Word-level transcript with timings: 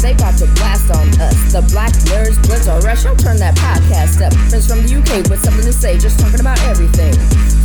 they 0.00 0.12
about 0.12 0.38
to 0.38 0.46
blast 0.56 0.90
on 0.90 1.08
us. 1.20 1.36
The 1.52 1.60
black 1.72 1.92
nerds, 2.08 2.40
blitz 2.48 2.68
or 2.68 2.80
rush, 2.80 3.04
I'll 3.04 3.16
turn 3.16 3.36
that 3.38 3.54
podcast 3.56 4.24
up. 4.24 4.32
Friends 4.48 4.66
from 4.66 4.80
the 4.80 4.88
UK 4.96 5.28
with 5.28 5.44
something 5.44 5.64
to 5.64 5.72
say, 5.72 5.98
just 5.98 6.18
talking 6.18 6.40
about 6.40 6.58
everything. 6.64 7.12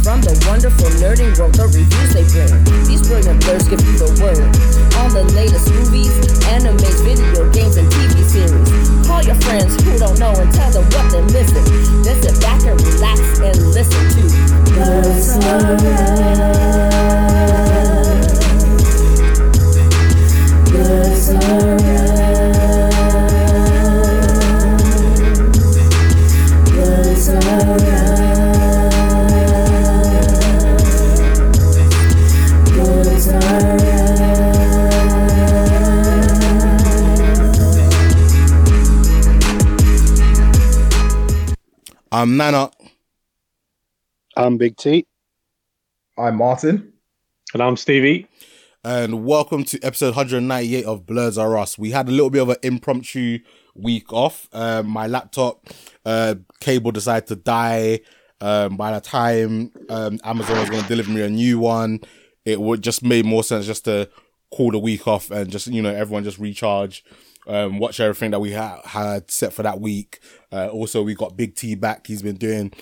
From 0.03 0.21
the 0.21 0.35
wonderful 0.45 0.91
nerding 0.99 1.31
world, 1.39 1.55
the 1.55 1.65
reviews 1.71 2.11
they 2.11 2.27
bring. 2.29 2.51
These 2.85 3.07
brilliant 3.07 3.39
blurs 3.41 3.67
give 3.71 3.81
you 3.81 3.95
the 3.97 4.11
word. 4.19 4.37
On 4.99 5.09
the 5.15 5.23
latest 5.33 5.71
movies, 5.71 6.11
animes, 6.51 6.99
video 7.01 7.47
games, 7.55 7.77
and 7.79 7.87
TV 7.89 8.21
series. 8.27 8.69
Call 9.07 9.23
your 9.23 9.39
friends 9.41 9.79
who 9.81 9.97
don't 9.97 10.19
know 10.19 10.35
and 10.35 10.51
tell 10.53 10.71
them 10.71 10.85
what 10.91 11.07
they're 11.11 11.23
missing. 11.31 11.63
Then 12.03 12.21
sit 12.21 12.35
back 12.43 12.61
and 12.67 12.75
relax 12.75 13.39
and 13.39 13.57
listen 13.71 14.03
to 14.11 14.27
Us. 14.83 15.39
Blurs 20.69 22.14
I'm 42.25 42.37
Nana. 42.37 42.71
I'm 44.35 44.57
Big 44.57 44.77
T. 44.77 45.05
I'm 46.17 46.37
Martin. 46.37 46.93
And 47.53 47.61
I'm 47.61 47.77
Stevie. 47.77 48.27
and 48.83 49.27
welcome 49.27 49.63
to 49.65 49.79
episode 49.83 50.15
198 50.15 50.85
of 50.85 51.05
Blurs 51.05 51.37
Are 51.37 51.55
Us. 51.55 51.77
We 51.77 51.91
had 51.91 52.07
a 52.07 52.11
little 52.11 52.31
bit 52.31 52.41
of 52.41 52.49
an 52.49 52.55
impromptu 52.63 53.41
week 53.75 54.11
off. 54.11 54.49
Um, 54.53 54.87
my 54.87 55.05
laptop 55.05 55.67
uh, 56.03 56.33
cable 56.61 56.91
decided 56.91 57.27
to 57.27 57.35
die. 57.35 57.99
Um, 58.41 58.75
by 58.75 58.93
the 58.93 59.01
time 59.01 59.71
um, 59.89 60.19
Amazon 60.23 60.57
was 60.57 60.71
going 60.71 60.81
to 60.81 60.89
deliver 60.89 61.11
me 61.11 61.21
a 61.21 61.29
new 61.29 61.59
one, 61.59 61.99
it 62.43 62.59
would 62.59 62.81
just 62.81 63.03
made 63.03 63.25
more 63.25 63.43
sense 63.43 63.67
just 63.67 63.85
to 63.85 64.09
call 64.49 64.71
the 64.71 64.79
week 64.79 65.07
off 65.07 65.29
and 65.29 65.51
just 65.51 65.67
you 65.67 65.83
know 65.83 65.93
everyone 65.93 66.23
just 66.23 66.39
recharge, 66.39 67.05
um, 67.47 67.79
watch 67.79 67.99
everything 67.99 68.31
that 68.31 68.39
we 68.39 68.53
ha- 68.53 68.81
had 68.83 69.29
set 69.29 69.53
for 69.53 69.63
that 69.63 69.79
week. 69.79 70.19
Uh, 70.51 70.67
also, 70.67 71.03
we 71.03 71.15
got 71.15 71.37
Big 71.37 71.55
T 71.55 71.75
back. 71.75 72.07
He's 72.07 72.21
been 72.21 72.37
doing 72.37 72.73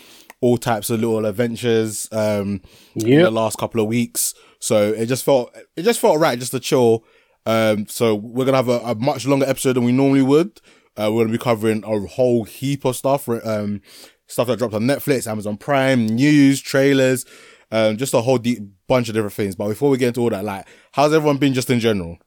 all 0.42 0.58
types 0.58 0.90
of 0.90 1.00
little 1.00 1.26
adventures 1.26 2.10
um, 2.12 2.62
in 2.96 3.24
the 3.24 3.32
last 3.32 3.58
couple 3.58 3.82
of 3.82 3.88
weeks. 3.88 4.34
So 4.60 4.92
it 4.92 5.06
just 5.08 5.24
felt 5.24 5.56
it 5.76 5.84
just 5.84 6.00
felt 6.00 6.20
right 6.20 6.38
just 6.38 6.52
to 6.52 6.60
chill. 6.60 7.06
Um, 7.46 7.88
so 7.88 8.16
we're 8.16 8.46
gonna 8.46 8.58
have 8.58 8.70
a, 8.70 8.80
a 8.80 8.96
much 8.96 9.26
longer 9.26 9.46
episode 9.46 9.74
than 9.74 9.84
we 9.84 9.92
normally 9.92 10.22
would. 10.22 10.62
Uh, 10.96 11.12
we're 11.12 11.24
gonna 11.24 11.38
be 11.38 11.44
covering 11.44 11.84
a 11.84 12.00
whole 12.08 12.44
heap 12.44 12.86
of 12.86 12.96
stuff, 12.96 13.28
um, 13.28 13.82
stuff 14.28 14.48
that 14.48 14.58
dropped 14.60 14.74
on 14.74 14.84
Netflix, 14.84 15.28
Amazon 15.28 15.58
Prime, 15.58 16.06
news, 16.06 16.62
trailers, 16.62 17.26
um, 17.72 17.98
just 17.98 18.14
a 18.14 18.22
whole 18.22 18.38
deep 18.38 18.60
bunch 18.88 19.10
of 19.10 19.16
different 19.16 19.34
things. 19.34 19.56
But 19.56 19.70
before 19.70 19.90
we 19.90 19.98
get 19.98 20.10
into 20.10 20.22
all 20.22 20.30
that, 20.30 20.46
like, 20.46 20.68
how's 20.92 21.14
everyone 21.14 21.38
been 21.38 21.54
just 21.54 21.70
in 21.70 21.80
general? 21.80 22.18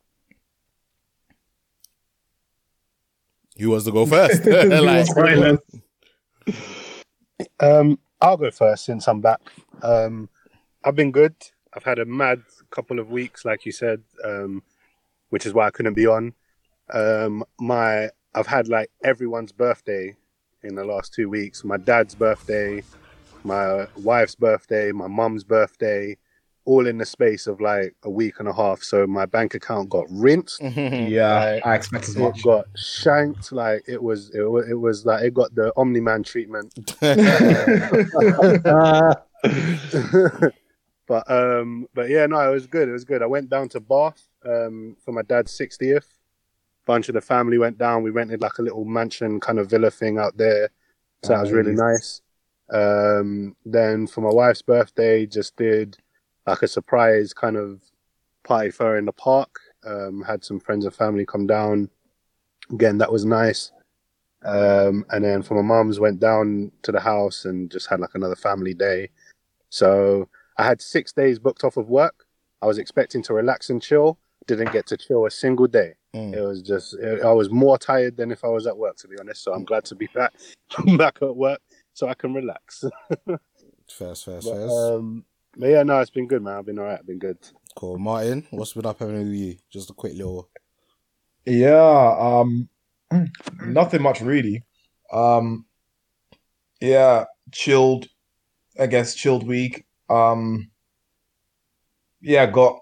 Who 3.58 3.70
wants 3.70 3.86
to 3.86 3.92
go 3.92 4.06
first? 4.06 4.44
like, 4.46 5.08
Um, 7.60 7.98
I'll 8.20 8.36
go 8.36 8.50
first 8.50 8.84
since 8.84 9.08
I'm 9.08 9.20
back. 9.20 9.40
Um, 9.82 10.28
I've 10.84 10.96
been 10.96 11.12
good. 11.12 11.34
I've 11.74 11.84
had 11.84 11.98
a 11.98 12.04
mad 12.04 12.42
couple 12.70 12.98
of 12.98 13.10
weeks, 13.10 13.44
like 13.44 13.66
you 13.66 13.72
said, 13.72 14.02
um, 14.24 14.62
which 15.30 15.46
is 15.46 15.52
why 15.52 15.66
I 15.66 15.70
couldn't 15.70 15.94
be 15.94 16.06
on. 16.06 16.34
Um, 16.92 17.44
my 17.58 18.10
I've 18.34 18.46
had 18.46 18.68
like 18.68 18.90
everyone's 19.02 19.52
birthday 19.52 20.14
in 20.62 20.74
the 20.74 20.84
last 20.84 21.14
two 21.14 21.28
weeks. 21.28 21.64
My 21.64 21.76
dad's 21.76 22.14
birthday, 22.14 22.82
my 23.44 23.86
wife's 23.96 24.34
birthday, 24.34 24.92
my 24.92 25.06
mum's 25.06 25.44
birthday, 25.44 26.16
all 26.66 26.86
in 26.86 26.98
the 26.98 27.06
space 27.06 27.46
of 27.46 27.60
like 27.60 27.94
a 28.02 28.10
week 28.10 28.38
and 28.40 28.48
a 28.48 28.52
half. 28.52 28.82
So 28.82 29.06
my 29.06 29.24
bank 29.24 29.54
account 29.54 29.88
got 29.88 30.04
rinsed. 30.10 30.60
Yeah, 30.62 31.60
I 31.64 31.74
expect 31.74 32.08
as 32.08 32.16
It 32.16 32.20
much. 32.20 32.42
got 32.42 32.66
shanked 32.76 33.52
like 33.52 33.84
it 33.88 34.02
was. 34.02 34.30
It 34.34 34.42
was, 34.42 34.68
it 34.68 34.74
was 34.74 35.06
like 35.06 35.22
it 35.24 35.32
got 35.32 35.54
the 35.54 35.72
Omni 35.76 36.00
Man 36.00 36.22
treatment. 36.22 36.74
but 41.06 41.30
um, 41.30 41.86
but 41.94 42.08
yeah, 42.10 42.26
no, 42.26 42.38
it 42.50 42.52
was 42.52 42.66
good. 42.66 42.88
It 42.88 42.92
was 42.92 43.04
good. 43.04 43.22
I 43.22 43.26
went 43.26 43.48
down 43.48 43.68
to 43.70 43.80
Bath 43.80 44.22
um 44.44 44.96
for 45.04 45.12
my 45.12 45.22
dad's 45.22 45.52
sixtieth. 45.52 46.08
Bunch 46.84 47.08
of 47.08 47.14
the 47.14 47.20
family 47.20 47.58
went 47.58 47.78
down. 47.78 48.02
We 48.02 48.10
rented 48.10 48.40
like 48.40 48.58
a 48.58 48.62
little 48.62 48.84
mansion 48.84 49.40
kind 49.40 49.58
of 49.58 49.68
villa 49.70 49.90
thing 49.90 50.18
out 50.18 50.36
there, 50.36 50.70
so 51.22 51.32
that 51.34 51.40
was 51.42 51.52
really 51.52 51.72
nice. 51.72 52.22
Um, 52.72 53.54
then 53.64 54.06
for 54.08 54.20
my 54.20 54.30
wife's 54.32 54.62
birthday, 54.62 55.26
just 55.26 55.56
did 55.56 55.96
like 56.46 56.62
a 56.62 56.68
surprise 56.68 57.32
kind 57.32 57.56
of 57.56 57.82
party 58.44 58.70
for 58.70 58.86
her 58.86 58.98
in 58.98 59.06
the 59.06 59.12
park. 59.12 59.60
Um, 59.84 60.22
had 60.22 60.44
some 60.44 60.60
friends 60.60 60.84
and 60.84 60.94
family 60.94 61.26
come 61.26 61.46
down. 61.46 61.90
Again, 62.70 62.98
that 62.98 63.12
was 63.12 63.24
nice. 63.24 63.72
Um, 64.44 65.04
and 65.10 65.24
then 65.24 65.42
for 65.42 65.60
my 65.60 65.62
mum's, 65.62 66.00
went 66.00 66.20
down 66.20 66.70
to 66.82 66.92
the 66.92 67.00
house 67.00 67.44
and 67.44 67.70
just 67.70 67.88
had 67.88 68.00
like 68.00 68.14
another 68.14 68.36
family 68.36 68.74
day. 68.74 69.10
So 69.70 70.28
I 70.56 70.64
had 70.64 70.80
six 70.80 71.12
days 71.12 71.38
booked 71.38 71.64
off 71.64 71.76
of 71.76 71.88
work. 71.88 72.26
I 72.62 72.66
was 72.66 72.78
expecting 72.78 73.22
to 73.24 73.34
relax 73.34 73.70
and 73.70 73.82
chill. 73.82 74.18
Didn't 74.46 74.72
get 74.72 74.86
to 74.86 74.96
chill 74.96 75.26
a 75.26 75.30
single 75.30 75.66
day. 75.66 75.94
Mm. 76.14 76.34
It 76.34 76.40
was 76.40 76.62
just 76.62 76.94
it, 76.94 77.22
I 77.22 77.32
was 77.32 77.50
more 77.50 77.76
tired 77.76 78.16
than 78.16 78.30
if 78.30 78.44
I 78.44 78.48
was 78.48 78.66
at 78.66 78.76
work, 78.76 78.96
to 78.98 79.08
be 79.08 79.16
honest. 79.18 79.42
So 79.42 79.52
I'm 79.52 79.64
glad 79.64 79.84
to 79.86 79.94
be 79.94 80.08
back 80.14 80.32
back 80.96 81.18
at 81.20 81.36
work 81.36 81.60
so 81.92 82.08
I 82.08 82.14
can 82.14 82.32
relax. 82.32 82.84
First, 83.88 84.24
first, 84.24 84.48
first. 84.48 84.72
um, 84.72 85.24
but 85.56 85.68
yeah, 85.68 85.82
no, 85.82 86.00
it's 86.00 86.10
been 86.10 86.26
good, 86.26 86.42
man. 86.42 86.58
I've 86.58 86.66
been 86.66 86.78
alright. 86.78 86.98
I've 86.98 87.06
been 87.06 87.18
good. 87.18 87.38
cool. 87.74 87.98
Martin, 87.98 88.46
what's 88.50 88.74
been 88.74 88.86
up 88.86 88.98
happening 88.98 89.28
with 89.28 89.34
you? 89.34 89.56
Just 89.70 89.90
a 89.90 89.94
quick 89.94 90.14
little. 90.14 90.48
Yeah, 91.44 92.16
um, 92.18 92.68
nothing 93.66 94.02
much 94.02 94.20
really. 94.20 94.64
Um, 95.12 95.66
yeah, 96.80 97.24
chilled. 97.52 98.06
I 98.78 98.86
guess 98.86 99.14
chilled 99.14 99.46
week. 99.46 99.86
Um, 100.10 100.70
yeah, 102.20 102.46
got 102.46 102.80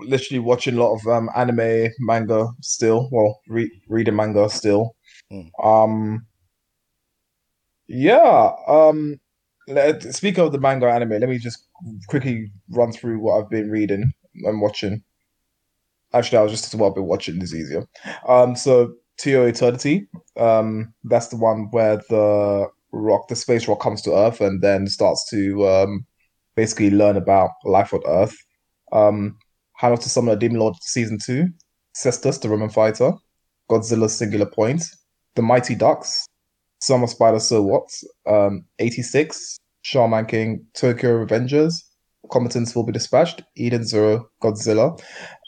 literally 0.00 0.40
watching 0.40 0.76
a 0.76 0.80
lot 0.80 0.94
of 0.94 1.06
um 1.06 1.30
anime, 1.36 1.90
manga 2.00 2.48
still. 2.62 3.08
Well, 3.12 3.40
re 3.48 3.70
reading 3.88 4.16
manga 4.16 4.48
still. 4.48 4.96
Mm. 5.30 5.50
Um, 5.62 6.26
yeah. 7.86 8.52
Um, 8.66 9.20
let, 9.68 10.02
speak 10.14 10.38
of 10.38 10.52
the 10.52 10.58
manga 10.58 10.86
anime. 10.86 11.10
Let 11.10 11.28
me 11.28 11.38
just 11.38 11.65
quickly 12.08 12.50
run 12.70 12.92
through 12.92 13.18
what 13.18 13.38
I've 13.38 13.50
been 13.50 13.70
reading 13.70 14.12
and 14.34 14.60
watching. 14.60 15.02
Actually, 16.12 16.38
I 16.38 16.42
was 16.42 16.52
just 16.52 16.74
what 16.74 16.88
I've 16.88 16.94
been 16.94 17.06
watching 17.06 17.40
is 17.42 17.54
easier. 17.54 17.84
Um, 18.28 18.56
so 18.56 18.94
To 19.18 19.44
Eternity, 19.44 20.08
um, 20.36 20.92
that's 21.04 21.28
the 21.28 21.36
one 21.36 21.68
where 21.70 21.96
the 22.08 22.68
rock, 22.92 23.28
the 23.28 23.36
space 23.36 23.66
rock, 23.68 23.80
comes 23.80 24.02
to 24.02 24.14
Earth 24.14 24.40
and 24.40 24.62
then 24.62 24.86
starts 24.86 25.28
to 25.30 25.66
um, 25.68 26.06
basically 26.54 26.90
learn 26.90 27.16
about 27.16 27.50
life 27.64 27.92
on 27.92 28.00
Earth. 28.06 28.36
Um, 28.92 29.38
How 29.74 29.94
to 29.94 30.08
Summon 30.08 30.34
a 30.34 30.38
Demon 30.38 30.58
Lord 30.58 30.74
season 30.80 31.18
two, 31.24 31.48
Cestvs, 31.94 32.40
the 32.40 32.48
Roman 32.48 32.70
fighter, 32.70 33.12
Godzilla's 33.70 34.16
Singular 34.16 34.46
Point, 34.46 34.82
The 35.34 35.42
Mighty 35.42 35.74
Ducks, 35.74 36.26
So 36.80 36.94
I'm 36.94 37.02
a 37.04 37.08
Spider, 37.08 37.40
So 37.40 37.62
What, 37.62 37.88
um, 38.26 38.64
86, 38.78 39.58
Shaman 39.86 40.26
King, 40.26 40.66
Tokyo 40.74 41.24
Revengers, 41.24 41.74
Combatants 42.32 42.74
Will 42.74 42.82
Be 42.82 42.90
Dispatched, 42.90 43.44
Eden 43.54 43.84
Zero, 43.84 44.28
Godzilla, 44.42 45.00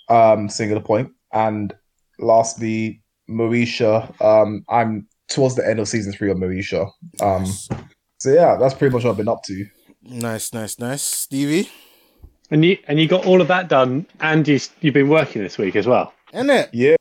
um, 0.08 0.48
Singular 0.48 0.80
Point, 0.80 1.10
and 1.32 1.74
lastly, 2.20 3.02
Moesha. 3.28 4.08
Um, 4.22 4.64
I'm 4.68 5.08
towards 5.28 5.56
the 5.56 5.68
end 5.68 5.80
of 5.80 5.88
season 5.88 6.12
three 6.12 6.30
of 6.30 6.36
Moesha. 6.36 6.88
Um, 7.20 7.46
so 8.18 8.30
yeah, 8.30 8.56
that's 8.60 8.74
pretty 8.74 8.92
much 8.94 9.02
what 9.02 9.10
I've 9.10 9.16
been 9.16 9.28
up 9.28 9.42
to. 9.46 9.66
Nice, 10.04 10.54
nice, 10.54 10.78
nice. 10.78 11.02
Stevie, 11.02 11.68
And 12.52 12.64
you 12.64 12.78
and 12.86 13.00
you 13.00 13.08
got 13.08 13.26
all 13.26 13.40
of 13.40 13.48
that 13.48 13.66
done, 13.68 14.06
and 14.20 14.46
you 14.46 14.60
you've 14.80 14.94
been 14.94 15.08
working 15.08 15.42
this 15.42 15.58
week 15.58 15.74
as 15.74 15.88
well. 15.88 16.14
isn't 16.32 16.48
it? 16.50 16.70
Yeah, 16.72 16.94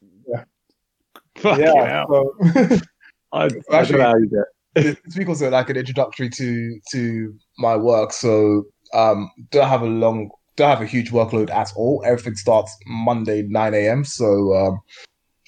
Fucking 1.37 1.63
yeah. 1.63 1.85
hell. 1.87 2.33
So, 2.41 2.77
I, 3.31 3.43
I 3.43 3.47
don't 3.47 3.91
know 3.91 4.01
how 4.01 4.15
you 4.17 4.27
do 4.27 4.39
it. 4.39 4.47
This 4.83 5.17
week 5.17 5.27
was 5.27 5.41
uh, 5.41 5.49
like 5.49 5.69
an 5.69 5.77
introductory 5.77 6.29
to 6.29 6.79
to 6.91 7.33
my 7.57 7.75
work. 7.75 8.13
So 8.13 8.63
um, 8.93 9.29
don't 9.51 9.67
have 9.67 9.81
a 9.81 9.87
long, 9.87 10.29
don't 10.55 10.69
have 10.69 10.81
a 10.81 10.85
huge 10.85 11.11
workload 11.11 11.49
at 11.49 11.71
all. 11.75 12.03
Everything 12.05 12.35
starts 12.35 12.75
Monday 12.85 13.43
nine 13.43 13.73
a.m. 13.73 14.03
So 14.03 14.55
um, 14.55 14.79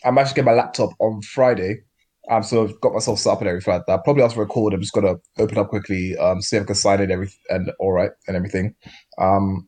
I'm 0.04 0.18
actually 0.18 0.36
getting 0.36 0.46
my 0.46 0.54
laptop 0.54 0.92
on 1.00 1.22
Friday. 1.22 1.82
Um, 2.30 2.44
so 2.44 2.64
I've 2.64 2.80
got 2.82 2.94
myself 2.94 3.18
set 3.18 3.32
up 3.32 3.40
and 3.40 3.48
everything 3.48 3.74
like 3.74 3.86
that. 3.88 4.04
Probably 4.04 4.22
after 4.24 4.40
record, 4.40 4.74
I'm 4.74 4.82
just 4.82 4.94
gonna 4.94 5.16
open 5.40 5.58
up 5.58 5.70
quickly, 5.70 6.16
um, 6.18 6.42
see 6.42 6.58
if 6.58 6.64
I 6.64 6.66
can 6.66 6.76
sign 6.76 7.02
in 7.02 7.12
every 7.12 7.30
and 7.50 7.72
all 7.80 7.92
right 7.92 8.12
and 8.28 8.36
everything. 8.36 8.76
Um, 9.18 9.68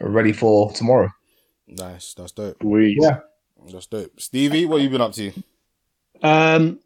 ready 0.00 0.32
for 0.32 0.72
tomorrow. 0.72 1.10
Nice, 1.68 2.14
that's 2.14 2.32
dope. 2.32 2.62
We 2.64 2.98
Yeah. 3.00 3.20
That's 3.70 3.86
dope. 3.86 4.20
Stevie, 4.20 4.66
what 4.66 4.80
you 4.80 4.90
been 4.90 5.00
up 5.00 5.12
to? 5.12 5.32
Um, 6.22 6.80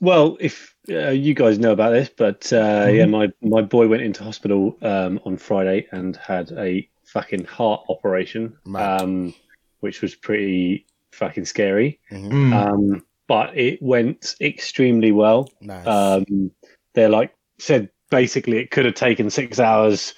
well, 0.00 0.36
if 0.40 0.74
uh, 0.90 1.10
you 1.10 1.34
guys 1.34 1.58
know 1.58 1.72
about 1.72 1.90
this, 1.90 2.10
but 2.14 2.52
uh, 2.52 2.88
yeah, 2.90 3.06
my 3.06 3.32
my 3.42 3.62
boy 3.62 3.88
went 3.88 4.02
into 4.02 4.22
hospital 4.22 4.76
um, 4.82 5.20
on 5.24 5.36
Friday 5.36 5.86
and 5.92 6.16
had 6.16 6.52
a 6.52 6.88
fucking 7.04 7.44
heart 7.44 7.82
operation, 7.88 8.56
um, 8.74 9.34
which 9.80 10.02
was 10.02 10.14
pretty 10.14 10.86
fucking 11.12 11.44
scary. 11.44 12.00
Mhm. 12.10 12.52
Um, 12.52 13.04
but 13.26 13.56
it 13.56 13.80
went 13.80 14.34
extremely 14.40 15.12
well. 15.12 15.48
Nice. 15.60 15.86
Um, 15.86 16.50
they're 16.92 17.08
like 17.08 17.34
said 17.58 17.90
basically 18.10 18.58
it 18.58 18.70
could 18.70 18.84
have 18.84 18.94
taken 18.94 19.30
six 19.30 19.58
hours, 19.58 20.14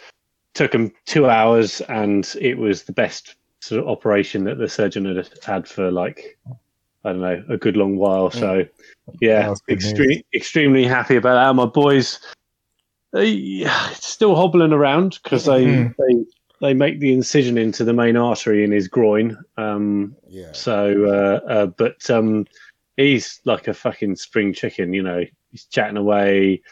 took 0.54 0.72
them 0.72 0.92
two 1.04 1.28
hours, 1.28 1.80
and 1.82 2.34
it 2.40 2.58
was 2.58 2.84
the 2.84 2.92
best 2.92 3.36
sort 3.60 3.80
of 3.80 3.88
operation 3.88 4.44
that 4.44 4.58
the 4.58 4.68
surgeon 4.68 5.04
had 5.04 5.28
had 5.44 5.68
for 5.68 5.90
like 5.90 6.38
I 7.06 7.12
don't 7.12 7.20
know 7.20 7.44
a 7.48 7.56
good 7.56 7.76
long 7.76 7.96
while. 7.96 8.30
So 8.30 8.64
yeah, 9.20 9.48
That's 9.48 9.60
good 9.60 9.80
news. 9.80 9.84
extreme, 9.92 10.22
extremely 10.34 10.84
happy 10.84 11.16
about 11.16 11.34
that. 11.34 11.54
My 11.54 11.66
boys, 11.66 12.18
they 13.12 13.64
still 13.94 14.34
hobbling 14.34 14.72
around 14.72 15.18
because 15.22 15.44
they, 15.44 15.64
Mhm. 15.64 15.94
they 15.96 16.24
they 16.60 16.74
make 16.74 17.00
the 17.00 17.12
incision 17.12 17.58
into 17.58 17.84
the 17.84 17.92
main 17.92 18.16
artery 18.16 18.64
in 18.64 18.72
his 18.72 18.88
groin. 18.88 19.36
Um, 19.58 20.16
yeah. 20.26 20.52
so, 20.52 21.04
uh, 21.04 21.46
uh, 21.48 21.66
but 21.66 22.08
um, 22.10 22.46
he's 22.96 23.40
like 23.44 23.68
a 23.68 23.74
fucking 23.74 24.16
spring 24.16 24.54
chicken. 24.54 24.94
You 24.94 25.02
know, 25.02 25.24
he's 25.50 25.64
chatting 25.66 25.98
away. 25.98 26.62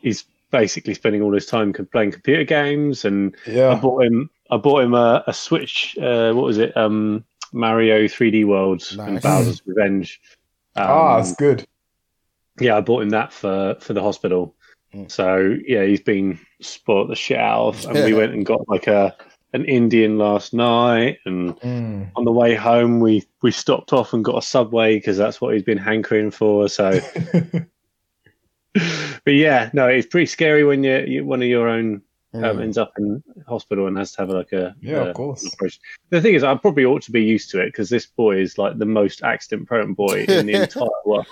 He's 0.00 0.24
basically 0.50 0.94
spending 0.94 1.20
all 1.22 1.32
his 1.34 1.44
time 1.46 1.72
playing 1.92 2.12
computer 2.12 2.44
games, 2.44 3.04
and 3.04 3.36
I 3.46 3.74
bought 3.74 4.04
him. 4.04 4.30
I 4.50 4.56
bought 4.56 4.82
him 4.82 4.94
a, 4.94 5.22
a 5.26 5.34
Switch. 5.34 5.96
Uh, 5.98 6.32
what 6.32 6.46
was 6.46 6.58
it? 6.58 6.74
Um, 6.76 7.24
Mario 7.52 8.04
3D 8.04 8.44
World 8.46 8.82
and 8.98 9.20
Bowser's 9.20 9.62
Revenge. 9.66 10.20
Um, 10.76 10.86
ah, 10.88 11.16
that's 11.16 11.34
good. 11.34 11.66
yeah, 12.60 12.76
I 12.76 12.80
bought 12.80 13.02
him 13.02 13.10
that 13.10 13.32
for 13.32 13.76
for 13.80 13.92
the 13.92 14.02
hospital. 14.02 14.54
Mm. 14.94 15.10
So 15.10 15.56
yeah, 15.66 15.84
he's 15.84 16.00
been 16.00 16.38
spoilt 16.60 17.08
the 17.08 17.16
shit 17.16 17.38
out 17.38 17.68
of, 17.68 17.84
and 17.86 18.04
we 18.04 18.14
went 18.14 18.32
and 18.32 18.44
got 18.46 18.68
like 18.68 18.86
a 18.86 19.16
an 19.52 19.64
Indian 19.64 20.16
last 20.16 20.54
night, 20.54 21.18
and 21.24 21.56
Mm. 21.60 22.10
on 22.14 22.24
the 22.24 22.30
way 22.32 22.54
home 22.54 23.00
we 23.00 23.24
we 23.42 23.50
stopped 23.50 23.92
off 23.92 24.12
and 24.12 24.24
got 24.24 24.38
a 24.38 24.42
subway 24.42 24.96
because 24.96 25.16
that's 25.16 25.40
what 25.40 25.54
he's 25.54 25.62
been 25.64 25.78
hankering 25.78 26.30
for 26.30 26.68
so 26.68 27.00
but 29.24 29.34
yeah 29.34 29.70
no 29.72 29.88
it's 29.88 30.06
pretty 30.06 30.26
scary 30.26 30.62
when 30.64 30.84
you, 30.84 30.98
you 31.00 31.24
one 31.24 31.42
of 31.42 31.48
your 31.48 31.68
own 31.68 32.00
um, 32.32 32.42
Mm. 32.42 32.62
ends 32.62 32.78
up 32.78 32.92
in 32.98 33.22
hospital 33.48 33.88
and 33.88 33.98
has 33.98 34.12
to 34.12 34.22
have 34.22 34.28
like 34.30 34.52
a 34.52 34.74
Yeah, 34.80 34.98
of 35.08 35.14
course. 35.16 35.44
operation. 35.52 35.80
the 36.10 36.20
thing 36.20 36.34
is 36.34 36.44
i 36.44 36.54
probably 36.54 36.84
ought 36.84 37.02
to 37.02 37.10
be 37.10 37.22
used 37.24 37.50
to 37.50 37.60
it 37.60 37.66
because 37.66 37.88
this 37.90 38.06
boy 38.06 38.36
is 38.38 38.56
like 38.56 38.78
the 38.78 38.84
most 38.86 39.22
accident 39.24 39.66
prone 39.66 39.94
boy 39.94 40.26
in 40.28 40.46
the 40.46 40.52
entire 40.62 40.86
world 41.04 41.26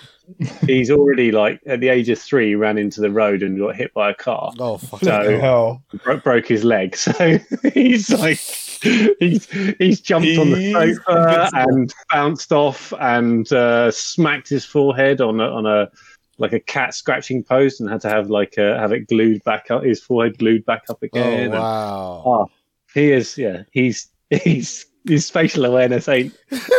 he's 0.67 0.91
already 0.91 1.31
like 1.31 1.61
at 1.67 1.79
the 1.81 1.89
age 1.89 2.09
of 2.09 2.19
three 2.19 2.55
ran 2.56 2.79
into 2.79 3.00
the 3.00 3.11
road 3.11 3.43
and 3.45 3.59
got 3.59 3.77
hit 3.77 3.95
by 3.95 4.11
a 4.11 4.15
car 4.15 4.53
Oh 4.59 4.77
fuck. 4.79 5.00
So- 5.00 5.39
hell. 5.39 5.83
bro- 6.03 6.17
broke 6.19 6.47
his 6.49 6.65
leg. 6.65 6.97
So 7.09 7.39
he's 7.73 8.11
like, 8.11 8.39
he's 9.21 9.47
he's 9.79 10.00
jumped 10.00 10.37
on 10.39 10.50
the 10.50 10.73
sofa 10.73 11.50
and 11.55 11.95
bounced 12.12 12.53
off 12.53 12.93
and 13.00 13.50
uh, 13.53 13.91
smacked 13.91 14.49
his 14.49 14.65
forehead 14.65 15.21
on 15.21 15.41
a 15.41 15.45
on 15.45 15.65
a 15.67 15.91
like 16.38 16.52
a 16.52 16.61
cat 16.61 16.94
scratching 16.94 17.43
post 17.43 17.81
and 17.81 17.90
had 17.90 18.00
to 18.02 18.08
have 18.08 18.31
like 18.31 18.56
uh, 18.58 18.79
have 18.79 18.93
it 18.93 19.08
glued 19.08 19.43
back 19.44 19.70
up 19.70 19.82
his 19.85 20.00
forehead 20.02 20.38
glued 20.38 20.64
back 20.64 20.85
up 20.88 20.99
Oh 21.02 21.06
again. 21.06 21.43
And 21.44 21.52
wow. 21.55 22.49
he 22.94 23.12
is 23.12 23.37
yeah 23.37 23.62
he's 23.73 24.08
he's 24.31 24.87
his 25.06 25.26
spatial 25.26 25.64
awareness 25.64 26.08
ain't 26.08 26.35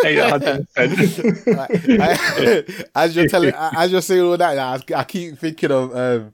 ain't 0.05 0.19
100%. 0.43 1.57
I- 1.57 2.03
I- 2.03 2.85
as 3.05 3.15
you're 3.15 3.27
telling, 3.27 3.53
as 3.55 3.91
you're 3.91 4.01
saying 4.01 4.21
all 4.21 4.37
that, 4.37 4.57
I, 4.59 4.99
I 4.99 5.03
keep 5.03 5.37
thinking 5.39 5.71
of 5.71 5.95
um, 5.95 6.33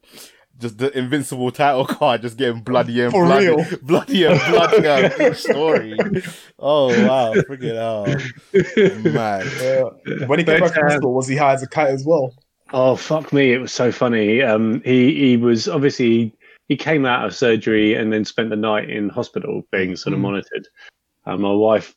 just 0.57 0.77
the 0.77 0.97
invincible 0.97 1.51
title 1.51 1.85
card, 1.85 2.21
just 2.21 2.37
getting 2.37 2.61
bloody 2.61 3.01
and 3.01 3.11
For 3.11 3.25
bloody, 3.25 3.47
real? 3.47 3.65
bloodier 3.81 4.29
and 4.31 4.39
bloody 4.51 5.23
with 5.23 5.37
story. 5.39 5.97
Oh 6.59 6.87
wow, 7.07 7.33
freaking 7.33 7.75
hell, 7.75 8.05
man. 9.13 9.47
Yeah. 9.61 10.25
When 10.27 10.39
he 10.39 10.45
came 10.45 10.59
But, 10.59 10.65
back 10.67 10.73
from 10.73 10.83
uh, 10.85 10.89
hospital, 10.89 11.13
was 11.13 11.27
he 11.27 11.37
high 11.37 11.53
as 11.53 11.63
a 11.63 11.67
kite 11.67 11.89
as 11.91 12.03
well? 12.05 12.33
Oh 12.75 12.97
fuck 12.97 13.31
me! 13.31 13.53
It 13.53 13.59
was 13.59 13.71
so 13.71 13.89
funny. 13.89 14.41
Um, 14.41 14.81
he 14.83 15.15
he 15.15 15.37
was 15.37 15.69
obviously 15.69 16.33
he 16.67 16.75
came 16.75 17.05
out 17.05 17.25
of 17.25 17.33
surgery 17.33 17.93
and 17.93 18.11
then 18.11 18.25
spent 18.25 18.49
the 18.49 18.57
night 18.57 18.89
in 18.89 19.07
hospital 19.07 19.63
being 19.71 19.95
sort 19.95 20.11
of 20.13 20.19
Mhm. 20.19 20.23
monitored. 20.23 20.67
And 21.25 21.41
my 21.41 21.53
wife 21.53 21.95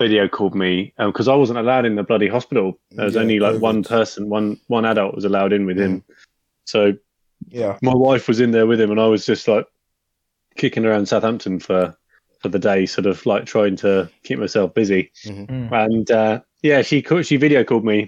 video 0.00 0.26
called 0.26 0.56
me 0.56 0.92
because 0.98 1.28
I 1.28 1.36
wasn't 1.36 1.60
allowed 1.60 1.86
in 1.86 1.94
the 1.94 2.02
bloody 2.02 2.26
hospital. 2.26 2.78
There 2.90 3.04
was 3.04 3.14
Yeah, 3.14 3.20
only 3.20 3.38
like 3.38 3.60
one 3.60 3.84
person, 3.84 4.28
one 4.28 4.58
one 4.66 4.84
adult 4.84 5.14
was 5.14 5.24
allowed 5.24 5.52
in 5.52 5.64
with 5.64 5.78
him. 5.78 6.02
So 6.64 6.94
Yeah. 7.48 7.78
my 7.80 7.94
wife 7.94 8.26
was 8.26 8.40
in 8.40 8.50
there 8.50 8.66
with 8.66 8.80
him, 8.80 8.90
and 8.90 9.00
I 9.00 9.06
was 9.06 9.24
just 9.24 9.46
like 9.46 9.66
kicking 10.56 10.84
around 10.84 11.06
Southampton 11.06 11.60
for 11.60 11.96
for 12.40 12.48
the 12.48 12.58
day, 12.58 12.84
sort 12.86 13.06
of 13.06 13.24
like 13.26 13.44
trying 13.46 13.76
to 13.76 14.10
keep 14.24 14.40
myself 14.40 14.74
busy. 14.74 15.12
Mm. 15.24 15.70
And 15.72 16.10
uh, 16.10 16.40
yeah, 16.62 16.82
she 16.82 17.00
called, 17.00 17.26
she 17.26 17.36
video 17.36 17.62
called 17.64 17.84
me, 17.84 18.06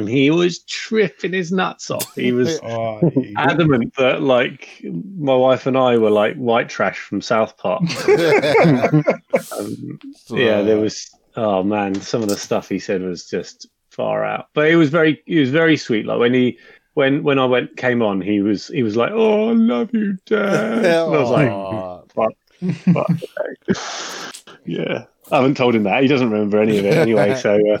and 0.00 0.08
he 0.08 0.30
was 0.30 0.60
tripping 0.64 1.32
his 1.32 1.52
nuts 1.52 1.90
off. 1.90 2.14
He 2.14 2.32
was 2.40 2.58
Oh, 2.62 3.00
adamant 3.36 3.94
that 3.96 4.22
like 4.22 4.82
my 5.16 5.34
wife 5.34 5.66
and 5.66 5.76
I 5.76 5.96
were 5.98 6.10
like 6.10 6.36
white 6.36 6.68
trash 6.68 6.98
from 6.98 7.20
South 7.20 7.56
Park. 7.56 7.82
Um, 9.58 9.98
yeah, 10.28 10.62
there 10.62 10.78
was 10.78 11.10
oh 11.36 11.62
man, 11.62 11.94
some 11.94 12.22
of 12.22 12.28
the 12.28 12.36
stuff 12.36 12.68
he 12.68 12.78
said 12.78 13.02
was 13.02 13.26
just 13.28 13.68
far 13.90 14.24
out. 14.24 14.46
But 14.54 14.68
it 14.68 14.76
was 14.76 14.90
very 14.90 15.22
he 15.26 15.38
was 15.38 15.50
very 15.50 15.76
sweet. 15.76 16.06
Like 16.06 16.18
when 16.18 16.34
he 16.34 16.58
when 16.94 17.22
when 17.22 17.38
I 17.38 17.44
went 17.46 17.76
came 17.76 18.02
on, 18.02 18.20
he 18.20 18.40
was 18.42 18.68
he 18.68 18.82
was 18.82 18.96
like, 18.96 19.12
Oh, 19.12 19.50
I 19.50 19.52
love 19.52 19.90
you, 19.92 20.16
Dad. 20.26 20.84
And 20.84 20.86
I 20.86 21.18
was 21.18 21.30
like, 21.30 21.50
Aw. 21.50 22.02
Fuck, 22.14 22.32
okay. 22.62 23.80
Yeah. 24.66 25.04
I 25.32 25.36
haven't 25.36 25.56
told 25.56 25.74
him 25.74 25.84
that. 25.84 26.02
He 26.02 26.08
doesn't 26.08 26.30
remember 26.30 26.60
any 26.60 26.78
of 26.78 26.84
it 26.84 26.94
anyway. 26.94 27.34
So, 27.36 27.58
uh, 27.72 27.78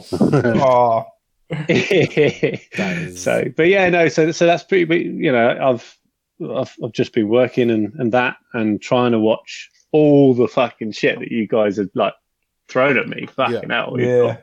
oh, 0.56 1.04
is- 1.68 3.22
so, 3.22 3.44
but 3.56 3.68
yeah, 3.68 3.88
no. 3.90 4.08
So, 4.08 4.30
so 4.32 4.46
that's 4.46 4.64
pretty. 4.64 4.84
But 4.84 5.00
you 5.00 5.32
know, 5.32 5.58
I've, 5.60 5.98
I've, 6.48 6.74
I've 6.84 6.92
just 6.92 7.12
been 7.12 7.28
working 7.28 7.70
and 7.70 7.92
and 7.98 8.12
that 8.12 8.36
and 8.54 8.80
trying 8.80 9.12
to 9.12 9.18
watch 9.18 9.70
all 9.92 10.34
the 10.34 10.48
fucking 10.48 10.92
shit 10.92 11.18
that 11.18 11.30
you 11.30 11.46
guys 11.48 11.76
have 11.78 11.88
like 11.94 12.14
thrown 12.68 12.96
at 12.98 13.08
me. 13.08 13.26
Fucking 13.34 13.70
hell, 13.70 13.96
yeah. 13.98 14.38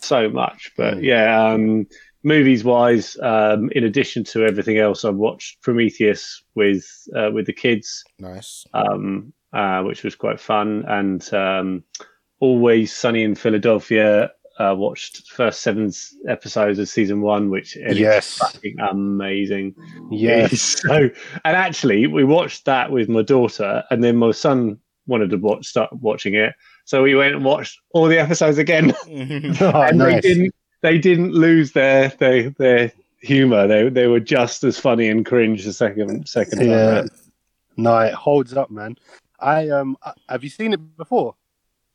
so 0.00 0.28
much. 0.30 0.70
But 0.76 0.94
Mm. 0.98 1.02
yeah, 1.02 1.44
um, 1.48 1.86
movies 2.22 2.62
wise, 2.64 3.16
um, 3.20 3.70
in 3.72 3.84
addition 3.84 4.22
to 4.24 4.44
everything 4.44 4.78
else, 4.78 5.04
I've 5.04 5.16
watched 5.16 5.60
Prometheus 5.62 6.42
with 6.54 6.86
uh, 7.16 7.30
with 7.32 7.46
the 7.46 7.52
kids 7.52 8.04
nice. 8.20 8.64
um, 8.74 9.32
uh, 9.52 9.82
which 9.82 10.04
was 10.04 10.14
quite 10.14 10.38
fun. 10.40 10.84
And 10.86 11.34
um, 11.34 11.82
Always 12.40 12.92
Sunny 12.92 13.24
in 13.24 13.34
Philadelphia. 13.34 14.30
Uh, 14.58 14.74
watched 14.74 15.16
the 15.28 15.34
first 15.34 15.60
seven 15.60 15.92
episodes 16.26 16.80
of 16.80 16.88
season 16.88 17.20
one, 17.20 17.48
which 17.48 17.76
is 17.76 17.96
Yes. 17.96 18.38
fucking 18.38 18.76
amazing. 18.80 19.74
Yes. 20.10 20.76
So, 20.88 20.94
and 21.44 21.56
actually, 21.56 22.08
we 22.08 22.24
watched 22.24 22.64
that 22.64 22.90
with 22.90 23.08
my 23.08 23.22
daughter, 23.22 23.84
and 23.90 24.02
then 24.02 24.16
my 24.16 24.32
son 24.32 24.78
wanted 25.06 25.30
to 25.30 25.36
watch, 25.36 25.66
start 25.66 25.92
watching 25.92 26.34
it, 26.34 26.54
so 26.84 27.02
we 27.04 27.14
went 27.14 27.36
and 27.36 27.44
watched 27.44 27.78
all 27.92 28.06
the 28.08 28.18
episodes 28.18 28.58
again, 28.58 28.92
Oh, 29.60 29.82
and 29.82 29.98
nice. 29.98 30.14
they 30.14 30.20
didn't, 30.20 30.54
they 30.82 30.98
didn't 30.98 31.32
lose 31.32 31.72
their 31.72 32.08
their 32.18 32.50
their 32.50 32.92
humor. 33.22 33.66
They 33.68 33.88
they 33.90 34.06
were 34.08 34.20
just 34.20 34.64
as 34.64 34.78
funny 34.78 35.08
and 35.08 35.24
cringe 35.24 35.64
the 35.64 35.72
second 35.72 36.28
second 36.28 36.58
time. 36.58 36.68
Yeah. 36.68 37.04
No, 37.76 37.96
it 38.00 38.14
holds 38.14 38.54
up, 38.54 38.70
man. 38.72 38.96
I 39.38 39.68
um, 39.68 39.96
uh, 40.02 40.12
have 40.28 40.42
you 40.42 40.50
seen 40.50 40.72
it 40.72 40.96
before? 40.96 41.36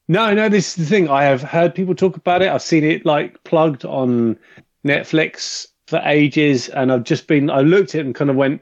No, 0.08 0.34
no, 0.34 0.50
this 0.50 0.70
is 0.70 0.76
the 0.76 0.86
thing. 0.86 1.10
I 1.10 1.24
have 1.24 1.42
heard 1.42 1.74
people 1.74 1.96
talk 1.96 2.18
about 2.18 2.42
it. 2.42 2.50
I've 2.50 2.62
seen 2.62 2.84
it 2.84 3.06
like 3.06 3.42
plugged 3.44 3.86
on 3.86 4.38
Netflix 4.86 5.68
for 5.88 6.02
ages, 6.04 6.70
and 6.70 6.92
I've 6.92 7.04
just 7.04 7.28
been. 7.28 7.50
I 7.50 7.62
looked 7.62 7.96
at 7.96 8.00
it 8.02 8.06
and 8.06 8.16
kind 8.16 8.30
of 8.30 8.36
went, 8.36 8.62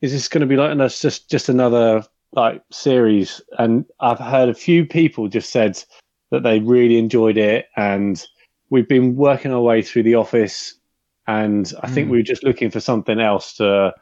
"Is 0.00 0.12
this 0.12 0.28
going 0.28 0.42
to 0.42 0.46
be 0.46 0.56
like?" 0.56 0.70
And 0.70 0.80
that's 0.80 1.00
just 1.00 1.28
just 1.30 1.48
another 1.48 2.04
like 2.32 2.62
series. 2.70 3.40
And 3.58 3.84
I've 4.00 4.18
heard 4.18 4.48
a 4.48 4.54
few 4.54 4.86
people 4.86 5.28
just 5.28 5.50
said 5.50 5.82
that 6.30 6.42
they 6.42 6.60
really 6.60 6.98
enjoyed 6.98 7.36
it, 7.36 7.66
and 7.76 8.24
we've 8.70 8.88
been 8.88 9.16
working 9.16 9.52
our 9.52 9.60
way 9.62 9.82
through 9.82 10.04
the 10.04 10.14
office, 10.14 10.74
and 11.26 11.72
I 11.82 11.88
think 11.88 12.08
Mm. 12.08 12.10
we 12.12 12.18
were 12.18 12.22
just 12.22 12.44
looking 12.44 12.70
for 12.70 12.80
something 12.80 13.18
else 13.20 13.54
to 13.56 13.92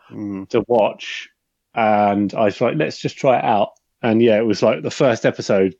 to 0.50 0.64
watch. 0.68 1.28
And 1.74 2.32
I 2.34 2.44
was 2.44 2.60
like, 2.60 2.76
let's 2.76 2.98
just 2.98 3.16
try 3.16 3.38
it 3.38 3.44
out. 3.44 3.70
And 4.02 4.22
yeah, 4.22 4.36
it 4.38 4.46
was 4.46 4.62
like 4.62 4.82
the 4.82 4.90
first 4.90 5.24
episode 5.26 5.74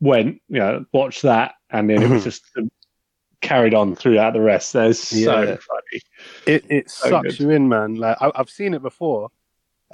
went, 0.00 0.40
you 0.48 0.58
know, 0.58 0.84
watched 0.92 1.22
that, 1.22 1.54
and 1.70 1.88
then 1.90 2.02
it 2.02 2.10
was 2.10 2.24
just 2.30 2.44
carried 3.40 3.74
on 3.74 3.94
throughout 3.94 4.32
the 4.32 4.40
rest. 4.40 4.72
There's 4.72 4.98
so 4.98 5.42
funny. 5.44 6.00
It 6.46 6.64
it 6.70 6.90
So 6.90 7.10
sucks 7.10 7.28
good. 7.36 7.40
you 7.40 7.50
in, 7.50 7.68
man. 7.68 7.96
Like 7.96 8.16
I, 8.20 8.30
I've 8.34 8.50
seen 8.50 8.74
it 8.74 8.82
before, 8.82 9.30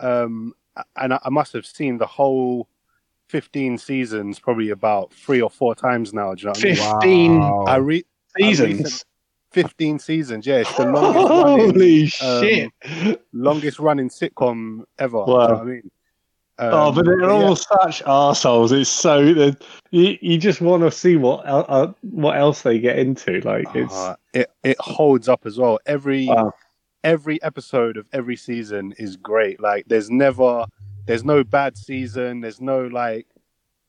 um, 0.01 0.55
and 0.97 1.15
I, 1.15 1.21
I 1.25 1.31
must 1.31 1.53
have 1.53 1.67
seen 1.67 1.99
the 1.99 2.07
whole 2.07 2.69
fifteen 3.29 3.79
seasons 3.79 4.39
probably 4.39 4.71
about 4.71 5.13
three 5.13 5.41
or 5.41 5.51
four 5.51 5.75
times 5.75 6.13
now. 6.15 6.35
Do 6.35 6.41
you 6.41 6.47
know 6.47 6.51
what 6.53 6.65
I 6.65 6.65
mean? 6.65 6.77
Fifteen 6.77 7.41
Wow. 7.41 7.65
I 7.67 7.77
re- 7.77 8.07
seasons. 8.39 8.81
recent- 8.83 9.05
15 9.53 9.99
seasons. 9.99 10.47
Yeah, 10.47 10.59
it's 10.59 10.73
the 10.77 10.85
longest 10.85 11.29
running, 11.29 12.11
Holy 12.21 12.69
um, 13.03 13.17
longest 13.33 13.81
running 13.81 14.09
sitcom 14.09 14.85
ever. 14.97 15.19
Wow. 15.19 15.25
Do 15.27 15.31
you 15.33 15.39
know 15.49 15.55
what 15.55 15.61
I 15.61 15.65
mean? 15.65 15.91
Um, 16.61 16.75
oh, 16.75 16.93
but 16.93 17.05
they're 17.07 17.21
yeah. 17.23 17.29
all 17.31 17.57
such 17.57 18.03
assholes. 18.07 18.71
It's 18.73 18.91
so 18.91 19.33
that 19.35 19.65
you, 19.91 20.19
you 20.21 20.37
just 20.39 20.61
want 20.61 20.83
to 20.83 20.91
see 20.91 21.17
what 21.17 21.45
uh, 21.47 21.93
what 22.03 22.37
else 22.37 22.63
they 22.63 22.79
get 22.79 22.99
into. 22.99 23.41
Like 23.41 23.67
it's 23.75 23.95
Uh, 23.95 24.17
it 24.35 24.51
it 24.63 24.79
holds 24.79 25.29
up 25.29 25.47
as 25.47 25.59
well. 25.59 25.79
Every 25.87 26.27
Wow. 26.27 26.53
every 27.03 27.43
episode 27.43 27.97
of 27.97 28.07
every 28.13 28.37
season 28.37 28.93
is 28.99 29.17
great. 29.17 29.61
Like 29.61 29.87
there's 29.89 30.11
never 30.11 30.67
there's 31.07 31.25
no 31.25 31.43
bad 31.43 31.77
season. 31.79 32.41
There's 32.43 32.61
no 32.61 32.85
like 32.87 33.27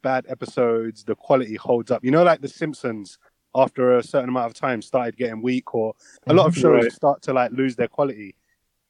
bad 0.02 0.26
episodes. 0.30 1.04
The 1.04 1.16
quality 1.16 1.56
holds 1.56 1.92
up. 1.92 2.04
You 2.06 2.12
know, 2.12 2.24
like 2.24 2.42
The 2.42 2.48
Simpsons. 2.50 3.18
After 3.54 3.98
a 3.98 4.02
certain 4.02 4.30
amount 4.30 4.46
of 4.50 4.54
time, 4.54 4.82
started 4.82 5.18
getting 5.18 5.42
weak, 5.42 5.76
or 5.76 5.94
a 6.28 6.34
lot 6.34 6.46
of 6.48 6.56
shows 6.62 6.84
Right. 6.84 6.92
start 6.94 7.22
to 7.24 7.34
like 7.34 7.52
lose 7.52 7.76
their 7.76 7.90
quality. 7.90 8.34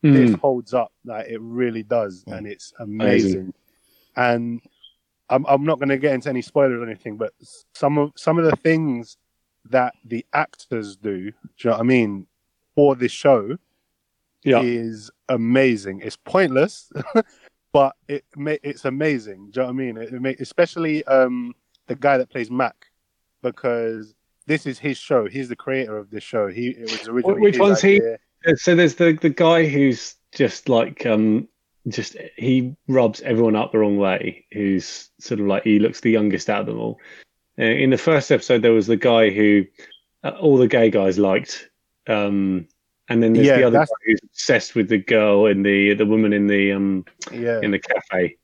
Hmm. 0.04 0.14
This 0.14 0.36
holds 0.36 0.76
up, 0.76 0.92
like 1.04 1.28
it 1.30 1.42
really 1.42 1.82
does, 1.82 2.24
Mm. 2.26 2.38
and 2.38 2.48
it's 2.48 2.72
amazing. 2.80 3.32
Amazing. 3.32 3.54
And 4.16 4.62
I'm 5.30 5.46
I'm 5.48 5.64
not 5.64 5.80
going 5.80 5.90
to 5.90 5.98
get 5.98 6.14
into 6.14 6.30
any 6.30 6.42
spoilers 6.42 6.80
or 6.80 6.86
anything, 6.86 7.18
but 7.18 7.34
some 7.74 7.98
of 7.98 8.12
some 8.16 8.38
of 8.38 8.46
the 8.46 8.56
things 8.58 9.18
that 9.70 9.94
the 10.06 10.26
actors 10.34 10.96
do, 10.96 11.16
do 11.16 11.20
you 11.20 11.34
know 11.66 11.72
what 11.72 11.80
I 11.80 11.84
mean, 11.84 12.28
for 12.76 12.96
this 12.96 13.12
show 13.12 13.58
yeah. 14.44 14.62
is 14.62 15.12
amazing. 15.30 16.02
It's 16.04 16.18
pointless, 16.18 16.92
but 17.72 17.96
it 18.08 18.26
it's 18.38 18.86
amazing. 18.86 19.52
Do 19.52 19.62
you 19.62 19.68
know 19.68 19.74
what 19.74 19.82
I 19.82 19.86
mean? 19.86 19.98
It, 19.98 20.14
it 20.14 20.40
especially 20.42 21.04
um, 21.06 21.54
the 21.88 21.96
guy 21.96 22.18
that 22.18 22.30
plays 22.30 22.52
Mac, 22.52 22.88
because 23.42 24.14
this 24.48 24.66
is 24.66 24.80
his 24.80 24.98
show. 24.98 25.28
He's 25.28 25.50
the 25.50 25.56
creator 25.56 25.98
of 25.98 26.10
this 26.10 26.24
show. 26.24 26.48
He 26.48 26.70
it 26.70 26.92
was 26.92 27.08
originally 27.08 27.42
which 27.42 27.60
one's 27.60 27.82
he? 27.82 28.02
So 28.56 28.76
there's 28.76 28.96
the 28.96 29.14
the 29.14 29.30
guy 29.30 29.68
who's 29.68 30.16
just 30.34 30.68
like 30.70 31.06
um 31.06 31.48
just 31.88 32.16
he 32.38 32.76
rubs 32.88 33.22
everyone 33.22 33.56
up 33.56 33.72
the 33.72 33.80
wrong 33.80 33.98
way. 33.98 34.46
Who's 34.52 35.10
sort 35.20 35.40
of 35.40 35.48
like 35.48 35.64
he 35.64 35.80
looks 35.80 36.02
the 36.02 36.12
youngest 36.12 36.50
out 36.50 36.62
of 36.62 36.66
them 36.68 36.80
all. 36.80 37.00
Uh, 37.60 37.64
in 37.64 37.90
the 37.90 37.98
first 37.98 38.32
episode, 38.32 38.62
there 38.62 38.72
was 38.74 38.88
the 38.88 38.98
guy 38.98 39.30
who 39.30 39.66
uh, 40.24 40.30
all 40.40 40.58
the 40.58 40.68
gay 40.68 40.90
guys 40.90 41.18
liked. 41.18 41.70
Um, 42.08 42.68
and 43.10 43.22
then 43.22 43.34
there's 43.34 43.48
Yeah, 43.48 43.58
the 43.58 43.64
other 43.66 43.80
guy 43.80 43.86
who's 44.06 44.20
obsessed 44.24 44.76
with 44.76 44.90
the 44.90 44.98
girl 45.00 45.48
and 45.48 45.66
the 45.66 45.94
the 45.96 46.06
woman 46.06 46.34
in 46.34 46.48
the 46.48 46.72
um 46.72 47.06
Yeah. 47.32 47.60
in 47.62 47.72
the 47.72 47.80
cafe. 47.80 48.38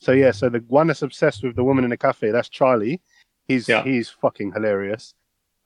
So 0.00 0.12
yeah, 0.12 0.30
so 0.30 0.48
the 0.48 0.60
one 0.68 0.86
that's 0.86 1.02
obsessed 1.02 1.42
with 1.42 1.56
the 1.56 1.64
woman 1.64 1.84
in 1.84 1.90
the 1.90 1.96
cafe, 1.96 2.30
that's 2.30 2.48
Charlie. 2.48 3.00
He's 3.46 3.68
Yeah. 3.68 3.82
he's 3.84 4.08
fucking 4.08 4.52
hilarious. 4.52 5.14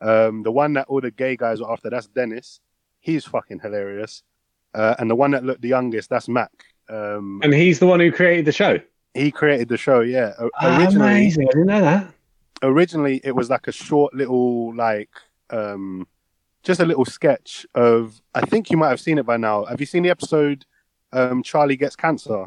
Um, 0.00 0.42
the 0.42 0.50
one 0.50 0.73
that 0.75 0.88
all 0.88 1.00
the 1.00 1.11
gay 1.11 1.37
guys 1.37 1.61
are 1.61 1.73
after, 1.73 1.88
that's 1.88 2.08
Dennis. 2.08 2.61
He's 3.00 3.25
fucking 3.25 3.61
hilarious. 3.61 4.23
Uh, 4.75 4.96
and 4.99 5.08
the 5.08 5.14
one 5.14 5.30
that 5.30 5.44
looked 5.44 5.62
the 5.62 5.68
youngest, 5.68 6.11
that's 6.11 6.28
Mac. 6.28 6.50
Um, 6.88 7.41
And 7.43 7.53
he's 7.55 7.79
the 7.79 7.87
one 7.87 8.00
who 8.00 8.11
created 8.12 8.45
the 8.45 8.53
show. 8.53 8.79
he 9.14 9.31
created 9.31 9.69
the 9.69 9.76
show. 9.76 10.00
Yeah, 10.00 10.33
O- 10.38 10.50
Ah, 10.61 10.79
originally, 10.81 11.09
Amazing! 11.11 11.49
I 11.49 11.53
didn't 11.53 11.67
know 11.67 11.81
that. 11.81 12.12
originally 12.62 13.21
it 13.25 13.33
was 13.35 13.49
like 13.50 13.67
a 13.69 13.73
short 13.73 14.14
little 14.14 14.75
like 14.75 15.11
um, 15.50 16.07
just 16.62 16.81
a 16.81 16.85
little 16.85 17.05
sketch 17.05 17.67
of. 17.75 18.21
I 18.35 18.43
think 18.43 18.71
you 18.71 18.76
might 18.76 18.88
have 18.91 19.00
seen 19.00 19.19
it 19.19 19.26
by 19.26 19.37
now. 19.37 19.64
Have 19.67 19.81
you 19.81 19.87
seen 19.87 20.03
the 20.03 20.11
episode? 20.11 20.64
Um, 21.12 21.43
Charlie 21.43 21.76
gets 21.76 21.95
cancer. 21.97 22.45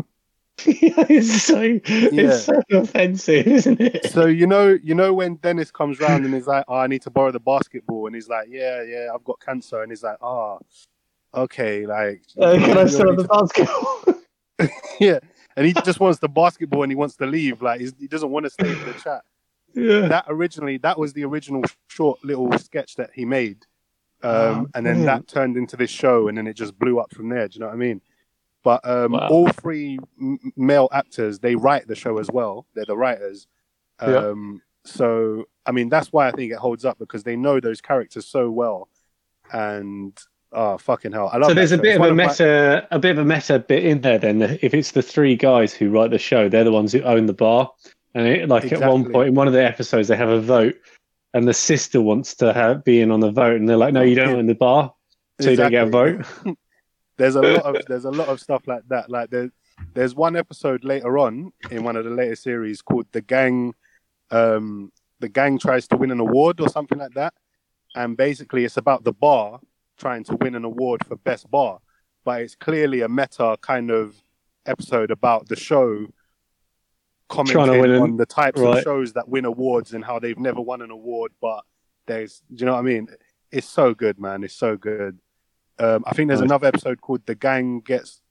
it's 0.66 1.44
so 1.44 1.62
it's 1.86 2.44
so 2.46 2.62
offensive, 2.72 3.46
isn't 3.46 3.80
it? 3.80 4.12
so 4.12 4.26
you 4.26 4.48
know 4.48 4.76
you 4.82 4.96
know 4.96 5.14
when 5.14 5.36
dennis 5.36 5.70
comes 5.70 6.00
round 6.00 6.26
and 6.26 6.34
he's 6.34 6.48
like 6.48 6.66
oh, 6.68 6.74
i 6.78 6.88
need 6.88 7.04
to 7.04 7.12
borrow 7.12 7.32
the 7.32 7.40
basketball 7.40 8.08
and 8.08 8.16
he's 8.16 8.28
like 8.28 8.48
yeah 8.50 8.82
yeah 8.82 9.06
i've 9.14 9.24
got 9.24 9.40
cancer 9.40 9.84
and 9.84 9.92
he's 9.92 10.02
like 10.02 10.18
oh 10.20 10.60
okay 11.36 11.86
like 11.86 12.24
Uh, 12.42 12.54
can 12.58 12.76
I 12.76 12.86
still 12.88 13.06
have 13.06 13.18
the 13.18 13.26
basketball? 13.26 14.04
to-" 14.60 14.70
yeah. 15.00 15.20
And 15.56 15.66
he 15.66 15.74
just 15.86 16.00
wants 16.00 16.20
the 16.20 16.30
basketball 16.30 16.84
and 16.84 16.92
he 16.92 16.96
wants 16.96 17.16
to 17.18 17.26
leave. 17.26 17.62
Like 17.62 17.80
he's, 17.80 17.94
he 18.00 18.08
doesn't 18.08 18.30
want 18.30 18.46
to 18.46 18.50
stay 18.52 18.70
in 18.72 18.86
the 18.86 18.94
chat. 19.04 19.22
Yeah. 19.74 20.08
that 20.08 20.26
originally 20.28 20.78
that 20.78 20.98
was 20.98 21.14
the 21.14 21.24
original 21.26 21.62
short 21.88 22.24
little 22.24 22.52
sketch 22.58 22.96
that 22.96 23.12
he 23.14 23.26
made. 23.26 23.66
Um, 24.24 24.32
Oh, 24.32 24.68
and 24.74 24.86
then 24.86 24.96
brilliant. 25.02 25.28
that 25.28 25.34
turned 25.34 25.58
into 25.58 25.76
this 25.78 25.92
show 25.92 26.28
and 26.28 26.38
then 26.38 26.48
it 26.48 26.54
just 26.56 26.78
blew 26.80 27.00
up 27.00 27.14
from 27.14 27.30
there. 27.30 27.48
Do 27.48 27.56
you 27.56 27.60
know 27.60 27.68
what 27.68 27.74
i 27.74 27.78
mean? 27.78 28.02
But 28.64 28.88
um, 28.88 29.12
Wow. 29.12 29.28
all 29.30 29.50
three 29.50 30.00
m- 30.20 30.40
male 30.56 30.90
actors 30.92 31.40
they 31.40 31.56
write 31.56 31.88
the 31.88 31.96
show 31.96 32.18
as 32.18 32.30
well. 32.32 32.66
They're 32.74 32.86
the 32.86 32.98
writers. 32.98 33.48
Yeah. 34.02 34.16
um, 34.30 34.62
so 34.86 35.46
i 35.66 35.72
mean 35.72 35.90
that's 35.90 36.14
why 36.14 36.28
i 36.30 36.32
think 36.32 36.52
it 36.54 36.58
holds 36.58 36.86
up 36.86 36.98
because 36.98 37.24
they 37.24 37.36
know 37.36 37.60
those 37.60 37.82
characters 37.82 38.26
so 38.26 38.50
well. 38.50 38.90
And 39.52 40.18
oh 40.54 40.78
fucking 40.78 41.12
hell 41.12 41.30
i 41.34 41.38
love 41.38 41.50
So 41.50 41.54
there's 41.54 41.72
a 41.72 41.78
bit 41.78 42.00
of 42.00 42.04
a 42.04 42.14
my- 42.14 42.28
meta, 42.28 42.88
a 42.92 43.00
bit 43.00 43.12
of 43.12 43.20
a 43.20 43.26
meta 43.26 43.60
bit 43.60 43.86
in 43.86 44.02
there. 44.02 44.18
Then 44.18 44.42
if 44.62 44.74
it's 44.74 44.92
the 44.92 45.02
three 45.02 45.36
guys 45.36 45.74
who 45.74 45.90
write 45.90 46.12
the 46.12 46.18
show, 46.18 46.50
they're 46.50 46.64
the 46.64 46.72
ones 46.72 46.92
who 46.92 47.02
own 47.02 47.26
the 47.26 47.34
bar. 47.34 47.72
And 48.16 48.28
it, 48.28 48.50
like 48.50 48.72
at 48.72 48.80
one 48.80 49.12
point 49.12 49.30
in 49.30 49.36
one 49.36 49.48
of 49.48 49.54
the 49.54 49.64
episodes, 49.64 50.08
they 50.08 50.16
have 50.16 50.30
a 50.30 50.42
vote, 50.42 50.76
and 51.34 51.48
the 51.48 51.54
sister 51.54 52.02
wants 52.02 52.36
to 52.36 52.52
have, 52.52 52.84
be 52.84 53.02
in 53.02 53.12
on 53.12 53.20
the 53.20 53.32
vote, 53.32 53.58
and 53.58 53.70
they're 53.70 53.78
like, 53.78 53.94
"No, 53.94 54.02
you 54.02 54.16
don't 54.16 54.36
own 54.36 54.48
the 54.48 54.56
bar, 54.56 54.94
so 55.40 55.52
you 55.52 55.56
don't 55.56 55.70
get 55.70 55.88
a 55.88 55.92
vote." 55.92 56.26
there's 57.18 57.36
a 57.36 57.42
lot 57.42 57.64
of 57.64 57.86
there's 57.88 58.06
a 58.06 58.12
lot 58.12 58.28
of 58.28 58.40
stuff 58.40 58.64
like 58.66 58.88
that. 58.88 59.12
Like 59.12 59.30
there, 59.30 59.52
there's 59.94 60.16
one 60.16 60.36
episode 60.36 60.84
later 60.84 61.20
on 61.20 61.52
in 61.70 61.84
one 61.84 61.96
of 61.96 62.06
the 62.06 62.12
later 62.12 62.36
series 62.36 62.82
called 62.82 63.06
the 63.12 63.22
gang. 63.22 63.76
Um, 64.32 64.92
the 65.20 65.30
gang 65.30 65.60
tries 65.60 65.88
to 65.90 65.98
win 65.98 66.12
an 66.12 66.20
award 66.20 66.60
or 66.60 66.70
something 66.70 66.98
like 66.98 67.14
that, 67.14 67.36
and 67.96 68.18
basically 68.18 68.66
it's 68.66 68.78
about 68.78 69.04
the 69.04 69.14
bar 69.14 69.60
trying 69.98 70.24
to 70.26 70.36
win 70.38 70.56
an 70.56 70.64
award 70.66 71.06
for 71.06 71.16
best 71.18 71.50
bar, 71.50 71.80
but 72.24 72.42
it's 72.42 72.56
clearly 72.56 73.02
a 73.02 73.10
meta 73.10 73.58
kind 73.62 73.92
of 73.92 74.16
episode 74.66 75.12
about 75.12 75.48
the 75.48 75.56
show 75.56 76.06
commenting 77.30 77.82
win 77.82 77.92
an- 77.92 78.02
on 78.02 78.18
the 78.18 78.26
types 78.26 78.60
right. 78.60 78.78
of 78.78 78.84
shows 78.84 79.14
that 79.14 79.28
win 79.28 79.46
awards 79.46 79.94
and 79.94 80.04
how 80.04 80.20
they've 80.20 80.40
never 80.40 80.62
won 80.62 80.82
an 80.82 80.92
award, 80.92 81.32
but 81.42 81.62
there's, 82.06 82.42
do 82.54 82.62
you 82.62 82.66
know 82.66 82.74
what 82.74 82.80
I 82.80 82.84
mean? 82.84 83.08
It's 83.52 83.68
so 83.68 83.94
good, 83.94 84.20
man. 84.20 84.44
It's 84.44 84.54
so 84.56 84.78
good. 84.78 85.20
Um, 85.80 86.04
I 86.08 86.14
think 86.14 86.28
there's 86.30 86.40
Nice. 86.42 86.48
another 86.48 86.68
episode 86.68 87.02
called 87.02 87.26
"The 87.26 87.36
Gang 87.36 87.82
Gets," 87.82 88.22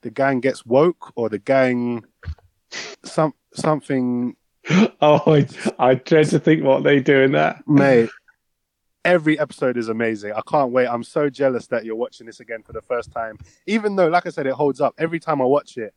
the 0.00 0.10
gang 0.10 0.40
gets 0.40 0.66
woke, 0.66 1.12
or 1.14 1.28
the 1.28 1.38
gang, 1.38 2.04
some 3.04 3.34
something, 3.54 4.34
oh, 5.00 5.22
I, 5.26 5.46
I 5.78 5.94
dread 5.94 6.28
to 6.30 6.40
think 6.40 6.64
what 6.64 6.82
they 6.82 7.00
do 7.00 7.20
in 7.22 7.32
that. 7.32 7.62
mate. 7.68 8.10
Every 9.04 9.38
episode 9.38 9.76
is 9.76 9.88
amazing. 9.88 10.32
I 10.32 10.42
can't 10.48 10.70
wait. 10.70 10.86
I'm 10.86 11.02
so 11.02 11.28
jealous 11.28 11.66
that 11.68 11.84
you're 11.84 11.96
watching 11.96 12.26
this 12.26 12.40
again 12.40 12.62
for 12.62 12.72
the 12.72 12.82
first 12.82 13.10
time. 13.10 13.36
Even 13.66 13.96
though, 13.96 14.08
like 14.08 14.26
I 14.26 14.30
said, 14.30 14.46
it 14.46 14.54
holds 14.54 14.80
up. 14.80 14.94
Every 14.98 15.18
time 15.18 15.42
I 15.42 15.44
watch 15.44 15.76
it, 15.76 15.94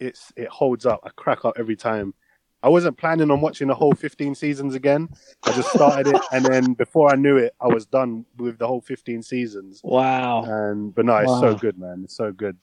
it's 0.00 0.32
it 0.36 0.48
holds 0.48 0.86
up. 0.86 1.00
I 1.04 1.10
crack 1.10 1.44
up 1.44 1.54
every 1.58 1.76
time. 1.76 2.14
I 2.62 2.68
wasn't 2.68 2.98
planning 2.98 3.30
on 3.30 3.40
watching 3.40 3.68
the 3.68 3.74
whole 3.74 3.92
15 3.92 4.34
seasons 4.34 4.74
again. 4.74 5.08
I 5.44 5.52
just 5.52 5.70
started 5.70 6.08
it, 6.08 6.20
and 6.32 6.44
then 6.44 6.74
before 6.74 7.10
I 7.10 7.16
knew 7.16 7.36
it, 7.38 7.54
I 7.60 7.68
was 7.68 7.86
done 7.86 8.26
with 8.36 8.58
the 8.58 8.66
whole 8.66 8.82
15 8.82 9.22
seasons. 9.22 9.80
Wow. 9.82 10.44
And 10.44 10.94
but 10.94 11.06
no, 11.06 11.16
it's 11.16 11.40
so 11.40 11.54
good, 11.54 11.78
man. 11.78 12.02
It's 12.04 12.16
so 12.16 12.32
good. 12.32 12.58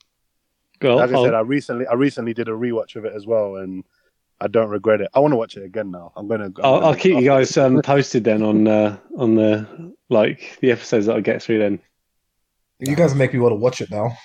Like 0.80 1.10
I 1.10 1.22
said, 1.22 1.34
oh. 1.34 1.38
I 1.38 1.40
recently 1.40 1.86
I 1.86 1.94
recently 1.94 2.34
did 2.34 2.48
a 2.48 2.52
rewatch 2.52 2.94
of 2.94 3.04
it 3.04 3.12
as 3.12 3.26
well, 3.26 3.56
and 3.56 3.84
I 4.40 4.46
don't 4.48 4.68
regret 4.70 5.00
it. 5.00 5.08
I 5.14 5.18
want 5.20 5.32
to 5.32 5.36
watch 5.36 5.56
it 5.56 5.64
again 5.64 5.90
now. 5.90 6.12
I'm 6.16 6.28
gonna. 6.28 6.44
I'm 6.46 6.54
I'll, 6.62 6.74
gonna- 6.74 6.86
I'll 6.86 6.94
keep 6.94 7.14
you 7.16 7.24
guys 7.24 7.56
um, 7.56 7.80
posted 7.84 8.24
then 8.24 8.42
on 8.42 8.66
uh, 8.68 8.96
on 9.16 9.34
the 9.34 9.94
like 10.08 10.58
the 10.60 10.70
episodes 10.70 11.06
that 11.06 11.16
I 11.16 11.20
get 11.20 11.42
through. 11.42 11.58
Then 11.58 11.80
You 12.78 12.94
guys 12.96 13.14
make 13.14 13.32
me 13.32 13.40
want 13.40 13.52
to 13.52 13.56
watch 13.56 13.80
it 13.80 13.90
now. 13.90 14.16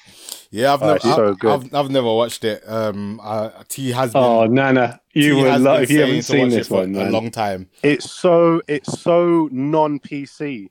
Yeah, 0.51 0.74
I've 0.75 0.84
Oh, 0.84 0.86
never, 0.86 0.96
it's 0.98 1.05
so 1.05 1.29
I've, 1.29 1.39
good. 1.39 1.51
I've, 1.51 1.74
I've 1.74 1.89
never 1.89 2.13
watched 2.13 2.43
it. 2.43 2.62
Um, 2.67 3.20
uh, 3.24 3.50
T 3.67 3.89
has 3.91 4.13
been. 4.13 4.22
oh 4.22 4.46
Nana, 4.46 5.01
you 5.13 5.34
T 5.36 5.41
would 5.41 5.62
love 5.62 5.82
if 5.82 5.89
you 5.89 5.98
saying 5.98 6.08
haven't 6.08 6.15
to 6.17 6.24
seen 6.24 6.39
watch 6.41 6.51
it 6.51 6.55
this 6.58 6.67
for 6.67 6.74
one, 6.82 6.96
a 6.96 7.10
long 7.10 7.32
time. 7.32 7.70
It's 7.82 8.12
so 8.12 8.62
it's 8.67 9.00
so 9.01 9.50
non 9.51 10.00
PC 10.00 10.70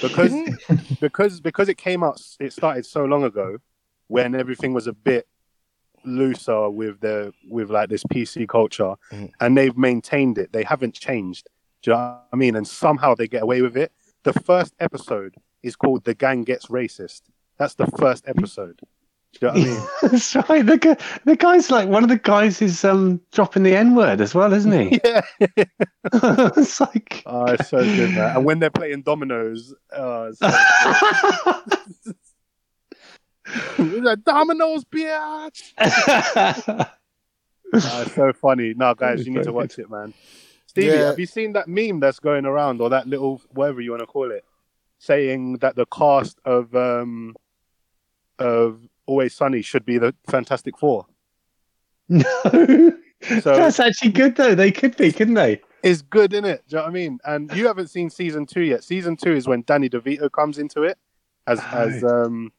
because 0.00 0.34
because 1.00 1.40
because 1.40 1.68
it 1.68 1.78
came 1.78 2.02
out. 2.02 2.20
It 2.40 2.52
started 2.52 2.84
so 2.84 3.04
long 3.04 3.22
ago 3.22 3.58
when 4.08 4.34
everything 4.34 4.72
was 4.72 4.88
a 4.88 4.92
bit 4.92 5.28
looser 6.04 6.70
with 6.70 7.00
the 7.00 7.32
with 7.48 7.70
like 7.70 7.88
this 7.88 8.02
PC 8.04 8.46
culture, 8.48 8.94
Mhm. 9.12 9.30
and 9.40 9.56
they've 9.56 9.76
maintained 9.76 10.38
it. 10.38 10.52
They 10.52 10.62
haven't 10.64 10.94
changed. 10.94 11.48
Do 11.82 11.90
you 11.92 11.96
know 11.96 12.02
what 12.02 12.26
I 12.32 12.36
mean? 12.36 12.56
And 12.56 12.66
somehow 12.66 13.14
they 13.14 13.26
get 13.28 13.42
away 13.42 13.62
with 13.62 13.76
it. 13.76 13.92
The 14.24 14.32
first 14.34 14.74
episode 14.80 15.34
is 15.62 15.76
called 15.76 16.04
"The 16.04 16.14
Gang 16.14 16.44
Gets 16.44 16.66
Racist." 16.66 17.22
That's 17.58 17.74
the 17.74 17.86
first 17.98 18.24
episode. 18.26 18.80
Do 19.40 19.46
you 19.46 19.48
know 19.48 19.54
what 19.54 19.62
I 19.62 19.70
mean? 19.70 19.88
That's 20.10 20.34
right. 20.48 20.66
The 20.66 20.76
guy, 20.78 20.96
the 21.24 21.36
guy's 21.36 21.70
like 21.70 21.88
one 21.88 22.02
of 22.02 22.08
the 22.08 22.18
guys 22.18 22.60
is 22.60 22.84
um 22.84 23.20
dropping 23.32 23.62
the 23.62 23.76
N 23.76 23.94
word 23.94 24.20
as 24.20 24.34
well, 24.34 24.52
isn't 24.52 24.72
he? 24.72 25.00
yeah. 25.04 25.20
it's 26.56 26.80
like 26.80 27.22
Oh, 27.26 27.44
it's 27.46 27.68
so 27.68 27.78
good, 27.84 28.10
man. 28.10 28.36
And 28.36 28.44
when 28.44 28.58
they're 28.58 28.70
playing 28.70 29.02
dominoes, 29.02 29.72
uh, 29.96 30.30
it's 30.32 30.38
so 30.40 32.12
good. 33.76 33.92
It's 33.94 34.04
like, 34.04 34.24
dominoes, 34.24 34.84
bitch. 34.84 35.72
Oh, 37.72 38.02
it's 38.02 38.14
so 38.16 38.32
funny. 38.32 38.74
No, 38.74 38.94
guys, 38.94 39.24
you 39.24 39.32
need 39.32 39.44
to 39.44 39.52
watch 39.52 39.78
it, 39.78 39.88
man. 39.88 40.12
Stevie, 40.66 40.88
Yeah. 40.88 41.06
have 41.06 41.20
you 41.20 41.26
seen 41.26 41.52
that 41.52 41.68
meme 41.68 42.00
that's 42.00 42.18
going 42.18 42.44
around, 42.44 42.80
or 42.80 42.90
that 42.90 43.06
little 43.06 43.40
whatever 43.52 43.80
you 43.80 43.92
want 43.92 44.00
to 44.00 44.06
call 44.06 44.30
it? 44.32 44.44
saying 45.02 45.54
that 45.62 45.76
the 45.76 45.86
cast 45.86 46.38
of 46.44 46.74
um 46.74 47.34
of 48.38 48.80
Always 49.06 49.34
Sunny 49.34 49.62
should 49.62 49.86
be 49.86 49.96
the 49.98 50.14
Fantastic 50.28 50.76
Four. 50.78 51.06
No, 52.08 52.22
So- 53.42 53.56
that's 53.56 53.78
actually 53.78 54.10
good 54.12 54.34
though. 54.36 54.54
They 54.56 54.72
could 54.72 54.96
be, 54.96 55.12
couldn't 55.12 55.34
they? 55.34 55.60
It's 55.84 56.02
good, 56.02 56.32
isn't 56.32 56.44
it? 56.44 56.64
Do 56.68 56.74
you 56.74 56.76
know 56.78 56.82
what 56.84 56.90
I 56.90 56.92
mean? 56.92 57.18
And 57.24 57.52
you 57.54 57.66
haven't 57.68 57.86
seen 57.88 58.10
season 58.10 58.46
two 58.46 58.62
yet. 58.62 58.82
Season 58.82 59.16
two 59.16 59.32
is 59.32 59.46
when 59.46 59.62
Danny 59.62 59.88
DeVito 59.88 60.30
comes 60.32 60.58
into 60.58 60.82
it 60.82 60.98
as 61.46 61.60
as 61.60 62.02
um 62.02 62.52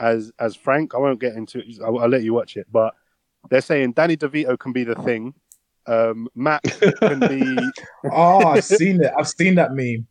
as 0.00 0.32
as 0.38 0.56
Frank. 0.56 0.94
I 0.94 0.98
won't 0.98 1.20
get 1.20 1.34
into 1.34 1.58
it. 1.58 1.78
I'll, 1.84 1.98
I'll 1.98 2.08
let 2.08 2.22
you 2.22 2.34
watch 2.34 2.56
it. 2.56 2.66
But 2.70 2.94
they're 3.50 3.60
saying 3.60 3.92
Danny 3.92 4.16
DeVito 4.16 4.58
can 4.58 4.72
be 4.72 4.84
the 4.84 4.94
thing. 4.96 5.34
Um, 5.86 6.28
Matt 6.34 6.62
can 7.00 7.20
be 7.20 7.56
Oh, 8.10 8.46
I've 8.46 8.64
seen 8.64 9.02
it. 9.02 9.12
I've 9.16 9.28
seen 9.28 9.54
that 9.56 9.72
meme. 9.72 10.06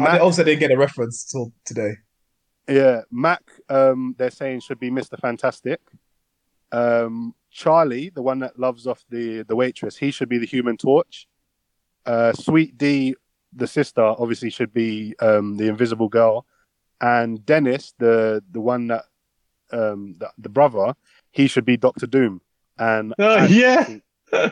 I 0.00 0.18
also 0.18 0.44
didn't 0.44 0.60
get 0.60 0.70
a 0.70 0.76
reference 0.76 1.24
till 1.24 1.52
today. 1.64 1.94
Yeah, 2.68 3.02
Mac. 3.10 3.42
Um, 3.68 4.14
they're 4.18 4.30
saying 4.30 4.60
should 4.60 4.78
be 4.78 4.90
Mister 4.90 5.16
Fantastic. 5.16 5.80
Um, 6.70 7.34
Charlie, 7.50 8.10
the 8.10 8.22
one 8.22 8.40
that 8.40 8.58
loves 8.58 8.86
off 8.86 9.04
the 9.08 9.42
the 9.42 9.56
waitress, 9.56 9.96
he 9.96 10.10
should 10.10 10.28
be 10.28 10.38
the 10.38 10.46
Human 10.46 10.76
Torch. 10.76 11.26
Uh, 12.04 12.32
Sweet 12.32 12.76
Dee, 12.76 13.14
the 13.52 13.66
sister, 13.66 14.02
obviously 14.02 14.50
should 14.50 14.72
be 14.72 15.14
um, 15.20 15.56
the 15.56 15.68
Invisible 15.68 16.08
Girl, 16.08 16.46
and 17.00 17.44
Dennis, 17.44 17.94
the 17.98 18.42
the 18.50 18.60
one 18.60 18.88
that 18.88 19.04
um, 19.72 20.14
the, 20.18 20.30
the 20.38 20.48
brother, 20.48 20.94
he 21.32 21.46
should 21.46 21.64
be 21.64 21.76
Doctor 21.76 22.06
Doom. 22.06 22.40
And 22.78 23.14
Oh, 23.18 23.36
I, 23.36 23.46
yeah. 23.46 23.82
think, 23.84 24.02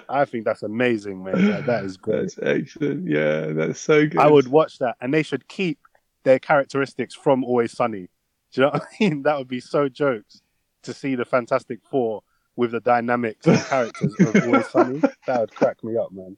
I 0.08 0.24
think 0.24 0.44
that's 0.44 0.62
amazing, 0.62 1.22
man. 1.24 1.46
That, 1.46 1.66
that 1.66 1.84
is 1.84 1.96
great. 1.96 2.34
That's 2.34 2.38
excellent. 2.42 3.08
Yeah, 3.08 3.52
that's 3.52 3.80
so 3.80 4.06
good. 4.06 4.18
I 4.18 4.28
would 4.28 4.48
watch 4.48 4.78
that, 4.78 4.96
and 5.00 5.12
they 5.14 5.22
should 5.22 5.46
keep 5.48 5.78
their 6.24 6.38
characteristics 6.38 7.14
from 7.14 7.44
Always 7.44 7.72
Sunny. 7.72 8.08
Do 8.52 8.60
you 8.60 8.62
know 8.62 8.70
what 8.72 8.82
I 8.82 8.86
mean? 9.00 9.22
That 9.24 9.38
would 9.38 9.48
be 9.48 9.60
so 9.60 9.88
jokes 9.88 10.42
to 10.82 10.92
see 10.94 11.14
the 11.14 11.24
Fantastic 11.24 11.80
Four 11.90 12.22
with 12.56 12.70
the 12.72 12.80
dynamics 12.80 13.46
and 13.46 13.58
characters 13.60 14.14
of 14.20 14.36
Always 14.44 14.66
Sunny. 14.68 15.00
That 15.26 15.40
would 15.40 15.54
crack 15.54 15.84
me 15.84 15.96
up, 15.96 16.10
man. 16.12 16.36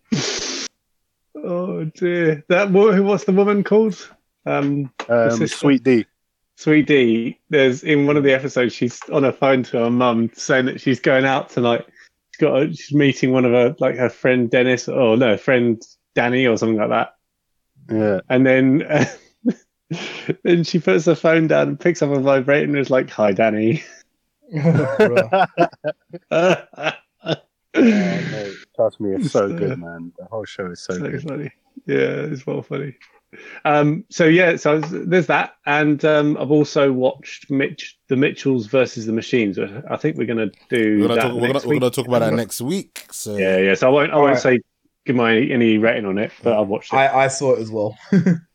Oh 1.37 1.85
dear. 1.85 2.44
That? 2.49 2.70
What's 2.70 3.25
the 3.25 3.32
woman 3.32 3.62
called? 3.64 4.08
Um, 4.47 4.90
Um. 5.08 5.47
Sweet 5.47 5.82
Dee. 5.85 6.06
Sweet 6.59 6.88
Dee. 6.88 7.38
There's 7.50 7.85
in 7.85 8.09
one 8.09 8.17
of 8.17 8.25
the 8.25 8.33
episodes. 8.33 8.75
She's 8.75 9.00
on 9.11 9.23
her 9.23 9.31
phone 9.31 9.62
to 9.62 9.79
her 9.79 9.91
mum 9.91 10.33
saying 10.35 10.67
that 10.67 10.81
she's 10.81 10.99
going 10.99 11.25
out 11.25 11.50
tonight. 11.50 11.87
She's 12.33 12.41
got. 12.41 12.61
A, 12.61 12.75
she's 12.75 12.93
meeting 12.93 13.31
one 13.31 13.45
of 13.45 13.53
her 13.53 13.77
like 13.79 13.95
her 13.95 14.11
friend 14.11 14.50
Dennis 14.50 14.88
or 14.88 15.17
no 15.17 15.37
friend 15.37 15.81
Danny 16.17 16.49
or 16.49 16.59
something 16.59 16.77
like 16.77 16.88
that. 16.88 17.15
Yeah. 17.88 18.21
And 18.29 18.45
then. 18.45 19.09
then 20.43 20.65
she 20.65 20.81
puts 20.81 21.05
her 21.05 21.15
phone 21.15 21.47
down 21.47 21.69
and 21.69 21.81
picks 21.81 22.03
up 22.03 22.11
a 22.11 22.19
vibrator 22.19 22.65
and 22.65 22.77
is 22.77 22.91
like, 22.91 23.09
"Hi, 23.11 23.31
Danny." 23.31 23.85
Oh, 27.75 27.83
mate, 27.83 28.55
trust 28.75 28.99
me, 28.99 29.15
it's 29.15 29.31
so 29.31 29.45
uh, 29.45 29.49
good, 29.49 29.79
man. 29.79 30.11
The 30.19 30.25
whole 30.25 30.45
show 30.45 30.67
is 30.67 30.81
so 30.81 30.95
so 30.95 31.09
good. 31.09 31.23
funny. 31.23 31.53
Yeah, 31.87 32.25
it's 32.25 32.47
well 32.47 32.62
funny. 32.62 32.97
Um, 33.64 34.04
so 34.11 34.25
yeah, 34.25 34.56
so 34.56 34.80
there's 34.80 35.26
that, 35.26 35.54
and 35.66 36.02
um, 36.04 36.37
I've 36.38 36.50
also 36.50 36.92
watched 36.92 37.50
Mitch, 37.50 37.99
the 38.08 38.16
Mitchells 38.16 38.66
versus 38.66 39.06
the 39.06 39.12
Machines. 39.12 39.58
I 39.58 39.97
think 39.97 40.16
we're 40.16 40.26
going 40.26 40.50
to 40.50 40.52
do 40.70 41.02
We're 41.02 41.08
gonna, 41.08 41.14
that 41.14 41.23
talk, 41.23 41.35
we're, 41.35 41.40
gonna, 41.40 41.52
next 41.52 41.66
we're 41.66 41.78
gonna 41.78 41.90
talk 41.90 42.06
about 42.08 42.20
that 42.20 42.35
next 42.35 42.60
week. 42.60 43.06
So 43.10 43.36
Yeah, 43.36 43.58
yeah. 43.58 43.75
So 43.75 43.88
I 43.88 43.91
won't, 43.91 44.12
I 44.12 44.17
won't 44.17 44.28
Alright. 44.28 44.43
say 44.43 44.60
give 45.04 45.17
my 45.17 45.36
any 45.36 45.78
rating 45.78 46.06
on 46.06 46.19
it, 46.19 46.32
but 46.43 46.58
I've 46.58 46.69
watched 46.69 46.93
it. 46.93 46.97
I, 46.97 47.25
I 47.25 47.28
saw 47.28 47.54
it 47.54 47.60
as 47.60 47.71
well. 47.71 47.97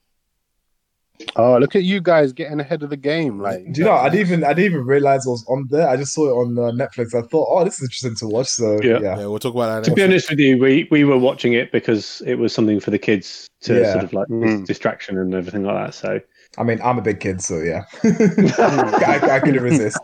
Oh, 1.36 1.58
look 1.58 1.76
at 1.76 1.84
you 1.84 2.02
guys 2.02 2.34
getting 2.34 2.60
ahead 2.60 2.84
of 2.84 2.90
the 2.90 2.98
game. 2.98 3.40
Like, 3.40 3.72
Do 3.72 3.82
you 3.82 3.86
know? 3.86 3.94
I 3.94 4.10
didn't 4.10 4.28
even 4.28 4.44
I 4.44 4.54
didn't 4.54 4.74
even 4.74 4.86
realize 4.86 5.26
it 5.26 5.30
was 5.30 5.46
on 5.48 5.68
there. 5.70 5.88
I 5.88 5.96
just 5.98 6.14
saw 6.14 6.28
it 6.30 6.34
on 6.34 6.58
uh, 6.58 6.72
Netflix. 6.86 7.14
I 7.16 7.26
thought, 7.28 7.48
oh, 7.50 7.64
this 7.64 7.76
is 7.76 7.84
interesting 7.84 8.16
to 8.18 8.28
watch. 8.28 8.48
So 8.48 8.80
Yeah. 8.82 9.00
yeah, 9.02 9.18
yeah, 9.20 9.26
we'll 9.28 9.40
talk 9.40 9.54
about 9.56 9.68
that 9.68 9.84
to 9.86 9.90
next 9.92 9.96
be 9.96 10.02
week. 10.02 10.10
honest 10.10 10.30
with 10.30 10.40
you, 10.40 10.58
we 10.58 10.88
we 10.92 11.04
were 11.04 11.18
watching 11.18 11.54
it 11.54 11.72
because 11.72 12.22
it 12.26 12.36
was 12.36 12.54
something 12.54 12.80
for 12.80 12.92
the 12.92 13.00
kids 13.00 13.48
to 13.62 13.80
Yeah. 13.82 13.92
sort 13.94 14.04
of 14.06 14.14
like 14.14 14.28
Mm. 14.28 14.66
distraction 14.66 15.18
and 15.18 15.34
everything 15.34 15.64
like 15.64 15.86
that. 15.88 15.94
So 15.94 16.20
I 16.58 16.64
mean, 16.64 16.80
I'm 16.84 16.98
a 17.00 17.02
big 17.02 17.20
kid, 17.20 17.42
so 17.42 17.58
yeah, 17.58 17.84
I, 18.04 19.20
I 19.32 19.40
couldn't 19.40 19.64
resist. 19.64 19.98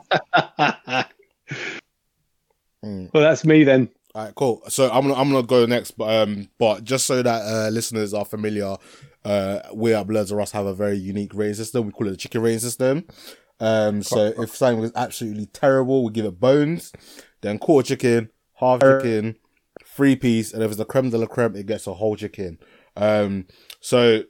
Mm. 2.85 3.09
well, 3.13 3.23
that's 3.23 3.45
me 3.45 3.63
then. 3.63 3.89
All 4.15 4.25
right, 4.25 4.33
cool. 4.35 4.61
So 4.69 4.89
I'm 4.89 5.01
gonna 5.07 5.13
I'm 5.13 5.29
gonna 5.31 5.45
go 5.45 5.65
next, 5.65 5.91
but 5.91 6.09
um, 6.23 6.49
but 6.57 6.83
just 6.83 7.05
so 7.05 7.21
that 7.21 7.41
uh, 7.45 7.69
listeners 7.69 8.13
are 8.13 8.25
familiar, 8.25 8.77
uh, 9.25 9.59
we 9.73 9.93
at 9.93 10.07
Bloods 10.07 10.31
of 10.31 10.39
Us 10.39 10.51
have 10.51 10.65
a 10.65 10.73
very 10.73 10.97
unique 10.97 11.33
rating 11.33 11.55
system. 11.55 11.85
We 11.85 11.91
call 11.91 12.07
it 12.07 12.11
the 12.11 12.17
chicken 12.17 12.41
rating 12.41 12.59
system. 12.59 13.05
Um, 13.59 14.01
so 14.03 14.33
if 14.37 14.55
something 14.55 14.79
was 14.79 14.91
absolutely 14.95 15.47
terrible, 15.47 16.05
we 16.05 16.11
give 16.11 16.25
it 16.25 16.39
bones, 16.39 16.93
then 17.41 17.59
quarter 17.59 17.89
chicken, 17.89 18.29
half 18.53 18.79
chicken, 18.79 19.35
three 19.83 20.15
piece, 20.15 20.53
and 20.53 20.63
if 20.63 20.69
it's 20.69 20.77
the 20.77 20.85
creme 20.85 21.09
de 21.09 21.17
la 21.17 21.25
creme, 21.25 21.55
it 21.55 21.65
gets 21.65 21.87
a 21.87 21.93
whole 21.93 22.15
chicken. 22.15 22.57
Um, 22.95 23.47
so 23.81 24.23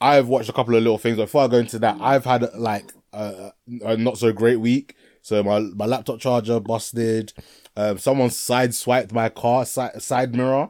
I've 0.00 0.28
watched 0.28 0.48
a 0.48 0.52
couple 0.52 0.74
of 0.74 0.82
little 0.82 0.98
things. 0.98 1.16
Before 1.16 1.44
I 1.44 1.48
go 1.48 1.58
into 1.58 1.78
that, 1.80 1.98
I've 2.00 2.24
had 2.24 2.48
like 2.54 2.90
a, 3.12 3.52
a 3.82 3.96
not 3.96 4.18
so 4.18 4.32
great 4.32 4.60
week. 4.60 4.96
So 5.20 5.42
my 5.42 5.60
my 5.60 5.86
laptop 5.86 6.20
charger 6.20 6.60
busted. 6.60 7.32
Um, 7.76 7.98
someone 7.98 8.30
side 8.30 8.74
swiped 8.74 9.12
my 9.12 9.28
car 9.28 9.64
side, 9.64 10.00
side 10.00 10.34
mirror 10.34 10.68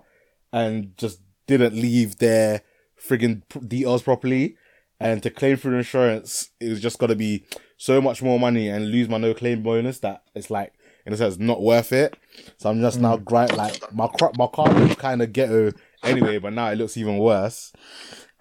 and 0.53 0.97
just 0.97 1.21
didn't 1.47 1.75
leave 1.75 2.19
their 2.19 2.63
friggin' 3.07 3.43
p- 3.49 3.61
details 3.61 4.03
properly. 4.03 4.57
And 5.01 5.23
to 5.25 5.31
claim 5.31 5.57
through 5.57 5.77
insurance, 5.77 6.51
it 6.61 6.71
was 6.71 6.81
just 6.81 6.99
gonna 6.99 7.17
be 7.17 7.45
so 7.77 8.01
much 8.01 8.23
more 8.23 8.39
money 8.39 8.69
and 8.69 8.91
lose 8.91 9.09
my 9.09 9.19
no 9.19 9.35
claim 9.35 9.63
bonus 9.63 9.99
that 10.01 10.23
it's 10.35 10.51
like 10.51 10.73
in 11.05 11.13
a 11.13 11.17
sense 11.17 11.37
not 11.39 11.61
worth 11.63 11.93
it. 11.93 12.17
So 12.59 12.71
I'm 12.71 12.81
just 12.81 13.01
now 13.01 13.17
grind 13.17 13.57
like 13.57 13.93
my 13.93 14.09
car 14.09 14.33
my 14.39 14.47
car 14.47 14.73
looks 14.73 14.95
kind 14.95 15.21
of 15.21 15.33
ghetto 15.33 15.73
anyway, 16.03 16.39
but 16.39 16.53
now 16.53 16.71
it 16.71 16.77
looks 16.77 16.97
even 16.97 17.19
worse. 17.19 17.73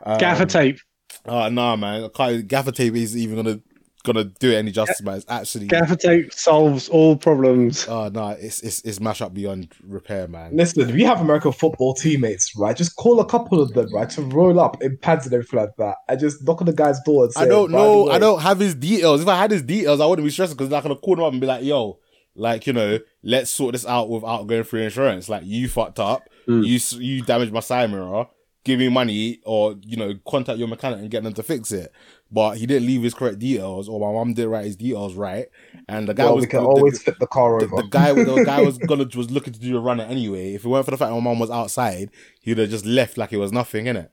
Um, 0.06 0.20
Gaffer 0.20 0.46
tape. 0.46 0.80
Oh 1.26 1.50
no, 1.50 1.78
man! 1.78 2.04
I 2.04 2.10
can't, 2.10 2.48
gaffer 2.48 2.72
tape 2.72 2.96
isn't 2.96 3.20
even 3.20 3.38
gonna 3.38 3.60
gonna 4.04 4.26
do 4.26 4.52
it 4.52 4.56
any 4.56 4.72
justice, 4.72 5.02
man. 5.02 5.16
It's 5.18 5.26
actually 5.30 5.68
Gaffer 5.68 5.96
tape 5.96 6.34
solves 6.34 6.90
all 6.90 7.16
problems. 7.16 7.88
oh 7.88 8.10
no, 8.10 8.30
it's 8.30 8.62
it's 8.62 8.82
it's 8.82 9.00
mash 9.00 9.22
up 9.22 9.34
beyond 9.34 9.74
repair, 9.84 10.28
man. 10.28 10.56
Listen, 10.56 10.94
we 10.94 11.04
have 11.04 11.22
American 11.22 11.52
football 11.52 11.94
teammates, 11.94 12.56
right? 12.58 12.76
Just 12.76 12.96
call 12.96 13.20
a 13.20 13.26
couple 13.26 13.62
of 13.62 13.74
them, 13.74 13.94
right, 13.94 14.10
to 14.12 14.22
roll 14.24 14.60
up 14.60 14.82
in 14.84 14.98
pads 14.98 15.26
and 15.26 15.34
everything 15.34 15.60
like 15.60 15.76
that, 15.78 15.96
and 16.08 16.20
just 16.20 16.46
knock 16.46 16.62
on 16.62 16.66
the 16.68 16.74
guy's 16.74 17.00
door 17.02 17.24
and 17.26 17.34
say, 17.34 17.42
I 17.42 17.48
don't 17.48 17.72
know. 17.72 18.10
I 18.10 18.20
don't 18.20 18.42
have 18.42 18.60
his 18.60 18.76
details. 18.76 19.22
If 19.22 19.28
I 19.28 19.38
had 19.38 19.52
his 19.52 19.62
details, 19.64 20.00
I 20.00 20.06
wouldn't 20.06 20.26
be 20.26 20.32
stressed 20.32 20.58
because 20.58 20.72
I'm 20.72 20.84
gonna 20.84 20.96
call 20.96 21.16
him 21.16 21.24
up 21.24 21.32
and 21.32 21.42
be 21.42 21.48
like, 21.48 21.64
"Yo, 21.64 22.00
like 22.36 22.68
you 22.68 22.74
know, 22.74 23.00
let's 23.24 23.50
sort 23.52 23.74
this 23.74 23.86
out 23.86 24.10
without 24.10 24.48
going 24.48 24.64
through 24.64 24.82
insurance. 24.82 25.30
Like 25.30 25.44
you 25.46 25.68
fucked 25.70 26.00
up, 26.00 26.28
Mm. 26.48 26.66
you 26.66 27.00
you 27.00 27.22
damaged 27.22 27.54
my 27.54 27.62
side 27.62 27.90
mirror. 27.90 28.28
Give 28.64 28.80
me 28.80 28.88
money, 28.90 29.40
or 29.46 29.76
you 29.86 29.98
know, 29.98 30.14
contact 30.28 30.58
your 30.58 30.68
mechanic 30.70 31.00
and 31.00 31.12
get 31.12 31.24
them 31.24 31.34
to 31.34 31.44
fix 31.44 31.72
it." 31.72 31.92
But 32.32 32.58
he 32.58 32.66
didn't 32.66 32.88
leave 32.88 33.04
his 33.04 33.14
correct 33.14 33.40
details, 33.40 33.88
or 33.90 34.00
my 34.00 34.12
mom 34.18 34.34
didn't 34.34 34.52
write 34.52 34.66
his 34.66 34.76
details 34.78 35.14
right, 35.16 35.48
and 35.90 36.08
the 36.08 36.14
guy 36.14 36.24
Well, 36.26 36.36
was 36.36 36.44
we 36.44 36.48
can 36.48 36.64
the- 36.64 36.70
always 36.70 37.02
flip 37.04 37.20
the 37.20 37.28
car 37.28 37.58
over. 37.62 37.76
the 37.76 37.84
guy 37.90 38.14
the 38.14 38.44
guy 38.44 38.62
was 38.62 38.78
gonna 38.88 39.06
was 39.16 39.30
looking 39.30 39.54
to 39.54 39.60
do 39.60 39.78
a 39.78 39.82
runner 39.82 40.04
anyway. 40.06 40.54
If 40.54 40.64
it 40.66 40.68
weren't 40.70 40.86
for 40.86 40.92
the 40.92 40.98
fact 40.98 41.10
that 41.12 41.16
my 41.16 41.22
mom 41.22 41.40
was 41.40 41.52
outside, 41.52 42.10
he'd 42.42 42.58
have 42.58 42.70
just 42.70 42.86
left 42.86 43.18
like 43.18 43.34
it 43.34 43.38
was 43.38 43.52
nothing, 43.52 43.86
innit? 43.86 44.10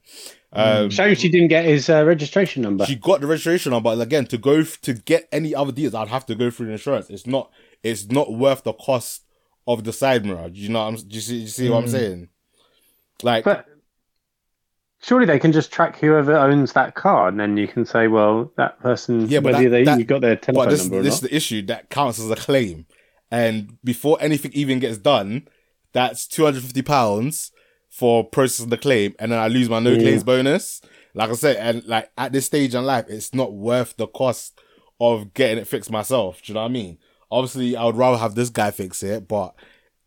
Um, 0.52 0.90
Shame 0.90 1.14
she 1.14 1.28
didn't 1.28 1.48
get 1.48 1.64
his 1.64 1.88
uh, 1.88 2.04
registration 2.04 2.62
number. 2.62 2.84
she 2.84 2.96
got 2.96 3.20
the 3.20 3.28
registration 3.28 3.70
number. 3.70 3.90
and 3.90 4.02
Again, 4.02 4.26
to 4.26 4.36
go 4.36 4.56
f- 4.58 4.80
to 4.80 4.94
get 4.94 5.28
any 5.30 5.54
other 5.54 5.70
deals, 5.70 5.94
I'd 5.94 6.08
have 6.08 6.26
to 6.26 6.34
go 6.34 6.50
through 6.50 6.66
the 6.66 6.72
insurance. 6.72 7.08
It's 7.08 7.24
not 7.26 7.50
it's 7.84 8.10
not 8.10 8.32
worth 8.32 8.64
the 8.64 8.72
cost 8.72 9.22
of 9.68 9.84
the 9.84 9.92
side 9.92 10.26
mirror. 10.26 10.50
Do 10.50 10.58
you 10.58 10.68
know? 10.70 10.80
What 10.80 10.88
I'm, 10.88 11.08
do 11.08 11.14
you 11.14 11.20
see? 11.20 11.34
Do 11.36 11.40
you 11.42 11.46
see 11.48 11.70
what 11.70 11.78
I'm 11.78 11.84
Mm. 11.84 11.90
saying? 11.92 12.28
Like, 13.22 13.44
But 13.44 13.66
surely 15.02 15.26
they 15.26 15.38
can 15.38 15.52
just 15.52 15.72
track 15.72 15.98
whoever 15.98 16.36
owns 16.36 16.72
that 16.74 16.94
car, 16.94 17.28
and 17.28 17.38
then 17.40 17.56
you 17.56 17.66
can 17.68 17.84
say, 17.84 18.06
well, 18.08 18.52
that 18.56 18.78
person, 18.80 19.28
Yeah, 19.28 19.40
but 19.40 19.52
whether 19.54 19.64
that- 19.64 19.70
they 19.70 19.84
that- 19.84 19.98
you 19.98 20.04
got 20.04 20.20
their 20.20 20.36
telephone 20.36 20.68
this 20.68 20.82
number 20.82 20.98
or 20.98 21.02
this 21.02 21.14
is 21.14 21.20
the 21.20 21.34
issue 21.34 21.62
that 21.66 21.90
counts 21.90 22.18
as 22.18 22.30
a 22.30 22.36
claim, 22.36 22.86
and 23.30 23.76
before 23.84 24.18
anything 24.20 24.52
even 24.54 24.78
gets 24.78 24.98
done, 24.98 25.48
that's 25.92 26.26
two 26.26 26.44
hundred 26.44 26.62
fifty 26.62 26.82
pounds 26.82 27.50
for 27.88 28.22
processing 28.24 28.70
the 28.70 28.78
claim, 28.78 29.14
and 29.18 29.32
then 29.32 29.38
I 29.38 29.48
lose 29.48 29.68
my 29.68 29.80
no 29.80 29.90
Yeah. 29.90 30.00
claims 30.02 30.22
bonus. 30.24 30.80
Like 31.14 31.30
I 31.30 31.34
said, 31.34 31.56
and 31.56 31.84
like 31.86 32.10
at 32.16 32.32
this 32.32 32.46
stage 32.46 32.74
in 32.74 32.84
life, 32.84 33.06
it's 33.08 33.34
not 33.34 33.52
worth 33.52 33.96
the 33.96 34.06
cost 34.06 34.60
of 35.00 35.34
getting 35.34 35.58
it 35.58 35.66
fixed 35.66 35.90
myself. 35.90 36.40
Do 36.42 36.52
you 36.52 36.54
know 36.54 36.60
what 36.60 36.66
I 36.70 36.72
mean? 36.72 36.98
Obviously, 37.32 37.74
I 37.76 37.84
would 37.84 37.96
rather 37.96 38.18
have 38.18 38.34
this 38.36 38.48
guy 38.50 38.70
fix 38.70 39.02
it, 39.02 39.26
but 39.26 39.54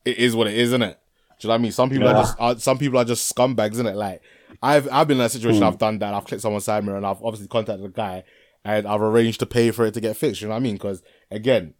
it 0.06 0.17
is 0.17 0.34
what 0.36 0.47
it 0.47 0.53
is, 0.53 0.69
isn't 0.69 0.82
it? 0.82 0.97
Do 1.39 1.47
you 1.47 1.49
know 1.49 1.53
what 1.56 1.60
I 1.60 1.62
mean? 1.63 1.71
Some 1.73 1.89
people 1.89 2.08
are 2.08 2.13
just 2.21 2.36
are, 2.39 2.58
some 2.60 2.77
people 2.77 2.99
are 2.99 3.03
just 3.06 3.34
scumbags, 3.36 3.73
isn't 3.73 3.86
it? 3.88 3.95
Like 3.97 4.21
I've 4.63 4.88
I've 4.91 5.08
been 5.08 5.19
in 5.19 5.26
a 5.26 5.30
situation 5.30 5.62
Hmm. 5.62 5.67
I've 5.67 5.78
done 5.78 5.99
that. 5.99 6.13
I've 6.13 6.26
clicked 6.26 6.41
someone's 6.41 6.63
side 6.65 6.84
mirror 6.84 6.97
and 6.97 7.06
I've 7.06 7.21
obviously 7.21 7.47
contacted 7.49 7.84
the 7.86 7.89
guy 7.89 8.23
and 8.63 8.88
I've 8.88 9.02
arranged 9.02 9.39
to 9.41 9.45
pay 9.45 9.69
for 9.71 9.86
it 9.86 9.93
to 9.95 10.02
get 10.02 10.15
fixed. 10.17 10.41
You 10.41 10.47
know 10.47 10.54
what 10.54 10.62
I 10.62 10.63
mean? 10.63 10.76
Because 10.76 11.04
again, 11.30 11.73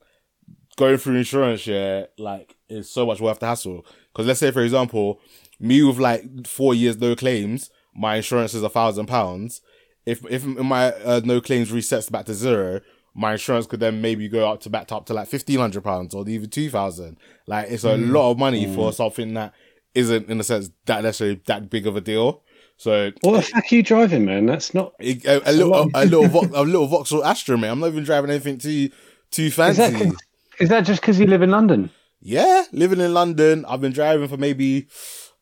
going 0.76 0.98
through 0.98 1.16
insurance, 1.16 1.66
yeah, 1.66 2.06
like 2.18 2.56
is 2.70 2.90
so 2.90 3.06
much 3.06 3.20
worth 3.22 3.40
the 3.40 3.48
hassle. 3.48 3.86
Because 4.12 4.28
let's 4.28 4.40
say, 4.42 4.52
for 4.52 4.62
example, 4.62 5.20
me 5.60 5.82
with 5.82 5.98
like 5.98 6.46
four 6.46 6.74
years 6.76 6.98
no 6.98 7.16
claims, 7.16 7.70
my 7.96 8.18
insurance 8.18 8.54
is 8.54 8.64
a 8.64 8.70
thousand 8.70 9.06
pounds. 9.08 9.62
if 10.06 10.26
if 10.30 10.44
my 10.46 10.92
uh, 10.92 11.22
no 11.24 11.40
claims 11.40 11.72
resets 11.72 12.12
back 12.12 12.26
to 12.26 12.34
zero, 12.34 12.82
my 13.16 13.34
insurance 13.34 13.66
could 13.66 13.80
then 13.80 14.02
maybe 14.02 14.28
go 14.28 14.52
up 14.52 14.60
to 14.62 14.70
back 14.70 14.88
to 14.88 14.96
up 14.98 15.06
to 15.06 15.14
like 15.14 15.28
fifteen 15.30 15.60
hundred 15.60 15.84
pounds 15.84 16.14
or 16.14 16.28
even 16.28 16.50
two 16.50 16.70
thousand. 16.70 17.18
Like 17.48 17.70
it's 17.70 17.86
a 17.86 17.96
lot 17.96 18.32
of 18.32 18.38
money 18.38 18.66
for 18.76 18.92
something 18.92 19.34
that 19.36 19.54
isn't 19.96 20.28
in 20.30 20.40
a 20.40 20.44
sense 20.44 20.70
that 20.88 21.04
necessarily 21.04 21.42
that 21.46 21.70
big 21.70 21.88
of 21.88 21.96
a 21.96 22.02
deal. 22.02 22.44
So 22.78 23.12
What 23.22 23.34
the 23.38 23.42
fuck 23.44 23.64
are 23.72 23.76
you 23.76 23.84
driving, 23.84 24.26
man? 24.26 24.46
That's 24.46 24.74
not. 24.74 24.94
a, 25.00 25.12
a, 25.26 25.42
a 25.46 25.54
little, 25.54 25.90
a, 25.94 26.06
little, 26.06 26.28
Vo- 26.28 26.50
a 26.62 26.64
little 26.66 26.88
Vauxhall 26.88 27.24
Astra, 27.24 27.58
man. 27.58 27.72
I'm 27.72 27.80
not 27.80 27.88
even 27.88 28.04
driving 28.04 28.30
anything 28.30 28.58
too, 28.58 28.90
too 29.32 29.52
fancy. 29.52 29.82
that, 29.82 29.94
'cause- 29.94 30.16
is 30.60 30.70
that 30.70 30.82
just 30.82 31.02
because 31.02 31.20
you 31.20 31.26
live 31.28 31.42
in 31.42 31.52
London? 31.52 31.90
Yeah, 32.22 32.64
living 32.72 33.00
in 33.00 33.14
London. 33.14 33.66
I've 33.68 33.82
been 33.82 33.92
driving 33.94 34.28
for 34.28 34.38
maybe, 34.38 34.88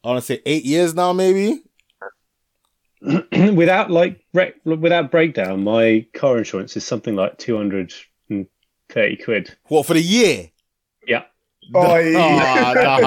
I 0.03 0.09
want 0.09 0.19
to 0.21 0.25
say 0.25 0.41
eight 0.45 0.65
years 0.65 0.93
now, 0.93 1.13
maybe. 1.13 1.61
without 3.55 3.89
like 3.89 4.23
wreck, 4.33 4.55
without 4.63 5.09
breakdown, 5.09 5.63
my 5.63 6.05
car 6.13 6.37
insurance 6.37 6.77
is 6.77 6.85
something 6.85 7.15
like 7.15 7.37
two 7.39 7.57
hundred 7.57 7.93
and 8.29 8.45
thirty 8.89 9.15
quid. 9.17 9.55
What 9.67 9.87
for 9.87 9.95
the 9.95 10.01
year? 10.01 10.50
Yeah, 11.63 11.79
Oh, 11.79 11.97
yeah. 11.97 12.73
Nah. 12.73 12.73
that's, 12.73 13.01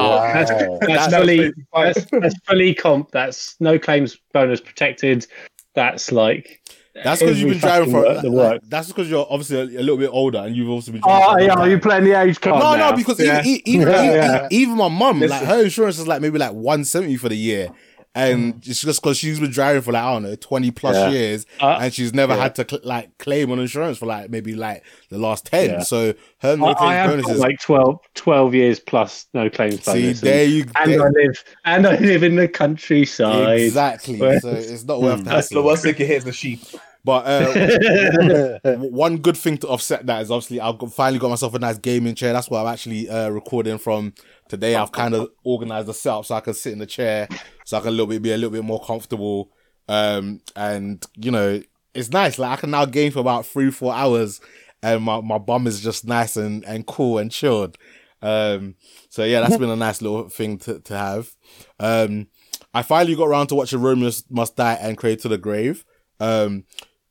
Wow. 0.51 0.79
that's 0.81 1.11
That's 1.11 1.14
fully 1.14 1.53
that's, 1.73 2.07
that's 2.11 2.35
fully 2.47 2.75
comp. 2.75 3.11
That's 3.11 3.57
no 3.61 3.79
claims 3.79 4.17
bonus 4.33 4.61
protected. 4.61 5.27
That's 5.75 6.12
like 6.12 6.62
That's 7.03 7.21
because 7.21 7.40
you've 7.40 7.51
been 7.51 7.59
driving 7.59 7.90
fucking 7.90 8.05
for. 8.07 8.14
work, 8.14 8.23
the 8.23 8.31
like, 8.31 8.53
work. 8.53 8.62
that's 8.69 8.88
because 8.88 9.11
you're 9.11 9.27
obviously 9.29 9.59
a, 9.59 9.81
a 9.81 9.83
little 9.83 9.97
bit 9.97 10.11
older, 10.12 10.38
and 10.38 10.55
you've 10.55 10.69
also 10.71 10.93
been. 10.93 11.01
Oh, 11.05 11.09
driving 11.09 11.25
Oh 11.27 11.33
for 11.33 11.38
a 11.38 11.45
yeah, 11.45 11.53
are 11.55 11.69
you 11.69 11.79
playing 11.81 12.05
the 12.05 12.21
age 12.21 12.40
card? 12.40 12.61
No, 12.62 12.77
now? 12.77 12.90
no, 12.90 12.97
because 12.97 13.19
Yeah. 13.21 13.43
even, 13.45 13.62
even, 13.67 13.88
Yeah, 13.93 14.05
even, 14.05 14.14
yeah. 14.14 14.49
even 14.51 14.77
my 14.77 14.88
mum, 14.88 15.21
like 15.21 15.43
her 15.45 15.64
insurance 15.64 15.99
is 15.99 16.07
like 16.07 16.23
maybe 16.23 16.38
like 16.38 16.53
one 16.53 16.85
seventy 16.85 17.17
for 17.17 17.29
the 17.29 17.37
year, 17.37 17.71
and 18.16 18.62
it's 18.66 18.81
just 18.83 19.03
because 19.03 19.16
she's 19.18 19.40
been 19.40 19.50
driving 19.50 19.83
for 19.83 19.92
like 19.92 20.03
I 20.05 20.12
don't 20.12 20.22
know 20.22 20.37
twenty 20.37 20.70
plus 20.70 20.94
Yeah. 20.96 21.11
years, 21.11 21.46
Uh, 21.61 21.79
and 21.81 21.92
she's 21.92 22.14
never 22.14 22.35
yeah. 22.35 22.42
had 22.44 22.55
to 22.57 22.66
cl- 22.68 22.83
like 22.85 23.16
claim 23.18 23.50
on 23.50 23.59
insurance 23.59 23.98
for 23.98 24.07
like 24.07 24.31
maybe 24.31 24.55
like 24.55 24.85
the 25.11 25.18
last 25.18 25.46
ten. 25.46 25.70
Yeah. 25.70 25.79
So 25.81 26.14
her 26.38 26.57
no 26.57 26.66
I, 26.66 26.70
I 26.70 26.74
claims 26.74 26.94
have 26.94 27.11
bonuses. 27.11 27.40
like 27.40 27.61
12, 27.61 27.98
12 28.14 28.55
years 28.55 28.79
plus 28.81 29.27
no 29.35 29.50
claims 29.50 29.85
see, 29.85 29.90
bonus. 29.92 30.20
and- 30.22 30.31
there 30.31 30.44
you 30.44 30.64
and 30.77 30.92
there- 30.92 31.03
I 31.07 31.11
live 31.11 31.44
and 31.64 31.87
I 31.87 31.96
live 31.98 32.22
in 32.22 32.37
the 32.37 32.46
countryside. 32.48 33.59
exactly. 33.61 34.20
Where- 34.20 34.40
So 34.40 34.50
it's 34.50 34.85
not 34.85 35.03
worth 35.03 35.18
the 35.18 35.31
That's 35.31 35.48
the 35.48 35.55
hassle. 35.57 35.64
worst 35.64 35.83
thing 35.83 35.94
you 35.98 36.07
hear 36.07 36.16
is 36.18 36.24
the 36.24 36.33
sheep. 36.33 36.61
But 37.07 37.27
uh, 37.27 38.59
one 38.79 39.18
good 39.18 39.37
thing 39.37 39.59
to 39.59 39.68
offset 39.68 40.07
that 40.07 40.22
is 40.22 40.31
obviously 40.31 40.59
I've 40.59 40.79
got, 40.79 40.90
finally 40.90 41.18
got 41.18 41.29
myself 41.29 41.53
a 41.53 41.59
nice 41.59 41.77
gaming 41.77 42.14
chair. 42.14 42.33
That's 42.33 42.48
what 42.48 42.61
I'm 42.64 42.72
actually 42.72 43.11
uh, 43.11 43.29
recording 43.29 43.77
from 43.77 44.14
today. 44.48 44.74
I've 44.74 44.90
kind 44.92 45.14
of 45.14 45.29
organized 45.42 45.88
the 45.88 45.92
setup 45.92 46.24
so 46.24 46.35
I 46.35 46.40
can 46.40 46.55
sit 46.55 46.72
in 46.72 46.79
the 46.79 46.87
chair, 46.87 47.29
so 47.64 47.77
I 47.77 47.81
can 47.81 47.88
a 47.88 47.92
little 47.92 48.07
bit 48.07 48.22
be 48.22 48.33
a 48.33 48.37
little 48.37 48.50
bit 48.50 48.64
more 48.64 48.83
comfortable. 48.83 49.50
Um, 49.88 50.40
and 50.55 51.05
you 51.16 51.31
know, 51.31 51.61
it's 51.94 52.11
nice. 52.11 52.38
Like 52.38 52.59
I 52.59 52.61
can 52.61 52.70
now 52.70 52.85
game 52.85 53.12
for 53.12 53.20
about 53.20 53.46
three, 53.46 53.70
four 53.70 53.94
hours, 53.94 54.40
and 54.83 55.03
my, 55.03 55.20
my 55.20 55.38
bum 55.38 55.66
is 55.66 55.81
just 55.81 56.07
nice 56.07 56.37
and, 56.37 56.64
and 56.64 56.87
cool 56.87 57.18
and 57.18 57.31
chilled. 57.31 57.77
Um, 58.22 58.77
so 59.11 59.24
yeah, 59.24 59.40
that's 59.40 59.59
been 59.59 59.68
a 59.68 59.77
nice 59.77 60.00
little 60.00 60.29
thing 60.29 60.59
to, 60.59 60.81
to 60.81 60.96
have. 60.96 61.31
Um, 61.79 62.29
I 62.72 62.83
finally 62.83 63.14
got 63.14 63.29
around 63.29 63.48
to 63.48 63.55
watching 63.55 63.83
Romeo 63.83 64.11
Must 64.31 64.57
Die 64.57 64.79
and 64.81 64.96
Cradle 64.96 65.22
to 65.22 65.29
the 65.29 65.38
Grave. 65.38 65.85
Um, 66.20 66.64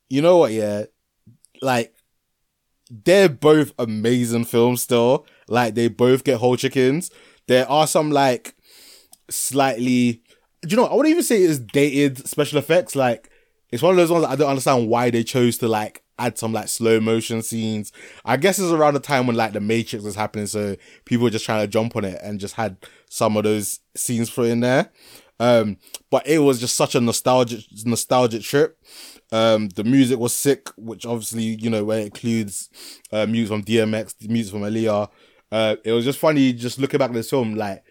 you 0.09 0.21
know 0.21 0.37
what? 0.37 0.51
Yeah, 0.51 0.85
like 1.61 1.93
they're 2.89 3.29
both 3.29 3.73
amazing 3.77 4.45
films. 4.45 4.81
Still, 4.81 5.25
like 5.47 5.75
they 5.75 5.87
both 5.87 6.23
get 6.23 6.39
whole 6.39 6.57
chickens. 6.57 7.11
There 7.47 7.69
are 7.69 7.85
some 7.87 8.11
like 8.11 8.55
slightly, 9.29 10.22
do 10.63 10.69
you 10.69 10.77
know? 10.77 10.85
I 10.85 10.95
wouldn't 10.95 11.11
even 11.11 11.23
say 11.23 11.41
it's 11.41 11.59
dated 11.59 12.27
special 12.27 12.57
effects. 12.57 12.95
Like 12.95 13.29
it's 13.71 13.83
one 13.83 13.91
of 13.91 13.97
those 13.97 14.11
ones 14.11 14.25
I 14.25 14.35
don't 14.35 14.49
understand 14.49 14.87
why 14.87 15.09
they 15.09 15.23
chose 15.23 15.57
to 15.59 15.67
like 15.67 16.03
add 16.17 16.37
some 16.37 16.53
like 16.53 16.67
slow 16.67 16.99
motion 16.99 17.41
scenes. 17.41 17.91
I 18.23 18.37
guess 18.37 18.59
it's 18.59 18.71
around 18.71 18.93
the 18.93 18.99
time 18.99 19.27
when 19.27 19.35
like 19.35 19.53
the 19.53 19.59
Matrix 19.59 20.05
was 20.05 20.15
happening, 20.15 20.47
so 20.47 20.75
people 21.05 21.23
were 21.23 21.29
just 21.29 21.45
trying 21.45 21.61
to 21.61 21.67
jump 21.67 21.95
on 21.95 22.05
it 22.05 22.19
and 22.23 22.39
just 22.39 22.55
had 22.55 22.77
some 23.09 23.35
of 23.35 23.43
those 23.43 23.79
scenes 23.95 24.29
put 24.29 24.47
in 24.47 24.61
there. 24.61 24.89
Um, 25.39 25.77
but 26.09 26.25
it 26.27 26.39
was 26.39 26.59
just 26.59 26.75
such 26.75 26.95
a 26.95 27.01
nostalgic 27.01 27.65
nostalgic 27.85 28.43
trip. 28.43 28.77
Um, 29.31 29.69
the 29.69 29.83
music 29.83 30.19
was 30.19 30.35
sick, 30.35 30.69
which 30.77 31.05
obviously 31.05 31.43
you 31.43 31.69
know 31.69 31.83
where 31.83 31.99
it 31.99 32.05
includes 32.05 32.69
uh, 33.11 33.25
music 33.25 33.49
from 33.49 33.63
DMX, 33.63 34.29
music 34.29 34.53
from 34.53 34.61
Aaliyah. 34.61 35.09
Uh, 35.51 35.75
it 35.83 35.91
was 35.91 36.05
just 36.05 36.19
funny 36.19 36.53
just 36.53 36.79
looking 36.79 36.99
back 36.99 37.09
at 37.09 37.15
this 37.15 37.29
film, 37.29 37.55
like 37.55 37.83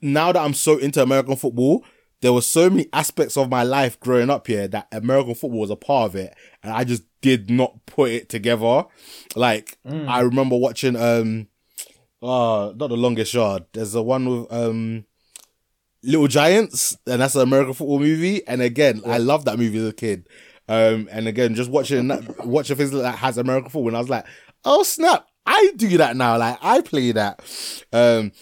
now 0.00 0.32
that 0.32 0.40
I'm 0.40 0.54
so 0.54 0.78
into 0.78 1.02
American 1.02 1.36
football, 1.36 1.84
there 2.20 2.32
were 2.32 2.42
so 2.42 2.68
many 2.68 2.88
aspects 2.92 3.36
of 3.36 3.48
my 3.48 3.62
life 3.62 3.98
growing 4.00 4.30
up 4.30 4.46
here 4.46 4.66
that 4.68 4.88
American 4.92 5.34
football 5.34 5.60
was 5.60 5.70
a 5.70 5.76
part 5.76 6.10
of 6.10 6.16
it, 6.16 6.34
and 6.62 6.72
I 6.72 6.84
just 6.84 7.04
did 7.20 7.50
not 7.50 7.84
put 7.86 8.10
it 8.10 8.28
together. 8.28 8.84
Like 9.36 9.78
I 10.08 10.20
remember 10.20 10.56
watching 10.56 10.96
um, 10.96 11.48
uh, 12.22 12.72
not 12.76 12.88
the 12.88 12.96
longest 12.96 13.34
yard. 13.34 13.66
There's 13.72 13.92
the 13.92 14.02
one 14.02 14.28
with 14.42 14.52
um, 14.52 15.04
Little 16.02 16.28
Giants, 16.28 16.96
and 17.06 17.20
that's 17.20 17.34
an 17.34 17.42
American 17.42 17.74
football 17.74 18.00
movie. 18.00 18.46
And 18.46 18.62
again, 18.62 19.02
I 19.06 19.18
loved 19.18 19.46
that 19.46 19.58
movie 19.58 19.78
as 19.78 19.88
a 19.88 19.92
kid. 19.92 20.26
Um, 20.68 21.08
and 21.10 21.26
again, 21.28 21.54
just 21.54 21.70
watching 21.70 22.08
that, 22.08 22.46
watching 22.46 22.76
things 22.76 22.90
that 22.90 23.16
has 23.16 23.38
American 23.38 23.70
football, 23.70 23.88
and 23.88 23.96
I 23.96 24.00
was 24.00 24.10
like, 24.10 24.26
oh 24.64 24.82
snap, 24.82 25.26
I 25.46 25.72
do 25.76 25.96
that 25.98 26.16
now. 26.16 26.36
Like 26.36 26.58
I 26.60 26.82
play 26.82 27.12
that. 27.12 27.40
Um, 27.92 28.32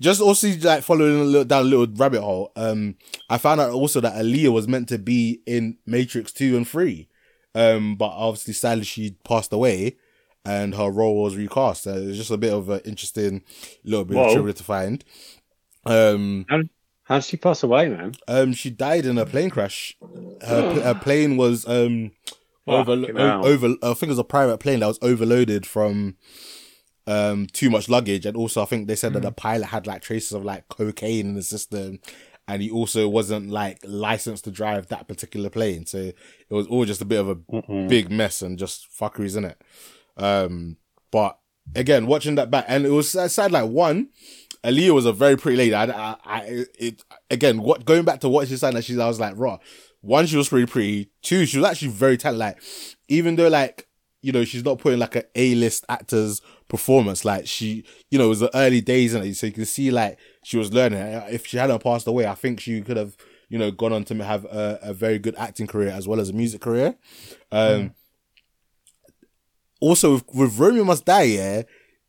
just 0.00 0.20
also 0.20 0.48
like 0.62 0.82
following 0.82 1.20
a 1.20 1.24
little, 1.24 1.44
down 1.44 1.62
a 1.62 1.68
little 1.68 1.86
rabbit 1.96 2.20
hole. 2.22 2.52
Um, 2.56 2.96
I 3.28 3.38
found 3.38 3.60
out 3.60 3.70
also 3.72 4.00
that 4.00 4.14
Aaliyah 4.14 4.52
was 4.52 4.68
meant 4.68 4.88
to 4.88 4.98
be 4.98 5.40
in 5.46 5.78
Matrix 5.86 6.32
two 6.32 6.56
and 6.56 6.66
three, 6.66 7.08
um, 7.54 7.96
but 7.96 8.08
obviously 8.10 8.54
sadly 8.54 8.84
she 8.84 9.16
passed 9.24 9.52
away, 9.52 9.96
and 10.44 10.74
her 10.74 10.90
role 10.90 11.22
was 11.22 11.36
recast. 11.36 11.82
So 11.84 11.94
it's 11.94 12.16
just 12.16 12.30
a 12.30 12.36
bit 12.38 12.52
of 12.52 12.68
an 12.68 12.80
interesting 12.84 13.42
little 13.84 14.04
bit 14.04 14.16
of 14.16 14.32
trivia 14.32 14.52
to 14.54 14.64
find. 14.64 15.04
Um, 15.86 16.46
How 17.04 17.14
did 17.16 17.24
she 17.24 17.36
pass 17.38 17.62
away, 17.62 17.88
man? 17.88 18.12
um, 18.28 18.52
she 18.52 18.70
died 18.70 19.06
in 19.06 19.16
a 19.18 19.24
plane 19.24 19.50
crash. 19.50 19.96
Her, 20.42 20.72
pl- 20.72 20.82
her 20.82 20.94
plane 20.94 21.36
was 21.36 21.66
um 21.66 22.12
over, 22.66 23.00
Fucking 23.00 23.16
over. 23.18 23.66
I 23.82 23.94
think 23.94 24.02
it 24.04 24.08
was 24.10 24.18
a 24.18 24.24
private 24.24 24.58
plane 24.58 24.80
that 24.80 24.86
was 24.86 24.98
overloaded 25.00 25.64
from 25.64 26.16
um 27.08 27.46
too 27.46 27.70
much 27.70 27.88
luggage, 27.88 28.26
and 28.26 28.36
also 28.36 28.62
I 28.62 28.66
think 28.66 28.86
they 28.86 28.94
said 28.94 29.14
that 29.14 29.22
the 29.22 29.32
pilot 29.32 29.66
had 29.66 29.86
like 29.86 30.02
traces 30.02 30.32
of 30.32 30.44
like 30.44 30.68
cocaine 30.68 31.26
in 31.26 31.34
the 31.34 31.42
system, 31.42 32.00
and 32.46 32.60
he 32.60 32.70
also 32.70 33.08
wasn't 33.08 33.50
like 33.50 33.78
licensed 33.82 34.44
to 34.44 34.50
drive 34.50 34.88
that 34.88 35.08
particular 35.08 35.48
plane. 35.48 35.86
So 35.86 35.98
it 35.98 36.14
was 36.50 36.66
all 36.66 36.84
just 36.84 37.00
a 37.00 37.06
bit 37.06 37.20
of 37.20 37.28
a 37.28 37.88
big 37.88 38.10
mess 38.10 38.42
and 38.42 38.58
just 38.58 38.88
fuckeries 38.92 39.36
in 39.36 39.46
it. 39.46 39.60
Um, 40.18 40.76
but 41.10 41.38
again, 41.74 42.06
watching 42.06 42.34
that 42.34 42.50
back, 42.50 42.66
and 42.68 42.84
it 42.84 42.90
was 42.90 43.10
sad, 43.10 43.52
like 43.52 43.70
one, 43.70 44.10
Aaliyah 44.62 44.94
was 44.94 45.06
a 45.06 45.12
very 45.12 45.36
pretty 45.36 45.56
lady. 45.56 45.74
I, 45.74 45.84
I, 45.84 46.16
I 46.24 46.64
it 46.78 47.02
again, 47.30 47.62
what 47.62 47.86
going 47.86 48.04
back 48.04 48.20
to 48.20 48.28
what 48.28 48.48
she 48.48 48.56
said 48.58 48.74
that 48.74 48.84
she's, 48.84 48.98
I 48.98 49.08
was 49.08 49.20
like, 49.20 49.34
raw. 49.36 49.58
One, 50.02 50.26
she 50.26 50.36
was 50.36 50.48
pretty 50.48 50.66
pretty. 50.66 51.10
Two, 51.22 51.46
she 51.46 51.58
was 51.58 51.66
actually 51.66 51.88
very 51.88 52.18
talented. 52.18 52.40
Like, 52.40 52.62
even 53.08 53.36
though 53.36 53.48
like 53.48 53.88
you 54.20 54.32
know 54.32 54.44
she's 54.44 54.64
not 54.64 54.78
putting 54.78 54.98
like 54.98 55.16
a 55.16 55.24
A 55.34 55.54
list 55.54 55.84
actor's 55.88 56.40
performance, 56.68 57.24
like 57.24 57.46
she, 57.46 57.84
you 58.10 58.18
know, 58.18 58.26
it 58.26 58.28
was 58.28 58.40
the 58.40 58.56
early 58.56 58.80
days 58.80 59.14
and 59.14 59.36
so 59.36 59.46
you 59.46 59.52
can 59.52 59.64
see 59.64 59.90
like 59.90 60.18
she 60.44 60.56
was 60.56 60.72
learning. 60.72 61.00
If 61.30 61.46
she 61.46 61.56
hadn't 61.56 61.82
passed 61.82 62.06
away, 62.06 62.26
I 62.26 62.34
think 62.34 62.60
she 62.60 62.80
could 62.82 62.96
have, 62.96 63.16
you 63.48 63.58
know, 63.58 63.70
gone 63.70 63.92
on 63.92 64.04
to 64.04 64.24
have 64.24 64.44
a, 64.44 64.78
a 64.82 64.94
very 64.94 65.18
good 65.18 65.34
acting 65.36 65.66
career 65.66 65.88
as 65.88 66.06
well 66.06 66.20
as 66.20 66.30
a 66.30 66.32
music 66.32 66.60
career. 66.60 66.96
Um, 67.50 67.94
also 69.80 70.14
with, 70.14 70.34
with 70.34 70.58
Romeo 70.58 70.84
Must 70.84 71.04
Die, 71.04 71.22
yeah, 71.22 71.62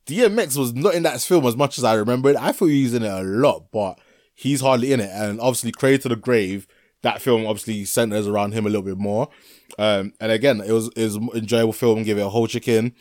DMX 0.06 0.58
was 0.58 0.74
not 0.74 0.96
in 0.96 1.04
that 1.04 1.22
film 1.22 1.46
as 1.46 1.56
much 1.56 1.78
as 1.78 1.84
I 1.84 1.94
remembered. 1.94 2.36
I 2.36 2.52
thought 2.52 2.68
he 2.68 2.84
was 2.84 2.94
in 2.94 3.04
it 3.04 3.12
a 3.12 3.22
lot, 3.22 3.72
but 3.72 4.00
he's 4.34 4.62
hardly 4.62 4.92
in 4.92 5.00
it. 5.00 5.12
And 5.14 5.40
obviously, 5.40 5.72
Cradle 5.72 6.02
to 6.04 6.10
the 6.10 6.16
Grave, 6.16 6.68
that 7.04 7.22
film 7.22 7.46
obviously 7.46 7.86
centers 7.86 8.28
around 8.28 8.54
him 8.54 8.66
a 8.66 8.70
little 8.70 8.82
bit 8.82 8.98
more. 8.98 9.30
Um, 9.78 10.14
and 10.20 10.32
again, 10.32 10.62
it 10.62 10.72
was 10.72 10.90
it 10.96 11.04
was 11.04 11.18
enjoyable 11.36 11.74
film. 11.74 12.04
Give 12.04 12.18
it 12.18 12.26
a 12.26 12.30
whole 12.30 12.48
chicken. 12.48 12.94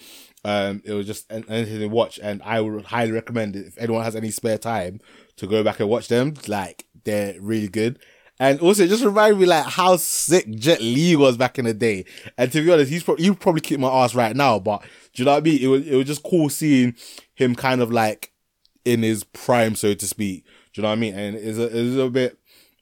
Um, 0.49 0.81
it 0.83 0.95
was 0.95 1.07
just 1.07 1.31
an- 1.31 1.45
anything 1.51 1.81
to 1.81 1.89
watch, 1.89 2.19
and 2.23 2.41
I 2.43 2.63
would 2.63 2.87
highly 2.87 3.13
recommend 3.13 3.55
it 3.55 3.67
if 3.67 3.77
anyone 3.77 4.03
has 4.03 4.17
any 4.17 4.31
spare 4.31 4.57
time 4.57 4.99
to 5.37 5.47
go 5.47 5.63
back 5.63 5.79
and 5.79 5.91
watch 5.91 6.09
them. 6.09 6.33
Like 6.47 6.87
they're 7.05 7.35
really 7.39 7.69
good. 7.69 7.99
And 8.41 8.59
also, 8.61 8.85
it 8.85 8.89
just 8.89 9.05
reminded 9.05 9.39
me 9.39 9.45
like 9.45 9.67
how 9.67 9.97
sick 9.97 10.49
Jet 10.49 10.81
Li 10.81 11.17
was 11.17 11.37
back 11.37 11.59
in 11.59 11.67
the 11.67 11.75
day. 11.75 12.07
And 12.39 12.51
to 12.51 12.65
be 12.65 12.73
honest, 12.73 12.91
he's 12.91 13.03
probably 13.03 13.25
he 13.25 13.35
probably 13.35 13.61
kick 13.61 13.79
my 13.79 13.91
ass 13.91 14.15
right 14.15 14.35
now. 14.35 14.59
But 14.59 14.81
do 15.13 15.23
you 15.23 15.25
know 15.27 15.33
what 15.33 15.39
I 15.39 15.41
mean? 15.43 15.61
It 15.61 15.67
was 15.67 15.87
it 15.87 15.97
was 15.97 16.07
just 16.07 16.23
cool 16.23 16.49
seeing 16.49 16.95
him 17.35 17.55
kind 17.55 17.83
of 17.83 17.93
like 17.93 18.33
in 18.87 19.03
his 19.03 19.25
prime, 19.25 19.75
so 19.75 19.93
to 19.93 20.07
speak. 20.07 20.45
Do 20.73 20.81
you 20.81 20.83
know 20.83 20.89
what 20.89 20.97
I 20.97 21.01
mean? 21.01 21.15
And 21.15 21.37
it's 21.37 21.59
a, 21.59 21.65
it's 21.65 21.99
a 21.99 22.09
bit 22.09 22.39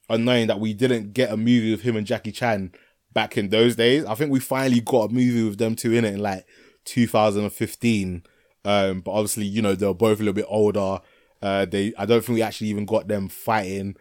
annoying 0.08 0.46
that 0.46 0.60
we 0.60 0.72
didn't 0.72 1.14
get 1.14 1.32
a 1.32 1.36
movie 1.36 1.72
with 1.72 1.82
him 1.82 1.96
and 1.96 2.06
Jackie 2.06 2.30
Chan 2.30 2.70
back 3.12 3.36
in 3.36 3.48
those 3.48 3.74
days. 3.74 4.04
I 4.04 4.14
think 4.14 4.30
we 4.30 4.38
finally 4.38 4.80
got 4.80 5.10
a 5.10 5.12
movie 5.12 5.42
with 5.48 5.58
them 5.58 5.74
two 5.74 5.94
in 5.94 6.04
it 6.04 6.14
in 6.14 6.20
like 6.20 6.46
2015. 6.86 8.22
Um, 8.64 9.00
but 9.00 9.12
obviously, 9.12 9.44
you 9.44 9.62
know, 9.62 9.74
they 9.74 9.86
were 9.86 9.94
both 9.94 10.18
a 10.18 10.22
little 10.22 10.32
bit 10.32 10.46
older. 10.48 11.00
Uh, 11.42 11.66
they, 11.66 11.92
I 11.98 12.06
don't 12.06 12.24
think 12.24 12.36
we 12.36 12.42
actually 12.42 12.68
even 12.70 12.86
got 12.86 13.06
them 13.08 13.28
fighting 13.28 13.96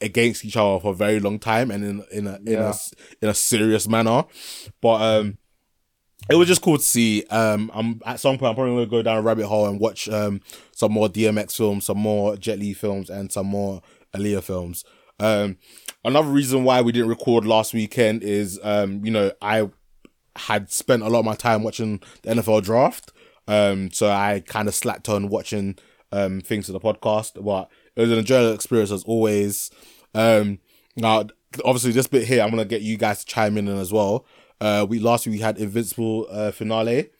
against 0.00 0.44
each 0.44 0.56
other 0.56 0.78
for 0.80 0.92
a 0.92 0.96
very 0.96 1.20
long 1.20 1.38
time 1.38 1.70
and 1.70 1.82
in 1.82 2.04
in 2.12 2.26
a 2.26 2.34
in 2.36 2.46
Yeah. 2.52 2.66
a 2.66 2.68
s- 2.68 2.92
in 3.22 3.28
a 3.30 3.34
serious 3.34 3.88
manner. 3.88 4.24
But 4.82 5.00
um 5.00 5.38
it 6.28 6.34
was 6.34 6.48
just 6.48 6.60
cool 6.60 6.76
to 6.76 6.82
see. 6.82 7.24
Um 7.30 7.70
I'm 7.72 8.02
at 8.04 8.20
some 8.20 8.36
point 8.36 8.50
I'm 8.50 8.56
probably 8.56 8.74
gonna 8.74 8.86
go 8.86 9.00
down 9.02 9.16
a 9.16 9.22
rabbit 9.22 9.46
hole 9.46 9.66
and 9.66 9.80
watch 9.80 10.06
um 10.10 10.42
some 10.72 10.92
more 10.92 11.08
DMX 11.08 11.56
films, 11.56 11.86
some 11.86 11.96
more 11.98 12.36
Jet 12.36 12.58
Li 12.58 12.74
films 12.74 13.08
and 13.08 13.32
some 13.32 13.46
more 13.46 13.80
Aaliyah 14.14 14.42
films. 14.42 14.84
Um 15.18 15.56
another 16.04 16.28
reason 16.28 16.64
why 16.64 16.82
we 16.82 16.92
didn't 16.92 17.08
record 17.08 17.46
last 17.46 17.72
weekend 17.72 18.22
is 18.22 18.60
um, 18.62 19.02
you 19.02 19.10
know, 19.10 19.32
I 19.40 19.70
had 20.36 20.70
spent 20.70 21.02
a 21.02 21.08
lot 21.08 21.20
of 21.20 21.24
my 21.24 21.34
time 21.34 21.62
watching 21.62 22.00
the 22.22 22.30
NFL 22.34 22.62
draft. 22.62 23.12
Um, 23.48 23.90
so 23.92 24.10
I 24.10 24.42
kind 24.44 24.68
of 24.68 24.74
slacked 24.74 25.08
on 25.08 25.28
watching 25.28 25.76
um 26.12 26.40
things 26.40 26.66
for 26.66 26.72
the 26.72 26.80
podcast, 26.80 27.42
but 27.44 27.68
it 27.96 28.00
was 28.00 28.12
an 28.12 28.18
enjoyable 28.18 28.54
experience 28.54 28.90
as 28.90 29.04
always. 29.04 29.70
Um, 30.14 30.58
now 30.96 31.26
obviously 31.64 31.92
this 31.92 32.06
bit 32.06 32.26
here, 32.26 32.42
I'm 32.42 32.50
gonna 32.50 32.64
get 32.64 32.82
you 32.82 32.96
guys 32.96 33.20
to 33.20 33.26
chime 33.26 33.56
in 33.58 33.68
as 33.68 33.92
well. 33.92 34.26
Uh, 34.60 34.86
we 34.88 34.98
last 34.98 35.26
week 35.26 35.34
we 35.36 35.40
had 35.40 35.58
Invincible 35.58 36.26
uh, 36.30 36.50
finale, 36.50 37.10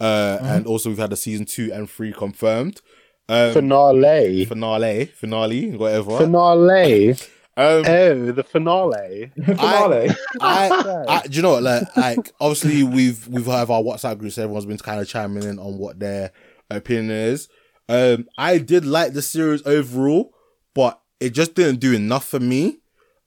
uh, 0.00 0.38
and 0.42 0.66
also 0.66 0.88
we've 0.88 0.98
had 0.98 1.10
the 1.10 1.16
season 1.16 1.44
two 1.44 1.72
and 1.72 1.90
three 1.90 2.12
confirmed. 2.12 2.80
Um, 3.28 3.54
Finale. 3.54 4.44
finale, 4.44 5.06
finale, 5.06 5.76
whatever. 5.76 6.18
Finale. 6.18 7.16
Um, 7.56 7.84
Oh, 7.86 8.32
the 8.32 8.42
finale. 8.42 9.30
Finale. 9.36 10.10
I, 10.40 11.04
I, 11.08 11.26
do 11.26 11.36
you 11.36 11.42
know 11.42 11.52
what? 11.52 11.62
Like, 11.62 11.96
like 11.96 12.32
obviously 12.40 12.82
we've 12.82 13.26
we've 13.28 13.46
have 13.46 13.70
our 13.70 13.82
WhatsApp 13.82 14.18
groups. 14.18 14.38
Everyone's 14.38 14.66
been 14.66 14.78
kind 14.78 15.00
of 15.00 15.08
chiming 15.08 15.44
in 15.44 15.58
on 15.58 15.78
what 15.78 16.00
their 16.00 16.32
opinion 16.70 17.10
is. 17.10 17.48
Um, 17.88 18.26
I 18.36 18.58
did 18.58 18.84
like 18.84 19.12
the 19.12 19.22
series 19.22 19.64
overall, 19.66 20.34
but 20.74 21.00
it 21.20 21.30
just 21.30 21.54
didn't 21.54 21.80
do 21.80 21.92
enough 21.92 22.26
for 22.26 22.40
me. 22.40 22.78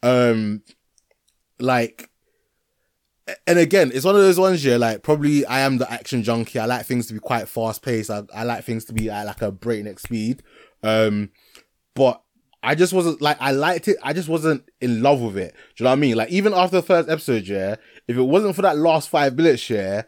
Um, 0.03 0.63
like, 1.59 2.09
and 3.45 3.59
again, 3.59 3.91
it's 3.93 4.05
one 4.05 4.15
of 4.15 4.21
those 4.21 4.39
ones. 4.39 4.63
Yeah, 4.63 4.77
like 4.77 5.03
probably 5.03 5.45
I 5.45 5.61
am 5.61 5.77
the 5.77 5.91
action 5.91 6.23
junkie. 6.23 6.59
I 6.59 6.65
like 6.65 6.85
things 6.85 7.07
to 7.07 7.13
be 7.13 7.19
quite 7.19 7.47
fast 7.47 7.81
paced. 7.81 8.09
I, 8.09 8.23
I 8.33 8.43
like 8.43 8.63
things 8.63 8.85
to 8.85 8.93
be 8.93 9.09
at 9.09 9.25
like 9.25 9.41
a 9.41 9.51
breakneck 9.51 9.99
speed. 9.99 10.43
Um, 10.83 11.29
but 11.93 12.21
I 12.67 12.75
just 12.75 12.91
wasn't 12.91 13.21
like 13.21 13.38
I 13.39 13.51
liked 13.51 13.88
it. 13.88 13.95
I 14.03 14.12
just 14.12 14.27
wasn't 14.27 14.67
in 14.82 15.01
love 15.01 15.21
with 15.21 15.38
it. 15.38 15.53
Do 15.53 15.62
you 15.77 15.84
know 15.86 15.91
what 15.91 15.93
I 15.93 16.01
mean? 16.01 16.17
Like 16.17 16.30
even 16.32 16.53
after 16.53 16.75
the 16.75 16.82
first 16.82 17.08
episode, 17.08 17.47
yeah, 17.47 17.75
if 18.10 18.17
it 18.17 18.21
wasn't 18.21 18.58
for 18.58 18.62
that 18.63 18.77
last 18.77 19.08
five 19.08 19.38
minutes, 19.38 19.69
yeah, 19.69 20.01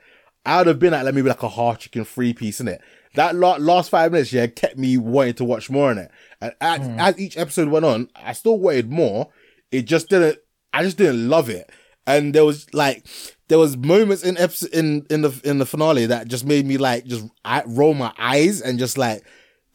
I 0.46 0.58
would 0.58 0.68
have 0.68 0.78
been 0.78 0.94
at 0.94 1.06
like 1.06 1.14
maybe 1.14 1.30
like 1.30 1.42
a 1.42 1.48
half 1.48 1.80
chicken 1.80 2.04
three 2.04 2.34
piece 2.34 2.60
in 2.60 2.68
it. 2.68 2.82
That 3.16 3.36
la- 3.36 3.56
last 3.56 3.90
five 3.90 4.12
minutes, 4.12 4.34
yeah, 4.34 4.46
kept 4.48 4.78
me 4.78 4.98
wanting 4.98 5.36
to 5.36 5.46
watch 5.46 5.70
more 5.70 5.90
in 5.90 6.00
it. 6.00 6.12
And 6.42 6.54
as, 6.60 6.82
as 6.98 7.18
each 7.18 7.38
episode 7.38 7.70
went 7.70 7.86
on, 7.86 8.10
I 8.14 8.34
still 8.34 8.60
wanted 8.60 8.92
more. 8.92 9.30
It 9.72 9.84
just 9.84 10.10
didn't. 10.10 10.40
I 10.74 10.84
just 10.84 10.98
didn't 10.98 11.30
love 11.30 11.50
it. 11.50 11.70
And 12.06 12.36
there 12.36 12.44
was 12.44 12.68
like 12.74 13.06
there 13.48 13.58
was 13.58 13.78
moments 13.78 14.22
in 14.22 14.38
episode 14.38 14.72
in 14.72 15.06
in 15.10 15.22
the 15.22 15.40
in 15.46 15.60
the 15.60 15.66
finale 15.66 16.08
that 16.08 16.28
just 16.28 16.44
made 16.44 16.66
me 16.66 16.78
like 16.78 17.06
just 17.06 17.26
I, 17.46 17.64
roll 17.66 17.94
my 17.94 18.12
eyes 18.20 18.60
and 18.60 18.78
just 18.78 18.98
like 18.98 19.24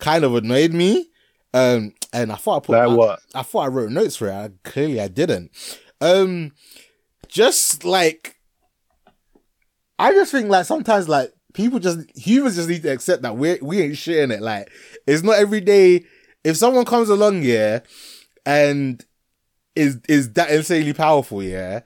kind 0.01 0.23
of 0.23 0.35
annoyed 0.35 0.75
me. 0.75 1.09
Um, 1.55 1.95
and 2.15 2.33
I 2.33 2.37
thought 2.37 2.63
I 2.63 2.67
put 2.67 2.73
Like 2.79 2.89
I- 2.89 2.95
what? 2.95 3.21
I 3.35 3.43
thought 3.43 3.61
I 3.61 3.69
wrote 3.69 3.91
notes 3.91 4.17
for 4.17 4.29
it. 4.29 4.33
I, 4.33 4.51
clearly, 4.63 5.01
I 5.01 5.09
didn't. 5.09 5.51
Um, 6.01 6.53
just 7.29 7.85
like 7.85 8.37
I 9.99 10.13
just 10.13 10.33
think 10.33 10.49
like 10.49 10.65
sometimes 10.67 11.09
like 11.09 11.33
people 11.53 11.79
just 11.79 11.99
humans 12.17 12.57
just 12.57 12.69
need 12.69 12.83
to 12.83 12.93
accept 12.93 13.23
that 13.23 13.37
we 13.37 13.59
we 13.61 13.81
ain't 13.83 13.97
shit 13.97 14.19
in 14.19 14.31
it. 14.31 14.43
Like 14.43 14.71
it's 15.07 15.23
not 15.23 15.37
every 15.39 15.61
day. 15.61 16.05
If 16.43 16.57
someone 16.57 16.85
comes 16.85 17.09
along, 17.09 17.43
yeah, 17.43 17.81
and 18.45 19.05
is 19.75 19.99
is 20.09 20.33
that 20.35 20.51
insanely 20.51 20.93
powerful, 20.93 21.43
yeah, 21.43 21.81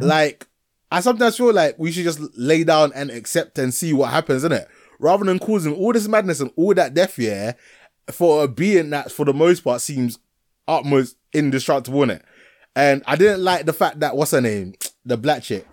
like 0.00 0.46
I 0.90 1.00
sometimes 1.00 1.36
feel 1.36 1.52
like 1.52 1.76
we 1.78 1.90
should 1.92 2.04
just 2.04 2.20
lay 2.36 2.62
down 2.64 2.92
and 2.94 3.10
accept 3.10 3.58
and 3.58 3.72
see 3.72 3.92
what 3.94 4.10
happens, 4.10 4.44
in 4.44 4.52
it, 4.52 4.68
Rather 4.98 5.24
than 5.24 5.38
causing 5.38 5.74
all 5.74 5.92
this 5.92 6.06
madness 6.08 6.40
and 6.40 6.50
all 6.56 6.74
that 6.74 6.92
death, 6.94 7.18
yeah, 7.18 7.52
for 8.10 8.44
a 8.44 8.48
being 8.48 8.90
that 8.90 9.12
for 9.12 9.24
the 9.24 9.34
most 9.34 9.60
part 9.60 9.80
seems 9.80 10.18
utmost 10.66 11.16
indestructible, 11.32 12.00
innit? 12.00 12.22
And 12.74 13.02
I 13.06 13.16
didn't 13.16 13.44
like 13.44 13.66
the 13.66 13.72
fact 13.72 14.00
that 14.00 14.16
what's 14.16 14.30
her 14.30 14.40
name, 14.40 14.74
the 15.04 15.16
black 15.16 15.42
chick, 15.42 15.66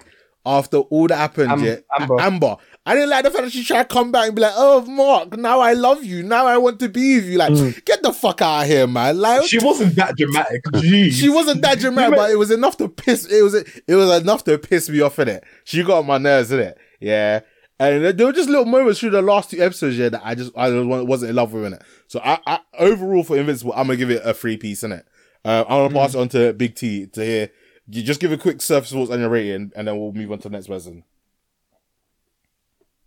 after 0.45 0.77
all 0.77 1.07
that 1.07 1.17
happened, 1.17 1.51
Am- 1.51 1.63
yeah, 1.63 1.77
Amber. 1.97 2.19
Amber. 2.19 2.57
I 2.85 2.95
didn't 2.95 3.09
like 3.09 3.23
the 3.23 3.29
fact 3.29 3.43
that 3.43 3.51
she 3.51 3.63
tried 3.63 3.87
to 3.87 3.93
come 3.93 4.11
back 4.11 4.27
and 4.27 4.35
be 4.35 4.41
like, 4.41 4.53
"Oh, 4.55 4.81
Mark, 4.85 5.37
now 5.37 5.59
I 5.59 5.73
love 5.73 6.03
you. 6.03 6.23
Now 6.23 6.47
I 6.47 6.57
want 6.57 6.79
to 6.79 6.89
be 6.89 7.17
with 7.17 7.25
you." 7.25 7.37
Like, 7.37 7.51
mm. 7.51 7.85
get 7.85 8.01
the 8.01 8.11
fuck 8.11 8.41
out 8.41 8.63
of 8.63 8.67
here, 8.67 8.87
man. 8.87 9.19
Like, 9.19 9.45
She 9.45 9.59
wasn't 9.59 9.95
that 9.95 10.17
dramatic. 10.17 10.63
Jeez. 10.73 11.11
she 11.11 11.29
wasn't 11.29 11.61
that 11.61 11.79
dramatic, 11.79 12.15
but 12.15 12.31
it 12.31 12.37
was 12.37 12.51
enough 12.51 12.77
to 12.77 12.89
piss. 12.89 13.25
It 13.25 13.43
was 13.43 13.53
it 13.53 13.95
was 13.95 14.21
enough 14.21 14.43
to 14.45 14.57
piss 14.57 14.89
me 14.89 15.01
off 15.01 15.19
in 15.19 15.27
it. 15.27 15.43
She 15.65 15.83
got 15.83 15.99
on 15.99 16.07
my 16.07 16.17
nerves 16.17 16.51
in 16.51 16.59
it. 16.59 16.77
Yeah, 16.99 17.41
and 17.79 18.03
there 18.19 18.25
were 18.27 18.33
just 18.33 18.49
little 18.49 18.65
moments 18.65 18.99
through 18.99 19.11
the 19.11 19.21
last 19.21 19.51
two 19.51 19.61
episodes 19.61 19.97
yeah 19.97 20.09
that 20.09 20.21
I 20.23 20.35
just 20.35 20.51
I 20.57 20.69
wasn't 20.79 21.29
in 21.29 21.35
love 21.35 21.53
with 21.53 21.65
in 21.65 21.73
it. 21.73 21.83
So 22.07 22.19
I, 22.23 22.39
I 22.45 22.59
overall 22.77 23.23
for 23.23 23.37
Invincible, 23.37 23.73
I'm 23.73 23.87
gonna 23.87 23.97
give 23.97 24.11
it 24.11 24.21
a 24.23 24.33
three 24.33 24.57
piece 24.57 24.83
in 24.83 24.91
it. 24.91 25.05
Uh, 25.45 25.63
I'm 25.67 25.89
gonna 25.89 25.93
pass 25.93 26.15
it 26.15 26.19
on 26.19 26.29
to 26.29 26.53
Big 26.53 26.75
T 26.75 27.05
to 27.07 27.23
hear. 27.25 27.49
You 27.87 28.03
just 28.03 28.19
give 28.19 28.31
a 28.31 28.37
quick 28.37 28.61
surface 28.61 28.91
thoughts 28.91 29.09
on 29.09 29.19
your 29.19 29.29
rating, 29.29 29.71
and 29.75 29.87
then 29.87 29.97
we'll 29.97 30.11
move 30.13 30.31
on 30.31 30.39
to 30.39 30.49
the 30.49 30.53
next 30.53 30.67
person. 30.67 31.03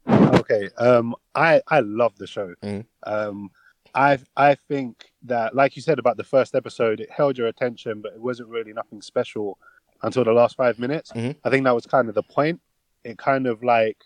Okay. 0.09 0.69
Um, 0.79 1.15
I 1.35 1.63
I 1.69 1.81
love 1.81 2.17
the 2.17 2.27
show. 2.27 2.55
Mhm. 2.63 2.85
Um, 3.05 3.51
I 3.95 4.19
I 4.37 4.55
think 4.55 5.05
that, 5.25 5.55
like 5.55 5.77
you 5.77 5.83
said 5.83 5.99
about 5.99 6.17
the 6.17 6.25
first 6.25 6.55
episode, 6.55 7.01
it 7.01 7.11
held 7.11 7.39
your 7.39 7.47
attention, 7.47 8.01
but 8.03 8.13
it 8.15 8.21
wasn't 8.21 8.49
really 8.49 8.73
nothing 8.73 9.03
special 9.03 9.59
until 10.03 10.25
the 10.25 10.33
last 10.33 10.57
five 10.57 10.79
minutes. 10.79 11.13
Mhm. 11.13 11.37
I 11.45 11.51
think 11.51 11.65
that 11.65 11.75
was 11.75 11.87
kind 11.87 12.09
of 12.09 12.15
the 12.15 12.23
point. 12.23 12.61
It 13.05 13.19
kind 13.19 13.47
of 13.47 13.63
like 13.63 13.99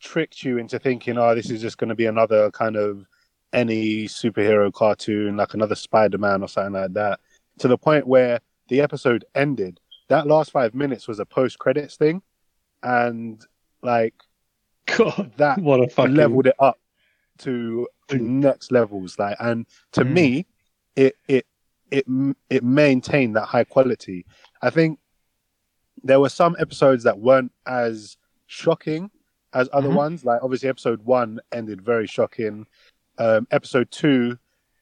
tricked 0.00 0.42
you 0.42 0.58
into 0.58 0.78
thinking, 0.78 1.18
oh, 1.18 1.34
this 1.34 1.50
is 1.50 1.60
just 1.60 1.78
going 1.78 1.88
to 1.88 1.94
be 1.94 2.06
another 2.06 2.50
kind 2.50 2.76
of 2.76 3.06
any 3.52 4.04
superhero 4.04 4.72
cartoon, 4.72 5.36
like 5.36 5.54
another 5.54 5.74
Spider 5.74 6.18
Man 6.18 6.42
or 6.42 6.48
something 6.48 6.80
like 6.80 6.92
that. 6.94 7.20
To 7.58 7.68
the 7.68 7.78
point 7.78 8.06
where 8.06 8.40
the 8.68 8.80
episode 8.80 9.24
ended. 9.34 9.80
That 10.08 10.26
last 10.26 10.50
five 10.50 10.74
minutes 10.74 11.06
was 11.06 11.20
a 11.20 11.26
post 11.26 11.58
credits 11.58 11.96
thing, 11.96 12.22
and 12.82 13.44
like 13.82 14.14
God, 14.86 15.32
that 15.36 15.58
what 15.58 15.80
a 15.80 15.88
fucking 15.88 16.14
leveled 16.14 16.46
it 16.46 16.56
up 16.58 16.78
to 17.38 17.86
next 18.12 18.70
levels 18.72 19.18
like 19.18 19.36
and 19.40 19.66
to 19.92 20.02
hmm. 20.04 20.12
me 20.12 20.46
it 20.96 21.14
it 21.28 21.46
it 21.90 22.04
it 22.50 22.64
maintained 22.64 23.36
that 23.36 23.44
high 23.44 23.64
quality 23.64 24.26
i 24.62 24.68
think 24.68 24.98
there 26.02 26.20
were 26.20 26.28
some 26.28 26.56
episodes 26.58 27.04
that 27.04 27.18
weren't 27.18 27.52
as 27.66 28.16
shocking 28.46 29.10
as 29.52 29.68
other 29.72 29.88
Mhm. 29.88 29.94
ones 29.96 30.24
like 30.24 30.42
obviously 30.42 30.68
episode 30.68 31.02
1 31.04 31.40
ended 31.52 31.80
very 31.82 32.06
shocking 32.06 32.66
um 33.18 33.46
episode 33.50 33.90
2 33.90 34.38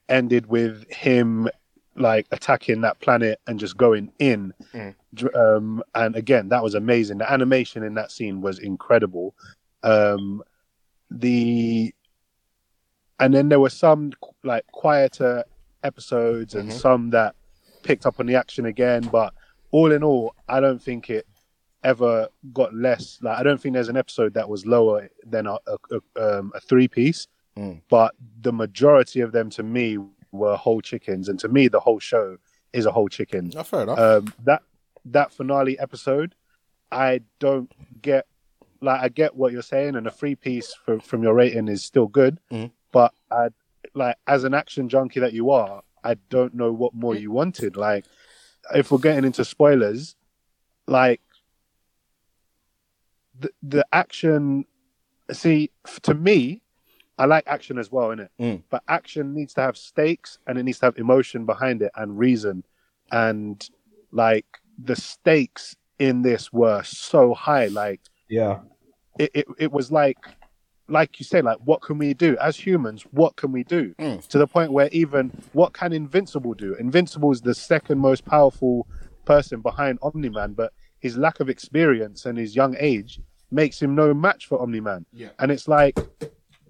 ended 0.09 0.47
with 0.47 0.89
him 0.91 1.49
like 1.97 2.27
attacking 2.31 2.81
that 2.83 3.01
planet 3.01 3.41
and 3.47 3.59
just 3.59 3.77
going 3.77 4.13
in 4.19 4.53
Mm. 4.73 4.95
Um 5.35 5.83
and 5.95 6.15
again 6.17 6.51
that 6.51 6.63
was 6.63 6.75
amazing 6.75 7.19
the 7.19 7.31
animation 7.33 7.83
in 7.83 7.95
that 7.95 8.11
scene 8.13 8.41
was 8.43 8.59
incredible 8.59 9.35
um 9.83 10.43
the 11.11 11.93
and 13.19 13.35
then 13.35 13.49
there 13.49 13.59
were 13.61 13.71
some 13.71 14.13
like 14.45 14.67
quieter 14.73 15.45
episodes 15.83 16.55
and 16.55 16.69
Mhm. 16.71 16.73
some 16.73 17.11
that 17.11 17.35
picked 17.83 18.05
up 18.07 18.21
on 18.21 18.27
the 18.27 18.35
action 18.37 18.67
again 18.67 19.03
but 19.11 19.33
all 19.71 19.93
in 19.93 20.03
all 20.03 20.35
i 20.49 20.61
don't 20.61 20.83
think 20.83 21.09
it 21.09 21.27
ever 21.85 22.29
got 22.53 22.75
less 22.75 23.19
like 23.23 23.39
i 23.39 23.43
don't 23.43 23.61
think 23.61 23.73
there's 23.75 23.89
an 23.89 23.97
episode 23.97 24.35
that 24.35 24.49
was 24.49 24.67
lower 24.67 25.09
than 25.25 25.47
a, 25.47 25.55
a, 25.67 25.77
a, 26.17 26.39
um, 26.39 26.53
a 26.55 26.61
three 26.61 26.89
piece 26.89 27.27
Mm. 27.57 27.81
but 27.89 28.15
the 28.43 28.53
majority 28.53 29.21
of 29.21 29.33
them 29.33 29.51
to 29.51 29.65
me 29.65 29.99
were 30.31 30.55
whole 30.57 30.81
chickens 30.81 31.29
and 31.29 31.41
to 31.41 31.49
me 31.49 31.67
the 31.67 31.81
whole 31.81 31.99
show 31.99 32.37
is 32.73 32.87
a 32.87 32.93
whole 32.93 33.09
chicken 33.09 33.51
Oh, 33.57 33.65
fair 33.65 33.83
enough. 33.83 33.99
um, 33.99 34.33
that 34.45 34.63
that 35.05 35.33
finale 35.33 35.77
episode, 35.81 36.37
I 36.93 37.23
don't 37.41 37.73
get 38.01 38.27
like 38.81 39.01
I 39.01 39.09
get 39.09 39.35
what 39.35 39.53
you're 39.53 39.63
saying, 39.63 39.97
and 39.97 40.07
a 40.07 40.11
free 40.13 40.37
piece 40.37 40.73
for, 40.85 41.01
from 41.01 41.25
your 41.25 41.35
rating 41.35 41.67
is 41.67 41.83
still 41.83 42.07
good, 42.07 42.39
Mhm. 42.53 42.71
but 42.93 43.13
I 43.31 43.49
like 43.95 44.15
as 44.29 44.45
an 44.45 44.55
action 44.55 44.89
junkie 44.89 45.19
that 45.19 45.33
you 45.33 45.51
are, 45.51 45.83
I 46.05 46.15
don't 46.31 46.55
know 46.55 46.71
what 46.73 46.95
more 46.95 47.17
you 47.17 47.33
wanted. 47.33 47.77
Like, 47.77 48.05
if 48.73 48.93
we're 48.93 48.99
getting 48.99 49.25
into 49.25 49.45
spoilers, 49.45 50.15
like 50.87 51.21
the 53.39 53.51
the 53.63 53.87
action. 53.93 54.65
See, 55.31 55.71
to 56.03 56.15
me, 56.15 56.63
I 57.19 57.27
like 57.27 57.45
action 57.47 57.79
as 57.79 57.91
well, 57.91 58.09
innit? 58.09 58.29
Mm. 58.41 58.63
But 58.71 58.83
action 58.89 59.35
needs 59.35 59.53
to 59.55 59.61
have 59.61 59.77
stakes 59.77 60.39
and 60.47 60.57
it 60.57 60.63
needs 60.63 60.79
to 60.79 60.87
have 60.87 60.97
emotion 60.97 61.45
behind 61.45 61.83
it 61.83 61.91
and 61.97 62.19
reason. 62.19 62.65
And 63.11 63.69
like 64.13 64.47
the 64.83 64.97
stakes 64.97 65.77
in 65.99 66.23
this 66.23 66.53
were 66.53 66.83
so 66.85 67.35
high. 67.35 67.67
Like 67.67 68.01
Yeah. 68.29 68.61
it, 69.19 69.31
it, 69.35 69.47
it 69.59 69.73
was 69.73 69.91
like 69.91 70.19
like 70.91 71.21
you 71.21 71.25
say, 71.25 71.43
like 71.43 71.59
what 71.65 71.83
can 71.83 71.99
we 71.99 72.15
do 72.15 72.37
as 72.41 72.57
humans? 72.57 73.05
What 73.11 73.37
can 73.37 73.53
we 73.53 73.65
do? 73.65 73.95
Mm. 73.99 74.27
To 74.29 74.39
the 74.39 74.47
point 74.47 74.73
where 74.73 74.89
even 74.93 75.31
what 75.53 75.75
can 75.75 75.93
Invincible 75.93 76.55
do? 76.55 76.75
Invincible 76.77 77.31
is 77.33 77.43
the 77.43 77.55
second 77.55 77.99
most 77.99 78.25
powerful 78.25 78.87
person 79.27 79.61
behind 79.61 79.99
Omni 80.01 80.31
Man, 80.31 80.55
but 80.55 80.73
his 81.01 81.17
lack 81.17 81.41
of 81.41 81.49
experience 81.49 82.27
and 82.27 82.37
his 82.39 82.55
young 82.57 82.77
age 82.79 83.21
makes 83.51 83.81
him 83.81 83.95
no 83.95 84.13
match 84.13 84.47
for 84.47 84.61
Omni 84.61 84.81
Man. 84.81 85.07
Yeah. 85.13 85.29
And 85.39 85.51
it's 85.51 85.69
like 85.69 85.99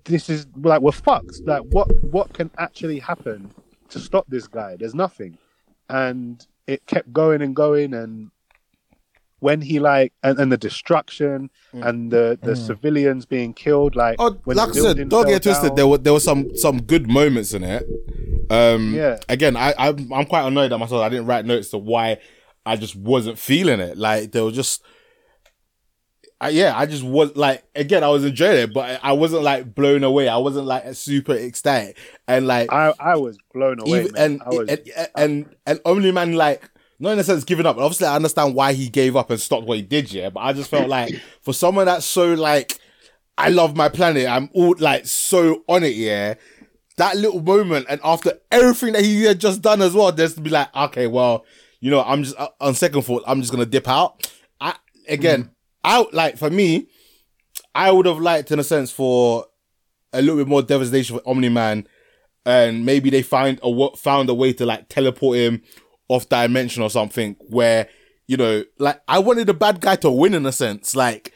this 0.05 0.29
is 0.31 0.47
like 0.57 0.81
we're 0.81 0.93
fucked. 0.93 1.41
Like 1.45 1.63
what 1.71 1.89
what 2.05 2.33
can 2.33 2.51
actually 2.59 2.99
happen 2.99 3.51
to 3.91 3.99
stop 3.99 4.27
this 4.29 4.47
guy? 4.47 4.77
There's 4.79 4.95
nothing. 4.95 5.39
And 5.89 6.47
it 6.67 6.87
kept 6.87 7.13
going 7.13 7.41
and 7.43 7.57
going 7.57 7.95
and 7.95 8.31
when 9.41 9.61
he 9.61 9.79
like 9.79 10.13
and, 10.23 10.39
and 10.41 10.51
the 10.51 10.57
destruction 10.57 11.49
and 11.73 12.11
the 12.11 12.39
the 12.43 12.57
civilians 12.57 13.25
being 13.25 13.55
killed 13.55 13.95
like 13.95 14.17
Oh, 14.19 14.33
when 14.45 14.57
like 14.57 14.71
I 14.71 14.73
said, 14.73 14.83
building 14.83 15.09
don't 15.09 15.27
get 15.29 15.43
twisted. 15.45 15.69
down. 15.71 15.77
There 15.77 15.87
were 15.87 15.99
there 15.99 16.13
were 16.13 16.21
some 16.21 16.57
some 16.57 16.83
good 16.83 17.09
moments 17.09 17.55
in 17.55 17.63
it. 17.65 17.87
Um, 18.51 18.95
Yeah. 18.95 19.19
Again, 19.29 19.57
I 19.57 19.75
I'm, 19.79 20.13
I'm 20.13 20.25
quite 20.27 20.47
annoyed 20.47 20.73
at 20.73 20.79
myself. 20.81 21.03
I 21.03 21.09
didn't 21.09 21.27
write 21.27 21.45
notes 21.45 21.71
to 21.71 21.79
why 21.79 22.19
I 22.69 22.77
just 22.77 22.95
wasn't 22.97 23.39
feeling 23.39 23.81
it. 23.81 23.97
Like 23.97 24.33
there 24.33 24.45
was 24.45 24.55
just. 24.55 24.83
I, 26.41 26.51
yeah, 26.51 26.73
I 26.77 26.87
just 26.87 27.03
was 27.03 27.35
like 27.37 27.65
again. 27.75 28.05
I 28.05 28.09
was 28.09 28.25
enjoying 28.25 28.59
it, 28.59 28.73
but 28.73 29.01
I 29.03 29.13
wasn't 29.13 29.43
like 29.43 29.75
blown 29.75 30.05
away. 30.05 30.29
I 30.29 30.37
wasn't 30.37 30.67
like 30.67 30.95
super 30.95 31.33
ecstatic, 31.35 31.99
and 32.29 32.47
like 32.47 32.73
I 32.73 32.95
I 33.01 33.17
was 33.17 33.37
blown 33.53 33.81
away 33.81 34.03
even, 34.03 34.13
man. 34.13 34.23
and, 34.23 34.43
I 34.43 34.49
was 34.51 34.69
and 34.69 35.09
and 35.17 35.57
and 35.67 35.81
Omni 35.85 36.13
Man 36.13 36.35
like 36.35 36.71
not 37.01 37.13
in 37.13 37.19
a 37.19 37.25
sense 37.25 37.45
giving 37.45 37.67
up. 37.67 37.77
Obviously, 37.77 38.07
I 38.07 38.17
understand 38.17 38.55
why 38.55 38.73
he 38.73 38.89
gave 38.89 39.17
up 39.17 39.31
and 39.31 39.41
stopped 39.41 39.67
what 39.67 39.77
he 39.77 39.83
did, 39.83 40.13
yeah. 40.13 40.31
But 40.31 40.41
I 40.41 40.53
just 40.53 40.71
felt 40.71 40.89
like 40.89 41.15
for 41.43 41.53
someone 41.53 41.87
that's 41.87 42.07
so 42.07 42.35
like, 42.35 42.79
I 43.37 43.51
love 43.51 43.77
my 43.77 43.89
planet. 43.89 44.29
I'm 44.29 44.51
all 44.53 44.75
like 44.79 45.07
so 45.07 45.65
on 45.69 45.85
it, 45.85 45.95
yeah. 45.95 46.35
That 46.97 47.17
little 47.17 47.41
moment, 47.41 47.87
and 47.89 48.01
after 48.03 48.41
everything 48.51 48.95
that 48.95 49.05
he 49.05 49.23
had 49.23 49.39
just 49.39 49.63
done 49.63 49.81
as 49.81 49.95
well, 49.95 50.11
there's 50.11 50.35
to 50.35 50.41
be 50.41 50.51
like, 50.51 50.75
okay, 50.75 51.07
well, 51.07 51.45
you 51.81 51.91
know, 51.91 52.03
I'm 52.03 52.23
just 52.25 52.39
uh, 52.39 52.49
on 52.61 52.75
second 52.75 53.03
thought, 53.03 53.25
I'm 53.27 53.41
just 53.41 53.53
gonna 53.53 53.67
dip 53.67 53.89
out. 53.89 54.31
I 54.61 54.75
again, 55.09 55.51
out 55.85 56.13
like 56.15 56.37
for 56.39 56.51
me, 56.51 56.89
I 57.75 57.91
would 57.91 58.07
have 58.07 58.19
liked 58.19 58.51
in 58.51 58.59
a 58.59 58.65
sense 58.65 58.91
for 58.91 59.47
a 60.13 60.21
little 60.21 60.37
bit 60.37 60.49
more 60.49 60.63
devastation 60.63 61.17
for 61.17 61.29
Omni 61.29 61.49
Man, 61.49 61.87
and 62.45 62.85
maybe 62.85 63.11
they 63.11 63.23
find 63.23 63.61
a 63.63 63.97
found 63.97 64.29
a 64.29 64.35
way 64.35 64.53
to 64.55 64.67
like 64.67 64.89
teleport 64.89 65.39
him 65.39 65.63
off 66.09 66.29
dimension 66.29 66.83
or 66.83 66.91
something 66.91 67.37
where 67.49 67.89
you 68.29 68.37
know, 68.37 68.63
like 68.79 69.01
I 69.09 69.19
wanted 69.19 69.47
the 69.47 69.55
bad 69.55 69.81
guy 69.81 69.97
to 69.97 70.11
win 70.11 70.35
in 70.35 70.47
a 70.47 70.53
sense, 70.53 70.95
like, 70.95 71.33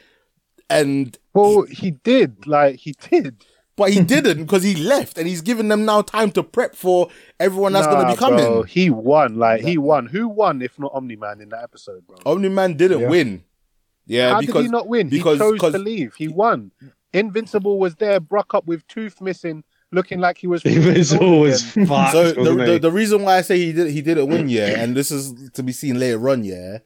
and 0.69 1.17
well 1.33 1.63
he 1.63 1.91
did 1.91 2.47
like 2.47 2.77
he 2.77 2.95
did 3.11 3.45
but 3.83 3.93
he 3.93 4.01
didn't 4.15 4.39
because 4.45 4.63
he 4.63 4.75
left 4.77 5.19
and 5.19 5.27
he's 5.29 5.41
given 5.43 5.69
them 5.69 5.85
now 5.85 6.01
time 6.03 6.31
to 6.33 6.43
prep 6.43 6.75
for 6.75 7.09
everyone 7.39 7.73
that's 7.73 7.87
going 7.87 8.07
to 8.07 8.13
be 8.13 8.17
coming. 8.19 8.45
bro, 8.45 8.63
he 8.63 8.91
won 8.91 9.37
like 9.37 9.61
he 9.63 9.77
won 9.79 10.07
who 10.07 10.29
won 10.29 10.63
if 10.63 10.79
not 10.79 10.91
Omni 10.95 11.17
Man 11.17 11.41
in 11.41 11.49
that 11.51 11.63
episode 11.63 12.07
bro 12.07 12.17
Omni 12.27 12.49
Man 12.49 12.77
didn't 12.77 13.01
Yeah. 13.01 13.09
win. 13.09 13.45
Yeah, 14.07 14.31
how 14.35 14.41
because 14.41 14.55
did 14.55 14.63
he 14.65 14.69
not 14.79 14.89
win 14.89 15.09
because- 15.09 15.39
he 15.39 15.59
chose 15.59 15.73
to 15.73 15.79
leave 15.79 16.15
he 16.17 16.29
won 16.29 16.71
Invincible 17.13 17.79
was 17.79 17.95
there 17.97 18.19
Brock 18.21 18.55
up 18.55 18.67
with 18.67 18.87
tooth 18.89 19.21
missing 19.21 19.65
looking 19.91 20.19
like 20.21 20.39
he 20.39 20.47
was 20.47 20.65
Invincible 20.65 21.41
was 21.41 21.63
fucked. 21.89 22.13
so 22.13 22.33
the, 22.33 22.55
the 22.67 22.79
the 22.81 22.91
reason 22.91 23.23
why 23.23 23.37
I 23.37 23.43
say 23.43 23.59
he 23.59 23.73
did 23.73 23.91
he 23.91 24.01
didn't 24.03 24.29
win, 24.29 24.49
yeah, 24.49 24.81
and 24.81 24.97
this 24.97 25.11
is 25.11 25.51
to 25.53 25.63
be 25.63 25.73
seen 25.73 25.99
later 25.99 26.29
on, 26.29 26.45
yeah. 26.45 26.79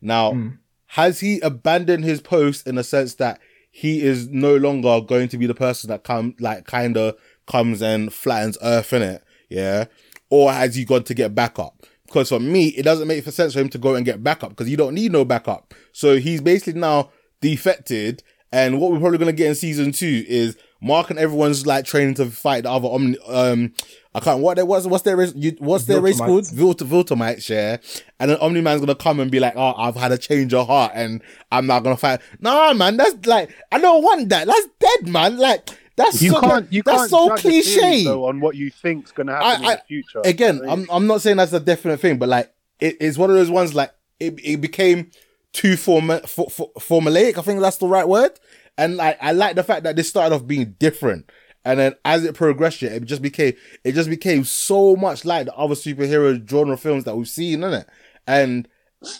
Now, 0.00 0.32
Mm. 0.32 0.58
has 0.98 1.20
he 1.20 1.40
abandoned 1.40 2.04
his 2.04 2.20
post 2.20 2.66
in 2.66 2.74
the 2.76 2.84
sense 2.84 3.14
that 3.14 3.40
he 3.72 4.02
is 4.02 4.28
no 4.28 4.54
longer 4.54 5.00
going 5.00 5.28
to 5.28 5.38
be 5.38 5.46
the 5.46 5.54
person 5.54 5.88
that 5.88 6.04
come 6.04 6.36
like 6.38 6.66
kind 6.66 6.96
of 6.96 7.16
comes 7.46 7.82
and 7.82 8.12
flattens 8.12 8.58
Earth 8.62 8.92
in 8.92 9.02
it, 9.02 9.24
yeah, 9.48 9.86
or 10.30 10.52
has 10.52 10.76
he 10.76 10.84
gone 10.84 11.02
to 11.04 11.14
get 11.14 11.34
backup? 11.34 11.84
Because 12.06 12.28
for 12.28 12.38
me, 12.38 12.68
it 12.68 12.82
doesn't 12.82 13.08
make 13.08 13.24
sense 13.24 13.54
for 13.54 13.60
him 13.60 13.70
to 13.70 13.78
go 13.78 13.94
and 13.94 14.04
get 14.04 14.22
backup 14.22 14.50
because 14.50 14.68
you 14.68 14.76
don't 14.76 14.94
need 14.94 15.10
no 15.10 15.24
backup. 15.24 15.72
So 15.92 16.18
he's 16.18 16.42
basically 16.42 16.78
now 16.78 17.10
defected, 17.40 18.22
and 18.52 18.78
what 18.78 18.92
we're 18.92 19.00
probably 19.00 19.18
gonna 19.18 19.32
get 19.32 19.48
in 19.48 19.54
season 19.54 19.90
two 19.90 20.24
is 20.28 20.56
Mark 20.82 21.10
and 21.10 21.18
everyone's 21.18 21.66
like 21.66 21.84
training 21.84 22.14
to 22.14 22.26
fight 22.26 22.64
the 22.64 22.70
other 22.70 22.88
Omni. 22.88 23.16
Um, 23.28 23.72
I 24.14 24.20
can't. 24.20 24.40
What 24.40 24.56
there 24.56 24.66
was? 24.66 24.86
What's 24.86 25.04
their 25.04 25.16
race? 25.16 25.32
You, 25.34 25.56
what's 25.58 25.84
their 25.84 26.00
race 26.00 26.18
called? 26.18 26.44
Viltrumites. 26.44 26.52
Vilt 26.52 26.78
Viltrumites, 26.78 27.48
yeah. 27.48 27.76
And 28.18 28.30
then 28.30 28.38
Omni 28.38 28.60
Man's 28.60 28.80
gonna 28.80 28.94
come 28.94 29.20
and 29.20 29.30
be 29.30 29.40
like, 29.40 29.54
"Oh, 29.56 29.74
I've 29.76 29.96
had 29.96 30.12
a 30.12 30.18
change 30.18 30.52
of 30.52 30.66
heart, 30.66 30.92
and 30.94 31.22
I'm 31.50 31.66
not 31.66 31.84
gonna 31.84 31.96
fight." 31.96 32.20
Nah, 32.40 32.74
man, 32.74 32.96
that's 32.96 33.26
like 33.26 33.50
I 33.70 33.78
don't 33.78 34.02
want 34.02 34.28
that. 34.30 34.46
That's 34.46 34.66
dead, 34.80 35.08
man. 35.08 35.38
Like 35.38 35.70
that's 35.96 36.20
you 36.20 36.32
so, 36.32 36.40
can't 36.40 36.72
you 36.72 36.82
that's 36.82 36.98
can't 36.98 37.10
so 37.10 37.28
judge 37.28 37.38
a 37.38 37.42
series, 37.42 37.78
cliche. 37.78 38.04
though, 38.04 38.26
on 38.26 38.40
what 38.40 38.56
you 38.56 38.70
think's 38.70 39.12
gonna 39.12 39.32
happen 39.32 39.64
I- 39.64 39.72
in 39.72 39.78
the 39.78 39.82
future 39.86 40.20
Again, 40.24 40.60
I'm 40.68 40.86
I'm 40.90 41.06
not 41.06 41.22
saying 41.22 41.36
that's 41.36 41.52
a 41.52 41.60
definite 41.60 42.00
thing, 42.00 42.18
but 42.18 42.28
like 42.28 42.52
it, 42.80 42.96
it's 43.00 43.16
one 43.16 43.30
of 43.30 43.36
those 43.36 43.50
ones 43.50 43.74
like 43.74 43.92
it, 44.18 44.38
it 44.42 44.60
became 44.60 45.10
too 45.52 45.76
form, 45.76 46.08
for, 46.26 46.48
for, 46.48 46.70
formulaic. 46.78 47.36
I 47.38 47.42
think 47.42 47.60
that's 47.60 47.76
the 47.76 47.86
right 47.86 48.08
word. 48.08 48.32
And 48.78 48.96
like 48.96 49.18
I 49.20 49.32
like 49.32 49.56
the 49.56 49.62
fact 49.62 49.84
that 49.84 49.96
this 49.96 50.08
started 50.08 50.34
off 50.34 50.46
being 50.46 50.76
different, 50.78 51.30
and 51.64 51.78
then 51.78 51.94
as 52.04 52.24
it 52.24 52.34
progressed, 52.34 52.82
it 52.82 53.04
just 53.04 53.22
became 53.22 53.52
it 53.84 53.92
just 53.92 54.08
became 54.08 54.44
so 54.44 54.96
much 54.96 55.24
like 55.24 55.46
the 55.46 55.54
other 55.54 55.74
superhero 55.74 56.48
genre 56.48 56.76
films 56.76 57.04
that 57.04 57.16
we've 57.16 57.28
seen, 57.28 57.62
in 57.62 57.74
it. 57.74 57.88
And 58.26 58.68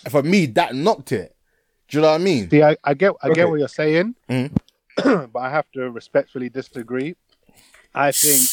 for 0.08 0.22
me, 0.22 0.46
that 0.46 0.74
knocked 0.74 1.12
it. 1.12 1.36
Do 1.88 1.98
you 1.98 2.02
know 2.02 2.08
what 2.12 2.20
I 2.20 2.24
mean? 2.24 2.48
See, 2.50 2.62
I, 2.62 2.76
I 2.84 2.94
get 2.94 3.12
I 3.22 3.26
Okay. 3.28 3.34
get 3.40 3.48
what 3.48 3.58
you're 3.58 3.68
saying, 3.68 4.14
Mhm. 4.28 4.56
but 5.32 5.38
I 5.38 5.50
have 5.50 5.70
to 5.72 5.90
respectfully 5.90 6.48
disagree. 6.48 7.14
I 7.94 8.12
think 8.12 8.48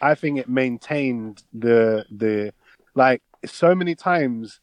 I 0.00 0.14
think 0.14 0.38
it 0.38 0.48
maintained 0.48 1.42
the 1.52 2.06
the 2.10 2.54
like 2.94 3.22
so 3.44 3.74
many 3.74 3.94
times 3.94 4.60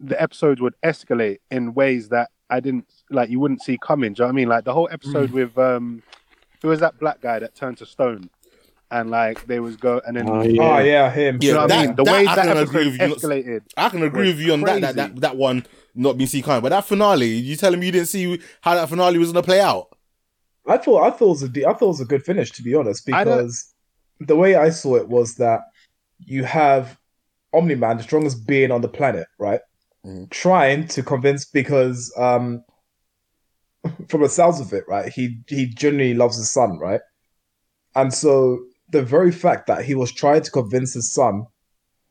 the 0.00 0.20
episodes 0.20 0.60
would 0.60 0.74
escalate 0.84 1.38
in 1.50 1.72
ways 1.74 2.10
that 2.10 2.30
I 2.50 2.60
didn't 2.60 2.90
like 3.10 3.30
you 3.30 3.40
wouldn't 3.40 3.62
see 3.62 3.78
coming. 3.78 4.12
Do 4.12 4.20
you 4.20 4.24
know 4.24 4.26
what 4.28 4.32
I 4.32 4.36
mean? 4.36 4.48
Like 4.48 4.64
the 4.64 4.72
whole 4.74 4.88
episode 4.90 5.30
with 5.30 5.56
um 5.58 6.02
who 6.62 6.68
was 6.68 6.80
that 6.80 6.98
black 6.98 7.20
guy 7.20 7.38
that 7.38 7.54
turned 7.54 7.78
to 7.78 7.86
stone 7.86 8.28
and 8.90 9.10
like 9.10 9.46
they 9.46 9.60
was 9.60 9.76
go 9.76 10.00
and 10.06 10.16
then 10.16 10.28
Oh, 10.28 10.42
you 10.42 10.60
Oh 10.62 10.78
yeah. 10.78 10.84
yeah, 10.84 11.10
him. 11.10 11.38
Yeah, 11.40 11.52
know 11.52 11.58
what 11.60 11.68
that- 11.68 11.78
I 11.78 11.86
mean? 11.86 11.96
The 11.96 12.04
that 12.04 12.12
way 12.12 12.26
I 12.26 12.34
that 12.36 12.42
can 12.46 12.56
episode 12.56 12.68
agree 12.68 12.84
with 12.90 13.00
you. 13.00 13.14
escalated. 13.16 13.60
I 13.76 13.88
can 13.88 14.02
agree 14.02 14.28
with 14.28 14.40
you 14.40 14.52
on 14.54 14.60
that, 14.62 14.80
that 14.80 14.96
that 14.96 15.16
that 15.20 15.36
one 15.36 15.66
not 15.94 16.16
being 16.16 16.28
seen 16.28 16.42
coming, 16.42 16.62
but 16.62 16.68
that 16.70 16.84
finale, 16.84 17.26
you 17.26 17.56
telling 17.56 17.80
me 17.80 17.86
you 17.86 17.92
didn't 17.92 18.08
see 18.08 18.40
how 18.60 18.74
that 18.74 18.88
finale 18.88 19.18
was 19.18 19.32
gonna 19.32 19.42
play 19.42 19.60
out? 19.60 19.88
I 20.66 20.76
thought 20.78 21.02
I 21.06 21.10
thought 21.10 21.26
it 21.26 21.28
was 21.28 21.42
a 21.42 21.48
de- 21.48 21.64
I 21.66 21.72
thought 21.72 21.82
it 21.86 21.88
was 21.88 22.00
a 22.00 22.04
good 22.04 22.24
finish 22.24 22.50
to 22.52 22.62
be 22.62 22.74
honest 22.74 23.06
because 23.06 23.72
the 24.20 24.36
way 24.36 24.54
I 24.56 24.68
saw 24.70 24.96
it 24.96 25.08
was 25.08 25.36
that 25.36 25.60
you 26.26 26.44
have 26.44 26.98
Omni 27.54 27.76
Man, 27.76 27.96
the 27.96 28.02
strongest 28.02 28.46
being 28.46 28.70
on 28.70 28.80
the 28.82 28.88
planet, 28.88 29.26
right? 29.38 29.60
Mhm. 30.04 30.28
Trying 30.30 30.86
to 30.88 31.02
convince 31.02 31.44
because 31.44 32.12
um 32.18 32.62
from 34.08 34.22
the 34.22 34.28
sounds 34.28 34.60
of 34.60 34.72
it, 34.72 34.84
right, 34.88 35.10
he 35.12 35.38
he 35.48 35.66
genuinely 35.66 36.14
loves 36.14 36.36
his 36.36 36.50
son, 36.50 36.78
right? 36.78 37.00
And 37.94 38.12
so 38.12 38.58
the 38.90 39.02
very 39.02 39.32
fact 39.32 39.66
that 39.66 39.84
he 39.84 39.94
was 39.94 40.12
trying 40.12 40.42
to 40.42 40.50
convince 40.50 40.94
his 40.94 41.12
son 41.12 41.44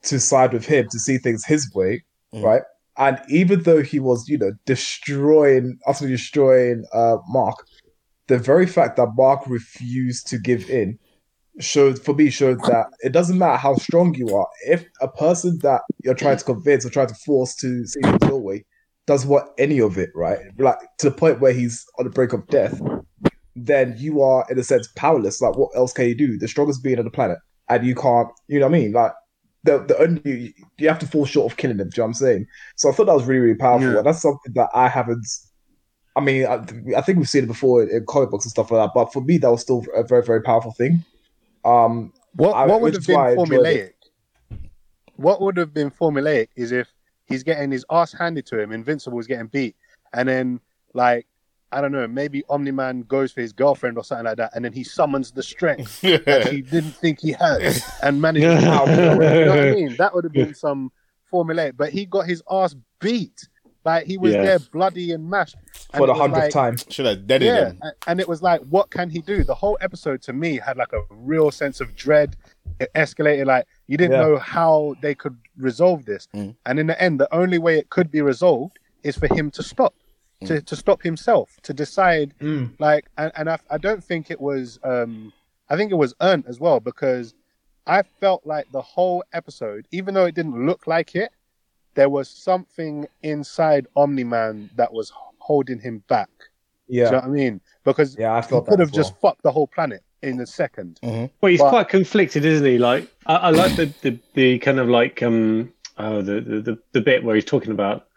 to 0.04 0.20
side 0.20 0.54
with 0.54 0.66
him 0.66 0.88
to 0.92 1.00
see 1.00 1.18
things 1.18 1.46
his 1.46 1.72
way, 1.74 2.04
Mhm. 2.34 2.44
right? 2.44 2.62
And 2.98 3.20
even 3.30 3.64
though 3.64 3.84
he 3.84 4.00
was, 4.00 4.28
you 4.28 4.38
know, 4.38 4.52
destroying, 4.66 5.78
utterly 5.86 6.12
destroying 6.12 6.86
uh 6.94 7.18
Mark, 7.28 7.56
the 8.28 8.38
very 8.38 8.66
fact 8.66 8.98
that 8.98 9.10
Mark 9.16 9.48
refused 9.48 10.28
to 10.28 10.38
give 10.38 10.70
in 10.70 10.98
showed 11.60 11.98
for 11.98 12.14
me 12.14 12.30
showed 12.30 12.60
that 12.66 12.86
it 13.00 13.12
doesn't 13.12 13.40
matter 13.40 13.58
how 13.58 13.76
strong 13.76 14.14
you 14.14 14.36
are. 14.36 14.48
If 14.68 14.86
a 15.02 15.08
person 15.08 15.58
that 15.64 15.82
you're 16.04 16.14
trying 16.14 16.38
to 16.38 16.46
convince 16.46 16.86
or 16.86 16.92
trying 16.92 17.08
to 17.08 17.16
force 17.26 17.56
to 17.56 17.86
see 17.88 18.00
things 18.02 18.20
your 18.28 18.40
way 18.40 18.66
doesn't 19.08 19.30
want 19.30 19.50
any 19.58 19.80
of 19.80 19.98
it, 19.98 20.10
right? 20.14 20.40
Like 20.60 20.78
to 21.00 21.10
the 21.10 21.16
point 21.16 21.40
where 21.40 21.54
he's 21.54 21.86
on 21.98 22.06
the 22.06 22.12
brink 22.12 22.34
of 22.34 22.46
death, 22.48 22.80
then 23.56 23.96
you 23.98 24.22
are 24.22 24.46
in 24.50 24.60
a 24.60 24.64
sense 24.64 24.88
powerless. 24.96 25.42
Like 25.42 25.56
what 25.58 25.72
else 25.76 25.94
can 25.94 26.08
you 26.08 26.16
do? 26.16 26.38
The 26.38 26.48
strongest 26.48 26.84
being 26.84 27.00
on 27.00 27.06
the 27.06 27.12
planet, 27.12 27.40
and 27.70 27.86
you 27.88 27.96
can't. 27.96 28.30
You 28.48 28.60
know 28.60 28.68
what 28.68 28.76
I 28.76 28.80
mean? 28.80 28.92
Like 28.92 29.14
the 29.64 29.80
the 29.80 29.98
only 30.00 30.54
you 30.78 30.88
have 30.88 31.00
to 31.00 31.08
fall 31.08 31.26
short 31.26 31.52
of 31.52 31.58
killing 31.58 31.78
them. 31.78 31.90
Do 31.90 31.96
you 31.96 32.02
know 32.02 32.06
what 32.06 32.10
I'm 32.10 32.14
saying? 32.16 32.46
So 32.76 32.90
I 32.90 32.92
thought 32.92 33.06
that 33.08 33.16
was 33.16 33.26
really 33.26 33.42
really 33.42 33.56
powerful, 33.58 33.92
Yeah. 33.92 33.98
and 33.98 34.06
that's 34.06 34.22
something 34.22 34.54
that 34.54 34.70
I 34.76 34.88
haven't. 34.88 35.26
I 36.16 36.20
mean, 36.20 36.46
I, 36.46 36.56
I 36.98 37.02
think 37.02 37.20
we've 37.20 37.30
seen 37.30 37.44
it 37.44 37.48
before 37.48 37.84
in 37.84 38.06
comic 38.08 38.32
books 38.32 38.44
and 38.46 38.52
stuff 38.52 38.72
like 38.72 38.84
that, 38.86 38.92
but 38.94 39.14
for 39.14 39.22
me, 39.22 39.38
that 39.38 39.52
was 39.52 39.62
still 39.62 39.86
a 39.96 40.04
very 40.04 40.24
very 40.24 40.42
powerful 40.42 40.74
thing. 40.74 41.04
Um, 41.64 42.12
What 42.34 42.54
I- 42.54 42.66
what 42.66 42.82
would 42.82 42.94
have 42.96 43.10
I 43.10 43.36
been 43.36 43.46
formulaic? 43.46 43.92
What 45.16 45.42
would 45.42 45.58
have 45.58 45.74
been 45.74 45.92
formulaic 45.92 46.50
is 46.56 46.72
if 46.72 46.88
he's 47.28 47.44
getting 47.44 47.72
his 47.72 47.86
ass 47.92 48.12
handed 48.14 48.46
to 48.48 48.60
him, 48.60 48.72
Invincible 48.72 49.20
is 49.20 49.28
getting 49.28 49.48
beat, 49.48 49.76
and 50.14 50.28
then 50.28 50.60
like 50.94 51.28
I 51.72 51.82
don't 51.82 51.92
know, 51.92 52.08
maybe 52.08 52.44
Omni 52.50 52.72
Man 52.72 53.02
goes 53.02 53.34
for 53.34 53.42
his 53.42 53.52
girlfriend 53.52 53.98
or 53.98 54.04
something 54.06 54.26
like 54.26 54.38
that, 54.38 54.52
and 54.56 54.64
then 54.64 54.72
he 54.72 54.84
summons 54.86 55.32
the 55.32 55.44
strength 55.44 56.00
that 56.26 56.48
he 56.50 56.62
didn't 56.62 56.92
think 56.92 57.20
he 57.20 57.34
had 57.34 57.82
and 58.02 58.22
manages 58.22 58.64
to 58.64 58.70
outdo 58.70 58.92
it. 59.22 59.40
You 59.40 59.46
know 59.46 59.50
what 59.50 59.60
I 59.60 59.72
mean? 59.76 59.96
That 59.98 60.16
would 60.16 60.24
have 60.24 60.32
been 60.34 60.54
some 60.56 60.92
formulaic, 61.32 61.76
but 61.76 61.90
he 61.92 62.06
got 62.06 62.26
his 62.26 62.42
ass 62.50 62.74
beat 63.02 63.50
Like 63.84 64.06
he 64.06 64.18
was 64.18 64.34
Yeah. 64.34 64.44
there 64.44 64.60
bloody 64.60 65.12
and 65.12 65.30
mashed. 65.30 65.56
And 65.94 66.00
for 66.00 66.08
the 66.08 66.14
hundredth 66.14 66.44
like- 66.44 66.52
time. 66.54 66.78
Should 66.90 67.06
have 67.06 67.28
deaded 67.28 67.46
Yeah, 67.48 67.66
him. 67.72 67.80
a- 67.84 68.10
and 68.10 68.20
it 68.22 68.28
was 68.30 68.42
like, 68.42 68.62
what 68.62 68.90
can 68.90 69.10
he 69.10 69.20
do? 69.20 69.44
The 69.44 69.56
whole 69.56 69.78
episode 69.82 70.22
to 70.24 70.34
me 70.34 70.58
had 70.58 70.78
like 70.78 70.94
a 70.94 71.02
real 71.10 71.52
sense 71.52 71.80
of 71.82 71.96
dread. 71.98 72.36
It 72.80 72.90
escalated 72.96 73.46
like 73.46 73.66
you 73.88 73.98
didn't 73.98 74.14
Yeah. 74.14 74.22
know 74.28 74.38
how 74.38 74.96
they 75.02 75.16
could 75.16 75.38
resolve 75.58 76.06
this, 76.06 76.28
Mm. 76.34 76.56
and 76.66 76.80
in 76.80 76.88
the 76.88 77.02
end, 77.02 77.20
the 77.20 77.34
only 77.34 77.58
way 77.58 77.78
it 77.78 77.90
could 77.90 78.10
be 78.12 78.22
resolved 78.22 78.80
is 79.04 79.18
for 79.18 79.28
him 79.34 79.50
to 79.52 79.64
stop, 79.64 79.94
to, 80.46 80.62
to 80.62 80.76
stop 80.76 81.02
himself, 81.02 81.58
to 81.64 81.74
decide 81.74 82.34
Mm. 82.40 82.76
like 82.80 83.06
and, 83.18 83.32
and 83.36 83.50
I, 83.50 83.58
I 83.72 83.78
don't 83.78 84.04
think 84.04 84.30
it 84.30 84.40
was 84.40 84.78
um 84.84 85.34
i 85.70 85.76
think 85.76 85.92
it 85.92 85.96
was 85.96 86.14
earned 86.22 86.46
as 86.48 86.60
well 86.60 86.80
because 86.80 87.34
i 87.88 88.02
felt 88.22 88.46
like 88.46 88.68
the 88.72 88.82
whole 88.82 89.24
episode 89.34 89.88
even 89.92 90.14
though 90.14 90.26
it 90.26 90.36
didn't 90.36 90.66
look 90.66 90.86
like 90.88 91.16
it 91.16 91.32
there 91.96 92.10
was 92.10 92.30
something 92.30 93.08
inside 93.24 93.88
omni-man 93.96 94.70
that 94.76 94.94
was 94.94 95.12
holding 95.40 95.80
him 95.80 96.04
back 96.08 96.30
do 96.88 96.96
you 96.96 97.04
know 97.04 97.10
Yeah, 97.10 97.16
what 97.16 97.24
i 97.26 97.28
mean 97.30 97.62
because 97.84 98.16
yeah, 98.18 98.34
I 98.36 98.42
he 98.42 98.48
felt 98.50 98.68
could 98.68 98.80
have 98.80 98.92
well. 98.92 99.02
just 99.04 99.20
fucked 99.20 99.42
the 99.44 99.52
whole 99.52 99.68
planet 99.68 100.04
in 100.24 100.40
a 100.40 100.46
second 100.46 101.00
Well, 101.04 101.30
he's 101.42 101.60
But- 101.60 101.70
quite 101.70 101.90
conflicted, 101.90 102.44
isn't 102.46 102.66
he? 102.66 102.78
Like, 102.78 103.08
I, 103.26 103.36
I 103.36 103.50
like 103.52 103.76
the, 103.76 103.86
the, 104.02 104.18
the 104.34 104.60
kind 104.60 104.80
of 104.80 104.88
like 104.90 105.22
um 105.24 105.72
oh 105.98 106.22
the, 106.22 106.42
the 106.42 106.62
the 106.62 106.80
the 106.94 107.02
bit 107.02 107.24
where 107.24 107.36
he's 107.36 107.46
talking 107.46 107.72
about 107.72 108.08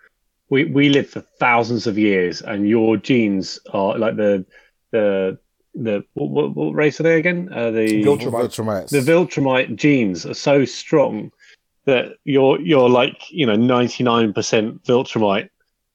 we 0.48 0.64
we 0.64 0.88
live 0.88 1.08
for 1.08 1.20
thousands 1.20 1.86
of 1.86 1.96
years, 1.96 2.42
and 2.42 2.68
your 2.68 2.96
genes 2.96 3.58
are 3.72 3.96
like 3.98 4.16
the 4.16 4.44
the 4.90 5.38
the 5.74 6.04
what, 6.14 6.30
what, 6.30 6.56
what 6.56 6.74
race 6.74 6.98
are 6.98 7.04
they 7.04 7.18
again? 7.18 7.48
Uh, 7.52 7.70
the 7.70 8.02
Viltrumite. 8.02 8.48
Viltrumites. 8.48 8.88
the 8.90 8.98
Viltrumite 9.00 9.76
genes 9.76 10.26
are 10.26 10.34
so 10.34 10.64
strong 10.64 11.30
that 11.84 12.14
you're 12.24 12.60
you're 12.60 12.88
like 12.90 13.30
you 13.30 13.46
know 13.46 13.54
ninety 13.54 14.02
nine 14.02 14.32
percent 14.32 14.82
Viltrumite 14.84 15.48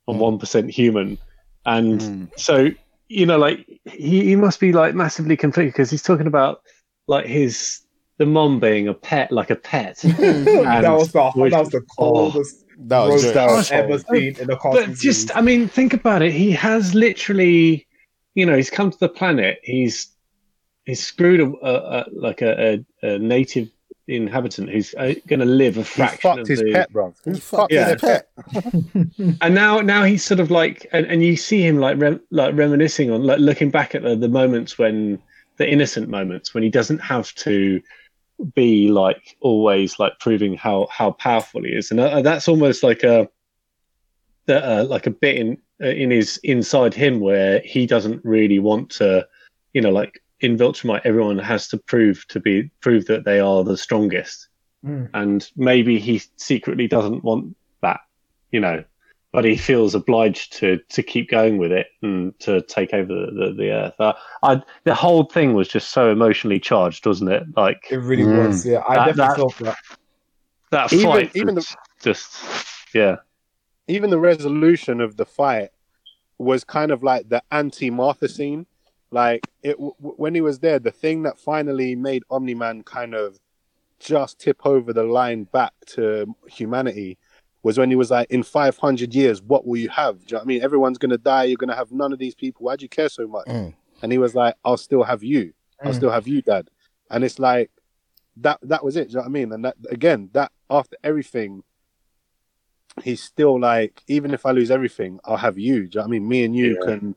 and 0.08 0.18
Mm. 0.18 0.20
one 0.20 0.38
percent 0.40 0.70
human, 0.72 1.18
and 1.66 2.00
Mm. 2.00 2.40
so 2.40 2.70
you 3.08 3.26
know 3.26 3.38
like 3.38 3.66
he, 3.86 4.26
he 4.26 4.36
must 4.36 4.60
be 4.60 4.74
like 4.74 4.96
massively 4.96 5.38
conflicted 5.38 5.74
because 5.74 5.92
he's 5.92 6.04
talking 6.04 6.28
about 6.28 6.62
like 7.08 7.26
his 7.26 7.82
the 8.18 8.26
mom 8.26 8.60
being 8.60 8.88
a 8.88 8.94
pet 8.94 9.32
like 9.32 9.50
a 9.50 9.56
pet. 9.56 9.98
that 10.04 10.92
was 10.92 11.12
the 11.12 11.32
which- 11.36 11.52
that 11.52 11.60
was 11.60 11.70
the 11.70 11.82
coldest 11.98 12.62
oh. 12.62 12.66
That 12.78 13.08
was 13.08 13.24
roast. 13.34 13.72
I've 13.72 13.90
ever 13.90 14.00
seen 14.00 14.36
in 14.38 14.50
a 14.52 14.58
cartoon. 14.58 14.90
but 14.92 15.00
just 15.00 15.28
series. 15.28 15.32
I 15.38 15.42
mean, 15.42 15.68
think 15.68 15.94
about 15.94 16.22
it. 16.22 16.34
He 16.34 16.52
has 16.52 16.94
literally, 16.94 17.88
you 18.34 18.46
know, 18.46 18.56
he's 18.56 18.70
come 18.70 18.92
to 18.92 18.98
the 19.00 19.10
planet. 19.10 19.60
He's 19.64 20.14
he's 20.86 21.02
screwed 21.02 21.40
a, 21.40 21.46
a, 21.66 21.74
a 21.74 22.06
like 22.14 22.42
a, 22.42 22.84
a, 23.04 23.16
a 23.16 23.20
native 24.08 24.22
inhabitant 24.24 24.70
who's 24.70 24.94
uh, 24.96 25.14
going 25.28 25.40
to 25.40 25.46
live 25.46 25.78
a 25.78 25.82
he 25.82 25.86
fraction 25.86 26.20
fucked 26.22 26.42
of 26.42 26.48
his 26.48 26.60
the. 26.62 26.72
pet 26.72 26.92
bro 26.92 27.14
He 27.24 27.32
he 27.32 27.40
fucked 27.40 27.72
fucked 27.72 27.74
Yeah. 27.74 27.90
his 27.94 28.02
pet 28.02 28.30
And 29.42 29.56
now, 29.56 29.80
now 29.80 30.04
he's 30.04 30.24
sort 30.24 30.40
of 30.40 30.52
like, 30.52 30.88
and, 30.92 31.06
and 31.08 31.24
you 31.24 31.36
see 31.36 31.62
him 31.66 31.78
like 31.78 31.98
rem, 32.00 32.20
like 32.32 32.56
reminiscing 32.56 33.12
on, 33.12 33.24
like 33.24 33.40
looking 33.40 33.72
back 33.72 33.96
at 33.96 34.04
the, 34.04 34.16
the 34.16 34.28
moments 34.30 34.78
when 34.78 35.22
the 35.58 35.70
innocent 35.70 36.10
moments 36.10 36.54
when 36.54 36.64
he 36.64 36.70
doesn't 36.70 37.00
have 37.00 37.34
to 37.36 37.82
be 38.54 38.90
like 38.90 39.38
always 39.40 39.98
like 40.00 40.20
proving 40.20 40.56
how 40.56 40.86
how 40.92 41.12
powerful 41.12 41.64
he 41.64 41.70
is, 41.70 41.92
and 41.92 42.00
uh, 42.02 42.22
that's 42.22 42.50
almost 42.50 42.84
like 42.84 43.04
a 43.04 43.30
the, 44.48 44.82
uh, 44.82 44.84
like 44.84 45.08
a 45.08 45.12
bit 45.12 45.38
in 45.38 45.58
uh, 45.82 45.88
in 45.88 46.12
his 46.12 46.38
inside 46.44 46.94
him 46.94 47.22
where 47.22 47.62
he 47.62 47.86
doesn't 47.86 48.24
really 48.26 48.60
want 48.60 48.90
to, 48.90 49.26
you 49.74 49.82
know, 49.82 49.92
like 49.92 50.22
in 50.42 50.58
Viltrumite, 50.58 51.02
everyone 51.06 51.38
has 51.40 51.68
to 51.70 51.78
prove 51.78 52.26
to 52.30 52.40
be 52.40 52.70
prove 52.82 53.06
that 53.06 53.26
they 53.26 53.40
are 53.40 53.64
the 53.64 53.78
strongest, 53.78 54.48
Mm. 54.86 55.10
and 55.14 55.50
maybe 55.56 55.98
he 56.00 56.22
secretly 56.36 56.88
doesn't 56.88 57.24
want 57.24 57.56
that, 57.82 58.02
you 58.52 58.60
know, 58.60 58.84
but 59.32 59.44
he 59.46 59.56
feels 59.58 59.96
obliged 59.96 60.54
to 60.58 60.80
to 60.90 61.02
keep 61.02 61.30
going 61.30 61.58
with 61.58 61.72
it 61.72 61.88
and 62.04 62.38
to 62.40 62.62
take 62.62 62.94
over 62.94 63.08
the 63.14 63.32
the, 63.32 63.54
the 63.54 63.72
earth. 63.72 63.94
Uh, 64.00 64.14
I 64.44 64.62
the 64.84 64.94
whole 64.94 65.24
thing 65.24 65.54
was 65.54 65.68
just 65.68 65.90
so 65.90 66.12
emotionally 66.12 66.60
charged, 66.60 67.06
wasn't 67.06 67.32
it? 67.32 67.44
Like 67.56 67.88
it 67.90 67.98
really 67.98 68.24
Mm. 68.24 68.48
was. 68.48 68.66
Yeah, 68.66 68.84
I 68.88 68.96
That- 68.96 69.16
definitely 69.16 69.26
that- 69.28 69.36
felt 69.38 69.58
that. 69.60 69.78
that 70.72 70.94
Even- 70.94 71.06
fight, 71.10 71.32
even 71.36 71.56
was 71.56 71.76
just 72.02 72.36
yeah. 72.94 73.16
even 73.88 74.10
the 74.10 74.20
resolution 74.20 75.00
of 75.02 75.16
the 75.18 75.26
fight 75.26 75.70
was 76.38 76.64
kind 76.64 76.92
of 76.92 77.02
like 77.02 77.30
the 77.30 77.42
anti 77.52 77.90
Martha 77.90 78.28
scene. 78.28 78.66
Like 79.12 79.48
it 79.64 79.74
w- 79.74 79.94
w- 80.00 80.16
when 80.18 80.36
he 80.36 80.42
was 80.42 80.60
there, 80.60 80.80
the 80.80 80.92
thing 80.92 81.24
that 81.24 81.40
finally 81.40 81.96
made 81.96 82.24
Omni 82.30 82.54
Man 82.56 82.84
kind 82.84 83.14
of 83.14 83.40
just 84.00 84.40
tip 84.40 84.66
over 84.66 84.92
the 84.92 85.04
line 85.04 85.46
back 85.46 85.74
to 85.88 86.36
humanity 86.48 87.18
was 87.64 87.78
when 87.78 87.90
he 87.90 87.96
was 87.96 88.12
like, 88.12 88.30
"In 88.30 88.44
five 88.44 88.78
hundred 88.78 89.16
years, 89.16 89.42
what 89.42 89.66
will 89.66 89.78
you 89.78 89.90
have?" 89.90 90.20
Do 90.20 90.24
you 90.24 90.28
know 90.34 90.38
what 90.40 90.44
I 90.44 90.48
mean? 90.48 90.62
Everyone's 90.64 90.98
gonna 90.98 91.18
die. 91.18 91.46
You're 91.46 91.58
gonna 91.58 91.76
have 91.76 91.92
none 91.92 92.12
of 92.14 92.20
these 92.20 92.36
people. 92.36 92.66
Why 92.66 92.76
do 92.76 92.84
you 92.84 92.90
care 92.90 93.10
so 93.10 93.28
much? 93.28 93.48
Mm. 93.48 93.74
And 94.02 94.12
he 94.12 94.18
was 94.18 94.36
like, 94.36 94.56
"I'll 94.66 94.78
still 94.78 95.04
have 95.04 95.24
you. 95.24 95.54
I'll 95.84 95.92
Mm. 95.92 95.96
still 95.96 96.12
have 96.12 96.28
you, 96.28 96.42
Dad." 96.42 96.70
And 97.10 97.24
it's 97.24 97.40
like 97.40 97.72
that. 98.38 98.60
That 98.62 98.84
was 98.84 98.96
it. 98.98 99.08
Do 99.08 99.12
you 99.12 99.16
know 99.16 99.22
what 99.22 99.28
I 99.28 99.32
mean? 99.32 99.52
And 99.54 99.66
that 99.66 99.78
again, 99.90 100.30
that 100.34 100.52
after 100.70 100.98
everything, 101.04 101.64
he's 103.04 103.22
still 103.22 103.60
like, 103.60 104.04
even 104.08 104.34
if 104.34 104.46
I 104.46 104.52
lose 104.52 104.72
everything, 104.72 105.20
I'll 105.26 105.38
have 105.38 105.58
you. 105.58 105.76
Do 105.76 105.80
you 105.84 105.90
know 105.96 106.02
what 106.02 106.08
I 106.08 106.12
mean? 106.12 106.28
Me 106.28 106.44
and 106.44 106.56
you 106.56 106.78
Yeah. 106.80 106.86
can 106.86 107.16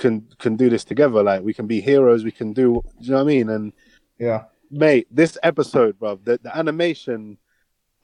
can 0.00 0.26
can 0.38 0.56
do 0.56 0.68
this 0.68 0.82
together. 0.84 1.22
Like 1.22 1.42
we 1.42 1.54
can 1.54 1.66
be 1.68 1.80
heroes. 1.80 2.24
We 2.24 2.32
can 2.32 2.52
do. 2.52 2.82
Do 2.98 3.04
you 3.04 3.10
know 3.12 3.16
what 3.18 3.22
I 3.22 3.26
mean? 3.34 3.48
And 3.50 3.72
Yeah, 4.18 4.44
mate, 4.70 5.06
this 5.10 5.38
episode, 5.42 5.98
bro, 5.98 6.18
the, 6.24 6.40
the 6.42 6.56
animation 6.56 7.38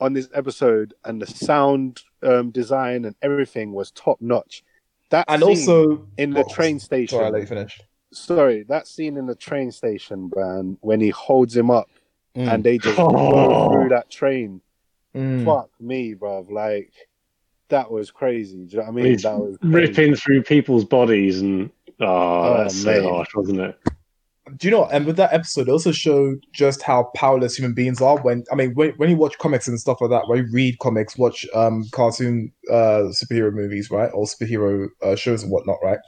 on 0.01 0.13
this 0.13 0.29
episode 0.35 0.95
and 1.05 1.21
the 1.21 1.27
sound 1.27 2.03
um, 2.23 2.51
design 2.51 3.05
and 3.07 3.17
everything 3.23 3.73
was 3.73 3.91
top 3.93 4.19
notch. 4.21 4.63
That 5.11 5.25
and 5.29 5.43
also 5.43 6.07
in 6.19 6.31
the 6.31 6.45
Oh, 6.45 6.49
train 6.55 6.79
station. 6.79 7.19
Sorry, 7.19 7.31
let 7.31 7.41
you 7.41 7.47
finish. 7.47 7.81
Sorry, 8.13 8.63
that 8.65 8.87
scene 8.87 9.17
in 9.17 9.27
the 9.27 9.35
train 9.35 9.71
station, 9.73 10.31
man, 10.37 10.77
when 10.81 11.01
he 11.01 11.09
holds 11.11 11.57
him 11.57 11.71
up 11.71 11.89
Mm. 12.37 12.53
and 12.53 12.65
they 12.65 12.77
just 12.77 12.99
Oh. 12.99 13.09
go 13.11 13.73
through 13.73 13.89
that 13.89 14.11
train. 14.11 14.61
Mm. 15.15 15.45
Fuck 15.47 15.71
me, 15.81 16.13
bro. 16.13 16.47
Like 16.51 16.93
that 17.69 17.91
was 17.91 18.11
crazy. 18.11 18.67
Do 18.67 18.73
you 18.73 18.77
know 18.77 18.83
what 18.83 18.89
I 18.89 18.93
mean? 18.93 19.07
He's 19.07 19.23
that 19.23 19.39
was 19.39 19.57
crazy. 19.57 19.75
ripping 19.75 20.15
through 20.17 20.43
people's 20.43 20.85
bodies 20.85 21.41
and 21.41 21.71
oh, 22.01 22.07
Oh, 22.07 22.59
that's 22.59 22.85
mate. 22.85 22.97
so 23.03 23.09
harsh, 23.15 23.29
wasn't 23.35 23.61
it? 23.61 23.79
Do 24.59 24.69
you 24.69 24.71
know? 24.71 24.85
And 24.85 25.07
with 25.07 25.17
that 25.17 25.33
episode, 25.33 25.67
it 25.69 25.73
also 25.73 25.91
showed 25.91 26.47
just 26.53 26.81
how 26.83 27.11
powerless 27.17 27.57
human 27.57 27.75
beings 27.75 28.01
are. 28.01 28.17
When 28.21 28.45
I 28.53 28.55
mean, 28.55 28.75
when, 28.75 28.91
when 28.91 29.11
you 29.11 29.17
watch 29.17 29.37
comics 29.39 29.67
and 29.67 29.79
stuff 29.81 30.01
like 30.01 30.11
that, 30.11 30.29
when 30.29 30.39
you 30.39 30.49
read 30.53 30.79
comics, 30.79 31.19
watch 31.19 31.45
um 31.53 31.85
cartoon 31.91 32.53
uh 32.71 33.11
superhero 33.11 33.53
movies, 33.53 33.91
right, 33.91 34.11
or 34.15 34.25
superhero 34.25 34.87
uh, 35.03 35.17
shows 35.17 35.43
and 35.43 35.51
whatnot, 35.51 35.79
right? 35.83 35.99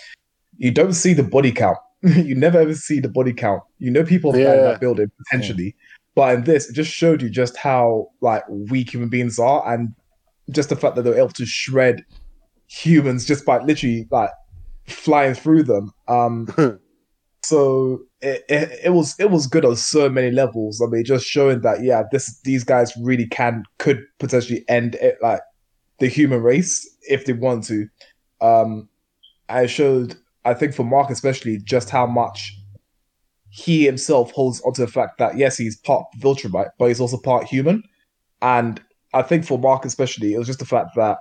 You 0.56 0.70
don't 0.70 0.92
see 0.92 1.14
the 1.14 1.24
body 1.24 1.50
count. 1.50 1.78
you 2.02 2.36
never 2.36 2.58
ever 2.60 2.74
see 2.74 3.00
the 3.00 3.08
body 3.08 3.32
count. 3.32 3.60
You 3.78 3.90
know 3.90 4.04
people 4.04 4.30
died 4.30 4.42
in 4.58 4.64
that 4.64 4.80
building 4.80 5.10
potentially, 5.24 5.74
but 6.14 6.32
in 6.36 6.44
this, 6.44 6.70
it 6.70 6.74
just 6.74 6.92
showed 6.92 7.20
you 7.22 7.28
just 7.30 7.56
how 7.56 8.06
like 8.20 8.44
weak 8.48 8.94
human 8.94 9.08
beings 9.08 9.40
are, 9.40 9.68
and 9.72 9.92
just 10.52 10.68
the 10.68 10.76
fact 10.76 10.94
that 10.94 11.02
they're 11.02 11.18
able 11.18 11.28
to 11.30 11.44
shred 11.44 12.04
humans 12.68 13.24
just 13.24 13.44
by 13.44 13.58
literally 13.64 14.06
like 14.12 14.30
flying 14.88 15.34
through 15.34 15.64
them. 15.64 15.92
Um, 16.08 16.48
so 17.44 18.00
it, 18.20 18.44
it, 18.48 18.80
it 18.84 18.90
was 18.90 19.14
it 19.18 19.30
was 19.30 19.46
good 19.46 19.64
on 19.64 19.76
so 19.76 20.08
many 20.08 20.30
levels. 20.30 20.82
I 20.82 20.86
mean, 20.86 21.04
just 21.04 21.26
showing 21.26 21.60
that 21.62 21.82
yeah, 21.82 22.02
this 22.10 22.40
these 22.42 22.64
guys 22.64 22.92
really 23.02 23.26
can 23.26 23.64
could 23.78 24.04
potentially 24.18 24.64
end 24.68 24.96
it 24.96 25.18
like 25.22 25.40
the 25.98 26.08
human 26.08 26.42
race 26.42 26.88
if 27.02 27.24
they 27.24 27.32
want 27.32 27.64
to. 27.64 27.88
Um, 28.40 28.88
I 29.48 29.66
showed 29.66 30.16
I 30.44 30.54
think 30.54 30.74
for 30.74 30.84
Mark 30.84 31.10
especially 31.10 31.58
just 31.58 31.90
how 31.90 32.06
much 32.06 32.56
he 33.50 33.84
himself 33.84 34.30
holds 34.32 34.60
onto 34.62 34.84
the 34.84 34.90
fact 34.90 35.18
that 35.18 35.36
yes, 35.36 35.56
he's 35.56 35.76
part 35.76 36.04
Viltrumite, 36.18 36.70
but 36.78 36.86
he's 36.86 37.00
also 37.00 37.18
part 37.18 37.46
human. 37.46 37.82
And 38.42 38.80
I 39.14 39.22
think 39.22 39.44
for 39.44 39.58
Mark 39.58 39.84
especially, 39.84 40.34
it 40.34 40.38
was 40.38 40.46
just 40.46 40.58
the 40.58 40.66
fact 40.66 40.90
that 40.96 41.18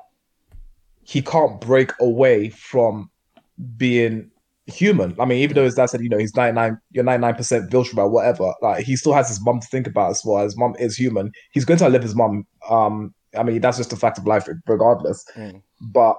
he 1.04 1.22
can't 1.22 1.60
break 1.62 1.94
away 2.02 2.50
from 2.50 3.10
being 3.78 4.32
human. 4.66 5.16
I 5.20 5.26
mean, 5.26 5.40
even 5.40 5.56
though 5.56 5.64
his 5.64 5.76
dad 5.76 5.88
said, 5.88 6.02
you 6.02 6.10
know, 6.10 6.18
he's 6.18 6.36
99, 6.36 6.78
you're 6.92 7.04
99% 7.04 7.70
Viltrumite, 7.70 8.12
whatever, 8.12 8.54
like 8.62 8.84
he 8.84 8.96
still 8.96 9.14
has 9.14 9.30
his 9.30 9.44
mum 9.44 9.60
to 9.60 9.68
think 9.68 9.88
about 9.88 10.12
as 10.12 10.24
well. 10.26 10.44
His 10.44 10.58
mum 10.58 10.76
is 10.80 10.98
human. 10.98 11.32
He's 11.52 11.66
going 11.66 11.78
to 11.80 11.86
outlive 11.86 12.04
his 12.04 12.16
mum. 12.16 12.46
Um, 12.70 13.14
I 13.38 13.44
mean, 13.44 13.62
that's 13.62 13.78
just 13.78 13.94
a 13.94 13.98
fact 13.98 14.18
of 14.18 14.28
life, 14.28 14.48
regardless. 14.68 15.24
Mm. 15.36 15.62
But 15.82 16.18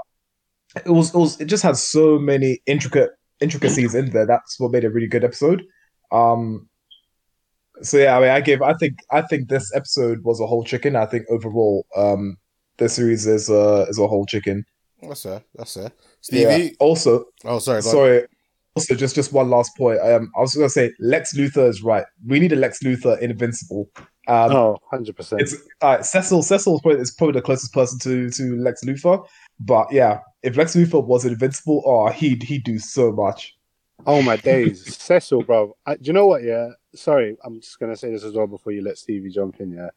it 0.84 0.90
was, 0.90 1.14
it 1.14 1.18
was, 1.18 1.40
it 1.40 1.46
just 1.46 1.62
had 1.62 1.76
so 1.76 2.18
many 2.18 2.60
intricate 2.66 3.10
intricacies 3.40 3.94
in 3.94 4.10
there. 4.10 4.26
That's 4.26 4.58
what 4.58 4.72
made 4.72 4.84
a 4.84 4.90
really 4.90 5.08
good 5.08 5.24
episode. 5.24 5.64
Um, 6.10 6.68
so 7.82 7.98
yeah, 7.98 8.16
I 8.16 8.20
mean, 8.20 8.30
I 8.30 8.40
give, 8.40 8.62
I 8.62 8.74
think, 8.74 8.98
I 9.10 9.22
think 9.22 9.48
this 9.48 9.74
episode 9.74 10.24
was 10.24 10.40
a 10.40 10.46
whole 10.46 10.64
chicken. 10.64 10.96
I 10.96 11.06
think 11.06 11.26
overall, 11.30 11.86
um, 11.96 12.36
the 12.78 12.88
series 12.88 13.26
is 13.26 13.50
uh 13.50 13.86
is 13.88 13.98
a 13.98 14.06
whole 14.06 14.24
chicken. 14.24 14.64
That's 15.02 15.22
fair. 15.22 15.42
That's 15.54 15.74
fair. 15.74 15.92
Yeah. 16.30 16.50
Stevie. 16.54 16.76
Also, 16.80 17.24
Oh, 17.44 17.58
sorry. 17.58 17.82
sorry. 17.82 18.26
Also, 18.76 18.94
just 18.94 19.14
just 19.14 19.32
one 19.32 19.50
last 19.50 19.76
point. 19.76 19.98
Um, 20.00 20.30
I 20.36 20.40
was 20.40 20.54
gonna 20.54 20.68
say 20.68 20.92
Lex 21.00 21.34
Luthor 21.36 21.68
is 21.68 21.82
right. 21.82 22.04
We 22.26 22.38
need 22.38 22.52
a 22.52 22.56
Lex 22.56 22.80
Luthor 22.82 23.18
in 23.20 23.30
Invincible. 23.30 23.88
Um, 24.28 24.52
Oh, 24.52 24.78
100%. 24.92 25.40
it's 25.40 25.56
uh, 25.80 26.02
Cecil. 26.02 26.42
Cecil 26.42 26.74
is 26.76 26.80
probably, 26.82 27.00
is 27.00 27.10
probably 27.12 27.32
the 27.34 27.42
closest 27.42 27.72
person 27.72 27.98
to 28.00 28.30
to 28.30 28.56
Lex 28.56 28.84
Luthor. 28.84 29.26
But 29.58 29.90
yeah, 29.92 30.20
if 30.42 30.56
Lex 30.56 30.76
Luthor 30.76 31.04
was 31.04 31.24
invincible, 31.24 31.82
oh, 31.86 32.08
he'd 32.10 32.42
he'd 32.44 32.62
do 32.64 32.78
so 32.78 33.10
much. 33.10 33.56
Oh 34.06 34.22
my 34.22 34.36
days, 34.36 34.96
Cecil, 35.02 35.42
bro. 35.42 35.76
I, 35.84 35.96
do 35.96 36.02
you 36.04 36.12
know 36.12 36.26
what? 36.26 36.44
Yeah, 36.44 36.68
sorry, 36.94 37.36
I'm 37.44 37.60
just 37.60 37.80
gonna 37.80 37.96
say 37.96 38.12
this 38.12 38.22
as 38.22 38.34
well 38.34 38.46
before 38.46 38.72
you 38.72 38.82
let 38.82 38.96
Stevie 38.98 39.30
jump 39.30 39.60
in. 39.60 39.72
Yeah, 39.72 39.88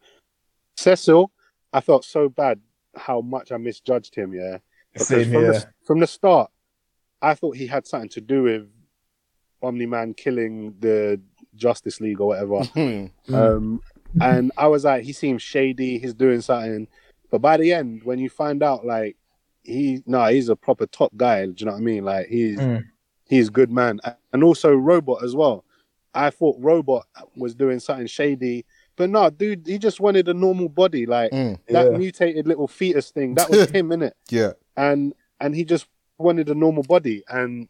Cecil, 0.76 1.30
I 1.72 1.80
felt 1.80 2.04
so 2.04 2.28
bad 2.28 2.60
how 2.96 3.20
much 3.20 3.52
I 3.52 3.58
misjudged 3.58 4.14
him. 4.16 4.32
Yeah, 4.34 4.58
because 4.92 5.08
Same 5.08 5.24
from 5.24 5.42
here. 5.42 5.52
the, 5.52 5.66
from 5.86 6.00
the 6.00 6.06
start, 6.06 6.50
I 7.20 7.34
thought 7.34 7.56
he 7.56 7.66
had 7.66 7.86
something 7.86 8.08
to 8.10 8.20
do 8.20 8.42
with 8.44 8.68
Omni 9.62 9.86
Man 9.86 10.14
killing 10.14 10.74
the 10.80 11.20
Justice 11.54 12.00
League 12.00 12.20
or 12.20 12.28
whatever. 12.28 12.60
Hmm. 12.74 13.06
Mm. 13.28 13.34
Um, 13.34 13.80
and 14.20 14.52
I 14.58 14.66
was 14.66 14.84
like, 14.84 15.04
he 15.04 15.12
seems 15.12 15.40
shady. 15.42 15.98
He's 15.98 16.12
doing 16.14 16.42
something. 16.42 16.86
But 17.30 17.40
by 17.40 17.56
the 17.56 17.72
end, 17.72 18.02
when 18.04 18.18
you 18.18 18.28
find 18.28 18.62
out, 18.62 18.84
like, 18.84 19.16
he 19.62 20.02
no, 20.06 20.26
he's 20.26 20.48
a 20.50 20.56
proper 20.56 20.86
top 20.86 21.16
guy. 21.16 21.46
Do 21.46 21.54
you 21.56 21.66
know 21.66 21.72
what 21.72 21.78
I 21.78 21.82
mean? 21.82 22.04
Like, 22.04 22.26
he's 22.26 22.58
Mm. 22.58 22.84
he's 23.28 23.48
good 23.48 23.70
man, 23.70 24.00
and 24.32 24.42
also 24.44 24.74
Robot 24.74 25.22
as 25.24 25.34
well. 25.34 25.64
I 26.12 26.28
thought 26.30 26.56
Robot 26.60 27.06
was 27.36 27.54
doing 27.54 27.78
something 27.78 28.06
shady, 28.08 28.66
but 28.96 29.08
no, 29.08 29.30
dude, 29.30 29.66
he 29.66 29.78
just 29.78 29.98
wanted 30.00 30.28
a 30.28 30.34
normal 30.34 30.68
body, 30.68 31.06
like 31.06 31.30
Mm. 31.32 31.58
that 31.68 31.92
Yeah. 31.92 31.96
mutated 31.96 32.46
little 32.46 32.68
fetus 32.68 33.10
thing. 33.12 33.34
That 33.36 33.48
was 33.48 33.70
him, 33.70 33.88
innit? 33.90 34.12
Yeah. 34.30 34.52
And 34.76 35.14
and 35.40 35.54
he 35.54 35.64
just 35.64 35.86
wanted 36.18 36.48
a 36.48 36.54
normal 36.54 36.82
body 36.82 37.22
and 37.28 37.68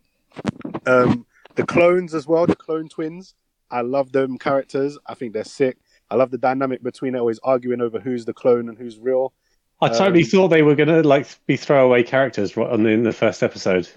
um 0.87 1.27
the 1.55 1.65
clones 1.65 2.15
as 2.15 2.27
well 2.27 2.47
the 2.47 2.57
clone 2.57 2.89
twins 2.89 3.35
i 3.71 3.81
love 3.81 4.13
them 4.13 4.39
characters 4.39 4.99
i 5.07 5.15
think 5.15 5.33
they're 5.33 5.45
sick 5.45 5.79
i 6.11 6.15
love 6.15 6.31
the 6.31 6.39
dynamic 6.39 6.83
between 6.83 7.17
always 7.17 7.39
arguing 7.43 7.81
over 7.81 7.99
who's 8.01 8.25
the 8.25 8.33
clone 8.35 8.69
and 8.69 8.79
who's 8.79 8.99
real 8.99 9.33
I 9.81 9.89
totally 9.89 10.23
Um, 10.23 10.29
thought 10.29 10.49
they 10.49 10.63
were 10.63 10.77
gonna 10.77 11.03
like 11.03 11.27
be 11.47 11.57
throwaway 11.57 12.05
characters 12.05 12.57
right 12.57 12.71
on 12.71 12.85
the, 12.85 12.91
in 12.91 13.03
the 13.03 13.13
first 13.13 13.43
episode. 13.43 13.89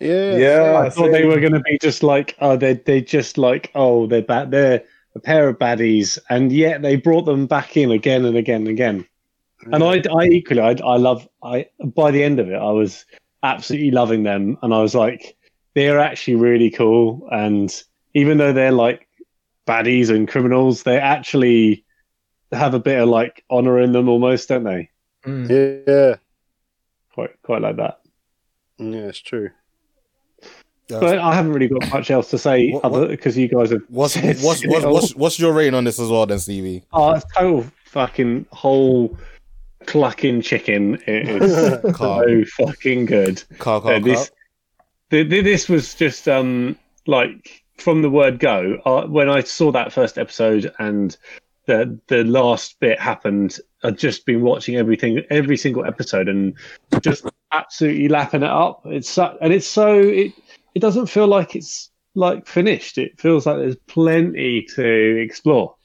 yeah 0.00 0.36
Yeah. 0.36 0.78
I 0.78 0.88
thought 0.88 1.10
they 1.12 1.26
were 1.26 1.40
going 1.40 1.52
to 1.52 1.60
be 1.60 1.76
just 1.82 2.02
like, 2.02 2.36
oh, 2.40 2.56
they 2.56 2.72
they 2.74 3.02
just 3.02 3.36
like, 3.36 3.70
oh, 3.74 4.06
they're 4.06 4.22
bad. 4.22 4.50
They're 4.50 4.84
a 5.14 5.20
pair 5.20 5.48
of 5.50 5.58
baddies, 5.58 6.18
and 6.30 6.50
yet 6.52 6.80
they 6.80 6.96
brought 6.96 7.26
them 7.26 7.46
back 7.46 7.76
in 7.76 7.90
again 7.90 8.24
and 8.24 8.34
again 8.36 8.62
and 8.62 8.68
again. 8.68 9.06
And 9.72 9.82
I, 9.82 10.02
I 10.14 10.26
equally, 10.26 10.60
I, 10.60 10.70
I 10.84 10.96
love. 10.96 11.28
I 11.42 11.66
by 11.84 12.10
the 12.10 12.22
end 12.22 12.38
of 12.40 12.48
it, 12.48 12.54
I 12.56 12.70
was 12.70 13.04
absolutely 13.42 13.90
loving 13.90 14.22
them, 14.22 14.58
and 14.62 14.72
I 14.74 14.80
was 14.80 14.94
like, 14.94 15.36
they're 15.74 15.98
actually 15.98 16.36
really 16.36 16.70
cool. 16.70 17.26
And 17.32 17.72
even 18.14 18.38
though 18.38 18.52
they're 18.52 18.70
like 18.72 19.08
baddies 19.66 20.10
and 20.10 20.28
criminals, 20.28 20.82
they 20.84 20.98
actually 20.98 21.84
have 22.52 22.74
a 22.74 22.78
bit 22.78 23.00
of 23.00 23.08
like 23.08 23.44
honor 23.50 23.80
in 23.80 23.92
them, 23.92 24.08
almost, 24.08 24.48
don't 24.48 24.64
they? 24.64 24.88
Mm. 25.24 25.84
yeah 25.88 26.16
Quite, 27.12 27.42
quite 27.42 27.60
like 27.62 27.76
that. 27.76 27.98
yeah 28.78 29.08
it's 29.08 29.18
true 29.18 29.50
Yeah. 30.88 31.00
But 31.00 31.18
I 31.18 31.34
haven't 31.34 31.52
really 31.52 31.66
got 31.66 31.90
much 31.90 32.12
else 32.12 32.30
to 32.30 32.38
say 32.38 32.70
What- 32.70 32.84
other 32.84 33.08
because 33.08 33.36
you 33.36 33.48
guys 33.48 33.70
have. 33.70 33.82
What's 33.88 34.14
what's 34.16 34.64
what's, 34.64 34.84
what's 34.84 35.14
what's 35.16 35.38
your 35.40 35.52
rating 35.52 35.74
on 35.74 35.82
this 35.82 35.98
as 35.98 36.08
well, 36.10 36.26
then, 36.26 36.38
Stevie? 36.38 36.84
Oh, 36.92 37.10
it's 37.12 37.24
total 37.34 37.66
fucking 37.86 38.46
whole 38.52 39.18
clucking 39.86 40.42
chicken. 40.42 40.94
It 41.06 41.28
is 41.42 41.52
so 41.96 42.44
fucking 42.44 43.06
good. 43.06 43.42
Carl, 43.58 43.86
Uh, 43.86 43.98
this, 43.98 44.30
the, 45.10 45.22
the, 45.22 45.40
this 45.40 45.68
was 45.68 45.94
just 45.94 46.28
um 46.28 46.76
like 47.06 47.64
from 47.78 48.02
the 48.02 48.10
word 48.10 48.38
go. 48.38 48.80
Uh, 48.84 49.06
when 49.06 49.28
I 49.28 49.40
saw 49.40 49.72
that 49.72 49.92
first 49.92 50.18
episode 50.18 50.72
and 50.78 51.16
the 51.66 51.98
the 52.08 52.24
last 52.24 52.78
bit 52.80 53.00
happened, 53.00 53.58
I'd 53.82 53.98
just 53.98 54.26
been 54.26 54.42
watching 54.42 54.76
everything, 54.76 55.22
every 55.30 55.56
single 55.56 55.84
episode, 55.84 56.28
and 56.28 56.54
just 57.00 57.26
absolutely 57.52 58.08
lapping 58.08 58.42
it 58.42 58.50
up. 58.50 58.82
It's 58.86 59.08
so, 59.08 59.36
and 59.40 59.52
it's 59.52 59.66
so 59.66 59.98
it 59.98 60.32
it 60.74 60.80
doesn't 60.80 61.06
feel 61.06 61.26
like 61.26 61.54
it's 61.54 61.90
like 62.14 62.46
finished. 62.46 62.98
It 62.98 63.20
feels 63.20 63.46
like 63.46 63.58
there's 63.58 63.76
plenty 63.86 64.66
to 64.74 65.20
explore. 65.20 65.75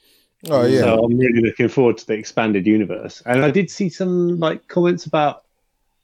Oh 0.50 0.64
yeah. 0.64 0.80
So 0.80 1.04
I'm 1.04 1.16
really 1.16 1.40
looking 1.40 1.68
forward 1.68 1.98
to 1.98 2.06
the 2.06 2.14
expanded 2.14 2.66
universe. 2.66 3.22
And 3.26 3.44
I 3.44 3.50
did 3.50 3.70
see 3.70 3.88
some 3.88 4.38
like 4.40 4.66
comments 4.68 5.06
about 5.06 5.44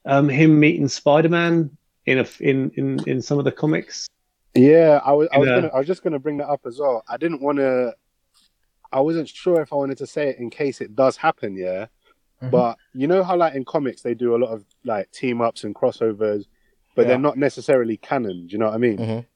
um, 0.04 0.28
him 0.28 0.58
meeting 0.60 0.88
Spider-Man 0.88 1.76
in 2.06 2.18
a 2.18 2.26
in 2.40 2.70
in 2.76 3.00
in 3.08 3.20
some 3.22 3.38
of 3.38 3.44
the 3.44 3.52
comics. 3.52 4.06
yeah 4.54 5.00
i 5.04 5.12
was 5.12 5.28
i 5.32 5.36
was 5.38 5.46
Yeah. 5.48 5.56
gonna 5.56 5.68
i 5.74 5.78
was 5.78 5.86
just 5.86 6.02
gonna 6.02 6.18
bring 6.18 6.38
that 6.38 6.48
up 6.48 6.62
as 6.64 6.78
well 6.80 7.04
i 7.06 7.18
didn't 7.18 7.42
want 7.42 7.58
to 7.58 7.94
i 8.90 8.98
wasn't 8.98 9.28
sure 9.28 9.60
if 9.60 9.74
i 9.74 9.76
wanted 9.76 9.98
to 9.98 10.06
say 10.06 10.28
it 10.30 10.38
in 10.38 10.48
case 10.48 10.80
it 10.80 10.96
does 10.96 11.16
happen 11.18 11.54
yeah 11.56 11.86
Mhm. 12.42 12.50
But 12.52 12.78
you 12.94 13.08
know 13.08 13.22
how 13.24 13.36
like 13.36 13.54
in 13.56 13.64
comics 13.64 14.00
they 14.02 14.14
do 14.14 14.34
a 14.36 14.38
lot 14.38 14.50
of 14.50 14.64
like 14.84 15.10
team 15.10 15.40
ups 15.40 15.64
and 15.64 15.74
crossovers, 15.74 16.44
but 16.94 17.02
Yeah. 17.02 17.08
they're 17.08 17.18
not 17.28 17.36
necessarily 17.36 17.96
canon. 17.96 18.46
Do 18.46 18.52
you 18.52 18.58
know 18.58 18.66
what 18.66 18.74
I 18.74 18.78
mean? 18.78 18.96
Mhm. 18.98 19.26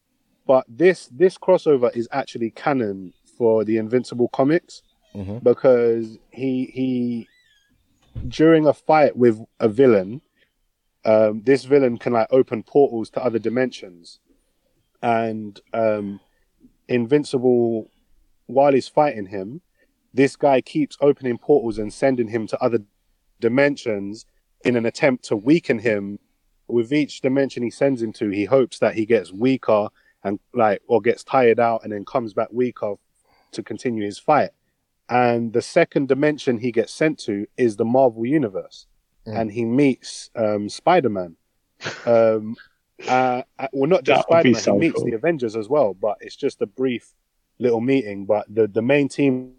But 0.46 0.64
this 0.68 1.08
this 1.08 1.36
crossover 1.36 1.94
is 1.96 2.08
actually 2.12 2.50
canon 2.52 3.12
for 3.36 3.64
the 3.64 3.76
Invincible 3.78 4.28
comics 4.28 4.82
Mhm. 5.14 5.42
because 5.42 6.18
he 6.30 6.66
he 6.66 7.28
during 8.28 8.66
a 8.66 8.72
fight 8.72 9.16
with 9.16 9.40
a 9.60 9.68
villain, 9.68 10.22
um, 11.04 11.42
this 11.42 11.64
villain 11.64 11.98
can 11.98 12.12
like 12.12 12.28
open 12.30 12.62
portals 12.62 13.10
to 13.10 13.22
other 13.24 13.38
dimensions, 13.38 14.20
and 15.02 15.60
um, 15.72 16.20
Invincible 16.88 17.90
while 18.46 18.72
he's 18.72 18.88
fighting 18.88 19.26
him, 19.26 19.62
this 20.12 20.36
guy 20.36 20.60
keeps 20.60 20.96
opening 21.00 21.38
portals 21.38 21.78
and 21.78 21.92
sending 21.92 22.28
him 22.28 22.46
to 22.48 22.62
other 22.62 22.80
dimensions 23.40 24.26
in 24.64 24.76
an 24.76 24.84
attempt 24.84 25.24
to 25.24 25.36
weaken 25.36 25.78
him. 25.78 26.18
With 26.68 26.92
each 26.92 27.20
dimension 27.20 27.62
he 27.62 27.70
sends 27.70 28.02
him 28.02 28.12
to, 28.14 28.28
he 28.30 28.44
hopes 28.44 28.78
that 28.80 28.94
he 28.94 29.06
gets 29.06 29.32
weaker 29.32 29.88
and 30.24 30.38
like 30.54 30.82
or 30.86 31.00
gets 31.00 31.24
tired 31.24 31.58
out 31.58 31.82
and 31.82 31.92
then 31.92 32.04
comes 32.04 32.34
back 32.34 32.48
weaker 32.52 32.94
to 33.52 33.62
continue 33.62 34.04
his 34.04 34.18
fight. 34.18 34.50
And 35.08 35.52
the 35.52 35.62
second 35.62 36.08
dimension 36.08 36.58
he 36.58 36.72
gets 36.72 36.92
sent 36.92 37.18
to 37.20 37.46
is 37.56 37.76
the 37.76 37.84
Marvel 37.84 38.24
universe, 38.26 38.86
Mm. 39.26 39.38
and 39.40 39.52
he 39.52 39.64
meets 39.64 40.30
um, 40.34 40.68
Spider 40.68 41.08
Man. 41.10 41.36
Um, 42.06 42.56
uh, 43.08 43.42
uh, 43.58 43.66
well, 43.72 43.88
not 43.90 44.04
just 44.04 44.22
Spider 44.28 44.50
Man, 44.50 44.60
so 44.60 44.74
he 44.74 44.78
meets 44.80 44.94
cool. 44.96 45.04
the 45.06 45.12
Avengers 45.16 45.56
as 45.56 45.68
well, 45.68 45.94
but 45.94 46.16
it's 46.20 46.36
just 46.36 46.62
a 46.62 46.66
brief 46.66 47.12
little 47.58 47.80
meeting. 47.80 48.24
But 48.26 48.46
the 48.52 48.66
the 48.68 48.82
main 48.82 49.08
team 49.08 49.54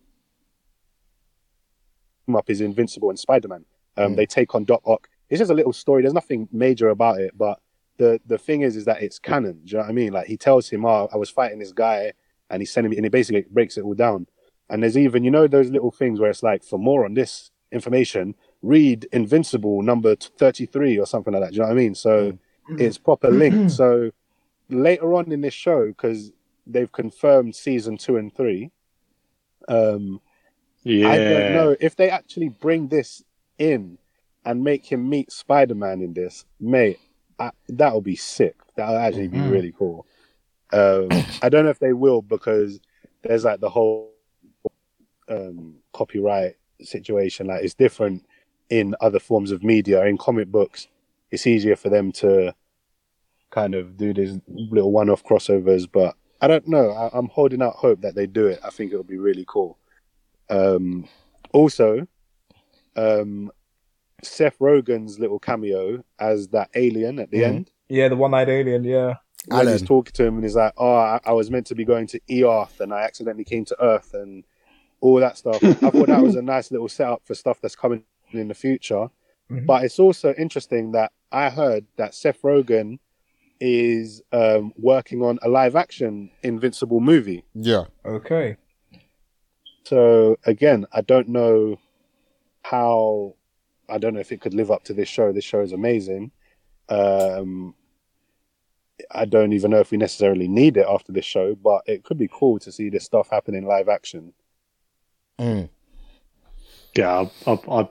up 2.36 2.50
is 2.50 2.62
Invincible 2.62 3.10
and 3.10 3.20
Spider 3.20 3.48
Man. 3.50 3.66
Um, 3.98 4.14
Mm. 4.14 4.16
They 4.16 4.26
take 4.26 4.56
on 4.56 4.64
Doc 4.64 4.82
Ock. 4.86 5.08
It's 5.30 5.40
just 5.40 5.52
a 5.52 5.54
little 5.54 5.74
story. 5.74 6.02
There's 6.02 6.14
nothing 6.14 6.48
major 6.52 6.90
about 6.90 7.20
it, 7.20 7.38
but 7.38 7.60
the 7.98 8.20
the 8.26 8.38
thing 8.38 8.62
is, 8.62 8.76
is 8.76 8.86
that 8.86 9.02
it's 9.04 9.20
canon. 9.20 9.62
Do 9.66 9.72
you 9.72 9.74
know 9.78 9.84
what 9.84 9.90
I 9.90 9.94
mean? 9.94 10.14
Like 10.14 10.28
he 10.28 10.38
tells 10.38 10.70
him, 10.70 10.86
"Oh, 10.86 11.10
I 11.14 11.18
was 11.18 11.30
fighting 11.30 11.60
this 11.60 11.72
guy," 11.74 12.14
and 12.50 12.62
he's 12.62 12.72
sending 12.72 12.90
me, 12.92 12.98
and 12.98 13.06
he 13.06 13.10
basically 13.10 13.46
breaks 13.50 13.78
it 13.78 13.82
all 13.84 13.94
down. 13.94 14.28
And 14.70 14.82
there's 14.82 14.98
even, 14.98 15.24
you 15.24 15.32
know, 15.32 15.48
those 15.48 15.70
little 15.70 15.92
things 15.92 16.20
where 16.20 16.30
it's 16.30 16.44
like, 16.44 16.64
for 16.64 16.80
more 16.80 17.06
on 17.06 17.14
this 17.14 17.52
information, 17.72 18.36
read 18.62 19.08
Invincible 19.12 19.82
number 19.82 20.16
33 20.16 20.98
or 20.98 21.06
something 21.06 21.34
like 21.34 21.44
that. 21.44 21.50
Do 21.52 21.56
you 21.58 21.62
know 21.62 21.68
what 21.68 21.74
I 21.74 21.76
mean? 21.76 21.96
So 21.96 22.38
it's 22.78 22.98
proper 22.98 23.30
linked. 23.30 23.72
so 23.72 24.12
later 24.70 25.14
on 25.14 25.32
in 25.32 25.42
this 25.42 25.54
show, 25.54 25.88
because 25.88 26.32
they've 26.66 26.92
confirmed 26.92 27.56
season 27.56 27.98
two 27.98 28.18
and 28.18 28.34
three, 28.34 28.72
um, 29.68 30.22
Yeah, 30.84 31.10
I 31.10 31.18
don't 31.18 31.54
know 31.54 31.76
if 31.80 31.96
they 31.96 32.10
actually 32.10 32.50
bring 32.50 32.88
this 32.88 33.24
in 33.58 33.98
and 34.46 34.64
make 34.64 34.86
him 34.86 35.10
meet 35.10 35.32
Spider 35.32 35.76
Man 35.76 36.02
in 36.02 36.14
this, 36.14 36.46
mate. 36.60 37.00
I, 37.40 37.52
that'll 37.70 38.02
be 38.02 38.16
sick. 38.16 38.56
That'll 38.76 38.98
actually 38.98 39.28
be 39.28 39.40
Mhm. 39.40 39.50
really 39.50 39.72
cool. 39.72 40.06
Um, 40.72 41.12
I 41.42 41.50
don't 41.50 41.66
know 41.66 41.72
if 41.72 41.80
they 41.80 41.94
will 41.94 42.22
because 42.22 42.80
there's 43.22 43.46
like 43.46 43.60
the 43.60 43.70
whole 43.70 44.13
um, 45.30 45.76
copyright 45.94 46.56
situation. 46.82 47.48
Like 47.48 47.64
it's 47.64 47.74
different 47.74 48.26
in 48.70 48.96
other 49.02 49.20
forms 49.20 49.52
of 49.52 49.64
media. 49.64 50.04
In 50.06 50.18
comic 50.18 50.48
books, 50.52 50.88
it's 51.32 51.48
easier 51.48 51.76
for 51.76 51.90
them 51.90 52.12
to 52.14 52.54
kind 53.52 53.76
of 53.76 53.98
do 53.98 54.14
these 54.14 54.40
little 54.48 54.92
one-off 54.92 55.24
crossovers. 55.24 55.88
But 55.92 56.16
I 56.42 56.48
don't 56.48 56.68
know. 56.68 56.92
I, 56.92 57.10
I'm 57.18 57.28
holding 57.30 57.62
out 57.62 57.76
hope 57.76 58.02
that 58.02 58.16
they 58.16 58.26
do 58.28 58.48
it. 58.48 58.60
I 58.64 58.70
think 58.70 58.92
it'll 58.92 59.04
be 59.04 59.18
really 59.18 59.46
cool. 59.48 59.78
Um, 60.50 61.08
also, 61.54 62.08
um, 62.96 63.52
Seth 64.24 64.58
Rogen's 64.60 65.20
little 65.20 65.40
cameo 65.40 66.04
as 66.20 66.50
that 66.50 66.70
alien 66.76 67.20
at 67.20 67.32
the 67.32 67.40
Mhm. 67.42 67.46
end. 67.48 67.72
Yeah, 67.90 68.08
the 68.08 68.16
one-eyed 68.16 68.50
alien. 68.50 68.84
Yeah. 68.84 69.16
When 69.50 69.68
he's 69.68 69.82
talking 69.82 70.14
to 70.14 70.24
him 70.26 70.36
and 70.36 70.44
he's 70.44 70.56
like, 70.56 70.72
"Oh, 70.78 70.96
I, 70.96 71.20
I 71.26 71.34
was 71.34 71.52
meant 71.52 71.68
to 71.68 71.76
be 71.76 71.84
going 71.84 72.08
to 72.08 72.20
Earth 72.32 72.80
and 72.80 72.94
I 72.94 73.02
accidentally 73.02 73.44
came 73.44 73.66
to 73.66 73.84
Earth 73.84 74.14
and 74.14 74.46
all 75.04 75.20
that 75.20 75.38
stuff." 75.38 75.64
I 75.64 75.74
thought 75.74 76.08
that 76.08 76.24
was 76.24 76.36
a 76.36 76.42
nice 76.56 76.72
little 76.72 76.90
setup 76.90 77.22
for 77.26 77.36
stuff 77.36 77.60
that's 77.62 77.76
coming 77.76 78.04
in 78.32 78.48
the 78.48 78.54
future. 78.56 79.10
Mhm. 79.52 79.66
But 79.66 79.84
it's 79.84 80.00
also 80.00 80.34
interesting 80.34 80.94
that 80.94 81.12
I 81.32 81.50
heard 81.50 81.86
that 81.98 82.16
Seth 82.16 82.42
Rogen 82.42 83.00
is 83.60 84.22
um, 84.32 84.74
working 84.78 85.22
on 85.22 85.38
a 85.42 85.50
live-action 85.50 86.32
Invincible 86.42 87.00
movie. 87.00 87.44
Yeah. 87.54 87.86
Okay. 88.06 88.58
So 89.86 90.38
again, 90.46 90.86
I 90.92 91.02
don't 91.02 91.28
know 91.30 91.78
how. 92.64 93.36
I 93.90 93.98
don't 93.98 94.14
know 94.14 94.22
if 94.22 94.32
it 94.32 94.42
could 94.42 94.54
live 94.54 94.72
up 94.72 94.84
to 94.86 94.94
this 94.94 95.10
show. 95.10 95.32
This 95.34 95.44
show 95.44 95.62
is 95.62 95.74
amazing, 95.74 96.32
Um, 96.90 97.76
I 99.12 99.26
don't 99.26 99.54
even 99.54 99.72
know 99.72 99.80
if 99.80 99.92
we 99.92 99.98
necessarily 99.98 100.48
need 100.48 100.78
it 100.78 100.86
after 100.88 101.12
this 101.12 101.26
show, 101.26 101.56
but 101.56 101.82
it 101.86 102.04
could 102.04 102.18
be 102.18 102.30
cool 102.32 102.60
to 102.60 102.72
see 102.72 102.90
this 102.90 103.04
stuff 103.04 103.30
happen 103.30 103.56
in 103.56 103.66
live 103.66 103.90
action. 103.90 104.34
Mm. 105.40 105.70
Yeah, 106.96 107.26
I, 107.48 107.52
I, 107.52 107.54
I, 107.82 107.90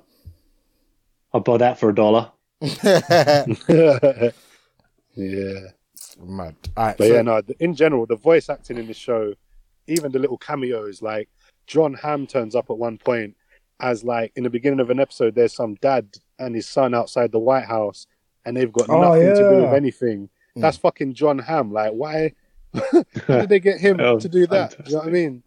I'll 1.34 1.40
buy 1.40 1.56
that 1.58 1.78
for 1.80 1.88
a 1.90 1.94
dollar. 1.94 2.30
yeah. 2.60 4.32
Mad. 6.24 6.54
All 6.76 6.86
right. 6.86 6.96
But 6.96 6.98
so- 7.08 7.14
yeah, 7.14 7.22
no. 7.22 7.42
In 7.60 7.74
general, 7.74 8.06
the 8.06 8.16
voice 8.16 8.48
acting 8.48 8.78
in 8.78 8.86
the 8.86 8.94
show, 8.94 9.34
even 9.86 10.12
the 10.12 10.18
little 10.18 10.38
cameos, 10.38 11.02
like 11.02 11.28
John 11.66 11.94
Hamm 11.94 12.26
turns 12.26 12.54
up 12.54 12.70
at 12.70 12.78
one 12.78 12.98
point 12.98 13.36
as 13.80 14.04
like 14.04 14.32
in 14.36 14.44
the 14.44 14.50
beginning 14.50 14.80
of 14.80 14.90
an 14.90 15.00
episode. 15.00 15.34
There's 15.34 15.54
some 15.54 15.74
dad 15.76 16.06
and 16.38 16.54
his 16.54 16.68
son 16.68 16.94
outside 16.94 17.32
the 17.32 17.38
White 17.38 17.64
House, 17.66 18.06
and 18.44 18.56
they've 18.56 18.72
got 18.72 18.88
Oh, 18.88 19.00
nothing 19.00 19.26
to 19.26 19.34
do 19.34 19.62
with 19.62 19.74
anything. 19.74 20.28
Mm. 20.56 20.62
That's 20.62 20.76
fucking 20.76 21.14
John 21.14 21.38
Hamm. 21.38 21.72
Like, 21.72 21.92
why? 21.92 22.32
Why 22.72 23.40
did 23.40 23.48
they 23.50 23.60
get 23.60 23.80
him 23.80 23.96
Oh, 24.00 24.18
to 24.18 24.28
do 24.30 24.46
that? 24.46 24.76
You 24.86 24.92
know 24.92 24.98
what 25.00 25.08
I 25.08 25.10
mean? 25.10 25.42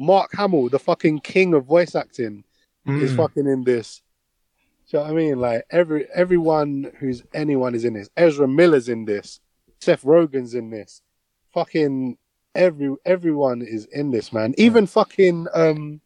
Mark 0.00 0.30
Hamill, 0.34 0.68
the 0.70 0.78
fucking 0.78 1.20
king 1.20 1.54
of 1.54 1.66
voice 1.66 1.94
acting, 1.94 2.42
is 2.86 3.12
Mm. 3.12 3.16
fucking 3.16 3.46
in 3.46 3.62
this. 3.64 4.02
Do 4.90 4.96
you 4.96 5.04
know 5.04 5.04
what 5.04 5.12
I 5.12 5.14
mean? 5.14 5.38
Like 5.38 5.64
every 5.70 6.08
everyone 6.12 6.90
who's 6.98 7.22
anyone 7.34 7.74
is 7.74 7.84
in 7.84 7.92
this. 7.94 8.08
Ezra 8.16 8.48
Miller's 8.48 8.88
in 8.88 9.04
this. 9.04 9.40
Seth 9.80 10.02
Rogen's 10.02 10.54
in 10.54 10.70
this. 10.70 11.02
Fucking 11.52 12.16
every 12.54 12.96
everyone 13.04 13.62
is 13.62 13.84
in 13.86 14.10
this, 14.10 14.32
man. 14.32 14.54
Even 14.58 14.86
fucking 14.86 15.46
um 15.54 16.00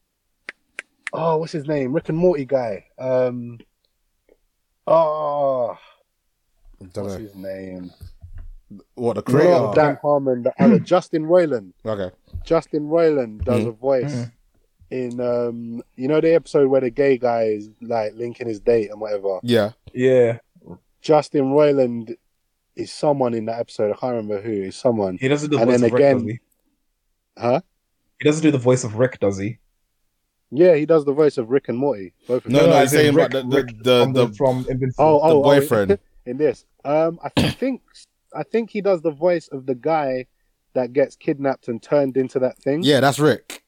oh, 1.12 1.36
what's 1.38 1.52
his 1.52 1.66
name? 1.66 1.92
Rick 1.92 2.08
and 2.08 2.18
Morty 2.18 2.44
guy. 2.44 2.86
Um 2.98 3.58
oh 4.86 5.78
what's 6.78 6.96
know. 6.96 7.06
his 7.06 7.34
name? 7.34 7.90
What 8.94 9.14
the 9.14 9.20
Not 9.20 9.26
creator? 9.26 9.72
Dan 9.74 9.98
Harmon, 10.02 10.42
the 10.44 10.52
other 10.62 10.78
Justin 10.92 11.24
Roiland. 11.26 11.72
Okay. 11.84 12.14
Justin 12.44 12.88
Roiland 12.88 13.44
does 13.44 13.64
Mhm. 13.64 13.68
a 13.68 13.72
voice 13.72 14.26
in 14.90 15.20
um 15.20 15.82
you 15.96 16.08
know 16.08 16.20
the 16.20 16.34
episode 16.34 16.68
where 16.68 16.80
the 16.80 16.90
gay 16.90 17.16
guy 17.18 17.44
is 17.44 17.70
like 17.80 18.12
linking 18.14 18.46
his 18.48 18.60
date 18.60 18.90
and 18.90 19.00
whatever. 19.00 19.40
Yeah. 19.42 19.70
Yeah, 19.92 20.38
Justin 21.00 21.44
Roiland 21.52 22.16
is 22.76 22.92
someone 22.92 23.34
in 23.34 23.44
that 23.46 23.60
episode. 23.60 23.92
I 23.92 23.96
can't 23.96 24.14
remember 24.16 24.40
who 24.40 24.50
is 24.52 24.76
someone. 24.76 25.16
he 25.20 25.28
doesn't 25.28 25.50
do 25.50 25.56
the 25.56 25.62
And 25.62 25.70
voice 25.70 25.80
then 25.80 25.86
of 25.90 25.92
Rick, 25.94 26.02
again- 26.02 26.16
does 26.18 26.26
he? 26.26 26.40
Huh? 27.38 27.60
He 28.20 28.24
doesn't 28.28 28.42
do 28.42 28.50
the 28.50 28.58
voice 28.58 28.84
of 28.84 28.96
Rick, 28.96 29.20
does 29.20 29.38
he? 29.38 29.58
Yeah, 30.50 30.74
he 30.76 30.86
does 30.86 31.04
the 31.04 31.12
voice 31.12 31.36
of 31.38 31.50
Rick 31.50 31.68
and 31.68 31.76
Morty. 31.78 32.12
Both 32.28 32.46
of 32.46 32.52
No, 32.52 32.60
them. 32.60 32.70
no, 32.70 32.76
as 32.76 32.90
he's 32.92 33.00
saying 33.00 33.14
Rick- 33.14 33.30
about 33.34 33.50
the- 33.50 33.56
Rick 33.56 33.82
the- 33.82 34.02
from, 34.02 34.12
the- 34.12 34.28
from 34.34 34.66
Invincible. 34.68 35.04
Oh, 35.04 35.20
oh, 35.22 35.28
the 35.30 35.34
oh, 35.36 35.42
boyfriend. 35.42 35.98
in 36.26 36.36
this. 36.36 36.64
Um, 36.84 37.18
I 37.22 37.28
think 37.50 37.82
I 38.34 38.42
think 38.42 38.70
he 38.70 38.80
does 38.80 39.00
the 39.02 39.10
voice 39.10 39.48
of 39.48 39.66
the 39.66 39.74
guy 39.74 40.26
that 40.74 40.92
gets 40.92 41.16
kidnapped 41.16 41.68
and 41.68 41.82
turned 41.82 42.16
into 42.16 42.38
that 42.40 42.58
thing. 42.58 42.82
Yeah, 42.82 43.00
that's 43.00 43.18
Rick. 43.18 43.62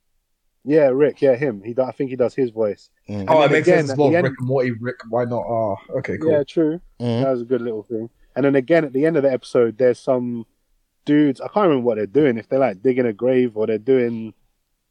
yeah, 0.65 0.89
Rick. 0.89 1.23
Yeah, 1.23 1.37
him. 1.37 1.63
He. 1.65 1.75
I 1.81 1.93
think 1.93 2.11
he 2.11 2.17
does 2.17 2.35
his 2.35 2.51
voice. 2.51 2.91
Mm. 3.09 3.27
oh, 3.29 3.43
it 3.43 3.53
makes 3.53 3.69
again, 3.69 3.79
sense 3.79 3.93
as 3.93 3.97
well. 3.99 4.11
the 4.11 4.17
end- 4.17 4.25
Rick 4.25 4.35
and 4.39 4.49
Morty, 4.49 4.71
Rick. 4.73 4.97
Why 5.09 5.25
not? 5.25 5.45
Oh, 5.47 5.77
okay, 5.99 6.19
cool. 6.19 6.33
Yeah, 6.33 6.43
true. 6.43 6.81
Mhm. 7.01 7.23
That 7.23 7.31
was 7.31 7.43
a 7.43 7.45
good 7.45 7.63
little 7.63 7.85
thing. 7.85 8.11
And 8.35 8.45
then 8.45 8.55
again, 8.57 8.85
at 8.85 8.93
the 8.93 9.07
end 9.07 9.17
of 9.17 9.23
the 9.23 9.33
episode, 9.33 9.79
there's 9.79 9.99
some 10.01 10.45
dudes. 11.05 11.41
I 11.41 11.47
can't 11.49 11.69
remember 11.69 11.87
what 11.87 11.97
they're 11.97 12.07
doing. 12.07 12.37
If 12.37 12.49
they're 12.49 12.59
like 12.59 12.83
digging 12.83 13.07
a 13.07 13.13
grave 13.13 13.57
or 13.57 13.67
they're 13.67 13.79
doing 13.79 14.35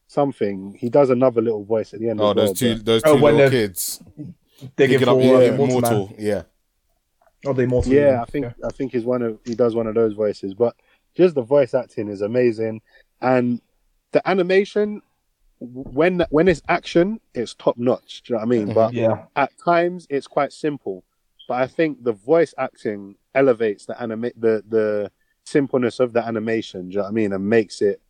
something, 0.08 0.76
he 0.80 0.90
does 0.90 1.10
another 1.10 1.42
little 1.42 1.64
voice 1.66 1.94
at 1.94 2.00
the 2.00 2.10
end. 2.10 2.22
Oh, 2.22 2.32
as 2.32 2.36
well, 2.36 2.46
those 2.48 2.60
two, 2.60 2.76
those 2.76 3.04
two 3.04 3.10
Oh, 3.10 3.18
when 3.18 3.36
little 3.36 3.52
kids 3.52 4.02
Digging 4.78 5.00
picking 5.00 5.00
for 5.06 5.10
up 5.12 5.18
yeah, 5.20 5.26
Immortal 5.50 5.82
Man. 5.82 5.92
Immortal. 5.94 6.16
Yeah. 6.18 6.44
Oh, 7.46 7.54
the 7.54 7.64
Immortal. 7.64 7.92
Yeah, 7.94 8.22
I 8.22 8.26
think 8.26 8.46
I 8.64 8.70
think 8.72 8.92
he's 8.92 9.04
one 9.06 9.22
of 9.22 9.40
he 9.46 9.56
does 9.56 9.76
one 9.76 9.88
of 9.88 9.96
those 9.96 10.14
voices, 10.14 10.54
but 10.54 10.76
just 11.16 11.36
the 11.36 11.42
voice 11.42 11.74
acting 11.74 12.08
is 12.10 12.22
amazing, 12.22 12.82
and 13.22 13.62
the 14.12 14.28
animation 14.28 15.02
when 15.60 16.26
when 16.30 16.48
it's 16.48 16.62
action, 16.68 17.20
it's 17.34 17.54
top 17.56 17.78
notch. 17.78 18.24
Do 18.24 18.34
you 18.34 18.36
know 18.40 18.46
what 18.46 18.56
I 18.56 18.58
mean? 18.58 18.68
Mhm. 18.70 18.74
But 18.74 18.94
Yeah, 18.94 19.26
at 19.36 19.52
times, 19.64 20.08
it's 20.10 20.28
quite 20.28 20.52
simple. 20.54 21.04
But 21.48 21.62
I 21.62 21.68
think 21.68 22.04
the 22.04 22.14
voice 22.14 22.54
acting 22.58 23.16
elevates 23.34 23.86
the 23.86 24.00
anima- 24.02 24.32
the 24.38 24.64
the 24.68 25.12
simpleness 25.46 26.00
of 26.00 26.12
the 26.14 26.26
animation. 26.26 26.90
Do 26.90 26.94
you 26.94 26.98
know 26.98 27.04
what 27.04 27.10
I 27.10 27.14
mean? 27.14 27.34
And 27.34 27.48
makes 27.50 27.82
it 27.82 28.02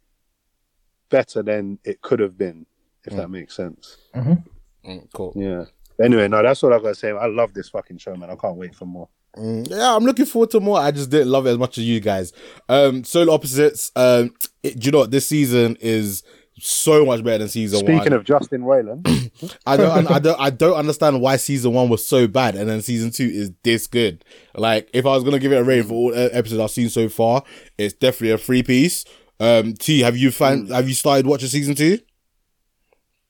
better 1.10 1.44
than 1.44 1.80
it 1.84 2.02
could 2.02 2.20
have 2.20 2.38
been, 2.38 2.66
if 3.06 3.14
Mm. 3.14 3.18
that 3.18 3.30
makes 3.30 3.56
sense. 3.56 3.98
Mm, 4.16 5.08
cool. 5.14 5.34
Yeah. 5.36 5.66
Anyway, 6.02 6.28
no, 6.28 6.42
that's 6.42 6.64
all 6.64 6.74
I've 6.74 6.82
gotta 6.82 6.96
say. 6.96 7.12
I 7.12 7.28
love 7.28 7.54
this 7.54 7.70
fucking 7.70 7.98
show, 7.98 8.16
man. 8.16 8.30
I 8.30 8.36
can't 8.36 8.58
wait 8.58 8.76
for 8.76 8.86
more. 8.86 9.10
Mm, 9.38 9.70
yeah, 9.70 9.96
I'm 9.96 10.06
looking 10.06 10.26
forward 10.26 10.52
to 10.52 10.60
more. 10.60 10.80
I 10.80 10.92
just 10.92 11.10
didn't 11.10 11.30
love 11.30 11.46
it 11.46 11.52
as 11.52 11.58
much 11.58 11.78
as 11.78 11.84
you 11.84 12.00
guys. 12.00 12.32
Um, 12.70 13.04
Solar 13.04 13.34
Opposites. 13.34 13.92
Um, 13.96 14.34
it, 14.64 14.80
do 14.80 14.86
you 14.86 14.92
know 14.92 15.00
what? 15.00 15.12
This 15.12 15.28
season 15.28 15.78
is 15.82 16.24
so 16.58 17.06
much 17.06 17.24
better 17.24 17.40
than 17.40 17.50
season 17.50 17.80
Speaking 17.80 17.96
one. 17.96 18.02
Speaking 18.04 18.14
of 18.14 18.24
Justin 18.24 18.62
Roiland, 18.62 19.58
I 19.66 19.76
don't, 19.76 20.10
I 20.10 20.20
don't, 20.20 20.40
I 20.40 20.50
don't 20.50 20.76
understand 20.78 21.20
why 21.20 21.36
season 21.36 21.74
one 21.74 21.90
was 21.90 22.06
so 22.06 22.28
bad 22.28 22.56
and 22.56 22.70
then 22.70 22.82
season 22.82 23.12
two 23.12 23.26
is 23.26 23.52
this 23.64 23.88
good. 23.88 24.24
Like, 24.56 24.90
if 24.94 25.06
I 25.06 25.10
was 25.10 25.24
gonna 25.24 25.40
give 25.40 25.52
it 25.52 25.58
a 25.58 25.64
rating 25.64 25.90
for 25.90 25.94
all 25.94 26.14
episodes 26.16 26.62
I've 26.62 26.72
seen 26.72 26.90
so 26.90 27.10
far, 27.10 27.44
it's 27.78 27.94
definitely 27.94 28.32
a 28.32 28.38
free 28.38 28.64
piece. 28.64 29.04
Um, 29.40 29.74
T, 29.74 30.00
have 30.00 30.16
you 30.16 30.32
found, 30.32 30.70
have 30.70 30.88
you 30.88 30.96
started 30.96 31.28
watching 31.28 31.50
season 31.50 31.76
two? 31.76 32.00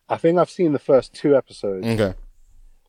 I 0.08 0.18
think 0.18 0.38
I've 0.38 0.51
seen 0.51 0.72
the 0.72 0.80
first 0.80 1.16
two 1.16 1.36
episodes, 1.36 1.88
Okay. 1.88 2.14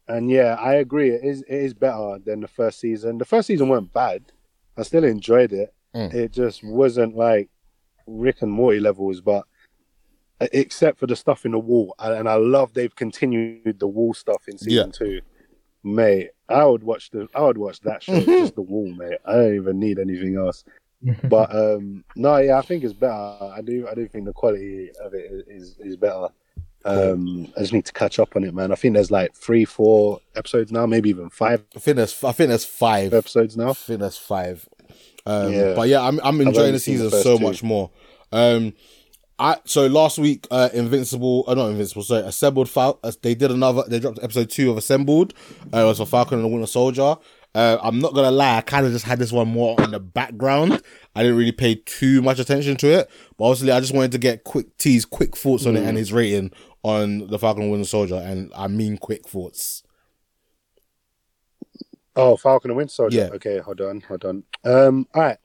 And 0.08 0.30
yeah, 0.30 0.56
I 0.60 0.74
agree. 0.74 1.10
It 1.10 1.24
is 1.24 1.42
it 1.42 1.54
is 1.54 1.74
better 1.74 2.18
than 2.24 2.40
the 2.40 2.48
first 2.48 2.80
season. 2.80 3.18
The 3.18 3.24
first 3.24 3.46
season 3.46 3.68
weren't 3.68 3.92
bad. 3.92 4.22
I 4.76 4.82
still 4.82 5.04
enjoyed 5.04 5.52
it. 5.52 5.74
Mm. 5.94 6.12
It 6.12 6.32
just 6.32 6.62
wasn't 6.62 7.16
like 7.16 7.48
Rick 8.06 8.42
and 8.42 8.52
Morty 8.52 8.80
levels, 8.80 9.20
but 9.20 9.44
except 10.40 10.98
for 10.98 11.06
the 11.06 11.16
stuff 11.16 11.44
in 11.44 11.52
the 11.52 11.58
wall, 11.58 11.94
and 11.98 12.14
and 12.14 12.28
I 12.28 12.34
love 12.34 12.74
they've 12.74 12.94
continued 12.94 13.78
the 13.78 13.88
wall 13.88 14.14
stuff 14.14 14.48
in 14.48 14.58
season 14.58 14.92
two. 14.92 15.20
Mate, 15.82 16.30
I 16.48 16.64
would 16.64 16.82
watch 16.82 17.10
the 17.10 17.28
I 17.34 17.42
would 17.42 17.58
watch 17.58 17.80
that 17.80 18.02
show, 18.02 18.20
just 18.20 18.54
the 18.54 18.62
wall, 18.62 18.92
mate. 18.94 19.18
I 19.24 19.34
don't 19.34 19.54
even 19.54 19.78
need 19.78 19.98
anything 19.98 20.36
else. 20.36 20.64
But 21.24 21.54
um 21.54 22.04
no, 22.16 22.38
yeah, 22.38 22.58
I 22.58 22.62
think 22.62 22.82
it's 22.82 22.94
better. 22.94 23.12
I 23.12 23.60
do 23.62 23.86
I 23.86 23.94
do 23.94 24.08
think 24.08 24.24
the 24.24 24.32
quality 24.32 24.90
of 25.04 25.14
it 25.14 25.44
is 25.46 25.76
is 25.78 25.96
better. 25.96 26.28
Um 26.86 27.52
I 27.56 27.60
just 27.60 27.72
need 27.72 27.84
to 27.86 27.92
catch 27.92 28.18
up 28.18 28.36
on 28.36 28.44
it, 28.44 28.54
man. 28.54 28.72
I 28.72 28.74
think 28.76 28.94
there's 28.94 29.10
like 29.10 29.34
three, 29.34 29.64
four 29.64 30.20
episodes 30.34 30.70
now, 30.72 30.86
maybe 30.86 31.08
even 31.10 31.30
five 31.30 31.64
I 31.74 31.80
think 31.80 31.96
there's, 31.96 32.22
I 32.24 32.32
think 32.32 32.48
there's 32.48 32.64
five. 32.64 33.12
episodes 33.14 33.56
now. 33.56 33.70
I 33.70 33.74
think 33.74 34.00
that's 34.00 34.16
five. 34.18 34.68
Um, 35.26 35.52
Yeah. 35.52 35.74
But 35.74 35.88
yeah, 35.88 36.02
I'm 36.02 36.20
I'm 36.22 36.40
enjoying 36.40 36.72
the 36.72 36.78
seen 36.78 36.98
the 36.98 37.10
season 37.10 37.22
so 37.22 37.38
two. 37.38 37.44
much 37.44 37.62
more. 37.62 37.90
Um, 38.32 38.72
I 39.38 39.56
so 39.64 39.86
last 39.86 40.18
week, 40.18 40.46
uh, 40.50 40.70
Invincible, 40.72 41.44
uh, 41.46 41.54
not 41.54 41.66
Invincible, 41.68 42.02
sorry, 42.04 42.22
Assembled. 42.22 42.70
Fal- 42.70 42.98
uh, 43.02 43.12
they 43.22 43.34
did 43.34 43.50
another. 43.50 43.82
They 43.86 43.98
dropped 44.00 44.18
episode 44.22 44.48
two 44.48 44.70
of 44.70 44.78
Assembled. 44.78 45.34
Uh, 45.74 45.80
it 45.80 45.84
was 45.84 45.98
for 45.98 46.06
Falcon 46.06 46.38
and 46.38 46.44
the 46.44 46.48
Winter 46.48 46.66
Soldier. 46.66 47.16
Uh, 47.54 47.78
I'm 47.82 47.98
not 48.00 48.12
gonna 48.14 48.30
lie, 48.30 48.58
I 48.58 48.60
kind 48.60 48.84
of 48.86 48.92
just 48.92 49.04
had 49.06 49.18
this 49.18 49.32
one 49.32 49.48
more 49.48 49.80
in 49.82 49.90
the 49.90 50.00
background. 50.00 50.80
I 51.14 51.22
didn't 51.22 51.38
really 51.38 51.52
pay 51.52 51.76
too 51.76 52.20
much 52.22 52.38
attention 52.38 52.76
to 52.78 52.88
it, 53.00 53.10
but 53.38 53.44
obviously, 53.46 53.72
I 53.72 53.80
just 53.80 53.94
wanted 53.94 54.12
to 54.12 54.18
get 54.18 54.44
quick 54.44 54.76
teas, 54.78 55.04
quick 55.06 55.34
thoughts 55.36 55.64
on 55.66 55.74
it, 55.76 55.82
Mm. 55.82 55.88
and 55.88 55.98
his 55.98 56.12
rating 56.12 56.50
on 56.86 57.26
the 57.26 57.38
Falcon 57.38 57.64
and 57.64 57.72
Winter 57.72 57.84
Soldier, 57.86 58.14
and 58.14 58.52
I 58.56 58.68
mean 58.68 58.96
quick 58.96 59.26
thoughts. 59.28 59.82
Oh, 62.14 62.36
Falcon 62.36 62.70
and 62.70 62.76
Winter 62.76 62.92
Soldier. 62.92 63.18
Yeah. 63.18 63.34
Okay, 63.34 63.58
hold 63.58 63.80
on, 63.80 64.00
hold 64.02 64.24
on. 64.24 64.44
Um, 64.64 65.06
all 65.14 65.22
right. 65.22 65.38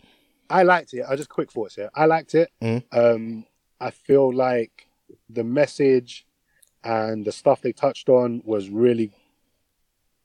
I 0.50 0.64
liked 0.64 0.94
it. 0.94 1.04
I 1.08 1.16
just 1.16 1.30
quick 1.30 1.52
thoughts 1.52 1.76
here. 1.76 1.90
I 1.96 2.06
liked 2.06 2.36
it. 2.36 2.52
Mhm. 2.62 2.84
Um, 2.92 3.46
I 3.80 3.90
feel 3.90 4.32
like 4.32 4.88
the 5.30 5.44
message 5.44 6.28
and 6.84 7.26
the 7.26 7.32
stuff 7.32 7.62
they 7.62 7.72
touched 7.72 8.08
on 8.08 8.42
was 8.46 8.70
really 8.70 9.12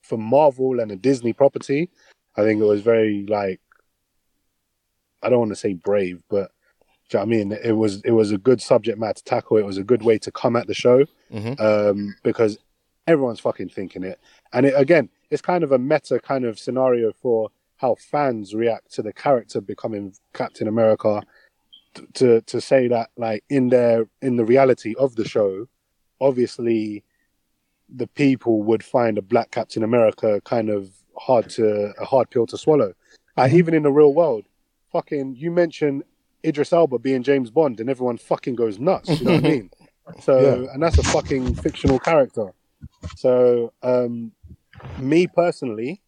for 0.03 0.19
Marvel 0.19 0.81
and 0.81 0.93
a 0.93 0.97
Disney 0.97 1.33
property. 1.33 1.91
I 2.37 2.43
think 2.43 2.61
it 2.61 2.64
was 2.64 2.83
very 2.83 3.25
like 3.27 3.61
I 5.23 5.31
don't 5.31 5.39
want 5.39 5.53
to 5.53 5.57
say 5.57 5.73
brave, 5.73 6.23
but 6.29 6.53
do 7.09 7.19
you 7.19 7.25
know 7.25 7.27
what 7.27 7.35
I 7.35 7.37
mean? 7.39 7.53
It 7.65 7.73
was 7.77 8.01
it 8.05 8.11
was 8.13 8.33
a 8.33 8.39
good 8.39 8.61
subject 8.61 8.99
matter 8.99 9.15
to 9.15 9.25
tackle. 9.25 9.57
It 9.59 9.65
was 9.65 9.79
a 9.79 9.85
good 9.85 10.03
way 10.03 10.19
to 10.19 10.31
come 10.33 10.57
at 10.57 10.67
the 10.67 10.75
show 10.75 11.05
Mhm. 11.33 11.61
um, 11.61 12.15
because 12.23 12.59
everyone's 13.07 13.41
fucking 13.41 13.69
thinking 13.69 14.03
it. 14.03 14.19
And 14.53 14.67
it, 14.67 14.75
again, 14.77 15.09
it's 15.31 15.43
kind 15.43 15.63
of 15.65 15.71
a 15.73 15.79
meta 15.79 16.19
kind 16.21 16.45
of 16.45 16.59
scenario 16.59 17.13
for 17.13 17.51
how 17.77 17.95
fans 17.97 18.55
react 18.55 18.93
to 18.95 19.03
the 19.03 19.13
character 19.13 19.61
becoming 19.61 20.15
Captain 20.33 20.67
America. 20.69 21.23
t- 21.95 22.07
To 22.15 22.41
to 22.43 22.61
say 22.61 22.89
that 22.89 23.11
like 23.17 23.45
in 23.49 23.69
their 23.69 24.07
in 24.21 24.37
the 24.37 24.45
reality 24.45 24.95
of 24.99 25.15
the 25.17 25.25
show, 25.25 25.67
obviously, 26.21 27.05
the 27.89 28.07
people 28.09 28.63
would 28.63 28.83
find 28.83 29.17
a 29.19 29.23
black 29.23 29.51
Captain 29.53 29.83
America 29.85 30.41
kind 30.45 30.69
of 30.71 30.91
hard 31.17 31.49
to 31.51 31.93
a 32.01 32.05
hard 32.05 32.29
pill 32.31 32.47
to 32.49 32.59
swallow. 32.59 32.93
Like, 33.37 33.53
even 33.53 33.75
in 33.75 33.83
the 33.85 33.93
real 33.93 34.13
world, 34.15 34.45
fucking 34.93 35.37
you 35.37 35.51
mention 35.51 36.03
Idris 36.47 36.73
Elba 36.73 36.99
being 36.99 37.23
James 37.23 37.51
Bond, 37.51 37.81
and 37.81 37.91
everyone 37.91 38.17
fucking 38.19 38.55
goes 38.55 38.79
nuts. 38.79 39.09
You 39.21 39.27
know 39.27 39.33
what 39.35 39.45
I 39.45 39.49
mean? 39.49 39.71
So, 40.21 40.69
and 40.73 40.81
that's 40.81 40.99
a 40.99 41.03
fucking 41.03 41.57
fictional 41.57 41.99
character. 41.99 42.53
So, 43.17 43.73
um, 43.83 44.31
me 45.01 45.27
personally, 45.27 46.01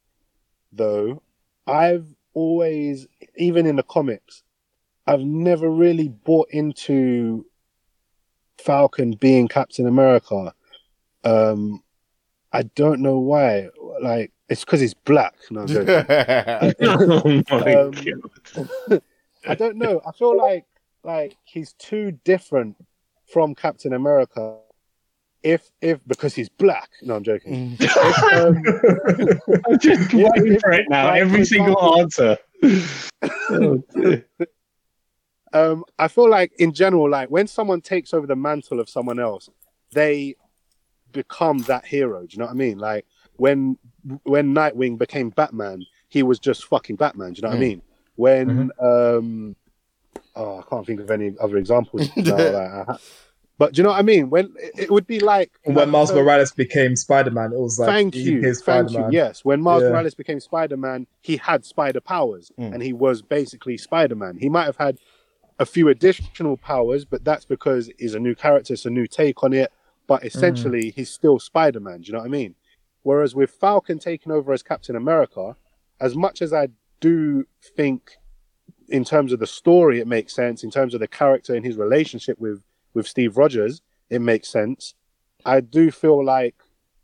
though, 0.72 1.20
I've 1.66 2.06
always, 2.32 3.08
even 3.36 3.66
in 3.66 3.74
the 3.74 3.82
comics, 3.82 4.44
I've 5.08 5.22
never 5.22 5.68
really 5.68 6.06
bought 6.10 6.48
into 6.50 7.44
Falcon 8.58 9.12
being 9.12 9.48
Captain 9.48 9.88
America. 9.88 10.54
Um, 11.24 11.82
I 12.52 12.62
don't 12.62 13.00
know 13.00 13.18
why. 13.18 13.68
Like, 14.00 14.30
it's 14.48 14.64
because 14.64 14.78
he's 14.80 14.94
black. 14.94 15.34
No, 15.50 15.62
I'm 15.62 15.66
joking. 15.66 15.94
oh 16.82 17.42
my 17.50 17.74
Um, 17.74 17.90
god. 17.90 19.02
I 19.48 19.54
don't 19.54 19.76
know. 19.76 20.00
I 20.06 20.12
feel 20.12 20.36
like 20.36 20.64
like 21.04 21.36
he's 21.44 21.72
too 21.74 22.12
different 22.24 22.76
from 23.32 23.54
Captain 23.54 23.92
America. 23.92 24.58
If 25.42 25.70
if 25.80 26.00
because 26.06 26.34
he's 26.34 26.48
black. 26.48 26.90
No, 27.02 27.16
I'm 27.16 27.22
joking. 27.24 27.76
If, 27.80 27.96
um, 28.34 28.62
I'm 29.66 29.78
just 29.78 30.12
waiting 30.12 30.54
if- 30.54 30.60
for 30.60 30.72
it 30.72 30.86
now. 30.88 31.08
like, 31.08 31.20
Every 31.20 31.40
for 31.40 31.44
single 31.46 32.00
answer. 32.00 32.36
Oh, 33.50 33.82
um, 35.52 35.84
I 35.98 36.08
feel 36.08 36.28
like 36.28 36.52
in 36.58 36.72
general, 36.72 37.08
like 37.08 37.30
when 37.30 37.46
someone 37.46 37.80
takes 37.80 38.12
over 38.12 38.26
the 38.26 38.36
mantle 38.36 38.80
of 38.80 38.88
someone 38.90 39.18
else, 39.18 39.48
they 39.92 40.34
become 41.12 41.58
that 41.60 41.86
hero. 41.86 42.22
Do 42.22 42.28
you 42.32 42.38
know 42.40 42.44
what 42.46 42.50
I 42.52 42.54
mean? 42.54 42.78
Like 42.78 43.06
when 43.36 43.78
when 44.24 44.54
Nightwing 44.54 44.98
became 44.98 45.30
Batman, 45.30 45.84
he 46.08 46.22
was 46.22 46.38
just 46.38 46.64
fucking 46.66 46.96
Batman. 46.96 47.32
Do 47.32 47.38
you 47.38 47.42
know 47.42 47.48
what 47.48 47.54
I 47.54 47.58
Mm. 47.58 47.60
mean? 47.68 47.82
When 48.18 48.70
um, 48.80 49.54
oh, 50.34 50.58
I 50.58 50.62
can't 50.68 50.84
think 50.84 51.00
of 51.00 51.10
any 51.10 51.34
other 51.40 51.56
examples. 51.56 52.08
now, 52.16 52.36
like, 52.36 52.54
I 52.56 52.84
ha- 52.86 52.98
but 53.58 53.72
do 53.74 53.78
you 53.78 53.84
know 53.84 53.90
what 53.90 53.98
I 53.98 54.02
mean? 54.02 54.28
When 54.28 54.52
it, 54.58 54.72
it 54.84 54.90
would 54.90 55.06
be 55.06 55.20
like 55.20 55.52
when 55.64 55.76
like, 55.76 55.88
Miles 55.88 56.08
so- 56.10 56.16
Morales 56.16 56.52
became 56.52 56.96
Spider 56.96 57.30
Man, 57.30 57.52
it 57.52 57.58
was 57.60 57.78
like 57.78 57.88
thank 57.88 58.14
he 58.14 58.20
you, 58.22 58.34
became 58.40 58.54
thank 58.54 58.88
you. 58.90 58.94
Spider-Man. 58.94 59.12
Yes, 59.12 59.44
when 59.44 59.60
Miles 59.62 59.82
Yeah. 59.84 59.90
Morales 59.90 60.14
became 60.14 60.40
Spider 60.40 60.76
Man, 60.76 61.06
he 61.20 61.36
had 61.36 61.64
spider 61.64 62.00
powers, 62.00 62.50
Mm. 62.58 62.74
and 62.74 62.82
he 62.82 62.92
was 62.92 63.22
basically 63.22 63.76
Spider 63.78 64.14
Man. 64.16 64.36
He 64.38 64.48
might 64.48 64.64
have 64.64 64.76
had 64.76 64.98
a 65.60 65.66
few 65.66 65.88
additional 65.88 66.56
powers, 66.56 67.04
but 67.04 67.24
that's 67.24 67.44
because 67.44 67.90
he's 67.98 68.14
a 68.14 68.20
new 68.20 68.34
character, 68.34 68.74
it's 68.74 68.84
a 68.86 68.90
new 68.90 69.06
take 69.06 69.42
on 69.44 69.52
it. 69.52 69.72
But 70.08 70.24
essentially, 70.24 70.90
he's 70.90 71.10
still 71.10 71.38
Spider 71.38 71.80
Man. 71.80 72.00
Do 72.00 72.06
you 72.06 72.12
know 72.14 72.20
what 72.20 72.26
I 72.26 72.30
mean? 72.30 72.54
Whereas 73.02 73.34
with 73.34 73.50
Falcon 73.50 73.98
taking 73.98 74.32
over 74.32 74.52
as 74.52 74.62
Captain 74.62 74.96
America, 74.96 75.54
as 76.00 76.14
much 76.16 76.42
as 76.42 76.52
I 76.52 76.68
do 77.00 77.46
think, 77.76 78.12
in 78.88 79.04
terms 79.04 79.32
of 79.32 79.38
the 79.38 79.46
story, 79.46 80.00
it 80.00 80.06
makes 80.06 80.34
sense. 80.34 80.64
In 80.64 80.70
terms 80.70 80.94
of 80.94 81.00
the 81.00 81.08
character 81.08 81.54
and 81.54 81.64
his 81.64 81.76
relationship 81.76 82.38
with 82.38 82.62
with 82.94 83.06
Steve 83.06 83.36
Rogers, 83.36 83.82
it 84.10 84.20
makes 84.20 84.48
sense. 84.48 84.94
I 85.44 85.60
do 85.60 85.90
feel 85.90 86.24
like 86.24 86.56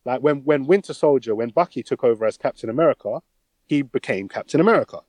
like 0.04 0.20
when 0.22 0.44
when 0.44 0.66
Winter 0.66 0.94
Soldier, 0.94 1.34
when 1.34 1.50
Bucky 1.50 1.82
took 1.82 2.02
over 2.04 2.24
as 2.24 2.36
Captain 2.36 2.68
America, 2.70 3.20
he 3.66 3.82
became 3.82 4.28
Captain 4.28 4.60
America. 4.60 5.00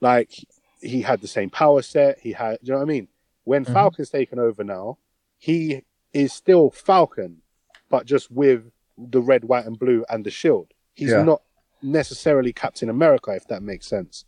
Like 0.00 0.32
he 0.80 1.02
had 1.02 1.20
the 1.20 1.28
same 1.28 1.50
power 1.50 1.82
set. 1.82 2.18
He 2.20 2.32
had, 2.32 2.58
you 2.62 2.72
know 2.72 2.78
what 2.78 2.84
I 2.84 2.86
mean? 2.86 3.08
When 3.44 3.64
Mhm. 3.64 3.72
Falcon's 3.72 4.10
taken 4.10 4.38
over 4.38 4.64
now, 4.64 4.98
he 5.38 5.82
is 6.12 6.32
still 6.32 6.70
Falcon, 6.70 7.42
but 7.88 8.04
just 8.06 8.30
with 8.30 8.70
the 8.98 9.20
red, 9.20 9.44
white, 9.44 9.64
and 9.64 9.78
blue 9.78 10.04
and 10.08 10.24
the 10.24 10.30
shield. 10.30 10.72
He's 10.94 11.10
Yeah. 11.10 11.22
not 11.22 11.42
necessarily 11.82 12.52
Captain 12.52 12.88
America, 12.88 13.32
if 13.32 13.46
that 13.48 13.62
makes 13.62 13.86
sense. 13.86 14.24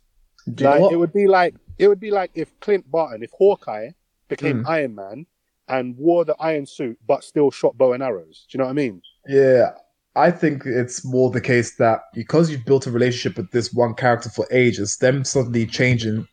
Do 0.53 0.63
you 0.63 0.69
know 0.69 0.79
Like 0.85 0.93
it 0.93 0.95
would 0.97 1.13
be 1.13 1.27
like 1.27 1.55
it 1.77 1.87
would 1.87 1.99
be 1.99 2.11
like 2.11 2.31
if 2.35 2.57
Clint 2.59 2.89
Barton, 2.89 3.23
if 3.23 3.31
Hawkeye 3.31 3.89
became 4.27 4.63
Mm. 4.63 4.69
Iron 4.69 4.95
Man 4.95 5.25
and 5.67 5.97
wore 5.97 6.25
the 6.25 6.35
iron 6.39 6.65
suit 6.65 6.97
but 7.07 7.23
still 7.23 7.51
shot 7.51 7.77
bow 7.77 7.93
and 7.93 8.03
arrows. 8.03 8.45
Do 8.49 8.55
you 8.55 8.59
know 8.59 8.65
what 8.65 8.71
I 8.71 8.73
mean? 8.73 9.01
Yeah, 9.27 9.71
I 10.15 10.31
think 10.31 10.65
it's 10.65 11.03
more 11.03 11.31
the 11.31 11.41
case 11.41 11.75
that 11.77 12.01
because 12.13 12.49
you've 12.49 12.65
built 12.65 12.87
a 12.87 12.91
relationship 12.91 13.37
with 13.37 13.51
this 13.51 13.73
one 13.73 13.95
character 13.95 14.29
for 14.29 14.47
ages, 14.51 14.97
them 14.97 15.23
suddenly 15.23 15.65
changing 15.65 16.27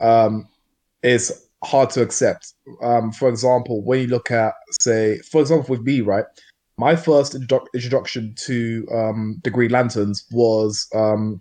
um, 0.00 0.48
is 1.02 1.48
hard 1.64 1.90
to 1.90 2.02
accept. 2.02 2.54
Um, 2.82 3.12
for 3.12 3.28
example, 3.28 3.82
when 3.82 4.00
you 4.00 4.06
look 4.06 4.30
at, 4.30 4.54
say, 4.80 5.18
for 5.18 5.40
example, 5.40 5.76
with 5.76 5.82
me, 5.82 6.00
right? 6.00 6.24
My 6.82 6.96
first 6.96 7.34
introdu- 7.34 7.72
introduction 7.74 8.34
to 8.46 8.86
um, 8.92 9.40
the 9.44 9.50
Green 9.50 9.70
Lanterns 9.70 10.26
was 10.32 10.88
um, 10.92 11.40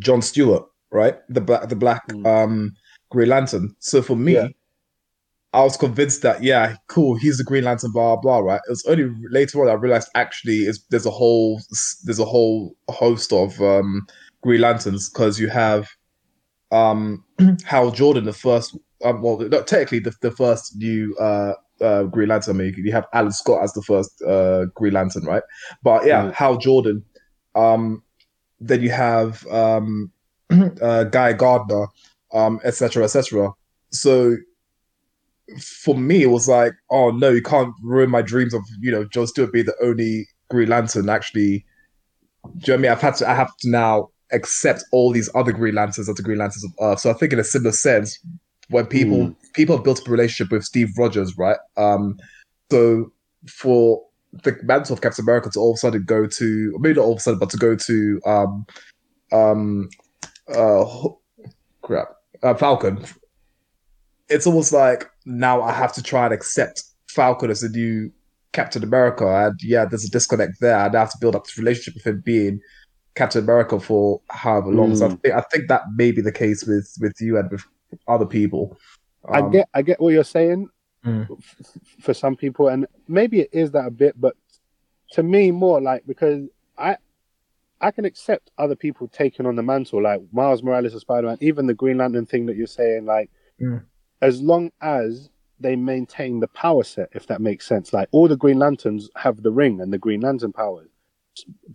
John 0.00 0.20
Stewart, 0.22 0.64
right? 0.90 1.16
The 1.28 1.40
black, 1.40 1.68
the 1.68 1.76
black 1.76 2.02
Mm. 2.08 2.26
um, 2.26 2.72
Green 3.10 3.28
Lantern. 3.28 3.76
So 3.78 4.02
for 4.02 4.16
me, 4.16 4.34
Yeah. 4.34 4.48
I 5.52 5.62
was 5.62 5.76
convinced 5.76 6.22
that 6.22 6.42
yeah, 6.42 6.74
cool, 6.88 7.14
he's 7.14 7.38
the 7.38 7.44
Green 7.44 7.62
Lantern, 7.62 7.92
blah 7.92 8.16
blah. 8.16 8.38
Right? 8.40 8.60
It 8.66 8.70
was 8.70 8.84
only 8.86 9.08
later 9.30 9.62
on 9.62 9.68
I 9.68 9.74
realized 9.74 10.08
actually 10.16 10.58
is 10.70 10.84
there's 10.90 11.06
a 11.06 11.10
whole 11.20 11.60
there's 12.04 12.18
a 12.18 12.24
whole 12.34 12.74
host 12.88 13.32
of 13.32 13.60
um, 13.62 14.04
Green 14.42 14.62
Lanterns 14.62 15.08
because 15.08 15.38
you 15.38 15.48
have 15.48 15.88
um, 16.72 17.24
Hal 17.64 17.92
Jordan, 17.92 18.24
the 18.24 18.32
first, 18.32 18.76
um, 19.04 19.22
well, 19.22 19.38
not 19.38 19.68
technically 19.68 20.00
the, 20.00 20.12
the 20.22 20.32
first 20.32 20.74
new 20.76 21.14
uh, 21.28 21.54
uh, 21.80 22.04
Green 22.04 22.28
Lantern. 22.28 22.56
I 22.56 22.58
mean, 22.58 22.74
you 22.76 22.92
have 22.92 23.06
Alan 23.12 23.32
Scott 23.32 23.62
as 23.62 23.72
the 23.72 23.82
first 23.82 24.22
uh, 24.22 24.66
Green 24.74 24.92
Lantern, 24.94 25.24
right? 25.24 25.42
But 25.82 26.06
yeah, 26.06 26.26
Right. 26.26 26.34
Hal 26.34 26.58
Jordan. 26.58 27.04
Um, 27.54 28.02
then 28.60 28.82
you 28.82 28.90
have 28.90 29.46
um, 29.48 30.10
uh, 30.82 31.04
Guy 31.04 31.32
Gardner, 31.32 31.86
um, 32.32 32.60
etc., 32.64 33.04
etc. 33.04 33.50
So 33.90 34.36
for 35.60 35.96
me, 35.96 36.22
it 36.22 36.30
was 36.30 36.48
like, 36.48 36.72
oh 36.90 37.10
no, 37.10 37.30
you 37.30 37.42
can't 37.42 37.72
ruin 37.82 38.10
my 38.10 38.22
dreams 38.22 38.54
of 38.54 38.62
you 38.80 38.90
know 38.90 39.04
John 39.04 39.26
Stewart 39.26 39.52
being 39.52 39.66
the 39.66 39.76
only 39.82 40.28
Green 40.50 40.68
Lantern. 40.68 41.08
Actually, 41.08 41.64
do 42.58 42.72
you 42.72 42.72
know 42.72 42.74
what 42.74 42.78
I 42.78 42.82
mean? 42.82 42.90
I've 42.92 43.00
had 43.00 43.14
to, 43.16 43.30
I 43.30 43.34
have 43.34 43.56
to 43.58 43.70
now 43.70 44.10
accept 44.32 44.84
all 44.92 45.12
these 45.12 45.30
other 45.34 45.52
Green 45.52 45.74
Lanterns 45.74 46.08
as 46.08 46.16
the 46.16 46.22
Green 46.22 46.38
Lanterns 46.38 46.64
of 46.64 46.72
Earth. 46.80 47.00
So 47.00 47.10
I 47.10 47.14
think 47.14 47.32
in 47.32 47.38
a 47.38 47.44
similar 47.44 47.72
sense, 47.72 48.18
when 48.68 48.86
people 48.86 49.34
people 49.54 49.76
have 49.76 49.84
built 49.84 50.00
up 50.00 50.08
a 50.08 50.10
relationship 50.10 50.50
with 50.52 50.64
Steve 50.64 50.90
Rogers, 50.98 51.36
right? 51.38 51.58
Um, 51.76 52.18
so 52.70 53.12
for 53.48 54.02
the 54.42 54.56
mantle 54.62 54.94
of 54.94 55.00
Captain 55.00 55.24
America 55.24 55.50
to 55.50 55.58
all 55.60 55.70
of 55.72 55.76
a 55.76 55.78
sudden 55.78 56.04
go 56.04 56.26
to, 56.26 56.76
maybe 56.80 56.94
not 56.96 57.04
all 57.04 57.12
of 57.12 57.18
a 57.18 57.20
sudden, 57.20 57.38
but 57.38 57.50
to 57.50 57.56
go 57.56 57.76
to 57.76 58.20
um, 58.26 58.66
um, 59.32 59.88
uh, 60.52 60.84
crap, 61.82 62.08
uh, 62.42 62.54
Falcon. 62.54 63.04
It's 64.28 64.46
almost 64.46 64.72
like 64.72 65.08
now 65.24 65.62
I 65.62 65.72
have 65.72 65.92
to 65.94 66.02
try 66.02 66.24
and 66.24 66.34
accept 66.34 66.82
Falcon 67.08 67.50
as 67.50 67.60
the 67.60 67.68
new 67.68 68.10
Captain 68.52 68.82
America, 68.82 69.26
and 69.26 69.58
yeah, 69.62 69.84
there's 69.84 70.04
a 70.04 70.10
disconnect 70.10 70.54
there, 70.60 70.78
and 70.78 70.96
I 70.96 71.00
have 71.00 71.12
to 71.12 71.18
build 71.20 71.36
up 71.36 71.44
this 71.44 71.58
relationship 71.58 71.94
with 71.94 72.06
him 72.06 72.22
being 72.24 72.58
Captain 73.14 73.42
America 73.42 73.78
for 73.78 74.20
however 74.30 74.70
long. 74.72 74.94
So 74.96 75.06
I 75.06 75.08
Mm. 75.10 75.22
think, 75.22 75.34
I 75.34 75.40
think 75.52 75.68
that 75.68 75.82
may 75.94 76.10
be 76.10 76.20
the 76.22 76.32
case 76.32 76.64
with 76.64 76.90
with 77.00 77.14
you 77.20 77.38
and 77.38 77.50
with 77.50 77.62
other 78.08 78.26
people. 78.26 78.76
I 79.28 79.40
Um, 79.40 79.50
get 79.50 79.68
I 79.74 79.82
get 79.82 80.00
what 80.00 80.12
you're 80.12 80.24
saying 80.24 80.68
Mm. 81.04 81.30
f- 81.30 81.56
f- 81.60 81.80
for 82.00 82.14
some 82.14 82.36
people, 82.36 82.68
and 82.68 82.86
maybe 83.06 83.40
it 83.40 83.50
is 83.52 83.70
that 83.72 83.86
a 83.86 83.90
bit, 83.90 84.20
but 84.20 84.34
to 85.12 85.22
me 85.22 85.50
more 85.50 85.80
like 85.80 86.04
because 86.06 86.48
I 86.76 86.96
I 87.80 87.90
can 87.90 88.04
accept 88.06 88.50
other 88.58 88.74
people 88.74 89.06
taking 89.06 89.44
on 89.46 89.54
the 89.56 89.62
mantle, 89.62 90.02
like 90.02 90.20
Miles 90.32 90.62
Morales 90.62 90.94
or 90.94 91.00
Spider 91.00 91.26
Man, 91.28 91.38
even 91.40 91.66
the 91.66 91.74
Green 91.74 91.98
Lantern 91.98 92.26
thing 92.26 92.46
that 92.46 92.56
you're 92.56 92.66
saying, 92.66 93.04
like 93.04 93.30
Mm. 93.60 93.84
as 94.22 94.40
long 94.42 94.70
as 94.80 95.30
they 95.60 95.76
maintain 95.76 96.40
the 96.40 96.48
power 96.48 96.84
set, 96.84 97.08
if 97.12 97.26
that 97.28 97.40
makes 97.40 97.66
sense. 97.66 97.92
Like 97.92 98.08
all 98.12 98.28
the 98.28 98.36
Green 98.36 98.58
Lanterns 98.58 99.08
have 99.16 99.42
the 99.42 99.52
ring 99.52 99.80
and 99.80 99.92
the 99.92 99.98
Green 99.98 100.20
Lantern 100.20 100.52
powers. 100.52 100.88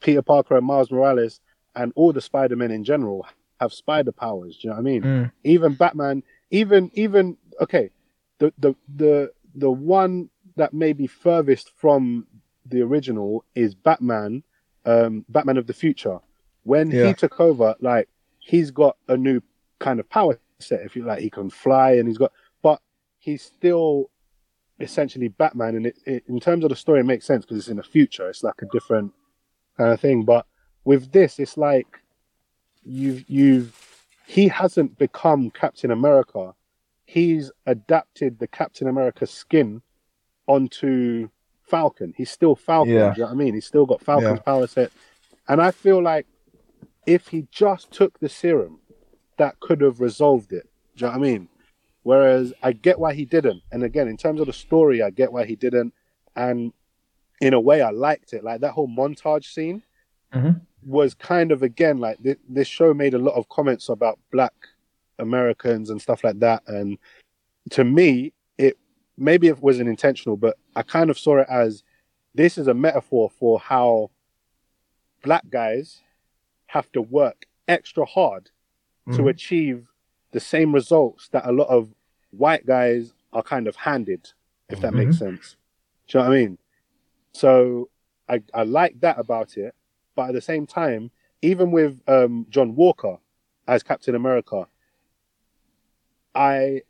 Peter 0.02 0.22
Parker 0.22 0.58
and 0.58 0.66
Miles 0.66 0.92
Morales 0.92 1.40
and 1.76 1.92
all 1.96 2.12
the 2.14 2.22
Spider 2.22 2.56
Men 2.56 2.72
in 2.72 2.84
general 2.84 3.26
have 3.62 3.72
spider 3.72 4.12
powers. 4.12 4.58
Do 4.58 4.68
you 4.68 4.70
know 4.72 4.76
what 4.76 4.82
I 4.82 4.84
mean? 4.84 5.04
Mm. 5.04 5.32
even 5.44 5.74
Batman, 5.76 6.24
even 6.50 6.92
even 6.94 7.38
okay, 7.62 7.90
the 8.40 8.52
the 8.58 8.76
the 8.96 9.32
the 9.56 9.72
one 9.72 10.30
that 10.58 10.74
may 10.74 10.92
be 10.94 11.08
furthest 11.08 11.72
from 11.78 12.28
the 12.66 12.82
original 12.82 13.46
is 13.56 13.74
Batman, 13.76 14.44
um, 14.86 15.26
Batman 15.30 15.58
of 15.58 15.68
the 15.68 15.74
Future. 15.74 16.20
When 16.64 16.92
Yeah. 16.92 17.08
he 17.08 17.14
took 17.14 17.40
over, 17.40 17.76
like 17.80 18.10
he's 18.40 18.72
got 18.72 18.98
a 19.08 19.16
new 19.16 19.42
kind 19.80 20.00
of 20.00 20.10
power 20.10 20.40
set. 20.60 20.82
If 20.82 20.96
you 20.96 21.04
like, 21.06 21.20
he 21.22 21.30
can 21.30 21.50
fly 21.50 21.92
and 21.94 22.08
he's 22.08 22.18
got, 22.18 22.32
but 22.62 22.82
he's 23.20 23.42
still 23.42 24.10
essentially 24.80 25.28
Batman. 25.28 25.76
And 25.76 25.86
it, 25.86 25.98
it 26.06 26.24
in 26.28 26.40
terms 26.40 26.64
of 26.64 26.70
the 26.70 26.76
story, 26.76 27.00
it 27.00 27.06
makes 27.06 27.26
sense 27.26 27.46
because 27.46 27.58
it's 27.58 27.68
in 27.68 27.78
the 27.78 27.84
future. 27.84 28.28
It's 28.30 28.44
like 28.44 28.62
a 28.62 28.66
different 28.72 29.14
kind 29.78 29.92
of 29.92 30.00
thing. 30.00 30.24
But 30.24 30.46
with 30.86 31.12
this, 31.12 31.40
it's 31.40 31.58
like 31.58 32.01
you've 32.84 33.30
you've 33.30 34.06
he 34.26 34.48
hasn't 34.48 34.98
become 34.98 35.50
Captain 35.52 35.92
America. 35.92 36.54
He's 37.06 37.52
adapted 37.66 38.40
the 38.40 38.48
Captain 38.48 38.88
America 38.88 39.28
skin 39.28 39.82
onto 40.48 41.30
Falcon. 41.64 42.14
He's 42.16 42.32
still 42.32 42.56
Falcon. 42.56 42.94
Yeah. 42.94 43.14
Do 43.14 43.22
you 43.22 43.24
know 43.24 43.26
what 43.28 43.32
I 43.32 43.36
mean? 43.36 43.54
He's 43.54 43.66
still 43.66 43.86
got 43.86 44.02
Falcon's 44.02 44.38
Yeah. 44.38 44.44
power 44.44 44.68
set. 44.68 44.92
And 45.48 45.62
I 45.62 45.72
feel 45.72 46.02
like 46.02 46.28
if 47.06 47.28
he 47.28 47.48
just 47.52 47.92
took 47.92 48.20
the 48.20 48.30
serum, 48.30 48.80
that 49.38 49.60
could 49.60 49.82
have 49.82 50.00
resolved 50.00 50.54
it. 50.54 50.70
Do 50.96 51.06
you 51.06 51.12
know 51.12 51.18
what 51.18 51.28
I 51.28 51.32
mean? 51.32 51.50
Whereas 52.04 52.54
I 52.64 52.74
get 52.74 53.00
why 53.00 53.14
he 53.14 53.26
didn't. 53.26 53.64
And 53.72 53.84
again, 53.84 54.08
in 54.08 54.18
terms 54.18 54.40
of 54.40 54.48
the 54.48 54.54
story, 54.54 55.02
I 55.02 55.10
get 55.10 55.32
why 55.34 55.46
he 55.46 55.56
didn't. 55.56 55.94
And 56.36 56.74
in 57.42 57.54
a 57.54 57.60
way, 57.60 57.82
I 57.82 57.90
liked 57.90 58.34
it. 58.34 58.44
Like 58.44 58.62
that 58.62 58.72
whole 58.72 58.88
montage 58.88 59.46
scene. 59.46 59.84
Mhm. 60.34 60.62
Was 60.84 61.14
kind 61.14 61.52
of 61.52 61.64
again 61.64 62.00
like 62.00 62.22
th- 62.24 62.40
this 62.50 62.68
show 62.68 62.94
made 62.94 63.14
a 63.14 63.20
lot 63.20 63.36
of 63.36 63.50
comments 63.50 63.90
about 63.90 64.20
black 64.32 64.54
Americans 65.20 65.90
and 65.90 66.02
stuff 66.02 66.24
like 66.24 66.40
that, 66.40 66.64
and 66.68 66.98
to 67.72 67.84
me, 67.84 68.34
it 68.58 68.78
maybe 69.18 69.48
it 69.48 69.62
wasn't 69.62 69.90
intentional, 69.90 70.38
but 70.38 70.58
I 70.76 70.82
kind 70.84 71.10
of 71.10 71.20
saw 71.20 71.38
it 71.40 71.48
as 71.50 71.84
this 72.34 72.58
is 72.58 72.68
a 72.68 72.74
metaphor 72.74 73.30
for 73.30 73.60
how 73.60 74.10
black 75.24 75.44
guys 75.50 76.02
have 76.68 76.92
to 76.94 77.02
work 77.02 77.46
extra 77.68 78.06
hard 78.06 78.50
to 79.12 79.24
Mhm. 79.24 79.30
achieve 79.30 79.88
the 80.32 80.40
same 80.40 80.74
results 80.74 81.28
that 81.30 81.46
a 81.48 81.52
lot 81.52 81.68
of 81.68 81.94
white 82.32 82.66
guys 82.66 83.14
are 83.34 83.44
kind 83.44 83.68
of 83.68 83.76
handed, 83.76 84.32
if 84.70 84.80
that 84.80 84.94
makes 84.94 85.18
sense. 85.20 85.58
Do 86.08 86.18
you 86.18 86.24
know 86.24 86.30
what 86.30 86.36
I 86.36 86.40
mean? 86.40 86.58
So 87.34 87.90
I, 88.30 88.42
I 88.54 88.64
like 88.64 89.00
that 89.02 89.20
about 89.20 89.58
it, 89.58 89.76
but 90.16 90.30
at 90.30 90.34
the 90.34 90.42
same 90.42 90.66
time, 90.66 91.12
even 91.42 91.72
with 91.72 92.02
um, 92.08 92.46
John 92.50 92.76
Walker 92.76 93.18
as 93.68 93.84
Captain 93.84 94.16
America, 94.16 94.68
I 96.36 96.82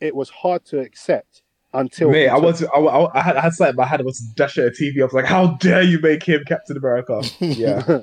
it 0.00 0.14
was 0.14 0.30
hard 0.30 0.64
to 0.66 0.80
accept 0.80 1.42
until 1.72 2.10
Mate, 2.10 2.28
I 2.28 2.38
was 2.38 2.62
I, 2.62 2.66
I, 2.66 3.18
I 3.18 3.22
had 3.22 3.36
I 3.36 3.40
had 3.40 3.52
something 3.54 3.70
in 3.70 3.76
my 3.76 3.86
head. 3.86 4.00
I 4.00 4.04
was 4.04 4.18
to 4.18 4.34
dash 4.34 4.58
at 4.58 4.66
a 4.66 4.70
TV. 4.70 5.00
I 5.00 5.04
was 5.04 5.12
like, 5.12 5.24
"How 5.24 5.54
dare 5.54 5.82
you 5.82 6.00
make 6.00 6.22
him 6.22 6.42
Captain 6.46 6.76
America?" 6.76 7.22
Yeah, 7.40 8.02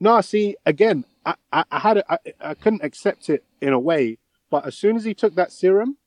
no, 0.00 0.20
see, 0.22 0.56
again, 0.64 1.04
I, 1.26 1.34
I, 1.52 1.64
I 1.70 1.78
had 1.78 1.98
it, 1.98 2.04
I, 2.08 2.18
I 2.40 2.54
couldn't 2.54 2.82
accept 2.82 3.28
it 3.28 3.44
in 3.60 3.72
a 3.72 3.78
way, 3.78 4.18
but 4.50 4.66
as 4.66 4.74
soon 4.74 4.96
as 4.96 5.04
he 5.04 5.12
took 5.12 5.34
that 5.34 5.52
serum 5.52 5.98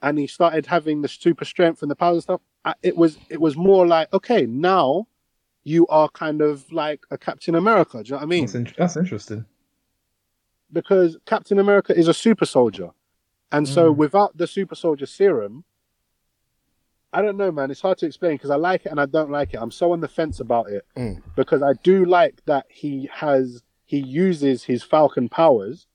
and 0.00 0.18
he 0.18 0.28
started 0.28 0.66
having 0.66 1.02
the 1.02 1.08
super 1.08 1.44
strength 1.44 1.82
and 1.82 1.90
the 1.90 1.96
power 1.96 2.12
and 2.12 2.22
stuff, 2.22 2.40
I, 2.64 2.74
it 2.82 2.96
was 2.96 3.18
it 3.28 3.40
was 3.40 3.56
more 3.56 3.86
like, 3.86 4.12
okay, 4.12 4.46
now 4.46 5.08
you 5.70 5.86
are 5.88 6.08
kind 6.24 6.40
of 6.48 6.70
like 6.72 7.00
a 7.10 7.18
Captain 7.18 7.54
America. 7.54 7.96
Do 8.02 8.08
you 8.08 8.10
know 8.12 8.16
what 8.18 8.22
I 8.22 8.26
mean? 8.34 8.44
that's, 8.46 8.54
in- 8.54 8.74
that's 8.78 8.96
interesting. 8.96 9.44
because 10.72 11.16
Captain 11.26 11.58
America 11.58 11.92
is 12.02 12.08
a 12.08 12.14
super 12.14 12.46
soldier. 12.46 12.90
And 13.52 13.66
so 13.76 13.82
Mm. 13.92 13.96
without 13.96 14.36
the 14.36 14.46
super 14.46 14.76
soldier 14.84 15.06
serum, 15.06 15.64
I 17.12 17.22
don't 17.22 17.36
know, 17.36 17.50
man. 17.50 17.70
It's 17.72 17.80
hard 17.80 17.98
to 17.98 18.06
explain 18.06 18.34
because 18.34 18.50
I 18.50 18.56
like 18.70 18.86
it 18.86 18.90
and 18.92 19.00
I 19.00 19.06
don't 19.06 19.30
like 19.38 19.52
it. 19.54 19.58
I'm 19.60 19.72
so 19.72 19.90
on 19.92 20.00
the 20.00 20.06
fence 20.18 20.38
about 20.38 20.66
it 20.76 20.84
Mm. 20.96 21.22
because 21.34 21.60
I 21.62 21.72
do 21.90 22.04
like 22.04 22.36
that 22.46 22.66
he 22.68 23.08
has 23.12 23.62
he 23.84 23.98
uses 23.98 24.62
his 24.62 24.84
Falcon 24.84 25.28
powers 25.28 25.88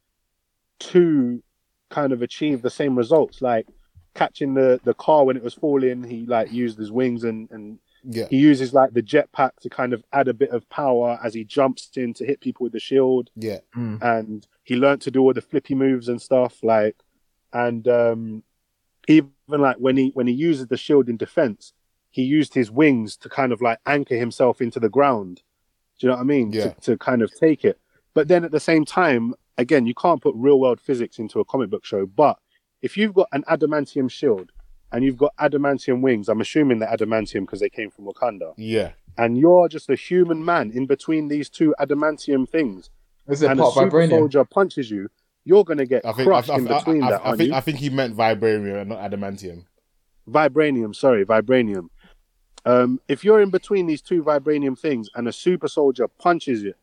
to 0.91 1.41
kind 1.89 2.11
of 2.11 2.21
achieve 2.21 2.61
the 2.61 2.69
same 2.69 2.97
results, 2.97 3.41
like 3.41 3.65
catching 4.13 4.53
the 4.55 4.81
the 4.83 4.93
car 5.05 5.23
when 5.25 5.37
it 5.37 5.43
was 5.43 5.53
falling. 5.53 6.03
He 6.03 6.25
like 6.25 6.51
used 6.51 6.77
his 6.77 6.91
wings 6.91 7.23
and 7.23 7.49
and 7.51 7.79
Yeah. 8.07 8.27
he 8.29 8.37
uses 8.37 8.73
like 8.73 8.93
the 8.93 9.01
jetpack 9.01 9.51
to 9.61 9.69
kind 9.69 9.93
of 9.93 10.03
add 10.13 10.27
a 10.27 10.33
bit 10.33 10.49
of 10.51 10.67
power 10.69 11.19
as 11.23 11.33
he 11.33 11.43
jumps 11.43 11.89
in 11.95 12.13
to 12.15 12.25
hit 12.25 12.39
people 12.39 12.63
with 12.63 12.73
the 12.73 12.79
shield 12.79 13.29
Yeah. 13.35 13.59
and 13.75 14.45
he 14.63 14.75
learned 14.75 15.01
to 15.01 15.11
do 15.11 15.21
all 15.21 15.33
the 15.33 15.41
flippy 15.41 15.75
moves 15.75 16.07
and 16.09 16.21
stuff 16.21 16.63
like 16.63 16.97
and 17.53 17.87
um 17.87 18.43
even 19.07 19.29
like 19.49 19.77
when 19.77 19.97
he 19.97 20.11
when 20.13 20.27
he 20.27 20.33
uses 20.33 20.67
the 20.67 20.77
shield 20.77 21.09
in 21.09 21.17
defense 21.17 21.73
he 22.11 22.23
used 22.23 22.53
his 22.53 22.71
wings 22.71 23.17
to 23.17 23.29
kind 23.29 23.51
of 23.51 23.61
like 23.61 23.79
anchor 23.85 24.15
himself 24.15 24.61
into 24.61 24.79
the 24.79 24.89
ground 24.89 25.41
do 25.99 26.07
you 26.07 26.09
know 26.09 26.15
what 26.15 26.21
i 26.21 26.25
mean 26.25 26.51
Yeah. 26.51 26.69
to, 26.69 26.81
to 26.81 26.97
kind 26.97 27.21
of 27.21 27.33
take 27.33 27.63
it 27.65 27.79
but 28.13 28.27
then 28.27 28.43
at 28.43 28.51
the 28.51 28.59
same 28.59 28.85
time 28.85 29.33
again 29.57 29.85
you 29.85 29.93
can't 29.93 30.21
put 30.21 30.33
real 30.35 30.59
world 30.59 30.79
physics 30.81 31.19
into 31.19 31.39
a 31.39 31.45
comic 31.45 31.69
book 31.69 31.85
show 31.85 32.05
but 32.05 32.37
if 32.81 32.97
you've 32.97 33.13
got 33.13 33.27
an 33.31 33.43
adamantium 33.49 34.09
shield 34.11 34.51
and 34.95 35.03
you've 35.03 35.17
got 35.17 35.33
adamantium 35.37 36.01
wings 36.01 36.29
i'm 36.29 36.41
assuming 36.41 36.79
they're 36.79 36.89
adamantium 36.97 37.41
because 37.41 37.59
they 37.59 37.69
came 37.69 37.89
from 37.91 38.05
wakanda 38.05 38.53
Yeah. 38.57 38.91
and 39.17 39.37
you're 39.37 39.67
just 39.69 39.89
a 39.89 39.95
human 39.95 40.43
man 40.43 40.71
in 40.71 40.85
between 40.87 41.27
these 41.27 41.49
two 41.49 41.75
adamantium 41.79 42.47
things 42.49 42.89
Is 43.27 43.41
it 43.43 43.51
and 43.51 43.59
a 43.59 43.65
super 43.71 43.89
vibranium? 43.91 44.09
soldier 44.09 44.45
punches 44.45 44.89
you, 44.89 45.09
you're 45.43 45.63
gonna 45.63 45.85
get 45.85 46.05
I 46.05 46.13
think 46.13 46.27
crushed 46.29 46.49
I, 46.49 46.55
in 46.55 46.65
between 46.65 47.03
I, 47.03 47.11
that, 47.11 47.21
I 47.21 47.23
aren't 47.25 47.37
think 47.39 47.49
you? 47.49 47.55
I 47.55 47.61
think 47.61 47.77
he 47.77 47.89
meant 47.89 48.15
vibranium 48.17 48.81
and 48.81 48.89
not 48.89 48.99
adamantium. 48.99 49.65
Vibranium, 50.27 50.95
sorry, 50.95 51.23
vibranium. 51.25 51.89
Um, 52.65 52.99
if 53.07 53.23
you're 53.23 53.41
in 53.41 53.51
between 53.51 53.85
these 53.85 54.01
two 54.01 54.23
vibranium 54.23 54.77
things 54.77 55.07
and 55.13 55.27
a 55.27 55.31
super 55.31 55.67
soldier 55.67 56.07
punches 56.07 56.63
you, 56.63 56.73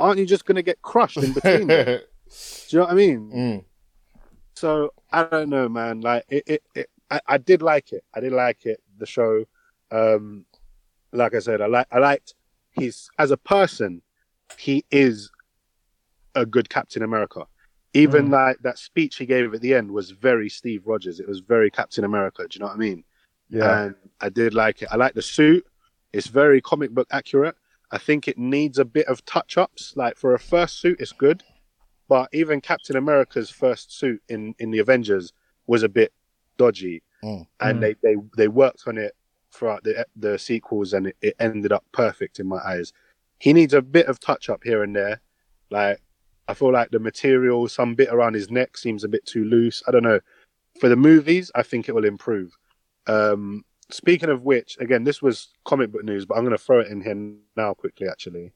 aren't 0.00 0.18
you 0.18 0.26
just 0.26 0.44
gonna 0.44 0.62
get 0.62 0.82
crushed 0.82 1.18
in 1.18 1.32
between 1.34 1.68
them? 1.68 1.86
Do 1.86 2.76
you 2.76 2.78
know 2.78 2.84
what 2.86 2.90
I 2.92 2.94
mean? 2.94 3.30
Mm. 3.32 3.64
So 4.56 4.92
I 5.12 5.22
don't 5.24 5.48
know, 5.50 5.68
man. 5.68 6.00
Like 6.00 6.24
it, 6.28 6.42
it, 6.46 6.62
it 6.74 6.90
I, 7.10 7.20
I 7.26 7.38
did 7.38 7.62
like 7.62 7.92
it. 7.92 8.04
I 8.14 8.20
did 8.20 8.32
like 8.32 8.66
it. 8.66 8.80
The 8.98 9.06
show, 9.06 9.44
um, 9.90 10.44
like 11.12 11.34
I 11.34 11.40
said, 11.40 11.60
I 11.60 11.66
like 11.66 11.86
I 11.90 11.98
liked 11.98 12.34
he's 12.70 13.10
as 13.18 13.30
a 13.30 13.36
person, 13.36 14.02
he 14.58 14.84
is 14.90 15.30
a 16.34 16.46
good 16.46 16.68
Captain 16.70 17.02
America. 17.02 17.46
Even 17.92 18.28
Mm. 18.28 18.32
like 18.32 18.58
that 18.62 18.78
speech 18.78 19.16
he 19.16 19.26
gave 19.26 19.52
at 19.52 19.60
the 19.60 19.74
end 19.74 19.90
was 19.90 20.12
very 20.12 20.48
Steve 20.48 20.86
Rogers. 20.86 21.18
It 21.18 21.26
was 21.26 21.40
very 21.40 21.70
Captain 21.70 22.04
America. 22.04 22.46
Do 22.48 22.56
you 22.56 22.60
know 22.60 22.66
what 22.66 22.76
I 22.76 22.78
mean? 22.78 23.04
Yeah, 23.48 23.86
And 23.86 23.94
I 24.20 24.28
did 24.28 24.54
like 24.54 24.82
it. 24.82 24.88
I 24.92 24.96
like 24.96 25.14
the 25.14 25.22
suit. 25.22 25.66
It's 26.12 26.28
very 26.28 26.60
comic 26.60 26.92
book 26.92 27.08
accurate. 27.10 27.56
I 27.90 27.98
think 27.98 28.28
it 28.28 28.38
needs 28.38 28.78
a 28.78 28.84
bit 28.84 29.06
of 29.06 29.24
touch 29.24 29.58
ups. 29.58 29.94
Like 29.96 30.16
for 30.16 30.34
a 30.34 30.38
first 30.38 30.78
suit, 30.80 31.00
it's 31.00 31.10
good. 31.10 31.42
But 32.08 32.28
even 32.32 32.60
Captain 32.60 32.94
America's 32.96 33.50
first 33.50 33.92
suit 33.92 34.22
in, 34.28 34.54
in 34.60 34.70
the 34.70 34.78
Avengers 34.78 35.32
was 35.66 35.82
a 35.82 35.88
bit 35.88 36.12
dodgy. 36.62 37.02
Mm. 37.24 37.46
And 37.60 37.78
Mm. 37.78 37.80
they, 37.80 37.94
they, 38.04 38.16
they 38.36 38.48
worked 38.48 38.82
on 38.86 38.96
it 38.98 39.12
throughout 39.52 39.82
the, 39.82 40.06
the 40.24 40.38
sequels 40.38 40.92
and 40.94 41.06
it, 41.08 41.16
it 41.28 41.34
ended 41.38 41.72
up 41.72 41.84
perfect 41.92 42.38
in 42.40 42.46
my 42.46 42.60
eyes. 42.72 42.92
He 43.38 43.52
needs 43.52 43.74
a 43.74 43.82
bit 43.82 44.06
of 44.06 44.20
touch 44.20 44.48
up 44.52 44.62
here 44.62 44.82
and 44.82 44.94
there. 44.94 45.20
Like, 45.70 45.98
I 46.48 46.54
feel 46.54 46.72
like 46.72 46.90
the 46.90 46.98
material, 46.98 47.68
some 47.68 47.94
bit 47.94 48.10
around 48.10 48.34
his 48.34 48.50
neck 48.50 48.76
seems 48.76 49.04
a 49.04 49.08
bit 49.08 49.24
too 49.24 49.44
loose. 49.44 49.82
I 49.86 49.90
don't 49.92 50.02
know. 50.10 50.20
For 50.80 50.88
the 50.88 50.96
movies, 51.10 51.50
I 51.54 51.62
think 51.62 51.88
it 51.88 51.94
will 51.94 52.04
improve. 52.14 52.50
Um, 53.06 53.64
speaking 53.90 54.30
of 54.30 54.42
which, 54.42 54.76
again, 54.80 55.04
this 55.04 55.22
was 55.22 55.48
comic 55.64 55.90
book 55.92 56.04
news, 56.04 56.26
but 56.26 56.36
I'm 56.36 56.44
going 56.44 56.56
to 56.56 56.64
throw 56.66 56.80
it 56.80 56.88
in 56.88 57.00
here 57.00 57.16
now 57.56 57.74
quickly, 57.74 58.06
actually. 58.08 58.52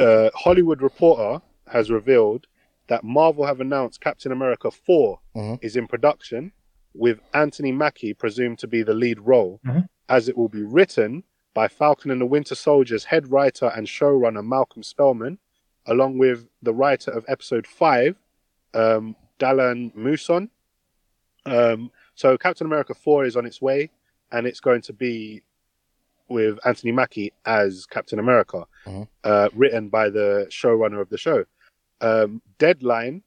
Uh, 0.00 0.30
Hollywood 0.34 0.82
Reporter 0.82 1.42
has 1.66 1.90
revealed 1.90 2.46
that 2.88 3.02
Marvel 3.04 3.44
have 3.46 3.60
announced 3.60 4.00
Captain 4.00 4.32
America 4.32 4.70
4 4.70 5.18
Mhm. 5.34 5.58
is 5.62 5.76
in 5.76 5.86
production, 5.86 6.52
with 6.94 7.20
Anthony 7.34 7.72
Mackie 7.72 8.14
presumed 8.14 8.58
to 8.60 8.66
be 8.66 8.82
the 8.82 8.94
lead 8.94 9.20
role, 9.20 9.60
Mhm. 9.66 9.88
as 10.08 10.28
it 10.28 10.36
will 10.36 10.48
be 10.48 10.62
written 10.62 11.24
by 11.52 11.68
Falcon 11.68 12.10
and 12.10 12.20
the 12.20 12.26
Winter 12.26 12.54
Soldier's 12.54 13.04
head 13.06 13.30
writer 13.30 13.66
and 13.74 13.86
showrunner 13.86 14.44
Malcolm 14.46 14.82
Spellman, 14.82 15.38
along 15.86 16.18
with 16.18 16.48
the 16.62 16.72
writer 16.74 17.10
of 17.10 17.24
episode 17.28 17.66
5, 17.66 18.16
um, 18.74 19.16
Dalan 19.38 19.94
Musson. 19.94 20.50
Um, 21.44 21.90
so 22.14 22.36
Captain 22.38 22.66
America 22.66 22.94
4 22.94 23.24
is 23.24 23.36
on 23.36 23.46
its 23.46 23.60
way, 23.62 23.90
and 24.32 24.46
it's 24.46 24.60
going 24.60 24.82
to 24.82 24.92
be 24.92 25.42
with 26.28 26.58
Anthony 26.64 26.90
Mackie 26.92 27.32
as 27.44 27.86
Captain 27.86 28.18
America, 28.18 28.66
Mhm. 28.84 29.08
uh, 29.22 29.48
written 29.54 29.88
by 29.88 30.10
the 30.10 30.46
showrunner 30.50 31.00
of 31.00 31.08
the 31.08 31.18
show. 31.18 31.44
Um, 32.00 32.42
Deadline 32.58 33.22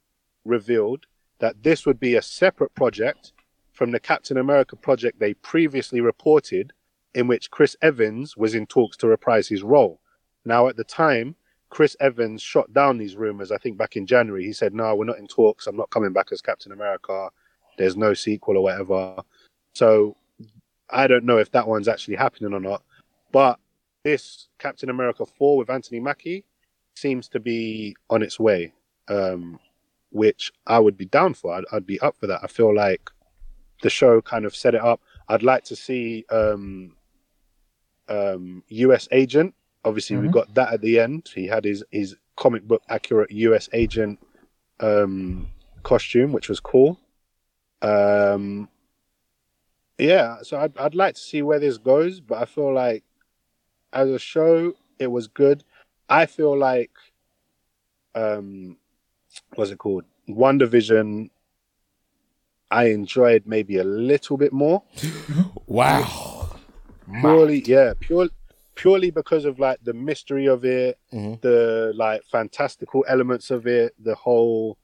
revealed 0.46 1.06
that 1.40 1.64
this 1.64 1.86
would 1.86 2.00
be 2.00 2.16
a 2.16 2.22
separate 2.22 2.74
project 2.76 3.34
from 3.74 3.92
the 3.92 4.00
Captain 4.00 4.38
America 4.38 4.76
project 4.76 5.20
they 5.20 5.34
previously 5.36 6.02
reported, 6.02 6.74
in 7.14 7.28
which 7.28 7.50
Chris 7.50 7.76
Evans 7.82 8.36
was 8.36 8.54
in 8.54 8.68
talks 8.68 8.98
to 8.98 9.08
reprise 9.08 9.48
his 9.48 9.64
role. 9.64 10.00
Now, 10.46 10.68
at 10.68 10.76
the 10.76 10.84
time, 10.84 11.36
Chris 11.70 11.96
Evans 12.00 12.42
shot 12.42 12.74
down 12.74 12.98
these 12.98 13.16
rumors, 13.16 13.52
I 13.52 13.58
think 13.58 13.78
back 13.78 13.96
in 13.96 14.06
January. 14.06 14.44
He 14.44 14.54
said, 14.54 14.74
No, 14.74 14.96
we're 14.96 15.06
not 15.06 15.20
in 15.20 15.28
talks. 15.28 15.68
I'm 15.68 15.78
not 15.78 15.92
coming 15.92 16.14
back 16.14 16.32
as 16.32 16.42
Captain 16.42 16.72
America. 16.72 17.30
There's 17.78 17.96
no 17.96 18.14
sequel 18.14 18.58
or 18.58 18.64
whatever. 18.64 19.18
So 19.74 20.18
I 20.90 21.08
don't 21.08 21.24
know 21.24 21.38
if 21.38 21.52
that 21.52 21.68
one's 21.68 21.88
actually 21.88 22.16
happening 22.16 22.54
or 22.54 22.60
not. 22.60 22.84
But 23.32 23.60
this 24.04 24.48
Captain 24.58 24.90
America 24.90 25.26
4 25.26 25.58
with 25.58 25.70
Anthony 25.70 26.00
Mackie 26.00 26.46
seems 27.00 27.28
to 27.30 27.40
be 27.40 27.96
on 28.10 28.22
its 28.22 28.40
way, 28.40 28.74
um, 29.08 29.60
which 30.12 30.52
I 30.68 30.80
would 30.80 30.98
be 30.98 31.06
down 31.06 31.34
for. 31.34 31.54
I'd, 31.54 31.66
I'd 31.72 31.86
be 31.86 32.00
up 32.00 32.16
for 32.20 32.28
that. 32.28 32.42
I 32.44 32.48
feel 32.48 32.74
like 32.76 33.10
the 33.82 33.90
show 33.90 34.22
kind 34.22 34.46
of 34.46 34.56
set 34.56 34.76
it 34.76 34.82
up. 34.82 35.00
I'd 35.28 35.44
like 35.44 35.64
to 35.66 35.76
see 35.76 36.26
um, 36.30 36.96
um, 38.08 38.64
US 38.68 39.08
Agent. 39.12 39.54
Obviously, 39.86 40.18
we 40.18 40.28
Mhm. 40.28 40.32
got 40.32 40.54
that 40.56 40.74
at 40.74 40.82
the 40.82 41.00
end. 41.00 41.30
He 41.34 41.48
had 41.48 41.64
his, 41.64 41.84
his 41.92 42.16
comic 42.36 42.64
book 42.68 42.82
accurate 42.90 43.32
US 43.32 43.70
Agent 43.74 44.20
um, 44.80 45.50
costume, 45.84 46.32
which 46.32 46.50
was 46.50 46.60
cool. 46.60 47.00
Um, 47.82 48.70
yeah, 49.98 50.38
so 50.42 50.60
I'd, 50.60 50.78
I'd 50.78 50.96
like 50.96 51.16
to 51.16 51.22
see 51.22 51.42
where 51.42 51.60
this 51.60 51.78
goes, 51.78 52.20
but 52.20 52.38
I 52.40 52.46
feel 52.46 52.74
like 52.74 53.04
as 53.94 54.10
a 54.10 54.20
show, 54.20 54.74
it 54.98 55.08
was 55.08 55.28
good. 55.28 55.64
I 56.10 56.26
feel 56.26 56.58
like, 56.58 56.92
um, 58.16 58.78
what's 59.56 59.72
it 59.72 59.78
called? 59.78 60.06
WandaVision. 60.28 61.30
I 62.72 62.86
enjoyed 62.90 63.44
maybe 63.46 63.78
a 63.78 63.84
little 63.84 64.38
bit 64.38 64.54
more. 64.54 64.84
Wow. 65.68 66.50
Purely, 67.22 67.62
yeah, 67.64 67.94
pure, 68.00 68.30
purely 68.76 69.12
because 69.12 69.46
of 69.46 69.60
like 69.60 69.78
the 69.84 69.94
mystery 69.94 70.48
of 70.48 70.66
it, 70.66 70.98
Mhm. 71.14 71.40
the 71.42 71.92
like 71.96 72.24
fantastical 72.24 73.06
elements 73.08 73.52
of 73.52 73.68
it, 73.68 73.94
the 74.00 74.16
whole 74.16 74.78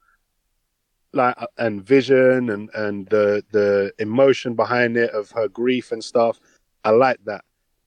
like 1.13 1.35
uh, 1.41 1.47
and 1.57 1.83
vision 1.83 2.49
and 2.51 2.69
and 2.75 3.07
the 3.09 3.43
the 3.51 3.93
emotion 3.99 4.53
behind 4.53 4.95
it 4.97 5.09
of 5.11 5.31
her 5.31 5.47
grief 5.47 5.91
and 5.91 6.03
stuff. 6.03 6.39
I 6.83 6.91
like 6.91 7.19
that, 7.25 7.43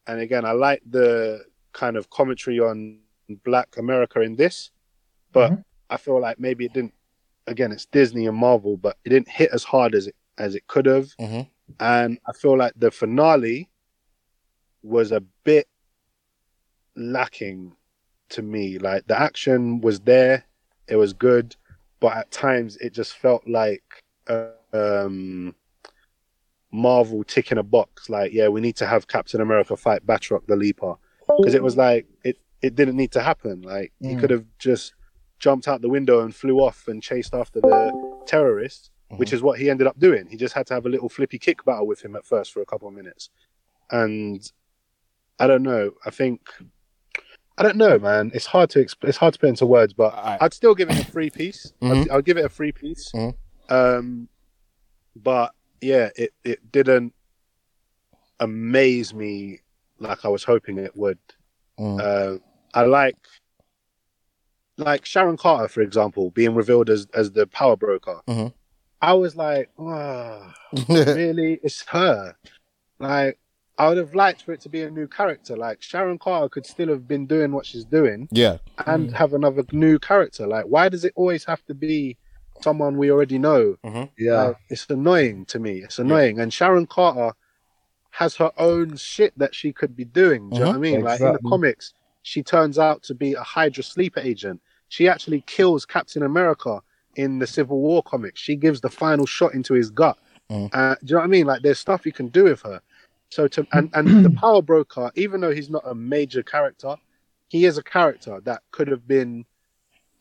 and 0.09 0.18
again, 0.20 0.45
I 0.45 0.53
like 0.53 0.82
the 0.89 1.45
kind 1.72 1.97
of 1.97 2.11
commentary 2.11 2.59
on 2.59 2.99
Black 3.29 3.76
America 3.76 4.20
in 4.20 4.37
this, 4.37 4.70
but 5.33 5.53
Mhm. 5.53 5.64
I 5.91 5.97
feel 5.97 6.20
like 6.20 6.39
maybe 6.39 6.64
it 6.64 6.72
didn't. 6.72 6.95
Again, 7.47 7.72
it's 7.72 7.87
Disney 7.87 8.26
and 8.26 8.37
Marvel, 8.37 8.76
but 8.76 8.99
it 9.05 9.11
didn't 9.11 9.29
hit 9.29 9.51
as 9.53 9.64
hard 9.64 9.95
as 9.95 10.07
it 10.07 10.16
as 10.37 10.55
it 10.55 10.66
could 10.68 10.87
have 10.87 11.09
Mhm. 11.18 11.49
and 11.81 12.18
I 12.24 12.33
feel 12.33 12.57
like 12.57 12.72
the 12.76 12.93
finale 12.93 13.68
was 14.85 15.11
a 15.11 15.20
bit 15.20 15.68
lacking 16.95 17.74
to 18.31 18.43
me. 18.43 18.79
Like 18.79 19.07
the 19.07 19.18
action 19.18 19.81
was 19.81 20.01
there, 20.01 20.45
it 20.87 20.97
was 20.97 21.12
good, 21.12 21.57
but 22.01 22.16
at 22.16 22.31
times 22.31 22.76
it 22.76 22.93
just 22.93 23.16
felt 23.16 23.47
like 23.49 24.05
uh, 24.29 24.51
um, 24.72 25.55
Marvel 26.70 27.24
ticking 27.24 27.59
a 27.59 27.62
box. 27.62 28.09
Like, 28.11 28.33
yeah, 28.33 28.49
we 28.49 28.61
need 28.61 28.76
to 28.76 28.87
have 28.87 29.09
Captain 29.09 29.41
America 29.41 29.76
fight 29.76 30.07
Batroc 30.07 30.47
the 30.47 30.55
Leaper 30.57 30.95
because 31.39 31.55
it 31.55 31.62
was 31.62 31.76
like 31.76 32.07
it 32.24 32.39
it 32.63 32.75
didn't 32.75 32.97
need 32.97 33.13
to 33.13 33.23
happen. 33.23 33.63
Like 33.63 33.93
he 34.01 34.15
Mm. 34.15 34.21
could 34.21 34.31
have 34.31 34.45
just 34.59 34.95
jumped 35.39 35.69
out 35.69 35.81
the 35.83 35.89
window 35.89 36.21
and 36.21 36.35
flew 36.35 36.59
off 36.59 36.89
and 36.89 37.03
chased 37.03 37.35
after 37.35 37.61
the 37.61 38.23
terrorists 38.27 38.91
which 39.17 39.33
is 39.33 39.41
what 39.41 39.59
he 39.59 39.71
ended 39.71 39.87
up 39.87 39.99
doing. 39.99 40.27
He 40.27 40.37
just 40.37 40.53
had 40.53 40.67
to 40.67 40.75
have 40.75 40.85
a 40.85 40.89
little 40.91 41.09
flippy 41.09 41.39
kick 41.39 41.65
battle 41.65 41.87
with 41.87 42.05
him 42.05 42.15
at 42.15 42.27
first 42.27 42.53
for 42.53 42.61
a 42.61 42.67
couple 42.67 42.89
of 42.89 42.93
minutes. 42.95 43.31
And 43.91 44.53
I 45.39 45.47
don't 45.47 45.63
know. 45.63 45.93
I 46.05 46.11
think 46.11 46.41
I 47.57 47.63
don't 47.63 47.77
know, 47.77 47.99
man. 47.99 48.31
It's 48.35 48.45
hard 48.45 48.69
to 48.71 48.85
exp- 48.85 49.09
it's 49.09 49.17
hard 49.17 49.33
to 49.33 49.41
put 49.41 49.49
into 49.49 49.65
words, 49.65 49.95
but 49.95 50.13
Alright. 50.13 50.43
I'd 50.43 50.53
still 50.53 50.75
give 50.75 50.91
it 50.91 50.99
a 51.01 51.05
free 51.11 51.31
piece. 51.31 51.73
Mhm. 51.81 52.03
I'd, 52.03 52.11
I'll 52.11 52.21
give 52.23 52.37
it 52.37 52.45
a 52.45 52.51
free 52.51 52.71
piece. 52.73 53.11
Mhm. 53.13 53.35
Um, 53.71 54.29
but 55.17 55.55
yeah, 55.81 56.11
it 56.15 56.35
it 56.45 56.71
didn't 56.71 57.15
amaze 58.41 59.15
me 59.15 59.61
like 59.99 60.25
I 60.25 60.29
was 60.29 60.45
hoping 60.45 60.77
it 60.79 60.95
would. 60.97 61.19
Mm. 61.79 62.01
Uh, 62.01 62.39
I 62.75 62.83
like 62.83 63.16
like 64.77 65.05
Sharon 65.05 65.37
Carter, 65.37 65.69
for 65.69 65.81
example, 65.81 66.31
being 66.31 66.55
revealed 66.55 66.91
as 66.91 67.07
as 67.14 67.33
the 67.33 67.47
power 67.47 67.77
broker. 67.77 68.21
Mhm. 68.29 68.53
I 69.01 69.12
was 69.14 69.37
like, 69.37 69.71
oh, 69.79 70.53
really? 70.89 71.61
It's 71.62 71.83
her. 71.89 72.35
Like, 72.99 73.39
I 73.79 73.89
would 73.89 73.97
have 73.97 74.14
liked 74.14 74.43
for 74.43 74.53
it 74.53 74.61
to 74.62 74.69
be 74.69 74.83
a 74.83 74.91
new 74.91 75.07
character. 75.07 75.57
Like 75.57 75.81
Sharon 75.81 76.19
Carter 76.19 76.49
could 76.49 76.66
still 76.66 76.89
have 76.89 77.07
been 77.07 77.27
doing 77.27 77.53
what 77.53 77.64
she's 77.64 77.85
doing 77.85 78.29
yeah. 78.33 78.59
and 78.87 79.11
mm. 79.11 79.12
have 79.12 79.35
another 79.35 79.64
new 79.71 80.01
character. 80.01 80.49
Like, 80.49 80.64
why 80.64 80.89
does 80.89 81.05
it 81.05 81.12
always 81.14 81.45
have 81.45 81.64
to 81.66 81.75
be 81.75 82.16
someone 82.61 82.99
we 82.99 83.12
already 83.12 83.39
know? 83.39 83.77
Mm-hmm. 83.85 84.05
Yeah. 84.19 84.43
Like, 84.43 84.57
it's 84.69 84.87
annoying 84.91 85.47
to 85.47 85.61
me. 85.61 85.79
It's 85.79 86.01
annoying. 86.01 86.41
And 86.41 86.53
Sharon 86.53 86.87
Carter 86.87 87.35
has 88.11 88.35
her 88.37 88.51
own 88.59 88.97
shit 88.97 89.33
that 89.39 89.55
she 89.55 89.73
could 89.73 89.95
be 89.95 90.05
doing. 90.05 90.51
Do 90.51 90.57
you 90.57 90.64
know 90.64 90.71
what 90.71 90.77
I 90.77 90.81
mean? 90.81 91.03
Like 91.03 91.21
in 91.21 91.35
the 91.35 91.49
comics, 91.49 91.95
she 92.23 92.43
turns 92.43 92.79
out 92.79 93.03
to 93.05 93.14
be 93.14 93.35
a 93.35 93.43
Hydra 93.43 93.83
sleeper 93.83 94.21
agent. 94.21 94.61
She 94.89 95.09
actually 95.09 95.43
kills 95.47 95.85
Captain 95.87 96.23
America 96.23 96.81
in 97.16 97.39
the 97.39 97.47
Civil 97.47 97.81
War 97.81 98.03
comics. 98.03 98.41
She 98.41 98.57
gives 98.57 98.81
the 98.81 98.89
final 98.89 99.27
shot 99.27 99.55
into 99.55 99.75
his 99.75 99.91
gut. 99.91 100.19
Mm. 100.51 100.71
Uh, 100.73 100.95
do 101.05 101.07
you 101.07 101.14
know 101.14 101.19
what 101.21 101.25
I 101.25 101.29
mean? 101.29 101.47
Like 101.47 101.62
there's 101.62 101.79
stuff 101.79 102.07
you 102.07 102.12
can 102.12 102.29
do 102.29 102.45
with 102.45 102.62
her. 102.62 102.81
So 103.31 103.49
to 103.49 103.66
and 103.73 103.91
and 103.95 104.25
the 104.25 104.31
Power 104.31 104.62
Broker, 104.62 105.11
even 105.14 105.41
though 105.41 105.53
he's 105.53 105.69
not 105.71 105.83
a 105.87 105.95
major 105.95 106.43
character, 106.43 106.97
he 107.49 107.64
is 107.66 107.77
a 107.77 107.83
character 107.83 108.41
that 108.45 108.62
could 108.71 108.89
have 108.89 109.07
been 109.07 109.45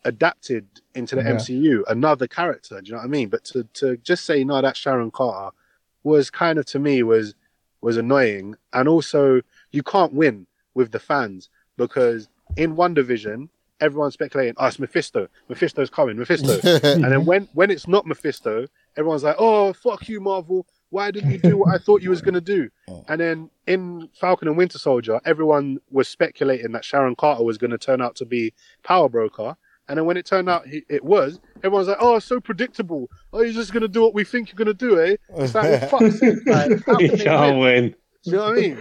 adapted 0.06 0.66
into 0.96 1.16
the 1.16 1.22
Yeah. 1.22 1.36
MCU, 1.36 1.84
another 1.88 2.28
character. 2.28 2.80
Do 2.82 2.88
you 2.88 2.92
know 2.94 3.00
what 3.00 3.06
I 3.06 3.10
mean? 3.10 3.30
But 3.30 3.46
to 3.46 3.64
to 3.76 3.98
just 3.98 4.26
say 4.26 4.44
no, 4.44 4.62
that's 4.62 4.80
Sharon 4.80 5.12
Carter 5.12 5.56
was 6.04 6.30
kind 6.30 6.58
of 6.60 6.66
to 6.68 6.80
me 6.80 7.04
was 7.04 7.36
was 7.82 7.98
annoying, 7.98 8.56
and 8.74 8.88
also 8.88 9.42
you 9.72 9.84
can't 9.84 10.14
win 10.14 10.48
with 10.74 10.92
the 10.92 11.00
fans 11.00 11.50
because 11.78 12.28
in 12.56 12.76
WandaVision 12.76 13.50
everyone's 13.80 14.14
speculating, 14.16 14.56
oh, 14.58 14.66
it's 14.66 14.80
Mephisto, 14.80 15.28
Mephisto's 15.50 15.90
coming, 15.92 16.18
Mephisto, 16.18 16.60
and 16.84 17.04
then 17.04 17.26
when 17.26 17.48
when 17.54 17.70
it's 17.72 17.88
not 17.88 18.06
Mephisto, 18.08 18.68
everyone's 18.98 19.24
like, 19.24 19.36
oh, 19.38 19.74
fuck 19.74 20.10
you, 20.10 20.20
Marvel. 20.20 20.66
Why 20.90 21.12
didn't 21.12 21.32
you 21.32 21.38
do 21.40 21.58
what 21.58 21.76
I 21.76 21.78
thought 21.78 22.02
you 22.02 22.10
was 22.10 22.22
gonna 22.22 22.42
do? 22.42 22.70
Oh. 22.90 23.04
And 23.10 23.20
then 23.20 23.50
in 23.68 24.08
Falcon 24.20 24.48
and 24.48 24.56
Winter 24.58 24.80
Soldier, 24.80 25.20
everyone 25.26 25.80
was 25.92 26.08
speculating 26.08 26.72
that 26.72 26.86
Sharon 26.86 27.16
Carter 27.18 27.44
was 27.44 27.58
gonna 27.58 27.78
turn 27.78 28.02
out 28.02 28.16
to 28.16 28.26
be 28.26 28.54
Power 28.84 29.10
Broker. 29.10 29.58
And 29.90 29.98
then 29.98 30.06
when 30.06 30.16
it 30.18 30.26
turned 30.26 30.50
out 30.50 30.66
he, 30.66 30.84
it 30.90 31.04
was, 31.04 31.40
everyone's 31.64 31.90
like, 31.90 31.98
"Oh, 32.00 32.18
so 32.20 32.40
predictable. 32.40 33.10
Oh, 33.34 33.42
you're 33.42 33.54
just 33.54 33.74
gonna 33.74 33.90
do 33.90 34.02
what 34.02 34.14
we 34.14 34.24
think 34.24 34.50
you're 34.50 34.58
gonna 34.58 34.74
do, 34.74 35.02
eh?" 35.02 35.18
It's 35.36 35.54
like, 35.54 35.64
well, 35.64 35.90
fuck's 35.90 36.20
sake, 36.20 36.46
like, 36.46 36.86
how 36.86 36.98
You 37.00 37.10
can 37.10 37.18
they 37.18 37.24
can't 37.26 37.60
win? 37.60 37.84
win. 37.84 37.96
Do 38.24 38.32
you 38.32 38.38
know 38.38 38.44
what 38.46 38.58
I 38.58 38.62
mean? 38.62 38.78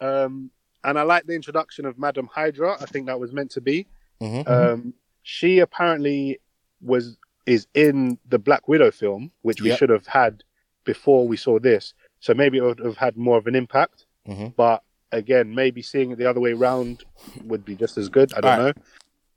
Um, 0.00 0.50
and 0.86 0.98
I 0.98 1.02
like 1.02 1.26
the 1.26 1.34
introduction 1.34 1.84
of 1.84 1.98
Madam 1.98 2.26
Hydra. 2.32 2.76
I 2.80 2.86
think 2.86 3.06
that 3.06 3.20
was 3.20 3.32
meant 3.32 3.50
to 3.52 3.60
be. 3.60 3.86
Mhm. 4.22 4.48
Um, 4.48 4.94
she 5.22 5.58
apparently 5.58 6.38
was 6.80 7.18
is 7.44 7.66
in 7.74 8.18
the 8.28 8.38
Black 8.38 8.66
Widow 8.66 8.90
film, 8.90 9.30
which 9.42 9.60
we 9.60 9.68
Yep. 9.68 9.78
should 9.78 9.90
have 9.90 10.06
had 10.06 10.42
before 10.84 11.28
we 11.28 11.36
saw 11.36 11.58
this. 11.60 11.94
So 12.20 12.34
maybe 12.34 12.58
it 12.58 12.62
would 12.62 12.80
have 12.80 12.96
had 12.96 13.16
more 13.16 13.36
of 13.38 13.46
an 13.46 13.54
impact. 13.54 14.06
Mhm. 14.28 14.54
But 14.56 14.82
again, 15.12 15.54
maybe 15.54 15.80
seeing 15.82 16.10
it 16.10 16.18
the 16.18 16.26
other 16.28 16.40
way 16.40 16.54
round 16.54 17.04
would 17.44 17.64
be 17.64 17.76
just 17.76 17.96
as 17.98 18.08
good. 18.08 18.32
I 18.34 18.40
don't 18.40 18.58
Alright. 18.58 18.76
know. 18.76 18.82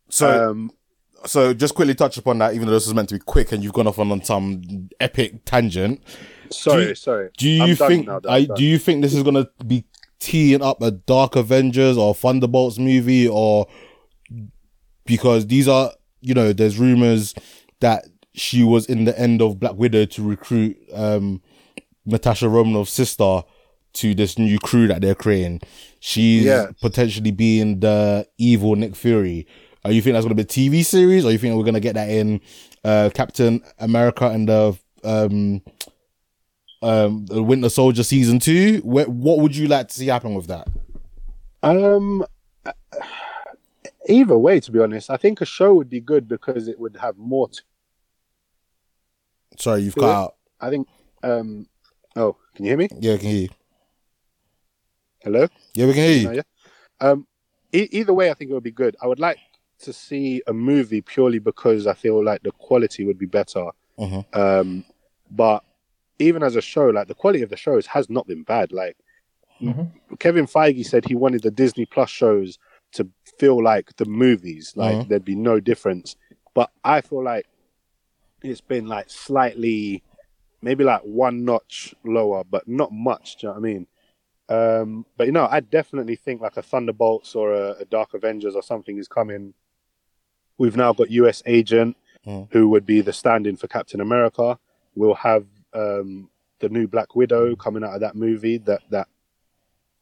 So, 0.10 0.50
um, 0.50 0.72
so 1.26 1.54
just 1.54 1.76
quickly 1.76 1.94
touch 1.94 2.18
upon 2.18 2.40
that, 2.40 2.56
even 2.56 2.66
though 2.68 2.74
this 2.74 2.88
was 2.88 2.96
meant 2.96 3.10
to 3.10 3.16
be 3.16 3.20
quick 3.20 3.52
and 3.52 3.64
you've 3.64 3.74
gone 3.74 3.86
off 3.86 4.00
on, 4.00 4.12
on 4.12 4.24
some 4.24 4.90
epic 5.00 5.46
tangent. 5.46 6.02
sorry, 6.52 6.88
you- 6.88 6.96
sorry. 6.96 7.30
Do 7.38 7.48
you 7.48 7.62
I'm 7.64 7.76
think? 7.76 8.08
now, 8.08 8.20
I, 8.28 8.46
do 8.46 8.64
you 8.64 8.80
think 8.80 9.04
this 9.04 9.14
is 9.14 9.22
gonna 9.22 9.48
be 9.68 9.86
teeing 10.20 10.62
up 10.62 10.82
a 10.82 10.92
Dark 10.92 11.36
Avengers 11.36 11.98
or 11.98 12.14
Thunderbolts 12.14 12.78
movie, 12.78 13.28
or 13.28 13.68
because 15.06 15.48
these 15.48 15.68
are, 15.68 15.92
you 16.22 16.34
know, 16.34 16.54
there's 16.54 16.78
rumors 16.78 17.34
that 17.80 18.06
she 18.34 18.64
was 18.64 18.86
in 18.86 19.06
the 19.06 19.18
end 19.20 19.42
of 19.42 19.60
Black 19.60 19.76
Widow 19.76 20.06
to 20.06 20.24
recruit 20.24 20.78
um 20.94 21.42
Natasha 22.06 22.48
Romanoff's 22.50 22.92
sister 22.92 23.44
to 23.94 24.14
this 24.14 24.38
new 24.38 24.60
crew 24.60 24.88
that 24.88 25.02
they're 25.02 25.16
creating. 25.16 25.62
She's 26.00 26.46
Yeah. 26.46 26.68
potentially 26.82 27.32
being 27.32 27.80
the 27.80 28.28
evil 28.38 28.76
Nick 28.76 28.96
Fury. 28.96 29.48
Are 29.84 29.92
you 29.92 30.02
think 30.02 30.14
that's 30.14 30.26
gonna 30.26 30.36
be 30.36 30.44
a 30.44 30.46
TV 30.46 30.84
series, 30.84 31.26
or 31.26 31.32
you 31.32 31.38
think 31.38 31.56
we're 31.56 31.64
gonna 31.64 31.80
get 31.80 31.96
that 31.96 32.10
in 32.10 32.42
uh 32.84 33.10
Captain 33.14 33.62
America 33.80 34.28
and 34.30 34.48
the 34.48 34.78
um 35.04 35.62
um 36.82 37.26
the 37.26 37.44
Winter 37.44 37.70
Soldier 37.70 38.04
season 38.04 38.40
two? 38.40 38.80
Where, 38.84 39.06
what 39.06 39.40
would 39.40 39.56
you 39.56 39.68
like 39.68 39.88
to 39.90 39.94
see 39.94 40.08
happen 40.08 40.34
with 40.34 40.48
that? 40.48 40.68
Um, 41.62 42.26
either 44.08 44.38
way, 44.38 44.60
to 44.60 44.72
be 44.72 44.80
honest, 44.80 45.10
I 45.10 45.18
think 45.18 45.42
a 45.42 45.46
show 45.46 45.74
would 45.74 45.90
be 45.90 46.00
good 46.00 46.28
because 46.28 46.68
it 46.68 46.80
would 46.80 46.98
have 46.98 47.18
more. 47.18 47.50
To, 47.50 47.62
Sorry, 49.58 49.82
you've 49.82 49.96
cut 49.96 50.10
out. 50.10 50.36
I 50.60 50.70
think. 50.70 50.88
Um, 51.22 51.68
oh, 52.16 52.38
can 52.56 52.66
you 52.66 52.72
hear 52.72 52.78
me? 52.78 52.88
Yeah, 53.00 53.14
I 53.14 53.18
can 53.18 53.28
hear 53.30 53.42
you. 53.42 53.50
Hello. 55.22 55.48
Yeah, 55.74 55.86
we 55.86 55.94
can 55.94 56.04
hear 56.04 56.32
you. 56.32 56.36
yeah. 56.38 56.42
Um, 57.02 57.28
e- 57.74 57.90
either 57.92 58.14
way, 58.14 58.30
I 58.32 58.34
think 58.36 58.52
it 58.52 58.54
would 58.54 58.64
be 58.64 58.72
good. 58.72 58.96
I 59.02 59.08
would 59.08 59.20
like 59.20 59.38
to 59.80 59.92
see 59.94 60.42
a 60.48 60.54
movie 60.54 61.02
purely 61.02 61.40
because 61.40 61.88
I 61.88 61.94
feel 61.94 62.24
like 62.24 62.42
the 62.44 62.52
quality 62.54 63.06
would 63.06 63.18
be 63.18 63.26
better. 63.26 63.66
Mhm. 63.98 64.26
Um, 64.36 64.86
but 65.30 65.64
even 66.20 66.44
as 66.44 66.56
a 66.56 66.62
show, 66.62 66.88
like 66.90 67.08
the 67.08 67.16
quality 67.16 67.42
of 67.42 67.50
the 67.50 67.58
shows 67.58 67.86
has 67.88 68.10
not 68.10 68.28
been 68.28 68.44
bad. 68.44 68.72
Like 68.72 68.98
Mhm. 69.62 69.92
Kevin 70.20 70.46
Feige 70.46 70.86
said, 70.86 71.06
he 71.06 71.16
wanted 71.16 71.42
the 71.42 71.52
Disney 71.52 71.86
Plus 71.86 72.10
shows 72.10 72.58
to 72.94 73.08
feel 73.38 73.62
like 73.64 73.96
the 73.98 74.06
movies, 74.06 74.74
like 74.76 74.98
Mhm. 74.98 75.08
there'd 75.08 75.26
be 75.26 75.36
no 75.36 75.60
difference. 75.60 76.16
But 76.54 76.72
I 76.84 77.02
feel 77.02 77.24
like 77.24 77.48
it's 78.42 78.62
been 78.62 78.88
like 78.88 79.10
slightly, 79.10 80.02
maybe 80.62 80.84
like 80.84 81.02
one 81.02 81.44
notch 81.46 81.94
lower, 82.04 82.44
but 82.44 82.68
not 82.68 82.92
much. 82.92 83.38
Do 83.38 83.48
you 83.48 83.50
know 83.50 83.60
what 83.60 83.60
I 83.60 83.74
mean? 83.74 83.88
Um, 84.50 85.06
but 85.18 85.28
you 85.28 85.32
know, 85.34 85.48
I 85.50 85.60
definitely 85.60 86.16
think 86.16 86.42
like 86.42 86.58
a 86.58 86.62
Thunderbolts 86.64 87.36
or 87.36 87.54
a, 87.54 87.72
a 87.80 87.86
Dark 87.86 88.14
Avengers 88.14 88.56
or 88.56 88.64
something 88.64 88.98
is 88.98 89.08
coming. 89.08 89.54
We've 90.58 90.76
now 90.78 90.92
got 90.94 91.12
US 91.12 91.42
Agent, 91.46 91.96
Mm. 92.26 92.48
who 92.52 92.68
would 92.68 92.86
be 92.86 93.00
the 93.00 93.14
stand-in 93.14 93.56
for 93.56 93.68
Captain 93.68 94.02
America. 94.02 94.60
We'll 94.94 95.14
have 95.14 95.46
um, 95.74 96.30
the 96.60 96.70
new 96.70 96.88
Black 96.88 97.16
Widow 97.16 97.56
coming 97.56 97.84
out 97.84 97.94
of 97.96 98.02
that 98.02 98.16
movie. 98.16 98.58
That 98.58 98.82
that 98.90 99.08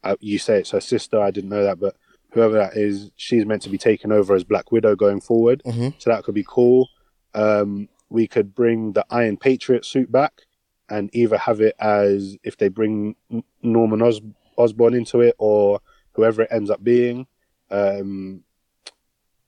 uh, 0.04 0.16
you 0.20 0.38
say 0.38 0.58
it's 0.60 0.70
her 0.70 0.80
sister. 0.80 1.20
I 1.20 1.30
didn't 1.30 1.50
know 1.50 1.64
that, 1.64 1.78
but 1.80 1.96
whoever 2.32 2.54
that 2.58 2.76
is, 2.76 3.10
she's 3.16 3.46
meant 3.46 3.62
to 3.62 3.70
be 3.70 3.78
taken 3.78 4.12
over 4.12 4.34
as 4.34 4.44
Black 4.44 4.70
Widow 4.72 4.94
going 4.96 5.20
forward. 5.20 5.62
Mhm. 5.64 5.94
So 5.98 6.10
that 6.10 6.24
could 6.24 6.34
be 6.34 6.44
cool. 6.46 6.88
Um, 7.34 7.88
we 8.10 8.26
could 8.26 8.54
bring 8.54 8.92
the 8.92 9.04
Iron 9.10 9.36
Patriot 9.36 9.84
suit 9.84 10.10
back, 10.10 10.42
and 10.88 11.10
either 11.14 11.36
have 11.38 11.60
it 11.60 11.74
as 11.78 12.36
if 12.42 12.56
they 12.56 12.68
bring 12.68 13.16
Norman 13.62 14.02
Os- 14.02 14.20
Osborn 14.56 14.94
into 14.94 15.20
it, 15.20 15.34
or 15.38 15.80
whoever 16.12 16.42
it 16.42 16.48
ends 16.50 16.70
up 16.70 16.82
being. 16.82 17.26
Um, 17.70 18.42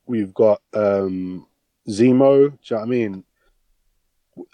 we've 0.06 0.34
got 0.34 0.60
um, 0.74 1.46
Zemo. 1.88 2.50
Do 2.50 2.58
you 2.62 2.76
know 2.76 2.76
what 2.76 2.82
I 2.82 2.84
mean? 2.86 3.24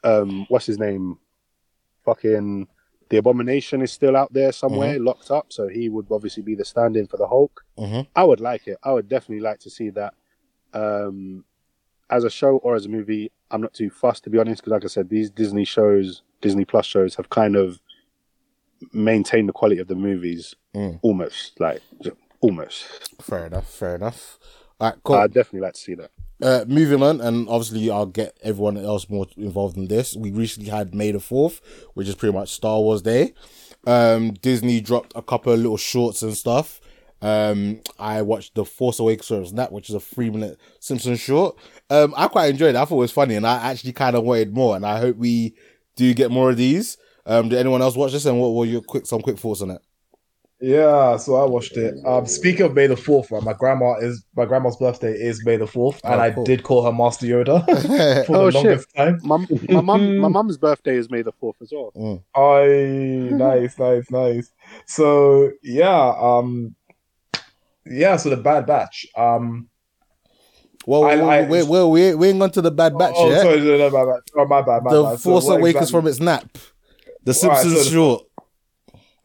Um, 0.05 0.47
what's 0.49 0.67
his 0.67 0.79
name? 0.79 1.19
Fucking 2.07 2.69
the 3.11 3.19
Abomination 3.19 3.83
is 3.83 3.93
still 3.93 4.17
out 4.17 4.33
there 4.33 4.51
somewhere, 4.53 4.99
locked 4.99 5.31
up. 5.31 5.53
So 5.53 5.69
he 5.69 5.89
would 5.89 6.07
obviously 6.11 6.43
be 6.43 6.55
the 6.55 6.65
stand-in 6.65 7.07
for 7.07 7.19
the 7.19 7.27
Hulk. 7.27 7.65
Mhm. 7.79 8.07
I 8.17 8.25
would 8.25 8.41
like 8.41 8.67
it. 8.67 8.79
I 8.83 8.93
would 8.93 9.09
definitely 9.09 9.43
like 9.43 9.59
to 9.61 9.71
see 9.71 9.91
that. 9.91 10.15
Um, 10.73 11.45
as 12.11 12.25
a 12.25 12.31
show 12.31 12.57
or 12.59 12.75
as 12.75 12.87
a 12.87 12.89
movie, 12.89 13.31
I'm 13.51 13.61
not 13.61 13.75
too 13.75 13.91
fussed 13.91 14.25
to 14.25 14.31
be 14.31 14.39
honest. 14.39 14.63
Because 14.63 14.71
like 14.73 14.85
I 14.85 14.89
said, 14.89 15.09
these 15.09 15.31
Disney 15.31 15.65
shows, 15.65 16.23
Disney 16.41 16.65
Plus 16.65 16.87
shows, 16.87 17.15
have 17.17 17.29
kind 17.31 17.55
of 17.57 17.81
maintained 18.93 19.49
the 19.49 19.53
quality 19.53 19.81
of 19.81 19.89
the 19.89 19.95
movies 19.97 20.55
Mm. 20.75 20.99
almost, 21.03 21.59
like 21.61 21.81
almost. 22.41 22.85
Fair 23.23 23.47
enough. 23.47 23.69
Fair 23.73 23.95
enough. 23.97 24.39
All 24.81 24.91
right, 24.91 24.99
cool. 25.03 25.17
I'd 25.17 25.33
definitely 25.33 25.61
like 25.67 25.75
to 25.75 25.81
see 25.81 25.95
that. 25.95 26.11
Uh, 26.43 26.65
moving 26.69 27.03
on, 27.03 27.21
and 27.21 27.49
obviously 27.49 27.91
I'll 27.91 28.07
get 28.07 28.37
everyone 28.43 28.77
else 28.77 29.09
more 29.09 29.27
involved 29.37 29.77
in 29.77 29.89
this. 29.89 30.15
We 30.15 30.31
recently 30.31 30.69
had 30.71 30.95
May 30.95 31.11
the 31.13 31.21
Fourth, 31.21 31.61
which 31.95 32.09
is 32.09 32.15
pretty 32.15 32.37
much 32.37 32.51
Star 32.51 32.79
Wars 32.81 33.03
Day. 33.03 33.33
Um, 33.87 34.33
Disney 34.33 34.81
dropped 34.81 35.13
a 35.15 35.23
couple 35.23 35.53
of 35.53 35.61
little 35.61 35.79
shorts 35.79 36.23
and 36.23 36.37
stuff. 36.37 36.81
Um, 37.23 37.81
I 37.99 38.21
watched 38.23 38.55
The 38.55 38.65
Force 38.65 38.99
Awakens 38.99 39.29
from 39.29 39.43
Its 39.43 39.53
Nap, 39.53 39.73
which 39.73 39.89
is 39.89 39.95
a 39.95 40.01
three 40.01 40.29
minute 40.29 40.59
Simpson 40.81 41.17
short. 41.17 41.57
Um, 41.89 42.13
I 42.17 42.29
quite 42.29 42.51
enjoyed 42.51 42.75
it. 42.75 42.77
I 42.77 42.85
thought 42.85 42.97
it 42.97 42.99
was 42.99 43.13
funny, 43.13 43.37
and 43.37 43.47
I 43.47 43.71
actually 43.71 43.93
kind 43.93 44.17
of 44.17 44.25
wanted 44.25 44.55
more. 44.55 44.77
And 44.77 44.85
I 44.85 44.99
hope 44.99 45.17
we 45.17 45.55
do 45.97 46.13
get 46.13 46.31
more 46.31 46.51
of 46.51 46.57
these. 46.57 46.99
Um, 47.25 47.49
did 47.49 47.59
anyone 47.59 47.83
else 47.83 47.97
watch 47.97 48.13
this? 48.13 48.27
And 48.27 48.39
what 48.41 48.53
were 48.53 48.67
your 48.67 48.83
quick 48.83 49.07
some 49.07 49.23
quick 49.23 49.39
thoughts 49.39 49.63
on 49.63 49.71
it? 49.71 49.81
Yeah, 50.59 51.19
so 51.19 51.35
I 51.37 51.45
watched 51.45 51.77
it. 51.77 51.95
Um, 52.07 52.25
speaking 52.27 52.63
of 52.65 52.73
May 52.75 52.87
the 52.87 52.97
Fourth, 52.97 53.31
right? 53.31 53.43
My 53.43 53.53
grandma 53.53 53.97
is 53.99 54.25
my 54.37 54.47
grandma's 54.47 54.77
birthday 54.79 55.13
is 55.13 55.45
May 55.45 55.57
the 55.59 55.67
Fourth, 55.67 56.01
and 56.03 56.15
Oh, 56.15 56.19
I 56.19 56.31
did 56.45 56.63
call 56.63 56.83
her 56.85 56.93
Master 56.93 57.27
Yoda 57.27 57.63
for 58.27 58.37
Oh, 58.37 58.47
the 58.47 58.53
shit. 58.53 58.65
longest 58.65 58.95
time. 58.97 59.21
My 59.23 59.47
my 59.69 59.81
mum 59.83 60.17
my 60.17 60.29
mum's 60.37 60.57
birthday 60.57 60.97
is 60.97 61.11
May 61.11 61.21
the 61.21 61.33
fourth 61.33 61.57
as 61.61 61.73
well. 61.73 62.25
I 62.35 62.67
nice, 63.35 63.79
nice, 63.79 64.11
nice. 64.11 64.51
So 64.87 65.51
yeah, 65.63 66.15
um, 66.19 66.75
yeah. 67.85 68.17
So 68.17 68.31
the 68.31 68.39
Bad 68.39 68.65
Batch. 68.67 69.07
Um, 69.15 69.69
Well, 70.87 71.05
I- 71.05 71.17
well, 71.17 71.29
I- 71.31 71.43
we 71.47 71.63
we 71.65 71.85
we 71.85 72.15
we 72.15 72.29
ain't 72.29 72.39
gone 72.39 72.51
to 72.53 72.63
the 72.63 72.71
Bad 72.71 72.97
Batch 72.97 73.13
oh, 73.15 73.29
yet. 73.29 73.43
sorry, 73.43 73.61
no, 73.61 73.77
no, 73.77 73.91
my 73.91 74.05
bad. 74.11 74.21
Oh, 74.35 74.47
my 74.47 74.63
bad, 74.63 74.83
my 74.85 74.93
the 74.95 75.03
bad. 75.03 75.19
So 75.21 75.31
Force 75.33 75.45
what 75.45 75.59
Awakens 75.61 75.83
exactly- 75.91 76.01
from 76.01 76.07
its 76.09 76.21
nap. 76.21 76.49
The 77.25 77.39
All 77.43 77.51
right, 77.51 77.59
Simpsons 77.61 77.73
so 77.75 77.85
the- 77.85 77.91
short. 77.95 78.23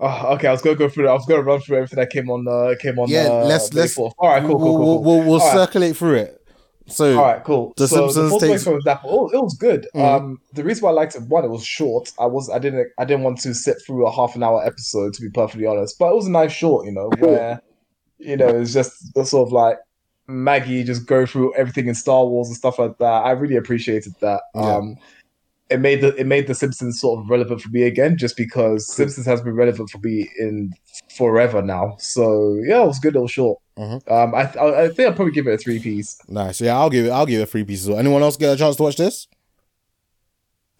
Oh, 0.03 0.33
okay, 0.33 0.47
I 0.47 0.51
was 0.51 0.61
gonna 0.63 0.75
go 0.75 0.89
through. 0.89 1.03
That. 1.03 1.11
I 1.11 1.13
was 1.13 1.25
gonna 1.27 1.43
run 1.43 1.59
through 1.61 1.77
everything 1.77 1.99
that 1.99 2.09
came 2.09 2.29
on. 2.29 2.47
Uh, 2.47 2.73
came 2.79 2.97
on. 2.99 3.07
Yeah, 3.07 3.27
uh, 3.27 3.45
let's- 3.45 3.71
May 3.73 3.81
let's- 3.81 3.95
4th. 3.95 4.13
All 4.17 4.29
right, 4.29 4.41
cool, 4.41 4.57
cool, 4.57 4.59
we'll, 4.59 4.67
cool. 4.77 4.77
cool. 4.77 5.03
we'll, 5.03 5.17
we'll, 5.19 5.29
we'll 5.29 5.41
All 5.41 5.47
right. 5.47 5.55
circulate 5.55 5.95
through 5.95 6.15
it. 6.15 6.37
So, 6.87 7.15
All 7.17 7.23
right, 7.23 7.43
cool. 7.43 7.73
The 7.77 7.87
so 7.87 7.95
Simpsons 8.09 8.15
the 8.15 8.29
Force 8.31 8.41
takes- 8.41 8.65
Awakens 8.65 8.83
from 8.83 8.91
Apple. 8.91 9.09
Oh, 9.13 9.29
it 9.29 9.41
was 9.41 9.53
good. 9.53 9.87
Mhm. 9.95 10.03
Um, 10.03 10.41
the 10.53 10.63
reason 10.63 10.83
why 10.83 10.89
I 10.89 10.93
liked 10.93 11.15
it, 11.15 11.21
one, 11.23 11.45
it 11.45 11.49
was 11.51 11.63
short. 11.63 12.11
I 12.19 12.25
was, 12.25 12.49
I 12.49 12.57
didn't, 12.59 12.89
I 12.97 13.05
didn't 13.05 13.23
want 13.23 13.39
to 13.41 13.53
sit 13.53 13.77
through 13.85 14.07
a 14.07 14.11
half 14.11 14.35
an 14.35 14.41
hour 14.43 14.65
episode 14.65 15.13
to 15.13 15.21
be 15.21 15.29
perfectly 15.29 15.67
honest. 15.67 15.97
But 15.99 16.11
it 16.11 16.15
was 16.15 16.25
a 16.25 16.31
nice 16.31 16.51
short, 16.51 16.85
you 16.87 16.91
know, 16.91 17.09
where, 17.19 17.61
you 18.17 18.35
know, 18.35 18.47
it's 18.49 18.73
just 18.73 19.13
the 19.13 19.23
sort 19.23 19.47
of 19.47 19.53
like 19.53 19.77
Maggie 20.27 20.83
just 20.83 21.05
go 21.05 21.25
through 21.25 21.53
everything 21.55 21.87
in 21.87 21.95
Star 21.95 22.25
Wars 22.25 22.47
and 22.47 22.57
stuff 22.57 22.79
like 22.79 22.97
that. 22.97 23.05
I 23.05 23.31
really 23.31 23.55
appreciated 23.55 24.13
that. 24.21 24.41
Yeah. 24.55 24.61
Um, 24.77 24.95
it 25.71 25.79
made 25.79 26.01
the 26.01 26.13
it 26.15 26.27
made 26.27 26.47
the 26.47 26.55
Simpsons 26.55 26.99
sort 26.99 27.19
of 27.19 27.29
relevant 27.29 27.61
for 27.61 27.69
me 27.69 27.83
again, 27.83 28.17
just 28.17 28.35
because 28.37 28.85
Simpsons 28.93 29.25
has 29.25 29.41
been 29.41 29.55
relevant 29.55 29.89
for 29.89 29.97
me 29.99 30.29
in 30.39 30.73
forever 31.15 31.61
now. 31.61 31.95
So 31.99 32.55
yeah, 32.65 32.83
it 32.83 32.87
was 32.87 32.99
good. 32.99 33.15
It 33.15 33.19
was 33.19 33.31
short. 33.31 33.59
Mhm. 33.77 34.11
Um, 34.11 34.35
I, 34.35 34.41
I 34.59 34.83
I 34.83 34.87
think 34.89 35.07
I'll 35.09 35.13
probably 35.15 35.33
give 35.33 35.47
it 35.47 35.53
a 35.53 35.57
three 35.57 35.79
piece. 35.79 36.17
nice. 36.27 36.59
Yeah, 36.61 36.77
I'll 36.77 36.89
give 36.89 37.05
it. 37.05 37.09
I'll 37.09 37.25
give 37.25 37.41
it 37.41 37.49
three 37.49 37.63
pieces. 37.63 37.89
Anyone 37.89 38.21
else 38.21 38.37
get 38.37 38.53
a 38.53 38.57
chance 38.57 38.75
to 38.75 38.83
watch 38.83 38.97
this? 38.97 39.27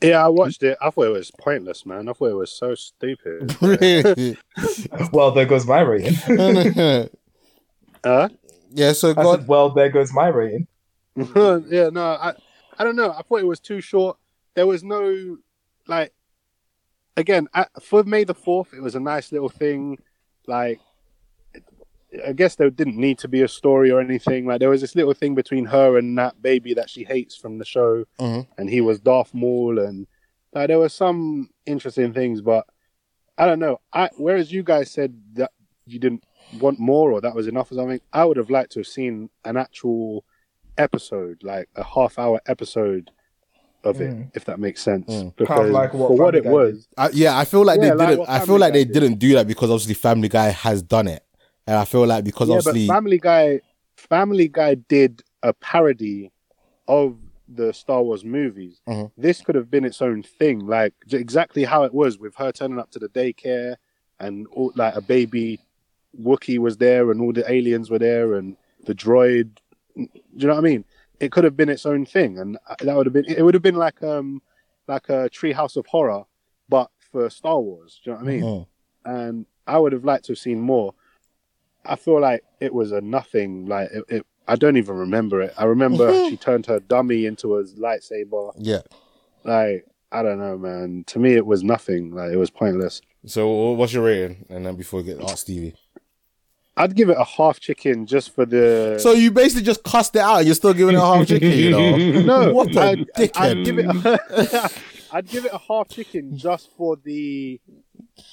Yeah, 0.02 0.26
I 0.26 0.30
watched 0.30 0.64
it. 0.64 0.78
I 0.82 0.90
thought 0.90 1.06
it 1.06 1.10
was 1.10 1.32
pointless, 1.40 1.86
man. 1.86 2.10
I 2.10 2.14
thought 2.14 2.32
it 2.32 2.36
was 2.36 2.52
so 2.52 2.74
stupid. 2.76 3.56
Well, 5.14 5.32
there 5.32 5.46
goes 5.46 5.66
my 5.68 5.82
rating. 5.82 6.16
huh? 8.04 8.30
yeah. 8.72 8.94
So, 8.94 9.12
I 9.12 9.14
God, 9.14 9.40
said, 9.40 9.48
well, 9.48 9.70
there 9.70 9.90
goes 9.90 10.12
my 10.12 10.28
rating. 10.28 10.68
yeah, 11.16 11.90
no, 11.92 12.18
I, 12.20 12.34
I 12.80 12.84
don't 12.84 12.96
know. 12.96 13.12
I 13.12 13.22
thought 13.22 13.42
it 13.42 13.48
was 13.48 13.60
too 13.60 13.80
short. 13.80 14.18
There 14.56 14.68
was 14.68 14.84
no, 14.84 15.38
like, 15.88 16.14
again, 17.18 17.48
I, 17.54 17.66
for 17.82 18.04
May 18.04 18.24
the 18.24 18.34
Fourth, 18.34 18.74
it 18.74 18.82
was 18.82 18.96
a 18.96 19.00
nice 19.00 19.32
little 19.32 19.50
thing. 19.50 19.98
Like, 20.48 20.80
I 22.28 22.34
guess 22.34 22.56
there 22.56 22.70
didn't 22.70 22.98
need 22.98 23.20
to 23.20 23.28
be 23.30 23.42
a 23.42 23.48
story 23.48 23.90
or 23.92 24.02
anything. 24.02 24.46
Like, 24.46 24.60
there 24.60 24.70
was 24.70 24.82
this 24.82 24.96
little 24.96 25.14
thing 25.14 25.34
between 25.36 25.66
her 25.66 25.98
and 25.98 26.18
that 26.18 26.42
baby 26.42 26.74
that 26.74 26.90
she 26.90 27.04
hates 27.06 27.36
from 27.36 27.58
the 27.58 27.66
show, 27.66 28.06
Mhm. 28.20 28.48
and 28.58 28.70
he 28.70 28.82
was 28.82 29.00
Darth 29.00 29.34
Maul, 29.34 29.80
and 29.80 30.08
like, 30.54 30.68
there 30.68 30.80
were 30.80 30.90
some 30.90 31.50
interesting 31.66 32.12
things, 32.14 32.42
but 32.42 32.68
I 33.38 33.46
don't 33.46 33.60
know. 33.60 33.80
I 33.94 34.10
whereas 34.18 34.52
you 34.52 34.62
guys 34.64 34.92
said 34.92 35.18
that 35.36 35.52
you 35.86 35.98
didn't 35.98 36.26
want 36.60 36.78
more 36.80 37.14
or 37.14 37.22
that 37.22 37.34
was 37.34 37.48
enough 37.48 37.72
or 37.72 37.76
something, 37.76 38.02
I 38.12 38.26
would 38.26 38.36
have 38.36 38.50
liked 38.50 38.74
to 38.74 38.80
have 38.80 38.88
seen 38.88 39.30
an 39.46 39.56
actual 39.56 40.26
episode, 40.78 41.42
like 41.44 41.70
a 41.76 41.84
half 41.84 42.20
hour 42.20 42.42
episode 42.46 43.10
of 43.84 44.00
it, 44.02 44.12
Mm. 44.12 44.32
if 44.36 44.46
that 44.46 44.60
makes 44.60 44.82
sense. 44.82 45.08
Mm. 45.10 45.36
Because 45.36 45.56
Kind 45.58 45.68
of 45.70 45.74
like 45.74 45.94
what 45.94 46.08
for 46.10 46.18
what 46.18 46.36
it 46.36 46.46
was, 46.46 46.88
I, 46.98 47.10
yeah, 47.14 47.38
I 47.38 47.46
feel 47.46 47.66
like 47.66 47.80
Yeah, 47.82 47.90
they 47.92 47.96
like 47.96 48.10
didn't. 48.10 48.30
I 48.30 48.40
feel 48.46 48.58
like 48.60 48.74
they 48.74 48.84
did. 48.86 48.94
didn't 48.94 49.16
do 49.20 49.34
that 49.36 49.48
because 49.48 49.70
obviously 49.70 49.96
Family 49.96 50.30
Guy 50.30 50.50
has 50.50 50.82
done 50.82 51.08
it, 51.08 51.24
and 51.68 51.76
I 51.78 51.86
feel 51.86 52.06
like 52.06 52.24
because 52.24 52.50
yeah, 52.50 52.56
obviously, 52.58 52.88
but 52.88 52.94
Family 52.94 53.18
Guy, 53.18 53.62
Family 53.96 54.48
Guy 54.48 54.76
did 54.76 55.22
a 55.44 55.54
parody 55.54 56.32
of 56.88 57.18
the 57.48 57.74
Star 57.74 58.02
Wars 58.02 58.24
movies. 58.24 58.80
Mhm. 58.88 59.12
This 59.18 59.42
could 59.42 59.56
have 59.56 59.70
been 59.70 59.84
its 59.84 60.02
own 60.02 60.24
thing, 60.24 60.60
like 60.68 60.94
exactly 61.12 61.64
how 61.64 61.84
it 61.84 61.94
was 61.94 62.18
with 62.20 62.36
her 62.36 62.52
turning 62.52 62.80
up 62.80 62.92
to 62.92 63.00
the 63.00 63.10
daycare 63.10 63.76
and 64.20 64.48
all, 64.48 64.72
like 64.76 64.96
a 64.96 65.02
baby 65.02 65.60
Wookiee 66.22 66.60
was 66.60 66.78
there 66.78 67.10
and 67.12 67.20
all 67.22 67.34
the 67.34 67.50
aliens 67.52 67.90
were 67.90 68.00
there 68.00 68.34
and 68.36 68.56
the 68.86 68.94
droid. 68.94 69.50
Do 69.96 70.08
you 70.36 70.48
know 70.48 70.54
what 70.56 70.58
I 70.60 70.62
mean? 70.62 70.86
It 71.22 71.32
could 71.32 71.44
have 71.44 71.56
been 71.56 71.70
its 71.70 71.86
own 71.86 72.06
thing, 72.06 72.40
and 72.40 72.58
that 72.80 72.96
would 72.96 73.06
have 73.06 73.14
been. 73.14 73.26
It 73.26 73.44
would 73.44 73.54
have 73.54 73.64
been 73.64 73.76
like 73.76 74.02
um 74.04 74.42
like 74.88 75.10
a 75.10 75.30
Treehouse 75.30 75.78
of 75.78 75.86
Horror, 75.88 76.24
but 76.68 76.90
for 77.12 77.30
Star 77.30 77.60
Wars. 77.60 78.00
Do 78.04 78.12
you 78.12 78.18
know 78.18 78.24
what 78.24 78.28
I 78.28 78.32
mean? 78.32 78.44
Mm. 78.44 78.68
and 79.06 79.46
I 79.68 79.78
would 79.78 79.94
have 79.94 80.04
liked 80.06 80.26
to 80.26 80.32
have 80.34 80.40
seen 80.40 80.60
more. 80.60 80.94
I 81.86 81.96
feel 81.96 82.20
like 82.20 82.44
it 82.60 82.74
was 82.74 82.92
a 82.92 83.02
nothing. 83.02 83.66
Like 83.68 83.90
it, 83.92 84.04
it 84.10 84.26
I 84.48 84.56
don't 84.56 84.78
even 84.78 84.96
remember 84.96 85.42
it. 85.42 85.54
I 85.58 85.66
remember 85.66 86.12
she 86.30 86.38
turned 86.38 86.66
her 86.66 86.80
dummy 86.80 87.26
into 87.26 87.58
a 87.58 87.64
lightsaber. 87.64 88.54
yeah. 88.58 88.82
Like 89.44 89.86
I 90.12 90.24
don't 90.24 90.40
know, 90.40 90.58
man. 90.58 91.04
To 91.08 91.20
me, 91.20 91.34
it 91.36 91.46
was 91.46 91.64
nothing. 91.64 92.14
Like 92.14 92.32
it 92.32 92.38
was 92.38 92.50
pointless. 92.50 93.02
So, 93.26 93.72
what's 93.72 93.94
your 93.94 94.06
rating? 94.06 94.46
And 94.50 94.66
then 94.66 94.76
before 94.76 95.02
we 95.02 95.06
get 95.06 95.22
ask 95.22 95.40
Stevie. 95.40 95.76
I'd 96.78 96.96
give 96.96 97.10
it 97.10 97.18
a 97.18 97.26
half 97.26 97.60
chicken 97.60 98.06
just 98.06 98.34
for 98.34 98.46
the. 98.46 98.98
So 99.00 99.12
you 99.12 99.32
basically 99.32 99.64
just 99.64 99.84
cussed 99.84 100.16
it 100.16 100.22
out. 100.22 100.46
You're 100.46 100.56
still 100.56 100.74
giving 100.74 100.96
it 100.96 101.00
a 101.00 101.02
half 101.02 101.28
chicken, 101.28 101.52
you 101.52 101.72
know? 101.72 101.98
no, 102.46 102.54
what 102.54 102.76
a 102.76 102.82
I'd, 102.82 103.08
dickhead. 103.18 103.32
I'd 103.36 103.66
give 103.66 103.80
it. 103.80 103.86
A, 103.86 104.70
I'd 105.14 105.28
give 105.28 105.46
it 105.46 105.52
a 105.54 105.58
half 105.58 105.90
chicken 105.90 106.38
just 106.38 106.70
for 106.78 106.96
the, 106.96 107.60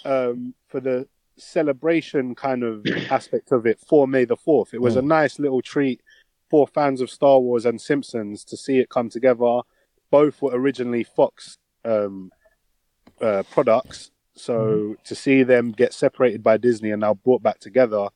um, 0.05 0.55
for 0.69 0.79
the 0.79 1.09
celebration 1.37 2.35
kind 2.35 2.63
of 2.63 2.87
aspect 3.11 3.51
of 3.51 3.67
it 3.67 3.81
for 3.81 4.07
May 4.07 4.25
the 4.25 4.37
Fourth. 4.37 4.73
It 4.73 4.81
was 4.81 4.95
a 4.95 5.03
nice 5.03 5.41
little 5.41 5.63
treat 5.63 6.01
for 6.49 6.67
fans 6.67 7.01
of 7.01 7.11
Star 7.11 7.41
Wars 7.41 7.67
and 7.67 7.81
Simpsons 7.81 8.45
to 8.45 8.57
see 8.57 8.79
it 8.79 8.89
come 8.89 9.11
together. 9.11 9.61
Both 10.11 10.41
were 10.41 10.53
originally 10.53 11.05
Fox 11.05 11.59
um, 11.85 12.31
uh, 13.21 13.43
products, 13.51 14.11
so 14.35 14.97
to 15.05 15.15
see 15.15 15.43
them 15.43 15.73
get 15.73 15.93
separated 15.93 16.43
by 16.43 16.57
Disney 16.57 16.93
and 16.93 17.01
now 17.01 17.15
brought 17.15 17.43
back 17.43 17.59
together, 17.59 18.09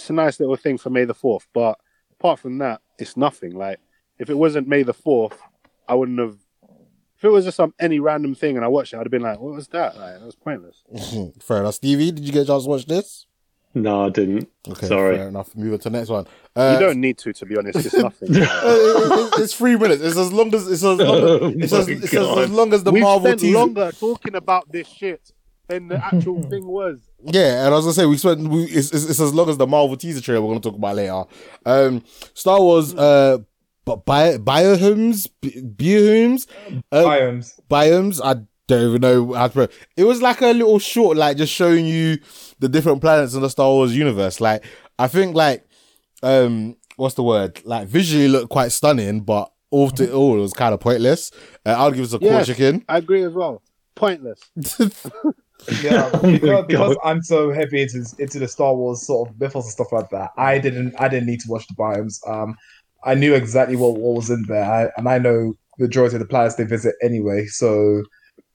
it's 0.00 0.10
a 0.10 0.14
nice 0.14 0.40
little 0.40 0.56
thing 0.56 0.78
for 0.78 0.90
May 0.90 1.04
the 1.04 1.14
Fourth. 1.14 1.46
But 1.52 1.78
apart 2.18 2.38
from 2.40 2.58
that, 2.58 2.80
it's 2.98 3.16
nothing. 3.16 3.54
Like 3.54 3.78
if 4.18 4.30
it 4.30 4.34
wasn't 4.38 4.68
May 4.68 4.82
the 4.82 4.94
Fourth, 4.94 5.40
I 5.88 5.94
wouldn't 5.94 6.18
have. 6.18 6.36
If 7.16 7.24
it 7.24 7.28
was 7.28 7.44
just 7.44 7.56
some 7.58 7.74
any 7.78 8.00
random 8.00 8.34
thing 8.34 8.56
and 8.56 8.64
I 8.64 8.68
watched 8.68 8.94
it, 8.94 8.96
I'd 8.96 9.00
have 9.06 9.10
been 9.10 9.22
like, 9.22 9.38
"What 9.40 9.54
was 9.54 9.68
that?" 9.68 9.96
Like 9.98 10.18
that 10.18 10.24
was 10.24 10.36
pointless. 10.36 10.82
fair 11.42 11.58
enough. 11.58 11.74
Stevie, 11.74 12.12
did 12.12 12.24
you 12.24 12.32
get 12.32 12.42
a 12.42 12.46
chance 12.46 12.64
to 12.64 12.70
watch 12.70 12.86
this? 12.86 13.26
No, 13.72 14.06
I 14.06 14.08
didn't. 14.08 14.48
Okay, 14.68 14.88
Sorry. 14.88 15.16
fair 15.16 15.28
enough. 15.28 15.54
Move 15.54 15.74
on 15.74 15.78
to 15.80 15.90
the 15.90 15.96
next 15.98 16.08
one. 16.08 16.26
Uh, 16.56 16.76
you 16.80 16.84
don't 16.84 17.00
need 17.00 17.18
to, 17.18 17.32
to 17.32 17.46
be 17.46 17.56
honest. 17.56 17.78
It's 17.86 17.94
nothing. 17.94 18.34
uh, 18.36 18.40
it- 18.42 19.40
it's 19.42 19.54
three 19.54 19.76
minutes. 19.76 20.02
It's 20.02 20.16
as 20.16 20.32
long 20.32 20.52
as 20.54 20.62
it's 20.66 20.82
as 20.82 20.82
long 20.98 21.00
Oh 21.00 21.46
as, 21.50 21.54
it's 21.56 21.72
as, 21.72 21.88
it's 21.88 22.04
as, 22.04 22.10
God. 22.12 22.38
as 22.38 22.50
long 22.50 22.72
as 22.72 22.82
the 22.82 22.90
We've 22.90 23.02
Marvel 23.02 23.26
spent 23.28 23.40
teaser. 23.40 23.58
longer 23.58 23.92
talking 23.92 24.34
about 24.34 24.72
this 24.72 24.88
shit 24.88 25.30
than 25.70 25.88
the 25.88 25.96
actual 26.04 26.42
thing 26.42 26.66
was. 26.66 26.98
Yeah, 27.24 27.64
and 27.66 27.74
as 27.74 27.86
I 27.86 27.92
say 27.92 28.06
we 28.06 28.16
spent. 28.18 28.46
We, 28.48 28.64
it's, 28.64 28.92
it's, 28.92 29.08
it's 29.08 29.20
as 29.20 29.32
long 29.32 29.48
as 29.48 29.56
the 29.56 29.66
Marvel 29.66 29.96
teaser 29.96 30.20
trailer 30.20 30.42
we're 30.42 30.48
gonna 30.48 30.60
talk 30.60 30.76
about 30.76 30.96
later. 30.96 31.24
Um, 31.64 32.02
Star 32.34 32.60
Wars. 32.60 32.94
Uh, 32.94 33.38
but 33.86 34.04
bi- 34.04 34.36
biohomes, 34.36 35.26
bi- 35.40 35.48
biohomes, 35.48 36.46
uh, 36.92 37.02
Biomes. 37.02 37.58
biomes. 37.70 38.20
I 38.22 38.42
don't 38.68 38.88
even 38.90 39.00
know 39.00 39.32
how 39.32 39.48
to. 39.48 39.52
put- 39.54 39.72
It 39.96 40.04
was 40.04 40.20
like 40.20 40.42
a 40.42 40.52
little 40.52 40.78
short, 40.78 41.16
like 41.16 41.38
just 41.38 41.52
showing 41.52 41.86
you 41.86 42.18
the 42.58 42.68
different 42.68 43.00
planets 43.00 43.34
in 43.34 43.40
the 43.40 43.48
Star 43.50 43.68
Wars 43.70 43.96
universe. 43.96 44.40
Like 44.40 44.64
I 44.98 45.08
think, 45.08 45.34
like 45.34 45.64
um, 46.22 46.76
what's 46.96 47.14
the 47.14 47.22
word? 47.22 47.60
Like 47.64 47.88
visually 47.88 48.28
looked 48.28 48.50
quite 48.50 48.70
stunning, 48.70 49.20
but 49.22 49.50
all 49.70 49.90
to 49.92 50.12
all 50.14 50.36
it 50.36 50.40
was 50.40 50.52
kind 50.52 50.74
of 50.74 50.80
pointless. 50.80 51.30
Uh, 51.64 51.70
I'll 51.70 51.90
give 51.90 52.04
us 52.04 52.12
a 52.12 52.18
quarter 52.18 52.34
Yes. 52.36 52.46
chicken. 52.46 52.84
I 52.88 52.98
agree 52.98 53.24
as 53.24 53.32
well. 53.32 53.62
Pointless. 53.94 54.40
Yeah, 55.82 56.10
Oh 56.14 56.32
because, 56.32 56.66
because 56.66 56.96
I'm 57.04 57.22
so 57.22 57.52
heavy 57.52 57.82
into 57.82 58.04
into 58.18 58.38
the 58.38 58.48
Star 58.48 58.74
Wars 58.74 59.06
sort 59.06 59.28
of 59.28 59.40
mythos 59.40 59.64
and 59.64 59.72
stuff 59.72 59.92
like 59.92 60.08
that. 60.10 60.30
I 60.36 60.58
didn't 60.58 60.94
I 60.98 61.08
didn't 61.08 61.26
need 61.26 61.40
to 61.40 61.50
watch 61.50 61.66
the 61.68 61.74
biomes. 61.74 62.18
Um, 62.28 62.56
I 63.04 63.14
knew 63.14 63.34
exactly 63.34 63.76
what, 63.76 63.94
what 63.94 64.16
was 64.16 64.30
in 64.30 64.44
there, 64.48 64.64
I, 64.64 64.88
and 64.96 65.08
I 65.08 65.18
know 65.18 65.54
the 65.78 65.84
majority 65.86 66.16
of 66.16 66.20
the 66.20 66.26
planets 66.28 66.56
they 66.56 66.64
visit 66.64 66.94
anyway. 67.02 67.46
So, 67.46 68.02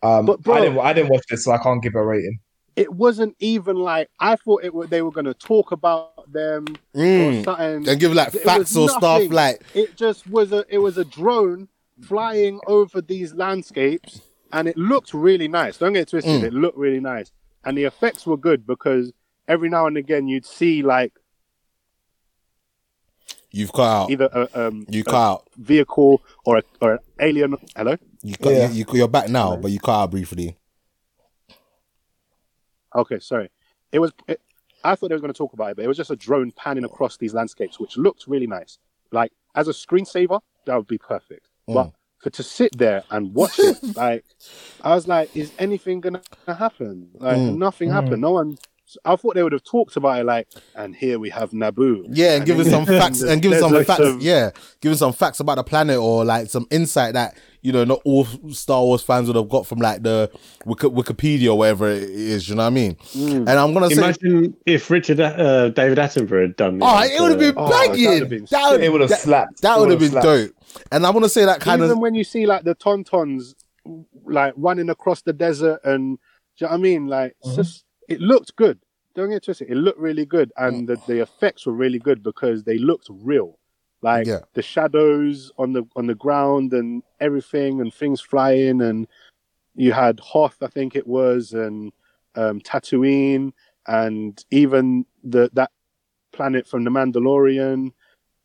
um, 0.03 0.25
But, 0.27 0.41
bro- 0.43 0.55
I 0.55 0.61
didn't 0.61 0.79
I 0.79 0.93
didn't 0.93 1.09
watch 1.09 1.23
this, 1.29 1.43
so 1.45 1.51
I 1.51 1.57
can't 1.57 1.81
give 1.81 1.95
a 1.95 2.03
rating. 2.05 2.39
It 2.75 2.93
wasn't 2.93 3.35
even 3.39 3.77
like 3.77 4.09
I 4.19 4.35
thought 4.35 4.63
it. 4.65 4.73
Were, 4.73 4.85
they 4.85 5.01
were 5.01 5.11
going 5.11 5.25
to 5.25 5.33
talk 5.33 5.71
about 5.71 6.31
them 6.31 6.65
or 6.93 6.99
Mm. 6.99 7.43
something. 7.45 7.87
And 7.87 7.99
give 7.99 8.13
like 8.13 8.33
facts 8.33 8.75
was 8.75 8.77
or 8.77 8.89
stuff 8.89 9.31
like 9.31 9.61
it 9.73 9.95
just 9.95 10.27
was 10.29 10.51
a 10.51 10.65
it 10.67 10.79
was 10.79 10.97
a 10.97 11.05
drone 11.05 11.69
flying 12.01 12.59
over 12.67 12.99
these 13.01 13.33
landscapes 13.33 14.19
and 14.55 14.67
it 14.67 14.77
looked 14.77 15.13
really 15.13 15.47
nice 15.47 15.77
don't 15.77 15.93
get 15.93 16.03
it 16.03 16.09
twisted 16.09 16.41
Mm. 16.41 16.45
it 16.45 16.53
looked 16.53 16.77
really 16.77 16.99
nice 16.99 17.31
and 17.65 17.77
the 17.77 17.83
effects 17.83 18.25
were 18.25 18.37
good 18.37 18.65
because 18.65 19.11
every 19.47 19.69
now 19.69 19.85
and 19.85 19.97
again 19.97 20.27
you'd 20.27 20.45
see 20.45 20.81
like 20.81 21.13
you've 23.51 23.71
cut 23.71 23.83
out. 24.03 24.09
either 24.11 24.29
a, 24.33 24.67
um, 24.67 24.85
You 24.89 25.01
a 25.01 25.03
cut 25.03 25.15
out. 25.15 25.49
vehicle 25.57 26.21
or 26.45 26.57
a, 26.57 26.63
or 26.81 26.93
an 26.93 26.99
alien 27.19 27.55
hello 27.75 27.95
You 28.23 28.35
cut, 28.37 28.53
Yeah. 28.53 28.69
you, 28.69 28.79
you, 28.79 28.85
you're 28.99 29.07
back 29.07 29.29
now, 29.29 29.55
but 29.57 29.71
you 29.71 29.79
cut 29.79 30.01
out 30.03 30.11
briefly. 30.11 30.57
okay 32.95 33.19
sorry 33.19 33.49
it 33.91 33.99
was 33.99 34.11
it, 34.27 34.39
i 34.83 34.95
thought 34.95 35.09
they 35.09 35.15
were 35.15 35.21
going 35.21 35.33
to 35.33 35.37
talk 35.37 35.53
about 35.53 35.71
it 35.71 35.75
but 35.75 35.83
it 35.85 35.87
was 35.87 35.97
just 35.97 36.11
a 36.11 36.15
drone 36.15 36.51
panning 36.51 36.85
across 36.85 37.17
these 37.17 37.33
landscapes 37.33 37.79
which 37.79 37.97
looked 37.97 38.25
really 38.27 38.47
nice 38.47 38.77
like 39.11 39.31
as 39.55 39.67
a 39.67 39.71
screensaver 39.71 40.39
that 40.65 40.75
would 40.77 40.87
be 40.87 40.97
perfect 40.97 41.49
but 41.67 41.91
Mm. 42.25 42.31
for 42.31 42.37
to 42.37 42.43
sit 42.43 42.71
there 42.77 43.03
and 43.11 43.33
watch 43.33 43.59
it 43.59 43.77
like 43.95 44.25
i 44.83 44.93
was 44.95 45.07
like 45.07 45.35
is 45.35 45.51
anything 45.59 46.01
gonna 46.01 46.21
happen 46.47 47.09
like 47.19 47.37
Mm. 47.37 47.57
nothing 47.57 47.89
happened 47.91 48.21
no 48.21 48.31
one 48.31 48.57
i 49.03 49.15
thought 49.15 49.33
they 49.35 49.43
would 49.43 49.51
have 49.51 49.63
talked 49.63 49.95
about 49.97 50.19
it 50.19 50.25
like 50.25 50.47
and 50.75 50.95
here 50.95 51.17
we 51.19 51.29
have 51.31 51.51
naboo 51.51 52.05
Yeah, 52.09 52.35
and, 52.35 52.45
give 52.45 52.59
us 52.59 52.69
some 52.69 52.85
facts 52.85 53.21
and 53.21 53.41
give 53.41 53.51
us 53.53 53.59
some 53.59 53.83
facts. 53.83 53.97
some- 54.03 54.19
yeah, 54.21 54.51
give 54.81 54.91
us 54.91 54.99
some 54.99 55.11
facts 55.13 55.39
about 55.39 55.55
the 55.55 55.63
planet 55.63 55.97
or 55.97 56.23
like 56.23 56.49
some 56.49 56.65
insight 56.71 57.13
that 57.13 57.35
you 57.61 57.71
know 57.71 57.83
not 57.83 57.99
all 58.05 58.25
Star 58.51 58.83
Wars 58.83 59.01
fans 59.01 59.25
would 59.27 59.35
have 59.35 59.49
got 59.49 59.65
from 59.65 59.79
like 59.79 60.03
the 60.03 60.29
Wiki- 60.65 60.87
Wikipedia 60.87 61.47
or 61.49 61.57
whatever 61.57 61.89
it 61.89 62.03
is. 62.03 62.47
You 62.47 62.53
know 62.55 62.61
what 62.61 62.67
I 62.67 62.69
mean? 62.69 62.93
Mm. 63.15 63.37
And 63.49 63.49
I'm 63.49 63.73
gonna 63.73 63.89
say, 63.89 63.95
Imagine 64.03 64.55
if 64.67 64.87
Richard 64.91 65.19
uh, 65.19 65.69
David 65.69 65.97
Attenborough 65.97 66.43
had 66.43 66.55
done. 66.55 66.77
oh, 66.81 67.03
it 67.03 67.19
would 67.19 67.31
have 67.31 67.39
been 67.39 67.55
Oh, 67.57 67.67
that 67.67 67.87
banging. 67.89 68.09
would've 68.09 68.29
been 68.29 68.47
That 68.51 68.91
would 68.91 69.01
have 69.01 69.09
slapped. 69.19 69.61
that 69.63 69.79
would 69.79 69.89
have 69.89 69.99
been 69.99 70.11
slapped. 70.11 70.25
dope. 70.25 70.51
And 70.91 71.05
I'm 71.05 71.13
gonna 71.13 71.29
say 71.29 71.45
that 71.45 71.61
kind 71.61 71.81
even 71.81 71.91
of 71.91 71.99
when 71.99 72.15
you 72.15 72.23
see 72.23 72.45
like 72.45 72.63
the 72.63 72.75
tauntauns 72.75 73.53
like 74.25 74.53
running 74.57 74.89
across 74.89 75.21
the 75.21 75.33
desert 75.33 75.79
and 75.83 76.17
do 76.57 76.65
you 76.65 76.67
know 76.67 76.71
what 76.71 76.77
I 76.77 76.81
mean? 76.81 77.07
Like 77.07 77.35
it's 77.39 77.51
Mhm. 77.51 77.55
just 77.55 77.85
it 78.07 78.19
looked 78.21 78.55
good. 78.55 78.79
Don't 79.15 79.29
get 79.29 79.43
twisted. 79.43 79.69
It 79.69 79.75
looked 79.75 79.99
really 79.99 80.25
good, 80.25 80.51
and 80.57 80.87
the, 80.89 80.99
the 81.07 81.21
effects 81.21 81.65
were 81.65 81.73
really 81.73 81.99
good 81.99 82.21
because 82.21 82.63
they 82.63 82.77
looked 82.77 83.07
real. 83.09 83.57
Like 84.01 84.27
Yeah. 84.27 84.41
the 84.53 84.61
shadows 84.61 85.51
on 85.57 85.73
the 85.73 85.83
on 85.95 86.07
the 86.07 86.15
ground 86.15 86.73
and 86.73 87.01
everything, 87.19 87.79
and 87.81 87.93
things 87.93 88.19
flying, 88.21 88.81
and 88.81 89.07
you 89.75 89.93
had 89.93 90.19
Hoth, 90.19 90.57
I 90.61 90.67
think 90.67 90.95
it 90.95 91.07
was, 91.07 91.53
and 91.53 91.91
um, 92.35 92.59
Tatooine, 92.59 93.53
and 93.87 94.43
even 94.51 95.05
the 95.23 95.49
that 95.53 95.71
planet 96.33 96.67
from 96.67 96.83
the 96.83 96.89
Mandalorian. 96.91 97.91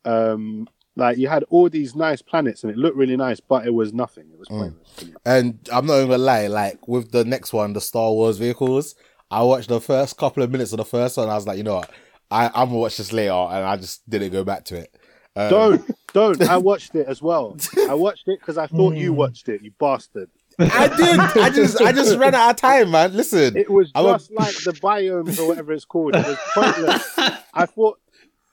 Um, 0.04 0.68
like 1.00 1.18
you 1.18 1.26
had 1.28 1.44
all 1.50 1.68
these 1.68 1.94
nice 1.96 2.22
planets, 2.22 2.62
and 2.62 2.70
it 2.70 2.78
looked 2.78 2.96
really 2.96 3.16
nice, 3.16 3.40
but 3.40 3.66
it 3.66 3.74
was 3.74 3.92
nothing. 3.92 4.26
It 4.32 4.38
was 4.38 4.48
Mm. 4.48 4.58
pointless. 4.58 5.02
me. 5.04 5.14
And 5.26 5.58
I'm 5.72 5.86
not 5.86 5.96
even 5.96 6.10
gonna 6.10 6.22
lie, 6.22 6.46
like 6.46 6.86
with 6.86 7.10
the 7.10 7.24
next 7.24 7.52
one, 7.52 7.72
the 7.72 7.80
Star 7.80 8.12
Wars 8.12 8.38
vehicles, 8.38 8.94
I 9.30 9.42
watched 9.42 9.68
the 9.68 9.80
first 9.80 10.16
couple 10.16 10.42
of 10.42 10.50
minutes 10.50 10.72
of 10.72 10.76
the 10.78 10.84
first 10.84 11.16
one. 11.16 11.28
I 11.28 11.34
was 11.34 11.46
like, 11.46 11.58
you 11.58 11.64
know 11.64 11.76
what, 11.76 11.90
I, 12.30 12.46
I'm 12.48 12.68
gonna 12.68 12.78
watch 12.78 12.96
this 12.98 13.12
later, 13.12 13.32
and 13.32 13.64
I 13.64 13.76
just 13.76 14.08
didn't 14.08 14.30
go 14.32 14.44
back 14.44 14.64
to 14.66 14.76
it. 14.76 14.94
Um, 15.36 15.48
Don't, 15.50 15.84
don't. 16.12 16.42
I 16.42 16.58
watched 16.58 16.94
it 16.94 17.06
as 17.08 17.20
well. 17.22 17.56
I 17.88 17.94
watched 17.94 18.28
it 18.28 18.40
because 18.40 18.58
I 18.58 18.66
thought 18.66 18.94
you 18.96 19.12
Mm. 19.12 19.16
watched 19.16 19.48
it, 19.48 19.62
you 19.62 19.72
bastard. 19.78 20.30
I 20.58 20.88
did. 20.88 21.20
I 21.38 21.48
just, 21.50 21.80
I 21.80 21.92
just 21.92 22.18
ran 22.18 22.34
out 22.34 22.50
of 22.50 22.56
time, 22.56 22.90
man. 22.90 23.14
Listen, 23.16 23.56
It 23.56 23.70
was 23.70 23.90
I 23.94 24.02
just 24.02 24.30
like 24.32 24.54
the 24.64 24.74
biomes 24.74 25.38
or 25.38 25.46
whatever 25.46 25.72
it's 25.72 25.84
called. 25.86 26.14
It 26.14 26.26
was 26.26 26.36
pointless. 26.54 27.14
I 27.54 27.64
thought, 27.66 27.98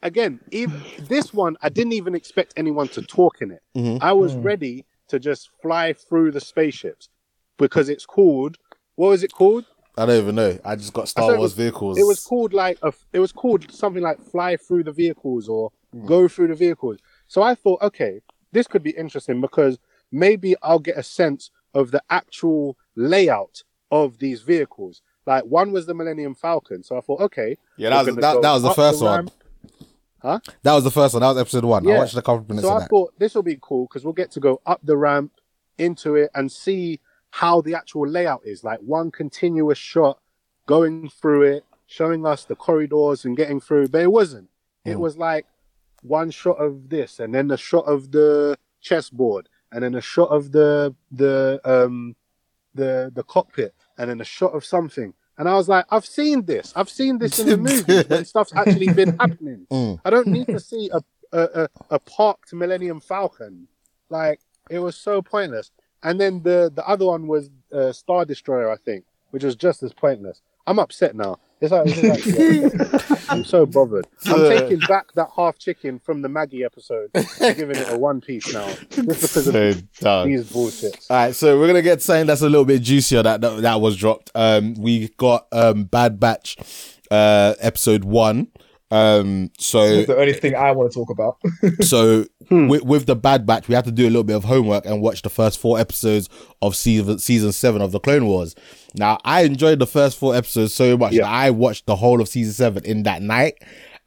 again, 0.04 0.40
even 0.52 0.82
this 1.08 1.34
one, 1.34 1.58
I 1.62 1.70
didn't 1.70 1.94
even 1.94 2.16
expect 2.16 2.54
anyone 2.58 2.88
to 2.90 3.02
talk 3.02 3.42
in 3.42 3.52
it. 3.52 3.62
Mhm. 3.76 4.00
I 4.02 4.14
was 4.14 4.36
Mm. 4.36 4.44
ready 4.44 4.86
to 5.10 5.20
just 5.20 5.50
fly 5.62 5.94
through 5.94 6.32
the 6.32 6.42
spaceships 6.42 7.10
because 7.58 7.90
it's 7.90 8.06
called. 8.06 8.58
What 8.96 9.10
was 9.10 9.24
it 9.24 9.32
called? 9.34 9.66
I 9.98 10.06
don't 10.06 10.22
even 10.22 10.36
know. 10.36 10.60
I 10.64 10.76
just 10.76 10.94
got 10.94 11.08
Star 11.08 11.26
thought 11.26 11.34
it 11.36 11.38
Wars 11.40 11.52
was- 11.52 11.54
vehicles. 11.54 11.98
It 11.98 12.04
was 12.04 12.20
called 12.24 12.54
like 12.54 12.78
a. 12.84 12.94
It 13.14 13.20
was 13.20 13.32
called 13.32 13.72
something 13.72 14.04
like 14.04 14.22
fly 14.22 14.58
through 14.58 14.84
the 14.84 14.92
vehicles 14.92 15.48
or 15.50 15.72
Hmm. 15.92 16.06
go 16.06 16.28
through 16.28 16.50
the 16.50 16.56
vehicles. 16.56 16.98
So 17.28 17.42
I 17.42 17.56
thought, 17.56 17.82
okay, 17.82 18.22
this 18.52 18.68
could 18.68 18.84
be 18.84 18.92
interesting 18.92 19.42
because 19.42 19.80
maybe 20.12 20.56
I'll 20.62 20.80
get 20.80 20.98
a 20.98 21.04
sense 21.04 21.50
of 21.74 21.92
the 21.92 22.02
actual 22.10 22.78
layout 22.96 23.64
of 23.92 24.20
these 24.20 24.42
vehicles. 24.42 25.02
Like 25.26 25.44
one 25.46 25.72
was 25.72 25.86
the 25.86 25.94
Millennium 25.94 26.36
Falcon, 26.36 26.84
so 26.84 26.98
I 26.98 27.02
thought, 27.02 27.20
okay, 27.22 27.58
yeah, 27.76 27.90
that 27.90 28.06
was 28.06 28.16
that, 28.16 28.42
that 28.42 28.52
was 28.54 28.62
the 28.64 28.70
up 28.70 28.76
first 28.76 29.02
one. 29.02 29.30
Ramp. 30.24 30.46
That 30.64 30.74
was 30.74 30.84
the 30.84 30.92
first 30.92 31.14
one. 31.14 31.22
That 31.22 31.30
was 31.30 31.38
episode 31.38 31.66
one. 31.66 31.88
I 31.88 31.98
watched 31.98 32.16
a 32.16 32.22
couple 32.22 32.38
of 32.42 32.50
minutes 32.50 32.68
So 32.68 32.74
I 32.74 32.86
thought 32.86 33.18
this 33.20 33.36
will 33.36 33.44
be 33.44 33.58
cool 33.62 33.86
because 33.88 34.04
we'll 34.04 34.14
get 34.14 34.32
to 34.32 34.40
go 34.40 34.62
up 34.66 34.82
the 34.84 34.98
ramp 34.98 35.32
into 35.78 36.16
it 36.16 36.32
and 36.34 36.52
see 36.52 37.00
how 37.32 37.62
the 37.62 37.76
actual 37.76 38.08
layout 38.08 38.42
is. 38.46 38.64
Like 38.64 38.80
one 38.80 39.12
continuous 39.12 39.78
shot 39.78 40.20
going 40.66 41.10
through 41.10 41.44
it, 41.44 41.66
showing 41.86 42.26
us 42.26 42.46
the 42.46 42.56
corridors 42.56 43.26
and 43.26 43.38
getting 43.38 43.60
through. 43.60 43.90
But 43.90 44.02
it 44.02 44.12
wasn't. 44.12 44.50
It 44.86 44.96
Mm. 44.96 45.00
was 45.00 45.18
like 45.18 45.46
one 46.02 46.32
shot 46.32 46.58
of 46.58 46.90
this 46.90 47.20
and 47.20 47.34
then 47.34 47.50
a 47.52 47.58
shot 47.58 47.86
of 47.86 48.12
the 48.12 48.58
chessboard 48.82 49.50
and 49.72 49.84
then 49.84 49.96
a 49.96 50.02
shot 50.02 50.30
of 50.30 50.52
the 50.52 50.96
the 51.12 51.60
um 51.66 52.16
the 52.74 53.12
the 53.14 53.24
cockpit 53.24 53.74
and 53.98 54.10
then 54.10 54.22
a 54.22 54.26
shot 54.26 54.54
of 54.54 54.64
something. 54.64 55.14
And 55.38 55.48
I 55.48 55.56
was 55.56 55.70
like, 55.70 55.86
I've 55.92 56.06
seen 56.06 56.46
this. 56.46 56.74
I've 56.76 56.90
seen 56.90 57.20
this 57.20 57.40
in 57.40 57.48
the 57.48 57.58
movies 57.70 58.10
when 58.10 58.26
stuff's 58.26 58.54
actually 58.56 58.92
been 58.94 59.18
happening. 59.18 59.68
Mm. 59.72 60.00
I 60.06 60.10
don't 60.10 60.28
need 60.28 60.48
to 60.48 60.60
see 60.60 60.90
a 60.94 61.02
a, 61.32 61.40
a, 61.42 61.70
a 61.92 62.00
parked 62.00 62.54
Millennium 62.54 63.00
Falcon. 63.00 63.68
Like 64.10 64.40
it 64.70 64.80
was 64.80 64.96
so 64.96 65.22
pointless. 65.22 65.72
And 66.04 66.20
then 66.20 66.42
the 66.44 66.72
the 66.74 66.88
other 66.88 67.06
one 67.06 67.28
was 67.28 67.50
uh, 67.74 67.92
Star 67.92 68.26
Destroyer, 68.26 68.72
I 68.72 68.78
think, 68.78 69.06
which 69.32 69.44
was 69.44 69.56
just 69.56 69.84
as 69.84 69.94
pointless. 69.94 70.42
I'm 70.66 70.80
upset 70.80 71.16
now. 71.16 71.40
It's 71.60 71.72
like, 71.72 71.84
it's 71.88 73.10
like- 73.10 73.30
I'm 73.32 73.44
so 73.44 73.66
bothered. 73.66 74.06
I'm 74.26 74.36
taking 74.48 74.80
back 74.88 75.12
that 75.16 75.30
half 75.36 75.58
chicken 75.58 76.00
from 76.00 76.22
the 76.22 76.30
Maggie 76.30 76.64
episode, 76.64 77.10
and 77.16 77.26
giving 77.58 77.76
it 77.76 77.92
a 77.92 77.98
one 77.98 78.22
piece 78.22 78.54
now, 78.54 78.68
just 78.90 79.08
because 79.08 79.48
of 79.48 79.54
So 79.54 79.74
done. 80.00 80.28
these 80.30 80.50
bullshits. 80.52 81.08
All 81.10 81.18
right, 81.18 81.36
so 81.36 81.60
we're 81.60 81.68
gonna 81.68 81.82
get 81.82 82.02
something 82.02 82.28
that's 82.28 82.42
a 82.42 82.50
little 82.50 82.64
bit 82.66 82.82
juicier 82.84 83.24
that 83.24 83.42
that, 83.42 83.62
that 83.64 83.82
was 83.82 83.98
dropped. 83.98 84.30
Um, 84.36 84.76
we 84.76 85.10
got 85.18 85.48
um 85.52 85.86
Bad 85.86 86.20
Batch, 86.20 86.58
uh, 87.12 87.56
episode 87.60 88.04
one. 88.04 88.48
Um, 88.90 89.52
so 89.60 89.96
That's 89.98 90.08
the 90.08 90.18
only 90.18 90.32
thing 90.34 90.56
I 90.56 90.72
want 90.72 90.90
to 90.92 90.98
talk 90.98 91.10
about. 91.10 91.38
so 91.84 92.26
Hmm. 92.48 92.70
with, 92.70 92.84
with 92.84 93.06
the 93.06 93.16
Bad 93.18 93.46
Batch, 93.46 93.68
we 93.68 93.76
had 93.76 93.84
to 93.86 93.92
do 93.92 94.04
a 94.06 94.08
little 94.10 94.24
bit 94.24 94.38
of 94.38 94.46
homework 94.46 94.86
and 94.86 95.02
watch 95.02 95.22
the 95.22 95.30
first 95.30 95.60
four 95.60 95.78
episodes 95.78 96.30
of 96.62 96.76
season 96.76 97.20
season 97.20 97.52
seven 97.52 97.82
of 97.82 97.92
the 97.92 98.00
Clone 98.00 98.26
Wars. 98.28 98.56
Now, 98.96 99.18
I 99.26 99.42
enjoyed 99.42 99.80
the 99.80 99.88
first 99.88 100.18
four 100.18 100.34
episodes 100.36 100.74
so 100.74 100.96
much 100.98 101.12
Yeah. 101.12 101.24
that 101.24 101.32
I 101.32 101.52
watched 101.52 101.86
the 101.86 101.98
whole 101.98 102.22
of 102.22 102.30
season 102.30 102.54
seven 102.54 102.86
in 102.86 103.04
that 103.04 103.22
night, 103.22 103.56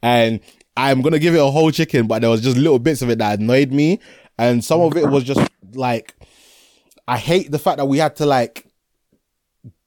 and 0.01 0.39
I'm 0.75 1.01
gonna 1.03 1.19
give 1.19 1.35
it 1.35 1.39
a 1.39 1.51
whole 1.51 1.69
chicken, 1.69 2.07
but 2.07 2.21
there 2.21 2.31
was 2.31 2.41
just 2.41 2.57
little 2.57 2.79
bits 2.79 3.03
of 3.03 3.11
it 3.11 3.19
that 3.19 3.39
annoyed 3.39 3.71
me, 3.71 3.99
and 4.39 4.65
some 4.65 4.81
of 4.81 4.97
it 4.97 5.07
was 5.11 5.23
just 5.23 5.41
like, 5.75 6.15
I 7.07 7.17
hate 7.17 7.51
the 7.51 7.59
fact 7.59 7.77
that 7.77 7.85
we 7.85 7.99
had 7.99 8.15
to 8.15 8.25
like 8.25 8.65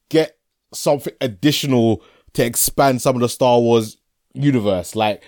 get 0.08 0.38
something 0.72 1.12
additional 1.20 2.02
to 2.34 2.44
expand 2.44 3.02
some 3.02 3.16
of 3.16 3.20
the 3.22 3.28
Star 3.28 3.58
Wars 3.58 3.96
universe, 4.34 4.94
like 4.94 5.22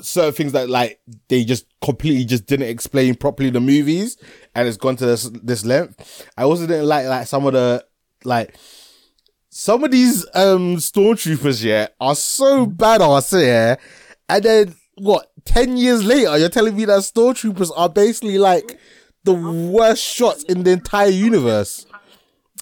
certain 0.00 0.32
things 0.32 0.52
that 0.52 0.68
like 0.68 1.00
they 1.28 1.44
just 1.44 1.66
completely 1.82 2.24
just 2.24 2.46
didn't 2.46 2.68
explain 2.68 3.14
properly 3.14 3.50
the 3.50 3.60
movies 3.60 4.18
and 4.54 4.68
it's 4.68 4.76
gone 4.76 4.96
to 4.96 5.06
this 5.06 5.30
this 5.42 5.64
length. 5.64 6.26
I 6.36 6.44
also 6.44 6.66
didn't 6.66 6.86
like 6.86 7.06
like 7.06 7.26
some 7.26 7.46
of 7.46 7.52
the 7.52 7.84
like 8.24 8.56
some 9.48 9.84
of 9.84 9.90
these 9.90 10.26
um 10.34 10.76
stormtroopers 10.76 11.64
yeah 11.64 11.88
are 12.00 12.14
so 12.14 12.66
badass 12.66 13.40
yeah 13.40 13.76
and 14.28 14.44
then 14.44 14.74
what 14.98 15.30
10 15.46 15.76
years 15.76 16.04
later 16.04 16.36
you're 16.36 16.48
telling 16.50 16.76
me 16.76 16.84
that 16.84 17.00
stormtroopers 17.00 17.70
are 17.74 17.88
basically 17.88 18.36
like 18.38 18.78
the 19.24 19.32
worst 19.32 20.02
shots 20.02 20.42
in 20.44 20.62
the 20.64 20.72
entire 20.72 21.08
universe 21.08 21.86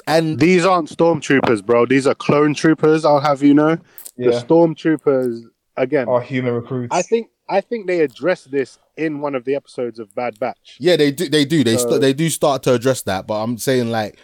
and 0.07 0.39
These 0.39 0.67
aren't 0.67 0.91
stormtroopers, 0.91 1.65
bro. 1.65 1.87
These 1.87 2.07
are 2.07 2.15
clone 2.15 2.55
troopers. 2.55 3.05
I'll 3.05 3.21
have 3.21 3.43
you 3.43 3.55
know. 3.55 3.79
The 4.17 4.33
stormtroopers 4.33 5.41
again. 5.77 6.09
Are 6.09 6.21
human 6.21 6.55
recruits. 6.55 6.95
I 6.95 7.03
think 7.03 7.29
I 7.49 7.61
think 7.61 7.87
they 7.87 8.01
address 8.01 8.45
this 8.45 8.79
in 8.97 9.21
one 9.21 9.35
of 9.35 9.45
the 9.45 9.55
episodes 9.55 9.99
of 9.99 10.15
Bad 10.15 10.39
Batch. 10.39 10.77
yeah, 10.81 10.97
they 10.97 11.11
do. 11.11 11.29
They 11.29 11.45
do. 11.45 11.63
They 11.65 11.77
So- 11.77 11.89
st- 11.91 12.01
they 12.01 12.13
do 12.13 12.31
start 12.31 12.63
to 12.65 12.75
address 12.75 13.03
that. 13.03 13.27
But 13.27 13.43
I'm 13.43 13.59
saying 13.59 13.91
like. 13.91 14.19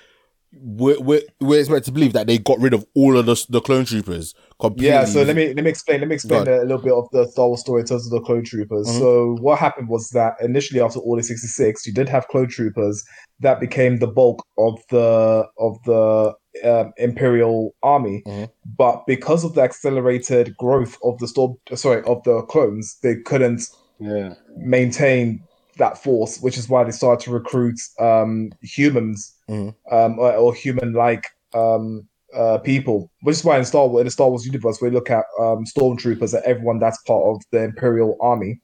We're, 0.53 0.99
we're, 0.99 1.23
we're 1.41 1.61
expected 1.61 1.85
to 1.85 1.93
believe 1.93 2.13
that 2.15 2.27
they 2.27 2.37
got 2.37 2.59
rid 2.59 2.75
of 2.75 2.85
all 2.97 3.17
of 3.17 3.25
the, 3.27 3.47
the 3.51 3.61
clone 3.61 3.85
troopers 3.85 4.35
completely. 4.59 4.89
Yeah, 4.89 5.05
so 5.05 5.23
let 5.23 5.37
me 5.37 5.55
let 5.55 5.63
me 5.63 5.71
explain. 5.71 6.01
Let 6.01 6.09
me 6.09 6.17
explain 6.17 6.49
a 6.49 6.63
little 6.63 6.83
bit 6.83 6.93
of 6.93 7.09
the 7.13 7.29
Star 7.29 7.47
Wars 7.47 7.61
story 7.61 7.83
in 7.83 7.87
terms 7.87 8.05
of 8.07 8.11
the 8.11 8.21
clone 8.21 8.43
troopers. 8.45 8.89
Mhm. 8.89 8.99
So 8.99 9.37
what 9.41 9.61
happened 9.61 9.89
was 9.89 10.09
that 10.11 10.35
initially 10.43 10.81
after 10.81 10.99
Order 10.99 11.23
sixty 11.23 11.47
six, 11.47 11.87
you 11.87 11.93
did 11.93 12.09
have 12.09 12.27
clone 12.27 12.49
troopers 12.49 13.05
that 13.41 13.61
became 13.61 13.99
the 13.99 14.07
bulk 14.07 14.45
of 14.59 14.79
the 14.91 15.47
of 15.59 15.83
the 15.85 16.35
um, 16.65 16.93
Imperial 16.97 17.75
army. 17.83 18.23
Mhm. 18.27 18.49
But 18.77 19.07
because 19.07 19.45
of 19.45 19.55
the 19.55 19.63
accelerated 19.63 20.57
growth 20.57 20.99
of 21.05 21.19
the 21.19 21.29
storm, 21.29 21.57
sorry, 21.75 22.03
of 22.05 22.23
the 22.25 22.43
clones, 22.43 22.99
they 23.03 23.17
couldn't 23.17 23.63
Yeah. 23.99 24.35
maintain 24.57 25.43
that 25.79 25.97
force, 25.97 26.41
which 26.43 26.59
is 26.59 26.69
why 26.69 26.85
they 26.85 26.91
started 26.91 27.25
to 27.25 27.31
recruit 27.31 27.79
um, 27.99 28.51
humans 28.63 29.33
Mhm. 29.49 29.75
um, 29.91 30.19
or, 30.19 30.35
or 30.35 30.55
human-like 30.55 31.25
um, 31.55 32.07
uh, 32.35 32.59
people. 32.59 33.11
Which 33.23 33.37
is 33.37 33.45
why 33.45 33.59
in 33.59 33.65
Star 33.65 33.87
Wars, 33.89 34.01
in 34.01 34.07
the 34.07 34.11
Star 34.11 34.29
Wars 34.29 34.47
universe, 34.47 34.81
we 34.81 34.91
look 34.91 35.11
at 35.11 35.25
um, 35.41 35.65
stormtroopers 35.65 36.35
and 36.35 36.43
everyone 36.45 36.79
that's 36.79 37.01
part 37.03 37.25
of 37.25 37.43
the 37.53 37.63
Imperial 37.65 38.17
Army, 38.21 38.61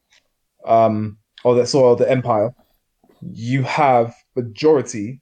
um, 0.65 1.17
or 1.43 1.55
the 1.55 1.65
sort 1.65 1.91
of 1.93 1.97
the 1.99 2.09
Empire. 2.11 2.53
You 3.21 3.63
have 3.63 4.15
majority 4.35 5.21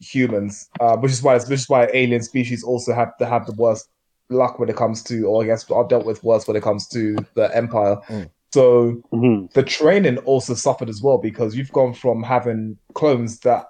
humans, 0.00 0.68
uh, 0.80 0.96
which 0.96 1.12
is 1.12 1.22
why 1.22 1.34
which 1.36 1.50
is 1.50 1.68
why 1.68 1.88
alien 1.92 2.22
species 2.22 2.62
also 2.64 2.92
have 2.94 3.16
to 3.18 3.26
have 3.26 3.46
the 3.46 3.54
worst 3.54 3.88
luck 4.30 4.58
when 4.58 4.68
it 4.68 4.76
comes 4.76 5.02
to, 5.04 5.24
or 5.26 5.42
I 5.42 5.46
guess 5.46 5.70
are 5.70 5.86
dealt 5.86 6.06
with 6.06 6.22
worse 6.24 6.46
when 6.46 6.56
it 6.56 6.62
comes 6.62 6.88
to 6.88 7.16
the 7.34 7.54
Empire. 7.56 7.96
Mm. 8.08 8.30
So 8.52 9.02
hmm 9.12 9.46
the 9.54 9.62
training 9.64 10.18
also 10.18 10.54
suffered 10.54 10.88
as 10.88 11.02
well 11.02 11.18
because 11.18 11.56
you've 11.56 11.72
gone 11.72 11.92
from 11.94 12.22
having 12.22 12.78
clones 12.94 13.40
that 13.40 13.64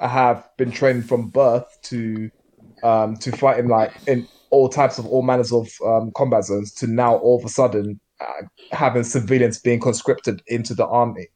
have 0.00 0.48
been 0.58 0.70
trained 0.70 1.08
from 1.08 1.30
birth 1.30 1.64
to 1.84 2.30
um, 2.82 3.16
to 3.16 3.32
fighting 3.32 3.68
like 3.68 3.92
in 4.06 4.28
all 4.50 4.68
types 4.68 4.98
of 4.98 5.06
all 5.06 5.22
manners 5.22 5.52
of 5.52 5.68
um, 5.84 6.12
combat 6.16 6.44
zones 6.44 6.72
to 6.74 6.86
now 6.86 7.16
all 7.16 7.38
of 7.38 7.44
a 7.44 7.48
sudden 7.48 8.00
uh, 8.20 8.42
having 8.72 9.02
civilians 9.04 9.58
being 9.60 9.80
conscripted 9.80 10.42
into 10.46 10.74
the 10.74 10.86
army. 10.86 11.28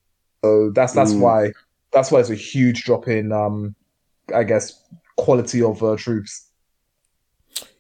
So 0.45 0.71
that's 0.75 0.93
that's 0.93 1.15
Mm. 1.15 1.19
why 1.19 1.53
that's 1.93 2.11
why 2.11 2.21
it's 2.21 2.31
a 2.31 2.35
huge 2.35 2.85
drop 2.85 3.09
in 3.09 3.33
um, 3.33 3.75
I 4.35 4.45
guess 4.45 4.83
quality 5.17 5.63
of 5.63 5.83
uh, 5.83 5.97
troops. 5.97 6.47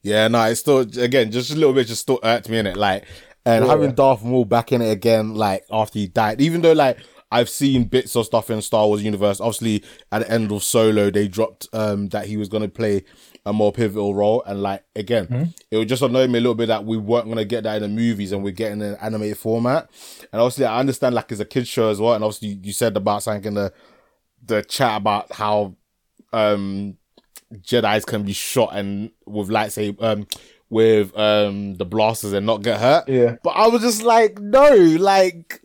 Yeah, 0.02 0.28
no, 0.28 0.42
it's 0.44 0.60
still 0.60 0.78
again 0.78 1.30
just 1.30 1.50
a 1.50 1.54
little 1.56 1.72
bit 1.74 1.86
just 1.86 2.02
still 2.02 2.20
hurt 2.22 2.48
me 2.48 2.58
in 2.58 2.66
it. 2.66 2.76
Like, 2.76 3.04
and 3.44 3.64
Yeah. 3.64 3.70
having 3.70 3.92
Darth 3.94 4.22
Maul 4.24 4.44
back 4.44 4.72
in 4.72 4.80
it 4.82 4.90
again, 4.90 5.34
like 5.34 5.64
after 5.70 5.98
he 5.98 6.06
died, 6.06 6.40
even 6.40 6.62
though 6.62 6.72
like 6.72 6.98
I've 7.30 7.50
seen 7.50 7.84
bits 7.84 8.16
of 8.16 8.24
stuff 8.24 8.48
in 8.48 8.62
Star 8.62 8.86
Wars 8.86 9.02
universe. 9.02 9.38
Obviously, 9.38 9.84
at 10.10 10.20
the 10.20 10.30
end 10.30 10.50
of 10.50 10.62
Solo, 10.64 11.10
they 11.10 11.28
dropped 11.28 11.68
um 11.74 12.08
that 12.08 12.26
he 12.26 12.36
was 12.38 12.48
gonna 12.48 12.68
play 12.68 13.04
a 13.44 13.52
more 13.52 13.70
pivotal 13.72 14.14
role, 14.14 14.42
and 14.46 14.62
like 14.62 14.82
again, 14.96 15.26
Mhm. 15.26 15.54
it 15.70 15.76
would 15.76 15.88
just 15.88 16.02
annoy 16.02 16.26
me 16.26 16.38
a 16.38 16.40
little 16.40 16.54
bit 16.54 16.68
that 16.68 16.84
we 16.86 16.96
weren't 16.96 17.28
gonna 17.28 17.44
get 17.44 17.64
that 17.64 17.76
in 17.76 17.82
the 17.82 17.88
movies, 17.88 18.32
and 18.32 18.42
we're 18.42 18.52
getting 18.52 18.80
an 18.80 18.96
animated 19.02 19.36
format. 19.36 19.90
And 20.32 20.40
obviously, 20.40 20.64
I 20.64 20.78
understand 20.80 21.14
like 21.14 21.30
it's 21.30 21.40
a 21.40 21.44
kids 21.44 21.68
show 21.68 21.90
as 21.90 22.00
well, 22.00 22.14
and 22.14 22.24
obviously 22.24 22.58
you 22.62 22.72
said 22.72 22.96
about 22.96 23.22
something 23.22 23.44
in 23.48 23.54
the 23.54 23.72
the 24.48 24.62
chat 24.62 24.96
about 24.96 25.32
how 25.32 25.76
um 26.32 26.96
Jedi's 27.54 28.04
can 28.04 28.24
be 28.24 28.32
shot 28.32 28.70
and 28.72 29.10
with 29.26 29.48
lightsaber 29.48 30.02
um 30.02 30.26
with 30.70 31.16
um 31.16 31.74
the 31.76 31.84
blasters 31.84 32.32
and 32.32 32.44
not 32.46 32.62
get 32.62 32.80
hurt. 32.80 33.08
Yeah. 33.08 33.36
But 33.42 33.50
I 33.50 33.68
was 33.68 33.82
just 33.82 34.02
like, 34.02 34.38
no, 34.38 34.70
like 34.70 35.62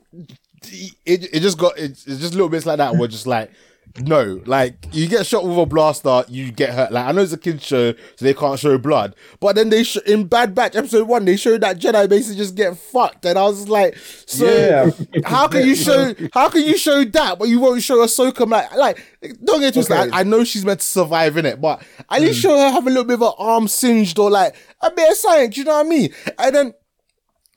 it 1.05 1.33
it 1.33 1.39
just 1.41 1.57
got 1.57 1.77
it, 1.77 1.91
it's 1.91 2.05
just 2.05 2.33
little 2.33 2.49
bits 2.49 2.65
like 2.65 2.77
that 2.77 2.95
were 2.95 3.07
just 3.07 3.27
like 3.27 3.51
no, 3.99 4.41
like 4.47 4.73
you 4.91 5.07
get 5.07 5.23
shot 5.27 5.45
with 5.45 5.55
a 5.55 5.65
blaster, 5.67 6.23
you 6.27 6.51
get 6.51 6.71
hurt. 6.73 6.91
Like 6.91 7.05
I 7.05 7.11
know 7.11 7.21
it's 7.21 7.31
a 7.31 7.37
kids 7.37 7.63
show, 7.63 7.93
so 7.93 8.25
they 8.25 8.33
can't 8.33 8.57
show 8.59 8.77
blood. 8.79 9.15
But 9.39 9.55
then 9.55 9.69
they 9.69 9.83
sh- 9.83 9.97
in 10.07 10.25
Bad 10.25 10.55
Batch 10.55 10.75
episode 10.75 11.07
one, 11.07 11.25
they 11.25 11.37
showed 11.37 11.61
that 11.61 11.77
Jedi 11.79 12.09
basically 12.09 12.37
just 12.37 12.55
get 12.55 12.75
fucked, 12.75 13.23
and 13.25 13.37
I 13.37 13.43
was 13.43 13.69
like, 13.69 13.95
so 14.25 14.45
Yeah. 14.45 14.89
how 15.25 15.47
can 15.47 15.67
you 15.67 15.75
show 15.75 16.13
how 16.33 16.49
can 16.49 16.63
you 16.63 16.75
show 16.75 17.03
that, 17.03 17.37
but 17.37 17.49
you 17.49 17.59
won't 17.59 17.83
show 17.83 17.97
Ahsoka? 17.97 18.49
Like, 18.49 18.73
like 18.75 18.99
don't 19.45 19.59
get 19.61 19.73
twisted. 19.75 19.95
Okay. 19.95 20.09
I, 20.11 20.21
I 20.21 20.23
know 20.23 20.43
she's 20.43 20.65
meant 20.65 20.79
to 20.79 20.87
survive 20.87 21.37
in 21.37 21.45
it, 21.45 21.61
but 21.61 21.83
at 22.09 22.19
least 22.21 22.39
Mm. 22.39 22.41
show 22.41 22.57
her 22.57 22.71
have 22.71 22.87
a 22.87 22.89
little 22.89 23.03
bit 23.03 23.15
of 23.15 23.21
an 23.21 23.33
arm 23.37 23.67
singed 23.67 24.17
or 24.17 24.31
like 24.31 24.55
a 24.81 24.89
bit 24.89 25.11
of 25.11 25.17
science. 25.17 25.55
You 25.55 25.65
know 25.65 25.73
what 25.77 25.85
I 25.85 25.89
mean? 25.89 26.09
And 26.39 26.55
then 26.55 26.73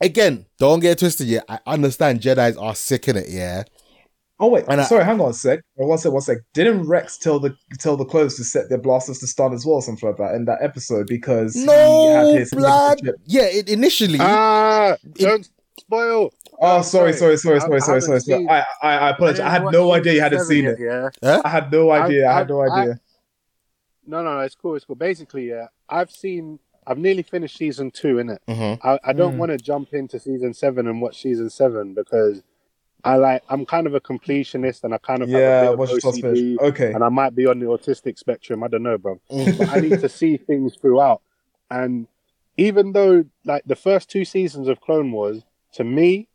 again, 0.03 0.45
don't 0.59 0.81
get 0.81 0.99
twisted. 0.99 1.29
Yeah, 1.29 1.41
I 1.49 1.59
understand 1.67 2.21
Jedi's 2.21 2.57
are 2.59 2.75
sick 2.75 3.09
in 3.09 3.17
it. 3.17 3.29
Yeah. 3.31 3.65
Oh 4.39 4.49
wait, 4.49 4.65
And 4.69 4.81
I- 4.81 4.85
sorry, 4.85 5.03
hang 5.05 5.19
on 5.21 5.31
a 5.31 5.33
sec. 5.33 5.61
Oh, 5.79 5.87
One 5.87 5.97
sec, 5.99 6.13
one 6.13 6.21
sec. 6.21 6.39
Didn't 6.53 6.87
Rex 6.87 7.17
tell 7.17 7.39
the 7.41 7.57
tell 7.79 7.97
the 7.97 8.05
clones 8.05 8.37
to 8.37 8.45
set 8.45 8.69
their 8.69 8.79
blasters 8.79 9.19
to 9.21 9.27
stun 9.27 9.55
as 9.55 9.65
well, 9.65 9.77
or 9.77 9.83
something 9.83 10.07
like 10.09 10.19
that, 10.19 10.35
in 10.35 10.45
that 10.45 10.59
episode 10.63 11.07
because 11.07 11.55
he 11.55 11.61
had 11.61 11.67
No 11.67 12.35
his 12.35 12.51
blood. 12.51 13.01
Yeah, 13.25 13.45
it 13.45 13.69
initially. 13.71 14.19
Ah, 14.21 14.97
don't 15.15 15.49
spoil. 15.81 16.33
Oh, 16.61 16.83
sorry, 16.83 17.13
sorry, 17.15 17.37
sorry, 17.39 17.57
I- 17.57 17.61
sorry, 17.61 17.77
I 17.77 17.79
sorry, 17.79 18.01
sorry. 18.03 18.21
sorry. 18.21 18.47
I, 18.49 18.61
I, 18.61 18.67
I 18.83 19.11
apologize. 19.11 19.41
I, 19.41 19.51
had 19.51 19.65
no 19.65 19.93
idea 19.93 20.15
you 20.15 20.21
hadn't 20.21 20.41
season 20.41 20.77
seen 20.77 20.87
it. 20.87 21.11
Yeah. 21.23 21.41
I 21.45 21.49
had 21.49 21.71
no 21.73 21.91
idea. 21.91 22.29
I, 22.29 22.35
had 22.35 22.49
no 22.49 22.61
I- 22.61 22.81
idea. 22.83 23.01
No, 24.07 24.23
no, 24.23 24.35
no. 24.35 24.41
It's 24.41 24.55
cool. 24.55 24.75
It's 24.77 24.85
cool. 24.85 24.97
Basically, 24.97 25.49
yeah, 25.49 25.67
I've 25.89 26.11
seen. 26.11 26.59
I've 26.87 26.99
nearly 26.99 27.23
finished 27.25 27.57
season 27.57 27.91
two 27.91 28.19
in 28.21 28.29
it. 28.31 28.41
Mhm. 28.47 28.79
I, 28.85 29.01
I 29.03 29.13
don't 29.13 29.35
Mm. 29.35 29.39
want 29.39 29.51
to 29.51 29.59
jump 29.59 29.93
into 29.93 30.21
season 30.21 30.55
seven 30.55 30.87
and 30.87 31.01
watch 31.03 31.21
season 31.21 31.51
seven 31.51 31.95
because 31.95 32.43
I 33.07 33.17
like. 33.17 33.43
I'm 33.49 33.65
kind 33.67 33.87
of 33.87 33.95
a 33.95 34.01
completionist 34.01 34.85
and 34.85 34.93
I 34.95 34.99
kind 34.99 35.23
of 35.23 35.29
yeah, 35.29 35.39
have 35.65 35.73
a 35.75 35.77
watch 35.77 35.91
bit 35.91 36.03
the 36.03 36.09
of. 36.09 36.15
OCD 36.17 36.59
Okay. 36.61 36.93
and 36.93 37.03
I 37.05 37.09
might 37.09 37.35
be 37.35 37.47
on 37.47 37.59
the 37.61 37.67
autistic 37.67 38.19
spectrum. 38.19 38.63
I 38.65 38.69
don't 38.69 38.83
know, 38.83 38.99
bro. 38.99 39.21
but 39.29 39.69
I 39.71 39.81
need 39.81 40.01
to 40.01 40.09
see 40.09 40.37
things 40.37 40.75
throughout. 40.77 41.23
And 41.71 42.07
even 42.57 42.93
though 42.93 43.25
like 43.45 43.65
the 43.67 43.77
first 43.77 44.11
two 44.11 44.25
seasons 44.25 44.67
of 44.69 44.81
Clone 44.81 45.13
Wars, 45.13 45.43
to 45.75 45.85
me, 45.85 46.29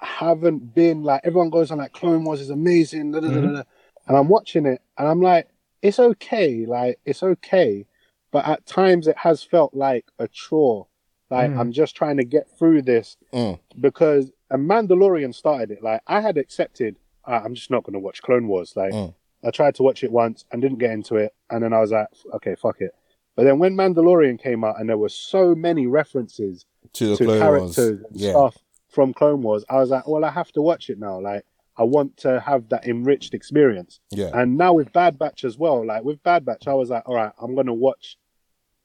haven't 0.00 0.74
been 0.74 1.02
like 1.02 1.20
everyone 1.24 1.50
goes 1.50 1.70
on 1.70 1.78
like 1.78 1.92
Clone 1.92 2.24
Wars 2.24 2.40
is 2.40 2.50
amazing, 2.50 3.12
da, 3.12 3.20
da, 3.20 3.28
da, 3.28 3.40
da. 3.40 3.62
and 4.06 4.16
I'm 4.16 4.28
watching 4.28 4.66
it 4.66 4.80
and 4.96 5.08
I'm 5.08 5.20
like, 5.20 5.48
it's 5.82 5.98
okay, 5.98 6.64
like 6.66 6.98
it's 7.04 7.22
okay, 7.22 7.84
but 8.30 8.46
at 8.46 8.64
times 8.66 9.06
it 9.08 9.16
has 9.18 9.42
felt 9.42 9.74
like 9.74 10.06
a 10.18 10.28
chore. 10.28 10.86
Like 11.30 11.50
Mm. 11.50 11.58
I'm 11.58 11.72
just 11.72 11.94
trying 11.94 12.16
to 12.18 12.24
get 12.24 12.48
through 12.58 12.82
this 12.82 13.16
Mm. 13.32 13.58
because 13.80 14.30
a 14.50 14.56
Mandalorian 14.58 15.34
started 15.34 15.70
it. 15.70 15.82
Like 15.82 16.00
I 16.06 16.20
had 16.20 16.38
accepted, 16.38 16.96
uh, 17.26 17.40
I'm 17.44 17.54
just 17.54 17.70
not 17.70 17.84
going 17.84 17.94
to 17.94 17.98
watch 18.00 18.22
Clone 18.22 18.48
Wars. 18.48 18.74
Like 18.76 18.92
Mm. 18.92 19.14
I 19.44 19.50
tried 19.52 19.76
to 19.76 19.82
watch 19.84 20.02
it 20.02 20.10
once 20.10 20.44
and 20.50 20.60
didn't 20.60 20.78
get 20.78 20.90
into 20.90 21.14
it, 21.16 21.32
and 21.48 21.62
then 21.62 21.72
I 21.72 21.78
was 21.80 21.92
like, 21.92 22.08
okay, 22.34 22.54
fuck 22.56 22.80
it. 22.80 22.90
But 23.36 23.44
then 23.44 23.60
when 23.60 23.76
Mandalorian 23.76 24.40
came 24.42 24.64
out 24.64 24.80
and 24.80 24.88
there 24.88 24.98
were 24.98 25.08
so 25.08 25.54
many 25.54 25.86
references 25.86 26.64
to 26.94 27.08
the 27.10 27.16
to 27.18 27.24
Clone 27.24 27.38
characters 27.40 27.76
Wars. 27.78 28.04
and 28.10 28.20
Yeah. 28.20 28.30
stuff 28.30 28.56
from 28.88 29.14
Clone 29.14 29.42
Wars, 29.42 29.64
I 29.70 29.76
was 29.76 29.90
like, 29.90 30.08
well, 30.08 30.24
I 30.24 30.30
have 30.30 30.50
to 30.52 30.62
watch 30.62 30.90
it 30.90 30.98
now. 30.98 31.20
Like 31.20 31.44
I 31.76 31.84
want 31.84 32.16
to 32.18 32.40
have 32.40 32.68
that 32.70 32.84
enriched 32.88 33.32
experience. 33.34 34.00
Yeah. 34.10 34.30
And 34.34 34.58
now 34.58 34.72
with 34.72 34.92
Bad 34.92 35.16
Batch 35.20 35.44
as 35.44 35.56
well, 35.56 35.86
like 35.86 36.02
with 36.02 36.20
Bad 36.24 36.44
Batch, 36.44 36.66
I 36.66 36.74
was 36.74 36.90
like, 36.90 37.08
all 37.08 37.14
right, 37.14 37.30
I'm 37.40 37.54
gonna 37.54 37.72
watch 37.74 38.16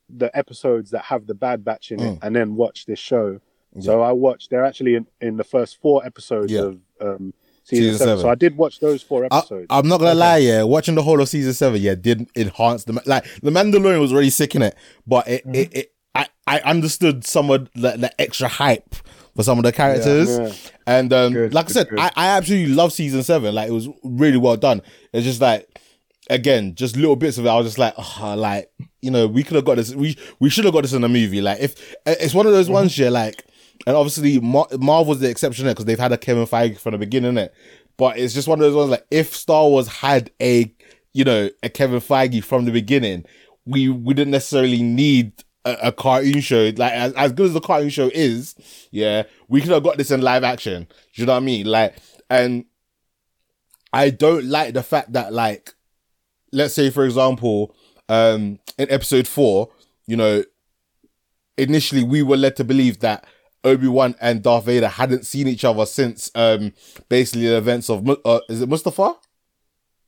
the 0.10 0.30
episodes 0.38 0.92
that 0.92 1.06
have 1.06 1.26
the 1.26 1.34
Bad 1.34 1.66
Batch 1.66 1.92
in 1.92 2.00
it, 2.00 2.20
Mm. 2.20 2.20
and 2.22 2.36
then 2.36 2.56
watch 2.56 2.86
this 2.86 3.00
show. 3.00 3.40
So 3.80 4.02
I 4.02 4.12
watched. 4.12 4.50
They're 4.50 4.66
actually 4.66 4.96
in, 4.96 5.08
in 5.22 5.38
the 5.38 5.44
first 5.44 5.82
four 5.82 6.06
episodes 6.06 6.52
Yeah. 6.52 6.62
of 6.62 6.80
um, 7.02 7.34
season, 7.64 7.86
Season 7.86 7.98
seven. 7.98 8.08
seven. 8.18 8.22
So 8.22 8.30
I 8.30 8.36
did 8.36 8.56
watch 8.58 8.80
those 8.80 9.02
four 9.02 9.26
episodes. 9.26 9.68
I'm 9.70 9.88
not 9.88 10.00
gonna 10.00 10.14
lie, 10.16 10.38
yeah. 10.38 10.64
Watching 10.64 10.96
the 10.96 11.02
whole 11.04 11.20
of 11.22 11.28
season 11.30 11.54
seven, 11.54 11.82
yeah, 11.82 11.96
did 11.96 12.28
enhance 12.36 12.84
the 12.84 13.02
like 13.06 13.26
the 13.42 13.50
Mandalorian 13.52 14.00
was 14.00 14.12
already 14.14 14.30
sick 14.30 14.54
in 14.56 14.62
it, 14.62 14.76
but 15.08 15.28
it 15.28 15.44
Mm-hmm. 15.46 15.56
it, 15.56 15.74
it 15.76 15.94
I 16.16 16.28
I 16.46 16.60
understood 16.60 17.26
some 17.26 17.50
of 17.50 17.70
the, 17.74 17.92
the 17.98 18.22
extra 18.22 18.48
hype 18.48 18.94
for 19.36 19.42
some 19.42 19.58
of 19.58 19.64
the 19.64 19.72
characters, 19.72 20.38
Yeah. 20.38 20.54
and 20.86 21.12
um, 21.12 21.34
Good, 21.34 21.54
like 21.56 21.66
I 21.66 21.70
said, 21.70 21.90
good. 21.90 21.98
I, 22.00 22.12
I 22.16 22.28
absolutely 22.38 22.76
love 22.76 22.94
season 22.94 23.24
seven. 23.24 23.56
Like 23.56 23.70
it 23.70 23.74
was 23.74 23.90
really 24.04 24.38
well 24.38 24.58
done. 24.58 24.82
It's 25.12 25.26
just 25.26 25.42
like 25.42 25.68
again, 26.30 26.76
just 26.76 26.96
little 26.96 27.16
bits 27.16 27.38
of 27.40 27.46
it. 27.46 27.50
I 27.50 27.56
was 27.58 27.66
just 27.66 27.80
like, 27.80 27.96
oh, 27.98 28.36
like 28.38 28.70
you 29.02 29.10
know, 29.10 29.26
we 29.26 29.42
could 29.44 29.56
have 29.56 29.66
got 29.66 29.78
this. 29.78 29.96
We 29.96 30.16
we 30.40 30.52
should 30.52 30.66
have 30.66 30.74
got 30.76 30.82
this 30.82 30.94
in 30.94 31.04
a 31.04 31.10
movie. 31.10 31.42
Like 31.42 31.60
if 31.62 31.96
it's 32.06 32.36
one 32.36 32.46
of 32.46 32.52
those 32.54 32.70
ones, 32.70 32.96
yeah, 32.98 33.10
like. 33.10 33.44
And 33.86 33.96
obviously, 33.96 34.40
Mar- 34.40 34.68
Marvel's 34.80 35.20
the 35.20 35.30
exception 35.30 35.66
there 35.66 35.74
because 35.74 35.86
they've 35.86 36.00
had 36.00 36.12
a 36.12 36.18
Kevin 36.18 36.46
Feige 36.46 36.78
from 36.78 36.94
the 36.94 36.98
beginning, 36.98 37.38
it. 37.38 37.54
But 37.98 38.18
it's 38.18 38.34
just 38.34 38.48
one 38.48 38.60
of 38.60 38.64
those 38.64 38.76
ones 38.76 38.90
like 38.90 39.06
if 39.12 39.36
Star 39.36 39.68
Wars 39.68 39.88
had 39.88 40.32
a, 40.42 40.74
you 41.14 41.24
know, 41.24 41.50
a 41.62 41.70
Kevin 41.70 42.00
Feige 42.00 42.44
from 42.44 42.66
the 42.66 42.72
beginning, 42.72 43.26
we 43.66 43.90
wouldn't 43.90 44.32
necessarily 44.32 44.82
need 44.82 45.34
a, 45.66 45.88
a 45.88 45.92
cartoon 45.92 46.42
show. 46.42 46.72
Like 46.76 46.94
as, 46.94 47.14
as 47.14 47.32
good 47.32 47.48
as 47.48 47.54
the 47.54 47.62
cartoon 47.62 47.90
show 47.90 48.10
is, 48.14 48.56
yeah, 48.92 49.24
we 49.48 49.62
could 49.62 49.72
have 49.72 49.84
got 49.84 49.98
this 49.98 50.12
in 50.12 50.22
live 50.22 50.44
action. 50.44 50.88
You 51.14 51.26
know 51.26 51.34
what 51.34 51.44
I 51.44 51.46
mean? 51.46 51.66
Like, 51.68 51.96
and 52.30 52.66
I 53.92 54.10
don't 54.10 54.46
like 54.46 54.74
the 54.74 54.84
fact 54.84 55.14
that 55.14 55.34
like, 55.34 55.74
let's 56.52 56.74
say 56.74 56.90
for 56.90 57.06
example, 57.06 57.76
um, 58.10 58.60
in 58.78 58.90
episode 58.92 59.28
four, 59.28 59.70
you 60.08 60.18
know, 60.18 60.44
initially 61.58 62.04
we 62.04 62.24
were 62.24 62.38
led 62.38 62.56
to 62.56 62.64
believe 62.64 63.00
that 63.00 63.26
Obi 63.64 63.88
Wan 63.88 64.16
and 64.22 64.42
Darth 64.44 64.66
Vader 64.66 64.88
hadn't 64.88 65.26
seen 65.26 65.48
each 65.48 65.64
other 65.66 65.86
since 65.86 66.30
um, 66.36 66.74
basically 67.10 67.48
the 67.48 67.58
events 67.58 67.90
of 67.90 68.08
uh, 68.26 68.40
is 68.50 68.62
it 68.62 68.70
Mustafar? 68.70 69.16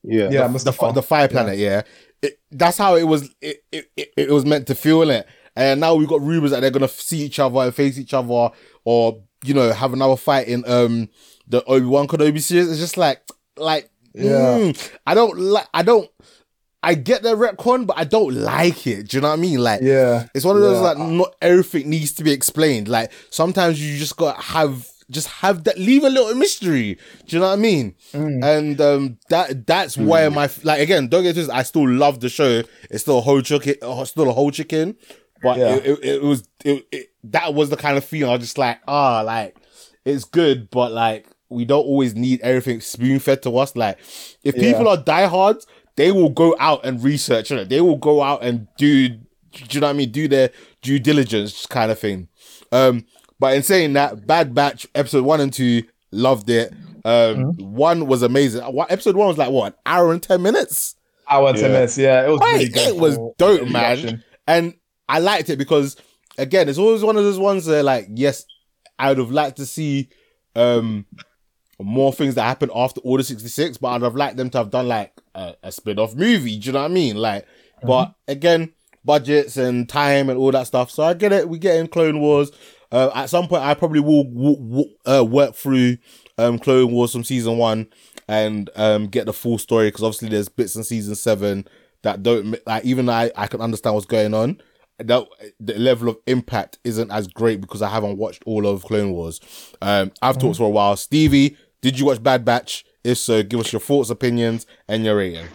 Yeah. 0.04 0.30
Yeah, 0.30 0.48
the, 0.48 0.54
Mustafar. 0.60 0.76
fi- 0.76 0.92
the 0.92 1.02
fire 1.02 1.28
planet. 1.28 1.58
Yeah, 1.58 1.82
It, 2.22 2.40
that's 2.52 2.78
how 2.78 2.96
it 2.96 3.04
was. 3.04 3.34
It, 3.42 3.64
it, 3.72 3.90
it, 3.98 4.14
it 4.18 4.30
was 4.30 4.46
meant 4.46 4.68
to 4.68 4.76
feel 4.76 5.10
it. 5.10 5.28
And 5.56 5.80
now 5.80 5.96
we've 5.96 6.08
got 6.08 6.22
rumors 6.22 6.52
that 6.52 6.60
they're 6.60 6.70
gonna 6.70 6.88
see 6.88 7.20
each 7.20 7.40
other 7.40 7.60
and 7.62 7.74
face 7.74 7.98
each 7.98 8.14
other, 8.14 8.50
or 8.84 9.22
you 9.44 9.54
know, 9.54 9.72
have 9.72 9.94
another 9.94 10.18
fight 10.18 10.48
in 10.48 10.64
um 10.70 11.08
the 11.48 11.64
Obi 11.66 11.86
Wan 11.86 12.08
Kenobi 12.08 12.42
series. 12.42 12.70
It's 12.70 12.80
just 12.80 12.98
like, 12.98 13.22
like, 13.58 13.90
Yeah. 14.14 14.58
mm, 14.60 14.92
I 15.08 15.14
don't 15.14 15.38
like. 15.40 15.68
I 15.74 15.82
don't. 15.84 16.10
I 16.86 16.94
get 16.94 17.24
the 17.24 17.36
retcon, 17.36 17.86
but 17.88 17.98
I 17.98 18.04
don't 18.04 18.34
like 18.34 18.86
it. 18.88 19.10
Do 19.10 19.18
you 19.18 19.22
know 19.22 19.30
what 19.30 19.40
I 19.40 19.42
mean? 19.42 19.60
Like, 19.60 19.82
Yeah. 19.82 20.28
it's 20.36 20.46
one 20.46 20.56
of 20.56 20.62
those 20.62 20.76
Yeah. 20.78 20.82
like 20.92 20.98
not 21.00 21.36
everything 21.42 21.90
needs 21.90 22.14
to 22.14 22.24
be 22.24 22.32
explained. 22.32 22.88
Like 22.88 23.12
sometimes 23.30 23.82
you 23.82 23.98
just 23.98 24.16
gotta 24.18 24.42
have 24.42 24.88
just 25.12 25.28
have 25.28 25.64
that 25.66 25.78
leave 25.78 26.04
a 26.04 26.10
little 26.10 26.34
mystery. 26.36 26.98
Do 27.28 27.36
you 27.36 27.40
know 27.40 27.48
what 27.48 27.54
I 27.54 27.62
mean? 27.62 27.94
Mm. 28.14 28.44
And 28.44 28.82
um 28.82 29.18
that 29.30 29.68
that's 29.68 29.98
where 29.98 30.32
my 30.32 30.50
like 30.64 30.80
again 30.80 31.08
don't 31.10 31.24
get 31.24 31.36
this. 31.36 31.50
I 31.50 31.64
still 31.64 31.88
love 31.88 32.20
the 32.22 32.30
show. 32.30 32.64
It's 32.90 33.02
still 33.04 33.20
a 33.20 33.22
whole 33.22 33.42
chicken, 33.42 33.76
still 34.06 34.30
a 34.30 34.34
whole 34.34 34.52
chicken. 34.52 34.96
But 35.44 35.58
Yeah. 35.60 35.76
it, 35.76 35.86
it, 35.86 36.06
it 36.06 36.22
was 36.24 36.48
it, 36.64 36.88
it 36.92 37.08
that 37.26 37.54
was 37.54 37.70
the 37.70 37.78
kind 37.78 37.98
of 37.98 38.04
feeling 38.06 38.30
I 38.30 38.34
was 38.34 38.42
just 38.42 38.58
like 38.58 38.80
ah 38.88 39.22
like 39.22 39.56
it's 40.06 40.24
good, 40.26 40.70
but 40.72 40.92
like 40.92 41.28
we 41.50 41.66
don't 41.66 41.86
always 41.86 42.16
need 42.16 42.42
everything 42.42 42.82
spoon 42.82 43.20
fed 43.20 43.44
to 43.44 43.56
us. 43.60 43.76
Like 43.76 44.00
if 44.44 44.56
Yeah. 44.56 44.72
people 44.72 44.88
are 44.88 44.98
diehards, 44.98 45.68
they 45.98 46.12
will 46.12 46.30
go 46.30 46.56
out 46.60 46.86
and 46.86 47.04
research 47.04 47.52
it. 47.52 47.70
They 47.70 47.82
will 47.82 47.98
go 47.98 48.22
out 48.22 48.44
and 48.44 48.68
do, 48.78 49.10
do 49.10 49.20
you 49.70 49.80
know 49.80 49.88
what 49.88 49.94
I 49.94 49.98
mean? 49.98 50.12
Do 50.12 50.28
their 50.28 50.52
due 50.82 51.00
diligence 51.00 51.66
kind 51.66 51.92
of 51.92 52.00
thing. 52.00 52.28
Um, 52.72 53.06
but 53.40 53.56
in 53.56 53.64
saying 53.64 53.94
that, 53.94 54.26
Bad 54.28 54.54
Batch 54.54 54.88
episode 54.96 55.24
one 55.24 55.42
and 55.42 55.52
two 55.54 55.84
loved 56.12 56.50
it. 56.50 56.74
Um, 57.04 57.54
one 57.58 58.08
was 58.08 58.24
amazing. 58.24 58.64
What 58.64 58.92
episode 58.92 59.16
one 59.16 59.28
was 59.28 59.38
like 59.38 59.52
what 59.52 59.74
an 59.74 59.80
hour 59.86 60.12
and 60.12 60.24
ten 60.24 60.42
minutes. 60.42 60.96
Hour 61.30 61.50
and 61.50 61.58
ten 61.58 61.72
minutes. 61.72 61.98
Yeah, 61.98 62.26
it 62.26 62.30
was 62.30 62.40
Wait, 62.40 62.54
really 62.54 62.70
good. 62.70 62.88
it 62.88 62.98
was 62.98 63.18
dope, 63.38 63.60
for 63.60 63.66
man. 63.66 63.98
reaction. 63.98 64.24
And 64.48 64.74
I 65.08 65.20
liked 65.20 65.50
it 65.50 65.58
because 65.58 65.98
again, 66.38 66.68
it's 66.68 66.78
always 66.78 67.04
one 67.04 67.18
of 67.18 67.24
those 67.24 67.40
ones 67.40 67.66
that 67.66 67.84
like, 67.84 68.08
yes, 68.14 68.46
I 68.98 69.10
would 69.10 69.18
have 69.20 69.32
liked 69.32 69.58
to 69.58 69.66
see 69.66 70.10
um 70.56 71.06
more 71.80 72.14
things 72.14 72.36
that 72.36 72.44
happen 72.44 72.70
after 72.74 73.02
Order 73.02 73.24
66, 73.24 73.78
but 73.78 73.90
I'd 73.90 74.02
have 74.02 74.16
liked 74.16 74.38
them 74.38 74.50
to 74.52 74.58
have 74.60 74.70
done 74.70 74.88
like 74.88 75.14
a, 75.34 75.56
a 75.64 75.72
spin-off 75.72 76.16
movie. 76.16 76.58
Do 76.58 76.68
you 76.68 76.74
know 76.74 76.82
what 76.82 76.92
I 76.92 76.94
mean? 76.94 77.18
Like, 77.18 77.46
but 77.84 78.16
again, 78.28 78.74
budgets 79.04 79.58
and 79.58 79.88
time 79.88 80.30
and 80.30 80.40
all 80.40 80.52
that 80.52 80.68
stuff. 80.68 80.90
So 80.90 81.04
I 81.04 81.14
get 81.14 81.32
it. 81.32 81.48
We 81.50 81.60
get 81.60 81.78
in 81.78 81.88
Clone 81.88 82.20
Wars. 82.20 82.52
Uh, 82.92 83.12
at 83.14 83.30
some 83.30 83.48
point, 83.48 83.64
I 83.64 83.74
probably 83.74 84.00
will 84.00 84.24
w- 84.24 84.56
w- 84.56 84.96
uh, 85.06 85.24
work 85.24 85.56
through 85.56 85.98
um, 86.38 86.58
Clone 86.60 86.92
Wars 86.92 87.12
from 87.12 87.24
season 87.24 87.58
one 87.58 87.88
and 88.28 88.70
um, 88.76 89.08
get 89.08 89.26
the 89.26 89.34
full 89.34 89.58
story 89.58 89.88
because 89.88 90.04
obviously 90.04 90.30
there's 90.30 90.50
bits 90.50 90.76
in 90.76 90.84
season 90.84 91.16
seven 91.16 91.68
that 92.04 92.24
don't 92.24 92.56
like 92.66 92.86
even 92.86 93.10
I 93.10 93.32
I 93.36 93.48
can 93.48 93.62
understand 93.62 93.96
what's 93.96 94.06
going 94.06 94.34
on. 94.34 94.62
That 95.00 95.28
the 95.60 95.78
level 95.78 96.08
of 96.08 96.18
impact 96.26 96.80
isn't 96.86 97.12
as 97.12 97.28
great 97.28 97.60
because 97.60 97.82
I 97.82 97.90
haven't 97.90 98.18
watched 98.18 98.44
all 98.46 98.66
of 98.66 98.84
Clone 98.84 99.12
Wars. 99.12 99.42
Um, 99.82 100.12
I've 100.22 100.38
talked 100.40 100.58
for 100.58 100.68
a 100.68 100.70
while. 100.70 100.96
Stevie, 100.96 101.58
did 101.86 102.00
you 102.00 102.06
watch 102.08 102.24
Bad 102.24 102.44
Batch? 102.44 102.84
If 103.04 103.20
so, 103.20 103.44
give 103.44 103.60
us 103.60 103.72
your 103.72 103.80
thoughts, 103.80 104.10
opinions, 104.10 104.66
and 104.88 105.06
your 105.06 105.18
rating. 105.18 105.46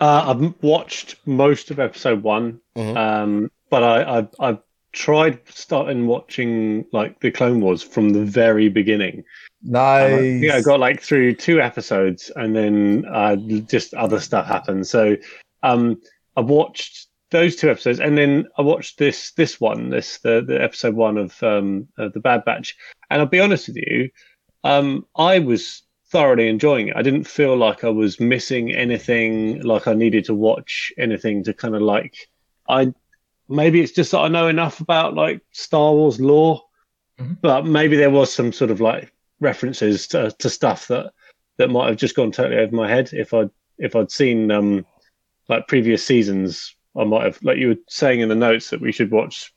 Uh, 0.00 0.22
I've 0.28 0.54
watched 0.62 1.16
most 1.26 1.72
of 1.72 1.80
episode 1.80 2.22
one, 2.22 2.60
Mhm. 2.76 2.96
um, 2.96 3.50
but 3.68 3.82
I, 3.82 4.18
I 4.20 4.28
I've 4.38 4.58
tried 4.92 5.40
starting 5.48 6.06
watching 6.06 6.84
like 6.92 7.18
the 7.18 7.32
Clone 7.32 7.60
Wars 7.60 7.82
from 7.82 8.10
the 8.10 8.24
very 8.24 8.68
beginning. 8.68 9.24
And 9.66 9.76
I 9.76 10.20
Nice. 10.20 10.52
I 10.52 10.60
got 10.62 10.78
like 10.78 11.00
through 11.02 11.34
two 11.34 11.60
episodes, 11.60 12.30
and 12.36 12.54
then 12.54 13.04
uh, 13.12 13.34
just 13.66 13.92
other 13.94 14.20
stuff 14.20 14.46
happened. 14.46 14.86
So 14.86 15.16
um, 15.64 16.00
I 16.36 16.42
watched 16.42 17.08
those 17.32 17.56
two 17.56 17.68
episodes, 17.70 17.98
and 17.98 18.16
then 18.16 18.46
I 18.56 18.62
watched 18.62 18.98
this 18.98 19.32
this 19.32 19.60
one, 19.60 19.90
this 19.90 20.18
the, 20.18 20.44
the 20.46 20.62
episode 20.62 20.94
one 20.94 21.18
of 21.18 21.42
um, 21.42 21.88
of 21.98 22.12
the 22.12 22.20
Bad 22.20 22.44
Batch. 22.44 22.76
And 23.10 23.20
I'll 23.20 23.26
be 23.26 23.40
honest 23.40 23.66
with 23.66 23.78
you, 23.78 24.10
um, 24.64 25.06
I 25.16 25.38
was 25.38 25.82
thoroughly 26.10 26.48
enjoying 26.48 26.88
it. 26.88 26.96
I 26.96 27.02
didn't 27.02 27.24
feel 27.24 27.56
like 27.56 27.84
I 27.84 27.88
was 27.88 28.18
missing 28.20 28.72
anything, 28.72 29.60
like 29.62 29.86
I 29.86 29.94
needed 29.94 30.24
to 30.26 30.34
watch 30.34 30.92
anything 30.98 31.44
to 31.44 31.52
kind 31.54 31.74
of 31.74 31.82
like. 31.82 32.14
I 32.68 32.92
maybe 33.48 33.80
it's 33.80 33.92
just 33.92 34.10
that 34.12 34.20
I 34.20 34.28
know 34.28 34.48
enough 34.48 34.80
about 34.80 35.14
like 35.14 35.42
Star 35.52 35.92
Wars 35.92 36.20
lore, 36.20 36.62
Mhm. 37.20 37.36
but 37.42 37.64
maybe 37.66 37.96
there 37.96 38.10
was 38.10 38.32
some 38.32 38.52
sort 38.52 38.70
of 38.70 38.80
like 38.80 39.12
references 39.40 40.06
to, 40.08 40.30
to 40.38 40.48
stuff 40.50 40.88
that 40.88 41.12
that 41.58 41.70
might 41.70 41.88
have 41.88 41.96
just 41.96 42.16
gone 42.16 42.32
totally 42.32 42.60
over 42.60 42.74
my 42.74 42.88
head 42.88 43.10
if 43.12 43.32
I 43.34 43.44
if 43.78 43.94
I'd 43.94 44.10
seen 44.10 44.50
um 44.50 44.86
like 45.48 45.68
previous 45.68 46.04
seasons. 46.04 46.74
I 46.96 47.04
might 47.04 47.24
have 47.24 47.38
like 47.42 47.58
you 47.58 47.68
were 47.68 47.76
saying 47.88 48.20
in 48.20 48.28
the 48.28 48.34
notes 48.34 48.70
that 48.70 48.80
we 48.80 48.92
should 48.92 49.10
watch 49.10 49.52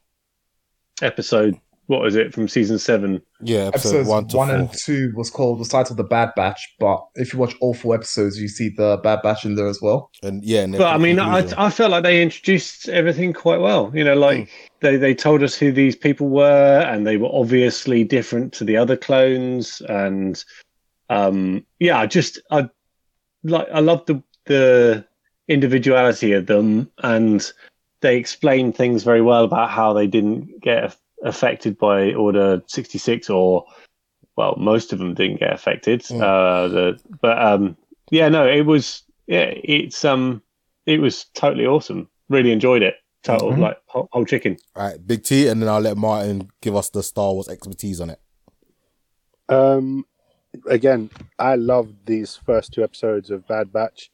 episode 1.02 1.60
what 1.88 2.02
was 2.02 2.16
it 2.16 2.34
from 2.34 2.48
season 2.48 2.78
seven 2.78 3.22
Yeah, 3.42 3.66
episode 3.66 4.02
Episodes 4.02 4.10
one 4.10 4.28
one, 4.28 4.48
four. 4.48 4.56
and 4.58 4.74
two 4.74 5.12
was 5.16 5.30
called 5.30 5.60
was 5.60 5.70
titled 5.70 5.98
the 5.98 6.04
Bad 6.04 6.32
Batch, 6.36 6.76
but 6.80 7.04
if 7.16 7.34
you 7.34 7.40
watch 7.40 7.56
all 7.62 7.74
four 7.74 7.96
episodes, 7.96 8.40
you 8.40 8.48
see 8.48 8.70
the 8.70 9.00
Bad 9.04 9.22
Batch 9.24 9.46
in 9.46 9.56
there 9.56 9.68
as 9.68 9.82
well. 9.82 10.12
And 10.22 10.44
yeah, 10.44 10.62
and 10.62 10.78
but 10.78 10.94
I 10.94 10.98
mean, 10.98 11.20
I. 11.20 11.46
I 11.58 11.70
felt 11.70 11.92
like 11.92 12.04
they 12.04 12.22
introduced 12.22 12.90
everything 12.90 13.34
quite 13.34 13.60
well. 13.60 13.92
You 13.94 14.04
know, 14.04 14.16
like 14.16 14.50
they, 14.82 14.98
they 14.98 15.16
told 15.16 15.44
us 15.44 15.56
who 15.56 15.72
these 15.72 15.96
people 15.96 16.28
were, 16.30 16.80
and 16.82 17.08
they 17.08 17.18
were 17.18 17.30
obviously 17.32 18.04
different 18.04 18.54
to 18.54 18.64
the 18.64 18.78
other 18.78 18.98
clones. 18.98 19.82
And 19.88 20.44
um, 21.10 21.66
yeah, 21.80 21.98
I 22.00 22.06
just 22.06 22.40
I 22.52 22.70
like 23.44 23.68
I 23.74 23.80
love 23.80 24.06
the 24.06 24.22
the 24.46 25.06
individuality 25.48 26.34
of 26.34 26.48
them, 26.48 26.92
and 27.04 27.50
they 28.02 28.18
explained 28.18 28.76
things 28.76 29.04
very 29.04 29.22
well 29.22 29.46
about 29.46 29.70
how 29.70 29.94
they 29.94 30.08
didn't 30.08 30.62
get 30.62 30.84
aff- 30.84 31.00
affected 31.24 31.78
by 31.78 32.14
Order 32.14 32.62
sixty 32.68 32.98
six, 32.98 33.30
or 33.30 33.66
well, 34.36 34.56
most 34.58 34.94
of 34.94 35.00
them 35.00 35.14
didn't 35.14 35.40
get 35.40 35.54
affected. 35.54 36.02
Mm. 36.04 36.22
Uh, 36.22 36.68
the 36.68 37.00
but 37.22 37.42
um, 37.42 37.78
yeah, 38.12 38.30
no, 38.30 38.48
it 38.48 38.66
was 38.66 39.04
yeah, 39.28 39.52
it's 39.56 40.06
um, 40.06 40.42
it 40.86 41.00
was 41.02 41.26
totally 41.34 41.66
awesome. 41.66 42.08
Really 42.30 42.52
enjoyed 42.52 42.82
it. 42.84 42.96
Total 43.24 43.52
Mhm. 43.52 43.60
like 43.60 43.78
whole, 43.88 44.08
whole 44.12 44.26
chicken. 44.26 44.58
All 44.76 44.84
right, 44.84 45.06
Big 45.06 45.24
T, 45.24 45.48
and 45.48 45.62
then 45.62 45.68
I'll 45.68 45.82
let 45.82 45.98
Martin 45.98 46.50
give 46.62 46.76
us 46.76 46.90
the 46.90 47.02
Star 47.04 47.34
Wars 47.34 47.50
expertise 47.50 48.00
on 48.00 48.10
it. 48.12 48.20
Um, 49.50 50.06
again, 50.70 51.10
I 51.40 51.56
loved 51.56 52.06
these 52.06 52.36
first 52.36 52.74
two 52.74 52.84
episodes 52.84 53.32
of 53.32 53.48
Bad 53.48 53.74
Batch. 53.74 54.12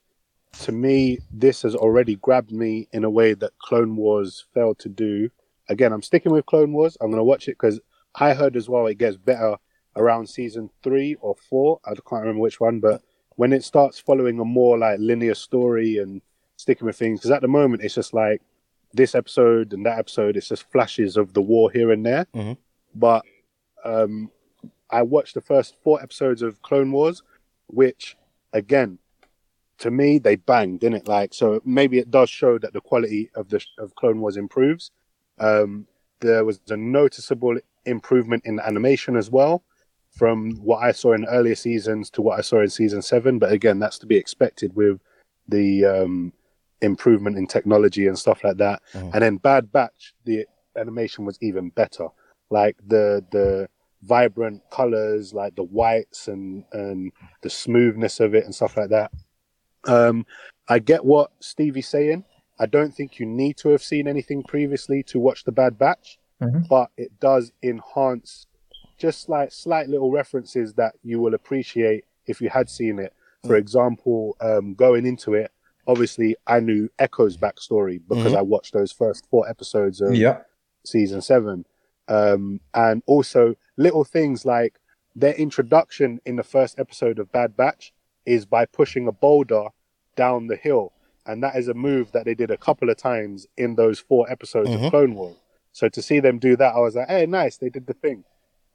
To 0.63 0.71
me, 0.71 1.19
this 1.31 1.63
has 1.63 1.75
already 1.75 2.15
grabbed 2.15 2.51
me 2.51 2.87
in 2.93 3.03
a 3.03 3.09
way 3.09 3.33
that 3.33 3.57
Clone 3.59 3.95
Wars 3.95 4.45
failed 4.53 4.79
to 4.79 4.89
do. 4.89 5.29
Again, 5.69 5.93
I'm 5.93 6.01
sticking 6.01 6.31
with 6.31 6.45
Clone 6.45 6.73
Wars. 6.73 6.97
I'm 6.99 7.09
going 7.09 7.19
to 7.19 7.23
watch 7.23 7.47
it 7.47 7.57
because 7.59 7.79
I 8.15 8.33
heard 8.33 8.55
as 8.55 8.69
well 8.69 8.87
it 8.87 8.97
gets 8.97 9.17
better 9.17 9.57
around 9.95 10.27
season 10.27 10.69
three 10.83 11.15
or 11.21 11.35
four. 11.49 11.79
I 11.85 11.89
can't 11.91 12.21
remember 12.21 12.41
which 12.41 12.59
one, 12.59 12.79
but 12.79 13.01
when 13.35 13.53
it 13.53 13.63
starts 13.63 13.99
following 13.99 14.39
a 14.39 14.45
more 14.45 14.77
like 14.77 14.99
linear 14.99 15.35
story 15.35 15.97
and 15.97 16.21
sticking 16.57 16.85
with 16.85 16.97
things, 16.97 17.19
because 17.19 17.31
at 17.31 17.41
the 17.41 17.47
moment 17.47 17.83
it's 17.83 17.95
just 17.95 18.13
like 18.13 18.41
this 18.93 19.15
episode 19.15 19.73
and 19.73 19.85
that 19.85 19.97
episode, 19.97 20.37
it's 20.37 20.49
just 20.49 20.69
flashes 20.71 21.17
of 21.17 21.33
the 21.33 21.41
war 21.41 21.71
here 21.71 21.91
and 21.91 22.05
there. 22.05 22.25
Mhm. 22.35 22.57
But 22.93 23.23
um, 23.83 24.29
I 24.89 25.01
watched 25.01 25.33
the 25.33 25.41
first 25.41 25.75
four 25.83 26.01
episodes 26.01 26.41
of 26.41 26.61
Clone 26.61 26.91
Wars, 26.91 27.23
which 27.67 28.15
again, 28.51 28.99
to 29.79 29.89
me, 29.89 30.19
they 30.19 30.35
banged, 30.35 30.81
didn't 30.81 30.97
it? 30.97 31.07
Like, 31.07 31.33
so 31.33 31.59
maybe 31.65 31.97
it 31.97 32.11
does 32.11 32.29
show 32.29 32.57
that 32.59 32.73
the 32.73 32.81
quality 32.81 33.31
of 33.35 33.49
the 33.49 33.65
of 33.79 33.95
Clone 33.95 34.21
Wars 34.21 34.37
improves. 34.37 34.91
Um, 35.39 35.87
there 36.19 36.45
was 36.45 36.59
a 36.69 36.77
noticeable 36.77 37.57
improvement 37.85 38.43
in 38.45 38.55
the 38.57 38.65
animation 38.65 39.15
as 39.15 39.29
well, 39.29 39.63
from 40.11 40.51
what 40.57 40.83
I 40.83 40.91
saw 40.91 41.13
in 41.13 41.25
earlier 41.25 41.55
seasons 41.55 42.09
to 42.11 42.21
what 42.21 42.37
I 42.39 42.41
saw 42.41 42.61
in 42.61 42.69
season 42.69 43.01
seven. 43.01 43.39
But 43.39 43.51
again, 43.51 43.79
that's 43.79 43.99
to 43.99 44.05
be 44.05 44.15
expected 44.15 44.75
with 44.75 44.99
the 45.47 45.85
um, 45.85 46.33
improvement 46.81 47.37
in 47.37 47.47
technology 47.47 48.07
and 48.07 48.17
stuff 48.17 48.43
like 48.43 48.57
that. 48.57 48.81
Mhm. 48.93 49.13
And 49.13 49.21
then 49.23 49.37
Bad 49.37 49.71
Batch, 49.71 50.13
the 50.25 50.45
animation 50.77 51.25
was 51.25 51.37
even 51.41 51.69
better. 51.69 52.07
Like 52.49 52.77
the 52.85 53.25
the 53.31 53.67
vibrant 54.03 54.61
colors, 54.69 55.33
like 55.33 55.55
the 55.55 55.63
whites 55.63 56.27
and 56.27 56.65
and 56.73 57.11
the 57.41 57.49
smoothness 57.49 58.19
of 58.19 58.35
it 58.35 58.45
and 58.45 58.53
stuff 58.53 58.77
like 58.77 58.89
that. 58.89 59.11
Um, 59.85 60.25
I 60.67 60.79
get 60.79 61.03
what 61.03 61.31
Stevie's 61.39 61.87
saying. 61.87 62.23
I 62.59 62.65
don't 62.65 62.93
think 62.93 63.19
you 63.19 63.25
need 63.25 63.57
to 63.57 63.69
have 63.69 63.81
seen 63.83 64.07
anything 64.07 64.43
previously 64.43 65.03
to 65.03 65.19
watch 65.19 65.43
the 65.43 65.51
Bad 65.51 65.77
Batch, 65.77 66.19
Mhm. 66.41 66.67
but 66.67 66.91
it 66.97 67.19
does 67.19 67.51
enhance 67.61 68.47
just 68.97 69.27
like 69.27 69.51
slight 69.51 69.89
little 69.89 70.11
references 70.11 70.73
that 70.75 70.95
you 71.03 71.19
will 71.19 71.33
appreciate 71.33 72.05
if 72.27 72.41
you 72.41 72.49
had 72.49 72.69
seen 72.69 72.99
it. 72.99 73.13
For 73.45 73.55
example, 73.55 74.37
um, 74.39 74.73
going 74.75 75.05
into 75.05 75.33
it, 75.33 75.51
obviously 75.87 76.35
I 76.47 76.59
knew 76.61 76.89
Echo's 76.99 77.35
backstory 77.37 77.99
because 78.07 78.31
Mhm. 78.33 78.37
I 78.37 78.41
watched 78.41 78.73
those 78.73 78.91
first 78.91 79.25
four 79.29 79.49
episodes 79.49 79.99
of 79.99 80.15
Yeah. 80.15 80.41
season 80.85 81.21
seven. 81.21 81.65
Um, 82.07 82.61
and 82.73 83.01
also 83.05 83.55
little 83.75 84.03
things 84.05 84.45
like 84.45 84.79
their 85.15 85.33
introduction 85.33 86.21
in 86.25 86.35
the 86.37 86.43
first 86.43 86.79
episode 86.79 87.19
of 87.19 87.31
Bad 87.31 87.57
Batch 87.57 87.93
is 88.25 88.45
by 88.45 88.65
pushing 88.65 89.07
a 89.07 89.11
boulder 89.11 89.67
down 90.15 90.47
the 90.47 90.55
hill. 90.55 90.93
And 91.25 91.41
that 91.43 91.55
is 91.55 91.67
a 91.67 91.73
move 91.73 92.11
that 92.11 92.25
they 92.25 92.35
did 92.35 92.51
a 92.51 92.57
couple 92.57 92.89
of 92.89 92.97
times 92.97 93.47
in 93.57 93.75
those 93.75 93.99
four 93.99 94.29
episodes 94.29 94.69
Mhm. 94.69 94.85
of 94.85 94.89
Clone 94.91 95.15
Wars. 95.15 95.37
So 95.71 95.89
to 95.89 96.01
see 96.01 96.19
them 96.19 96.37
do 96.37 96.55
that, 96.57 96.75
I 96.75 96.79
was 96.79 96.95
like, 96.95 97.07
hey, 97.07 97.25
nice, 97.25 97.57
they 97.57 97.69
did 97.69 97.87
the 97.87 97.93
thing. 97.93 98.23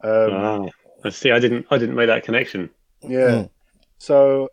Um, 0.03 0.31
Ah, 0.33 0.67
I 1.05 1.11
see. 1.11 1.31
I 1.31 1.39
didn't. 1.39 1.67
I 1.71 1.79
didn't 1.79 1.95
make 1.95 2.07
that 2.09 2.25
connection. 2.25 2.71
yeah. 3.03 3.45
Mm. 3.45 3.51
So 3.99 4.49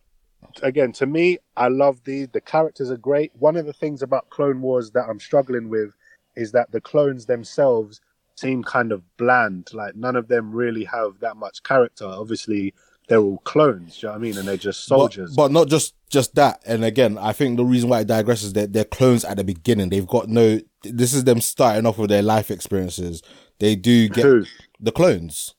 again, 0.62 0.92
to 0.94 1.06
me, 1.06 1.38
I 1.58 1.68
love 1.70 2.04
these. 2.04 2.28
The 2.30 2.42
characters 2.42 2.92
are 2.92 2.98
great. 2.98 3.32
One 3.36 3.56
of 3.56 3.66
the 3.66 3.74
things 3.74 4.02
about 4.02 4.30
Clone 4.30 4.62
Wars 4.62 4.92
that 4.92 5.08
I'm 5.10 5.20
struggling 5.20 5.70
with 5.70 5.92
is 6.36 6.52
that 6.52 6.72
the 6.72 6.82
clones 6.82 7.26
themselves 7.26 8.02
seem 8.36 8.64
kind 8.64 8.92
of 8.92 9.02
bland. 9.18 9.74
Like 9.74 9.96
none 9.96 10.16
of 10.16 10.28
them 10.28 10.52
really 10.52 10.84
have 10.84 11.20
that 11.22 11.38
much 11.38 11.64
character. 11.64 12.06
Obviously, 12.06 12.74
they're 13.08 13.20
all 13.20 13.38
clones. 13.40 14.00
Do 14.00 14.08
you 14.08 14.08
know 14.08 14.14
what 14.14 14.20
I 14.20 14.22
mean? 14.22 14.38
And 14.38 14.48
they're 14.48 14.58
just 14.58 14.86
soldiers. 14.86 15.36
But, 15.36 15.52
not 15.52 15.68
just 15.68 15.94
just 16.10 16.36
that. 16.36 16.62
And 16.66 16.84
again, 16.84 17.18
I 17.18 17.34
think 17.34 17.58
the 17.58 17.66
reason 17.66 17.90
why 17.90 18.02
it 18.02 18.08
digresses 18.08 18.44
is 18.46 18.54
that 18.54 18.74
they're 18.74 18.84
clones 18.86 19.24
at 19.26 19.38
the 19.38 19.44
beginning. 19.44 19.90
They've 19.90 20.08
got 20.08 20.28
no. 20.30 20.60
This 20.84 21.14
is 21.14 21.24
them 21.24 21.42
starting 21.42 21.86
off 21.86 21.98
with 21.98 22.10
their 22.10 22.22
life 22.24 22.50
experiences. 22.52 23.22
They 23.60 23.76
do 23.76 24.10
get 24.10 24.24
Who? 24.26 24.46
the 24.80 24.92
clones. 24.92 25.56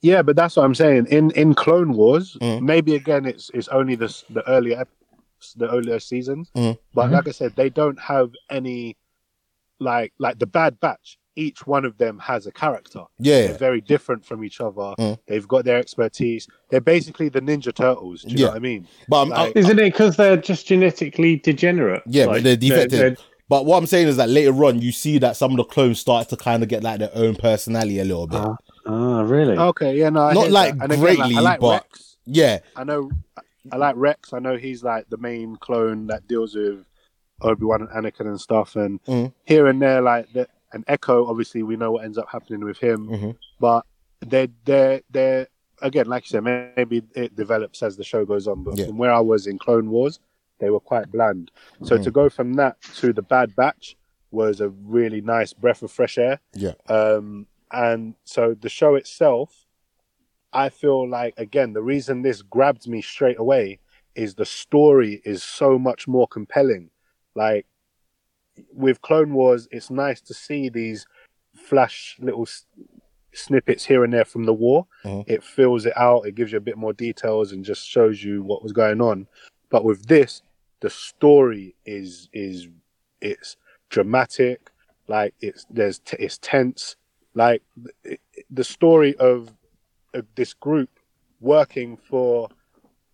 Yeah, 0.00 0.22
but 0.22 0.36
that's 0.36 0.56
what 0.56 0.64
I'm 0.64 0.74
saying. 0.74 1.06
In 1.10 1.30
in 1.32 1.54
Clone 1.54 1.92
Wars, 1.92 2.36
Mm. 2.40 2.62
maybe 2.62 2.94
again, 2.94 3.26
it's 3.26 3.50
it's 3.52 3.68
only 3.68 3.94
the 3.96 4.06
the 4.30 4.46
earlier 4.48 4.84
the 5.56 5.68
earlier 5.70 5.98
seasons. 6.00 6.50
Mm. 6.56 6.78
But 6.94 7.06
Mhm. 7.08 7.12
like 7.12 7.28
I 7.28 7.30
said, 7.32 7.54
they 7.56 7.68
don't 7.70 7.98
have 8.00 8.30
any 8.50 8.96
like 9.80 10.12
like 10.18 10.38
the 10.38 10.46
Bad 10.46 10.78
Batch. 10.80 11.18
Each 11.38 11.66
one 11.66 11.84
of 11.84 11.96
them 11.98 12.18
has 12.18 12.46
a 12.48 12.52
character. 12.52 13.04
Yeah, 13.20 13.46
They're 13.46 13.58
very 13.58 13.80
different 13.80 14.24
from 14.24 14.42
each 14.42 14.60
other. 14.60 14.94
Mm. 14.98 15.18
They've 15.28 15.46
got 15.46 15.64
their 15.64 15.76
expertise. 15.78 16.48
They're 16.68 16.80
basically 16.80 17.28
the 17.28 17.40
Ninja 17.40 17.72
Turtles. 17.72 18.22
Do 18.22 18.30
you 18.30 18.38
Yeah. 18.38 18.44
know 18.46 18.50
what 18.52 18.56
I 18.56 18.60
mean? 18.60 18.88
but 19.08 19.22
I'm, 19.22 19.28
Like- 19.28 19.56
Isn't 19.56 19.78
it 19.78 19.92
because 19.92 20.16
they're 20.16 20.36
just 20.36 20.66
genetically 20.66 21.36
degenerate? 21.36 22.02
Yeah, 22.06 22.26
but 22.26 22.42
they're 22.42 22.56
defective. 22.56 22.98
they're- 22.98 23.16
But 23.48 23.64
what 23.66 23.78
I'm 23.78 23.86
saying 23.86 24.08
is 24.08 24.16
that 24.16 24.28
later 24.28 24.52
on, 24.64 24.82
you 24.82 24.90
see 24.92 25.18
that 25.18 25.36
some 25.36 25.52
of 25.52 25.56
the 25.58 25.64
clones 25.64 26.00
start 26.00 26.28
to 26.30 26.36
kind 26.36 26.62
of 26.64 26.68
get 26.68 26.82
like 26.82 26.98
their 26.98 27.12
own 27.14 27.34
personality 27.36 27.98
a 28.00 28.04
little 28.04 28.26
bit. 28.26 28.40
Ah, 28.40 28.56
ah, 28.86 29.20
really? 29.22 29.56
Okay, 29.56 29.96
yeah, 29.96 30.10
no, 30.10 30.22
I 30.22 30.34
Not 30.34 30.50
like 30.50 30.74
that. 30.76 30.82
And 30.82 30.92
again, 30.92 31.04
like, 31.04 31.16
greatly, 31.16 31.36
I 31.36 31.40
like 31.40 31.60
but- 31.60 31.84
Rex. 31.84 32.16
Yeah, 32.26 32.58
I 32.76 32.82
know, 32.84 33.10
I 33.72 33.76
like 33.76 33.94
Rex. 33.96 34.32
I 34.34 34.38
know 34.40 34.56
he's 34.56 34.82
like 34.82 35.08
the 35.08 35.16
main 35.16 35.56
clone 35.56 36.08
that 36.08 36.26
deals 36.28 36.54
with 36.56 36.84
Obi 37.40 37.64
Wan 37.64 37.80
and 37.82 37.90
Anakin 37.90 38.26
and 38.26 38.40
stuff. 38.40 38.76
And 38.76 39.02
Mm. 39.04 39.32
here 39.46 39.66
and 39.68 39.80
there, 39.80 40.02
like 40.02 40.30
the, 40.34 40.46
and 40.72 40.84
Echo. 40.88 41.26
Obviously, 41.26 41.62
we 41.62 41.76
know 41.76 41.92
what 41.92 42.04
ends 42.04 42.18
up 42.18 42.28
happening 42.30 42.64
with 42.64 42.78
him. 42.78 43.08
Mhm. 43.08 43.36
But 43.60 43.84
they're 44.20 44.48
they're 44.64 45.02
they're 45.10 45.46
again, 45.82 46.06
like 46.06 46.24
you 46.24 46.28
said, 46.30 46.42
maybe 46.76 47.02
it 47.14 47.36
develops 47.36 47.82
as 47.82 47.96
the 47.96 48.04
show 48.04 48.24
goes 48.24 48.48
on. 48.48 48.64
But 48.64 48.78
Yeah. 48.78 48.86
from 48.86 48.98
where 48.98 49.12
I 49.12 49.20
was 49.20 49.46
in 49.46 49.58
Clone 49.58 49.90
Wars, 49.90 50.18
they 50.58 50.70
were 50.70 50.80
quite 50.80 51.10
bland. 51.12 51.50
So 51.84 51.96
Mm. 51.98 52.02
to 52.04 52.10
go 52.10 52.28
from 52.28 52.54
that 52.54 52.80
to 52.96 53.12
the 53.12 53.22
Bad 53.22 53.54
Batch 53.54 53.96
was 54.30 54.60
a 54.60 54.68
really 54.68 55.20
nice 55.20 55.52
breath 55.52 55.82
of 55.82 55.90
fresh 55.90 56.18
air. 56.18 56.40
yeah, 56.54 56.74
Um, 56.88 57.46
and 57.70 58.14
so 58.24 58.54
the 58.54 58.68
show 58.68 58.94
itself, 58.96 59.66
I 60.52 60.68
feel 60.68 61.08
like 61.08 61.34
again 61.38 61.72
the 61.74 61.82
reason 61.82 62.22
this 62.22 62.42
grabbed 62.42 62.88
me 62.88 63.00
straight 63.02 63.38
away 63.38 63.78
is 64.14 64.34
the 64.34 64.44
story 64.46 65.22
is 65.24 65.42
so 65.44 65.78
much 65.78 66.08
more 66.08 66.26
compelling. 66.26 66.90
Like 67.34 67.66
with 68.72 69.00
Clone 69.02 69.32
Wars, 69.34 69.68
it's 69.70 69.90
nice 69.90 70.20
to 70.22 70.34
see 70.34 70.68
these 70.68 71.06
flash 71.54 72.16
little 72.20 72.42
s- 72.42 72.66
snippets 73.32 73.84
here 73.84 74.04
and 74.04 74.12
there 74.12 74.24
from 74.24 74.44
the 74.44 74.54
war. 74.54 74.86
Mhm. 75.04 75.24
It 75.26 75.42
fills 75.42 75.86
it 75.86 75.92
out. 75.96 76.26
It 76.26 76.34
gives 76.34 76.52
you 76.52 76.58
a 76.58 76.62
bit 76.62 76.76
more 76.76 76.92
details 76.92 77.52
and 77.52 77.64
just 77.64 77.86
shows 77.86 78.22
you 78.24 78.42
what 78.42 78.62
was 78.62 78.72
going 78.72 79.00
on. 79.00 79.26
But 79.70 79.84
with 79.84 80.06
this, 80.06 80.42
the 80.80 80.90
story 80.90 81.74
is 81.84 82.28
is 82.32 82.68
it's 83.20 83.56
dramatic. 83.90 84.70
Like 85.08 85.34
it's 85.40 85.66
there's 85.70 85.98
t- 86.00 86.16
it's 86.18 86.38
tense. 86.38 86.96
Like 87.34 87.62
it, 88.04 88.20
the 88.50 88.64
story 88.64 89.14
of, 89.16 89.52
of 90.14 90.26
this 90.34 90.54
group 90.54 90.90
working 91.40 91.96
for 91.96 92.48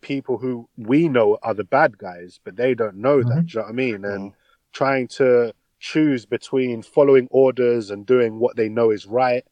people 0.01 0.39
who 0.39 0.69
we 0.77 1.09
know 1.09 1.39
are 1.43 1.55
the 1.55 1.65
bad 1.65 1.99
guys, 1.99 2.39
but 2.45 2.57
they 2.57 2.75
don't 2.75 2.97
know 2.97 3.23
that. 3.23 3.47
Do 3.47 3.53
you 3.53 3.61
know 3.61 3.63
what 3.65 3.69
I 3.71 3.73
mean? 3.73 4.05
And 4.05 4.33
trying 4.75 5.09
to 5.09 5.55
choose 5.79 6.27
between 6.27 6.83
following 6.83 7.29
orders 7.31 7.91
and 7.91 8.05
doing 8.05 8.39
what 8.39 8.57
they 8.57 8.69
know 8.69 8.91
is 8.91 9.07
right, 9.07 9.45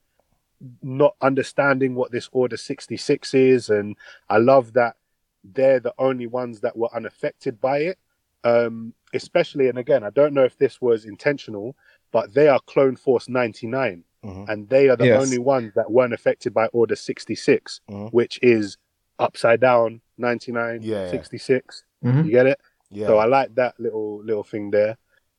not 0.83 1.15
understanding 1.23 1.95
what 1.95 2.11
this 2.13 2.29
Order 2.33 2.57
66 2.57 3.33
is. 3.35 3.71
And 3.71 3.97
I 4.29 4.39
love 4.39 4.75
that 4.75 4.97
they're 5.45 5.81
the 5.81 5.95
only 5.99 6.27
ones 6.27 6.61
that 6.61 6.77
were 6.77 6.95
unaffected 6.95 7.61
by 7.61 7.79
it. 7.79 7.99
Um, 8.45 8.93
especially, 9.15 9.69
and 9.69 9.79
again, 9.79 10.03
I 10.03 10.11
don't 10.11 10.35
know 10.35 10.45
if 10.45 10.59
this 10.59 10.81
was 10.81 11.05
intentional, 11.05 11.77
but 12.11 12.35
they 12.35 12.49
are 12.49 12.61
Clone 12.67 12.97
Force 12.97 13.29
99 13.29 14.05
Mhm. 14.25 14.49
and 14.49 14.69
they 14.69 14.89
are 14.89 14.97
the 14.97 15.07
Yes. 15.07 15.23
only 15.23 15.39
ones 15.39 15.73
that 15.75 15.91
weren't 15.91 16.13
affected 16.13 16.53
by 16.53 16.67
Order 16.69 16.97
66, 16.97 17.81
Mhm. 17.89 18.13
which 18.13 18.39
is 18.43 18.77
upside 19.21 19.61
down 19.61 20.01
99, 20.19 20.83
Yeah, 20.83 21.05
yeah. 21.05 21.11
66. 21.11 21.85
Mhm. 22.05 22.25
You 22.25 22.31
get 22.33 22.47
it? 22.47 22.61
yeah. 22.91 23.07
So 23.07 23.19
I 23.19 23.27
like 23.27 23.55
that 23.57 23.79
little 23.79 24.23
little 24.25 24.43
thing 24.45 24.71
there. 24.71 24.97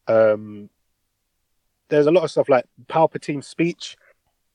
Um, 0.08 0.70
there's 1.90 2.08
a 2.08 2.12
lot 2.12 2.24
of 2.24 2.32
stuff 2.32 2.50
like 2.50 2.66
Palpatine's 2.88 3.48
speech 3.48 3.98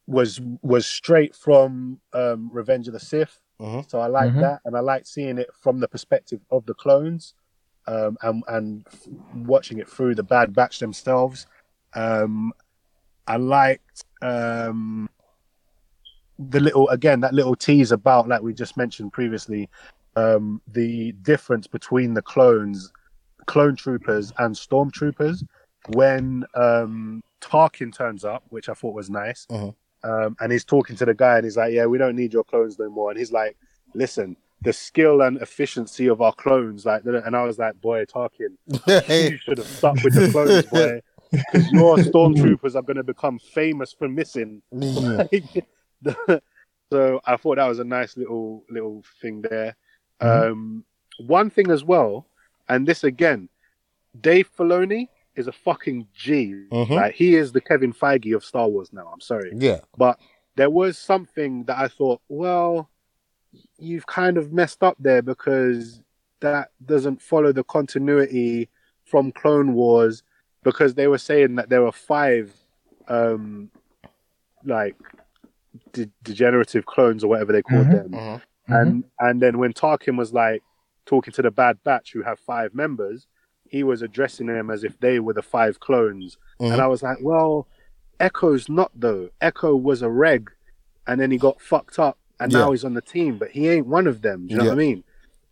was 0.06 0.40
was 0.62 0.86
straight 0.86 1.34
from 1.34 2.00
um, 2.12 2.50
Revenge 2.52 2.86
of 2.88 2.94
the 2.94 3.00
Sith. 3.00 3.40
Mhm. 3.60 3.88
So 3.90 4.00
I 4.00 4.06
like 4.06 4.32
Mhm. 4.32 4.40
that, 4.40 4.60
and 4.64 4.76
I 4.76 4.80
like 4.80 5.06
seeing 5.06 5.38
it 5.38 5.52
from 5.54 5.80
the 5.80 5.88
perspective 5.88 6.40
of 6.50 6.64
the 6.66 6.74
clones, 6.74 7.34
um, 7.86 8.16
and 8.22 8.42
and 8.48 8.86
f- 8.86 9.06
watching 9.34 9.78
it 9.78 9.88
through 9.88 10.14
the 10.14 10.22
Bad 10.22 10.54
Batch 10.54 10.78
themselves. 10.78 11.46
Um, 11.94 12.52
I 13.26 13.36
liked 13.36 14.04
um, 14.22 15.08
the 16.38 16.60
little 16.60 16.88
again 16.88 17.20
that 17.20 17.34
little 17.34 17.56
tease 17.56 17.92
about 17.92 18.28
like 18.28 18.42
we 18.42 18.54
just 18.54 18.76
mentioned 18.76 19.12
previously, 19.12 19.68
um, 20.16 20.62
the 20.68 21.12
difference 21.22 21.66
between 21.66 22.14
the 22.14 22.22
clones, 22.22 22.92
clone 23.48 23.74
troopers 23.74 24.32
and 24.38 24.54
stormtroopers. 24.54 25.42
When 25.88 26.44
um, 26.54 27.22
Tarkin 27.40 27.92
turns 27.92 28.24
up, 28.24 28.42
which 28.50 28.68
I 28.68 28.74
thought 28.74 28.94
was 28.94 29.08
nice, 29.10 29.46
Mhm. 29.50 29.74
um, 30.04 30.36
and 30.40 30.52
he's 30.52 30.64
talking 30.64 30.96
to 30.96 31.04
the 31.06 31.14
guy, 31.14 31.36
and 31.36 31.44
he's 31.44 31.56
like, 31.56 31.72
"Yeah, 31.72 31.86
we 31.86 31.98
don't 31.98 32.14
need 32.14 32.32
your 32.32 32.44
clones 32.44 32.78
no 32.78 32.90
more." 32.90 33.10
And 33.10 33.18
he's 33.18 33.32
like, 33.32 33.56
"Listen, 33.94 34.36
the 34.60 34.72
skill 34.72 35.22
and 35.22 35.38
efficiency 35.40 36.08
of 36.08 36.20
our 36.20 36.32
clones, 36.34 36.84
like," 36.84 37.04
and 37.06 37.34
I 37.34 37.44
was 37.44 37.58
like, 37.58 37.80
"Boy, 37.80 38.04
Tarkin, 38.04 38.56
you 39.32 39.38
should 39.38 39.58
have 39.58 39.66
stuck 39.66 39.96
with 40.04 40.14
the 40.14 40.30
clones, 40.30 40.66
boy, 40.66 41.00
because 41.32 41.72
your 41.72 41.96
stormtroopers 41.96 42.74
are 42.74 42.82
going 42.82 42.96
to 42.96 43.04
become 43.04 43.38
famous 43.38 43.92
for 43.92 44.08
missing." 44.08 44.60
So 46.90 47.20
I 47.26 47.36
thought 47.36 47.56
that 47.56 47.68
was 47.68 47.80
a 47.80 47.84
nice 47.84 48.16
little 48.16 48.64
little 48.70 49.02
thing 49.20 49.42
there. 49.42 49.76
Mhm. 50.22 50.50
Um, 50.50 50.84
one 51.26 51.50
thing 51.50 51.70
as 51.70 51.84
well, 51.84 52.26
and 52.68 52.86
this 52.86 53.04
again, 53.04 53.48
Dave 54.20 54.50
Filoni 54.56 55.08
is 55.36 55.46
a 55.46 55.52
fucking 55.52 56.06
G. 56.14 56.66
Mhm. 56.70 56.90
Like 56.90 57.14
he 57.14 57.34
is 57.36 57.52
the 57.52 57.60
Kevin 57.60 57.92
Feige 57.92 58.34
of 58.34 58.44
Star 58.44 58.68
Wars 58.68 58.92
now. 58.92 59.08
I'm 59.12 59.20
sorry, 59.20 59.52
yeah, 59.54 59.80
but 59.96 60.18
there 60.56 60.70
was 60.70 60.98
something 60.98 61.64
that 61.64 61.78
I 61.78 61.88
thought, 61.88 62.20
well, 62.28 62.90
you've 63.78 64.06
kind 64.06 64.36
of 64.36 64.52
messed 64.52 64.82
up 64.82 64.96
there 64.98 65.22
because 65.22 66.02
that 66.40 66.70
doesn't 66.84 67.22
follow 67.22 67.52
the 67.52 67.64
continuity 67.64 68.68
from 69.04 69.32
Clone 69.32 69.72
Wars 69.74 70.22
because 70.64 70.94
they 70.94 71.06
were 71.06 71.18
saying 71.18 71.54
that 71.56 71.68
there 71.68 71.82
were 71.82 71.92
five 71.92 72.52
um 73.08 73.70
like 74.64 74.96
de- 75.92 76.10
degenerative 76.24 76.84
clones 76.86 77.24
or 77.24 77.28
whatever 77.28 77.52
they 77.52 77.62
called 77.62 77.86
Mhm. 77.86 77.92
them 77.92 78.10
Mhm. 78.12 78.40
and 78.68 79.04
and 79.20 79.40
then 79.40 79.58
when 79.58 79.72
Tarkin 79.72 80.18
was 80.18 80.32
like 80.34 80.62
talking 81.09 81.32
to 81.32 81.43
the 81.43 81.51
Bad 81.51 81.76
Batch 81.85 82.12
who 82.12 82.22
have 82.22 82.39
five 82.39 82.70
members 82.74 83.26
he 83.70 83.82
was 83.82 84.01
addressing 84.02 84.47
them 84.47 84.70
as 84.70 84.82
if 84.85 84.98
they 85.01 85.18
were 85.20 85.32
the 85.35 85.43
five 85.56 85.80
clones 85.80 86.36
Mhm. 86.60 86.72
and 86.72 86.80
I 86.80 86.86
was 86.86 87.02
like 87.02 87.18
well 87.22 87.66
Echo's 88.20 88.68
not 88.68 88.90
though 88.94 89.30
Echo 89.40 89.74
was 89.74 90.02
a 90.02 90.10
reg 90.10 90.51
and 91.06 91.20
then 91.20 91.30
he 91.30 91.39
got 91.39 91.60
fucked 91.60 91.98
up 91.98 92.16
and 92.40 92.52
Yeah. 92.52 92.59
now 92.60 92.70
he's 92.72 92.85
on 92.85 92.94
the 92.94 93.01
team 93.14 93.39
but 93.39 93.51
he 93.51 93.68
ain't 93.68 93.86
one 93.86 94.06
of 94.06 94.22
them 94.22 94.47
do 94.47 94.52
you 94.52 94.59
know 94.59 94.64
Yeah. 94.64 94.70
what 94.70 94.74
I 94.82 94.86
mean 94.86 95.05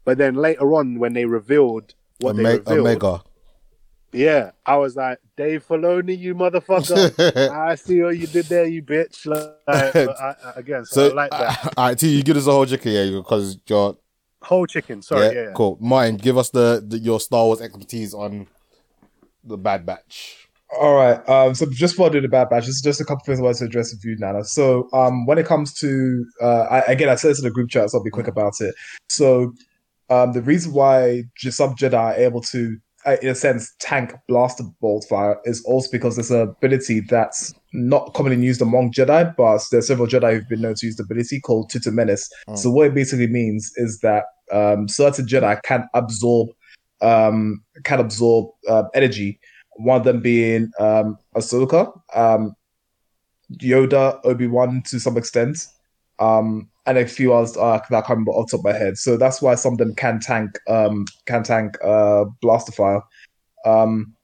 but 0.04 0.18
then 0.18 0.34
later 0.34 0.72
on 0.74 0.98
when 0.98 1.12
they 1.14 1.24
revealed 1.26 1.94
what 2.20 2.36
they 2.36 2.44
revealed 2.58 2.78
Omega. 2.86 3.22
yeah, 4.12 4.52
I 4.64 4.76
was 4.78 4.96
like, 4.96 5.18
Dave 5.36 5.66
Filoni, 5.68 6.16
you 6.16 6.34
motherfucker. 6.34 7.50
I 7.50 7.74
see 7.74 8.00
what 8.02 8.16
you 8.16 8.26
did 8.26 8.46
there, 8.46 8.64
you 8.64 8.82
bitch. 8.82 9.26
Like, 9.26 9.50
I, 9.68 10.34
I- 10.44 10.52
again, 10.56 10.84
so, 10.86 11.08
So 11.08 11.10
I 11.10 11.14
like 11.14 11.30
that. 11.32 11.74
all 11.76 11.88
right, 11.88 11.98
T, 11.98 12.08
you 12.08 12.22
give 12.22 12.36
us 12.38 12.46
a 12.46 12.52
whole 12.52 12.64
chicken, 12.64 12.92
yeah, 12.92 13.10
because 13.18 13.58
you're 13.66 13.96
Whole 14.46 14.66
chicken. 14.66 15.02
Sorry. 15.02 15.26
Yeah. 15.26 15.32
yeah. 15.32 15.52
cool. 15.54 15.76
Martin, 15.80 16.16
give 16.16 16.38
us 16.38 16.50
the, 16.50 16.84
the 16.86 16.98
your 16.98 17.20
Star 17.20 17.44
Wars 17.44 17.60
expertise 17.60 18.14
on 18.14 18.46
the 19.44 19.58
Bad 19.58 19.84
Batch. 19.84 20.46
All 20.80 20.94
right. 20.94 21.28
Um, 21.28 21.54
so 21.54 21.66
just 21.70 21.94
before 21.94 22.06
I 22.08 22.12
do 22.12 22.20
the 22.20 22.28
bad 22.28 22.50
batch, 22.50 22.64
just 22.64 22.82
just 22.82 23.00
a 23.00 23.04
couple 23.04 23.24
things 23.24 23.38
I 23.38 23.42
wanted 23.42 23.58
to 23.58 23.64
address 23.66 23.92
with 23.92 24.04
you, 24.04 24.16
Nana. 24.18 24.44
So 24.44 24.88
um, 24.92 25.24
when 25.26 25.38
it 25.38 25.46
comes 25.46 25.72
to 25.74 26.26
uh, 26.42 26.62
I, 26.62 26.80
again, 26.80 27.08
I 27.08 27.14
said 27.14 27.30
this 27.30 27.38
in 27.38 27.44
the 27.44 27.50
group 27.50 27.70
chat, 27.70 27.90
so 27.90 27.98
I'll 27.98 28.04
be 28.04 28.10
quick 28.10 28.26
about 28.26 28.60
it. 28.60 28.74
So 29.08 29.52
um, 30.10 30.32
the 30.32 30.42
reason 30.42 30.72
why 30.72 31.24
some 31.38 31.74
Jedi 31.74 31.94
are 31.94 32.14
able 32.14 32.40
to, 32.42 32.76
uh, 33.06 33.16
in 33.22 33.28
a 33.28 33.34
sense, 33.34 33.72
tank 33.78 34.14
blaster 34.28 34.64
bolt 34.80 35.06
fire 35.08 35.38
is 35.44 35.64
also 35.64 35.88
because 35.90 36.16
there's 36.16 36.30
an 36.30 36.40
ability 36.40 37.00
that's 37.00 37.54
not 37.72 38.12
commonly 38.14 38.44
used 38.44 38.62
among 38.62 38.92
Jedi, 38.92 39.34
but 39.36 39.60
there's 39.70 39.86
several 39.86 40.08
Jedi 40.08 40.34
who've 40.34 40.48
been 40.48 40.62
known 40.62 40.74
to 40.76 40.86
use 40.86 40.96
the 40.96 41.04
ability 41.04 41.40
called 41.40 41.70
Tutaminis. 41.70 42.28
Oh. 42.48 42.56
So 42.56 42.70
what 42.70 42.88
it 42.88 42.94
basically 42.94 43.28
means 43.28 43.72
is 43.76 44.00
that 44.00 44.24
um, 44.52 44.88
certain 44.88 45.26
Jedi 45.26 45.62
can 45.62 45.88
absorb 45.94 46.48
um, 47.00 47.62
can 47.84 48.00
absorb 48.00 48.50
uh, 48.68 48.84
energy. 48.94 49.38
One 49.76 49.98
of 49.98 50.04
them 50.04 50.20
being 50.20 50.70
um, 50.78 51.18
Ahsoka, 51.34 51.92
um, 52.14 52.54
Yoda, 53.52 54.20
Obi 54.24 54.46
Wan 54.46 54.82
to 54.86 54.98
some 54.98 55.16
extent, 55.18 55.66
um, 56.18 56.70
and 56.86 56.98
a 56.98 57.06
few 57.06 57.34
others 57.34 57.56
uh, 57.56 57.80
that 57.90 57.96
I 57.96 58.00
can't 58.00 58.10
remember 58.10 58.32
off 58.32 58.50
the 58.50 58.56
top 58.56 58.66
of 58.66 58.72
my 58.72 58.78
head. 58.78 58.96
So 58.96 59.16
that's 59.16 59.42
why 59.42 59.54
some 59.54 59.72
of 59.72 59.78
them 59.78 59.94
can 59.94 60.20
tank 60.20 60.58
um, 60.68 61.04
can 61.26 61.42
tank 61.42 61.76
uh, 61.84 62.24
blaster 62.40 62.72
fire. 62.72 63.02
Um, 63.64 64.14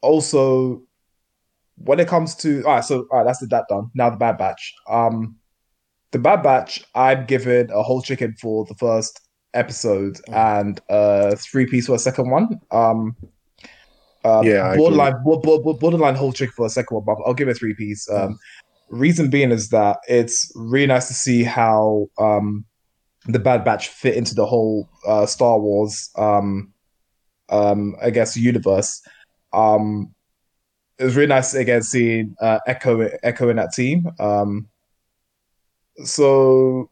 also, 0.00 0.82
when 1.76 1.98
it 1.98 2.08
comes 2.08 2.34
to 2.36 2.62
all 2.64 2.74
right, 2.74 2.84
so 2.84 3.06
all 3.10 3.18
right, 3.18 3.24
that's 3.24 3.40
the 3.40 3.46
that 3.46 3.66
done. 3.68 3.90
Now 3.94 4.10
the 4.10 4.16
Bad 4.16 4.38
Batch. 4.38 4.74
Um, 4.88 5.36
the 6.12 6.18
Bad 6.20 6.42
Batch, 6.42 6.84
I'm 6.94 7.26
given 7.26 7.70
a 7.70 7.82
whole 7.82 8.00
chicken 8.00 8.34
for 8.40 8.64
the 8.66 8.74
first 8.74 9.20
episode 9.54 10.20
and 10.32 10.80
uh 10.88 11.34
three 11.36 11.66
piece 11.66 11.86
for 11.86 11.94
a 11.94 11.98
second 11.98 12.30
one. 12.30 12.60
Um, 12.70 13.16
uh, 14.24 14.42
Yeah, 14.44 14.74
borderline, 14.76 15.22
bo- 15.24 15.38
bo- 15.38 15.62
bo- 15.62 15.74
borderline 15.74 16.14
whole 16.14 16.32
trick 16.32 16.50
for 16.52 16.66
the 16.66 16.70
second 16.70 16.94
one, 16.94 17.04
but 17.04 17.22
I'll 17.26 17.34
give 17.34 17.48
it 17.48 17.56
three 17.56 17.74
piece. 17.74 18.08
Um, 18.10 18.38
reason 18.88 19.30
being 19.30 19.50
is 19.50 19.70
that 19.70 19.98
it's 20.08 20.52
really 20.54 20.86
nice 20.86 21.08
to 21.08 21.14
see 21.14 21.42
how 21.42 22.06
um 22.18 22.64
the 23.26 23.38
Bad 23.38 23.64
Batch 23.64 23.88
fit 23.88 24.14
into 24.16 24.34
the 24.34 24.46
whole 24.46 24.88
uh 25.06 25.26
Star 25.26 25.58
Wars 25.58 26.10
um 26.16 26.72
um 27.48 27.96
I 28.02 28.10
guess 28.10 28.36
universe. 28.36 29.02
Um, 29.52 30.14
it 30.98 31.04
was 31.04 31.16
really 31.16 31.28
nice 31.28 31.54
again 31.54 31.82
seeing 31.82 32.36
uh, 32.40 32.60
Echo 32.66 33.00
Echo 33.22 33.48
in 33.48 33.56
that 33.56 33.72
team. 33.72 34.06
Um, 34.18 34.68
so 36.04 36.90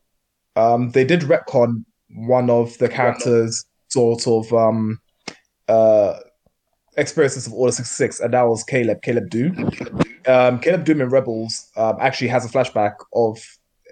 um, 0.57 0.91
they 0.91 1.05
did 1.05 1.21
retcon 1.23 1.85
one 2.15 2.51
of 2.51 2.77
the 2.79 2.89
characters' 2.89 3.65
sort 3.89 4.27
of 4.27 4.53
um, 4.53 5.01
uh, 5.69 6.15
experiences 6.97 7.47
of 7.47 7.53
Order 7.53 7.73
66, 7.73 8.21
and 8.21 8.35
that 8.35 8.43
was 8.43 8.65
Caleb, 8.65 9.03
Caleb 9.03 9.31
Dume. 9.31 10.29
Um, 10.29 10.61
Caleb 10.61 10.85
Dume 10.85 11.03
in 11.03 11.09
Rebels 11.09 11.71
um, 11.77 11.97
actually 12.01 12.29
has 12.29 12.45
a 12.45 12.49
flashback 12.49 12.95
of 13.15 13.39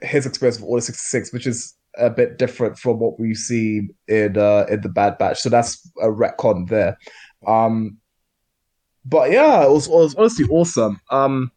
his 0.02 0.26
experience 0.26 0.58
of 0.58 0.64
Order 0.64 0.82
66, 0.82 1.32
which 1.32 1.46
is 1.46 1.74
a 1.98 2.10
bit 2.10 2.38
different 2.38 2.78
from 2.78 2.98
what 2.98 3.18
we 3.18 3.34
see 3.34 3.88
in 4.06 4.38
uh, 4.38 4.66
in 4.68 4.80
the 4.80 4.88
Bad 4.88 5.18
Batch. 5.18 5.40
So 5.40 5.48
that's 5.48 5.90
a 6.00 6.06
retcon 6.06 6.68
there. 6.68 6.96
Um, 7.46 7.98
but 9.04 9.30
yeah, 9.30 9.64
it 9.64 9.70
was, 9.70 9.86
it 9.86 9.92
was 9.92 10.14
honestly 10.14 10.46
awesome. 10.50 11.00
Um, 11.10 11.50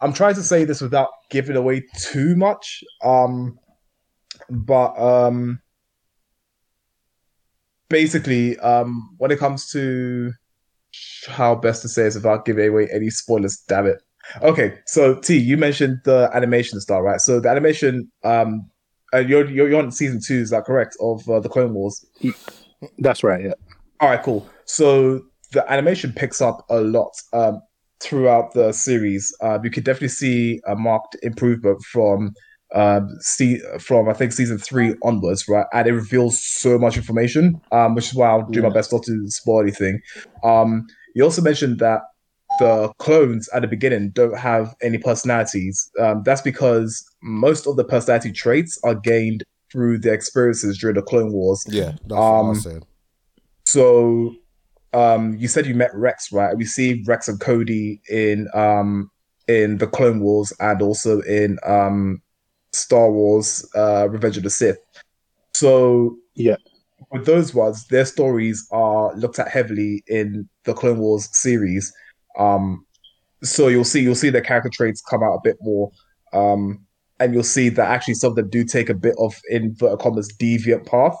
I'm 0.00 0.12
trying 0.12 0.34
to 0.36 0.42
say 0.42 0.64
this 0.64 0.80
without 0.80 1.10
giving 1.30 1.56
away 1.56 1.84
too 1.98 2.36
much. 2.36 2.82
Um, 3.02 3.58
but 4.48 4.98
um, 4.98 5.60
basically, 7.88 8.58
um, 8.58 9.14
when 9.18 9.30
it 9.30 9.38
comes 9.38 9.70
to 9.72 10.32
how 11.26 11.54
best 11.54 11.82
to 11.82 11.88
say 11.88 12.04
this 12.04 12.14
without 12.14 12.44
giving 12.44 12.68
away 12.68 12.88
any 12.92 13.10
spoilers, 13.10 13.56
damn 13.68 13.86
it. 13.86 14.02
Okay, 14.42 14.78
so 14.86 15.16
T, 15.16 15.36
you 15.36 15.56
mentioned 15.56 16.00
the 16.04 16.30
animation 16.32 16.80
style, 16.80 17.02
right? 17.02 17.20
So 17.20 17.40
the 17.40 17.50
animation, 17.50 18.10
um, 18.22 18.68
uh, 19.12 19.18
you're, 19.18 19.48
you're 19.50 19.68
you're 19.68 19.82
on 19.82 19.92
season 19.92 20.20
two, 20.24 20.40
is 20.40 20.50
that 20.50 20.64
correct? 20.64 20.96
Of 21.00 21.28
uh, 21.28 21.40
the 21.40 21.48
Clone 21.48 21.74
Wars. 21.74 22.04
That's 22.98 23.22
right. 23.22 23.44
Yeah. 23.44 23.54
All 24.00 24.08
right, 24.08 24.22
cool. 24.22 24.48
So 24.64 25.22
the 25.52 25.70
animation 25.70 26.12
picks 26.12 26.40
up 26.40 26.64
a 26.70 26.80
lot 26.80 27.12
um, 27.32 27.60
throughout 28.00 28.52
the 28.54 28.72
series. 28.72 29.34
Uh, 29.40 29.58
you 29.62 29.70
can 29.70 29.82
definitely 29.82 30.08
see 30.08 30.60
a 30.66 30.74
marked 30.74 31.16
improvement 31.22 31.82
from 31.82 32.34
um, 32.74 33.08
see 33.20 33.60
from 33.78 34.08
I 34.08 34.12
think 34.12 34.32
season 34.32 34.58
three 34.58 34.94
onwards, 35.02 35.48
right? 35.48 35.66
And 35.72 35.86
it 35.88 35.92
reveals 35.92 36.42
so 36.42 36.78
much 36.78 36.96
information, 36.96 37.60
um, 37.72 37.94
which 37.94 38.08
is 38.08 38.14
why 38.14 38.28
I'll 38.28 38.48
do 38.50 38.62
my 38.62 38.68
best 38.68 38.92
not 38.92 39.04
to 39.04 39.28
spoil 39.28 39.62
anything. 39.62 40.00
Um, 40.42 40.86
you 41.14 41.22
also 41.22 41.40
mentioned 41.40 41.78
that 41.78 42.00
the 42.58 42.92
clones 42.98 43.48
at 43.54 43.62
the 43.62 43.68
beginning 43.68 44.10
don't 44.10 44.38
have 44.38 44.74
any 44.82 44.98
personalities. 44.98 45.90
Um, 46.00 46.22
that's 46.24 46.42
because 46.42 47.04
most 47.22 47.66
of 47.66 47.76
the 47.76 47.84
personality 47.84 48.32
traits 48.32 48.78
are 48.84 48.94
gained 48.94 49.44
through 49.70 49.98
their 49.98 50.14
experiences 50.14 50.78
during 50.78 50.94
the 50.94 51.02
Clone 51.02 51.32
Wars. 51.32 51.64
Yeah, 51.68 51.92
that's 52.06 52.12
what 52.12 52.18
I 52.18 52.40
Um, 52.40 52.54
saying. 52.54 52.82
So, 53.66 54.34
um, 54.92 55.34
you 55.36 55.48
said 55.48 55.66
you 55.66 55.74
met 55.74 55.90
Rex, 55.94 56.30
right? 56.32 56.56
We 56.56 56.64
see 56.64 57.02
Rex 57.06 57.28
and 57.28 57.40
Cody 57.40 58.00
in 58.08 58.48
um 58.54 59.10
in 59.48 59.78
the 59.78 59.86
Clone 59.86 60.20
Wars 60.20 60.52
and 60.60 60.80
also 60.80 61.20
in 61.22 61.58
um 61.66 62.22
Star 62.74 63.10
Wars: 63.10 63.68
uh, 63.74 64.08
Revenge 64.10 64.36
of 64.36 64.42
the 64.42 64.50
Sith. 64.50 64.78
So, 65.54 66.16
Yeah. 66.34 66.56
with 67.10 67.26
those 67.26 67.54
ones, 67.54 67.86
their 67.88 68.04
stories 68.04 68.66
are 68.72 69.14
looked 69.16 69.38
at 69.38 69.48
heavily 69.48 70.02
in 70.06 70.48
the 70.64 70.74
Clone 70.74 70.98
Wars 70.98 71.28
series. 71.32 71.92
Um, 72.38 72.84
so 73.42 73.68
you'll 73.68 73.84
see 73.84 74.00
you'll 74.00 74.14
see 74.14 74.30
their 74.30 74.40
character 74.40 74.70
traits 74.72 75.02
come 75.02 75.22
out 75.22 75.34
a 75.34 75.40
bit 75.44 75.56
more. 75.60 75.90
Um, 76.32 76.84
and 77.20 77.32
you'll 77.32 77.44
see 77.44 77.68
that 77.68 77.88
actually 77.88 78.14
some 78.14 78.30
of 78.30 78.36
them 78.36 78.48
do 78.50 78.64
take 78.64 78.88
a 78.88 78.94
bit 78.94 79.14
of 79.18 79.40
inverted 79.50 80.00
commas 80.00 80.32
deviant 80.40 80.86
path. 80.86 81.16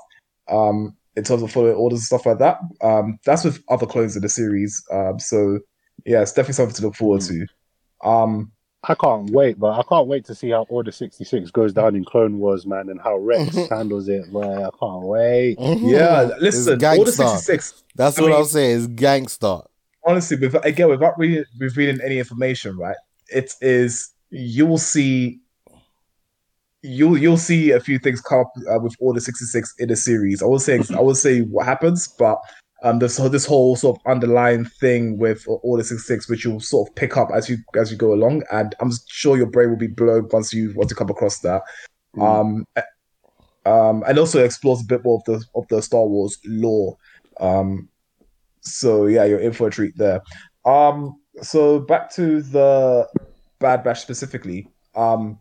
Um, 0.48 0.96
in 1.16 1.22
terms 1.22 1.42
of 1.42 1.52
following 1.52 1.74
orders 1.74 2.00
and 2.00 2.06
stuff 2.06 2.26
like 2.26 2.38
that. 2.38 2.58
Um, 2.82 3.18
that's 3.24 3.44
with 3.44 3.62
other 3.68 3.86
clones 3.86 4.16
in 4.16 4.22
the 4.22 4.28
series. 4.28 4.82
Um, 4.92 5.18
so 5.18 5.60
yeah, 6.04 6.22
it's 6.22 6.32
definitely 6.32 6.54
something 6.54 6.74
to 6.76 6.82
look 6.82 6.96
forward 6.96 7.20
to. 7.22 7.46
Um, 8.02 8.50
I 8.86 8.94
can't 8.94 9.30
wait, 9.30 9.58
but 9.58 9.78
I 9.78 9.82
can't 9.82 10.06
wait 10.06 10.24
to 10.26 10.34
see 10.34 10.50
how 10.50 10.66
Order 10.68 10.92
66 10.92 11.50
goes 11.52 11.72
down 11.72 11.96
in 11.96 12.04
Clone 12.04 12.38
Wars, 12.38 12.66
man, 12.66 12.88
and 12.90 13.00
how 13.00 13.16
Rex 13.16 13.54
handles 13.70 14.08
it, 14.08 14.32
man. 14.32 14.58
I 14.64 14.70
can't 14.78 15.02
wait. 15.02 15.56
yeah, 15.60 16.30
listen, 16.40 16.74
Order 16.74 16.84
gangsta. 17.10 17.12
sixty 17.12 17.38
six. 17.38 17.84
That's 17.94 18.18
I 18.18 18.22
what 18.22 18.28
mean- 18.30 18.38
I'm 18.40 18.44
saying. 18.44 18.76
It's 18.78 18.86
gangster. 18.88 19.58
Honestly, 20.06 20.36
with, 20.36 20.54
again, 20.66 20.90
without 20.90 21.18
reading, 21.18 21.44
revealing 21.58 22.00
any 22.04 22.18
information, 22.18 22.76
right? 22.76 22.96
It 23.28 23.54
is 23.62 24.10
you 24.30 24.66
will 24.66 24.76
see. 24.78 25.40
You'll 26.82 27.16
you'll 27.16 27.38
see 27.38 27.70
a 27.70 27.80
few 27.80 27.98
things 27.98 28.20
come 28.20 28.40
up 28.40 28.52
uh, 28.70 28.78
with 28.78 28.94
Order 29.00 29.20
sixty 29.20 29.46
six 29.46 29.72
in 29.78 29.88
the 29.88 29.96
series. 29.96 30.42
I 30.42 30.46
will 30.46 30.58
say 30.58 30.78
I 30.94 31.00
will 31.00 31.14
say 31.14 31.40
what 31.40 31.64
happens, 31.64 32.08
but 32.18 32.38
um, 32.84 32.98
this 33.00 33.16
whole- 33.16 33.30
this 33.30 33.46
whole 33.46 33.74
sort 33.76 33.98
of 33.98 34.02
underlying 34.12 34.64
thing 34.64 35.18
with 35.18 35.44
all 35.48 35.60
Order 35.62 35.82
sixty 35.82 36.06
six, 36.06 36.28
which 36.28 36.44
you'll 36.44 36.60
sort 36.60 36.88
of 36.88 36.94
pick 36.94 37.16
up 37.16 37.30
as 37.34 37.48
you 37.48 37.56
as 37.76 37.90
you 37.90 37.96
go 37.96 38.12
along, 38.12 38.42
and 38.52 38.74
I'm 38.80 38.92
sure 39.08 39.36
your 39.36 39.50
brain 39.50 39.70
will 39.70 39.76
be 39.76 39.86
blown 39.88 40.28
once 40.30 40.52
you 40.52 40.72
want 40.76 40.88
to 40.90 40.94
come 40.94 41.10
across 41.10 41.40
that. 41.40 41.62
Um, 42.20 42.66
um, 43.66 44.04
and 44.06 44.18
also 44.18 44.44
explores 44.44 44.82
a 44.82 44.84
bit 44.84 45.02
more 45.02 45.16
of 45.16 45.24
the 45.24 45.44
of 45.54 45.66
the 45.68 45.80
Star 45.82 46.06
Wars 46.06 46.38
lore. 46.44 46.96
Um, 47.40 47.88
so 48.60 49.06
yeah, 49.06 49.24
you're 49.24 49.40
in 49.40 49.52
for 49.52 49.68
a 49.68 49.70
treat 49.70 49.96
there. 49.96 50.20
Um, 50.64 51.16
so 51.42 51.80
back 51.80 52.12
to 52.14 52.42
the 52.42 53.08
Bad 53.58 53.82
Batch 53.82 54.00
specifically. 54.00 54.68
Um, 54.94 55.38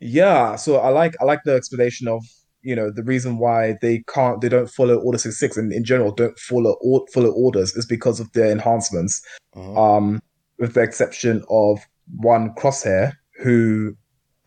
yeah, 0.00 0.56
so 0.56 0.76
I 0.76 0.88
like 0.90 1.14
I 1.20 1.24
like 1.24 1.42
the 1.44 1.54
explanation 1.54 2.08
of 2.08 2.22
you 2.66 2.74
know 2.74 2.90
the 2.90 3.04
reason 3.04 3.38
why 3.38 3.76
they 3.80 4.02
can't 4.08 4.40
they 4.40 4.48
don't 4.48 4.68
follow 4.68 4.96
Order 4.96 5.18
sixty 5.18 5.38
six 5.38 5.56
and 5.56 5.72
in 5.72 5.84
general 5.84 6.10
don't 6.10 6.38
follow 6.38 6.76
or, 6.80 7.06
follow 7.14 7.30
orders 7.30 7.74
is 7.76 7.86
because 7.86 8.18
of 8.18 8.30
their 8.32 8.50
enhancements. 8.50 9.22
Mhm. 9.54 9.78
Um, 9.78 10.22
with 10.58 10.74
the 10.74 10.80
exception 10.80 11.44
of 11.48 11.78
one 12.16 12.54
Crosshair 12.54 13.12
who 13.42 13.94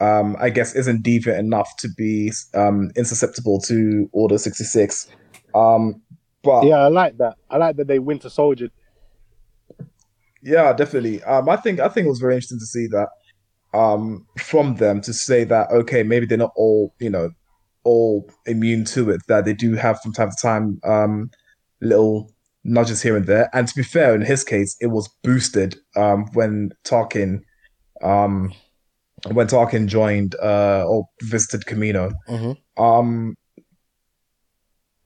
um, 0.01 0.35
I 0.39 0.49
guess 0.49 0.75
isn't 0.75 1.03
deviant 1.03 1.39
enough 1.39 1.75
to 1.77 1.89
be 1.97 2.31
um, 2.53 2.89
insusceptible 2.95 3.65
to 3.67 4.09
Order 4.11 4.37
66. 4.37 5.07
Um, 5.53 6.01
but 6.41 6.63
yeah, 6.63 6.69
Yeah, 6.69 6.77
I 6.77 6.87
like 6.87 7.17
that. 7.17 7.35
I 7.49 7.57
like 7.57 7.75
that 7.77 7.87
they 7.87 7.99
Winter 7.99 8.29
Soldier. 8.29 8.69
Yeah, 10.41 10.71
definitely. 10.73 11.21
Um, 11.23 11.49
I 11.49 11.57
think 11.57 11.79
I 11.79 11.89
think 11.89 12.05
it 12.05 12.09
was 12.09 12.19
very 12.19 12.35
interesting 12.35 12.59
to 12.59 12.65
see 12.65 12.87
that 12.87 13.09
um, 13.73 14.25
from 14.39 14.75
them 14.75 15.01
to 15.01 15.13
say 15.13 15.43
that 15.43 15.69
okay, 15.71 16.03
maybe 16.03 16.25
they're 16.25 16.37
not 16.37 16.53
all 16.55 16.93
you 16.99 17.09
know 17.09 17.29
all 17.83 18.29
immune 18.45 18.85
to 18.85 19.09
it. 19.09 19.21
That 19.27 19.45
they 19.45 19.53
do 19.53 19.75
have 19.75 19.99
from 20.01 20.13
time 20.13 20.29
to 20.29 20.35
time 20.41 20.79
um, 20.83 21.29
little 21.81 22.31
nudges 22.63 23.01
here 23.01 23.15
and 23.15 23.25
there. 23.25 23.49
And 23.53 23.67
to 23.67 23.75
be 23.75 23.83
fair, 23.83 24.13
in 24.15 24.21
his 24.21 24.43
case, 24.43 24.75
it 24.79 24.87
was 24.87 25.09
boosted 25.23 25.75
um, 25.95 26.25
when 26.33 26.71
Tarkin. 26.83 27.41
Um, 28.01 28.53
when 29.31 29.47
Tarkin 29.47 29.87
joined 29.87 30.35
uh, 30.41 30.85
or 30.87 31.05
visited 31.23 31.65
Kamino, 31.65 32.13
Mhm. 32.29 32.55
Um, 32.77 33.35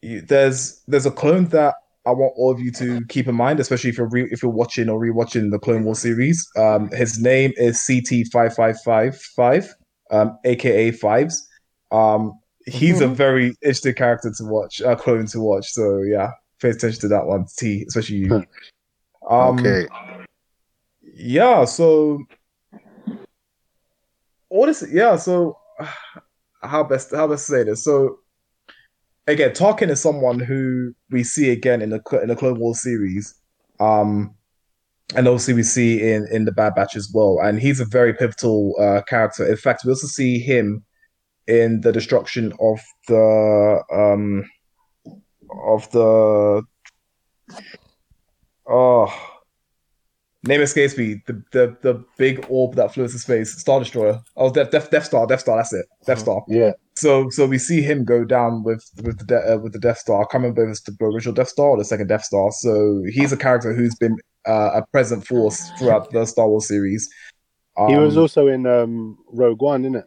you, 0.01 0.21
there's 0.21 0.81
there's 0.87 1.05
a 1.05 1.11
clone 1.11 1.45
that 1.47 1.75
I 2.05 2.11
want 2.11 2.33
all 2.35 2.51
of 2.51 2.59
you 2.59 2.71
to 2.73 3.01
keep 3.07 3.27
in 3.27 3.35
mind, 3.35 3.59
especially 3.59 3.89
if 3.89 3.97
you're 3.97 4.09
re- 4.09 4.27
if 4.29 4.43
you're 4.43 4.51
watching 4.51 4.89
or 4.89 4.99
rewatching 4.99 5.51
the 5.51 5.59
Clone 5.59 5.85
War 5.85 5.95
series. 5.95 6.45
Um, 6.57 6.89
his 6.91 7.19
name 7.19 7.53
is 7.55 7.81
CT 7.85 8.27
five 8.31 8.53
five 8.53 8.79
five 8.81 9.15
five, 9.35 9.73
um, 10.11 10.37
aka 10.43 10.91
Fives. 10.91 11.47
Um, 11.91 12.33
he's 12.65 13.01
a 13.01 13.07
very 13.07 13.55
interesting 13.61 13.93
character 13.93 14.31
to 14.37 14.43
watch, 14.45 14.81
a 14.81 14.95
clone 14.95 15.25
to 15.27 15.39
watch. 15.39 15.71
So 15.71 16.01
yeah, 16.01 16.31
pay 16.61 16.69
attention 16.69 17.01
to 17.01 17.07
that 17.09 17.25
one, 17.25 17.45
T, 17.57 17.83
especially 17.87 18.17
you. 18.17 18.45
Um, 19.29 19.59
okay. 19.59 19.87
yeah, 21.15 21.65
so 21.65 22.23
all 24.49 24.65
this, 24.65 24.83
yeah, 24.91 25.15
so 25.15 25.57
how 26.61 26.83
best 26.83 27.11
how 27.13 27.27
best 27.27 27.47
to 27.47 27.51
say 27.51 27.63
this? 27.63 27.83
So 27.83 28.19
again, 29.27 29.51
Tarkin 29.51 29.89
is 29.89 30.01
someone 30.01 30.39
who 30.39 30.93
we 31.09 31.23
see 31.23 31.51
again 31.51 31.81
in 31.81 31.89
the 31.89 32.19
in 32.21 32.29
the 32.29 32.35
Clone 32.35 32.59
Wars 32.59 32.81
series, 32.81 33.35
um, 33.79 34.33
and 35.15 35.27
obviously 35.27 35.53
we 35.53 35.63
see 35.63 36.01
in 36.11 36.27
in 36.31 36.45
the 36.45 36.51
Bad 36.51 36.75
Batch 36.75 36.95
as 36.95 37.11
well, 37.13 37.39
and 37.41 37.59
he's 37.59 37.79
a 37.79 37.85
very 37.85 38.13
pivotal 38.13 38.75
uh, 38.79 39.01
character. 39.07 39.45
In 39.45 39.57
fact, 39.57 39.83
we 39.85 39.91
also 39.91 40.07
see 40.07 40.39
him 40.39 40.83
in 41.47 41.81
the 41.81 41.91
destruction 41.91 42.53
of 42.59 42.79
the 43.07 43.83
um 43.93 44.43
of 45.65 45.89
the 45.91 46.63
oh 48.67 49.13
name 50.45 50.61
escapes 50.61 50.97
me 50.97 51.21
the 51.27 51.33
the, 51.51 51.77
the 51.81 52.03
big 52.17 52.45
orb 52.49 52.75
that 52.75 52.93
flew 52.93 53.03
into 53.03 53.19
space 53.19 53.57
star 53.59 53.79
destroyer 53.79 54.19
oh 54.37 54.51
death, 54.51 54.71
death 54.71 54.89
death 54.89 55.05
star 55.05 55.27
death 55.27 55.41
star 55.41 55.57
that's 55.57 55.73
it 55.73 55.85
death 56.05 56.19
star 56.19 56.41
Yeah. 56.47 56.71
so 56.95 57.29
so 57.29 57.45
we 57.45 57.57
see 57.57 57.81
him 57.81 58.05
go 58.05 58.23
down 58.23 58.63
with 58.63 58.83
with 59.03 59.19
the 59.19 59.25
de- 59.25 59.53
uh, 59.53 59.57
with 59.57 59.73
the 59.73 59.79
Death 59.79 59.97
Star. 59.99 60.21
I 60.21 60.25
can't 60.25 60.43
remember 60.43 60.63
if 60.65 60.71
it's 60.71 60.81
the 60.81 60.95
original 61.03 61.33
Death 61.33 61.49
Star 61.49 61.67
or 61.69 61.77
the 61.77 61.85
second 61.85 62.07
Death 62.07 62.23
Star. 62.25 62.51
So 62.51 63.01
he's 63.11 63.31
a 63.31 63.37
character 63.37 63.73
who's 63.73 63.95
been 63.95 64.17
uh, 64.47 64.71
a 64.75 64.85
present 64.91 65.25
force 65.25 65.59
throughout 65.79 66.11
the 66.11 66.25
Star 66.25 66.47
Wars 66.47 66.67
series. 66.67 67.09
He 67.87 67.95
was 67.97 68.15
Um, 68.15 68.21
also 68.21 68.47
in 68.47 68.67
um, 68.67 69.17
Rogue 69.31 69.61
One, 69.61 69.81
isn't 69.85 69.95
it? 69.95 70.05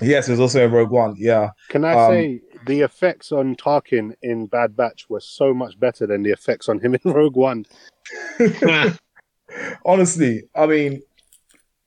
Yes, 0.00 0.26
he 0.26 0.32
was 0.32 0.40
also 0.40 0.64
in 0.64 0.72
Rogue 0.72 0.90
One. 0.90 1.14
Yeah, 1.18 1.50
Can 1.68 1.84
I 1.84 1.92
Um, 1.94 2.12
say 2.12 2.40
the 2.66 2.80
effects 2.82 3.32
on 3.32 3.56
Tarkin 3.56 4.14
in 4.22 4.46
Bad 4.46 4.76
Batch 4.76 5.08
were 5.08 5.20
so 5.20 5.52
much 5.54 5.78
better 5.78 6.06
than 6.06 6.22
the 6.22 6.30
effects 6.30 6.68
on 6.68 6.80
him 6.80 6.94
in 6.94 7.00
Rogue 7.12 7.36
One? 7.36 7.64
honestly, 9.84 10.42
I 10.54 10.66
mean, 10.66 11.02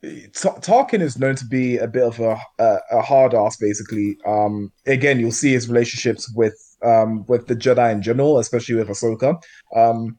T- 0.04 0.30
Tarkin 0.34 1.02
is 1.02 1.20
known 1.20 1.36
to 1.36 1.46
be 1.46 1.78
a 1.78 1.88
bit 1.88 2.04
of 2.04 2.20
a 2.20 2.38
a, 2.58 2.78
a 2.92 3.02
hard 3.02 3.34
ass. 3.36 3.58
Basically, 3.58 4.18
um, 4.26 4.72
again, 4.88 5.20
you'll 5.20 5.32
see 5.32 5.52
his 5.54 5.70
relationships 5.70 6.32
with 6.36 6.56
um 6.84 7.24
with 7.28 7.46
the 7.48 7.56
Jedi 7.56 7.92
in 7.92 8.02
general, 8.02 8.40
especially 8.40 8.76
with 8.76 8.88
Ahsoka. 8.88 9.40
Um, 9.76 10.18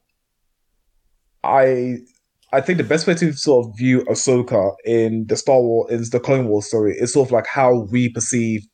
I 1.43 1.99
I 2.53 2.61
think 2.61 2.79
the 2.79 2.85
best 2.85 3.07
way 3.07 3.15
to 3.15 3.33
sort 3.33 3.67
of 3.67 3.77
view 3.77 4.03
Ahsoka 4.03 4.75
in 4.85 5.27
the 5.27 5.37
Star 5.37 5.61
Wars 5.61 5.91
is 5.91 6.11
the 6.11 6.21
Clone 6.21 6.49
Wars 6.49 6.67
story. 6.67 6.95
Is 6.99 7.15
sort 7.15 7.29
of 7.29 7.33
like 7.33 7.47
how 7.47 7.87
we 7.91 8.11
perceive 8.11 8.67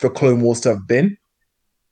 the 0.00 0.10
Clone 0.10 0.42
Wars 0.42 0.60
to 0.62 0.70
have 0.70 0.86
been, 0.86 1.16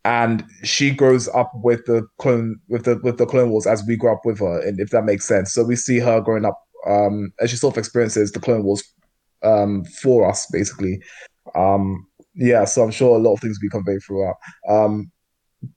and 0.04 0.44
she 0.62 0.90
grows 0.90 1.28
up 1.28 1.50
with 1.54 1.86
the 1.86 2.06
clone 2.18 2.56
with 2.68 2.84
the 2.84 2.98
with 3.02 3.16
the 3.16 3.26
Clone 3.26 3.50
Wars 3.50 3.66
as 3.66 3.82
we 3.86 3.96
grow 3.96 4.12
up 4.12 4.24
with 4.24 4.38
her, 4.40 4.60
and 4.60 4.78
if 4.78 4.90
that 4.90 5.04
makes 5.04 5.26
sense. 5.26 5.52
So 5.52 5.64
we 5.64 5.76
see 5.76 5.98
her 5.98 6.20
growing 6.20 6.44
up 6.44 6.60
um, 6.86 7.32
as 7.40 7.50
she 7.50 7.56
sort 7.56 7.74
of 7.74 7.78
experiences 7.78 8.32
the 8.32 8.40
Clone 8.40 8.64
Wars 8.64 8.84
um, 9.42 9.84
for 9.84 10.28
us, 10.28 10.46
basically. 10.52 11.00
Um, 11.54 12.06
yeah, 12.34 12.64
so 12.64 12.82
I'm 12.82 12.90
sure 12.90 13.16
a 13.16 13.22
lot 13.22 13.34
of 13.34 13.40
things 13.40 13.58
will 13.58 13.68
be 13.68 13.70
conveyed 13.70 14.02
throughout. 14.06 14.36
Um, 14.68 15.10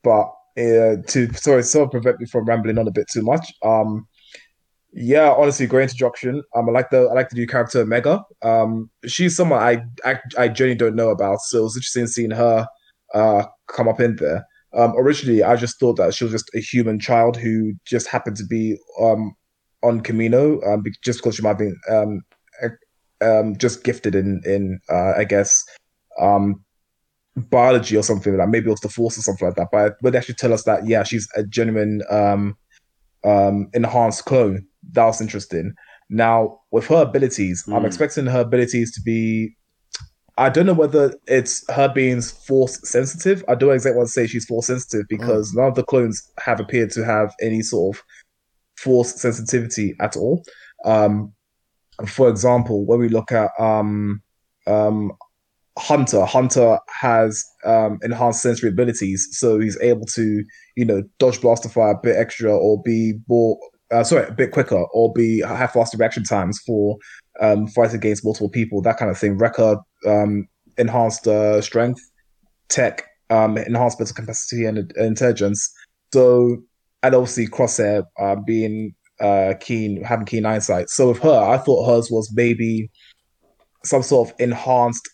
but 0.04 0.30
uh, 0.58 0.98
to 1.08 1.32
sorry, 1.34 1.64
sort 1.64 1.86
of 1.86 1.92
prevent 1.92 2.20
me 2.20 2.26
from 2.26 2.46
rambling 2.46 2.78
on 2.78 2.88
a 2.88 2.92
bit 2.92 3.08
too 3.12 3.22
much. 3.22 3.54
Um, 3.64 4.08
yeah, 4.94 5.32
honestly, 5.32 5.68
great 5.68 5.84
introduction. 5.84 6.42
Um, 6.56 6.70
I 6.70 6.72
like 6.72 6.90
the 6.90 7.08
I 7.08 7.14
like 7.14 7.30
the 7.30 7.36
new 7.36 7.48
character 7.48 7.82
Omega. 7.82 8.24
Um, 8.42 8.90
she's 9.06 9.36
someone 9.36 9.62
I 9.62 9.84
I, 10.06 10.20
I 10.38 10.48
genuinely 10.48 10.76
don't 10.76 10.96
know 10.96 11.10
about, 11.10 11.40
so 11.42 11.60
it 11.60 11.64
was 11.64 11.78
interesting 11.78 12.08
seeing 12.08 12.32
her 12.32 12.68
uh 13.14 13.44
come 13.68 13.88
up 13.88 14.00
in 14.00 14.16
there. 14.18 14.46
Um, 14.74 14.94
originally, 14.98 15.44
I 15.44 15.56
just 15.56 15.80
thought 15.80 15.98
that 15.98 16.14
she 16.14 16.24
was 16.24 16.34
just 16.34 16.50
a 16.56 16.60
human 16.60 17.00
child 17.00 17.38
who 17.38 17.74
just 17.86 18.08
happened 18.08 18.38
to 18.38 18.46
be 18.46 18.78
um 19.02 19.34
on 19.84 20.02
Kamino, 20.02 20.66
um, 20.68 20.84
just 21.04 21.20
because 21.20 21.36
she 21.36 21.42
might 21.42 21.58
be 21.58 21.72
um, 21.90 22.22
um 23.22 23.58
just 23.58 23.84
gifted 23.84 24.16
in 24.16 24.42
in 24.46 24.80
uh, 24.90 25.14
I 25.18 25.24
guess 25.24 25.64
um 26.20 26.64
biology 27.36 27.96
or 27.96 28.04
something 28.04 28.34
like 28.34 28.46
that. 28.46 28.50
Maybe 28.50 28.68
it 28.68 28.72
was 28.72 28.80
the 28.80 28.90
force 28.90 29.18
or 29.18 29.22
something 29.22 29.48
like 29.48 29.56
that. 29.58 29.70
But 29.72 29.90
but 29.90 30.04
would 30.04 30.16
actually 30.16 30.36
tell 30.36 30.54
us 30.54 30.64
that 30.64 30.88
yeah, 30.88 31.04
she's 31.04 31.28
a 31.36 31.44
genuine 31.44 32.02
um 32.10 32.58
um 33.24 33.70
enhanced 33.74 34.26
clone. 34.26 34.66
That 34.92 35.06
was 35.06 35.22
interesting. 35.22 35.74
Now 36.10 36.60
with 36.72 36.88
her 36.88 37.02
abilities, 37.02 37.64
I'm 37.68 37.84
Mm. 37.84 37.88
expecting 37.88 38.26
her 38.28 38.42
abilities 38.42 38.94
to 38.96 39.02
be. 39.02 39.56
I 40.40 40.50
don't 40.50 40.68
know 40.68 40.74
whether 40.74 41.16
it's 41.28 41.68
her 41.72 41.92
being 41.92 42.22
force 42.22 42.80
sensitive. 42.88 43.44
I 43.48 43.56
don't 43.56 43.74
exactly 43.74 43.98
want 43.98 44.08
to 44.10 44.14
say 44.14 44.28
she's 44.28 44.46
force 44.46 44.68
sensitive 44.68 45.08
because 45.10 45.52
none 45.54 45.68
of 45.68 45.76
the 45.76 45.84
clones 45.84 46.22
have 46.40 46.60
appeared 46.60 46.92
to 46.92 47.04
have 47.04 47.34
any 47.42 47.64
sort 47.64 47.98
of 47.98 48.04
force 48.78 49.16
sensitivity 49.16 49.96
at 50.00 50.16
all. 50.16 50.44
Um, 50.86 51.34
for 52.06 52.30
example, 52.30 52.86
when 52.86 53.00
we 53.00 53.10
look 53.10 53.32
at 53.32 53.50
um, 53.60 54.22
um, 54.68 55.12
Hunter, 55.80 56.24
Hunter 56.26 56.78
has 57.02 57.44
um, 57.66 57.98
enhanced 58.04 58.44
sensory 58.44 58.70
abilities, 58.70 59.28
so 59.32 59.60
he's 59.60 59.80
able 59.82 60.06
to, 60.08 60.44
you 60.76 60.86
know, 60.86 61.02
dodge 61.18 61.42
blaster 61.42 61.70
fire 61.70 61.94
a 61.94 62.00
bit 62.02 62.16
extra, 62.16 62.56
or 62.56 62.82
be 62.84 63.14
more, 63.28 63.58
uh, 63.92 64.04
sorry, 64.04 64.28
a 64.28 64.32
bit 64.32 64.52
quicker, 64.52 64.84
or 64.94 65.14
be 65.14 65.42
have 65.42 65.72
faster 65.72 65.98
reaction 65.98 66.24
times 66.24 66.60
for 66.66 66.98
um, 67.42 67.68
fighting 67.68 67.98
against 67.98 68.26
multiple 68.26 68.50
people, 68.50 68.82
that 68.82 68.98
kind 68.98 69.12
of 69.12 69.18
thing. 69.18 69.38
Record 69.38 69.80
um, 70.06 70.48
enhanced 70.78 71.28
uh, 71.28 71.62
strength, 71.62 72.02
tech 72.70 73.06
um, 73.30 73.58
enhanced 73.58 74.00
mental 74.00 74.16
capacity 74.16 74.66
and, 74.66 74.78
and 74.78 74.92
intelligence. 74.98 75.74
So 76.14 76.58
and 77.04 77.16
obviously 77.16 77.48
Crosshair 77.48 78.04
uh, 78.20 78.36
being 78.46 78.94
uh, 79.20 79.54
keen, 79.60 80.04
having 80.04 80.26
keen 80.26 80.46
eyesight. 80.46 80.90
So 80.90 81.10
with 81.10 81.20
her, 81.20 81.40
I 81.40 81.58
thought 81.58 81.88
hers 81.88 82.10
was 82.12 82.32
maybe 82.34 82.90
some 83.84 84.04
sort 84.04 84.30
of 84.30 84.36
enhanced 84.40 85.08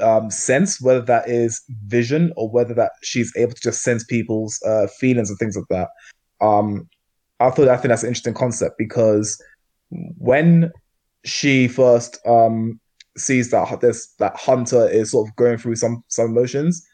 um, 0.00 0.30
sense, 0.30 0.80
whether 0.80 1.02
that 1.02 1.28
is 1.28 1.60
vision 1.86 2.32
or 2.36 2.50
whether 2.50 2.74
that 2.74 2.92
she's 3.02 3.32
able 3.36 3.52
to 3.52 3.60
just 3.60 3.82
sense 3.82 4.04
people's 4.04 4.60
uh, 4.66 4.86
feelings 4.98 5.30
and 5.30 5.38
things 5.38 5.56
like 5.56 5.66
that. 5.70 5.88
Um, 6.44 6.88
I 7.42 7.50
thought 7.50 7.68
I 7.68 7.76
think 7.76 7.88
that's 7.88 8.02
an 8.02 8.08
interesting 8.08 8.34
concept 8.34 8.76
because 8.78 9.42
when 9.90 10.70
she 11.24 11.68
first 11.68 12.18
um, 12.26 12.80
sees 13.16 13.50
that 13.50 13.80
this 13.80 14.12
that 14.18 14.36
Hunter 14.36 14.88
is 14.88 15.10
sort 15.10 15.28
of 15.28 15.36
going 15.36 15.58
through 15.58 15.76
some 15.76 16.02
some 16.08 16.30
emotions, 16.30 16.86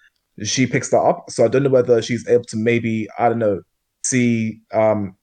she 0.42 0.66
picks 0.66 0.90
that 0.90 1.00
up. 1.00 1.24
So 1.28 1.44
I 1.44 1.48
don't 1.48 1.62
know 1.62 1.70
whether 1.70 2.02
she's 2.02 2.26
able 2.28 2.44
to 2.44 2.56
maybe 2.56 3.08
I 3.18 3.28
don't 3.28 3.38
know 3.38 3.62
see 4.04 4.60
um, 4.72 5.16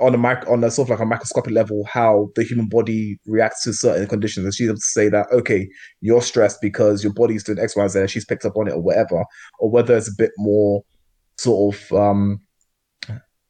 on 0.00 0.14
a 0.14 0.18
mic 0.18 0.46
on 0.48 0.64
a 0.64 0.70
sort 0.70 0.86
of 0.86 0.90
like 0.90 1.00
a 1.00 1.06
microscopic 1.06 1.52
level 1.52 1.84
how 1.84 2.30
the 2.34 2.42
human 2.42 2.68
body 2.68 3.18
reacts 3.26 3.64
to 3.64 3.72
certain 3.72 4.06
conditions, 4.06 4.44
and 4.44 4.54
she's 4.54 4.68
able 4.68 4.76
to 4.76 4.80
say 4.82 5.08
that 5.08 5.26
okay, 5.32 5.68
you're 6.00 6.22
stressed 6.22 6.60
because 6.60 7.02
your 7.02 7.12
body's 7.12 7.44
doing 7.44 7.58
X, 7.58 7.76
Y, 7.76 7.86
Z, 7.88 8.00
and 8.00 8.10
she's 8.10 8.24
picked 8.24 8.44
up 8.44 8.56
on 8.56 8.68
it 8.68 8.74
or 8.74 8.82
whatever, 8.82 9.24
or 9.58 9.70
whether 9.70 9.96
it's 9.96 10.08
a 10.08 10.16
bit 10.16 10.32
more 10.38 10.82
sort 11.38 11.74
of 11.74 11.92
um, 11.92 12.40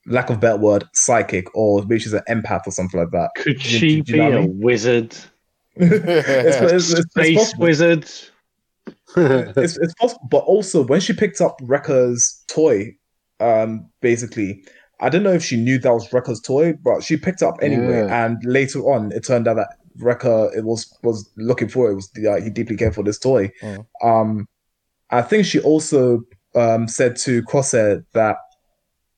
lack 0.07 0.31
of 0.31 0.37
a 0.37 0.41
better 0.41 0.59
word, 0.59 0.85
psychic, 0.95 1.47
or 1.55 1.83
maybe 1.83 1.99
she's 2.01 2.13
an 2.13 2.23
empath 2.29 2.67
or 2.67 2.71
something 2.73 2.99
like 3.01 3.11
that. 3.13 3.31
Could 3.37 3.59
Do 3.59 3.79
she 3.79 4.01
do 4.01 4.13
you 4.13 4.15
be 4.15 4.19
know 4.19 4.25
what 4.25 4.35
I 4.35 4.37
a 4.37 4.41
mean? 4.43 4.61
wizard? 4.61 5.17
it's, 5.77 6.61
it's, 6.61 6.91
it's, 6.91 6.93
it's 6.99 7.11
Space 7.11 7.37
possible. 7.37 7.63
wizard? 7.65 8.11
it's, 9.17 9.79
it's 9.79 9.95
possible, 9.95 10.27
but 10.31 10.39
also 10.45 10.83
when 10.85 11.01
she 11.01 11.13
picked 11.13 11.41
up 11.41 11.59
Wrecker's 11.63 12.45
toy, 12.49 12.97
um, 13.41 13.89
basically, 14.01 14.65
I 15.01 15.09
don't 15.09 15.23
know 15.23 15.33
if 15.33 15.45
she 15.45 15.57
knew 15.57 15.79
that 15.79 15.93
was 15.93 16.13
Wrecker's 16.13 16.41
toy, 16.41 16.75
but 16.75 17.03
she 17.03 17.17
picked 17.17 17.43
it 17.43 17.47
up 17.47 17.57
anyway. 17.63 18.05
Yeah. 18.07 18.27
And 18.27 18.39
later 18.45 18.81
on, 18.81 19.13
it 19.13 19.25
turned 19.27 19.49
out 19.49 19.57
that 19.57 19.77
Wrecker 19.99 20.51
it 20.57 20.65
was 20.65 20.87
was 21.03 21.29
looking 21.37 21.69
for 21.69 21.89
it. 21.89 21.93
it 21.93 21.95
was 21.97 22.11
uh, 22.27 22.41
he 22.43 22.51
deeply 22.51 22.77
cared 22.77 22.95
for 22.95 23.03
this 23.03 23.19
toy. 23.19 23.51
Oh. 23.63 23.87
Um, 24.03 24.49
I 25.11 25.23
think 25.23 25.45
she 25.45 25.61
also 25.61 26.23
um 26.55 26.89
said 26.89 27.17
to 27.17 27.43
Crosshair 27.43 28.05
that 28.15 28.37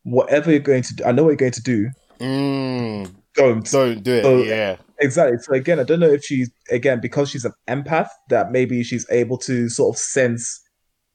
whatever 0.04 0.50
you're 0.50 0.60
going 0.60 0.82
to 0.84 0.94
do, 0.94 1.04
I 1.04 1.12
know 1.12 1.24
what 1.24 1.30
you're 1.30 1.36
going 1.36 1.52
to 1.52 1.62
do. 1.62 1.90
Mm, 2.20 3.14
Don't 3.34 3.70
don't 3.70 4.02
do 4.02 4.14
it. 4.14 4.22
So- 4.22 4.42
yeah. 4.42 4.76
Exactly. 5.00 5.38
So 5.40 5.52
again, 5.54 5.80
I 5.80 5.82
don't 5.82 5.98
know 5.98 6.08
if 6.12 6.24
she's 6.24 6.50
again 6.70 7.00
because 7.00 7.28
she's 7.28 7.44
an 7.44 7.52
empath 7.68 8.08
that 8.30 8.52
maybe 8.52 8.82
she's 8.84 9.04
able 9.10 9.36
to 9.38 9.68
sort 9.68 9.94
of 9.94 9.98
sense 9.98 10.60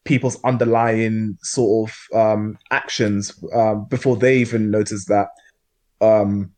people's 0.04 0.38
underlying 0.44 1.38
sort 1.44 1.90
of 1.90 2.18
um, 2.20 2.58
actions 2.72 3.34
um, 3.54 3.86
before 3.90 4.18
they 4.18 4.38
even 4.38 4.70
notice 4.70 5.06
that. 5.06 5.30
Um, 6.02 6.52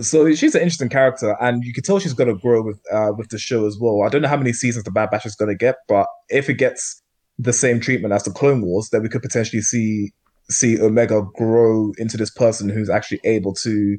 so 0.00 0.32
she's 0.34 0.54
an 0.56 0.62
interesting 0.62 0.88
character, 0.88 1.36
and 1.40 1.62
you 1.64 1.72
can 1.72 1.84
tell 1.84 2.00
she's 2.00 2.12
going 2.14 2.28
to 2.34 2.40
grow 2.40 2.62
with 2.62 2.80
uh, 2.92 3.12
with 3.16 3.28
the 3.28 3.38
show 3.38 3.64
as 3.66 3.78
well. 3.80 4.02
I 4.02 4.08
don't 4.08 4.22
know 4.22 4.28
how 4.28 4.36
many 4.36 4.52
seasons 4.52 4.84
the 4.84 4.90
Bad 4.90 5.10
Batch 5.10 5.26
is 5.26 5.36
going 5.36 5.50
to 5.50 5.56
get, 5.56 5.76
but 5.88 6.06
if 6.30 6.50
it 6.50 6.54
gets 6.54 7.00
the 7.38 7.52
same 7.52 7.78
treatment 7.80 8.12
as 8.12 8.24
the 8.24 8.32
Clone 8.32 8.62
Wars, 8.62 8.88
then 8.90 9.02
we 9.02 9.08
could 9.08 9.22
potentially 9.22 9.62
see 9.62 10.12
see 10.48 10.80
Omega 10.80 11.22
grow 11.36 11.92
into 11.98 12.16
this 12.16 12.30
person 12.30 12.68
who's 12.68 12.90
actually 12.90 13.20
able 13.24 13.54
to, 13.54 13.98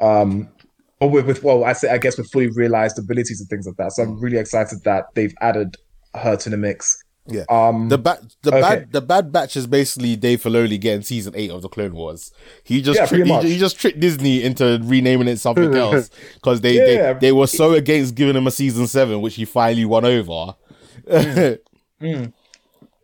um, 0.00 0.48
or 1.00 1.10
with, 1.10 1.26
with 1.26 1.42
well, 1.42 1.64
I 1.64 1.72
say 1.72 1.90
I 1.90 1.98
guess 1.98 2.18
with 2.18 2.30
fully 2.30 2.48
realized 2.48 2.98
abilities 2.98 3.40
and 3.40 3.48
things 3.48 3.66
like 3.66 3.76
that. 3.76 3.92
So 3.92 4.02
I'm 4.02 4.20
really 4.20 4.38
excited 4.38 4.80
that 4.84 5.06
they've 5.14 5.34
added 5.40 5.76
her 6.14 6.36
to 6.36 6.50
the 6.50 6.56
mix. 6.56 6.96
Yeah. 7.28 7.44
Um, 7.48 7.88
The 7.88 7.98
bad, 7.98 8.18
the 8.42 8.50
Okay. 8.50 8.60
bad, 8.60 8.92
the 8.92 9.00
bad 9.00 9.30
batch 9.32 9.56
is 9.56 9.68
basically 9.68 10.16
Dave 10.16 10.42
Filoni 10.42 10.80
getting 10.80 11.02
season 11.02 11.32
eight 11.36 11.52
of 11.52 11.62
the 11.62 11.68
Clone 11.68 11.94
Wars. 11.94 12.32
He 12.64 12.82
just 12.82 12.98
Yeah, 12.98 13.06
tri- 13.06 13.42
he, 13.42 13.52
he 13.52 13.58
just 13.58 13.78
tricked 13.78 14.00
Disney 14.00 14.42
into 14.42 14.80
renaming 14.82 15.28
it 15.28 15.38
something 15.38 15.72
else 15.76 16.10
because 16.34 16.60
they, 16.62 16.74
Yeah. 16.74 17.12
they 17.12 17.18
they 17.28 17.32
were 17.32 17.46
so 17.46 17.74
against 17.74 18.16
giving 18.16 18.34
him 18.34 18.48
a 18.48 18.50
season 18.50 18.88
seven, 18.88 19.20
which 19.20 19.36
he 19.36 19.44
finally 19.44 19.84
won 19.84 20.04
over. 20.04 20.56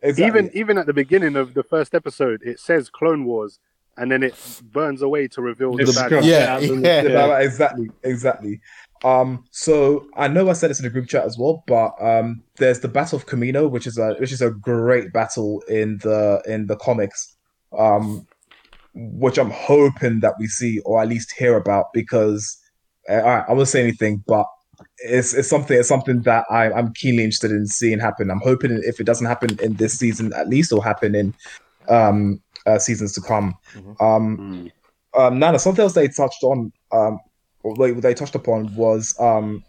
exactly. 0.01 0.39
Even 0.41 0.57
even 0.57 0.77
at 0.77 0.85
the 0.85 0.93
beginning 0.93 1.35
of 1.35 1.53
the 1.53 1.63
first 1.63 1.93
episode, 1.95 2.41
it 2.43 2.59
says 2.59 2.89
Clone 2.89 3.25
Wars, 3.25 3.59
and 3.97 4.11
then 4.11 4.23
it 4.23 4.35
burns 4.63 5.01
away 5.01 5.27
to 5.29 5.41
reveal 5.41 5.73
the 5.73 5.83
It's 5.83 5.95
bad 5.95 6.05
scrubbed 6.05 6.23
guy. 6.25 6.29
yeah, 6.29 6.59
yeah. 6.59 7.01
Yeah, 7.03 7.39
exactly, 7.39 7.89
exactly. 8.03 8.61
Um, 9.03 9.45
so 9.51 10.07
I 10.15 10.27
know 10.27 10.49
I 10.49 10.53
said 10.53 10.69
this 10.69 10.79
in 10.79 10.83
the 10.83 10.89
group 10.89 11.07
chat 11.07 11.23
as 11.25 11.37
well, 11.37 11.63
but 11.67 11.93
um, 12.01 12.43
there's 12.57 12.81
the 12.81 12.89
Battle 12.89 13.17
of 13.17 13.25
Kamino, 13.25 13.69
which 13.69 13.87
is 13.87 13.97
a 13.97 14.15
which 14.15 14.31
is 14.31 14.41
a 14.41 14.51
great 14.51 15.13
battle 15.13 15.61
in 15.69 15.97
the 15.99 16.41
in 16.45 16.67
the 16.67 16.75
comics, 16.75 17.35
um, 17.77 18.27
which 18.93 19.37
I'm 19.37 19.51
hoping 19.51 20.19
that 20.19 20.33
we 20.39 20.47
see 20.47 20.79
or 20.79 21.01
at 21.01 21.07
least 21.07 21.33
hear 21.37 21.55
about 21.55 21.93
because 21.93 22.57
uh, 23.09 23.13
all 23.15 23.21
right, 23.21 23.45
I 23.47 23.53
won't 23.53 23.67
say 23.69 23.81
anything, 23.81 24.23
but 24.27 24.45
it's 24.99 25.33
it's 25.33 25.47
something 25.49 25.77
it's 25.77 25.87
something 25.87 26.21
that 26.23 26.45
I, 26.49 26.71
I'm 26.71 26.93
keenly 26.93 27.23
interested 27.23 27.51
in 27.51 27.67
seeing 27.67 27.99
happen. 27.99 28.29
I'm 28.31 28.41
hoping 28.41 28.81
if 28.83 28.99
it 28.99 29.05
doesn't 29.05 29.25
happen 29.27 29.59
in 29.61 29.73
this 29.75 29.97
season, 29.97 30.33
at 30.33 30.47
least 30.49 30.71
it'll 30.71 30.81
happen 30.81 31.15
in 31.15 31.33
um, 31.87 32.41
uh, 32.65 32.79
seasons 32.79 33.13
to 33.13 33.21
come. 33.21 33.55
Um, 33.99 34.71
um, 35.17 35.39
Nana, 35.39 35.59
something 35.59 35.81
else 35.83 35.93
they 35.93 36.07
touched 36.07 36.43
on, 36.43 36.71
um, 36.91 37.19
or 37.63 37.75
they, 37.75 37.91
they 37.91 38.13
touched 38.13 38.35
upon 38.35 38.73
was 38.75 39.15
um, 39.19 39.63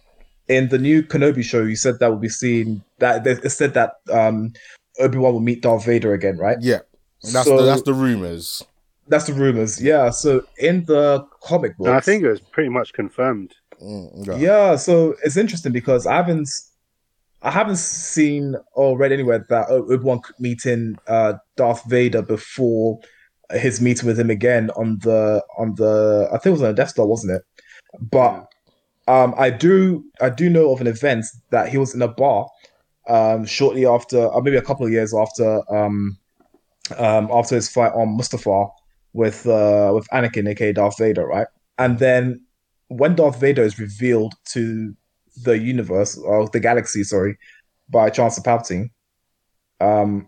in 0.48 0.68
the 0.68 0.78
new 0.78 1.02
Kenobi 1.02 1.42
show. 1.42 1.62
You 1.62 1.76
said 1.76 1.98
that 2.00 2.10
we'll 2.10 2.18
be 2.18 2.28
seeing 2.28 2.82
that. 2.98 3.24
They 3.24 3.32
it 3.32 3.50
said 3.50 3.74
that 3.74 3.94
um, 4.12 4.52
Obi 4.98 5.18
Wan 5.18 5.32
will 5.32 5.40
meet 5.40 5.62
Darth 5.62 5.84
Vader 5.86 6.12
again, 6.12 6.36
right? 6.36 6.58
yeah, 6.60 6.80
that's 7.22 7.46
So- 7.46 7.56
the 7.58 7.62
that's 7.64 7.82
the 7.82 7.94
rumors. 7.94 8.64
That's 9.08 9.24
the 9.26 9.32
rumors. 9.32 9.82
Yeah. 9.82 10.10
So 10.10 10.44
in 10.58 10.84
the 10.84 11.26
comic 11.42 11.76
book, 11.76 11.88
I 11.88 11.98
think 11.98 12.22
it 12.22 12.28
was 12.28 12.40
pretty 12.40 12.68
much 12.68 12.92
confirmed. 12.92 13.52
Mm, 13.82 14.26
yeah. 14.26 14.36
yeah. 14.36 14.76
So 14.76 15.14
it's 15.22 15.36
interesting 15.36 15.72
because 15.72 16.06
I 16.06 16.16
haven't, 16.16 16.48
I 17.42 17.50
haven't 17.50 17.78
seen 17.78 18.56
or 18.74 18.98
read 18.98 19.12
anywhere 19.12 19.46
that 19.48 19.70
Obi 19.70 19.96
Wan 19.96 20.20
meeting 20.38 20.98
uh, 21.06 21.34
Darth 21.56 21.84
Vader 21.88 22.22
before 22.22 23.00
his 23.52 23.80
meeting 23.80 24.06
with 24.06 24.18
him 24.18 24.30
again 24.30 24.70
on 24.70 24.98
the 24.98 25.42
on 25.58 25.74
the 25.76 26.28
I 26.28 26.38
think 26.38 26.46
it 26.46 26.50
was 26.50 26.62
on 26.62 26.68
the 26.68 26.74
Death 26.74 26.90
Star, 26.90 27.06
wasn't 27.06 27.32
it? 27.32 27.42
But 28.00 28.46
um, 29.08 29.34
I 29.36 29.50
do 29.50 30.04
I 30.20 30.30
do 30.30 30.48
know 30.50 30.72
of 30.72 30.80
an 30.80 30.86
event 30.86 31.26
that 31.50 31.68
he 31.68 31.78
was 31.78 31.94
in 31.94 32.02
a 32.02 32.08
bar 32.08 32.46
um, 33.08 33.44
shortly 33.44 33.86
after, 33.86 34.18
or 34.18 34.42
maybe 34.42 34.56
a 34.56 34.62
couple 34.62 34.86
of 34.86 34.92
years 34.92 35.14
after 35.14 35.62
um, 35.74 36.16
um, 36.96 37.28
after 37.32 37.56
his 37.56 37.68
fight 37.68 37.92
on 37.92 38.16
Mustafar 38.16 38.70
with 39.12 39.46
uh, 39.46 39.90
with 39.94 40.06
Anakin, 40.12 40.48
aka 40.48 40.72
Darth 40.72 40.98
Vader, 40.98 41.26
right? 41.26 41.48
And 41.78 41.98
then 41.98 42.42
when 42.90 43.14
Darth 43.14 43.40
Vader 43.40 43.62
is 43.62 43.78
revealed 43.78 44.34
to 44.46 44.94
the 45.44 45.56
universe 45.58 46.18
or 46.18 46.48
the 46.48 46.58
galaxy, 46.58 47.04
sorry, 47.04 47.38
by 47.88 48.10
Chancellor 48.10 48.42
Palpatine, 48.42 48.90
um, 49.80 50.26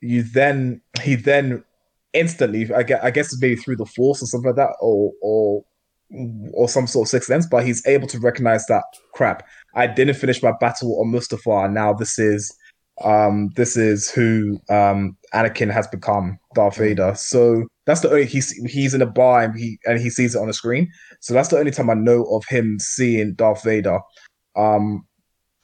you 0.00 0.22
then 0.22 0.80
he 1.02 1.14
then 1.14 1.62
instantly, 2.14 2.72
I 2.72 2.82
guess, 2.82 3.00
I 3.02 3.10
guess 3.10 3.38
maybe 3.38 3.56
through 3.56 3.76
the 3.76 3.86
Force 3.86 4.22
or 4.22 4.26
something 4.26 4.48
like 4.48 4.56
that, 4.56 4.74
or 4.80 5.12
or 5.20 5.62
or 6.54 6.68
some 6.68 6.86
sort 6.86 7.06
of 7.06 7.10
sixth 7.10 7.28
sense, 7.28 7.46
but 7.46 7.64
he's 7.64 7.86
able 7.86 8.08
to 8.08 8.18
recognize 8.18 8.64
that 8.66 8.82
crap. 9.12 9.46
I 9.74 9.86
didn't 9.86 10.14
finish 10.16 10.42
my 10.42 10.52
battle 10.58 11.00
on 11.00 11.12
Mustafar. 11.12 11.70
Now 11.70 11.92
this 11.92 12.18
is 12.18 12.56
um 13.04 13.50
this 13.56 13.76
is 13.76 14.10
who 14.10 14.58
um 14.70 15.18
Anakin 15.34 15.70
has 15.70 15.86
become, 15.86 16.38
Darth 16.54 16.76
Vader. 16.78 17.14
So 17.14 17.66
that's 17.90 18.00
the 18.00 18.10
only 18.10 18.26
he's 18.26 18.52
he's 18.72 18.94
in 18.94 19.02
a 19.02 19.06
bar 19.06 19.42
and 19.42 19.58
he 19.58 19.78
and 19.84 19.98
he 20.00 20.10
sees 20.10 20.34
it 20.34 20.38
on 20.38 20.46
the 20.46 20.52
screen. 20.52 20.90
So 21.20 21.34
that's 21.34 21.48
the 21.48 21.58
only 21.58 21.70
time 21.70 21.90
I 21.90 21.94
know 21.94 22.24
of 22.24 22.44
him 22.48 22.78
seeing 22.78 23.34
Darth 23.34 23.64
Vader. 23.64 23.98
Um 24.56 25.06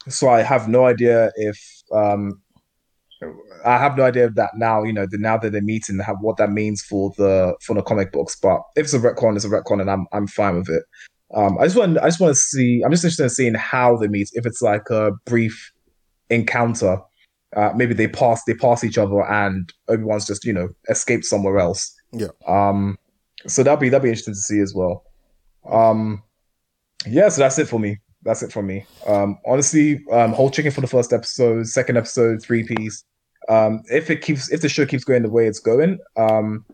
so 0.09 0.29
I 0.29 0.41
have 0.41 0.67
no 0.67 0.85
idea 0.85 1.31
if 1.35 1.59
um 1.91 2.41
I 3.65 3.77
have 3.77 3.97
no 3.97 4.03
idea 4.03 4.25
of 4.25 4.35
that 4.35 4.51
now, 4.55 4.83
you 4.83 4.93
know, 4.93 5.07
the 5.09 5.17
now 5.17 5.37
that 5.37 5.51
they're 5.51 5.61
meeting, 5.61 5.97
have 5.99 6.17
what 6.21 6.37
that 6.37 6.51
means 6.51 6.81
for 6.81 7.11
the 7.17 7.55
for 7.61 7.73
the 7.73 7.81
comic 7.81 8.11
books. 8.11 8.35
But 8.35 8.61
if 8.75 8.85
it's 8.85 8.93
a 8.93 8.99
retcon, 8.99 9.35
it's 9.35 9.45
a 9.45 9.49
retcon, 9.49 9.81
and 9.81 9.89
I'm 9.89 10.05
I'm 10.11 10.27
fine 10.27 10.57
with 10.57 10.69
it. 10.69 10.83
Um, 11.33 11.57
I 11.59 11.65
just 11.65 11.75
want 11.75 11.97
I 11.97 12.07
just 12.07 12.19
want 12.19 12.31
to 12.31 12.39
see. 12.39 12.81
I'm 12.83 12.91
just 12.91 13.03
interested 13.03 13.23
in 13.23 13.29
seeing 13.29 13.53
how 13.55 13.97
they 13.97 14.07
meet. 14.07 14.29
If 14.33 14.45
it's 14.45 14.61
like 14.61 14.89
a 14.89 15.11
brief 15.25 15.71
encounter, 16.29 16.99
uh, 17.55 17.71
maybe 17.75 17.93
they 17.93 18.07
pass 18.07 18.43
they 18.45 18.53
pass 18.53 18.83
each 18.83 18.97
other, 18.97 19.23
and 19.23 19.71
Obi 19.87 20.03
Wan's 20.03 20.27
just 20.27 20.45
you 20.45 20.53
know 20.53 20.69
escaped 20.89 21.25
somewhere 21.25 21.59
else. 21.59 21.93
Yeah. 22.11 22.27
Um. 22.47 22.97
So 23.45 23.63
that'll 23.63 23.79
be 23.79 23.89
that'll 23.89 24.03
be 24.03 24.09
interesting 24.09 24.33
to 24.33 24.39
see 24.39 24.59
as 24.59 24.73
well. 24.73 25.03
Um. 25.69 26.23
Yeah. 27.05 27.29
So 27.29 27.41
that's 27.41 27.59
it 27.59 27.67
for 27.67 27.79
me. 27.79 27.99
That's 28.23 28.43
it 28.43 28.51
for 28.51 28.63
me. 28.63 28.85
Um. 29.05 29.37
Honestly, 29.45 30.03
um, 30.11 30.33
whole 30.33 30.49
chicken 30.49 30.71
for 30.71 30.81
the 30.81 30.87
first 30.87 31.13
episode, 31.13 31.67
second 31.67 31.97
episode, 31.97 32.41
three 32.41 32.63
piece. 32.63 33.03
Um. 33.49 33.81
If 33.85 34.09
it 34.09 34.21
keeps 34.21 34.51
if 34.51 34.61
the 34.61 34.69
show 34.69 34.85
keeps 34.85 35.03
going 35.03 35.23
the 35.23 35.29
way 35.29 35.47
it's 35.47 35.59
going, 35.59 35.99
um, 36.17 36.65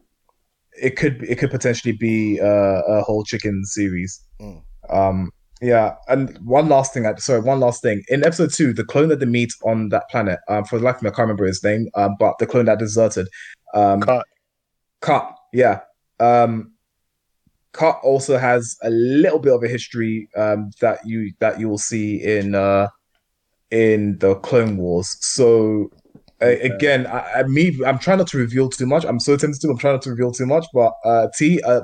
it 0.82 0.96
could 0.96 1.24
it 1.24 1.38
could 1.38 1.52
potentially 1.52 1.94
be 1.94 2.40
uh, 2.42 2.82
a 2.88 3.02
whole 3.02 3.24
chicken 3.24 3.66
series. 3.66 4.22
Mm. 4.42 4.64
Um, 4.90 5.32
yeah, 5.62 5.96
and 6.08 6.38
one 6.40 6.68
last 6.68 6.94
thing. 6.94 7.06
I, 7.06 7.16
sorry, 7.16 7.40
one 7.40 7.60
last 7.60 7.82
thing. 7.82 8.04
In 8.10 8.26
episode 8.26 8.52
two, 8.52 8.74
the 8.74 8.84
clone 8.84 9.08
that 9.10 9.20
they 9.20 9.26
meet 9.26 9.54
on 9.64 9.90
that 9.90 10.10
planet, 10.10 10.40
um, 10.50 10.66
for 10.66 10.78
the 10.78 10.84
life 10.84 10.98
of 10.98 11.04
me, 11.04 11.10
I 11.10 11.12
can't 11.12 11.20
remember 11.20 11.46
his 11.46 11.64
name, 11.64 11.88
um, 11.96 12.16
but 12.20 12.38
the 12.40 12.46
clone 12.46 12.66
that 12.66 12.80
deserted, 12.80 13.28
um, 13.74 14.02
Cut. 14.02 14.26
Cut, 15.04 15.36
yeah. 15.52 15.82
Um, 16.22 16.72
Cut 17.74 18.00
also 18.04 18.38
has 18.38 18.78
a 18.84 18.90
little 18.90 19.40
bit 19.40 19.52
of 19.54 19.62
a 19.64 19.68
history 19.68 20.30
um, 20.38 20.72
that 20.80 21.00
you 21.06 21.34
that 21.40 21.60
you 21.60 21.68
will 21.68 21.78
see 21.78 22.24
in 22.24 22.56
uh, 22.56 22.88
in 23.70 24.18
the 24.20 24.36
Clone 24.36 24.78
Wars. 24.78 25.18
So 25.20 25.92
a- 26.42 26.60
again, 26.62 27.06
I, 27.08 27.20
I 27.40 27.44
me, 27.44 27.78
I'm 27.86 28.00
trying 28.00 28.20
not 28.20 28.28
to 28.28 28.38
reveal 28.38 28.70
too 28.70 28.86
much. 28.86 29.04
I'm 29.04 29.20
so 29.20 29.36
tempted 29.36 29.60
to. 29.62 29.70
I'm 29.70 29.78
trying 29.78 29.96
not 29.96 30.04
to 30.04 30.12
reveal 30.12 30.32
too 30.32 30.46
much. 30.46 30.66
But 30.74 30.94
uh, 31.04 31.28
T, 31.38 31.62
uh, 31.64 31.82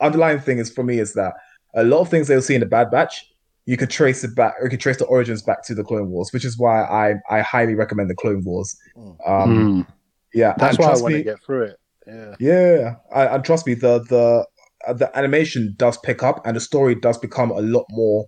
underlying 0.00 0.40
thing 0.40 0.58
is 0.58 0.70
for 0.72 0.84
me 0.84 1.00
is 1.00 1.12
that 1.14 1.34
a 1.74 1.84
lot 1.84 1.98
of 2.00 2.08
things 2.08 2.28
they'll 2.28 2.40
see 2.40 2.54
in 2.54 2.60
the 2.60 2.66
Bad 2.66 2.90
Batch, 2.90 3.26
you 3.66 3.76
could 3.76 3.90
trace 3.90 4.24
it 4.24 4.34
back, 4.34 4.54
or 4.58 4.64
you 4.64 4.70
could 4.70 4.80
trace 4.80 4.96
the 4.96 5.06
origins 5.06 5.42
back 5.42 5.62
to 5.66 5.74
the 5.74 5.84
Clone 5.84 6.08
Wars, 6.10 6.32
which 6.32 6.46
is 6.46 6.56
why 6.56 6.82
I 6.84 7.16
I 7.28 7.40
highly 7.40 7.74
recommend 7.74 8.08
the 8.08 8.14
Clone 8.14 8.42
Wars. 8.44 8.74
Um, 8.96 9.04
Mm. 9.26 9.86
Yeah, 10.32 10.54
That's 10.58 10.78
why 10.78 10.86
I 10.92 10.96
want 11.02 11.14
to 11.14 11.22
get 11.22 11.42
through 11.42 11.62
it. 11.64 11.77
Yeah. 12.08 12.34
yeah, 12.40 12.94
I, 13.14 13.26
and 13.34 13.44
trust 13.44 13.66
me, 13.66 13.74
the 13.74 13.98
the 14.08 14.46
uh, 14.86 14.92
the 14.94 15.16
animation 15.16 15.74
does 15.76 15.98
pick 15.98 16.22
up, 16.22 16.40
and 16.46 16.56
the 16.56 16.60
story 16.60 16.94
does 16.94 17.18
become 17.18 17.50
a 17.50 17.60
lot 17.60 17.84
more 17.90 18.26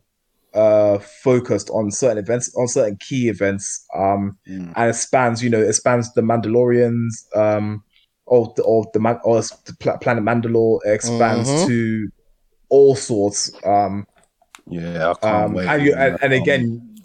uh 0.52 0.98
focused 1.22 1.70
on 1.70 1.90
certain 1.90 2.18
events, 2.18 2.54
on 2.56 2.68
certain 2.68 2.98
key 3.00 3.28
events. 3.28 3.84
Um, 3.96 4.36
Mm. 4.48 4.72
and 4.76 4.90
it 4.90 4.94
spans, 4.94 5.42
you 5.42 5.50
know, 5.50 5.60
it 5.60 5.72
spans 5.72 6.12
the 6.14 6.20
Mandalorians, 6.22 7.12
um, 7.34 7.82
or 8.26 8.52
the 8.56 8.62
or 8.64 8.84
the 8.92 9.00
man 9.00 9.18
or 9.24 9.40
the 9.40 9.98
planet 10.02 10.24
Mandalore. 10.24 10.80
It 10.84 10.92
expands 10.92 11.50
Mhm. 11.50 11.66
to 11.66 12.08
all 12.68 12.96
sorts. 12.96 13.50
Um, 13.64 14.04
Yeah, 14.66 15.14
um, 15.22 15.56
and 15.56 15.82
you 15.82 15.94
and, 15.94 16.18
and 16.22 16.32
again, 16.32 17.02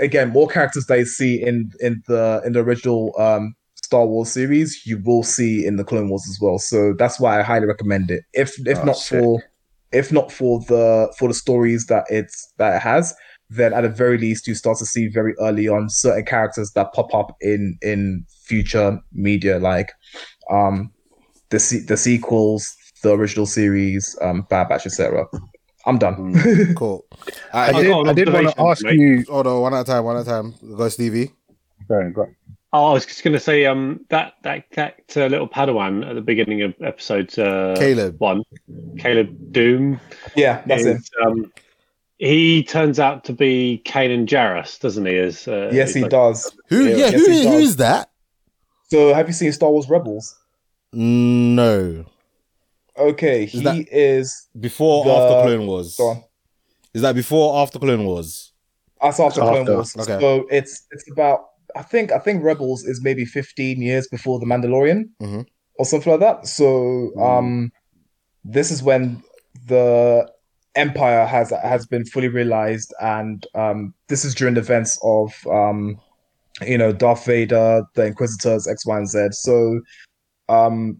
again, 0.00 0.30
more 0.30 0.48
characters 0.48 0.86
they 0.86 1.04
see 1.04 1.42
in 1.42 1.70
in 1.80 2.02
the 2.06 2.42
in 2.44 2.52
the 2.52 2.60
original 2.60 3.14
um 3.18 3.54
Star 3.84 4.06
Wars 4.06 4.30
series, 4.30 4.82
you 4.84 5.00
will 5.04 5.22
see 5.22 5.64
in 5.66 5.76
the 5.76 5.84
Clone 5.84 6.08
Wars 6.08 6.26
as 6.28 6.38
well. 6.40 6.58
So 6.58 6.94
that's 6.98 7.18
why 7.20 7.38
I 7.38 7.42
highly 7.42 7.66
recommend 7.66 8.10
it. 8.10 8.24
If 8.34 8.58
if 8.66 8.78
Oh, 8.78 8.84
not 8.84 8.96
sick. 8.96 9.20
for 9.20 9.42
if 9.92 10.12
not 10.12 10.30
for 10.30 10.60
the 10.68 11.12
for 11.18 11.28
the 11.28 11.34
stories 11.34 11.86
that 11.86 12.04
it's 12.10 12.52
that 12.58 12.76
it 12.76 12.82
has, 12.82 13.14
then 13.50 13.72
at 13.72 13.82
the 13.82 13.88
very 13.88 14.18
least 14.18 14.46
you 14.46 14.54
start 14.54 14.78
to 14.78 14.86
see 14.86 15.08
very 15.08 15.34
early 15.40 15.68
on 15.68 15.88
certain 15.88 16.24
characters 16.24 16.70
that 16.74 16.92
pop 16.92 17.14
up 17.14 17.34
in 17.40 17.78
in 17.82 18.24
future 18.44 19.00
media 19.12 19.58
like 19.58 19.90
um 20.50 20.92
the 21.50 21.58
se- 21.58 21.86
the 21.86 21.96
sequels, 21.96 22.74
the 23.02 23.12
original 23.12 23.46
series, 23.46 24.16
um 24.20 24.42
Bad 24.50 24.68
Batch, 24.68 24.84
etc. 24.86 25.24
I'm 25.86 25.96
done. 25.98 26.34
Cool. 26.76 27.06
I 27.54 27.58
I, 27.58 27.68
I've 27.68 27.74
did, 27.82 28.08
I 28.08 28.12
did 28.12 28.32
want 28.32 28.48
to 28.54 28.60
ask 28.62 28.84
mate. 28.84 28.98
you. 29.00 29.24
hold 29.28 29.46
on, 29.46 29.60
one 29.62 29.74
at 29.74 29.80
a 29.80 29.84
time, 29.84 30.04
one 30.04 30.16
at 30.18 30.22
a 30.22 30.28
time. 30.28 30.54
Go, 30.76 30.88
Stevie. 30.90 31.30
Sorry, 31.86 32.12
go 32.12 32.22
on. 32.22 32.36
Oh, 32.72 32.90
I 32.90 32.92
was 32.92 33.06
just 33.06 33.24
going 33.24 33.32
to 33.32 33.40
say, 33.40 33.64
um, 33.64 34.04
that 34.10 34.34
that 34.42 34.64
that 34.74 35.00
uh, 35.16 35.26
little 35.26 35.48
Padawan 35.48 36.06
at 36.06 36.14
the 36.14 36.20
beginning 36.20 36.60
of 36.62 36.74
episode 36.84 37.36
uh, 37.38 37.74
Caleb. 37.78 38.20
one, 38.20 38.42
Caleb 38.98 39.34
Dume. 39.52 39.98
yeah, 40.36 40.62
that's 40.66 40.84
it. 40.84 40.96
is, 40.96 41.10
Um, 41.24 41.50
he 42.18 42.62
turns 42.64 42.98
out 43.00 43.24
to 43.24 43.32
be 43.32 43.80
Kanan 43.86 44.26
Jarrus, 44.26 44.78
doesn't 44.80 45.06
he? 45.06 45.16
As 45.16 45.48
uh, 45.48 45.70
Yes, 45.72 45.94
he 45.94 46.02
like- 46.02 46.10
does. 46.10 46.50
Who? 46.68 46.84
Yeah, 46.84 46.96
Yeah, 46.96 47.10
who, 47.12 47.30
he 47.30 47.44
who 47.44 47.52
does. 47.52 47.62
is 47.70 47.76
that? 47.76 48.10
So, 48.90 49.14
have 49.14 49.28
you 49.28 49.32
seen 49.34 49.52
Star 49.52 49.70
Wars 49.70 49.88
Rebels? 49.88 50.36
No. 50.92 52.04
Okay, 52.98 53.46
he 53.46 53.60
that- 53.62 53.86
is. 53.90 54.48
Before 54.58 55.04
The- 55.04 55.10
after 55.12 55.42
Clone 55.48 55.66
Wars? 55.66 55.96
Go 55.96 56.08
on. 56.08 56.24
Is 56.92 57.02
that 57.02 57.14
before 57.14 57.62
after 57.62 57.78
Clone 57.78 58.04
Wars? 58.04 58.52
That's 59.00 59.20
after 59.20 59.40
Clone 59.40 59.66
Wars. 59.66 59.96
okay. 59.96 60.18
So 60.20 60.46
it's 60.50 60.86
it's 60.90 61.10
about 61.10 61.50
I 61.78 61.82
think 61.82 62.10
I 62.12 62.18
think 62.18 62.42
Rebels 62.42 62.82
is 62.84 63.00
maybe 63.02 63.24
15 63.24 63.80
years 63.80 64.08
before 64.08 64.40
The 64.40 64.46
Mandalorian 64.46 65.04
Mhm. 65.22 65.46
or 65.78 65.84
something 65.86 66.10
like 66.10 66.20
that. 66.20 66.46
So 66.46 66.66
um 67.20 67.70
this 68.44 68.70
is 68.70 68.82
when 68.82 69.22
the 69.66 70.28
Empire 70.74 71.24
has 71.26 71.50
has 71.62 71.86
been 71.86 72.04
fully 72.04 72.28
realized 72.28 72.92
and 73.00 73.46
um 73.54 73.94
this 74.08 74.24
is 74.24 74.34
during 74.34 74.54
the 74.54 74.60
events 74.60 74.98
of 75.02 75.32
um 75.46 76.00
you 76.66 76.76
know 76.76 76.92
Darth 76.92 77.24
Vader, 77.24 77.84
the 77.94 78.06
Inquisitors, 78.06 78.66
X, 78.66 78.84
Y, 78.84 78.96
and 78.96 79.08
Z. 79.08 79.28
So 79.32 79.80
um 80.48 80.98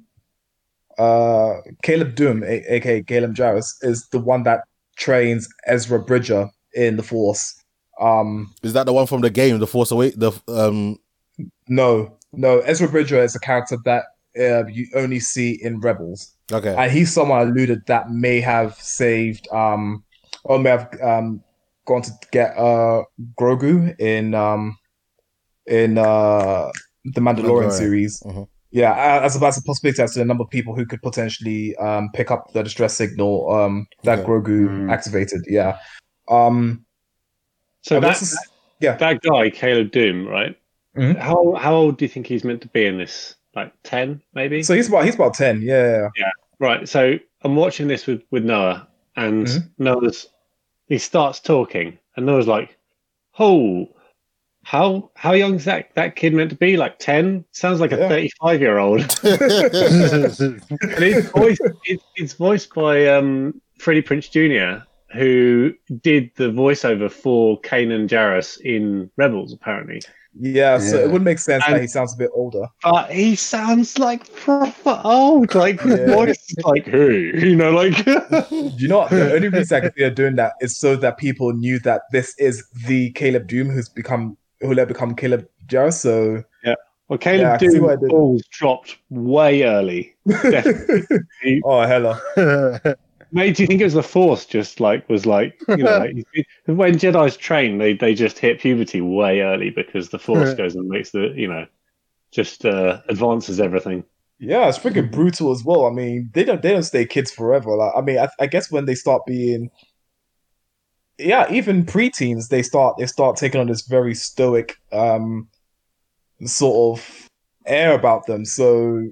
uh 0.98 1.54
Caleb 1.82 2.14
Dume, 2.14 2.42
a- 2.44 2.74
aka 2.76 3.02
Caleb 3.02 3.34
Jarrus, 3.34 3.68
is 3.82 4.06
the 4.12 4.18
one 4.20 4.42
that 4.44 4.60
trains 4.96 5.48
Ezra 5.66 6.00
Bridger 6.00 6.48
in 6.74 6.96
the 6.96 7.02
Force. 7.02 7.54
Um, 8.00 8.52
Is 8.62 8.72
that 8.74 8.86
the 8.86 8.92
one 8.92 9.06
from 9.06 9.20
the 9.22 9.30
game, 9.30 9.58
The 9.58 9.66
Force 9.66 9.90
Away? 9.90 10.10
The 10.10 10.32
um. 10.48 10.98
no, 11.68 12.16
no, 12.32 12.60
Ezra 12.60 12.88
Bridger 12.88 13.22
is 13.22 13.34
a 13.34 13.40
character 13.40 13.76
that 13.84 14.04
uh, 14.38 14.66
you 14.66 14.86
only 14.94 15.20
see 15.20 15.58
in 15.62 15.80
Rebels, 15.80 16.34
Okay. 16.52 16.74
and 16.76 16.90
he's 16.92 17.12
someone 17.12 17.46
alluded 17.48 17.86
that 17.86 18.10
may 18.10 18.40
have 18.40 18.74
saved, 18.74 19.48
um, 19.52 20.04
or 20.44 20.58
may 20.58 20.70
have 20.70 20.88
um 21.02 21.42
gone 21.86 22.02
to 22.02 22.10
get 22.30 22.56
uh 22.56 23.02
Grogu 23.40 23.98
in 23.98 24.34
um 24.34 24.76
in 25.66 25.98
uh 25.98 26.70
the 27.04 27.20
Mandalorian 27.20 27.68
Mandalorian. 27.68 27.72
series. 27.72 28.20
Mhm. 28.26 28.46
Yeah, 28.70 28.92
a- 28.92 29.24
as 29.24 29.42
as 29.42 29.56
a 29.58 29.62
possibility 29.62 30.02
as 30.02 30.12
to 30.12 30.18
the 30.18 30.24
number 30.26 30.44
of 30.44 30.50
people 30.50 30.74
who 30.76 30.84
could 30.86 31.00
potentially 31.02 31.74
um 31.76 32.10
pick 32.12 32.30
up 32.30 32.52
the 32.52 32.62
distress 32.62 32.94
signal 32.94 33.50
um 33.50 33.86
that 34.04 34.18
Okay. 34.20 34.28
Grogu 34.28 34.68
Mm. 34.68 34.92
activated. 34.92 35.40
Yeah. 35.48 35.78
Um. 36.30 36.84
So 37.82 37.96
and 37.96 38.04
that, 38.04 38.20
is- 38.22 38.38
yeah. 38.80 38.96
that 38.96 39.20
guy, 39.22 39.50
Caleb 39.50 39.90
Dume, 39.92 40.26
right? 40.28 40.56
Mhm. 40.96 41.16
How 41.16 41.54
how 41.54 41.74
old 41.74 41.98
do 41.98 42.04
you 42.04 42.08
think 42.08 42.26
he's 42.26 42.44
meant 42.44 42.62
to 42.62 42.68
be 42.68 42.84
in 42.86 42.98
this? 42.98 43.36
Like 43.54 43.72
ten, 43.82 44.20
maybe. 44.34 44.62
So 44.62 44.74
he's 44.74 44.88
about 44.88 45.04
he's 45.04 45.14
about 45.14 45.34
ten. 45.34 45.62
Yeah. 45.62 46.08
Yeah. 46.16 46.30
right. 46.58 46.88
So 46.88 47.18
I'm 47.42 47.56
watching 47.56 47.88
this 47.88 48.06
with 48.06 48.22
with 48.30 48.44
Noah, 48.44 48.88
and 49.16 49.46
Mhm. 49.46 49.70
Noah's 49.78 50.28
he 50.86 50.98
starts 50.98 51.40
talking, 51.40 51.98
and 52.16 52.26
Noah's 52.26 52.46
like, 52.48 52.76
"Oh, 53.38 53.88
how 54.64 55.10
how 55.14 55.32
young 55.34 55.54
is 55.56 55.64
that 55.66 55.94
that 55.94 56.16
kid 56.16 56.34
meant 56.34 56.50
to 56.50 56.56
be? 56.56 56.76
Like 56.76 56.98
ten? 56.98 57.44
Sounds 57.52 57.80
like 57.80 57.92
a 57.92 57.98
Yeah. 57.98 58.08
35 58.08 58.60
year 58.60 58.78
old." 58.78 59.00
and 59.22 60.60
it's 61.04 61.30
voiced 61.30 61.62
it's, 61.84 62.04
it's 62.16 62.32
voiced 62.34 62.74
by 62.74 63.06
um 63.06 63.60
Freddie 63.78 64.02
Prinze 64.02 64.30
Jr. 64.30 64.84
who 65.12 65.72
did 66.02 66.30
the 66.36 66.50
voiceover 66.50 67.10
for 67.10 67.60
Kanan 67.62 68.08
Jarrus 68.08 68.60
in 68.60 69.10
Rebels, 69.16 69.52
apparently. 69.52 70.00
Yeah, 70.40 70.78
so 70.78 70.98
Yeah. 70.98 71.04
it 71.06 71.10
would 71.10 71.22
make 71.22 71.38
sense 71.38 71.64
And- 71.66 71.74
that 71.76 71.80
he 71.80 71.88
sounds 71.88 72.14
a 72.14 72.16
bit 72.18 72.30
older. 72.34 72.66
But 72.84 73.10
he 73.10 73.34
sounds 73.34 73.98
like 73.98 74.32
proper 74.36 75.00
old. 75.02 75.54
Like 75.54 75.80
his 75.80 75.98
Yeah. 75.98 76.14
voice 76.14 76.38
is 76.50 76.64
like 76.64 76.86
who? 76.96 77.08
You 77.08 77.56
know, 77.56 77.70
like 77.72 77.96
You 78.78 78.86
know, 78.88 78.98
what? 78.98 79.10
the 79.10 79.32
only 79.34 79.48
reason 79.48 79.76
I 79.76 79.80
can 79.80 79.94
see 79.96 80.02
her 80.04 80.10
doing 80.10 80.36
that 80.36 80.52
is 80.60 80.76
so 80.76 80.94
that 80.96 81.16
people 81.18 81.52
knew 81.52 81.78
that 81.80 82.02
this 82.12 82.34
is 82.38 82.62
the 82.86 83.10
Caleb 83.12 83.48
Dume 83.48 83.72
who's 83.72 83.88
become 83.88 84.36
who 84.60 84.74
let 84.74 84.86
become 84.88 85.14
Caleb 85.14 85.48
Jarrus. 85.66 85.94
So 85.94 86.44
yeah, 86.64 86.74
well 87.08 87.18
Caleb 87.18 87.40
Yeah, 87.40 87.52
I 87.54 87.58
can 87.58 87.70
Doom 87.72 87.82
why 87.84 87.92
I 87.94 87.96
did. 87.96 88.08
balls 88.10 88.42
dropped 88.52 88.98
way 89.10 89.62
early. 89.64 90.14
Oh 91.64 91.80
hella. 91.86 92.20
Mate, 93.30 93.56
do 93.56 93.62
you 93.62 93.66
think 93.66 93.80
it 93.80 93.84
was 93.84 93.94
the 93.94 94.02
Force? 94.02 94.46
Just 94.46 94.80
like 94.80 95.08
was 95.08 95.26
like 95.26 95.60
you 95.68 95.82
know, 95.82 95.98
like, 95.98 96.46
when 96.66 96.94
Jedi's 96.94 97.36
train, 97.36 97.78
they 97.78 97.92
they 97.94 98.14
just 98.14 98.38
hit 98.38 98.60
puberty 98.60 99.00
way 99.00 99.40
early 99.40 99.70
because 99.70 100.08
the 100.08 100.18
Force 100.18 100.54
goes 100.56 100.74
and 100.74 100.88
makes 100.88 101.10
the 101.10 101.32
you 101.36 101.48
know 101.48 101.66
just 102.30 102.64
uh, 102.64 103.00
advances 103.08 103.60
everything. 103.60 104.04
Yeah, 104.38 104.68
it's 104.68 104.78
freaking 104.78 105.10
brutal 105.10 105.50
as 105.50 105.64
well. 105.64 105.86
I 105.86 105.90
mean, 105.90 106.30
they 106.32 106.44
don't 106.44 106.62
they 106.62 106.70
don't 106.70 106.84
stay 106.84 107.04
kids 107.04 107.32
forever. 107.32 107.74
Like, 107.74 107.92
I 107.96 108.00
mean, 108.00 108.18
I, 108.18 108.28
I 108.40 108.46
guess 108.46 108.70
when 108.70 108.84
they 108.84 108.94
start 108.94 109.22
being, 109.26 109.70
yeah, 111.18 111.50
even 111.50 111.84
preteens, 111.84 112.48
they 112.48 112.62
start 112.62 112.96
they 112.98 113.06
start 113.06 113.36
taking 113.36 113.60
on 113.60 113.66
this 113.66 113.82
very 113.82 114.14
stoic, 114.14 114.76
um, 114.92 115.48
sort 116.44 116.98
of 116.98 117.28
air 117.66 117.94
about 117.94 118.26
them. 118.26 118.44
So 118.44 119.08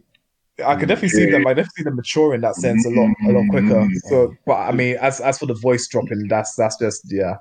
I 0.65 0.75
could 0.77 0.89
definitely 0.89 1.11
see 1.11 1.31
them. 1.31 1.47
I 1.47 1.51
definitely 1.55 1.73
see 1.77 1.83
them 1.85 1.97
mature 1.97 2.35
in 2.35 2.41
that 2.41 2.55
sense 2.57 2.87
a 2.87 2.91
lot 2.91 3.15
a 3.29 3.33
lot 3.33 3.45
quicker. 3.51 3.89
So, 4.05 4.35
but 4.47 4.55
I 4.55 4.73
mean, 4.73 4.97
as 5.01 5.21
as 5.21 5.39
for 5.39 5.47
the 5.47 5.55
voice 5.55 5.87
dropping, 5.89 6.29
that's 6.29 6.55
that's 6.55 6.77
just 6.79 7.11
yeah. 7.13 7.37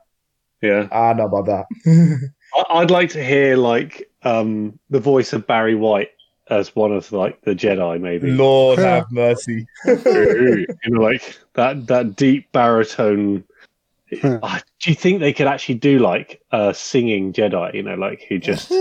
Yeah, 0.62 0.88
I 0.92 1.14
don't 1.14 1.18
know 1.18 1.26
about 1.38 1.46
that. 1.46 1.66
I- 2.56 2.80
I'd 2.80 2.92
like 2.92 3.10
to 3.12 3.24
hear 3.24 3.56
like 3.58 4.10
um 4.24 4.80
the 4.90 5.00
voice 5.00 5.32
of 5.34 5.46
Barry 5.48 5.76
White 5.76 6.10
as 6.50 6.76
one 6.76 6.92
of 6.92 7.12
like 7.12 7.42
the 7.42 7.56
Jedi, 7.56 8.00
maybe. 8.00 8.32
Lord 8.32 8.80
have 8.80 9.06
mercy. 9.12 9.66
you 9.86 10.68
know, 10.88 11.02
like 11.02 11.38
that 11.54 11.88
that 11.88 12.16
deep 12.16 12.52
baritone. 12.52 13.44
Ah, 14.24 14.62
do 14.82 14.90
you 14.90 14.96
think 14.96 15.20
they 15.20 15.34
could 15.34 15.48
actually 15.48 15.76
do 15.76 16.00
like 16.00 16.42
a 16.52 16.74
singing 16.74 17.34
Jedi? 17.34 17.74
You 17.74 17.84
know, 17.84 17.96
like 17.96 18.24
who 18.30 18.40
just 18.40 18.72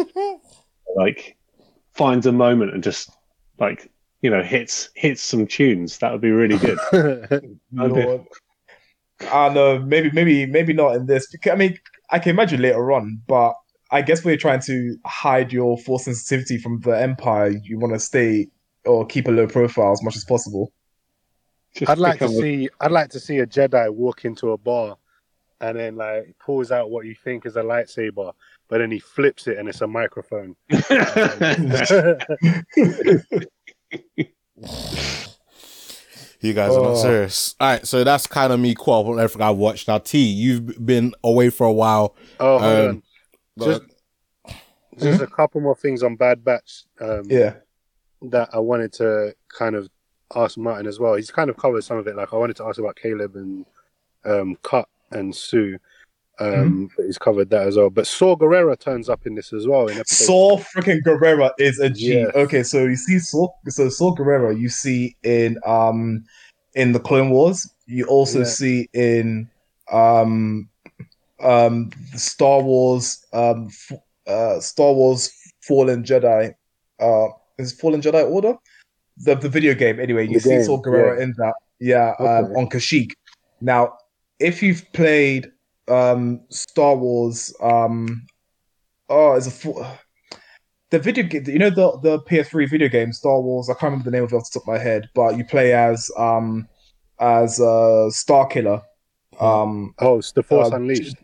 like 0.97 1.36
finds 1.93 2.27
a 2.27 2.32
moment 2.32 2.74
and 2.74 2.82
just 2.82 3.11
like 3.59 3.90
you 4.24 4.30
know 4.30 4.42
hits 4.42 4.88
hits 4.94 5.20
some 5.20 5.46
tunes. 5.46 5.98
That 5.98 6.10
would 6.10 6.22
be 6.22 6.30
really 6.30 6.56
good. 6.56 6.78
Lord. 7.72 8.24
I 9.30 9.51
know, 9.51 9.78
maybe, 9.78 10.10
maybe, 10.12 10.46
maybe 10.46 10.72
not 10.72 10.96
in 10.96 11.05
this. 11.05 11.26
I 11.51 11.55
mean, 11.55 11.78
I 12.10 12.18
can 12.18 12.30
imagine 12.30 12.62
later 12.62 12.90
on, 12.90 13.20
but 13.28 13.52
I 13.90 14.01
guess 14.01 14.24
when 14.24 14.32
you're 14.32 14.40
trying 14.40 14.62
to 14.62 14.96
hide 15.05 15.52
your 15.52 15.76
force 15.76 16.06
sensitivity 16.06 16.56
from 16.56 16.80
the 16.80 16.92
Empire, 16.92 17.48
you 17.48 17.78
want 17.78 17.92
to 17.92 18.01
stay 18.01 18.48
or 18.86 19.06
keep 19.06 19.28
a 19.28 19.30
low 19.30 19.46
profile 19.46 19.92
as 19.92 20.02
much 20.02 20.16
as 20.16 20.24
possible. 20.24 20.72
Just 21.76 21.90
I'd 21.90 21.98
like 21.98 22.20
to 22.20 22.24
a- 22.24 22.28
see. 22.28 22.70
I'd 22.80 22.92
like 22.92 23.10
to 23.10 23.20
see 23.20 23.40
a 23.40 23.46
Jedi 23.46 23.90
walk 23.90 24.24
into 24.24 24.52
a 24.52 24.59
bar, 24.59 24.96
and 25.60 25.78
then 25.78 25.96
like 25.96 26.34
pulls 26.38 26.72
out 26.72 26.90
what 26.90 27.05
you 27.05 27.14
think 27.14 27.44
is 27.44 27.56
a 27.56 27.62
lightsaber, 27.62 28.32
but 28.68 28.78
then 28.78 28.90
he 28.90 29.01
flips 29.01 29.48
it 29.48 29.59
and 29.59 29.68
it's 29.68 29.82
a 29.82 29.86
microphone. 29.86 30.56
You 36.40 36.52
guys 36.52 36.76
are 36.76 36.82
not 36.82 36.90
Oh. 36.92 37.02
serious. 37.02 37.54
All 37.58 37.68
right, 37.68 37.86
so 37.86 38.04
that's 38.04 38.26
kind 38.26 38.52
of 38.52 38.60
me 38.60 38.74
caught 38.74 39.06
up 39.06 39.12
on 39.12 39.18
everything 39.18 39.40
I've 39.42 39.56
watched. 39.56 39.88
Now, 39.88 39.98
T, 39.98 40.18
you've 40.18 40.84
been 40.84 41.14
away 41.24 41.48
for 41.50 41.66
a 41.66 41.72
while. 41.72 42.14
oh, 42.38 42.58
hold 42.58 42.62
Um, 42.62 42.88
on. 42.88 43.02
But 43.56 43.64
Just, 43.66 43.82
just 44.98 45.20
a 45.22 45.26
couple 45.26 45.60
more 45.62 45.76
things 45.76 46.02
on 46.02 46.16
Bad 46.16 46.44
Batch. 46.44 46.84
Um, 47.00 47.22
Yeah. 47.28 47.54
that 48.22 48.50
I 48.52 48.58
wanted 48.58 48.92
to 48.94 49.34
kind 49.48 49.74
of 49.74 49.88
ask 50.34 50.58
Martin 50.58 50.86
as 50.86 50.98
well. 50.98 51.14
He's 51.14 51.30
kind 51.30 51.48
of 51.50 51.56
covered 51.56 51.84
some 51.84 51.96
of 51.98 52.06
it. 52.08 52.16
Like 52.16 52.32
I 52.32 52.36
wanted 52.36 52.56
to 52.56 52.64
ask 52.64 52.78
about 52.78 52.96
Caleb 52.96 53.36
and 53.36 53.64
um, 54.24 54.56
Cut 54.62 54.88
and 55.10 55.32
Suu. 55.32 55.78
Um, 56.40 56.89
Mm-hmm. 56.97 57.02
he's 57.06 57.19
covered 57.19 57.51
that 57.51 57.66
as 57.66 57.77
well. 57.77 57.90
But 57.90 58.06
Saw 58.06 58.35
Gerrera 58.36 58.78
turns 58.78 59.09
up 59.09 59.27
in 59.27 59.35
this 59.35 59.52
as 59.52 59.66
well. 59.66 59.86
In 59.89 59.98
episode 59.98 60.24
Saw 60.24 60.59
freaking 60.59 61.01
Gerrera 61.06 61.51
is 61.59 61.78
a 61.78 61.89
G. 61.90 62.15
Yes. 62.15 62.31
Okay, 62.35 62.62
so 62.62 62.85
you 62.85 62.97
see 62.97 63.19
Saw, 63.19 63.48
so 63.69 63.89
Saw 63.89 64.15
Gerrera 64.15 64.59
you 64.59 64.69
see 64.69 65.16
in 65.23 65.59
um 65.66 66.24
in 66.74 66.93
the 66.93 67.01
Clone 67.01 67.31
Wars. 67.31 67.70
You 67.86 68.06
also 68.06 68.40
Yeah. 68.40 68.44
see 68.47 68.89
in 68.93 69.48
um 69.93 70.69
um 71.40 71.90
Star 72.16 72.62
Wars 72.62 73.24
um 73.32 73.70
uh 74.27 74.59
Star 74.61 74.93
Wars 74.93 75.31
Fallen 75.62 76.02
Jedi. 76.05 76.55
Uh, 77.01 77.27
is 77.59 77.73
Fallen 77.73 78.01
Jedi 78.01 78.28
Order 78.28 78.55
the 79.19 79.35
the 79.36 79.48
video 79.48 79.74
game 79.74 80.01
anyway? 80.01 80.27
You 80.27 80.35
The 80.35 80.40
see 80.40 80.48
game, 80.51 80.65
Saw 80.65 80.82
Gerrera 80.82 81.16
yeah. 81.19 81.23
in 81.23 81.35
that. 81.39 81.55
Yeah, 81.81 82.15
um, 82.19 82.56
on 82.56 82.69
Kashyyyk. 82.69 83.12
Now, 83.61 83.94
if 84.39 84.62
you've 84.62 84.85
played 84.93 85.51
um 85.89 86.40
Star 86.51 86.97
Wars 86.97 87.55
um 87.61 88.27
oh 89.09 89.35
it's 89.35 89.47
a 89.47 89.51
full 89.51 89.86
the 90.90 90.98
video 90.98 91.24
game 91.24 91.44
you 91.47 91.59
know 91.59 91.70
the 91.70 91.98
the 92.02 92.19
PS3 92.20 92.69
video 92.70 92.89
game 92.89 93.12
Star 93.12 93.40
Wars 93.40 93.69
I 93.69 93.74
can't 93.74 93.85
remember 93.85 94.05
the 94.05 94.11
name 94.11 94.24
of 94.24 94.32
it 94.32 94.36
off 94.36 94.51
the 94.51 94.61
top 94.61 94.69
of 94.69 94.74
my 94.74 94.78
head 94.78 95.09
but 95.15 95.36
you 95.36 95.44
play 95.44 95.73
as 95.74 96.11
um 96.16 96.66
as 97.20 97.61
uh 97.61 98.09
Star 98.11 98.47
Killer 98.47 98.81
um 99.40 99.94
Oh, 99.98 100.19
it's 100.19 100.32
the 100.32 100.43
Force 100.43 100.73
Uh, 100.73 100.77
Unleashed. 100.77 101.16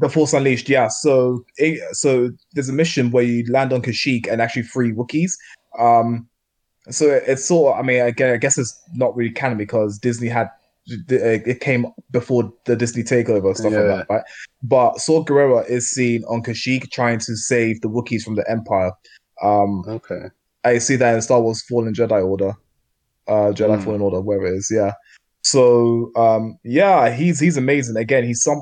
the 0.00 0.08
Force 0.08 0.32
Unleashed 0.32 0.68
yeah 0.68 0.88
so 0.88 1.44
it, 1.56 1.80
so 1.94 2.30
there's 2.52 2.68
a 2.68 2.72
mission 2.72 3.10
where 3.10 3.24
you 3.24 3.44
land 3.50 3.72
on 3.72 3.82
Kashyyyk 3.82 4.30
and 4.30 4.40
actually 4.40 4.62
free 4.62 4.92
Wookiees 4.92 5.32
um 5.78 6.28
so 6.88 7.06
it, 7.06 7.24
it's 7.26 7.44
sort 7.44 7.74
of 7.74 7.80
I 7.80 7.86
mean 7.86 8.00
again 8.02 8.32
I 8.32 8.36
guess 8.38 8.56
it's 8.56 8.80
not 8.94 9.14
really 9.16 9.32
canon 9.32 9.58
because 9.58 9.98
Disney 9.98 10.28
had 10.28 10.48
it 11.08 11.60
came 11.60 11.86
before 12.10 12.52
the 12.66 12.76
Disney 12.76 13.02
takeover 13.02 13.56
stuff 13.56 13.72
Yeah. 13.72 13.80
like 13.80 14.08
that 14.08 14.14
right 14.14 14.22
but 14.62 14.98
Saw 14.98 15.24
Gerrera 15.24 15.68
is 15.68 15.90
seen 15.90 16.22
on 16.24 16.42
Kashyyyk 16.42 16.90
trying 16.90 17.18
to 17.20 17.36
save 17.36 17.80
the 17.80 17.88
Wookiees 17.88 18.22
from 18.22 18.34
the 18.36 18.44
Empire 18.50 18.92
um 19.42 19.84
Okay. 19.88 20.26
I 20.64 20.78
see 20.78 20.96
that 20.96 21.14
in 21.14 21.22
Star 21.22 21.40
Wars 21.40 21.62
Fallen 21.62 21.94
Jedi 21.94 22.22
Order, 22.22 22.52
uh, 23.28 23.52
Jedi 23.54 23.78
Mm. 23.78 23.84
Fallen 23.84 24.00
Order, 24.02 24.20
wherever 24.20 24.46
it 24.46 24.58
is. 24.58 24.68
Yeah. 24.70 24.92
So 25.42 26.10
um, 26.16 26.58
yeah, 26.64 27.10
he's 27.14 27.40
he's 27.40 27.56
amazing. 27.56 27.96
Again, 27.96 28.24
he's 28.24 28.42
some. 28.42 28.60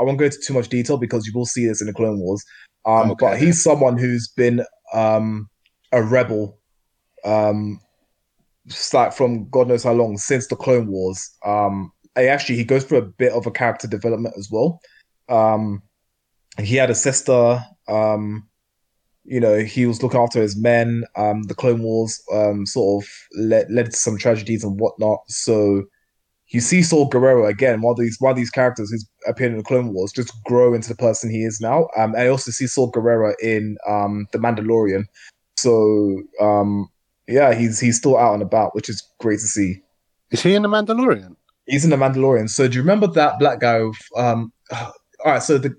I 0.00 0.04
won't 0.04 0.18
go 0.18 0.24
into 0.24 0.38
too 0.42 0.54
much 0.54 0.68
detail 0.70 0.96
because 0.96 1.26
you 1.26 1.32
will 1.34 1.44
see 1.44 1.66
this 1.66 1.82
in 1.82 1.86
the 1.86 1.92
Clone 1.92 2.18
Wars. 2.20 2.42
Um, 2.86 3.10
Okay. 3.10 3.26
but 3.26 3.38
he's 3.38 3.62
someone 3.62 3.98
who's 3.98 4.28
been 4.36 4.64
um 4.94 5.50
a 5.92 6.02
rebel, 6.02 6.56
um, 7.26 7.78
like 8.94 9.12
from 9.12 9.48
God 9.50 9.68
knows 9.68 9.84
how 9.84 9.92
long 9.92 10.16
since 10.18 10.46
the 10.46 10.56
Clone 10.56 10.88
Wars. 10.88 11.30
Um, 11.44 11.92
actually 12.16 12.56
he 12.56 12.64
goes 12.64 12.84
through 12.84 12.98
a 12.98 13.02
bit 13.02 13.32
of 13.32 13.46
a 13.46 13.50
character 13.50 13.86
development 13.86 14.34
as 14.38 14.48
well. 14.50 14.80
Um, 15.28 15.82
he 16.58 16.76
had 16.76 16.90
a 16.90 16.94
sister. 16.94 17.60
Um, 17.88 18.48
you 19.24 19.40
know, 19.40 19.58
he 19.58 19.86
was 19.86 20.02
looking 20.02 20.20
after 20.20 20.40
his 20.40 20.56
men. 20.56 21.04
Um, 21.16 21.42
the 21.44 21.54
Clone 21.54 21.82
Wars 21.82 22.22
um 22.32 22.66
sort 22.66 23.04
of 23.04 23.10
led 23.36 23.70
led 23.70 23.86
to 23.86 23.96
some 23.96 24.18
tragedies 24.18 24.64
and 24.64 24.80
whatnot. 24.80 25.20
So 25.28 25.84
you 26.48 26.60
see 26.60 26.82
Saul 26.82 27.08
Guerrero 27.08 27.46
again, 27.46 27.82
one 27.82 27.92
of 27.92 27.98
these 27.98 28.16
one 28.20 28.30
of 28.30 28.36
these 28.36 28.50
characters 28.50 28.90
who's 28.90 29.06
appeared 29.26 29.52
in 29.52 29.58
the 29.58 29.64
Clone 29.64 29.92
Wars, 29.92 30.12
just 30.12 30.32
grow 30.44 30.72
into 30.74 30.88
the 30.88 30.96
person 30.96 31.30
he 31.30 31.44
is 31.44 31.60
now. 31.60 31.88
Um, 31.96 32.14
I 32.16 32.28
also 32.28 32.50
see 32.50 32.66
Saul 32.66 32.88
Guerrero 32.88 33.34
in 33.42 33.76
um 33.86 34.26
the 34.32 34.38
Mandalorian. 34.38 35.04
So 35.58 36.22
um, 36.40 36.88
yeah, 37.28 37.54
he's 37.54 37.78
he's 37.78 37.96
still 37.96 38.16
out 38.18 38.34
and 38.34 38.42
about, 38.42 38.74
which 38.74 38.88
is 38.88 39.02
great 39.20 39.38
to 39.40 39.46
see. 39.46 39.82
Is 40.30 40.42
he 40.42 40.54
in 40.54 40.62
the 40.62 40.68
Mandalorian? 40.68 41.36
He's 41.66 41.84
in 41.84 41.90
the 41.90 41.96
Mandalorian. 41.96 42.48
So 42.50 42.66
do 42.68 42.74
you 42.76 42.80
remember 42.82 43.06
that 43.08 43.38
black 43.38 43.60
guy? 43.60 43.82
With, 43.82 43.96
um, 44.16 44.52
all 44.72 44.92
right. 45.24 45.42
So 45.42 45.58
the 45.58 45.74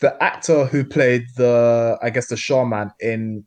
the 0.00 0.20
actor 0.22 0.64
who 0.66 0.84
played 0.84 1.24
the 1.36 1.98
I 2.02 2.10
guess 2.10 2.28
the 2.28 2.36
shaman 2.36 2.90
in 3.00 3.44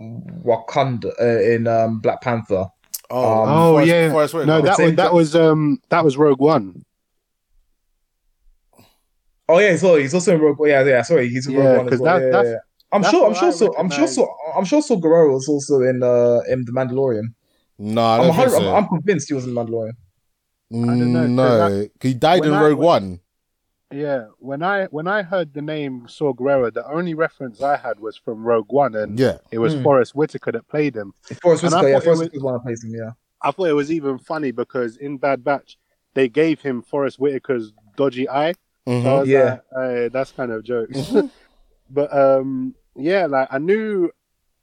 Wakanda 0.00 1.10
uh, 1.20 1.40
in 1.42 1.66
um, 1.66 2.00
Black 2.00 2.20
Panther. 2.22 2.66
Oh, 3.10 3.42
Um, 3.42 3.48
Oh, 3.48 3.72
Forest- 3.74 3.88
yeah. 3.88 4.10
Forest 4.10 4.34
No, 4.34 4.60
that 4.62 4.78
was 4.78 4.94
that 4.96 5.12
was 5.12 5.36
um 5.36 5.78
that 5.90 6.04
was 6.04 6.16
Rogue 6.16 6.40
One. 6.40 6.82
Oh 9.48 9.58
yeah, 9.58 9.76
sorry, 9.76 10.02
he's 10.02 10.14
also 10.14 10.34
in 10.36 10.40
Rogue. 10.40 10.58
One, 10.58 10.68
yeah, 10.68 10.84
yeah, 10.84 11.02
sorry, 11.02 11.28
he's 11.28 11.46
in 11.46 11.54
Yeah, 11.54 11.60
Rogue 11.60 11.76
One 11.78 11.86
as 11.86 11.90
'cause 11.90 12.00
well. 12.00 12.18
that- 12.18 12.24
yeah, 12.24 12.30
that's- 12.30 12.46
yeah, 12.46 12.52
yeah. 12.52 12.58
I'm 12.92 13.02
that's 13.02 13.12
sure. 13.12 13.26
I'm 13.26 13.34
sure. 13.34 13.52
So 13.52 13.76
I'm 13.78 13.90
sure. 13.90 14.06
So 14.08 14.28
I'm 14.56 14.64
sure. 14.64 14.82
So 14.82 14.96
Guerrero 14.96 15.32
was 15.34 15.48
also 15.48 15.80
in 15.82 16.02
uh 16.02 16.40
in 16.48 16.64
the 16.64 16.72
Mandalorian. 16.72 17.34
no, 17.78 18.00
I 18.02 18.16
I'm, 18.18 18.22
don't 18.22 18.30
a 18.30 18.36
think 18.38 18.50
so. 18.50 18.74
I'm, 18.74 18.84
I'm 18.84 18.88
convinced 18.88 19.28
he 19.28 19.34
was 19.34 19.46
in 19.46 19.54
Mandalorian. 19.54 19.92
don't 20.70 21.12
know, 21.12 21.26
'cause 21.26 21.72
no, 21.72 21.88
he 22.00 22.14
died 22.14 22.44
in 22.44 22.50
when 22.50 22.58
I- 22.58 22.62
Rogue 22.62 22.78
when- 22.78 22.86
One. 22.86 23.20
Yeah, 23.92 24.26
when 24.38 24.62
I 24.62 24.84
when 24.86 25.08
I 25.08 25.22
heard 25.22 25.52
the 25.52 25.62
name 25.62 26.06
Saw 26.08 26.32
Guerrero, 26.32 26.70
the 26.70 26.86
only 26.88 27.14
reference 27.14 27.60
I 27.60 27.76
had 27.76 27.98
was 27.98 28.16
from 28.16 28.44
Rogue 28.44 28.70
One, 28.72 28.94
and 28.94 29.18
Yeah, 29.18 29.38
it 29.50 29.58
was 29.58 29.74
Hmm. 29.74 29.82
Forest 29.82 30.14
Whitaker 30.14 30.52
that 30.52 30.68
played 30.68 30.94
him. 30.96 31.12
Forest 31.42 31.64
And 31.64 31.74
I 31.74 31.78
Whitaker. 31.82 31.88
Yeah, 31.88 31.94
thought 31.98 32.02
it 32.02 32.04
Forest 32.16 32.32
was- 32.34 32.42
one 32.42 32.60
plays 32.60 32.84
him. 32.84 32.94
Yeah. 32.94 33.10
I 33.42 33.50
thought 33.50 33.64
it 33.68 33.72
was 33.72 33.90
even 33.90 34.18
funny 34.18 34.52
because 34.52 34.96
in 34.96 35.16
Bad 35.18 35.42
Batch 35.42 35.76
they 36.14 36.28
gave 36.28 36.60
him 36.60 36.82
Forest 36.82 37.18
Whitaker's 37.18 37.72
dodgy 37.96 38.28
eye. 38.28 38.54
Mhm. 38.86 39.02
So 39.02 39.22
Yeah. 39.24 39.44
like, 39.44 39.62
"Hey, 39.76 40.08
that's 40.08 40.30
kind 40.32 40.52
of 40.52 40.62
jokes. 40.62 41.12
but 41.90 42.16
um, 42.16 42.76
yeah, 42.96 43.26
like 43.26 43.48
I 43.50 43.58
knew 43.58 44.10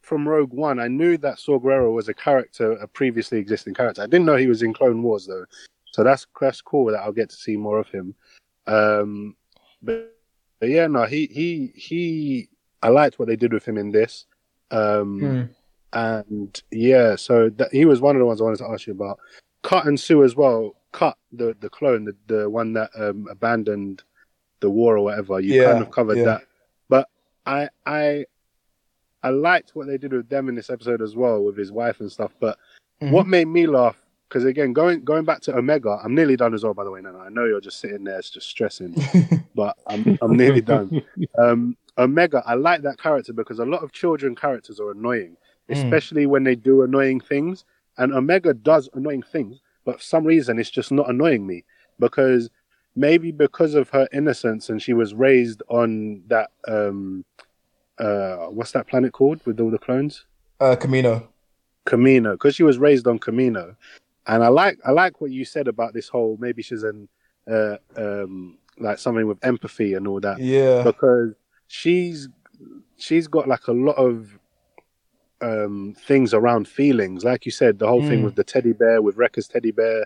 from 0.01 0.27
Rogue 0.27 0.53
One, 0.53 0.79
I 0.79 0.87
knew 0.87 1.17
that 1.17 1.39
Saw 1.39 1.59
Guerrero 1.59 1.91
was 1.91 2.07
a 2.07 2.13
character, 2.13 2.71
a 2.73 2.87
previously 2.87 3.39
existing 3.39 3.73
character. 3.73 4.01
I 4.01 4.07
didn't 4.07 4.25
know 4.25 4.37
he 4.37 4.47
was 4.47 4.63
in 4.63 4.73
Clone 4.73 5.03
Wars 5.03 5.25
though, 5.25 5.45
so 5.91 6.03
that's 6.03 6.25
that's 6.39 6.61
cool 6.61 6.91
that 6.91 7.01
I'll 7.01 7.11
get 7.11 7.29
to 7.29 7.35
see 7.35 7.57
more 7.57 7.79
of 7.79 7.89
him. 7.89 8.15
Um, 8.67 9.35
but, 9.81 10.13
but 10.59 10.69
yeah, 10.69 10.87
no, 10.87 11.05
he 11.05 11.27
he 11.27 11.71
he. 11.75 12.49
I 12.81 12.89
liked 12.89 13.19
what 13.19 13.27
they 13.27 13.35
did 13.35 13.53
with 13.53 13.65
him 13.65 13.77
in 13.77 13.91
this. 13.91 14.25
Um, 14.71 15.19
Hmm. 15.19 15.43
and 15.93 16.63
yeah, 16.71 17.15
so 17.15 17.49
that, 17.49 17.73
he 17.73 17.85
was 17.85 18.01
one 18.01 18.15
of 18.15 18.19
the 18.19 18.25
ones 18.25 18.39
I 18.39 18.45
wanted 18.45 18.59
to 18.59 18.69
ask 18.69 18.87
you 18.87 18.93
about. 18.93 19.19
Cut 19.63 19.85
and 19.85 19.97
Suu 19.97 20.23
as 20.23 20.35
well. 20.35 20.75
Cut 20.91 21.17
the 21.31 21.55
the 21.59 21.69
clone, 21.69 22.05
the, 22.05 22.15
the 22.27 22.49
one 22.49 22.73
that 22.73 22.91
um, 22.97 23.27
abandoned 23.29 24.03
the 24.59 24.69
war 24.69 24.97
or 24.97 25.03
whatever. 25.03 25.39
You 25.39 25.55
Yeah, 25.55 25.65
kind 25.65 25.81
of 25.81 25.91
covered 25.91 26.17
yeah. 26.19 26.23
that, 26.25 26.41
but 26.41 26.56
I 27.47 27.69
I 27.85 28.25
I 29.23 29.29
liked 29.29 29.71
what 29.75 29.87
they 29.87 29.97
did 29.97 30.13
with 30.13 30.29
them 30.29 30.47
in 30.49 30.55
this 30.55 30.69
episode 30.69 31.01
as 31.01 31.15
well 31.15 31.43
with 31.43 31.57
his 31.57 31.71
wife 31.71 31.99
and 32.01 32.11
stuff. 32.11 32.33
But 32.39 32.57
Mhm. 33.01 33.11
what 33.11 33.27
made 33.27 33.45
me 33.47 33.65
laugh 33.67 34.01
because 34.29 34.43
again 34.45 34.73
going 34.73 35.03
going 35.03 35.23
back 35.25 35.41
to 35.41 35.55
Omega, 35.57 35.99
I'm 36.03 36.13
nearly 36.13 36.35
done 36.35 36.53
as 36.53 36.63
well. 36.63 36.73
By 36.73 36.83
the 36.83 36.91
way, 36.91 37.01
no, 37.01 37.11
no, 37.11 37.19
I 37.19 37.29
know 37.29 37.45
you're 37.45 37.61
just 37.61 37.79
sitting 37.79 38.03
there, 38.03 38.19
it's 38.19 38.29
just 38.29 38.49
stressing 38.49 38.93
but 39.55 39.77
I'm 39.87 40.17
I'm 40.21 40.35
nearly 40.35 40.61
done. 40.61 41.01
Um, 41.37 41.77
Omega, 41.97 42.43
I 42.45 42.53
like 42.53 42.83
that 42.83 42.99
character 42.99 43.33
because 43.33 43.57
a 43.59 43.65
lot 43.65 43.83
of 43.83 43.91
children 43.91 44.35
characters 44.35 44.79
are 44.79 44.91
annoying, 44.91 45.37
Mm. 45.69 45.73
especially 45.75 46.25
when 46.27 46.43
they 46.43 46.55
do 46.55 46.83
annoying 46.83 47.19
things. 47.19 47.65
And 47.97 48.13
Omega 48.13 48.53
does 48.53 48.87
annoying 48.93 49.23
things, 49.23 49.59
but 49.83 49.97
for 49.97 50.03
some 50.03 50.23
reason 50.23 50.59
it's 50.59 50.69
just 50.69 50.91
not 50.91 51.09
annoying 51.09 51.47
me 51.47 51.63
because 51.99 52.49
maybe 52.97 53.31
because 53.31 53.75
of 53.75 53.89
her 53.91 54.07
innocence 54.11 54.69
and 54.69 54.81
she 54.81 54.91
was 54.91 55.13
raised 55.13 55.61
on 55.69 56.23
that 56.27 56.49
um 56.67 57.23
uh 57.99 58.47
what's 58.47 58.71
that 58.71 58.87
planet 58.87 59.13
called 59.13 59.39
with 59.45 59.59
all 59.59 59.69
the 59.71 59.77
clones? 59.77 60.25
uh, 60.59 60.75
Kamino. 60.75 61.27
Kamino, 61.85 62.31
because 62.33 62.55
she 62.55 62.63
was 62.63 62.77
raised 62.79 63.07
on 63.07 63.19
Kamino, 63.19 63.75
and 64.25 64.43
I 64.43 64.47
like 64.49 64.77
I 64.85 64.91
like 64.91 65.21
what 65.21 65.31
you 65.31 65.45
said 65.45 65.67
about 65.67 65.93
this 65.93 66.09
whole 66.09 66.37
maybe 66.41 66.61
she's 66.61 66.83
an 66.83 67.07
uh, 67.49 67.77
um 67.95 68.57
like 68.79 68.97
something 68.99 69.25
with 69.27 69.37
empathy 69.43 69.93
and 69.93 70.07
all 70.07 70.19
that 70.19 70.39
Yeah. 70.39 70.83
because 70.83 71.33
she's 71.67 72.27
she's 72.97 73.27
got 73.27 73.47
like 73.47 73.67
a 73.67 73.71
lot 73.71 73.97
of 73.97 74.37
um 75.41 75.95
things 76.07 76.33
around 76.33 76.67
feelings, 76.67 77.23
like 77.23 77.45
you 77.45 77.51
said, 77.51 77.77
the 77.79 77.87
whole 77.87 78.01
thing 78.01 78.21
Mm. 78.21 78.25
with 78.25 78.35
the 78.35 78.43
teddy 78.43 78.73
bear 78.73 79.01
with 79.01 79.17
Wrecker's 79.17 79.47
teddy 79.47 79.71
bear 79.71 80.05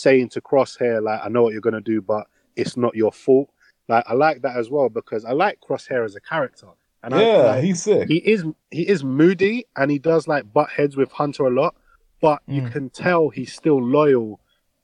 saying 0.00 0.28
to 0.30 0.40
Crosshair 0.40 1.02
like 1.02 1.20
I 1.24 1.28
know 1.28 1.42
what 1.42 1.52
you're 1.52 1.60
gonna 1.68 1.80
do, 1.80 2.00
but 2.00 2.26
it's 2.56 2.76
not 2.76 2.94
your 2.94 3.12
fault. 3.12 3.50
Like 3.88 4.04
I 4.08 4.14
like 4.14 4.42
that 4.42 4.56
as 4.56 4.70
well 4.70 4.88
because 4.88 5.24
I 5.24 5.32
like 5.32 5.58
Crosshair 5.60 6.04
as 6.04 6.14
a 6.16 6.20
character, 6.20 6.68
and 7.02 7.14
I, 7.14 7.22
yeah, 7.22 7.36
like, 7.50 7.64
he's 7.64 7.82
sick. 7.82 8.08
he 8.08 8.16
is 8.16 8.44
he 8.70 8.82
is 8.88 9.02
moody 9.04 9.66
and 9.76 9.90
he 9.90 9.98
does 9.98 10.28
like 10.28 10.52
butt 10.52 10.70
heads 10.70 10.96
with 10.96 11.10
Hunter 11.12 11.44
a 11.44 11.50
lot, 11.50 11.74
but 12.20 12.40
you 12.46 12.62
Mm. 12.62 12.72
can 12.72 12.90
tell 12.90 13.28
he's 13.30 13.52
still 13.52 13.82
loyal 13.82 14.40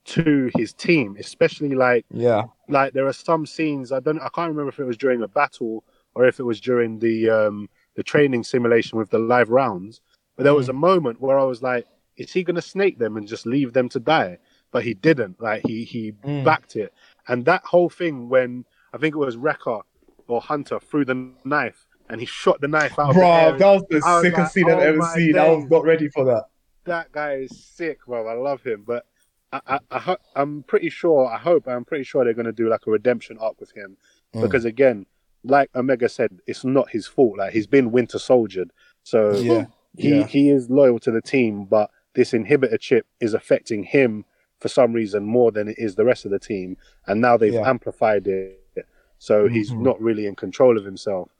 to 0.07 0.51
his 0.57 0.73
team, 0.73 1.17
especially 1.19 1.75
like 1.75 2.05
yeah. 2.11 2.45
like 2.69 2.93
there 2.93 3.07
are 3.07 3.13
some 3.13 3.45
scenes 3.47 3.93
I 3.93 4.01
don't 4.01 4.21
I 4.21 4.29
can't 4.35 4.51
remember 4.51 4.71
if 4.71 4.79
it 4.79 4.85
was 4.85 4.97
during 4.97 5.23
a 5.23 5.29
battle 5.29 5.85
or 6.15 6.25
if 6.27 6.39
it 6.41 6.45
was 6.45 6.61
during 6.61 6.99
the 6.99 7.29
um 7.31 7.69
the 7.97 8.03
training 8.03 8.45
simulation 8.45 8.99
with 8.99 9.11
the 9.11 9.19
live 9.19 9.51
rounds, 9.51 10.01
but 10.37 10.45
there 10.45 10.55
was 10.55 10.69
a 10.69 10.73
moment 10.89 11.21
where 11.21 11.39
I 11.39 11.45
was 11.45 11.63
like, 11.63 11.87
is 12.17 12.33
he 12.33 12.43
gonna 12.45 12.63
snake 12.63 12.99
them 12.99 13.17
and 13.17 13.27
just 13.27 13.47
leave 13.47 13.73
them 13.73 13.89
to 13.91 14.01
die? 14.01 14.39
But 14.73 14.85
he 14.85 14.95
didn't. 14.95 15.41
Like 15.41 15.63
he 15.67 15.85
he 15.85 16.13
Mm. 16.13 16.45
backed 16.45 16.77
it, 16.77 16.93
and 17.29 17.45
that 17.47 17.65
whole 17.65 17.89
thing 17.89 18.29
when 18.29 18.65
I 18.93 18.99
think 18.99 19.15
it 19.15 19.19
was 19.19 19.37
Wrecker 19.37 19.81
or 20.29 20.41
Hunter 20.41 20.81
threw 20.81 21.05
the 21.05 21.31
knife 21.45 21.87
and 22.09 22.21
he 22.21 22.27
shot 22.27 22.61
the 22.61 22.69
knife 22.69 22.99
out 22.99 23.11
of 23.11 23.17
the 23.17 23.23
air. 23.27 23.51
Bro, 23.51 23.59
that 23.59 23.73
was 23.73 23.83
the 23.91 23.97
was 23.97 24.23
sickest 24.23 24.39
like, 24.39 24.51
scene 24.51 24.71
I've 24.71 24.79
oh 24.79 24.81
ever 24.81 25.03
seen. 25.15 25.39
I 25.39 25.49
was 25.51 25.65
not 25.71 25.85
ready 25.85 26.09
for 26.09 26.25
that. 26.25 26.45
that 26.85 27.13
guy 27.13 27.35
is 27.35 27.65
sick, 27.65 28.05
bro. 28.07 28.27
I 28.27 28.35
love 28.35 28.63
him, 28.63 28.85
but 28.87 29.07
I, 29.53 29.61
I, 29.67 29.79
I 29.91 30.17
I'm 30.35 30.63
pretty 30.65 30.91
sure. 30.91 31.27
I 31.27 31.39
hope. 31.39 31.67
I'm 31.69 31.85
pretty 31.85 32.05
sure 32.05 32.25
they're 32.25 32.35
going 32.35 32.47
to 32.47 32.53
do 32.53 32.69
like 32.69 32.87
a 32.87 32.91
redemption 32.91 33.39
arc 33.39 33.61
with 33.61 33.73
him, 33.77 33.97
Mm. 34.35 34.43
because 34.43 34.65
again, 34.65 35.07
like 35.45 35.71
Omega 35.77 36.09
said, 36.09 36.41
it's 36.47 36.65
not 36.65 36.91
his 36.91 37.07
fault. 37.07 37.39
Like 37.39 37.53
he's 37.53 37.67
been 37.69 37.93
Winter 37.93 38.19
Soldiered, 38.19 38.73
so 39.05 39.37
Yeah. 39.37 39.67
he 39.97 40.19
yeah. 40.19 40.27
he 40.27 40.51
is 40.51 40.69
loyal 40.71 40.99
to 41.01 41.11
the 41.13 41.23
team. 41.23 41.65
But 41.65 41.91
this 42.15 42.33
inhibitor 42.33 42.79
chip 42.81 43.07
is 43.21 43.33
affecting 43.35 43.85
him 43.85 44.25
for 44.61 44.69
some 44.69 44.93
reason 44.93 45.24
more 45.24 45.51
than 45.53 45.69
it 45.69 45.78
is 45.78 45.95
the 45.95 46.05
rest 46.05 46.24
of 46.24 46.31
the 46.31 46.39
team, 46.39 46.77
and 47.07 47.20
now 47.20 47.37
they've 47.37 47.53
Yeah. 47.53 47.69
amplified 47.69 48.27
it, 48.27 48.87
so 49.19 49.49
he's 49.49 49.70
Mhm. 49.73 49.81
not 49.83 50.01
really 50.01 50.27
in 50.27 50.35
control 50.35 50.77
of 50.78 50.85
himself. 50.85 51.31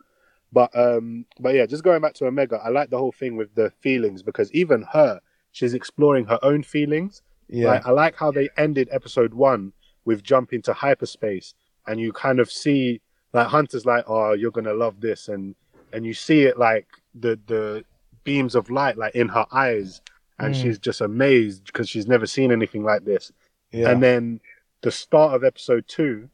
But 0.53 0.75
um, 0.77 1.27
but 1.41 1.55
yeah, 1.55 1.67
just 1.67 1.83
going 1.85 2.01
back 2.01 2.15
to 2.15 2.27
Omega, 2.27 2.57
I 2.63 2.69
like 2.69 2.91
the 2.91 2.99
whole 2.99 3.13
thing 3.13 3.37
with 3.37 3.55
the 3.55 3.71
feelings 3.71 4.23
because 4.23 4.51
even 4.53 4.83
her, 4.93 5.21
she's 5.53 5.75
exploring 5.75 6.27
her 6.27 6.39
own 6.43 6.63
feelings. 6.63 7.23
Yeah. 7.49 7.69
Like, 7.69 7.87
I 7.87 7.91
like 7.91 8.17
how 8.17 8.31
they 8.31 8.49
ended 8.57 8.89
episode 8.91 9.35
one 9.35 9.73
with 10.05 10.23
jump 10.23 10.53
into 10.53 10.73
hyperspace, 10.73 11.55
and 11.87 12.01
you 12.01 12.13
kind 12.13 12.39
of 12.41 12.51
see 12.51 13.01
like 13.33 13.49
Hunter's 13.49 13.85
like, 13.87 14.05
"Oh, 14.07 14.33
you're 14.33 14.51
gonna 14.53 14.73
love 14.75 15.01
this," 15.01 15.29
and 15.29 15.55
and 15.93 16.07
you 16.07 16.15
see 16.15 16.43
it 16.45 16.59
like 16.59 16.87
the 17.15 17.39
the 17.47 17.85
beams 18.25 18.55
of 18.55 18.71
light 18.71 18.97
like 18.99 19.15
in 19.15 19.29
her 19.29 19.47
eyes, 19.53 20.01
and 20.39 20.55
Mm. 20.55 20.63
she's 20.63 20.79
just 20.79 21.01
amazed 21.01 21.65
because 21.67 21.89
she's 21.89 22.07
never 22.07 22.27
seen 22.27 22.53
anything 22.53 22.85
like 22.85 23.05
this. 23.05 23.33
yeah. 23.73 23.91
And 23.91 24.03
then 24.03 24.41
the 24.83 24.91
start 24.91 25.35
of 25.35 25.45
episode 25.45 25.87
two, 25.89 26.29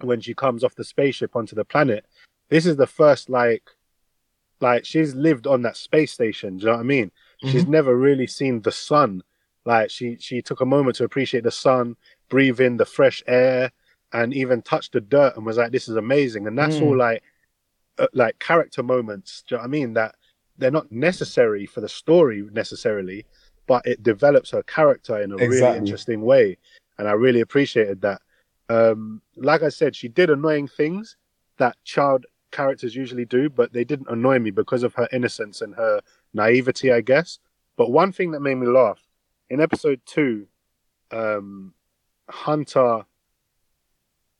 when 0.00 0.20
she 0.20 0.34
comes 0.34 0.64
off 0.64 0.74
the 0.74 0.84
spaceship 0.84 1.36
onto 1.36 1.54
the 1.54 1.64
planet, 1.64 2.04
this 2.48 2.66
is 2.66 2.76
the 2.76 2.86
first 2.86 3.28
like, 3.30 3.62
like 4.60 4.84
she's 4.84 5.14
lived 5.14 5.46
on 5.46 5.62
that 5.62 5.76
space 5.76 6.12
station. 6.12 6.56
Do 6.56 6.62
you 6.62 6.66
know 6.66 6.72
what 6.76 6.80
I 6.80 6.84
mean? 6.84 7.10
She's 7.38 7.66
never 7.66 7.96
really 7.96 8.26
seen 8.26 8.60
the 8.60 8.72
sun. 8.72 9.22
Like 9.64 9.90
she 9.90 10.16
she 10.18 10.42
took 10.42 10.60
a 10.60 10.66
moment 10.66 10.96
to 10.96 11.04
appreciate 11.04 11.44
the 11.44 11.50
sun, 11.50 11.96
breathe 12.28 12.60
in 12.60 12.76
the 12.76 12.84
fresh 12.84 13.22
air, 13.26 13.72
and 14.12 14.34
even 14.34 14.60
touch 14.62 14.90
the 14.90 15.00
dirt, 15.00 15.36
and 15.36 15.46
was 15.46 15.56
like, 15.56 15.70
"This 15.72 15.88
is 15.88 15.96
amazing." 15.96 16.46
And 16.46 16.58
that's 16.58 16.78
Mm. 16.78 16.82
all 16.82 16.96
like, 16.96 17.22
uh, 17.98 18.08
like 18.12 18.38
character 18.38 18.82
moments. 18.82 19.42
Do 19.46 19.54
you 19.54 19.56
know 19.58 19.62
what 19.62 19.68
I 19.68 19.70
mean? 19.70 19.92
That 19.94 20.14
they're 20.60 20.70
not 20.70 20.92
necessary 20.92 21.66
for 21.66 21.80
the 21.80 21.88
story 21.88 22.46
necessarily, 22.52 23.26
but 23.66 23.84
it 23.86 24.02
develops 24.02 24.50
her 24.50 24.62
character 24.62 25.20
in 25.20 25.32
a 25.32 25.36
really 25.36 25.76
interesting 25.76 26.20
way, 26.22 26.58
and 26.98 27.08
I 27.08 27.12
really 27.12 27.40
appreciated 27.40 28.02
that. 28.02 28.20
Um, 28.68 29.22
like 29.36 29.62
I 29.62 29.68
said, 29.70 29.96
she 29.96 30.08
did 30.08 30.30
annoying 30.30 30.68
things 30.68 31.16
that 31.58 31.76
child 31.84 32.26
characters 32.52 32.94
usually 32.94 33.24
do, 33.24 33.48
but 33.48 33.72
they 33.72 33.84
didn't 33.84 34.10
annoy 34.10 34.38
me 34.38 34.50
because 34.50 34.82
of 34.82 34.94
her 34.94 35.08
innocence 35.12 35.60
and 35.60 35.74
her 35.74 36.00
naivety, 36.34 36.92
I 36.92 37.00
guess. 37.00 37.38
But 37.76 37.90
one 37.90 38.12
thing 38.12 38.30
that 38.32 38.40
made 38.40 38.56
me 38.56 38.66
laugh 38.66 39.00
in 39.48 39.60
episode 39.60 40.00
two, 40.04 40.46
um, 41.10 41.74
Hunter, 42.28 43.04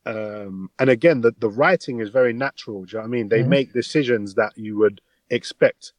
um, 0.06 0.70
and 0.78 0.90
again, 0.90 1.20
the, 1.20 1.32
the 1.38 1.51
writing 1.51 2.01
is 2.01 2.10
very 2.10 2.32
natural. 2.32 2.84
Do 2.84 2.92
you 2.92 2.98
know 2.98 3.02
what 3.02 3.09
I 3.09 3.10
mean? 3.10 3.28
They 3.28 3.42
Mhm. 3.42 3.48
make 3.48 3.72
decisions 3.72 4.34
that 4.34 4.56
you 4.56 4.78
would 4.78 5.01
expect 5.28 5.92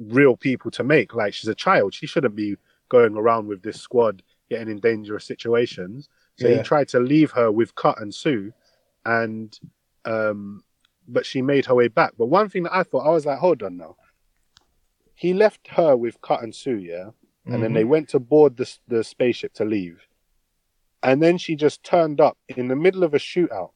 real 0.00 0.36
people 0.36 0.70
to 0.72 0.82
make. 0.82 1.14
Like 1.14 1.34
she's 1.34 1.48
a 1.48 1.54
child, 1.54 1.94
she 1.94 2.06
shouldn't 2.06 2.34
be 2.34 2.56
going 2.88 3.16
around 3.16 3.46
with 3.46 3.62
this 3.62 3.80
squad 3.80 4.22
getting 4.48 4.68
in 4.68 4.80
dangerous 4.80 5.24
situations. 5.24 6.08
So 6.36 6.48
Yeah. 6.48 6.56
he 6.56 6.62
tried 6.62 6.88
to 6.88 6.98
leave 7.00 7.30
her 7.32 7.52
with 7.52 7.74
Cut 7.74 8.00
and 8.00 8.12
Suu, 8.12 8.52
and 9.04 9.58
um, 10.04 10.64
but 11.06 11.26
she 11.26 11.42
made 11.42 11.66
her 11.66 11.74
way 11.74 11.88
back. 11.88 12.14
But 12.18 12.26
one 12.26 12.48
thing 12.48 12.62
that 12.64 12.74
I 12.74 12.82
thought, 12.82 13.06
I 13.06 13.10
was 13.10 13.26
like, 13.26 13.38
hold 13.38 13.62
on 13.62 13.76
now. 13.76 13.96
He 15.14 15.34
left 15.34 15.68
her 15.68 15.96
with 15.96 16.20
Cut 16.22 16.42
and 16.42 16.52
Suu, 16.52 16.82
yeah, 16.82 17.10
and 17.46 17.62
then 17.62 17.72
Mhm. 17.72 17.74
they 17.74 17.84
went 17.84 18.08
to 18.10 18.18
board 18.18 18.56
the 18.56 18.68
the 18.88 19.04
spaceship 19.04 19.52
to 19.54 19.64
leave, 19.64 20.08
and 21.02 21.22
then 21.22 21.36
she 21.36 21.54
just 21.56 21.82
turned 21.84 22.20
up 22.20 22.38
in 22.48 22.68
the 22.68 22.76
middle 22.76 23.04
of 23.04 23.12
a 23.14 23.18
shootout. 23.18 23.72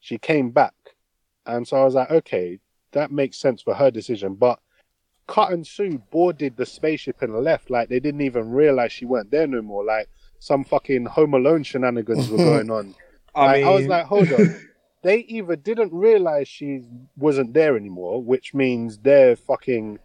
She 0.00 0.18
came 0.18 0.50
back, 0.50 0.74
and 1.46 1.66
so 1.66 1.78
I 1.78 1.84
was 1.84 1.94
like, 1.94 2.10
okay, 2.10 2.60
that 2.92 3.10
makes 3.10 3.38
sense 3.38 3.62
for 3.62 3.74
her 3.74 3.90
decision, 3.90 4.34
but. 4.34 4.60
Cut 5.26 5.52
and 5.52 5.64
Suu 5.64 6.02
boarded 6.10 6.56
the 6.56 6.66
spaceship 6.66 7.22
and 7.22 7.32
left 7.34 7.70
like 7.70 7.88
they 7.88 8.00
didn't 8.00 8.20
even 8.20 8.50
realize 8.50 8.92
she 8.92 9.06
weren't 9.06 9.30
there 9.30 9.46
no 9.46 9.62
more. 9.62 9.84
Like 9.84 10.08
some 10.38 10.64
fucking 10.64 11.06
Home 11.06 11.34
Alone 11.34 11.62
shenanigans 11.62 12.28
were 12.28 12.36
going 12.38 12.70
on. 12.70 12.94
I, 13.34 13.46
Like, 13.46 13.64
I 13.64 13.70
was 13.70 13.86
like, 13.86 14.04
hold 14.06 14.32
on. 14.32 14.56
they 15.02 15.18
either 15.20 15.56
didn't 15.56 15.92
realize 15.92 16.46
she 16.46 16.82
wasn't 17.16 17.52
there 17.54 17.76
anymore, 17.76 18.22
which 18.22 18.54
means 18.54 18.98
they're 18.98 19.36
fucking. 19.36 19.98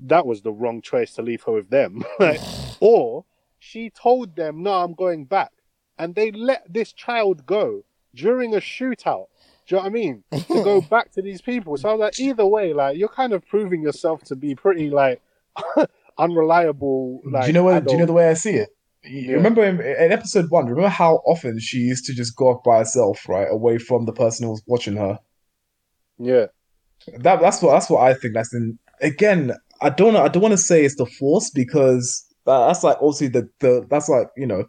That 0.00 0.26
was 0.26 0.42
the 0.42 0.52
wrong 0.52 0.80
choice 0.82 1.14
to 1.14 1.22
leave 1.22 1.42
her 1.44 1.52
with 1.52 1.70
them, 1.70 2.04
Like, 2.20 2.40
or 2.80 3.24
she 3.58 3.90
told 3.90 4.36
them, 4.36 4.62
"No, 4.62 4.74
I'm 4.74 4.94
going 4.94 5.24
back," 5.24 5.50
and 5.98 6.14
they 6.14 6.30
let 6.30 6.72
this 6.72 6.92
child 6.92 7.46
go 7.46 7.84
during 8.14 8.54
a 8.54 8.58
shootout. 8.58 9.26
Do 9.68 9.76
you 9.76 9.82
know 9.82 9.82
what 9.82 9.88
I 9.88 9.92
mean? 9.92 10.24
To 10.32 10.64
go 10.64 10.80
back 10.80 11.12
to 11.12 11.22
these 11.22 11.42
people. 11.42 11.76
So 11.76 11.90
I 11.90 11.92
was 11.92 12.00
like, 12.00 12.18
either 12.20 12.46
way, 12.46 12.72
like 12.72 12.96
you're 12.96 13.08
kind 13.08 13.32
of 13.34 13.46
proving 13.46 13.82
yourself 13.82 14.24
to 14.24 14.36
be 14.36 14.54
pretty 14.54 14.88
like 14.90 15.20
unreliable. 16.18 17.20
Like, 17.24 17.42
do 17.42 17.46
you 17.48 17.52
know 17.52 17.64
what? 17.64 17.84
Do 17.84 17.92
you 17.92 17.98
know 17.98 18.06
the 18.06 18.12
way 18.14 18.28
I 18.30 18.34
see 18.34 18.54
it? 18.54 18.70
Yeah. 19.04 19.34
Remember 19.34 19.62
in, 19.64 19.80
in 19.80 20.12
episode 20.12 20.50
one, 20.50 20.66
remember 20.66 20.88
how 20.88 21.16
often 21.26 21.60
she 21.60 21.78
used 21.78 22.04
to 22.06 22.14
just 22.14 22.34
go 22.34 22.48
off 22.48 22.64
by 22.64 22.78
herself, 22.78 23.28
right, 23.28 23.46
away 23.48 23.78
from 23.78 24.06
the 24.06 24.12
person 24.12 24.44
who 24.44 24.50
was 24.50 24.62
watching 24.66 24.96
her. 24.96 25.18
Yeah, 26.18 26.46
That 27.18 27.40
that's 27.40 27.62
what 27.62 27.72
that's 27.72 27.88
what 27.90 28.02
I 28.02 28.14
think. 28.14 28.34
That's 28.34 28.52
in 28.54 28.78
again. 29.02 29.52
I 29.80 29.90
don't. 29.90 30.16
I 30.16 30.28
don't 30.28 30.42
want 30.42 30.52
to 30.52 30.58
say 30.58 30.84
it's 30.84 30.96
the 30.96 31.06
force 31.06 31.50
because 31.50 32.24
that, 32.46 32.66
that's 32.66 32.82
like 32.82 32.96
obviously 33.00 33.28
the 33.28 33.48
the 33.60 33.86
that's 33.88 34.08
like 34.08 34.28
you 34.36 34.46
know 34.46 34.64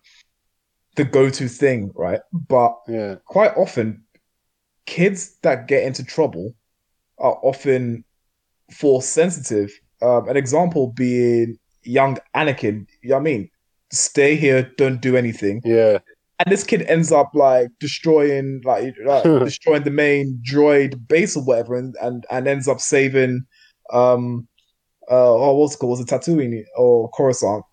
the 0.95 1.05
go 1.05 1.29
to 1.29 1.47
thing, 1.47 1.91
right? 1.95 2.19
But 2.31 2.75
yeah, 2.87 3.15
quite 3.25 3.55
often, 3.57 4.03
kids 4.89 5.37
that 5.43 5.67
get 5.67 5.83
into 5.83 6.03
trouble 6.03 6.51
are 7.19 7.37
often 7.43 8.03
force 8.73 9.05
sensitive. 9.05 9.71
Um, 10.01 10.27
an 10.27 10.35
example 10.35 10.87
being 10.95 11.59
young 11.83 12.17
Anakin. 12.35 12.87
You 13.03 13.09
know 13.09 13.15
what 13.15 13.21
I 13.21 13.23
mean? 13.23 13.49
Stay 13.91 14.35
here, 14.35 14.71
don't 14.77 14.99
do 14.99 15.15
anything. 15.15 15.61
yeah, 15.63 15.99
And 16.39 16.51
this 16.51 16.63
kid 16.63 16.81
ends 16.83 17.11
up 17.11 17.29
like 17.35 17.69
destroying, 17.79 18.61
like, 18.65 18.95
like 19.05 19.23
destroying 19.45 19.83
the 19.83 19.91
main 19.91 20.41
droid 20.49 21.07
base 21.07 21.37
or 21.37 21.43
whatever, 21.43 21.75
and 21.75 21.95
and, 22.01 22.25
and 22.31 22.47
ends 22.47 22.67
up 22.67 22.79
saving, 22.79 23.45
um, 23.93 24.47
uh, 25.09 25.33
oh, 25.33 25.53
what's 25.55 25.75
it 25.75 25.77
called? 25.77 25.91
Was 25.91 25.99
it 25.99 26.07
Tatooine 26.07 26.63
or 26.77 27.09
Coruscant? 27.11 27.63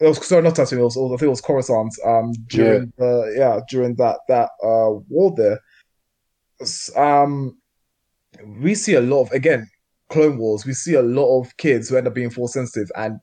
It 0.00 0.06
was 0.06 0.26
sorry, 0.26 0.42
not 0.42 0.54
Tatooine. 0.54 0.80
It 0.80 0.84
was, 0.84 0.96
I 0.96 1.08
think 1.10 1.22
it 1.22 1.28
was 1.28 1.40
Coruscant. 1.40 1.94
Um, 2.04 2.32
during 2.46 2.92
the 2.98 3.34
yeah 3.36 3.60
during 3.68 3.94
that 3.96 4.18
that 4.28 4.50
uh 4.62 4.98
war 5.08 5.32
there. 5.36 5.60
Um, 6.96 7.56
we 8.60 8.74
see 8.74 8.94
a 8.94 9.00
lot 9.00 9.22
of 9.22 9.32
again 9.32 9.68
Clone 10.08 10.38
Wars. 10.38 10.66
We 10.66 10.72
see 10.72 10.94
a 10.94 11.02
lot 11.02 11.40
of 11.40 11.56
kids 11.56 11.88
who 11.88 11.96
end 11.96 12.06
up 12.06 12.14
being 12.14 12.30
force 12.30 12.54
sensitive 12.54 12.90
and 12.96 13.20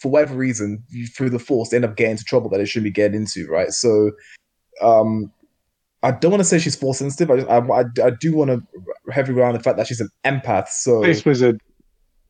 for 0.00 0.10
whatever 0.10 0.34
reason, 0.34 0.82
through 1.16 1.30
the 1.30 1.38
force, 1.38 1.70
they 1.70 1.76
end 1.76 1.84
up 1.84 1.96
getting 1.96 2.12
into 2.12 2.24
trouble 2.24 2.50
that 2.50 2.58
they 2.58 2.64
shouldn't 2.64 2.84
be 2.84 2.90
getting 2.90 3.22
into, 3.22 3.46
right? 3.48 3.70
So, 3.70 4.12
um, 4.80 5.32
I 6.02 6.10
don't 6.10 6.32
want 6.32 6.40
to 6.40 6.44
say 6.44 6.58
she's 6.58 6.76
force 6.76 6.98
sensitive. 6.98 7.30
I, 7.30 7.58
I, 7.58 7.84
I, 8.04 8.10
do 8.10 8.34
want 8.34 8.50
to 8.50 8.62
heavy 9.12 9.40
on 9.40 9.54
the 9.54 9.60
fact 9.60 9.76
that 9.76 9.86
she's 9.86 10.00
an 10.00 10.10
empath. 10.24 10.68
So, 10.68 11.02
Space 11.02 11.24
Wizard. 11.24 11.60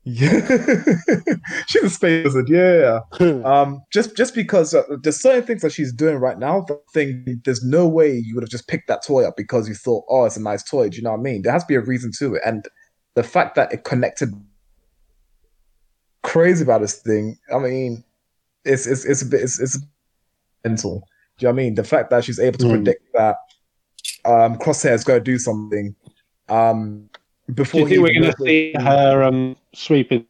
Yeah, 0.05 0.41
she's 1.69 1.83
a 1.85 1.91
space 1.91 2.25
wizard. 2.25 2.49
Yeah, 2.49 3.01
um, 3.45 3.83
just 3.93 4.17
just 4.17 4.35
because 4.35 4.75
uh, 4.75 4.83
there's 5.03 5.21
certain 5.21 5.45
things 5.45 5.63
that 5.63 5.73
she's 5.73 5.93
doing 5.93 6.17
right 6.17 6.39
now. 6.39 6.63
The 6.63 6.81
thing, 6.93 7.41
there's 7.45 7.65
no 7.65 7.87
way 7.87 8.13
you 8.17 8.35
would 8.35 8.43
have 8.43 8.51
just 8.51 8.67
picked 8.69 8.89
that 8.89 9.05
toy 9.05 9.25
up 9.25 9.37
because 9.37 9.69
you 9.69 9.75
thought, 9.75 10.05
oh, 10.09 10.25
it's 10.25 10.37
a 10.37 10.43
nice 10.43 10.63
toy. 10.63 10.89
Do 10.89 10.97
you 10.97 11.03
know 11.03 11.13
what 11.13 11.21
I 11.21 11.23
mean? 11.23 11.43
There 11.43 11.53
has 11.53 11.63
to 11.65 11.69
be 11.69 11.77
a 11.77 11.81
reason 11.81 12.11
to 12.19 12.35
it, 12.35 12.43
and 12.45 12.65
the 13.15 13.23
fact 13.23 13.55
that 13.55 13.73
it 13.73 13.85
connected 13.85 14.33
crazy 16.23 16.65
about 16.65 16.81
this 16.81 16.95
thing. 17.03 17.37
I 17.55 17.59
mean, 17.59 18.03
it's 18.65 18.87
it's 18.87 19.05
it's 19.05 19.23
a 19.23 19.27
bit 19.27 19.43
it's 19.43 19.61
it's 19.61 19.79
mental. 20.65 21.01
Do 21.39 21.47
you 21.47 21.49
know 21.49 21.55
what 21.55 21.61
I 21.61 21.65
mean? 21.65 21.75
The 21.75 21.85
fact 21.85 22.11
that 22.11 22.25
she's 22.25 22.39
able 22.39 22.59
to 22.59 22.67
Mm. 22.67 22.71
predict 22.71 23.13
that 23.15 23.37
um 24.25 24.59
Crosshair's 24.59 25.05
going 25.05 25.19
to 25.21 25.25
do 25.25 25.39
something 25.39 25.95
um 26.49 27.09
Do 27.49 27.55
before 27.55 27.81
you 27.81 27.87
he 27.87 27.95
think 27.97 28.03
we're 28.03 28.21
going 28.21 28.33
to 28.33 28.45
see 28.45 28.73
her 28.79 29.23
um, 29.25 29.57
sweeping, 29.75 30.27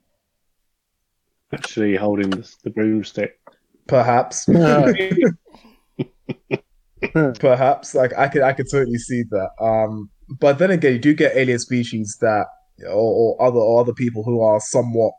actually 1.52 1.96
holding 1.96 2.30
the, 2.30 2.50
the 2.64 2.70
broomstick? 2.70 3.38
perhaps 3.86 4.46
perhaps 7.40 7.94
like 7.94 8.12
I 8.16 8.28
could 8.28 8.42
I 8.42 8.52
could 8.52 8.70
totally 8.70 8.98
see 8.98 9.24
that. 9.30 9.50
Um, 9.60 10.10
but 10.40 10.58
then 10.58 10.70
again, 10.70 10.94
you 10.94 10.98
do 10.98 11.14
get 11.14 11.36
alien 11.36 11.58
species 11.58 12.16
that 12.20 12.46
or, 12.86 13.36
or 13.38 13.42
other 13.42 13.58
or 13.58 13.80
other 13.80 13.92
people 13.92 14.22
who 14.22 14.40
are 14.40 14.60
somewhat, 14.60 15.12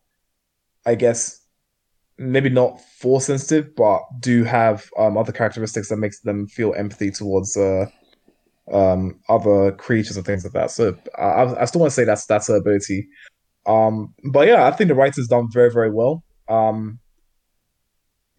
I 0.85 0.95
guess, 0.95 1.39
maybe 2.17 2.49
not 2.49 2.81
force 2.81 3.25
sensitive, 3.25 3.75
but 3.75 4.01
do 4.19 4.43
have 4.43 4.89
um 4.97 5.17
other 5.17 5.31
characteristics 5.31 5.89
that 5.89 5.97
makes 5.97 6.21
them 6.21 6.47
feel 6.47 6.73
empathy 6.75 7.11
towards 7.11 7.55
uh 7.57 7.85
um 8.71 9.19
other 9.27 9.73
creatures 9.73 10.15
and 10.15 10.25
things 10.25 10.45
like 10.45 10.53
that. 10.53 10.71
So 10.71 10.97
I 11.17 11.23
I 11.23 11.61
I 11.61 11.65
still 11.65 11.81
want 11.81 11.91
to 11.91 11.95
say 11.95 12.05
that's 12.05 12.25
that's 12.25 12.47
her 12.47 12.55
ability. 12.55 13.07
Um, 13.65 14.13
but 14.31 14.47
yeah, 14.47 14.67
I 14.67 14.71
think 14.71 14.89
the 14.89 14.95
writer's 14.95 15.27
done 15.27 15.47
very 15.51 15.71
very 15.71 15.89
well. 15.91 16.23
Um, 16.49 16.99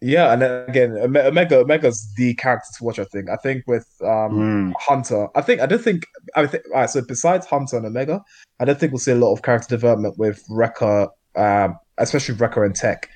yeah, 0.01 0.33
and 0.33 0.41
then 0.41 0.69
again, 0.69 0.97
Ome- 0.99 1.15
Omega 1.17 1.61
Omega's 1.61 2.13
the 2.15 2.33
character 2.35 2.67
to 2.77 2.83
watch. 2.83 2.99
I 2.99 3.05
think. 3.05 3.29
I 3.29 3.37
think 3.37 3.63
with 3.65 3.87
um 4.01 4.69
Mm. 4.69 4.73
Hunter, 4.79 5.27
I 5.35 5.41
think 5.41 5.61
I 5.61 5.65
don't 5.65 5.81
think 5.81 6.05
I 6.35 6.45
think. 6.45 6.63
All 6.73 6.81
right, 6.81 6.89
so 6.89 7.01
besides 7.01 7.45
Hunter 7.47 7.77
and 7.77 7.85
Omega, 7.85 8.23
I 8.59 8.65
don't 8.65 8.79
think 8.79 8.91
we'll 8.91 8.99
see 8.99 9.11
a 9.13 9.15
lot 9.15 9.33
of 9.33 9.41
character 9.41 9.69
development 9.75 10.17
with 10.17 10.43
Wrecker, 10.49 11.07
um, 11.35 11.79
especially 11.97 12.35
Wrecker 12.35 12.63
and 12.63 12.75
Tech. 12.75 13.09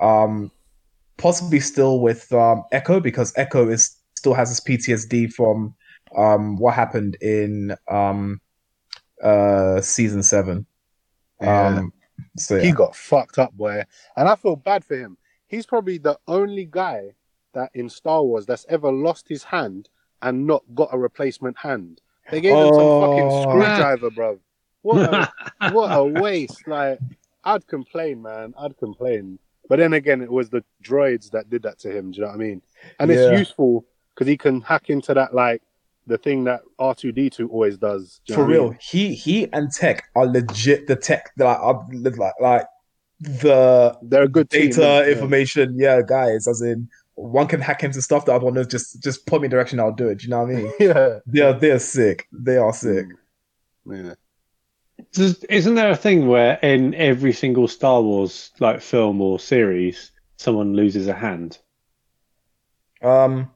Um, 0.00 0.52
possibly 1.16 1.58
still 1.60 2.00
with 2.00 2.32
um 2.32 2.62
Echo 2.72 3.00
because 3.00 3.32
Echo 3.36 3.68
is 3.68 3.96
still 4.14 4.34
has 4.34 4.48
his 4.50 4.60
PTSD 4.60 5.32
from 5.32 5.74
um 6.16 6.56
what 6.56 6.74
happened 6.74 7.16
in 7.20 7.74
um 7.90 8.40
uh 9.24 9.80
season 9.80 10.22
seven. 10.22 10.66
Yeah. 11.40 11.66
Um, 11.78 11.92
so 12.36 12.56
yeah. 12.56 12.62
he 12.62 12.72
got 12.72 12.96
fucked 12.96 13.38
up, 13.38 13.52
boy. 13.52 13.82
And 14.16 14.28
I 14.28 14.34
feel 14.36 14.56
bad 14.56 14.84
for 14.84 14.96
him. 14.96 15.16
He's 15.46 15.66
probably 15.66 15.98
the 15.98 16.18
only 16.26 16.66
guy 16.70 17.14
that 17.54 17.70
in 17.74 17.88
Star 17.88 18.22
Wars 18.22 18.46
that's 18.46 18.66
ever 18.68 18.90
lost 18.92 19.28
his 19.28 19.44
hand 19.44 19.88
and 20.22 20.46
not 20.46 20.62
got 20.74 20.90
a 20.92 20.98
replacement 20.98 21.56
hand. 21.58 22.00
They 22.30 22.40
gave 22.40 22.52
him 22.56 22.68
some 22.68 22.82
Oh. 22.82 23.00
fucking 23.00 23.42
screwdriver, 23.50 24.10
bro. 24.10 24.38
What 24.82 25.12
a, 25.14 25.32
what 25.72 25.88
a 25.90 26.04
waste. 26.04 26.66
Like, 26.68 26.98
I'd 27.44 27.66
complain, 27.66 28.22
man. 28.22 28.52
I'd 28.58 28.76
complain. 28.76 29.38
But 29.68 29.78
then 29.78 29.92
again, 29.92 30.20
it 30.22 30.30
was 30.30 30.50
the 30.50 30.64
droids 30.82 31.30
that 31.30 31.48
did 31.50 31.62
that 31.62 31.78
to 31.80 31.90
him. 31.96 32.10
Do 32.10 32.16
you 32.16 32.22
know 32.22 32.28
what 32.28 32.34
I 32.34 32.38
mean? 32.38 32.62
And 32.98 33.10
Yeah. 33.10 33.16
it's 33.30 33.38
useful 33.38 33.86
because 34.14 34.26
he 34.26 34.36
can 34.36 34.60
hack 34.60 34.90
into 34.90 35.14
that, 35.14 35.34
like, 35.34 35.62
the 36.08 36.18
thing 36.18 36.44
that 36.44 36.60
R2D2 36.80 37.48
always 37.50 37.76
does. 37.78 38.20
Do 38.26 38.34
For 38.34 38.40
know 38.40 38.44
what 38.46 38.50
I 38.50 38.52
real, 38.54 38.68
mean? 38.70 38.78
he 38.80 39.14
he 39.14 39.52
and 39.52 39.70
Tech 39.70 40.08
are 40.16 40.26
legit 40.26 40.86
the 40.88 40.96
tech 40.96 41.30
that 41.36 41.58
are 41.58 41.86
like 41.92 42.34
like 42.40 42.66
the 43.20 43.96
They're 44.02 44.24
a 44.24 44.28
good 44.28 44.48
data 44.48 44.80
innit? 44.80 45.06
Yeah. 45.06 45.12
information, 45.12 45.74
yeah, 45.78 46.00
guys. 46.06 46.46
As 46.48 46.60
in, 46.62 46.88
one 47.14 47.46
can 47.48 47.60
hack 47.60 47.82
into 47.84 48.00
stuff. 48.02 48.24
The 48.26 48.32
other 48.34 48.44
one 48.46 48.54
knows 48.54 48.66
just 48.68 49.02
just 49.02 49.26
put 49.26 49.40
me 49.40 49.46
in 49.46 49.50
the 49.50 49.56
direction. 49.56 49.80
I'll 49.80 49.92
do 49.92 50.08
it. 50.08 50.18
Do 50.18 50.24
you 50.24 50.30
know 50.30 50.42
what 50.42 50.50
I 50.50 50.54
mean? 50.54 50.72
Yeah. 50.80 51.18
They're 51.26 51.52
they're 51.52 51.78
sick. 51.78 52.26
They 52.32 52.56
are 52.56 52.72
sick. 52.72 53.06
Yeah. 53.86 54.14
Does- 55.12 55.44
Isn't 55.44 55.74
there 55.76 55.90
a 55.90 55.96
thing 55.96 56.26
where 56.28 56.58
in 56.62 56.94
every 56.94 57.32
single 57.32 57.68
Star 57.68 58.02
Wars 58.02 58.50
like 58.60 58.80
film 58.80 59.20
or 59.20 59.38
series, 59.40 60.10
someone 60.36 60.74
loses 60.74 61.06
a 61.08 61.14
hand? 61.14 61.58
Um, 63.02 63.50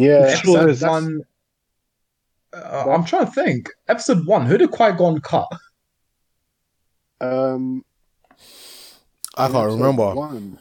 Yeah, 0.00 0.34
Sure, 0.34 0.66
that- 0.66 0.78
that's- 0.78 0.82
one. 0.82 1.22
Uh, 2.52 2.86
I'm 2.90 3.04
trying 3.04 3.26
to 3.26 3.32
think. 3.32 3.68
Episode 3.88 4.26
one. 4.26 4.46
Who 4.46 4.56
did 4.56 4.70
Qui 4.70 4.92
Gon 4.92 5.20
cut? 5.20 5.48
um, 7.20 7.84
I 9.36 9.48
can't 9.50 9.66
remember. 9.72 10.14
One. 10.14 10.58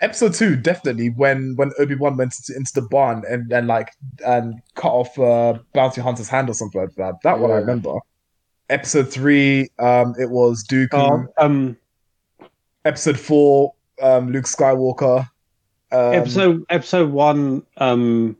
Episode 0.00 0.34
two, 0.34 0.54
definitely 0.56 1.08
when 1.10 1.54
when 1.56 1.72
Obi 1.78 1.94
Wan 1.96 2.16
went 2.16 2.34
into, 2.38 2.54
into 2.56 2.72
the 2.74 2.82
barn 2.82 3.24
and 3.28 3.50
and 3.52 3.66
like 3.66 3.90
and 4.24 4.60
cut 4.76 4.92
off 4.92 5.18
uh, 5.18 5.58
Bounty 5.72 6.00
Hunter's 6.00 6.28
hand 6.28 6.48
or 6.48 6.54
something 6.54 6.80
like 6.80 6.94
that. 6.96 7.14
That 7.24 7.40
one 7.40 7.50
I 7.50 7.54
remember. 7.54 7.94
Episode 8.70 9.10
three, 9.10 9.70
um, 9.78 10.14
it 10.20 10.30
was 10.30 10.64
Dooku. 10.70 10.88
Oh, 10.92 11.26
um, 11.44 11.76
Episode 12.84 13.18
four, 13.18 13.74
um, 14.02 14.30
Luke 14.30 14.44
Skywalker. 14.44 15.28
Um, 15.90 16.14
episode 16.14 16.64
episode 16.70 17.10
one 17.10 17.62
um 17.78 18.36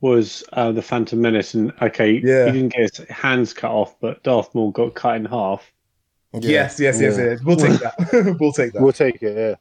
was 0.00 0.42
uh, 0.52 0.72
the 0.72 0.82
Phantom 0.82 1.20
Menace, 1.20 1.54
and 1.54 1.72
okay, 1.80 2.20
Yeah. 2.24 2.46
he 2.46 2.52
didn't 2.52 2.72
get 2.74 2.96
his 2.96 3.08
hands 3.08 3.52
cut 3.54 3.70
off, 3.70 3.94
but 4.00 4.22
Darth 4.24 4.52
Maul 4.54 4.72
got 4.72 4.94
cut 4.94 5.16
in 5.16 5.24
half. 5.26 5.72
Yes, 6.34 6.80
yes, 6.80 7.00
yes, 7.00 7.16
Yeah. 7.18 7.24
yes. 7.24 7.40
We'll 7.44 7.56
take 7.56 7.78
that. 7.80 8.36
we'll 8.40 8.52
take 8.52 8.72
that. 8.72 8.82
We'll 8.82 8.92
take 8.92 9.22
it. 9.22 9.36
Yeah. 9.36 9.54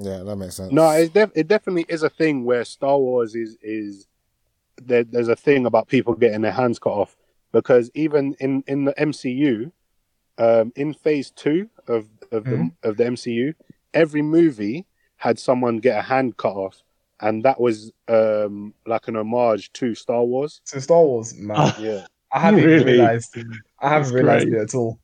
Yeah, 0.00 0.22
that 0.22 0.36
makes 0.36 0.54
sense. 0.54 0.72
No, 0.72 0.88
it, 0.90 1.12
def- 1.12 1.32
it 1.34 1.48
definitely 1.48 1.86
is 1.88 2.04
a 2.04 2.08
thing 2.10 2.44
where 2.44 2.64
Star 2.64 2.96
Wars 2.98 3.34
is 3.34 3.56
is 3.60 4.06
there, 4.80 5.02
there's 5.02 5.26
a 5.28 5.34
thing 5.34 5.66
about 5.66 5.88
people 5.88 6.14
getting 6.14 6.42
their 6.42 6.52
hands 6.52 6.78
cut 6.78 6.92
off 6.92 7.16
because 7.50 7.90
even 7.94 8.36
in 8.38 8.62
in 8.68 8.84
the 8.84 8.94
MCU, 8.96 9.72
um, 10.38 10.72
in 10.76 10.94
Phase 10.94 11.30
Two 11.32 11.68
of 11.88 12.06
of 12.30 12.44
Mhm. 12.44 12.70
the 12.82 12.88
of 12.90 12.96
the 12.96 13.04
MCU, 13.04 13.54
every 13.92 14.22
movie 14.22 14.86
had 15.18 15.38
someone 15.38 15.78
get 15.78 15.98
a 15.98 16.02
hand 16.02 16.36
cut 16.36 16.54
off, 16.54 16.82
and 17.20 17.42
that 17.44 17.60
was 17.60 17.92
um, 18.08 18.72
like 18.86 19.06
an 19.08 19.16
homage 19.16 19.72
to 19.74 19.94
Star 19.94 20.24
Wars. 20.24 20.60
So 20.64 20.78
Star 20.80 21.02
Wars, 21.02 21.34
man. 21.36 21.56
Ah. 21.58 21.76
Yeah, 21.80 22.06
I 22.32 22.40
haven't 22.40 22.64
Really? 22.64 22.84
realized. 22.94 23.36
I 23.80 23.88
haven't 23.90 24.02
That's 24.04 24.12
realized 24.12 24.48
great. 24.48 24.60
it 24.60 24.62
at 24.64 24.74
all. 24.74 24.98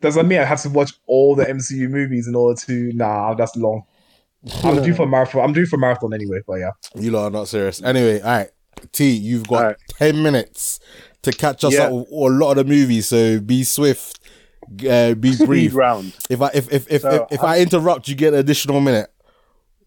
Does 0.00 0.14
that 0.14 0.24
mean 0.26 0.38
I 0.38 0.44
have 0.44 0.62
to 0.62 0.68
watch 0.70 0.92
all 1.06 1.34
the 1.34 1.44
MCU 1.44 1.88
movies 1.90 2.28
in 2.28 2.34
order 2.34 2.60
to? 2.66 2.92
Nah, 2.94 3.34
that's 3.34 3.56
long. 3.56 3.82
I'm 4.62 4.80
due 4.82 4.94
for 4.94 5.06
marathon. 5.06 5.42
I'm 5.42 5.52
due 5.52 5.66
for 5.66 5.76
marathon 5.76 6.14
anyway. 6.14 6.38
But 6.46 6.54
yeah, 6.60 6.70
You 6.94 7.10
lot 7.10 7.24
are 7.24 7.30
not 7.30 7.48
serious. 7.48 7.82
Anyway, 7.82 8.20
all 8.20 8.30
right. 8.30 8.50
T, 8.92 9.10
you've 9.10 9.48
got 9.48 9.56
All 9.56 9.64
right. 9.70 9.76
10 9.98 10.22
minutes 10.22 10.78
to 11.22 11.32
catch 11.32 11.64
us 11.64 11.72
Yeah. 11.74 11.86
up 11.86 11.92
with 11.92 12.08
a 12.12 12.36
lot 12.36 12.56
of 12.56 12.58
the 12.58 12.72
movies, 12.72 13.08
so 13.08 13.40
be 13.40 13.64
swift, 13.64 14.17
uh, 14.88 15.14
be 15.14 15.32
speed 15.32 15.46
brief. 15.46 15.74
round. 15.74 16.12
If 16.28 16.42
I 16.42 16.50
if 16.54 16.72
if 16.72 16.90
if, 16.90 17.02
So, 17.02 17.26
if, 17.30 17.38
if 17.38 17.44
I 17.44 17.60
interrupt, 17.60 18.08
you 18.08 18.14
get 18.14 18.34
an 18.34 18.40
additional 18.40 18.80
minute. 18.80 19.10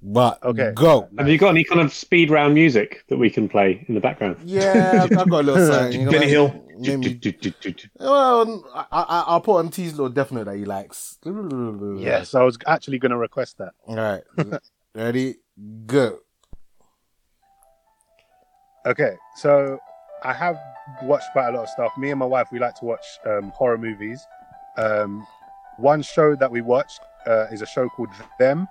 But 0.03 0.43
Okay. 0.43 0.71
go. 0.73 1.07
Have 1.17 1.29
you 1.29 1.37
got 1.37 1.49
any 1.49 1.63
kind 1.63 1.79
of 1.79 1.93
speed 1.93 2.31
round 2.31 2.55
music 2.55 3.03
that 3.09 3.17
we 3.17 3.29
can 3.29 3.47
play 3.47 3.85
in 3.87 3.93
the 3.93 4.01
background? 4.01 4.37
Yeah, 4.43 5.03
I've 5.03 5.15
I've 5.15 5.29
got 5.29 5.41
a 5.41 5.43
little 5.43 5.67
something. 5.71 6.09
Benny 6.09 6.27
Hill. 6.27 6.65
Maybe, 6.79 7.19
well, 7.99 8.65
I, 8.73 8.85
I, 8.91 9.23
I'll 9.27 9.41
put 9.41 9.59
on 9.59 9.69
T's 9.69 9.91
little 9.91 10.09
definite 10.09 10.45
that 10.45 10.55
he 10.55 10.65
likes. 10.65 11.19
Yes, 11.23 12.33
I 12.33 12.41
was 12.41 12.57
actually 12.65 12.97
going 12.97 13.11
to 13.11 13.17
request 13.17 13.59
that. 13.59 13.73
All 13.85 13.95
right. 13.95 14.23
Ready? 14.95 15.35
Go. 15.85 16.19
Okay, 18.87 19.15
so 19.35 19.77
I 20.23 20.33
have 20.33 20.57
watched 21.03 21.31
quite 21.33 21.49
a 21.49 21.51
lot 21.51 21.63
of 21.63 21.69
stuff. 21.69 21.91
Me 21.99 22.09
and 22.09 22.17
my 22.17 22.25
wife, 22.25 22.47
we 22.51 22.57
like 22.57 22.73
to 22.79 22.85
watch 22.85 23.05
um, 23.27 23.51
horror 23.51 23.77
movies. 23.77 24.25
Um, 24.77 25.25
one 25.77 26.01
show 26.01 26.35
that 26.35 26.51
we 26.51 26.61
watched 26.61 27.01
uh, 27.27 27.45
is 27.51 27.61
a 27.61 27.65
show 27.65 27.89
called 27.89 28.09
Them 28.39 28.67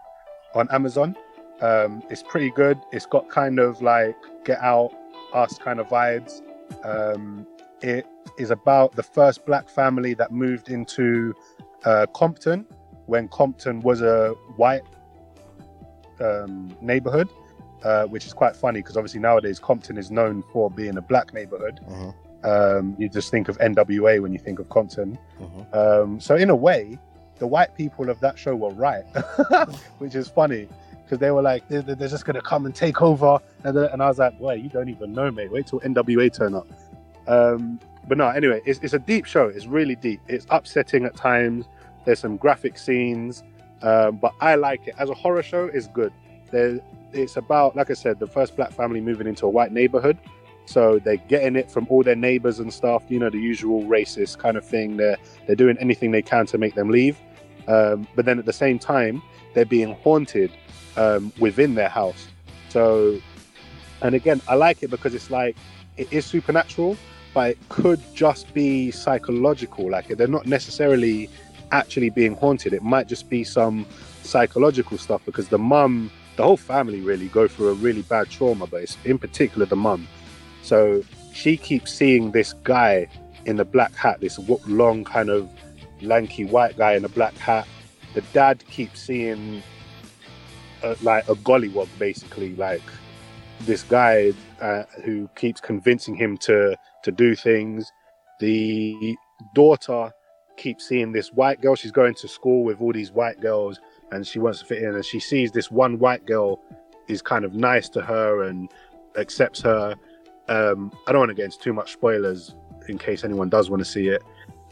on 0.55 0.69
Amazon. 0.71 1.17
Um, 1.61 2.03
it's 2.11 2.23
pretty 2.23 2.51
good. 2.51 2.81
It's 2.93 3.07
got 3.07 3.29
kind 3.29 3.59
of 3.59 3.83
like 3.83 4.17
Get 4.45 4.61
Out, 4.61 4.93
Us 5.35 5.59
kind 5.59 5.79
of 5.81 5.89
vibes. 5.89 6.43
Um, 6.85 7.47
it 7.83 8.07
is 8.39 8.51
about 8.51 8.93
the 8.93 9.03
first 9.03 9.45
black 9.45 9.69
family 9.69 10.15
that 10.15 10.33
moved 10.33 10.69
into 10.69 11.35
uh, 11.85 12.07
Compton 12.15 12.67
when 13.07 13.29
Compton 13.29 13.81
was 13.81 14.03
a 14.03 14.31
white 14.57 14.83
um, 16.21 16.75
neighborhood 16.81 17.29
uh, 17.83 18.05
which 18.05 18.27
is 18.27 18.33
quite 18.33 18.55
funny 18.55 18.81
because 18.81 18.97
obviously 18.97 19.21
nowadays 19.21 19.59
Compton 19.59 19.97
is 19.97 20.11
known 20.11 20.43
for 20.53 20.71
being 20.71 20.97
a 20.97 21.03
black 21.03 21.33
neighborhood. 21.33 21.81
Mhm. 21.89 22.15
Um, 22.45 22.95
you 22.99 23.09
just 23.09 23.31
think 23.31 23.49
of 23.49 23.59
NWA 23.59 24.21
when 24.21 24.33
you 24.33 24.39
think 24.39 24.59
of 24.59 24.69
Compton. 24.71 25.19
Mhm. 25.41 25.75
Um, 25.75 26.21
so 26.21 26.37
in 26.37 26.51
a 26.51 26.57
way, 26.57 26.99
the 27.39 27.47
white 27.47 27.75
people 27.75 28.09
of 28.11 28.19
that 28.21 28.39
show 28.39 28.55
were 28.57 28.71
right, 28.71 29.05
which 29.99 30.15
is 30.15 30.29
funny 30.29 30.69
because 31.05 31.19
they 31.19 31.31
were 31.31 31.43
like, 31.43 31.67
they're, 31.69 31.83
they're 31.83 32.09
just 32.09 32.25
gonna 32.25 32.41
come 32.41 32.67
and 32.67 32.75
take 32.75 33.03
over, 33.03 33.39
and, 33.65 33.77
and 33.77 34.03
I 34.03 34.09
was 34.09 34.19
like, 34.19 34.39
boy, 34.39 34.55
you 34.55 34.69
don't 34.69 34.89
even 34.89 35.13
know, 35.13 35.31
mate. 35.31 35.51
Wait 35.51 35.67
till 35.67 35.81
NWA 35.81 36.33
turn 36.33 36.55
up. 36.55 36.69
Um, 37.27 37.81
but 38.09 38.17
no, 38.17 38.29
anyway, 38.29 38.61
it's, 38.65 38.81
it's 38.81 38.95
a 38.95 38.99
deep 38.99 39.25
show. 39.25 39.47
It's 39.47 39.67
really 39.67 39.97
deep. 39.97 40.21
It's 40.29 40.47
upsetting 40.51 41.05
at 41.05 41.17
times. 41.17 41.67
There's 42.05 42.19
some 42.19 42.37
graphic 42.37 42.79
scenes, 42.79 43.43
um, 43.83 44.17
but 44.17 44.33
I 44.41 44.55
like 44.55 44.87
it 44.87 44.95
as 44.99 45.11
a 45.11 45.15
horror 45.15 45.43
show. 45.43 45.67
It's 45.67 45.87
good. 45.89 46.13
There, 46.51 46.81
it's 47.13 47.37
about, 47.37 47.77
like 47.77 47.91
I 47.91 47.95
said, 47.95 48.19
the 48.19 48.27
first 48.27 48.57
black 48.57 48.73
family 48.73 49.01
moving 49.01 49.27
into 49.27 49.47
a 49.47 49.49
white 49.51 49.73
neighborhood. 49.73 50.17
So 50.67 50.99
they're 50.99 51.17
getting 51.17 51.57
it 51.57 51.71
from 51.71 51.87
all 51.91 52.03
their 52.03 52.17
neighbors 52.17 52.61
and 52.61 52.73
stuff. 52.73 53.03
You 53.09 53.19
know, 53.19 53.31
the 53.31 53.41
usual 53.41 53.83
racist 53.85 54.39
kind 54.39 54.57
of 54.57 54.65
thing. 54.65 54.97
They're 54.97 55.19
they're 55.47 55.57
doing 55.57 55.77
anything 55.79 56.11
they 56.11 56.23
can 56.23 56.47
to 56.47 56.59
make 56.59 56.75
them 56.75 56.91
leave. 56.91 57.19
Um, 57.67 58.07
but 58.15 58.25
then 58.25 58.39
at 58.39 58.47
the 58.47 58.53
same 58.53 58.79
time, 58.79 59.23
they're 59.55 59.65
being 59.65 59.95
haunted 59.97 60.51
um, 60.97 61.33
within 61.39 61.75
their 61.75 61.89
house. 61.89 62.29
So, 62.69 63.21
and 64.03 64.15
again, 64.15 64.41
I 64.49 64.55
like 64.55 64.83
it 64.83 64.91
because 64.91 65.15
it's 65.15 65.31
like 65.31 65.57
it 65.97 66.13
is 66.13 66.25
supernatural, 66.25 66.97
but 67.35 67.51
it 67.51 67.59
could 67.69 68.01
just 68.15 68.53
be 68.55 68.91
psychological. 68.91 69.91
Like 69.91 70.09
they're 70.09 70.27
not 70.27 70.47
necessarily 70.47 71.29
actually 71.73 72.11
being 72.11 72.35
haunted. 72.35 72.73
It 72.73 72.83
might 72.83 73.09
just 73.09 73.29
be 73.29 73.45
some 73.45 73.87
psychological 74.23 74.99
stuff 74.99 75.23
because 75.25 75.49
the 75.49 75.59
mum, 75.59 76.11
the 76.37 76.43
whole 76.43 76.57
family 76.57 77.01
really 77.01 77.29
go 77.29 77.49
through 77.49 77.69
a 77.69 77.75
really 77.75 78.03
bad 78.03 78.31
trauma, 78.31 78.67
but 78.67 78.83
it's 78.83 78.97
in 79.05 79.19
particular 79.19 79.67
the 79.67 79.77
mum. 79.77 80.07
So 80.63 81.03
she 81.33 81.57
keeps 81.57 81.93
seeing 81.93 82.33
this 82.33 82.53
guy 82.65 83.09
in 83.47 83.57
the 83.57 83.65
black 83.65 83.95
hat, 83.95 84.21
this 84.21 84.39
long 84.67 85.05
kind 85.05 85.31
of 85.31 85.49
lanky 86.03 86.45
white 86.45 86.77
guy 86.77 86.95
in 86.95 87.05
a 87.05 87.09
black 87.09 87.35
hat. 87.37 87.67
The 88.15 88.23
dad 88.33 88.65
keeps 88.67 89.01
seeing 89.01 89.63
uh, 90.83 90.95
like 91.03 91.29
a 91.29 91.35
gollywog, 91.35 91.89
basically, 91.99 92.55
like 92.57 92.83
this 93.61 93.83
guy 93.83 94.33
uh, 94.61 94.85
who 95.05 95.29
keeps 95.37 95.61
convincing 95.61 96.15
him 96.15 96.37
to 96.39 96.77
to 97.05 97.13
do 97.13 97.35
things. 97.35 97.91
The 98.41 99.17
daughter 99.55 100.13
keeps 100.57 100.89
seeing 100.89 101.13
this 101.13 101.33
white 101.33 101.61
girl. 101.61 101.75
She's 101.75 101.93
going 101.93 102.15
to 102.15 102.29
school 102.29 102.65
with 102.65 102.81
all 102.81 102.93
these 102.93 103.13
white 103.13 103.41
girls, 103.41 103.81
and 104.13 104.27
she 104.27 104.39
wants 104.39 104.61
to 104.61 104.67
fit 104.67 104.83
in. 104.83 104.95
And 104.95 105.05
she 105.05 105.21
sees 105.21 105.53
this 105.53 105.71
one 105.71 105.99
white 105.99 106.27
girl 106.27 106.61
is 107.09 107.23
kind 107.23 107.45
of 107.45 107.55
nice 107.55 107.89
to 107.91 108.01
her 108.01 108.43
and 108.45 108.71
accepts 109.17 109.61
her. 109.63 109.95
Um, 110.51 110.93
I 111.07 111.13
don't 111.13 111.21
want 111.21 111.31
to 111.31 111.35
get 111.35 111.47
into 111.47 111.59
too 111.59 111.73
much 111.73 111.93
spoilers 111.93 112.55
in 112.89 112.99
case 112.99 113.25
anyone 113.25 113.49
does 113.49 113.71
want 113.71 113.81
to 113.81 113.89
see 113.91 114.09
it. 114.09 114.23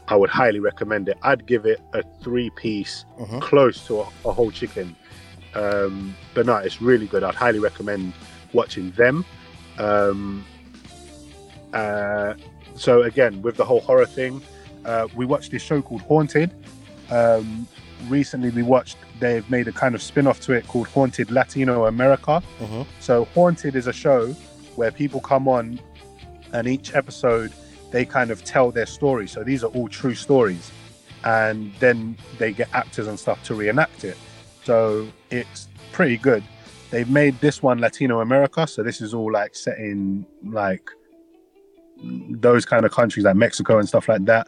I 0.09 0.15
would 0.15 0.29
highly 0.29 0.59
recommend 0.59 1.07
it. 1.09 1.17
I'd 1.23 1.45
give 1.45 1.65
it 1.65 1.79
a 1.93 2.03
three 2.21 2.49
piece, 2.51 3.05
Mhm. 3.19 3.41
close 3.41 3.85
to 3.87 4.01
a, 4.01 4.07
a 4.25 4.31
whole 4.33 4.51
chicken. 4.51 4.95
Um, 5.55 6.15
but 6.33 6.45
no, 6.45 6.57
it's 6.57 6.81
really 6.81 7.07
good. 7.07 7.23
I'd 7.23 7.33
highly 7.35 7.59
recommend 7.59 8.13
watching 8.53 8.91
them. 8.91 9.23
Um, 9.77 10.45
uh, 11.73 12.33
so 12.75 13.03
again, 13.03 13.41
with 13.41 13.55
the 13.55 13.65
whole 13.65 13.79
horror 13.81 14.05
thing, 14.05 14.41
uh, 14.85 15.07
we 15.15 15.25
watched 15.25 15.51
this 15.51 15.61
show 15.61 15.81
called 15.81 16.01
Haunted. 16.01 16.51
Um, 17.11 17.67
recently, 18.07 18.49
we 18.49 18.63
watched. 18.63 18.97
They've 19.19 19.47
made 19.49 19.67
a 19.67 19.71
kind 19.71 19.95
of 19.95 20.01
spin-off 20.01 20.39
to 20.41 20.53
it 20.53 20.67
called 20.67 20.87
Haunted 20.87 21.31
Latino 21.31 21.85
America. 21.85 22.41
Mhm. 22.61 22.85
So 22.99 23.25
Haunted 23.35 23.75
is 23.75 23.87
a 23.87 23.93
show 23.93 24.35
where 24.79 24.91
people 24.91 25.19
come 25.19 25.47
on, 25.47 25.79
and 26.53 26.67
each 26.67 26.95
episode 26.95 27.51
they 27.91 28.05
kind 28.05 28.31
of 28.31 28.43
tell 28.43 28.71
their 28.71 28.85
story. 28.85 29.27
So 29.27 29.43
these 29.43 29.63
are 29.63 29.71
all 29.71 29.89
true 29.89 30.15
stories, 30.15 30.71
and 31.23 31.73
then 31.79 32.17
they 32.37 32.53
get 32.53 32.69
actors 32.73 33.07
and 33.07 33.19
stuff 33.19 33.43
to 33.43 33.55
reenact 33.55 34.03
it. 34.03 34.17
So 34.63 35.07
it's 35.29 35.67
pretty 35.91 36.17
good. 36.17 36.43
They've 36.91 37.09
made 37.09 37.39
this 37.39 37.61
one 37.61 37.79
Latino 37.79 38.21
America, 38.21 38.65
so 38.67 38.81
this 38.83 39.01
is 39.01 39.13
all 39.13 39.31
like 39.31 39.53
set 39.55 39.77
in 39.77 40.25
like 40.43 40.89
those 42.47 42.65
kind 42.65 42.85
of 42.85 42.91
countries 42.91 43.25
like 43.25 43.35
Mexico 43.35 43.77
and 43.79 43.87
stuff 43.87 44.07
like 44.07 44.25
that. 44.25 44.47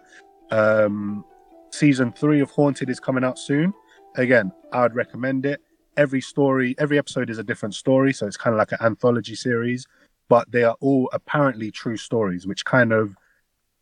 Um, 0.49 1.25
season 1.71 2.13
three 2.13 2.39
of 2.39 2.49
Haunted 2.51 2.89
is 2.89 2.99
coming 2.99 3.23
out 3.23 3.37
soon. 3.37 3.73
Again, 4.15 4.51
I 4.71 4.81
would 4.81 4.95
recommend 4.95 5.45
it. 5.45 5.61
Every 5.97 6.21
story, 6.21 6.73
every 6.77 6.97
episode 6.97 7.29
is 7.29 7.37
a 7.37 7.43
different 7.43 7.75
story, 7.75 8.13
so 8.13 8.25
it's 8.25 8.37
kind 8.37 8.53
of 8.53 8.57
like 8.57 8.71
an 8.71 8.79
anthology 8.81 9.35
series, 9.35 9.85
but 10.31 10.49
they 10.49 10.63
are 10.63 10.77
all 10.79 11.09
apparently 11.11 11.69
true 11.71 11.97
stories, 11.97 12.47
which 12.47 12.63
kind 12.63 12.93
of 12.93 13.17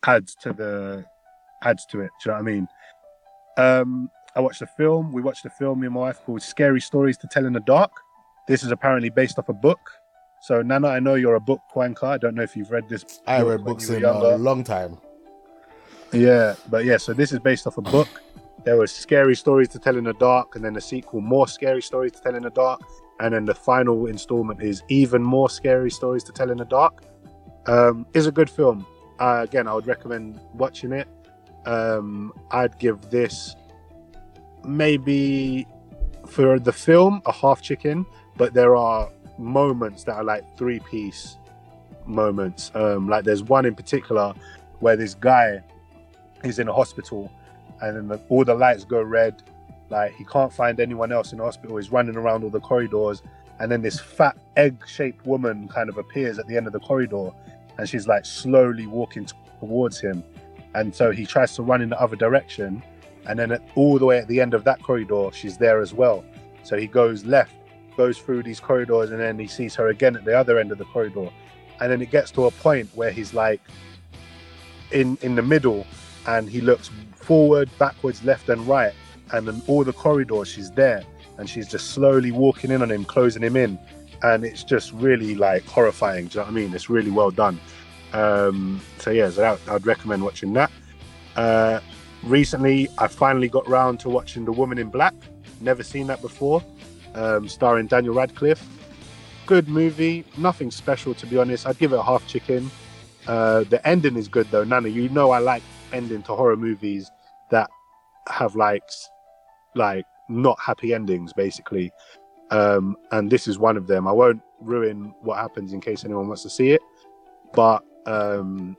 adds 0.07 0.33
to 0.33 0.51
the 0.51 1.05
adds 1.61 1.85
to 1.91 2.01
it. 2.01 2.09
Do 2.23 2.31
you 2.31 2.31
know 2.31 2.33
what 2.33 2.39
I 2.39 2.51
mean? 2.51 2.67
Um, 3.57 4.09
I 4.35 4.39
watched 4.39 4.63
a 4.63 4.65
film. 4.65 5.13
We 5.13 5.21
watched 5.21 5.45
a 5.45 5.51
film, 5.51 5.81
me 5.81 5.85
and 5.85 5.93
my 5.93 6.01
wife, 6.01 6.17
called 6.25 6.41
"Scary 6.41 6.81
Stories 6.81 7.17
to 7.19 7.27
Tell 7.27 7.45
in 7.45 7.53
the 7.53 7.59
Dark." 7.59 7.91
This 8.47 8.63
is 8.63 8.71
apparently 8.71 9.11
based 9.11 9.37
off 9.37 9.47
a 9.49 9.53
book. 9.53 9.79
So 10.41 10.63
Nana, 10.63 10.87
I 10.87 10.99
know 10.99 11.13
you're 11.13 11.35
a 11.35 11.39
book 11.51 11.61
wanker. 11.75 12.05
I 12.05 12.17
don't 12.17 12.33
know 12.33 12.41
if 12.41 12.55
you've 12.57 12.71
read 12.71 12.89
this. 12.89 13.21
I 13.27 13.41
book 13.41 13.49
read 13.49 13.63
books 13.65 13.89
in 13.89 14.01
younger. 14.01 14.31
a 14.31 14.37
long 14.37 14.63
time. 14.63 14.97
Yeah, 16.11 16.55
but 16.67 16.83
yeah, 16.83 16.97
so 16.97 17.13
this 17.13 17.31
is 17.31 17.37
based 17.37 17.67
off 17.67 17.77
a 17.77 17.83
book. 17.83 18.09
There 18.65 18.77
was 18.77 18.91
scary 18.91 19.35
stories 19.35 19.69
to 19.69 19.77
tell 19.77 19.97
in 19.97 20.05
the 20.05 20.13
dark, 20.13 20.55
and 20.55 20.65
then 20.65 20.73
the 20.73 20.81
sequel, 20.81 21.21
more 21.21 21.47
scary 21.47 21.83
stories 21.83 22.13
to 22.13 22.21
tell 22.21 22.33
in 22.33 22.41
the 22.41 22.49
dark, 22.49 22.81
and 23.19 23.33
then 23.33 23.45
the 23.45 23.55
final 23.55 24.05
installment 24.05 24.61
is 24.61 24.83
even 24.87 25.21
more 25.21 25.49
scary 25.49 25.91
stories 25.91 26.23
to 26.25 26.31
tell 26.31 26.49
in 26.51 26.57
the 26.57 26.65
dark. 26.65 27.03
Um, 27.67 28.05
is 28.13 28.25
a 28.25 28.31
good 28.31 28.49
film. 28.49 28.85
Uh, 29.19 29.41
again, 29.43 29.67
I 29.67 29.73
would 29.73 29.85
recommend 29.85 30.39
watching 30.53 30.91
it. 30.91 31.07
Um, 31.65 32.33
I'd 32.51 32.77
give 32.79 33.01
this 33.09 33.55
maybe 34.63 35.67
for 36.25 36.59
the 36.59 36.71
film 36.71 37.21
a 37.25 37.31
half 37.31 37.61
chicken, 37.61 38.05
but 38.37 38.53
there 38.53 38.75
are 38.75 39.09
moments 39.37 40.03
that 40.05 40.15
are 40.15 40.23
like 40.23 40.57
three 40.57 40.79
piece 40.79 41.37
moments. 42.05 42.71
Um, 42.73 43.09
like 43.09 43.25
there's 43.25 43.43
one 43.43 43.65
in 43.65 43.75
particular 43.75 44.33
where 44.79 44.95
this 44.95 45.13
guy 45.13 45.61
is 46.43 46.59
in 46.59 46.67
a 46.67 46.73
hospital 46.73 47.31
and 47.81 47.95
then 47.95 48.07
the, 48.07 48.21
all 48.29 48.45
the 48.45 48.55
lights 48.55 48.85
go 48.85 49.01
red 49.01 49.43
like 49.89 50.13
he 50.15 50.23
can't 50.25 50.53
find 50.53 50.79
anyone 50.79 51.11
else 51.11 51.31
in 51.31 51.37
the 51.39 51.43
hospital. 51.43 51.77
He's 51.77 51.91
running 51.91 52.15
around 52.15 52.43
all 52.43 52.49
the 52.49 52.59
corridors. 52.59 53.21
And 53.59 53.71
then 53.71 53.81
this 53.81 53.99
fat 53.99 54.37
egg-shaped 54.55 55.25
woman 55.25 55.67
kind 55.67 55.89
of 55.89 55.97
appears 55.97 56.39
at 56.39 56.47
the 56.47 56.55
end 56.55 56.67
of 56.67 56.73
the 56.73 56.79
corridor. 56.79 57.31
And 57.77 57.87
she's 57.87 58.07
like 58.07 58.25
slowly 58.25 58.87
walking 58.87 59.27
towards 59.59 59.99
him. 59.99 60.23
And 60.75 60.93
so 60.95 61.11
he 61.11 61.25
tries 61.25 61.55
to 61.55 61.63
run 61.63 61.81
in 61.81 61.89
the 61.89 61.99
other 61.99 62.15
direction. 62.15 62.83
And 63.27 63.37
then 63.37 63.51
at, 63.51 63.61
all 63.75 63.99
the 63.99 64.05
way 64.05 64.19
at 64.19 64.27
the 64.27 64.39
end 64.39 64.53
of 64.53 64.63
that 64.63 64.81
corridor 64.81 65.29
she's 65.33 65.57
there 65.57 65.81
as 65.81 65.93
well. 65.93 66.23
So 66.63 66.77
he 66.77 66.87
goes 66.87 67.25
left 67.25 67.53
goes 67.97 68.17
through 68.17 68.41
these 68.41 68.61
corridors 68.61 69.11
and 69.11 69.19
then 69.19 69.37
he 69.37 69.45
sees 69.45 69.75
her 69.75 69.89
again 69.89 70.15
at 70.15 70.23
the 70.23 70.37
other 70.37 70.57
end 70.57 70.71
of 70.71 70.77
the 70.77 70.85
corridor. 70.85 71.29
And 71.81 71.91
then 71.91 72.01
it 72.01 72.11
gets 72.11 72.31
to 72.31 72.45
a 72.45 72.51
point 72.51 72.89
where 72.95 73.11
he's 73.11 73.33
like 73.33 73.61
in 74.91 75.17
in 75.21 75.35
the 75.35 75.41
middle. 75.41 75.85
And 76.27 76.47
he 76.47 76.61
looks 76.61 76.89
forward 77.15 77.69
backwards 77.77 78.23
left 78.23 78.47
and 78.49 78.65
right 78.67 78.93
and 79.31 79.47
in 79.47 79.61
all 79.67 79.83
the 79.83 79.93
corridors 79.93 80.47
she's 80.47 80.71
there 80.71 81.03
and 81.37 81.49
she's 81.49 81.67
just 81.67 81.91
slowly 81.91 82.31
walking 82.31 82.69
in 82.71 82.81
on 82.81 82.91
him 82.91 83.05
closing 83.05 83.41
him 83.41 83.55
in. 83.55 83.79
And 84.21 84.43
it's 84.43 84.63
just 84.63 84.91
really 84.91 85.33
like 85.35 85.65
horrifying. 85.65 86.27
Do 86.27 86.39
you 86.39 86.39
know 86.39 86.51
what 86.51 86.51
i 86.51 86.53
mean? 86.53 86.73
It's 86.73 86.89
really 86.89 87.11
well 87.11 87.31
done. 87.31 87.59
Um 88.13 88.81
so 88.97 89.11
yeah 89.11 89.29
so 89.29 89.41
that, 89.41 89.59
i'd 89.69 89.85
recommend 89.85 90.23
watching 90.23 90.53
that. 90.53 90.71
Uh 91.35 91.79
recently 92.23 92.89
i 92.97 93.07
finally 93.07 93.47
got 93.47 93.65
round 93.69 93.99
to 94.01 94.09
watching 94.09 94.43
the 94.45 94.51
woman 94.51 94.77
in 94.77 94.89
black. 94.89 95.13
Never 95.61 95.83
seen 95.83 96.07
that 96.07 96.21
before. 96.21 96.63
Um 97.15 97.47
starring 97.47 97.87
daniel 97.87 98.13
radcliffe. 98.13 98.67
Good 99.45 99.69
movie. 99.69 100.25
Nothing 100.37 100.71
special 100.71 101.13
to 101.15 101.25
be 101.25 101.37
honest. 101.37 101.65
I'd 101.65 101.79
give 101.79 101.93
it 101.93 101.97
a 101.97 102.03
half 102.03 102.27
chicken. 102.27 102.69
Uh, 103.27 103.63
the 103.63 103.85
ending 103.87 104.15
is 104.15 104.27
good 104.27 104.47
though. 104.51 104.63
Nana, 104.63 104.89
you 104.89 105.07
know 105.09 105.31
I 105.31 105.39
like 105.39 105.63
ending 105.93 106.23
to 106.23 106.35
horror 106.35 106.57
movies 106.57 107.09
that 107.51 107.69
have 108.27 108.55
like 108.55 108.83
like 109.75 110.05
not 110.29 110.57
happy 110.59 110.93
endings 110.93 111.33
basically. 111.33 111.91
Um, 112.51 112.97
and 113.11 113.29
this 113.29 113.47
is 113.47 113.59
one 113.59 113.77
of 113.77 113.87
them. 113.87 114.07
I 114.07 114.11
won't 114.11 114.41
ruin 114.59 115.13
what 115.21 115.37
happens 115.37 115.71
in 115.73 115.81
case 115.81 116.03
anyone 116.03 116.27
wants 116.27 116.43
to 116.43 116.49
see 116.49 116.71
it, 116.71 116.81
but 117.53 117.83
um, 118.05 118.75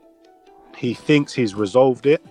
he 0.75 0.93
thinks 0.93 1.33
he's 1.33 1.55
resolved 1.55 2.05
it, 2.05 2.21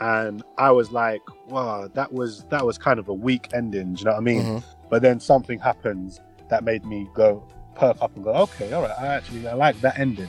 and 0.00 0.42
I 0.58 0.72
was 0.72 0.90
like, 0.90 1.22
wow, 1.46 1.88
that 1.94 2.12
was 2.12 2.44
that 2.50 2.66
was 2.66 2.76
kind 2.78 2.98
of 2.98 3.08
a 3.08 3.14
weak 3.14 3.48
ending. 3.54 3.94
Do 3.94 4.00
you 4.00 4.04
know 4.06 4.10
what 4.12 4.18
I 4.18 4.20
mean? 4.20 4.42
Mhm. 4.42 4.64
But 4.90 5.02
then 5.02 5.20
something 5.20 5.58
happens 5.60 6.20
that 6.50 6.64
made 6.64 6.84
me 6.84 7.08
go 7.14 7.42
perk 7.76 7.96
up 8.02 8.14
and 8.16 8.24
go, 8.24 8.32
okay, 8.32 8.72
all 8.72 8.82
right, 8.82 8.98
I 8.98 9.06
actually 9.06 9.46
I 9.46 9.54
like 9.54 9.80
that 9.80 9.98
ending. 9.98 10.28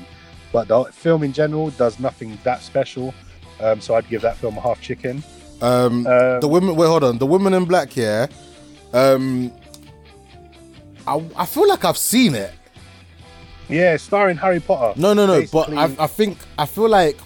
But 0.51 0.67
the 0.67 0.85
film 0.85 1.23
in 1.23 1.33
general 1.33 1.71
does 1.71 1.99
nothing 1.99 2.37
that 2.43 2.61
special. 2.61 3.13
Um, 3.59 3.81
so 3.81 3.95
I'd 3.95 4.07
give 4.09 4.21
that 4.21 4.37
film 4.37 4.57
a 4.57 4.61
half 4.61 4.79
chicken. 4.81 5.23
Um, 5.61 6.05
Um, 6.07 6.39
the 6.41 6.47
women. 6.47 6.75
Wait, 6.75 6.87
hold 6.87 7.03
on. 7.03 7.17
The 7.17 7.25
women 7.25 7.53
in 7.53 7.65
black 7.65 7.95
Yeah. 7.95 8.27
Um, 8.93 9.51
I 11.07 11.21
I 11.35 11.45
feel 11.45 11.67
like 11.67 11.83
I've 11.85 11.97
seen 11.97 12.33
it. 12.35 12.51
yeah, 13.69 13.97
starring 13.97 14.37
Harry 14.37 14.59
Potter. 14.59 14.99
No, 14.99 15.13
no, 15.13 15.25
no. 15.25 15.43
But 15.51 15.71
I, 15.73 15.83
I 15.99 16.07
think 16.07 16.37
I 16.57 16.65
feel 16.65 16.89
like 16.89 17.17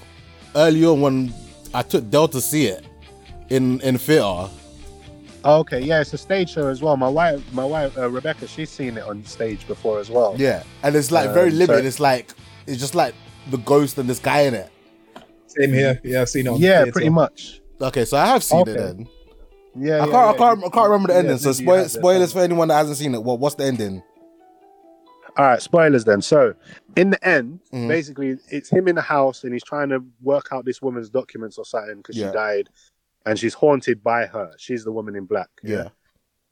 early 0.56 0.86
on 0.86 1.02
when 1.02 1.34
I 1.74 1.82
took 1.84 2.10
Dell 2.10 2.28
to 2.30 2.42
see 2.42 2.66
it 2.68 2.86
in 3.50 3.80
in 3.82 3.98
theater. 3.98 4.50
Oh, 5.46 5.60
okay, 5.60 5.80
yeah, 5.80 6.02
it's 6.02 6.14
a 6.14 6.18
stage 6.18 6.50
show 6.50 6.68
as 6.68 6.82
well. 6.82 6.98
My 6.98 7.08
wife, 7.08 7.42
my 7.54 7.64
wife 7.64 7.98
uh, 7.98 8.10
Rebecca, 8.10 8.46
she's 8.46 8.70
seen 8.70 8.98
it 8.98 9.04
on 9.04 9.24
stage 9.24 9.66
before 9.68 10.00
as 10.02 10.10
well. 10.10 10.36
Yeah, 10.38 10.64
and 10.84 10.96
it's 10.96 11.12
like 11.12 11.30
very 11.34 11.50
Um, 11.52 11.58
limited. 11.60 11.84
so- 11.84 11.88
It's 11.88 12.00
like 12.00 12.34
it's 12.68 12.80
just 12.80 12.94
like 12.96 13.14
the 13.50 13.58
ghost 13.58 13.98
and 13.98 14.10
this 14.10 14.20
guy 14.20 14.42
in 14.42 14.54
it. 14.54 14.70
Same 15.48 15.72
here. 15.74 16.00
Yeah, 16.04 16.22
I've 16.22 16.30
seen 16.30 16.48
it. 16.48 16.50
On 16.50 16.60
yeah, 16.60 16.86
pretty 16.92 17.10
much. 17.10 17.62
Okay, 17.82 18.06
so 18.06 18.18
I 18.18 18.26
have 18.28 18.44
seen 18.44 18.62
Okay. 18.62 18.72
it 18.72 18.78
then. 18.78 19.08
Yeah, 19.76 19.96
I 19.96 19.98
yeah, 20.00 20.04
can't, 20.06 20.14
yeah. 20.14 20.30
I 20.30 20.34
can't, 20.38 20.66
I 20.66 20.70
can't 20.70 20.90
remember 20.90 21.08
the 21.08 21.14
Yeah, 21.14 21.20
ending. 21.20 21.38
So 21.38 21.52
spoil, 21.54 21.88
spoilers 21.88 22.34
for 22.34 22.40
anyone 22.40 22.68
that 22.70 22.76
hasn't 22.76 22.98
seen 22.98 23.14
it. 23.16 23.24
What, 23.24 23.40
what's 23.40 23.56
the 23.56 23.66
ending? 23.66 24.04
All 25.38 25.46
right, 25.46 25.62
spoilers 25.62 26.04
then. 26.04 26.22
So, 26.22 26.54
in 26.98 27.12
the 27.12 27.28
end, 27.28 27.62
Mhm. 27.72 27.88
basically, 27.88 28.38
it's 28.50 28.70
him 28.70 28.88
in 28.88 28.96
the 28.96 29.02
house 29.02 29.44
and 29.44 29.54
he's 29.54 29.64
trying 29.64 29.90
to 29.90 30.04
work 30.22 30.48
out 30.52 30.66
this 30.66 30.82
woman's 30.82 31.10
documents 31.10 31.58
or 31.58 31.64
something 31.66 31.98
because 31.98 32.18
Yeah. 32.18 32.28
she 32.32 32.34
died, 32.34 32.70
and 33.26 33.40
she's 33.40 33.54
haunted 33.54 34.04
by 34.04 34.26
her. 34.26 34.52
She's 34.58 34.84
the 34.84 34.92
woman 34.92 35.16
in 35.16 35.26
black. 35.26 35.50
Yeah. 35.64 35.90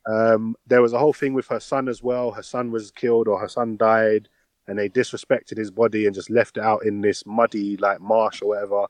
Um, 0.06 0.56
there 0.68 0.82
was 0.82 0.94
a 0.94 1.00
whole 1.00 1.12
thing 1.12 1.34
with 1.34 1.48
her 1.48 1.60
son 1.60 1.90
as 1.90 2.02
well. 2.02 2.32
Her 2.32 2.44
son 2.44 2.72
was 2.72 2.92
killed 2.92 3.28
or 3.28 3.40
her 3.40 3.50
son 3.50 3.76
died, 3.76 4.30
and 4.68 4.80
they 4.80 4.88
disrespected 4.88 5.58
his 5.58 5.72
body 5.72 6.06
and 6.06 6.16
just 6.16 6.30
left 6.30 6.56
it 6.56 6.64
out 6.64 6.86
in 6.86 7.02
this 7.02 7.26
muddy 7.26 7.76
like 7.78 8.00
marsh 8.00 8.42
or 8.42 8.50
whatever. 8.50 8.86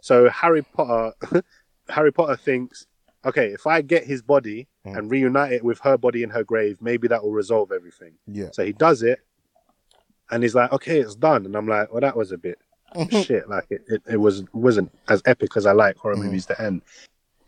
So 0.00 0.28
Harry 0.28 0.62
Potter, 0.62 1.12
Harry 1.88 2.12
Potter 2.12 2.36
thinks, 2.36 2.86
okay, 3.24 3.48
if 3.48 3.66
I 3.66 3.82
get 3.82 4.04
his 4.04 4.22
body 4.22 4.68
Mm. 4.86 4.96
and 4.98 5.10
reunite 5.10 5.52
it 5.52 5.64
with 5.64 5.80
her 5.80 5.96
body 5.98 6.22
in 6.22 6.30
her 6.30 6.44
grave, 6.44 6.78
maybe 6.80 7.08
that 7.08 7.22
will 7.24 7.32
resolve 7.32 7.72
everything. 7.72 8.12
Yeah. 8.28 8.50
So 8.52 8.64
he 8.64 8.72
does 8.72 9.02
it, 9.02 9.18
and 10.30 10.42
he's 10.44 10.54
like, 10.54 10.72
okay, 10.72 11.00
it's 11.00 11.16
done. 11.16 11.44
And 11.44 11.56
I'm 11.56 11.66
like, 11.66 11.90
well, 11.92 12.00
that 12.00 12.16
was 12.16 12.30
a 12.32 12.38
bit 12.38 12.58
shit. 13.10 13.48
Like 13.48 13.66
it, 13.70 13.82
it, 13.88 14.02
it 14.08 14.16
was 14.18 14.44
wasn't 14.52 14.92
as 15.08 15.22
epic 15.26 15.56
as 15.56 15.66
I 15.66 15.72
like 15.72 15.96
horror 15.96 16.14
Mhm. 16.16 16.24
movies 16.26 16.46
to 16.46 16.60
end. 16.62 16.82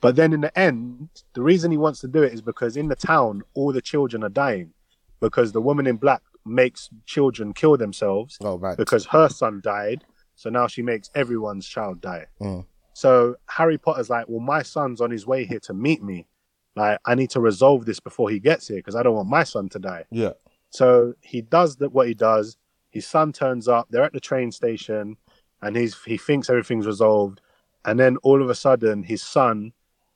But 0.01 0.15
then 0.17 0.33
in 0.33 0.41
the 0.41 0.57
end, 0.59 1.09
the 1.35 1.43
reason 1.43 1.71
he 1.71 1.77
wants 1.77 2.01
to 2.01 2.09
do 2.09 2.23
it 2.23 2.33
is 2.33 2.41
because 2.41 2.77
in 2.77 2.89
the 2.89 2.97
town, 2.97 3.43
all 3.55 3.73
the 3.73 3.83
children 3.83 4.23
are 4.25 4.29
dying 4.29 4.73
because 5.21 5.51
the 5.53 5.61
woman 5.61 5.87
in 5.89 5.97
black 5.97 6.23
makes 6.45 6.89
children 7.05 7.53
kill 7.53 7.77
themselves 7.77 8.39
Oh 8.41 8.59
man. 8.59 8.77
because 8.77 9.07
her 9.07 9.29
son 9.29 9.61
died. 9.63 10.05
So 10.37 10.51
now 10.51 10.67
she 10.69 10.83
makes 10.83 11.11
everyone's 11.17 11.67
child 11.67 12.01
die. 12.01 12.27
Mm. 12.41 12.65
So 12.99 13.37
Harry 13.47 13.79
Potter's 13.79 14.11
like, 14.11 14.25
well, 14.29 14.41
my 14.41 14.63
son's 14.63 15.01
on 15.01 15.13
his 15.13 15.25
way 15.25 15.45
here 15.45 15.61
to 15.61 15.73
meet 15.73 16.03
me. 16.03 16.27
Like, 16.75 16.99
I 17.07 17.15
need 17.15 17.31
to 17.31 17.41
resolve 17.41 17.85
this 17.87 18.01
before 18.01 18.29
he 18.29 18.41
gets 18.41 18.67
here 18.67 18.79
because 18.79 18.97
I 18.97 19.05
don't 19.05 19.15
want 19.15 19.29
my 19.29 19.45
son 19.45 19.69
to 19.69 19.79
die. 19.79 20.05
Yeah. 20.11 20.33
So 20.71 21.15
he 21.21 21.41
does 21.43 21.77
that. 21.77 21.93
What 21.93 22.09
he 22.09 22.15
does, 22.15 22.57
his 22.91 23.07
son 23.07 23.33
turns 23.33 23.69
up. 23.69 23.87
They're 23.89 24.03
at 24.03 24.13
the 24.13 24.19
train 24.19 24.51
station, 24.51 25.17
and 25.63 25.77
he's 25.77 25.95
he 26.03 26.17
thinks 26.19 26.51
everything's 26.51 26.89
resolved, 26.89 27.41
and 27.85 28.01
then 28.01 28.17
all 28.25 28.43
of 28.43 28.51
a 28.51 28.55
sudden, 28.57 29.05
his 29.05 29.23
son, 29.23 29.73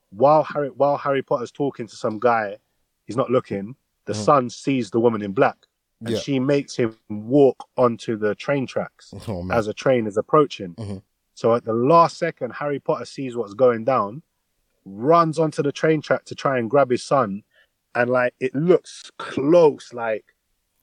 while 0.09 0.43
Harry 0.43 0.67
while 0.69 0.97
Harry 0.97 1.21
Potter's 1.23 1.53
talking 1.53 1.87
to 1.87 1.95
some 1.95 2.19
guy, 2.19 2.57
he's 3.05 3.15
not 3.15 3.31
looking. 3.31 3.77
The 4.05 4.13
Mm. 4.13 4.25
son 4.25 4.49
sees 4.49 4.91
the 4.91 4.99
woman 4.99 5.21
in 5.21 5.31
black, 5.31 5.67
and 6.01 6.09
Yeah. 6.09 6.19
she 6.19 6.37
makes 6.37 6.75
him 6.75 6.97
walk 7.09 7.65
onto 7.77 8.17
the 8.17 8.35
train 8.35 8.67
tracks 8.67 9.13
Oh 9.29 9.47
as 9.51 9.67
a 9.69 9.73
train 9.73 10.05
is 10.05 10.17
approaching. 10.17 10.75
Mhm. 10.75 11.01
So 11.33 11.55
at 11.55 11.65
the 11.65 11.73
last 11.73 12.17
second, 12.17 12.51
Harry 12.51 12.79
Potter 12.79 13.05
sees 13.05 13.35
what's 13.35 13.53
going 13.53 13.85
down, 13.85 14.21
runs 14.85 15.39
onto 15.39 15.63
the 15.63 15.71
train 15.71 16.01
track 16.01 16.25
to 16.25 16.35
try 16.35 16.57
and 16.59 16.69
grab 16.69 16.89
his 16.91 17.03
son, 17.03 17.43
and 17.95 18.09
like 18.09 18.33
it 18.39 18.53
looks 18.55 19.11
close, 19.17 19.93
like 19.93 20.25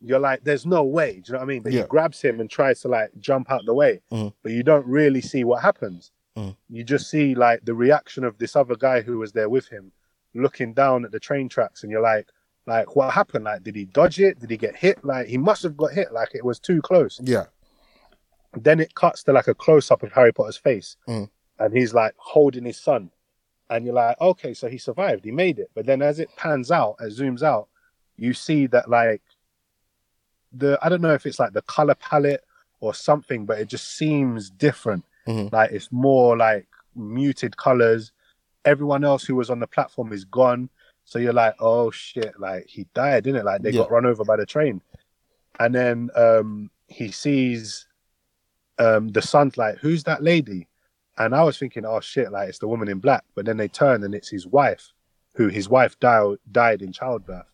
you're 0.03 0.19
like, 0.19 0.43
there's 0.45 0.65
no 0.65 0.83
way. 0.83 1.21
Do 1.21 1.23
you 1.27 1.33
know 1.35 1.39
what 1.41 1.45
I 1.45 1.47
mean? 1.49 1.63
But 1.63 1.73
Yeah. 1.73 1.83
he 1.83 1.87
grabs 1.89 2.23
him 2.23 2.41
and 2.41 2.49
tries 2.49 2.81
to 2.81 2.89
like 2.89 3.11
jump 3.19 3.51
out 3.51 3.67
the 3.67 3.75
way, 3.75 4.01
Mhm. 4.11 4.33
but 4.43 4.53
you 4.53 4.63
don't 4.63 4.87
really 4.87 5.21
see 5.21 5.45
what 5.45 5.63
happens. 5.63 6.11
Mhm. 6.37 6.57
You 6.71 6.85
just 6.85 7.11
see 7.11 7.35
like 7.35 7.65
the 7.65 7.75
reaction 7.75 8.25
of 8.25 8.39
this 8.39 8.57
other 8.57 8.77
guy 8.77 9.03
who 9.03 9.19
was 9.19 9.33
there 9.33 9.49
with 9.51 9.69
him, 9.69 9.93
looking 10.35 10.73
down 10.73 11.05
at 11.05 11.13
the 11.13 11.21
train 11.21 11.49
tracks, 11.51 11.83
and 11.83 11.93
you're 11.93 12.01
like, 12.01 12.29
like 12.67 12.97
what 12.97 13.13
happened? 13.13 13.45
Like, 13.45 13.63
did 13.63 13.77
he 13.77 13.85
dodge 13.85 14.19
it? 14.21 14.39
Did 14.39 14.51
he 14.51 14.57
get 14.57 14.77
hit? 14.77 15.05
Like, 15.05 15.27
he 15.27 15.37
must 15.37 15.63
have 15.65 15.77
got 15.77 15.93
hit. 15.93 16.13
Like, 16.13 16.35
it 16.35 16.45
was 16.45 16.59
too 16.59 16.81
close 16.83 17.21
yeah. 17.23 17.47
Then 18.55 18.81
it 18.81 18.95
cuts 18.95 19.23
to 19.25 19.33
like 19.33 19.49
a 19.49 19.55
close 19.55 19.91
up 19.91 20.03
of 20.03 20.13
Harry 20.13 20.33
Potter's 20.33 20.57
face, 20.57 20.97
Mm. 21.09 21.29
and 21.59 21.77
he's 21.77 21.95
like 21.95 22.15
holding 22.17 22.65
his 22.65 22.79
son, 22.79 23.11
and 23.69 23.85
you're 23.85 23.95
like, 23.95 24.21
okay, 24.21 24.55
so 24.55 24.69
he 24.69 24.79
survived, 24.79 25.25
he 25.25 25.31
made 25.31 25.59
it. 25.59 25.71
But 25.75 25.87
then 25.87 26.03
as 26.03 26.19
it 26.19 26.29
pans 26.37 26.71
out, 26.71 26.97
it 27.01 27.13
zooms 27.13 27.43
out, 27.43 27.69
you 28.17 28.35
see 28.35 28.67
that 28.69 28.89
like 28.91 29.23
the 30.53 30.79
I 30.83 30.89
don't 30.89 31.01
know 31.03 31.15
if 31.15 31.27
it's 31.27 31.39
like 31.39 31.53
the 31.53 31.63
color 31.63 31.95
palette 31.95 32.45
or 32.81 32.95
something, 32.95 33.47
but 33.47 33.59
it 33.59 33.69
just 33.69 33.97
seems 33.97 34.51
different. 34.51 35.05
Mhm. 35.27 35.53
Like 35.53 35.71
it's 35.71 35.93
more 35.93 36.37
like 36.37 36.67
muted 36.97 37.57
colors. 37.57 38.11
Everyone 38.65 39.05
else 39.05 39.25
who 39.25 39.37
was 39.37 39.51
on 39.51 39.61
the 39.61 39.67
platform 39.67 40.13
is 40.13 40.25
gone. 40.25 40.69
So 41.05 41.19
you're 41.19 41.33
like, 41.33 41.55
oh 41.61 41.91
shit, 41.91 42.39
like 42.41 42.67
he 42.67 42.87
died, 42.95 43.25
didn't 43.25 43.41
it? 43.41 43.45
Like 43.45 43.63
they 43.63 43.71
Yeah. 43.71 43.83
got 43.83 43.91
run 43.91 44.07
over 44.07 44.25
by 44.25 44.37
the 44.37 44.47
train. 44.47 44.83
And 45.61 45.75
then 45.75 46.11
um 46.17 46.71
he 46.89 47.11
sees 47.13 47.87
um 48.81 49.09
the 49.09 49.23
son's 49.23 49.57
like, 49.57 49.77
who's 49.79 50.03
that 50.05 50.23
lady? 50.23 50.67
And 51.19 51.35
I 51.35 51.43
was 51.45 51.59
thinking, 51.59 51.85
oh 51.85 52.01
shit, 52.01 52.33
like 52.33 52.49
it's 52.49 52.59
the 52.61 52.69
woman 52.69 52.89
in 52.89 52.99
black. 52.99 53.25
But 53.35 53.45
then 53.45 53.57
they 53.59 53.69
turn 53.69 54.03
and 54.05 54.15
it's 54.15 54.29
his 54.31 54.47
wife, 54.47 54.93
who 55.35 55.49
his 55.49 55.69
wife 55.69 55.99
died 56.01 56.39
died 56.51 56.81
in 56.83 56.93
childbirth. 56.93 57.47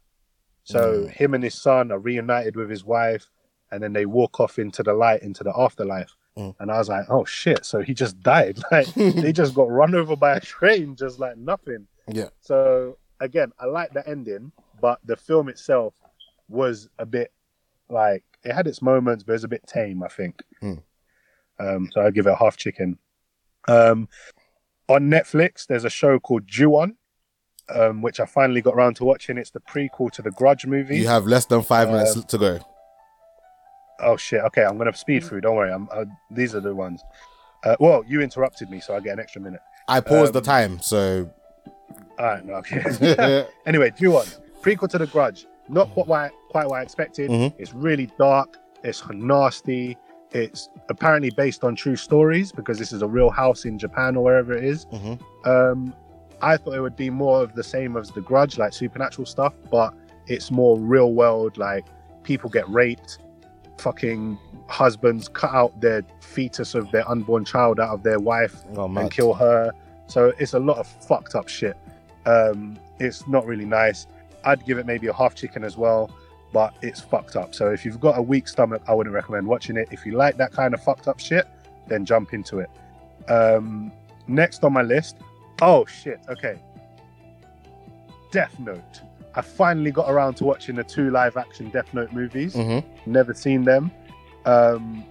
So 0.65 0.81
Mm. 1.05 1.11
him 1.11 1.35
and 1.35 1.45
his 1.45 1.55
son 1.55 1.93
are 1.93 1.99
reunited 1.99 2.57
with 2.57 2.71
his 2.71 2.85
wife, 2.85 3.31
and 3.71 3.83
then 3.83 3.93
they 3.93 4.07
walk 4.07 4.41
off 4.41 4.59
into 4.59 4.83
the 4.83 4.95
light, 4.95 5.23
into 5.23 5.43
the 5.45 5.53
afterlife. 5.57 6.15
Mm. 6.37 6.55
And 6.61 6.71
I 6.71 6.79
was 6.79 6.89
like, 6.89 7.07
oh 7.09 7.25
shit, 7.25 7.65
so 7.65 7.81
he 7.81 7.95
just 7.95 8.21
died. 8.21 8.59
Like 8.71 8.87
they 8.95 9.33
just 9.33 9.55
got 9.55 9.71
run 9.71 9.95
over 9.95 10.17
by 10.17 10.33
a 10.37 10.41
train, 10.41 10.95
just 10.97 11.19
like 11.19 11.37
nothing. 11.37 11.87
Yeah. 12.09 12.29
So 12.41 12.99
again, 13.21 13.53
I 13.59 13.67
like 13.67 13.93
the 13.95 14.07
ending, 14.09 14.53
but 14.81 14.99
the 15.05 15.17
film 15.17 15.49
itself 15.49 15.95
was 16.49 16.89
a 16.99 17.07
bit 17.07 17.33
like 17.89 18.23
it 18.45 18.53
had 18.53 18.67
its 18.67 18.83
moments, 18.83 19.25
but 19.25 19.33
it 19.33 19.41
was 19.41 19.45
a 19.45 19.49
bit 19.57 19.67
tame, 19.67 20.03
I 20.03 20.09
think. 20.09 20.43
Mm. 20.63 20.83
Um, 21.59 21.89
so 21.93 22.01
I 22.03 22.11
give 22.11 22.27
it 22.27 22.31
a 22.31 22.37
half 22.37 22.57
chicken. 22.57 22.99
Um, 23.69 24.09
on 24.89 25.11
Netflix, 25.11 25.67
there's 25.67 25.85
a 25.85 25.91
show 25.91 26.19
called 26.21 26.47
Ju-On, 26.47 26.97
um, 27.75 28.03
which 28.03 28.21
I 28.21 28.27
finally 28.27 28.61
got 28.61 28.75
around 28.75 28.97
to 28.97 29.05
watching. 29.05 29.39
It's 29.39 29.51
the 29.51 29.61
prequel 29.61 30.11
to 30.13 30.23
the 30.23 30.31
Grudge 30.31 30.67
movie. 30.67 30.99
You 30.99 31.09
have 31.09 31.27
less 31.27 31.47
than 31.47 31.63
five 31.63 31.89
minutes 31.91 32.17
Um, 32.17 32.23
to 32.25 32.39
go. 32.39 32.59
Oh 33.99 34.17
shit! 34.17 34.43
Okay, 34.43 34.63
I'm 34.63 34.77
gonna 34.77 34.95
speed 34.95 35.25
through. 35.25 35.41
Don't 35.41 35.57
worry. 35.57 35.73
I'm. 35.73 35.89
Uh, 35.91 36.05
these 36.31 36.55
are 36.55 36.61
the 36.61 36.75
ones. 36.75 37.03
Uh, 37.65 37.77
well, 37.81 38.05
you 38.07 38.21
interrupted 38.21 38.69
me, 38.71 38.79
so 38.79 38.95
I 38.95 39.01
get 39.01 39.15
an 39.15 39.21
extra 39.21 39.41
minute. 39.41 39.61
I 39.89 40.01
paused 40.01 40.35
the 40.35 40.41
um, 40.41 40.45
time, 40.45 40.81
so 40.81 41.31
All 42.19 42.27
right. 42.27 42.45
No, 42.45 42.55
okay. 42.57 43.47
anyway, 43.67 43.91
Ju-On, 43.99 44.27
prequel 44.61 44.89
to 44.91 44.99
the 44.99 45.07
Grudge. 45.07 45.47
Not 45.69 45.89
what 45.97 46.11
I, 46.11 46.31
quite 46.51 46.69
what 46.69 46.81
I 46.81 46.83
expected. 46.83 47.31
Mhm. 47.31 47.55
It's 47.59 47.73
really 47.75 48.11
dark. 48.19 48.59
It's 48.85 49.03
nasty. 49.11 49.97
It's 50.37 50.69
apparently 50.91 51.31
based 51.31 51.65
on 51.65 51.75
true 51.75 51.97
stories 51.97 52.53
because 52.53 52.79
this 52.79 52.93
is 52.93 53.01
a 53.01 53.07
real 53.09 53.31
house 53.31 53.65
in 53.65 53.79
Japan 53.79 54.17
or 54.17 54.25
wherever 54.25 54.53
it 54.53 54.65
is. 54.65 54.85
Mhm. 54.87 55.19
Um, 55.47 55.95
I 56.43 56.59
thought 56.59 56.75
it 56.75 56.81
would 56.81 56.97
be 56.97 57.09
more 57.09 57.43
of 57.43 57.55
the 57.55 57.65
same 57.65 57.97
as 57.97 58.11
the 58.11 58.21
Grudge, 58.21 58.59
like 58.59 58.75
supernatural 58.75 59.25
stuff, 59.25 59.55
but 59.71 59.95
it's 60.27 60.51
more 60.51 60.79
real 60.79 61.15
world. 61.15 61.57
Like 61.57 61.87
people 62.23 62.51
get 62.51 62.69
raped, 62.69 63.19
fucking 63.79 64.39
husbands 64.69 65.29
cut 65.29 65.55
out 65.55 65.81
their 65.81 66.03
fetus 66.21 66.75
of 66.75 66.91
their 66.91 67.09
unborn 67.09 67.45
child 67.45 67.81
out 67.81 67.91
of 67.91 68.03
their 68.03 68.19
wife 68.19 68.63
oh 68.77 68.85
and 68.95 69.11
kill 69.11 69.33
her. 69.33 69.73
So 70.07 70.33
it's 70.39 70.53
a 70.53 70.59
lot 70.59 70.77
of 70.77 70.87
fucked 70.87 71.35
up 71.35 71.49
shit. 71.49 71.77
Um, 72.27 72.79
it's 72.99 73.27
not 73.27 73.47
really 73.47 73.65
nice. 73.65 74.07
I'd 74.45 74.65
give 74.67 74.77
it 74.77 74.85
maybe 74.87 75.07
a 75.07 75.13
half 75.15 75.35
chicken 75.35 75.65
as 75.65 75.77
well, 75.79 76.11
but 76.53 76.75
it's 76.83 77.01
fucked 77.01 77.37
up. 77.37 77.55
So 77.55 77.71
if 77.71 77.85
you've 77.85 78.01
got 78.01 78.19
a 78.19 78.23
weak 78.23 78.49
stomach, 78.49 78.83
I 78.89 78.95
wouldn't 78.95 79.15
recommend 79.15 79.47
watching 79.47 79.77
it. 79.77 79.89
If 79.91 80.07
you 80.07 80.13
like 80.13 80.37
that 80.39 80.53
kind 80.53 80.75
of 80.75 80.83
fucked 80.83 81.09
up 81.09 81.19
shit, 81.21 81.47
then 81.89 82.05
jump 82.05 82.33
into 82.35 82.59
it. 82.61 82.71
Um, 83.31 83.93
next 84.29 84.65
on 84.65 84.73
my 84.73 84.83
list, 84.83 85.17
oh 85.63 85.85
shit, 85.87 86.21
okay. 86.29 86.59
Death 88.31 88.59
Note. 88.59 89.01
I 89.35 89.43
finally 89.43 89.91
got 89.91 90.11
around 90.11 90.35
to 90.39 90.45
watching 90.45 90.77
the 90.77 90.85
two 90.85 91.11
live 91.11 91.37
action 91.37 91.69
Death 91.71 91.93
Note 91.93 92.13
movies 92.13 92.55
Mhm. 92.55 92.83
never 93.07 93.35
seen 93.35 93.65
them. 93.65 93.91
Um, 94.47 95.05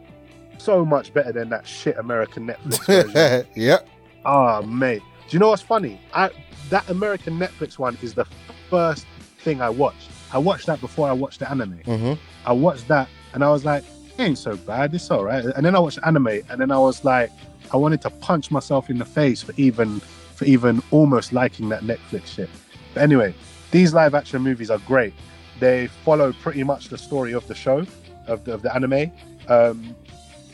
so 0.57 0.83
much 0.85 1.13
better 1.13 1.31
than 1.31 1.49
that 1.49 1.67
shit 1.67 1.97
American 1.97 2.47
Netflix 2.47 2.85
version. 3.13 3.47
yep. 3.55 3.87
Ah, 4.25 4.61
mate. 4.61 5.01
Do 5.27 5.35
you 5.35 5.39
know 5.39 5.49
what's 5.49 5.61
funny? 5.61 5.99
I 6.13 6.29
that 6.69 6.89
American 6.89 7.37
Netflix 7.37 7.77
one 7.77 7.97
is 8.01 8.13
the 8.15 8.25
first 8.69 9.05
thing 9.39 9.61
I 9.61 9.69
watched. 9.69 10.09
I 10.35 10.37
watched 10.37 10.65
that 10.65 10.81
before 10.81 11.07
I 11.07 11.13
watched 11.13 11.39
the 11.39 11.49
anime. 11.49 11.79
hmm 11.85 12.13
I 12.45 12.51
watched 12.51 12.89
that 12.89 13.07
and 13.33 13.41
I 13.41 13.49
was 13.49 13.63
like, 13.63 13.83
it 14.17 14.21
ain't 14.21 14.37
so 14.37 14.57
bad. 14.57 14.93
It's 14.93 15.09
all 15.09 15.23
right. 15.23 15.45
And 15.45 15.65
then 15.65 15.75
I 15.75 15.79
watched 15.79 15.99
anime 16.05 16.27
and 16.49 16.59
then 16.59 16.71
I 16.71 16.77
was 16.77 17.05
like, 17.05 17.31
I 17.73 17.77
wanted 17.77 18.01
to 18.01 18.09
punch 18.09 18.51
myself 18.51 18.89
in 18.89 18.97
the 18.97 19.05
face 19.05 19.41
for 19.41 19.53
even 19.55 20.01
for 20.35 20.43
even 20.43 20.83
almost 20.91 21.31
liking 21.31 21.69
that 21.69 21.83
Netflix 21.83 22.27
shit. 22.35 22.49
But 22.93 23.03
anyway, 23.03 23.33
these 23.71 23.93
live 23.93 24.13
action 24.13 24.41
movies 24.41 24.69
are 24.69 24.79
great. 24.79 25.13
They 25.61 25.87
follow 26.03 26.33
pretty 26.33 26.63
much 26.65 26.89
the 26.89 26.97
story 26.97 27.33
of 27.33 27.47
the 27.47 27.55
show, 27.55 27.85
of 28.27 28.43
the, 28.43 28.53
of 28.55 28.61
the 28.61 28.75
anime, 28.75 29.09
um, 29.47 29.95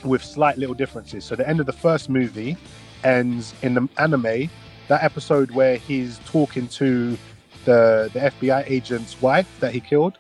with 0.04 0.24
slight 0.24 0.60
little 0.60 0.76
differences. 0.76 1.26
So 1.26 1.36
the 1.36 1.50
end 1.50 1.60
of 1.60 1.66
the 1.66 1.74
first 1.74 2.08
movie 2.08 2.56
ends 3.04 3.56
in 3.64 3.74
the 3.74 3.90
anime, 3.98 4.48
that 4.90 5.04
episode 5.04 5.50
where 5.52 5.78
he's 5.78 6.20
talking 6.26 6.68
to 6.68 7.18
the 7.66 8.10
the 8.14 8.20
FBI 8.20 8.64
agent's 8.68 9.22
wife 9.22 9.48
that 9.60 9.74
he 9.74 9.80
killed, 9.80 10.18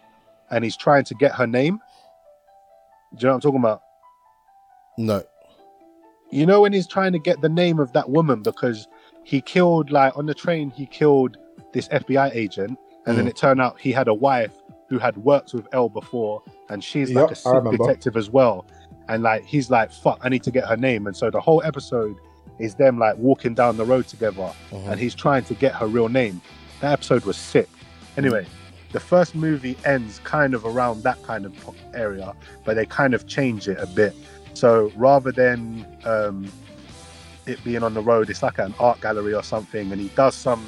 and 0.49 0.63
he's 0.63 0.77
trying 0.77 1.03
to 1.05 1.13
get 1.15 1.33
her 1.33 1.47
name. 1.47 1.79
Do 3.15 3.23
you 3.23 3.27
know 3.27 3.29
what 3.29 3.35
I'm 3.35 3.41
talking 3.41 3.59
about? 3.59 3.81
No. 4.97 5.23
You 6.31 6.45
know 6.45 6.61
when 6.61 6.71
he's 6.73 6.87
trying 6.87 7.11
to 7.13 7.19
get 7.19 7.41
the 7.41 7.49
name 7.49 7.79
of 7.79 7.91
that 7.93 8.09
woman 8.09 8.41
because 8.41 8.87
he 9.23 9.41
killed 9.41 9.91
like 9.91 10.17
on 10.17 10.25
the 10.25 10.33
train 10.33 10.69
he 10.69 10.85
killed 10.85 11.37
this 11.73 11.87
FBI 11.89 12.31
agent 12.33 12.77
and 13.05 13.17
then 13.17 13.25
Mhm. 13.25 13.29
it 13.29 13.35
turned 13.35 13.61
out 13.61 13.79
he 13.79 13.91
had 13.91 14.07
a 14.07 14.13
wife 14.13 14.53
who 14.87 14.97
had 14.97 15.17
worked 15.17 15.53
with 15.53 15.67
L 15.73 15.89
before 15.89 16.41
and 16.69 16.83
she's 16.83 17.11
like 17.11 17.23
Yep, 17.23 17.29
a 17.29 17.31
I 17.31 17.33
sick 17.35 17.53
remember. 17.53 17.77
detective 17.77 18.15
as 18.17 18.29
well 18.29 18.65
and 19.09 19.23
like 19.23 19.43
he's 19.43 19.69
like 19.69 19.91
fuck 19.91 20.19
I 20.23 20.29
need 20.29 20.43
to 20.43 20.51
get 20.51 20.65
her 20.67 20.77
name 20.77 21.05
and 21.07 21.15
so 21.15 21.29
the 21.29 21.39
whole 21.41 21.61
episode 21.63 22.15
is 22.59 22.75
them 22.75 22.97
like 22.97 23.17
walking 23.17 23.53
down 23.53 23.75
the 23.77 23.85
road 23.85 24.07
together 24.07 24.51
Mhm. 24.71 24.87
and 24.91 24.99
he's 24.99 25.13
trying 25.15 25.43
to 25.45 25.53
get 25.53 25.73
her 25.75 25.87
real 25.87 26.07
name. 26.09 26.41
That 26.81 26.93
episode 26.93 27.25
was 27.25 27.37
sick. 27.37 27.69
Anyway, 28.17 28.45
the 28.91 28.99
first 28.99 29.35
movie 29.35 29.77
ends 29.85 30.19
kind 30.23 30.53
of 30.53 30.65
around 30.65 31.03
that 31.03 31.21
kind 31.23 31.45
of 31.45 31.53
area, 31.93 32.33
but 32.65 32.75
they 32.75 32.85
kind 32.85 33.13
of 33.13 33.27
change 33.27 33.67
it 33.67 33.77
a 33.79 33.87
bit. 33.87 34.15
So 34.53 34.91
rather 34.95 35.31
than 35.31 35.85
um, 36.03 36.51
it 37.45 37.63
being 37.63 37.83
on 37.83 37.93
the 37.93 38.01
road, 38.01 38.29
it's 38.29 38.43
like 38.43 38.57
an 38.57 38.73
art 38.79 38.99
gallery 38.99 39.33
or 39.33 39.43
something, 39.43 39.91
and 39.91 40.01
he 40.01 40.09
does 40.09 40.35
some 40.35 40.65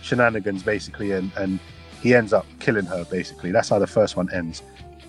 shenanigans 0.00 0.62
basically, 0.62 1.12
and, 1.12 1.30
and 1.36 1.58
he 2.00 2.14
ends 2.14 2.32
up 2.32 2.46
killing 2.60 2.86
her 2.86 3.04
basically. 3.04 3.50
That's 3.50 3.68
how 3.68 3.78
the 3.78 3.86
first 3.86 4.16
one 4.16 4.32
ends. 4.32 4.62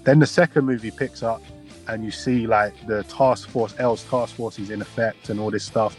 Then 0.04 0.20
the 0.20 0.28
second 0.28 0.66
movie 0.66 0.92
picks 0.92 1.24
up, 1.24 1.42
and 1.88 2.04
you 2.04 2.12
see 2.12 2.48
like 2.48 2.74
the 2.88 3.04
task 3.04 3.50
force, 3.50 3.74
L's 3.78 4.04
task 4.06 4.36
force 4.36 4.60
is 4.60 4.70
in 4.70 4.82
effect, 4.82 5.30
and 5.30 5.40
all 5.40 5.52
this 5.52 5.64
stuff. 5.64 5.96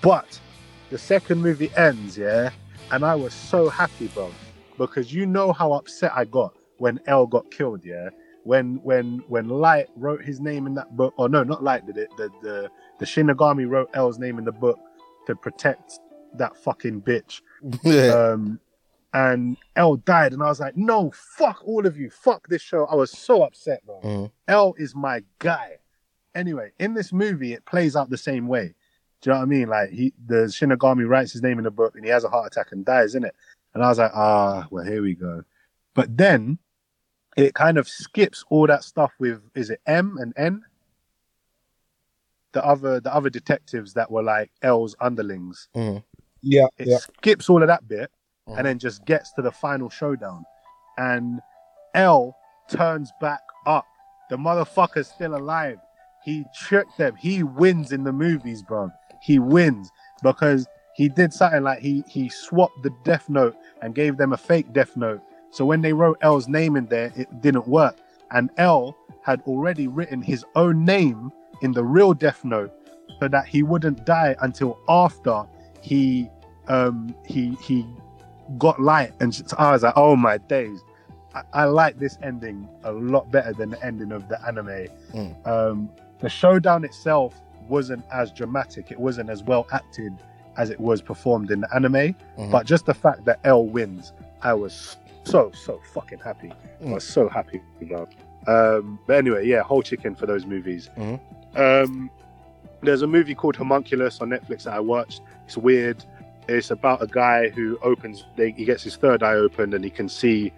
But 0.00 0.40
the 0.88 0.98
second 0.98 1.40
movie 1.40 1.70
ends, 1.76 2.16
yeah, 2.16 2.50
and 2.90 3.04
I 3.04 3.14
was 3.14 3.32
so 3.34 3.68
happy, 3.68 4.08
bro, 4.08 4.30
because 4.78 5.12
you 5.12 5.26
know 5.26 5.52
how 5.52 5.72
upset 5.72 6.12
I 6.14 6.24
got 6.24 6.54
when 6.78 7.00
L 7.06 7.26
got 7.26 7.50
killed, 7.50 7.84
yeah. 7.84 8.08
When 8.44 8.76
when 8.82 9.22
when 9.28 9.48
Light 9.48 9.88
wrote 9.96 10.24
his 10.24 10.40
name 10.40 10.66
in 10.66 10.74
that 10.74 10.96
book, 10.96 11.14
or 11.18 11.28
no, 11.28 11.42
not 11.42 11.62
Light 11.62 11.86
did 11.86 11.98
it. 11.98 12.08
The 12.16 12.30
the 12.42 12.70
the 12.98 13.04
Shinigami 13.04 13.68
wrote 13.68 13.90
L's 13.94 14.18
name 14.18 14.38
in 14.38 14.44
the 14.44 14.52
book 14.52 14.78
to 15.26 15.36
protect 15.36 16.00
that 16.34 16.56
fucking 16.56 17.02
bitch. 17.02 17.42
yeah. 17.82 18.12
Um, 18.12 18.60
and 19.12 19.56
L 19.76 19.96
died, 19.96 20.32
and 20.32 20.42
I 20.42 20.46
was 20.46 20.60
like, 20.60 20.76
no, 20.76 21.10
fuck 21.10 21.62
all 21.66 21.84
of 21.84 21.96
you, 21.96 22.10
fuck 22.10 22.46
this 22.48 22.62
show. 22.62 22.86
I 22.86 22.94
was 22.94 23.10
so 23.10 23.42
upset, 23.42 23.84
bro. 23.84 24.00
Mhm. 24.02 24.30
L 24.48 24.74
is 24.78 24.94
my 24.94 25.22
guy. 25.40 25.78
Anyway, 26.34 26.70
in 26.78 26.94
this 26.94 27.12
movie, 27.12 27.52
it 27.52 27.64
plays 27.66 27.96
out 27.96 28.08
the 28.08 28.16
same 28.16 28.46
way. 28.46 28.74
Do 29.20 29.30
you 29.30 29.34
know 29.34 29.38
what 29.40 29.44
I 29.44 29.48
mean? 29.48 29.68
Like 29.68 29.90
he, 29.90 30.12
the 30.26 30.46
Shinigami 30.46 31.06
writes 31.06 31.32
his 31.32 31.42
name 31.42 31.58
in 31.58 31.64
the 31.64 31.70
book, 31.70 31.94
and 31.94 32.04
he 32.04 32.10
has 32.10 32.24
a 32.24 32.28
heart 32.30 32.46
attack 32.52 32.72
and 32.72 32.84
dies 32.84 33.14
in 33.14 33.24
it. 33.24 33.34
And 33.74 33.82
I 33.84 33.88
was 33.88 33.98
like, 33.98 34.12
ah, 34.14 34.66
well, 34.70 34.84
here 34.84 35.02
we 35.02 35.14
go. 35.14 35.44
But 35.94 36.16
then 36.16 36.58
it 37.36 37.54
kind 37.54 37.78
of 37.78 37.88
skips 37.88 38.44
all 38.48 38.66
that 38.66 38.82
stuff 38.82 39.12
with 39.18 39.42
is 39.54 39.70
it 39.70 39.80
M 39.86 40.16
and 40.18 40.32
N? 40.36 40.62
The 42.52 42.64
other 42.64 42.98
the 43.00 43.14
other 43.14 43.30
detectives 43.30 43.94
that 43.94 44.10
were 44.10 44.22
like 44.22 44.50
L's 44.62 44.96
underlings. 45.00 45.68
Mhm. 45.76 46.02
Yeah, 46.42 46.66
It 46.78 46.88
yeah. 46.88 46.96
skips 46.98 47.48
all 47.50 47.62
of 47.62 47.68
that 47.68 47.86
bit 47.86 48.10
Mhm. 48.48 48.56
and 48.58 48.66
then 48.66 48.78
just 48.78 49.04
gets 49.04 49.32
to 49.34 49.42
the 49.42 49.52
final 49.52 49.90
showdown. 49.90 50.44
And 50.98 51.40
L 51.94 52.36
turns 52.68 53.12
back 53.20 53.40
up. 53.66 53.86
The 54.30 54.36
motherfucker's 54.36 55.08
still 55.08 55.36
alive. 55.36 55.78
He 56.24 56.44
tricked 56.54 56.96
them. 56.98 57.14
He 57.16 57.42
wins 57.42 57.92
in 57.92 58.04
the 58.04 58.12
movies, 58.12 58.62
bro. 58.62 58.90
He 59.20 59.38
wins 59.38 59.90
because 60.22 60.66
he 60.94 61.08
did 61.08 61.32
something 61.32 61.62
like 61.62 61.78
he 61.80 62.04
he 62.06 62.28
swapped 62.28 62.82
the 62.82 62.90
death 63.04 63.28
note 63.28 63.56
and 63.82 63.94
gave 63.94 64.16
them 64.16 64.32
a 64.32 64.36
fake 64.36 64.72
death 64.72 64.96
note. 64.96 65.22
So 65.50 65.64
when 65.64 65.80
they 65.80 65.92
wrote 65.92 66.18
L's 66.20 66.48
name 66.48 66.76
in 66.76 66.86
there, 66.86 67.12
it 67.16 67.40
didn't 67.40 67.66
work. 67.66 67.96
And 68.30 68.50
L 68.56 68.96
had 69.22 69.40
already 69.42 69.88
written 69.88 70.22
his 70.22 70.44
own 70.54 70.84
name 70.84 71.32
in 71.62 71.72
the 71.72 71.84
real 71.84 72.14
death 72.14 72.44
note 72.44 72.72
so 73.18 73.28
that 73.28 73.46
he 73.46 73.62
wouldn't 73.62 74.04
die 74.04 74.36
until 74.40 74.78
after 74.88 75.44
he 75.80 76.28
um 76.68 77.14
he 77.26 77.56
he 77.62 77.86
got 78.58 78.80
light 78.80 79.12
and 79.20 79.34
so 79.34 79.56
I 79.58 79.72
was 79.72 79.82
like, 79.82 79.94
oh 79.96 80.16
my 80.16 80.38
days. 80.38 80.80
I, 81.34 81.42
I 81.52 81.64
like 81.64 81.98
this 81.98 82.18
ending 82.22 82.68
a 82.82 82.92
lot 82.92 83.30
better 83.30 83.52
than 83.52 83.70
the 83.70 83.84
ending 83.84 84.10
of 84.10 84.28
the 84.28 84.44
anime. 84.46 84.88
Mm. 85.14 85.46
Um, 85.46 85.90
the 86.18 86.28
showdown 86.28 86.84
itself 86.84 87.40
wasn't 87.68 88.04
as 88.12 88.30
dramatic. 88.32 88.90
It 88.90 88.98
wasn't 89.00 89.30
as 89.30 89.42
well 89.42 89.66
acted 89.72 90.12
as 90.56 90.70
it 90.70 90.80
was 90.80 91.00
performed 91.00 91.50
in 91.50 91.60
the 91.60 91.74
anime. 91.74 92.14
Mhm. 92.38 92.50
But 92.50 92.66
just 92.66 92.86
the 92.86 92.94
fact 92.94 93.24
that 93.26 93.40
L 93.44 93.66
wins, 93.66 94.12
I 94.42 94.52
was 94.54 94.96
so 95.24 95.50
so 95.52 95.80
fucking 95.92 96.18
happy. 96.20 96.52
I 96.80 96.84
Mm. 96.84 96.94
was 96.94 97.04
so 97.04 97.28
happy, 97.28 97.60
bro. 97.82 98.08
Um, 98.46 98.98
but 99.06 99.16
anyway, 99.16 99.46
yeah, 99.46 99.62
whole 99.62 99.82
chicken 99.82 100.14
for 100.14 100.26
those 100.26 100.46
movies. 100.46 100.88
Mhm. 100.96 101.20
Um, 101.56 102.10
there's 102.82 103.02
a 103.02 103.06
movie 103.06 103.34
called 103.34 103.56
Homunculus 103.56 104.20
on 104.20 104.30
Netflix 104.30 104.64
that 104.64 104.74
I 104.74 104.80
watched. 104.80 105.20
It's 105.46 105.56
weird. 105.58 106.04
It's 106.48 106.70
about 106.70 107.02
a 107.02 107.06
guy 107.06 107.50
who 107.50 107.78
opens. 107.82 108.24
They, 108.36 108.50
he 108.52 108.64
gets 108.64 108.82
his 108.82 108.96
third 108.96 109.22
eye 109.22 109.34
opened 109.34 109.74
and 109.74 109.84
he 109.84 109.90
can 109.90 110.08
see 110.08 110.52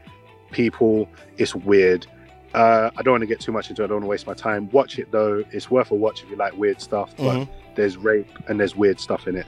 people. 0.52 1.08
It's 1.38 1.54
weird. 1.54 2.06
Uh, 2.54 2.90
I 2.96 3.02
don't 3.02 3.12
want 3.12 3.22
to 3.22 3.26
get 3.26 3.40
too 3.40 3.52
much 3.52 3.70
into 3.70 3.82
it. 3.82 3.86
I 3.86 3.88
don't 3.88 3.96
want 3.96 4.04
to 4.04 4.08
waste 4.08 4.26
my 4.26 4.34
time. 4.34 4.68
Watch 4.72 4.98
it 4.98 5.10
though. 5.10 5.42
It's 5.52 5.70
worth 5.70 5.90
a 5.90 5.94
watch 5.94 6.22
if 6.22 6.30
you 6.30 6.36
like 6.36 6.56
weird 6.56 6.80
stuff. 6.80 7.14
But 7.16 7.36
Mhm. 7.36 7.48
there's 7.76 7.96
rape 7.96 8.28
and 8.48 8.60
there's 8.60 8.76
weird 8.76 9.00
stuff 9.00 9.26
in 9.26 9.36
it. 9.36 9.46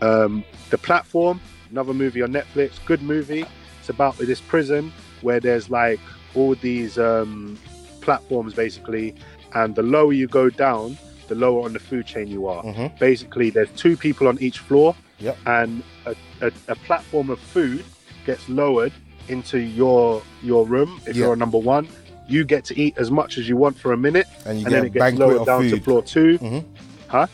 Um, 0.00 0.44
the 0.70 0.78
platform, 0.78 1.40
another 1.70 1.92
movie 1.94 2.22
on 2.22 2.32
Netflix, 2.32 2.72
good 2.86 3.02
movie. 3.02 3.44
It's 3.80 3.88
about 3.90 4.16
this 4.18 4.40
prison 4.40 4.92
where 5.22 5.40
there's 5.40 5.68
like 5.70 6.00
all 6.34 6.54
these 6.54 6.98
um, 6.98 7.58
platforms 8.00 8.54
basically, 8.54 9.14
and 9.54 9.74
the 9.74 9.82
lower 9.82 10.12
you 10.12 10.26
go 10.26 10.48
down, 10.50 10.96
the 11.28 11.34
lower 11.34 11.64
on 11.64 11.72
the 11.72 11.78
food 11.78 12.06
chain 12.06 12.28
you 12.28 12.46
are. 12.46 12.62
Mhm. 12.62 12.98
Basically, 12.98 13.50
there's 13.50 13.70
two 13.70 13.96
people 13.96 14.28
on 14.28 14.38
each 14.40 14.58
floor, 14.60 14.94
Yep. 15.18 15.36
and 15.46 15.82
a, 16.06 16.14
a, 16.40 16.52
a 16.68 16.74
platform 16.76 17.30
of 17.30 17.38
food 17.38 17.84
gets 18.26 18.48
lowered 18.48 18.92
into 19.28 19.58
your 19.58 20.22
your 20.42 20.66
room 20.66 21.00
if 21.06 21.16
Yeah. 21.16 21.24
you're 21.24 21.32
on 21.32 21.38
number 21.38 21.58
one. 21.58 21.88
You 22.28 22.44
get 22.44 22.64
to 22.66 22.78
eat 22.78 22.96
as 22.98 23.10
much 23.10 23.38
as 23.38 23.48
you 23.48 23.56
want 23.56 23.78
for 23.78 23.92
a 23.92 23.96
minute, 23.96 24.26
And 24.44 24.58
you 24.58 24.66
and 24.66 24.74
then 24.74 24.82
get 24.84 24.86
it 24.88 25.10
gets 25.10 25.18
lowered 25.18 25.46
down 25.46 25.62
to 25.62 25.80
floor 25.80 26.02
two. 26.02 26.64
huh? 27.08 27.26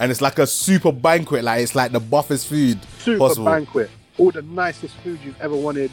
And 0.00 0.10
it's 0.10 0.20
like 0.20 0.38
a 0.38 0.46
super 0.46 0.90
banquet. 0.92 1.44
Like 1.44 1.62
it's 1.62 1.74
like 1.74 1.92
the 1.92 2.00
buffest 2.00 2.48
food. 2.48 2.78
super 2.98 3.18
possible. 3.18 3.44
banquet. 3.46 3.90
All 4.18 4.30
the 4.32 4.42
nicest 4.42 4.94
food 4.96 5.20
you've 5.24 5.40
ever 5.40 5.54
wanted. 5.56 5.90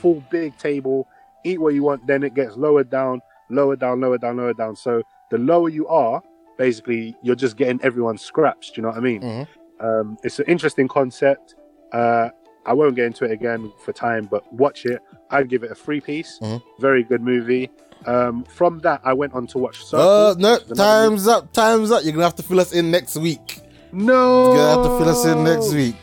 Full 0.00 0.22
big 0.30 0.56
table. 0.58 1.06
Eat 1.44 1.60
what 1.60 1.74
you 1.74 1.82
want. 1.82 2.06
Then 2.06 2.22
it 2.24 2.34
gets 2.34 2.56
lowered 2.56 2.90
down, 2.90 3.20
lower 3.50 3.76
down, 3.76 4.00
lower 4.00 4.18
down, 4.18 4.36
lower 4.38 4.54
down. 4.54 4.74
So 4.76 5.02
the 5.30 5.38
lower 5.38 5.68
you 5.68 5.86
are, 5.88 6.20
basically, 6.58 7.16
you're 7.22 7.36
just 7.36 7.56
getting 7.56 7.80
everyone's 7.82 8.22
scraps. 8.22 8.70
Do 8.70 8.80
you 8.80 8.82
know 8.82 8.88
what 8.88 8.98
I 8.98 9.00
mean? 9.00 9.22
Mhm. 9.22 9.46
Um, 9.80 10.16
it's 10.24 10.38
an 10.38 10.46
interesting 10.46 10.88
concept. 10.88 11.54
Uh, 11.92 12.30
I 12.66 12.72
won't 12.72 12.96
get 12.96 13.04
into 13.06 13.24
it 13.24 13.30
again 13.30 13.70
for 13.84 13.92
time, 13.92 14.26
but 14.30 14.50
watch 14.52 14.86
it. 14.86 15.00
I'd 15.30 15.48
give 15.48 15.62
it 15.64 15.70
a 15.70 15.74
free 15.74 16.00
piece. 16.00 16.38
Mhm. 16.42 16.62
Very 16.80 17.02
good 17.02 17.20
movie. 17.22 17.70
Um, 18.06 18.44
from 18.44 18.80
that, 18.80 19.00
I 19.04 19.12
went 19.12 19.32
on 19.34 19.46
to 19.48 19.58
watch. 19.58 19.84
Circle, 19.84 20.00
Uh, 20.00 20.34
no, 20.38 20.52
which 20.54 20.62
is 20.62 20.70
another 20.72 21.10
movie. 21.10 21.16
time's 21.16 21.28
up. 21.28 21.52
Time's 21.52 21.90
up. 21.90 22.04
You're 22.04 22.12
gonna 22.12 22.24
have 22.24 22.36
to 22.36 22.42
fill 22.42 22.60
us 22.60 22.72
in 22.72 22.90
next 22.90 23.16
week. 23.16 23.60
No, 23.92 24.46
You're 24.48 24.56
gonna 24.56 24.82
have 24.82 24.84
to 24.92 24.98
fill 24.98 25.08
us 25.08 25.24
in 25.24 25.44
next 25.44 25.72
week. 25.72 25.96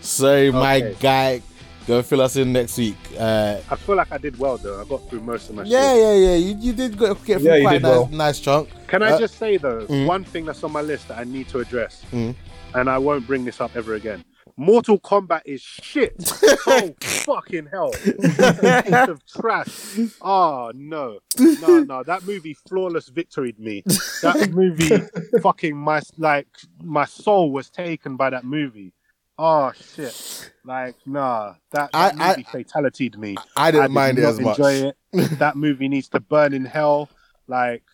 Sorry, 0.00 0.50
my 0.50 0.80
guy. 1.00 1.42
Go 1.86 2.02
fill 2.02 2.20
us 2.20 2.36
in 2.36 2.52
next 2.52 2.76
week. 2.78 2.96
Uh, 3.18 3.56
I 3.70 3.74
feel 3.74 3.96
like 3.96 4.12
I 4.12 4.18
did 4.18 4.38
well 4.38 4.58
though. 4.58 4.80
I 4.80 4.84
got 4.84 5.08
through 5.08 5.20
most 5.20 5.48
of 5.50 5.56
my. 5.56 5.62
shit. 5.64 5.72
yeah, 5.72 5.94
yeah, 5.94 6.14
yeah. 6.14 6.34
You, 6.36 6.56
you 6.60 6.72
did 6.72 6.96
go, 6.96 7.14
get 7.14 7.40
through 7.40 7.48
Yeah, 7.50 7.56
you 7.56 7.62
quite 7.62 7.76
a 7.76 7.78
did 7.78 7.82
nice, 7.82 7.90
well. 7.96 8.08
nice 8.12 8.40
chunk. 8.40 8.68
Can 8.86 9.02
I 9.02 9.10
Uh, 9.12 9.18
just 9.18 9.38
say 9.38 9.56
though, 9.56 9.86
mm. 9.86 10.06
one 10.06 10.22
thing 10.24 10.44
that's 10.44 10.62
on 10.62 10.72
my 10.72 10.82
list 10.82 11.08
that 11.08 11.18
I 11.18 11.24
need 11.24 11.48
to 11.48 11.58
address, 11.60 12.02
Mm. 12.12 12.34
and 12.74 12.88
I 12.90 12.98
won't 12.98 13.26
bring 13.26 13.44
this 13.44 13.60
up 13.60 13.72
ever 13.74 13.94
again. 13.94 14.24
Mortal 14.60 15.00
Kombat 15.00 15.40
is 15.46 15.62
shit. 15.62 16.12
oh 16.66 16.94
fucking 17.00 17.68
hell! 17.72 17.92
Piece 18.04 19.08
of 19.08 19.24
trash. 19.26 19.98
Oh 20.20 20.70
no, 20.74 21.20
no, 21.38 21.78
no! 21.82 22.02
That 22.02 22.26
movie 22.26 22.52
flawless 22.68 23.08
victoried 23.08 23.58
me. 23.58 23.82
That 24.20 24.50
movie, 24.52 24.98
fucking 25.40 25.74
my 25.74 26.02
like 26.18 26.46
my 26.82 27.06
soul 27.06 27.52
was 27.52 27.70
taken 27.70 28.16
by 28.16 28.28
that 28.28 28.44
movie. 28.44 28.92
Oh 29.38 29.72
shit! 29.96 30.52
Like 30.62 30.96
nah, 31.06 31.54
that, 31.70 31.90
that 31.92 32.20
I- 32.20 32.32
I- 32.32 32.36
movie 32.36 32.44
fatalityed 32.44 33.16
me. 33.16 33.36
I 33.56 33.70
didn't 33.70 33.86
did 33.86 33.94
mind 33.94 34.18
it 34.18 34.24
as 34.26 34.40
much. 34.40 34.58
enjoy 34.58 34.92
it. 35.12 35.38
that 35.38 35.56
movie 35.56 35.88
needs 35.88 36.10
to 36.10 36.20
burn 36.20 36.52
in 36.52 36.66
hell. 36.66 37.08
Like 37.48 37.84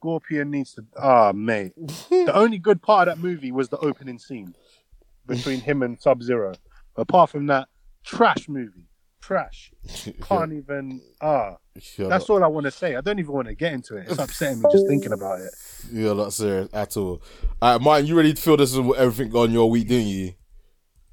Scorpion 0.00 0.50
needs 0.50 0.74
to. 0.74 0.84
Ah, 1.00 1.30
mate. 1.32 1.74
The 1.76 2.32
only 2.34 2.58
good 2.58 2.82
part 2.82 3.06
of 3.06 3.16
that 3.16 3.22
movie 3.22 3.52
was 3.52 3.68
the 3.68 3.78
opening 3.78 4.18
scene 4.18 4.56
between 5.28 5.60
him 5.60 5.82
and 5.82 6.00
Sub 6.00 6.22
Zero. 6.22 6.54
Apart 6.96 7.30
from 7.30 7.46
that, 7.46 7.68
trash 8.04 8.48
movie. 8.48 8.88
Trash. 9.20 9.70
Can't 10.22 10.52
even. 10.52 11.00
Ah, 11.20 11.56
You're 11.96 12.08
that's 12.08 12.28
not, 12.28 12.34
all 12.34 12.44
I 12.44 12.46
want 12.48 12.64
to 12.64 12.70
say. 12.70 12.96
I 12.96 13.00
don't 13.00 13.18
even 13.18 13.32
want 13.32 13.46
to 13.48 13.54
get 13.54 13.72
into 13.72 13.96
it. 13.96 14.08
It's 14.08 14.18
upsetting 14.18 14.62
me 14.62 14.68
just 14.72 14.86
thinking 14.88 15.12
about 15.12 15.40
it. 15.40 15.50
you're 15.92 16.14
not 16.14 16.32
serious 16.32 16.68
at 16.72 16.96
all. 16.96 17.22
All 17.62 17.72
right, 17.72 17.80
Martin, 17.80 18.06
you 18.06 18.16
ready 18.16 18.32
to 18.32 18.40
fill 18.40 18.56
this 18.56 18.74
with 18.74 18.98
everything 18.98 19.34
on 19.36 19.52
your 19.52 19.70
week, 19.70 19.86
didn't 19.88 20.08
you? 20.08 20.32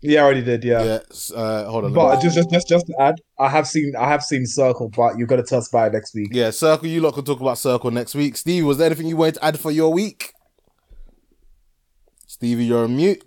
Yeah, 0.02 0.22
I 0.22 0.24
already 0.26 0.44
did. 0.44 0.64
Yeah. 0.64 0.84
Yes. 0.84 1.32
Uh, 1.36 1.66
hold 1.66 1.86
on. 1.86 1.94
But 1.94 2.18
me- 2.18 2.22
just, 2.22 2.36
just, 2.36 2.52
just, 2.52 2.68
just 2.68 2.86
to 2.88 2.96
add, 3.00 3.16
I 3.40 3.50
have 3.50 3.68
seen, 3.68 3.94
I 3.98 4.08
have 4.08 4.24
seen 4.24 4.46
Circle, 4.46 4.90
but 4.90 5.18
you're 5.18 5.28
gonna 5.28 5.44
tell 5.44 5.58
us 5.58 5.68
about 5.70 5.88
it 5.88 5.94
next 5.94 6.14
week. 6.14 6.30
yeah, 6.32 6.52
Circle. 6.52 6.88
You 6.88 7.02
lot 7.02 7.16
can 7.16 7.26
talk 7.26 7.42
about 7.42 7.58
Circle 7.58 7.92
next 7.92 8.14
week. 8.14 8.38
Steve, 8.38 8.66
was 8.66 8.78
there 8.78 8.86
anything 8.86 9.08
you 9.08 9.18
wanted 9.18 9.36
to 9.36 9.46
add 9.46 9.60
for 9.60 9.72
your 9.72 9.92
week? 9.92 10.32
Stevie, 12.28 12.66
you're 12.66 12.84
on 12.84 12.96
mute. 12.96 13.24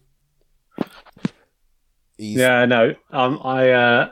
He's- 2.18 2.38
Yeah, 2.38 2.66
no. 2.66 2.94
Um, 3.12 3.40
I, 3.42 3.70
uh, 3.70 4.10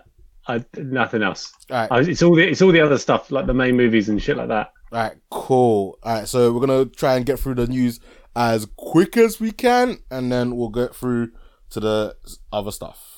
I 0.48 0.64
nothing 0.76 1.22
else. 1.22 1.52
All 1.70 1.76
right. 1.76 1.88
I, 1.90 2.00
it's 2.00 2.22
all 2.22 2.34
the 2.36 2.48
it's 2.48 2.62
all 2.62 2.70
the 2.72 2.80
other 2.80 2.98
stuff 2.98 3.30
like 3.32 3.46
the 3.46 3.54
main 3.54 3.76
movies 3.76 4.08
and 4.08 4.22
shit 4.22 4.36
like 4.36 4.48
that. 4.48 4.72
All 4.92 4.98
right, 5.00 5.16
cool. 5.30 5.98
All 6.04 6.14
right, 6.14 6.28
so 6.28 6.52
we're 6.52 6.60
gonna 6.64 6.84
try 6.86 7.16
and 7.16 7.26
get 7.26 7.40
through 7.40 7.56
the 7.56 7.66
news 7.66 7.98
as 8.36 8.66
quick 8.76 9.16
as 9.16 9.40
we 9.40 9.50
can, 9.50 9.98
and 10.10 10.30
then 10.30 10.54
we'll 10.56 10.68
get 10.68 10.94
through 10.94 11.32
to 11.70 11.80
the 11.80 12.16
other 12.52 12.70
stuff. 12.70 13.15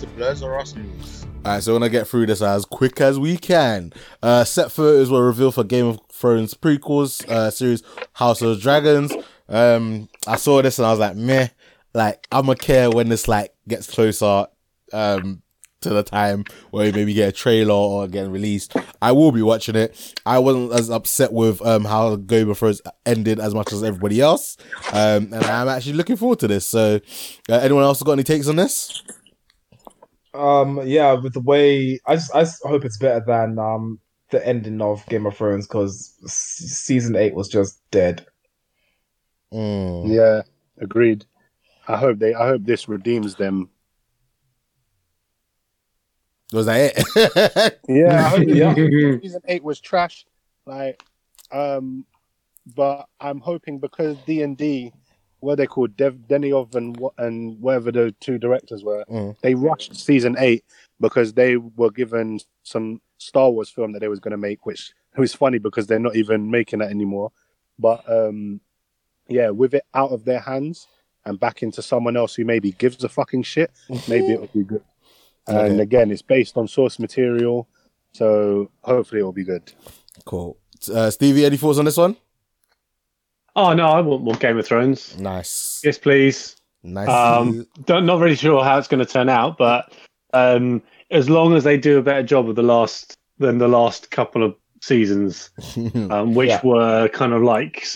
To 0.00 0.06
Blurs 0.08 0.42
or 0.42 0.58
Us 0.58 0.74
News. 0.74 1.26
Alright, 1.44 1.62
so 1.62 1.72
we're 1.72 1.78
gonna 1.78 1.90
get 1.90 2.08
through 2.08 2.26
this 2.26 2.40
as 2.40 2.64
quick 2.64 3.00
as 3.00 3.18
we 3.18 3.36
can. 3.36 3.92
Uh, 4.22 4.44
set 4.44 4.72
photos 4.72 5.10
were 5.10 5.26
revealed 5.26 5.54
for 5.54 5.64
Game 5.64 5.86
of 5.86 6.00
Thrones 6.10 6.54
prequels 6.54 7.26
uh, 7.28 7.50
series 7.50 7.82
House 8.14 8.40
of 8.40 8.60
Dragons. 8.60 9.12
Um, 9.48 10.08
I 10.26 10.36
saw 10.36 10.62
this 10.62 10.78
and 10.78 10.86
I 10.86 10.90
was 10.90 11.00
like, 11.00 11.16
meh. 11.16 11.48
Like, 11.92 12.26
I'ma 12.32 12.54
care 12.54 12.90
when 12.90 13.08
this 13.08 13.28
like 13.28 13.52
gets 13.68 13.90
closer 13.90 14.46
um, 14.92 15.42
to 15.80 15.90
the 15.90 16.02
time 16.02 16.44
where 16.70 16.86
we 16.86 16.92
maybe 16.92 17.14
get 17.14 17.28
a 17.30 17.32
trailer 17.32 17.74
or 17.74 18.06
getting 18.06 18.30
released. 18.30 18.74
I 19.02 19.12
will 19.12 19.32
be 19.32 19.42
watching 19.42 19.76
it. 19.76 20.14
I 20.24 20.38
wasn't 20.38 20.72
as 20.72 20.88
upset 20.88 21.32
with 21.32 21.60
um, 21.62 21.84
how 21.84 22.16
Game 22.16 22.48
of 22.48 22.58
Thrones 22.58 22.80
ended 23.04 23.40
as 23.40 23.54
much 23.54 23.72
as 23.72 23.82
everybody 23.82 24.20
else, 24.20 24.56
um, 24.92 25.32
and 25.32 25.44
I'm 25.44 25.68
actually 25.68 25.94
looking 25.94 26.16
forward 26.16 26.38
to 26.40 26.48
this. 26.48 26.64
So, 26.66 27.00
uh, 27.48 27.54
anyone 27.54 27.82
else 27.82 28.02
got 28.02 28.12
any 28.12 28.24
takes 28.24 28.46
on 28.46 28.56
this? 28.56 29.02
Um, 30.40 30.80
yeah, 30.86 31.12
with 31.12 31.34
the 31.34 31.40
way 31.40 32.00
I 32.06 32.16
just, 32.16 32.34
I 32.34 32.40
just 32.40 32.64
hope 32.64 32.84
it's 32.84 32.98
better 32.98 33.22
than 33.26 33.58
um 33.58 34.00
the 34.30 34.46
ending 34.46 34.80
of 34.80 35.04
Game 35.06 35.26
of 35.26 35.36
Thrones 35.36 35.66
because 35.66 36.14
season 36.26 37.16
eight 37.16 37.34
was 37.34 37.48
just 37.48 37.80
dead. 37.90 38.26
Mm. 39.52 40.14
Yeah, 40.14 40.42
agreed. 40.78 41.26
I 41.88 41.96
hope 41.96 42.18
they. 42.18 42.34
I 42.34 42.46
hope 42.46 42.64
this 42.64 42.88
redeems 42.88 43.34
them. 43.34 43.68
Was 46.52 46.66
that 46.66 46.94
it? 46.96 47.78
Yeah, 47.88 48.24
I 48.24 48.28
hope 48.28 48.42
Yeah. 48.46 48.74
season 49.20 49.42
eight 49.46 49.62
was 49.62 49.80
trash. 49.80 50.24
Like, 50.66 51.02
um, 51.50 52.04
but 52.74 53.08
I'm 53.20 53.40
hoping 53.40 53.78
because 53.78 54.16
D 54.26 54.42
and 54.42 54.56
D, 54.56 54.92
what 55.40 55.56
they 55.56 55.66
called 55.66 55.96
Dev 55.96 56.18
and 56.30 56.98
and 57.18 57.60
whatever 57.60 57.90
the 57.92 58.14
two 58.20 58.38
directors 58.38 58.84
were, 58.84 59.04
Mm. 59.08 59.36
they 59.40 59.54
rushed 59.54 59.96
season 59.96 60.36
eight 60.38 60.64
because 61.00 61.32
they 61.32 61.56
were 61.56 61.90
given 61.90 62.40
some 62.62 63.00
Star 63.18 63.50
Wars 63.50 63.68
film 63.70 63.92
that 63.92 64.00
they 64.00 64.08
was 64.08 64.20
going 64.20 64.32
to 64.32 64.36
make, 64.38 64.64
which 64.66 64.92
was 65.16 65.34
funny 65.34 65.58
because 65.58 65.86
they're 65.86 65.98
not 65.98 66.16
even 66.16 66.50
making 66.50 66.78
that 66.80 66.90
anymore. 66.90 67.32
But 67.78 68.02
um, 68.10 68.60
yeah, 69.28 69.50
with 69.50 69.74
it 69.74 69.84
out 69.94 70.10
of 70.12 70.24
their 70.24 70.40
hands 70.40 70.86
and 71.24 71.38
back 71.40 71.62
into 71.62 71.82
someone 71.82 72.16
else 72.16 72.34
who 72.34 72.44
maybe 72.44 72.72
gives 72.72 73.02
a 73.04 73.08
fucking 73.08 73.42
shit, 73.42 73.70
maybe 74.08 74.32
it'll 74.32 74.46
be 74.48 74.64
good. 74.64 74.82
And 75.46 75.58
Okay. 75.72 75.80
again, 75.82 76.10
it's 76.10 76.22
based 76.22 76.56
on 76.56 76.68
source 76.68 76.98
material, 76.98 77.66
so 78.12 78.70
hopefully 78.82 79.20
it'll 79.20 79.32
be 79.32 79.44
good. 79.44 79.72
Cool. 80.24 80.56
Uh, 80.92 81.10
Stevie, 81.10 81.44
any 81.44 81.56
thoughts 81.56 81.78
on 81.78 81.84
this 81.86 81.96
one? 81.96 82.16
Oh 83.56 83.72
no, 83.72 83.86
I 83.88 84.00
want 84.00 84.22
more 84.22 84.34
Game 84.34 84.58
of 84.58 84.66
Thrones. 84.66 85.18
Nice. 85.18 85.80
Yes, 85.84 85.98
please. 85.98 86.56
Nice. 86.82 87.08
Um, 87.08 87.66
don't, 87.84 88.06
not 88.06 88.20
really 88.20 88.36
sure 88.36 88.64
how 88.64 88.78
it's 88.78 88.88
going 88.88 89.04
to 89.04 89.10
turn 89.10 89.28
out, 89.28 89.58
but 89.58 89.92
um, 90.32 90.82
as 91.10 91.28
long 91.28 91.54
as 91.54 91.64
they 91.64 91.76
do 91.76 91.98
a 91.98 92.02
better 92.02 92.22
job 92.22 92.48
of 92.48 92.56
the 92.56 92.62
last 92.62 93.16
than 93.38 93.58
the 93.58 93.68
last 93.68 94.10
couple 94.10 94.42
of 94.42 94.54
seasons, 94.80 95.50
um, 96.10 96.34
which 96.34 96.48
Yeah. 96.48 96.60
were 96.64 97.08
kind 97.08 97.32
of 97.32 97.42
like 97.42 97.86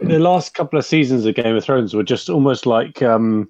the 0.00 0.18
last 0.18 0.54
couple 0.54 0.78
of 0.78 0.84
seasons 0.84 1.24
of 1.26 1.34
Game 1.34 1.54
of 1.56 1.64
Thrones 1.64 1.94
were 1.94 2.02
just 2.02 2.28
almost 2.28 2.66
like 2.66 3.02
um 3.02 3.48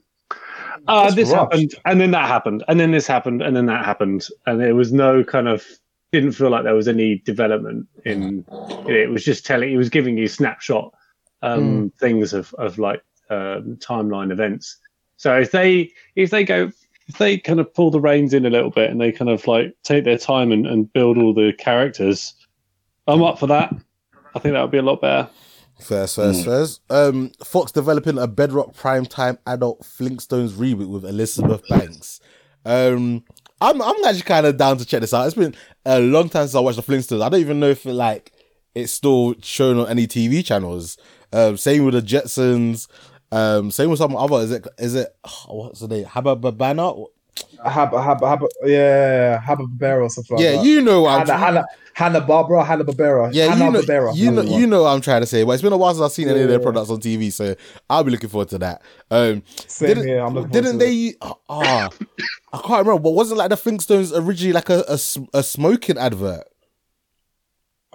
uh, 0.86 1.10
this 1.10 1.33
happened 1.33 1.74
and 1.86 1.99
then 2.00 2.10
that 2.10 2.28
happened 2.28 2.62
and 2.68 2.78
then 2.78 2.91
this 2.91 3.07
happened 3.07 3.41
and 3.41 3.57
then 3.57 3.65
that 3.66 3.84
happened 3.84 4.26
and 4.47 4.60
there 4.60 4.74
was 4.74 4.92
no 4.92 5.24
kind 5.24 5.49
of 5.49 5.65
didn't 6.12 6.33
feel 6.33 6.50
like 6.50 6.65
there 6.65 6.74
was 6.74 6.86
any 6.89 7.18
development 7.24 7.86
in 8.05 8.44
it. 8.86 8.94
It 8.94 9.10
was 9.10 9.24
just 9.24 9.47
telling 9.47 9.73
it 9.73 9.76
was 9.78 9.89
giving 9.89 10.18
you 10.18 10.28
snapshot 10.28 10.92
um 11.45 11.93
things 11.99 12.33
of 12.33 12.55
of 12.55 12.79
like 12.79 13.03
um 13.31 13.77
timeline 13.81 14.33
events. 14.33 14.79
So 15.17 15.39
if 15.39 15.51
they 15.51 15.93
if 16.17 16.31
they 16.31 16.45
go 16.45 16.71
if 17.07 17.19
they 17.19 17.39
kind 17.39 17.61
of 17.61 17.73
pull 17.75 17.91
the 17.91 18.01
reins 18.01 18.33
in 18.33 18.47
a 18.47 18.51
little 18.51 18.71
bit 18.71 18.91
and 18.91 19.01
they 19.01 19.13
kind 19.13 19.31
of 19.31 19.47
like 19.47 19.77
take 19.83 20.05
their 20.05 20.19
time 20.19 20.53
and, 20.53 20.67
and 20.67 20.91
build 20.93 21.19
all 21.19 21.35
the 21.35 21.53
characters, 21.53 22.35
I'm 23.07 23.23
up 23.23 23.39
for 23.39 23.47
that. 23.49 23.75
I 24.35 24.39
think 24.39 24.55
that 24.55 24.63
would 24.63 24.71
be 24.71 24.79
a 24.79 24.83
lot 24.83 25.01
better. 25.01 25.29
First, 25.81 26.17
first, 26.17 26.45
first. 26.45 26.81
Um, 26.89 27.33
Fox 27.45 27.73
developing 27.73 28.17
a 28.17 28.27
Bedrock 28.27 28.75
primetime 28.75 29.39
adult 29.47 29.83
Flintstones 29.83 30.53
reboot 30.53 30.89
with 30.89 31.05
Elizabeth 31.05 31.67
Banks. 31.69 32.21
Um, 32.65 33.25
I'm 33.61 33.83
I'm 33.83 34.05
actually 34.05 34.23
kind 34.23 34.47
of 34.47 34.57
down 34.57 34.79
to 34.79 34.85
check 34.85 35.01
this 35.01 35.13
out. 35.13 35.27
It's 35.27 35.37
been 35.37 35.55
a 35.85 36.01
long 36.01 36.29
time 36.29 36.45
since 36.45 36.55
I 36.55 36.61
watched 36.61 36.77
the 36.77 36.83
Flintstones. 36.83 37.23
I 37.23 37.29
don't 37.29 37.41
even 37.41 37.61
know 37.61 37.71
if 37.71 37.85
it, 37.87 37.93
like 37.93 38.33
it's 38.75 38.93
still 38.93 39.35
shown 39.43 39.79
on 39.79 39.89
any 39.89 40.07
TV 40.07 40.45
channels. 40.45 40.97
Um, 41.35 41.57
same 41.57 41.85
with 41.85 41.95
the 41.95 42.01
Jetsons. 42.03 42.89
Um, 43.33 43.71
same 43.71 43.91
with 43.91 43.99
some 43.99 44.15
other. 44.17 44.37
Is 44.37 44.53
it 44.53 44.67
is 44.79 44.95
it 44.95 45.09
oh, 45.25 45.47
what's 45.57 45.81
the 45.81 45.89
name? 45.89 46.05
Habba 46.05 46.41
Babana? 46.41 47.07
Habba, 47.67 47.95
Habba, 47.95 48.21
Habba, 48.21 48.47
yeah, 48.65 49.41
Habba 49.45 49.67
Barbera 49.77 50.03
or 50.05 50.09
something 50.09 50.37
like 50.37 50.45
Yeah, 50.45 50.53
that. 50.53 50.65
you 50.65 50.81
know 50.81 51.03
what 51.03 51.21
I'm 51.21 51.27
Hannah, 51.27 51.39
Hannah, 51.45 51.65
Hannah 51.95 52.21
Barbara, 52.21 52.63
Hannah 52.63 52.85
Barbera. 52.85 53.31
Yeah, 53.33 53.47
Hannah 53.49 53.65
you 53.65 53.71
know, 53.73 53.81
Barbera. 53.83 54.15
you 54.17 54.31
know, 54.31 54.43
you 54.43 54.67
know 54.69 54.83
what 54.85 54.91
I'm 54.91 55.01
trying 55.01 55.23
to 55.23 55.27
say. 55.27 55.43
But 55.43 55.53
it's 55.53 55.63
been 55.63 55.73
a 55.73 55.77
while 55.77 55.93
since 55.93 56.05
I've 56.05 56.13
seen 56.13 56.29
any 56.29 56.43
of 56.43 56.49
their 56.49 56.61
products 56.61 56.91
on 56.91 57.01
TV, 57.01 57.33
so 57.33 57.57
I'll 57.91 58.05
be 58.05 58.13
looking 58.13 58.29
forward 58.29 58.51
to 58.51 58.59
that. 58.59 58.83
Um, 59.11 59.43
Same 59.67 59.89
didn't 59.89 60.07
here. 60.07 60.21
I'm 60.21 60.35
looking 60.35 60.51
forward 60.53 60.65
didn't 60.65 60.79
they? 60.79 61.15
Ah, 61.49 61.91
I 62.53 62.59
can't 62.59 62.87
remember. 62.87 63.01
But 63.01 63.11
wasn't 63.11 63.39
like 63.39 63.51
the 63.51 63.57
Flintstones 63.57 64.13
originally 64.15 64.53
like 64.53 64.71
a 64.71 64.85
a 65.37 65.43
smoking 65.43 65.99
advert? 65.99 66.45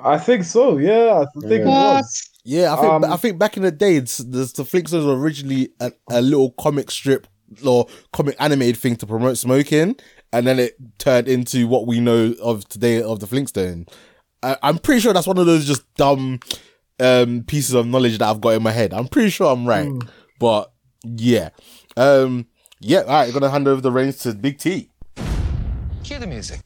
I 0.03 0.17
think 0.17 0.43
so. 0.43 0.77
Yeah, 0.77 1.23
I 1.25 1.39
think 1.39 1.51
it 1.61 1.65
was. 1.65 2.29
Yeah, 2.43 2.73
I 2.73 2.77
think 2.81 2.93
Um, 2.93 3.03
I 3.05 3.17
think 3.17 3.37
back 3.37 3.57
in 3.57 3.63
the 3.63 3.71
day, 3.71 3.95
it's, 3.97 4.17
the, 4.17 4.39
the 4.55 4.63
Flintstones 4.63 5.05
were 5.05 5.17
originally 5.19 5.69
a, 5.79 5.91
a 6.09 6.21
little 6.21 6.51
comic 6.51 6.89
strip 6.89 7.27
or 7.65 7.87
comic 8.13 8.35
animated 8.39 8.77
thing 8.77 8.95
to 8.97 9.05
promote 9.05 9.37
smoking, 9.37 9.95
and 10.31 10.47
then 10.47 10.57
it 10.59 10.75
turned 10.99 11.27
into 11.27 11.67
what 11.67 11.85
we 11.87 11.99
know 11.99 12.33
of 12.41 12.67
today 12.69 13.01
of 13.01 13.19
the 13.19 13.27
Flintstone. 13.27 13.85
I, 14.41 14.57
I'm 14.63 14.77
pretty 14.77 15.01
sure 15.01 15.13
that's 15.13 15.27
one 15.27 15.37
of 15.37 15.45
those 15.45 15.65
just 15.65 15.83
dumb 15.95 16.39
um, 16.99 17.43
pieces 17.45 17.75
of 17.75 17.85
knowledge 17.87 18.17
that 18.19 18.29
I've 18.29 18.41
got 18.41 18.51
in 18.51 18.63
my 18.63 18.71
head. 18.71 18.93
I'm 18.93 19.07
pretty 19.07 19.29
sure 19.29 19.51
I'm 19.51 19.67
right, 19.67 19.91
but 20.39 20.71
yeah, 21.03 21.49
um, 21.97 22.47
yeah. 22.79 23.01
All 23.01 23.07
right, 23.07 23.27
I'm 23.27 23.33
gonna 23.33 23.49
hand 23.49 23.67
over 23.67 23.81
the 23.81 23.91
reins 23.91 24.17
to 24.19 24.33
Big 24.33 24.57
T. 24.59 24.89
Cue 26.03 26.19
the 26.19 26.27
music. 26.27 26.61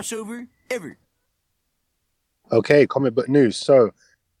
Crossover 0.00 0.48
ever. 0.70 0.98
Okay, 2.52 2.86
comic 2.86 3.14
book 3.14 3.28
news. 3.28 3.56
So, 3.56 3.90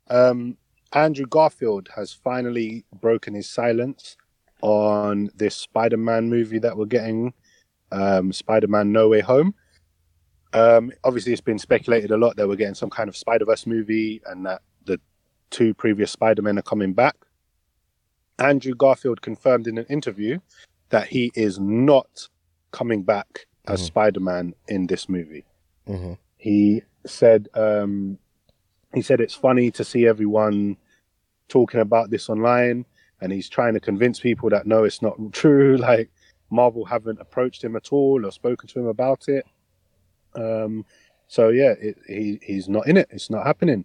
um, 0.08 0.56
Andrew 0.92 1.26
Garfield 1.26 1.88
has 1.94 2.12
finally 2.12 2.84
broken 3.00 3.34
his 3.34 3.48
silence 3.48 4.16
on 4.62 5.30
this 5.36 5.54
Spider-Man 5.54 6.28
movie 6.28 6.58
that 6.58 6.76
we're 6.76 6.86
getting, 6.86 7.32
um, 7.92 8.32
Spider-Man: 8.32 8.92
No 8.92 9.08
Way 9.08 9.20
Home. 9.20 9.54
Um, 10.52 10.90
obviously, 11.04 11.32
it's 11.32 11.40
been 11.40 11.60
speculated 11.60 12.10
a 12.10 12.16
lot 12.16 12.36
that 12.36 12.48
we're 12.48 12.56
getting 12.56 12.74
some 12.74 12.90
kind 12.90 13.08
of 13.08 13.16
Spider-Verse 13.16 13.66
movie, 13.66 14.20
and 14.26 14.44
that 14.46 14.62
the 14.86 15.00
two 15.50 15.72
previous 15.74 16.10
Spider-Men 16.10 16.58
are 16.58 16.62
coming 16.62 16.92
back. 16.92 17.16
Andrew 18.40 18.74
Garfield 18.74 19.22
confirmed 19.22 19.66
in 19.68 19.78
an 19.78 19.86
interview 19.88 20.40
that 20.88 21.06
he 21.06 21.30
is 21.34 21.60
not 21.60 22.28
coming 22.72 23.02
back 23.02 23.46
as 23.68 23.80
Mhm. 23.80 23.86
Spider-Man 23.86 24.54
in 24.66 24.86
this 24.88 25.08
movie 25.08 25.44
Mm-hmm. 25.88 26.12
he 26.36 26.82
said 27.06 27.48
um 27.54 28.18
he 28.94 29.02
said 29.02 29.20
it's 29.20 29.34
funny 29.34 29.70
to 29.72 29.84
see 29.84 30.06
everyone 30.06 30.76
talking 31.48 31.80
about 31.80 32.10
this 32.10 32.28
online 32.28 32.84
and 33.20 33.32
he's 33.32 33.48
trying 33.48 33.74
to 33.74 33.80
convince 33.80 34.20
people 34.20 34.50
that 34.50 34.66
no 34.66 34.84
it's 34.84 35.02
not 35.02 35.16
true 35.32 35.76
like 35.78 36.10
marvel 36.50 36.84
haven't 36.84 37.20
approached 37.20 37.62
him 37.62 37.76
at 37.76 37.92
all 37.92 38.26
or 38.26 38.32
spoken 38.32 38.68
to 38.68 38.80
him 38.80 38.86
about 38.86 39.28
it. 39.28 39.44
Um 40.34 40.84
so 41.28 41.48
yeah 41.48 41.74
it, 41.80 41.96
he 42.06 42.40
he's 42.42 42.68
not 42.68 42.88
in 42.88 42.96
it. 42.96 43.08
It's 43.10 43.30
not 43.30 43.46
happening. 43.46 43.84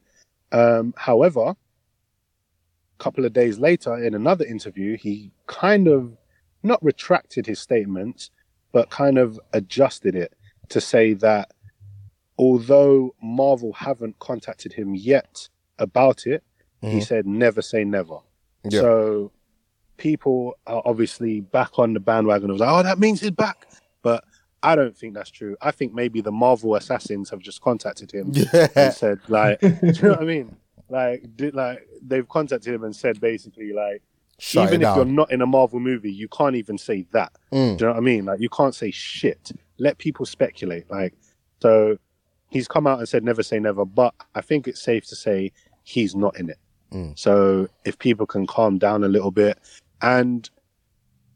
Um 0.52 0.94
however 0.98 1.50
a 1.50 3.04
couple 3.04 3.26
of 3.26 3.34
days 3.34 3.60
later 3.60 4.04
in 4.04 4.16
another 4.16 4.46
interview 4.46 4.98
he 4.98 5.32
kind 5.48 5.88
of 5.88 6.18
not 6.64 6.84
retracted 6.84 7.46
his 7.46 7.60
statements 7.60 8.32
but 8.72 8.90
kind 8.90 9.18
of 9.18 9.40
adjusted 9.54 10.16
it 10.16 10.34
to 10.70 10.82
say 10.82 11.14
that 11.14 11.52
although 12.38 13.16
Marvel 13.22 13.74
haven't 13.74 14.20
contacted 14.20 14.74
him 14.74 14.96
yet 14.96 15.50
about 15.80 16.26
it, 16.28 16.44
he 16.82 16.98
Mhm. 17.00 17.04
said 17.06 17.26
never 17.26 17.62
say 17.62 17.84
never. 17.84 18.20
Yeah. 18.64 18.82
So 18.82 19.32
people 19.98 20.58
are 20.68 20.82
obviously 20.86 21.40
back 21.42 21.80
on 21.80 21.94
the 21.94 22.00
bandwagon 22.00 22.50
of 22.50 22.58
like, 22.58 22.70
oh, 22.70 22.84
that 22.84 23.00
means 23.00 23.22
he's 23.22 23.32
back. 23.32 23.68
But 24.02 24.24
I 24.62 24.76
don't 24.76 24.96
think 24.98 25.14
that's 25.14 25.30
true. 25.32 25.56
I 25.62 25.72
think 25.72 25.94
maybe 25.94 26.22
the 26.22 26.32
Marvel 26.32 26.76
assassins 26.76 27.30
have 27.30 27.40
just 27.40 27.62
contacted 27.62 28.12
him 28.12 28.32
Yeah, 28.34 28.68
and 28.76 28.94
said 28.94 29.20
like, 29.30 29.60
do 29.62 29.68
you 29.84 29.92
know 30.04 30.10
what 30.10 30.22
I 30.22 30.26
mean? 30.26 30.56
Like, 30.90 31.36
did, 31.36 31.56
like 31.56 31.88
they've 32.02 32.28
contacted 32.28 32.74
him 32.74 32.84
and 32.84 32.96
said 32.96 33.20
basically 33.22 33.74
like, 33.74 34.02
Shut 34.38 34.68
even 34.68 34.82
it 34.82 34.86
if 34.90 34.96
you're 34.98 35.06
not 35.06 35.32
in 35.32 35.42
a 35.42 35.46
Marvel 35.46 35.80
movie, 35.80 36.12
you 36.12 36.28
can't 36.28 36.58
even 36.58 36.78
say 36.78 37.06
that. 37.14 37.32
Mm. 37.54 37.78
Do 37.78 37.86
you 37.86 37.88
know 37.88 37.94
what 37.94 37.98
I 37.98 38.02
mean? 38.02 38.26
Like 38.26 38.42
you 38.42 38.50
can't 38.50 38.76
say 38.76 38.92
shit. 38.92 39.54
Let 39.80 39.98
people 39.98 40.26
speculate. 40.26 40.92
Like 40.92 41.14
so 41.62 41.98
he's 42.56 42.70
come 42.70 42.88
out 42.88 43.00
and 43.00 43.10
said 43.10 43.22
never 43.22 43.44
say 43.44 43.60
never, 43.60 43.84
but 43.84 44.14
I 44.34 44.40
think 44.40 44.66
it's 44.66 44.82
safe 44.82 45.06
to 45.08 45.16
say 45.16 45.52
he's 45.84 46.16
not 46.16 46.40
in 46.40 46.50
it. 46.50 46.58
Mm. 46.94 47.20
So 47.20 47.68
if 47.84 48.00
people 48.00 48.26
can 48.26 48.48
calm 48.48 48.78
down 48.78 49.04
a 49.04 49.10
little 49.10 49.30
bit 49.32 49.60
and 50.02 50.50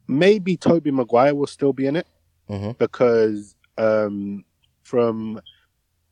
maybe 0.07 0.55
Tobey 0.55 0.91
Maguire 0.91 1.35
will 1.35 1.45
still 1.47 1.73
be 1.73 1.87
in 1.87 1.97
it 1.97 2.07
Mhm. 2.49 2.77
because 2.77 3.53
um 3.77 4.45
from 4.83 5.41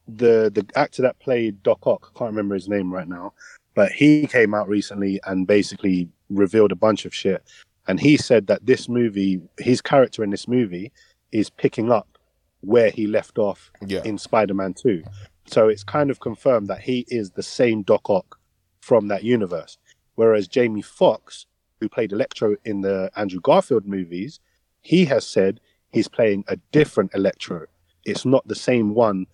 the 0.09 0.51
the 0.53 0.65
actor 0.75 1.01
that 1.03 1.17
played 1.19 1.63
Doc 1.63 1.87
Ock, 1.87 2.13
can't 2.17 2.31
remember 2.31 2.55
his 2.55 2.67
name 2.67 2.93
right 2.93 3.07
now, 3.07 3.33
but 3.75 3.93
he 3.93 4.27
came 4.27 4.53
out 4.53 4.67
recently 4.67 5.21
and 5.25 5.47
basically 5.47 6.09
revealed 6.29 6.73
a 6.73 6.75
bunch 6.75 7.05
of 7.05 7.15
shit. 7.15 7.43
And 7.87 7.97
he 8.01 8.17
said 8.17 8.47
that 8.47 8.65
this 8.65 8.89
movie, 8.89 9.39
his 9.57 9.81
character 9.81 10.21
in 10.21 10.31
this 10.31 10.49
movie, 10.49 10.91
is 11.31 11.49
picking 11.49 11.91
up 11.93 12.16
where 12.61 12.89
he 12.89 13.07
left 13.07 13.37
off 13.37 13.71
Yeah. 13.85 14.01
in 14.03 14.17
Spider-Man 14.17 14.73
2. 14.73 15.03
So 15.45 15.67
it's 15.69 15.83
kind 15.83 16.09
of 16.09 16.19
confirmed 16.19 16.67
that 16.67 16.81
he 16.81 17.05
is 17.07 17.31
the 17.31 17.43
same 17.43 17.83
Doc 17.83 18.09
Ock 18.09 18.39
from 18.81 19.07
that 19.09 19.23
universe. 19.23 19.77
Whereas 20.15 20.47
Jamie 20.47 20.81
Foxx, 20.81 21.45
who 21.79 21.87
played 21.87 22.11
Electro 22.11 22.55
in 22.65 22.81
the 22.81 23.11
Andrew 23.15 23.39
Garfield 23.41 23.85
movies, 23.85 24.39
he 24.81 25.05
has 25.05 25.25
said 25.25 25.59
he's 25.91 26.07
playing 26.07 26.43
a 26.47 26.57
different 26.71 27.13
Electro. 27.13 27.65
It's 28.05 28.25
not 28.25 28.47
the 28.47 28.55
same 28.55 28.93
one 28.93 29.27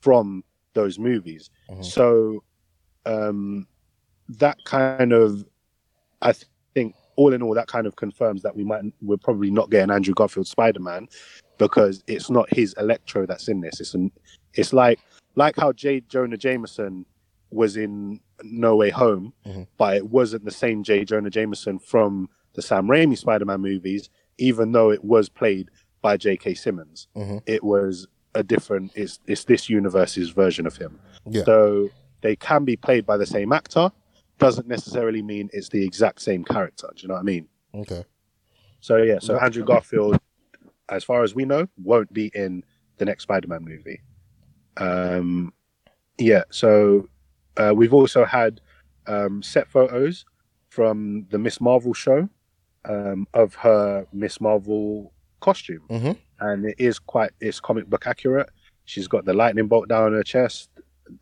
from 0.00 0.44
those 0.74 0.98
movies. 0.98 1.50
Mhm. 1.70 1.84
So 1.84 2.42
um, 3.06 3.66
that 4.28 4.56
kind 4.64 5.12
of, 5.12 5.44
I 6.22 6.32
th- 6.32 6.46
think, 6.72 6.94
all 7.16 7.32
in 7.32 7.42
all, 7.42 7.54
that 7.54 7.68
kind 7.68 7.86
of 7.86 7.94
confirms 7.96 8.42
that 8.42 8.56
we 8.56 8.64
might 8.64 8.82
we're 9.02 9.16
probably 9.18 9.50
not 9.50 9.70
getting 9.70 9.90
Andrew 9.94 10.14
Garfield 10.14 10.46
Spider 10.48 10.80
Man 10.80 11.06
because 11.58 12.02
it's 12.06 12.30
not 12.30 12.52
his 12.52 12.74
Electro 12.78 13.26
that's 13.26 13.48
in 13.48 13.60
this. 13.60 13.80
It's 13.80 13.94
an, 13.94 14.10
it's 14.54 14.72
like 14.72 15.00
like 15.36 15.56
how 15.56 15.72
J. 15.72 16.00
Jonah 16.00 16.36
Jameson 16.36 17.06
was 17.50 17.76
in 17.76 18.20
No 18.42 18.76
Way 18.76 18.90
Home, 18.90 19.32
Mhm. 19.46 19.66
but 19.76 19.96
it 19.96 20.08
wasn't 20.08 20.44
the 20.44 20.50
same 20.50 20.82
J. 20.82 21.04
Jonah 21.04 21.30
Jameson 21.30 21.78
from 21.78 22.28
the 22.54 22.62
Sam 22.62 22.86
Raimi 22.86 23.16
Spider 23.18 23.44
Man 23.44 23.60
movies, 23.60 24.10
even 24.38 24.72
though 24.72 24.90
it 24.90 25.04
was 25.04 25.28
played 25.28 25.70
by 26.02 26.16
J.K. 26.16 26.54
Simmons. 26.54 27.08
Mhm. 27.16 27.42
It 27.46 27.64
was 27.64 28.06
a 28.34 28.42
different. 28.42 28.92
It's 28.94 29.20
it's 29.26 29.44
this 29.44 29.68
universe's 29.68 30.30
version 30.30 30.66
of 30.66 30.76
him. 30.76 30.98
Yeah. 31.26 31.44
So 31.44 31.90
they 32.20 32.36
can 32.36 32.64
be 32.64 32.76
played 32.76 33.06
by 33.06 33.16
the 33.16 33.26
same 33.26 33.52
actor. 33.52 33.90
Doesn't 34.38 34.66
necessarily 34.66 35.22
mean 35.22 35.48
it's 35.52 35.68
the 35.68 35.84
exact 35.84 36.20
same 36.22 36.44
character. 36.44 36.88
Do 36.94 37.02
you 37.02 37.08
know 37.08 37.14
what 37.14 37.20
I 37.20 37.24
mean? 37.24 37.48
Okay. 37.74 38.04
So 38.80 38.96
yeah. 38.98 39.18
So 39.20 39.38
Andrew 39.38 39.64
Garfield, 39.64 40.18
as 40.88 41.04
far 41.04 41.22
as 41.22 41.34
we 41.34 41.44
know, 41.44 41.66
won't 41.82 42.12
be 42.12 42.30
in 42.34 42.62
the 42.98 43.04
next 43.04 43.24
Spider-Man 43.24 43.64
movie. 43.64 44.00
Um, 44.76 45.52
yeah. 46.18 46.42
So 46.50 47.08
uh, 47.56 47.72
we've 47.74 47.94
also 47.94 48.24
had 48.24 48.60
um, 49.06 49.42
set 49.42 49.68
photos 49.68 50.24
from 50.70 51.26
the 51.30 51.38
Miss 51.38 51.60
Marvel 51.60 51.94
show 51.94 52.28
um, 52.84 53.26
of 53.34 53.54
her 53.54 54.06
Miss 54.12 54.40
Marvel 54.40 55.12
costume, 55.40 55.82
Mhm. 55.90 56.16
and 56.40 56.64
it 56.66 56.74
is 56.78 56.98
quite 56.98 57.30
it's 57.40 57.60
comic 57.60 57.86
book 57.86 58.06
accurate. 58.06 58.50
She's 58.84 59.08
got 59.08 59.24
the 59.24 59.34
lightning 59.34 59.68
bolt 59.68 59.88
down 59.88 60.12
her 60.12 60.22
chest, 60.22 60.70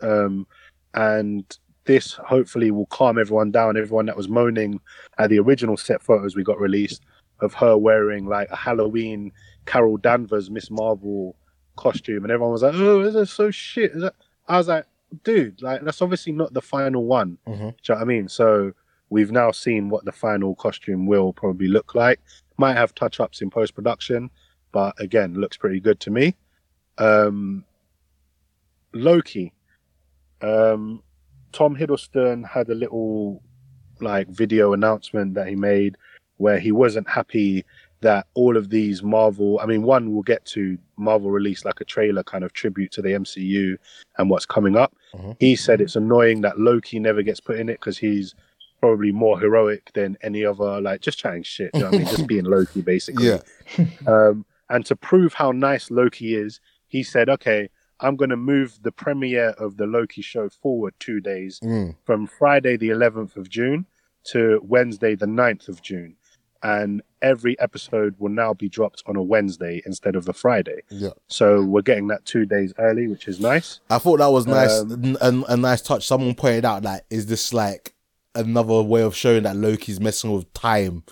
um, 0.00 0.46
and 0.94 1.44
this 1.84 2.12
hopefully 2.14 2.70
will 2.70 2.86
calm 2.86 3.18
everyone 3.18 3.50
down. 3.50 3.76
Everyone 3.76 4.06
that 4.06 4.16
was 4.16 4.28
moaning 4.28 4.80
at 5.18 5.30
the 5.30 5.38
original 5.38 5.76
set 5.76 6.02
photos 6.02 6.34
we 6.36 6.44
got 6.44 6.58
released 6.60 7.02
of 7.40 7.52
her 7.54 7.76
wearing 7.76 8.26
like 8.26 8.48
a 8.50 8.56
Halloween 8.56 9.32
Carol 9.66 9.96
Danvers 9.96 10.50
Miss 10.50 10.70
Marvel 10.70 11.36
costume, 11.76 12.24
and 12.24 12.30
everyone 12.32 12.52
was 12.52 12.62
like, 12.62 12.74
"Oh, 12.74 13.00
this 13.02 13.08
is 13.08 13.14
that 13.14 13.26
so 13.26 13.50
shit?" 13.50 13.92
Is 13.92 14.02
that? 14.02 14.14
I 14.48 14.58
was 14.58 14.68
like, 14.68 14.86
"Dude, 15.24 15.62
like 15.62 15.82
that's 15.82 16.02
obviously 16.02 16.32
not 16.32 16.52
the 16.52 16.60
final 16.62 17.04
one." 17.06 17.38
Mhm. 17.46 17.56
Do 17.56 17.56
you 17.56 17.66
know 17.66 17.94
what 17.94 18.00
I 18.00 18.04
mean? 18.04 18.28
So 18.28 18.72
we've 19.10 19.30
now 19.32 19.50
seen 19.50 19.88
what 19.88 20.04
the 20.04 20.12
final 20.12 20.54
costume 20.54 21.06
will 21.06 21.32
probably 21.32 21.68
look 21.68 21.94
like. 21.94 22.20
Might 22.58 22.74
have 22.76 22.94
touch 22.94 23.20
ups 23.20 23.40
in 23.42 23.50
post 23.50 23.74
production, 23.74 24.30
but 24.72 24.94
again, 25.00 25.34
looks 25.34 25.56
pretty 25.56 25.80
good 25.80 26.00
to 26.00 26.10
me. 26.10 26.34
Um, 26.98 27.64
Loki. 28.92 29.52
Um, 30.40 31.02
Tom 31.52 31.76
Hiddleston 31.76 32.46
had 32.48 32.68
a 32.68 32.74
little 32.74 33.42
like 34.00 34.28
video 34.28 34.72
announcement 34.72 35.34
that 35.34 35.46
he 35.48 35.54
made 35.54 35.96
where 36.38 36.58
he 36.58 36.72
wasn't 36.72 37.08
happy 37.08 37.64
that 38.02 38.26
all 38.34 38.56
of 38.56 38.68
these 38.70 39.02
Marvel, 39.02 39.58
I 39.60 39.66
mean, 39.66 39.82
one 39.82 40.12
we'll 40.12 40.22
get 40.22 40.44
to 40.46 40.76
Marvel 40.96 41.30
release 41.30 41.64
like 41.64 41.80
a 41.80 41.84
trailer 41.84 42.22
kind 42.22 42.44
of 42.44 42.52
tribute 42.52 42.92
to 42.92 43.02
the 43.02 43.10
MCU 43.10 43.76
and 44.18 44.28
what's 44.30 44.46
coming 44.46 44.76
up. 44.76 44.94
Mhm. 45.14 45.36
He 45.40 45.56
said 45.56 45.80
it's 45.80 45.96
annoying 45.96 46.42
that 46.42 46.58
Loki 46.60 46.98
never 46.98 47.22
gets 47.22 47.40
put 47.40 47.58
in 47.58 47.68
it 47.68 47.80
because 47.80 47.98
he's 47.98 48.34
probably 48.80 49.12
more 49.12 49.38
heroic 49.40 49.90
than 49.94 50.16
any 50.22 50.44
other, 50.44 50.80
like 50.80 51.00
just 51.00 51.18
chatting 51.18 51.42
shit. 51.44 51.70
You 51.74 51.80
know 51.80 51.86
what 51.86 51.94
I 51.94 51.98
mean? 51.98 52.06
Just 52.08 52.26
being 52.26 52.44
Loki, 52.56 52.82
basically. 52.82 53.26
Yeah. 53.28 53.38
Um, 54.06 54.44
and 54.68 54.84
to 54.86 54.96
prove 54.96 55.34
how 55.34 55.52
nice 55.52 55.90
Loki 55.90 56.34
is, 56.34 56.60
he 56.88 57.02
said, 57.02 57.28
okay, 57.28 57.68
I'm 58.00 58.16
going 58.16 58.30
to 58.30 58.36
move 58.36 58.78
the 58.82 58.90
premiere 58.90 59.50
of 59.50 59.76
the 59.76 59.86
Loki 59.86 60.22
show 60.22 60.48
forward 60.48 60.94
two 60.98 61.20
days 61.20 61.60
Mm. 61.62 61.94
from 62.04 62.26
Friday, 62.26 62.76
the 62.76 62.88
11th 62.90 63.36
of 63.36 63.48
June 63.48 63.86
to 64.32 64.60
Wednesday, 64.64 65.14
the 65.14 65.26
9th 65.26 65.68
of 65.68 65.82
June. 65.82 66.16
And 66.62 67.02
every 67.22 67.58
episode 67.58 68.14
will 68.18 68.30
now 68.30 68.54
be 68.54 68.68
dropped 68.68 69.02
on 69.06 69.16
a 69.16 69.22
Wednesday 69.22 69.82
instead 69.84 70.14
of 70.16 70.28
a 70.28 70.32
Friday. 70.32 70.82
Yeah. 70.90 71.10
So 71.28 71.62
we're 71.62 71.82
getting 71.82 72.06
that 72.08 72.24
two 72.24 72.46
days 72.46 72.72
early, 72.78 73.08
which 73.08 73.26
is 73.26 73.40
nice. 73.40 73.80
I 73.90 73.98
thought 73.98 74.18
that 74.18 74.30
was 74.30 74.46
nice, 74.46 74.78
Um, 74.80 75.16
a, 75.20 75.52
a 75.52 75.56
nice 75.56 75.82
touch. 75.82 76.06
Someone 76.06 76.34
pointed 76.34 76.64
out 76.64 76.82
that 76.84 77.04
is 77.10 77.26
this 77.26 77.52
like 77.52 77.94
another 78.34 78.80
way 78.82 79.02
of 79.02 79.14
showing 79.16 79.42
that 79.42 79.56
Loki's 79.56 80.00
messing 80.00 80.32
with 80.32 80.52
time 80.54 81.02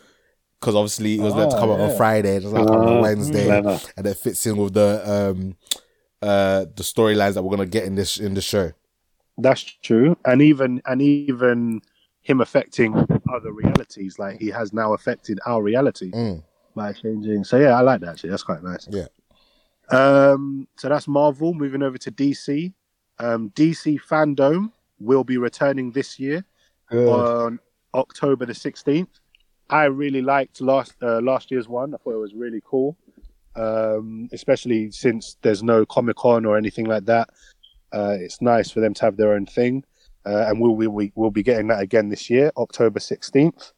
because 0.60 0.74
obviously 0.74 1.14
it 1.18 1.20
was 1.22 1.34
meant 1.34 1.50
to 1.50 1.56
Oh, 1.56 1.60
come 1.60 1.70
out 1.70 1.80
on 1.80 1.90
yeah. 1.90 1.96
Friday, 1.96 2.36
it's 2.36 2.46
like 2.46 2.68
on 2.68 2.88
a 2.88 2.92
Ah, 2.98 3.00
Wednesday, 3.02 3.46
clever. 3.46 3.80
and 3.96 4.06
it 4.06 4.16
fits 4.18 4.46
in 4.46 4.56
with 4.56 4.74
the 4.74 5.02
um 5.10 5.56
uh 6.22 6.66
the 6.76 6.82
storylines 6.82 7.34
that 7.34 7.42
we're 7.42 7.50
gonna 7.56 7.66
get 7.68 7.84
in 7.84 7.94
this 7.94 8.18
in 8.18 8.34
the 8.34 8.40
show. 8.40 8.72
That's 9.38 9.62
true. 9.62 10.16
And 10.24 10.42
even 10.42 10.82
and 10.86 11.00
even 11.02 11.80
him 12.22 12.40
affecting 12.42 13.06
other 13.34 13.52
realities, 13.52 14.18
like 14.18 14.38
he 14.40 14.48
has 14.48 14.72
now 14.72 14.94
affected 14.94 15.38
our 15.46 15.62
reality 15.62 16.10
Mm. 16.12 16.42
by 16.74 16.92
changing. 16.92 17.44
So 17.44 17.58
yeah, 17.58 17.78
I 17.78 17.80
like 17.82 18.00
that 18.00 18.10
actually. 18.10 18.30
That's 18.30 18.42
quite 18.42 18.62
nice. 18.62 18.88
Yeah. 18.90 19.06
Um, 19.90 20.68
so 20.76 20.88
that's 20.88 21.08
Marvel. 21.08 21.52
Moving 21.54 21.82
over 21.82 21.98
to 21.98 22.10
DC. 22.10 22.72
Um, 23.18 23.50
DC 23.50 23.98
FanDome 24.08 24.72
will 24.98 25.24
be 25.24 25.36
returning 25.36 25.90
this 25.92 26.18
year 26.18 26.44
Good. 26.90 27.08
on 27.08 27.58
October 27.94 28.46
the 28.46 28.54
sixteenth. 28.54 29.18
I 29.68 29.84
really 29.84 30.22
liked 30.22 30.60
last 30.60 30.94
uh, 31.02 31.20
last 31.20 31.50
year's 31.50 31.68
one. 31.68 31.94
I 31.94 31.98
thought 31.98 32.14
it 32.14 32.18
was 32.18 32.34
really 32.34 32.62
cool, 32.64 32.96
um, 33.56 34.28
especially 34.32 34.90
since 34.90 35.36
there's 35.42 35.62
no 35.62 35.84
Comic 35.86 36.16
Con 36.16 36.44
or 36.44 36.56
anything 36.56 36.86
like 36.86 37.04
that. 37.06 37.28
Uh, 37.92 38.16
it's 38.18 38.40
nice 38.40 38.70
for 38.70 38.80
them 38.80 38.94
to 38.94 39.02
have 39.04 39.16
their 39.16 39.32
own 39.32 39.46
thing, 39.46 39.84
uh, 40.26 40.46
and 40.48 40.60
we'll, 40.60 40.74
we'll 40.76 40.90
we- 40.90 41.12
we'll 41.14 41.30
be 41.30 41.42
getting 41.42 41.68
that 41.68 41.80
again 41.80 42.08
this 42.08 42.28
year, 42.30 42.50
October 42.56 43.00
sixteenth. 43.00 43.72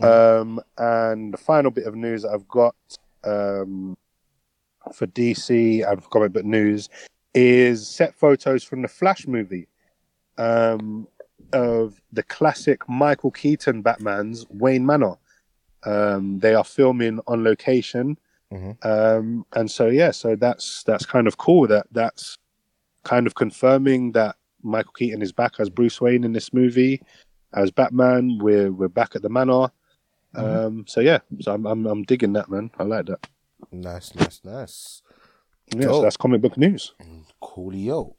Um, 0.00 0.60
and 0.76 1.32
the 1.34 1.38
final 1.38 1.70
bit 1.72 1.86
of 1.86 1.96
news 1.96 2.22
that 2.22 2.30
I've 2.30 2.46
got 2.46 2.76
um, 3.24 3.96
for 4.94 5.06
DC 5.08 5.88
and 5.90 6.02
for 6.02 6.08
comic 6.08 6.32
book 6.32 6.44
news 6.44 6.88
is 7.34 7.86
set 7.88 8.14
photos 8.14 8.62
from 8.62 8.82
the 8.82 8.88
Flash 8.88 9.26
movie 9.26 9.66
um, 10.38 11.08
of 11.52 12.00
the 12.12 12.22
classic 12.22 12.88
Michael 12.88 13.30
Keaton 13.32 13.82
Batman's 13.82 14.46
Wayne 14.50 14.86
Manor. 14.86 15.16
Um, 15.84 16.38
they 16.40 16.54
are 16.54 16.64
filming 16.64 17.20
on 17.26 17.42
location, 17.44 18.18
Mhm. 18.52 18.84
um, 18.84 19.46
and 19.54 19.70
so 19.70 19.86
yeah, 19.88 20.10
so 20.10 20.36
that's 20.36 20.82
that's 20.84 21.06
kind 21.06 21.26
of 21.26 21.38
cool. 21.38 21.66
That 21.66 21.86
that's 21.92 22.36
kind 23.04 23.26
of 23.26 23.34
confirming 23.34 24.12
that 24.12 24.36
Michael 24.68 24.92
Keaton 24.92 25.22
is 25.22 25.32
back 25.32 25.54
as 25.58 25.70
Bruce 25.70 26.00
Wayne 26.00 26.24
in 26.24 26.32
this 26.32 26.52
movie, 26.52 27.02
as 27.54 27.70
Batman. 27.70 28.38
We're 28.40 28.70
we're 28.70 28.88
back 28.88 29.16
at 29.16 29.22
the 29.22 29.28
Manor. 29.28 29.70
Um, 30.34 30.84
so 30.86 31.00
yeah, 31.00 31.18
so 31.40 31.54
I'm, 31.54 31.66
I'm 31.66 31.86
I'm 31.86 32.02
digging 32.04 32.34
that 32.34 32.50
man. 32.50 32.70
I 32.78 32.84
like 32.84 33.06
that. 33.06 33.26
Nice, 33.72 34.14
nice, 34.14 34.40
nice. 34.44 35.02
Yeah, 35.74 35.82
so 35.82 36.02
that's 36.02 36.16
comic 36.16 36.40
book 36.40 36.56
news. 36.56 36.94
Coolio. 37.42 38.14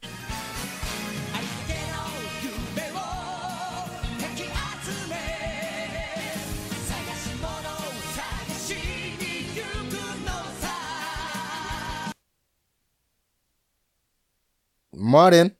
Martin. 14.93 15.55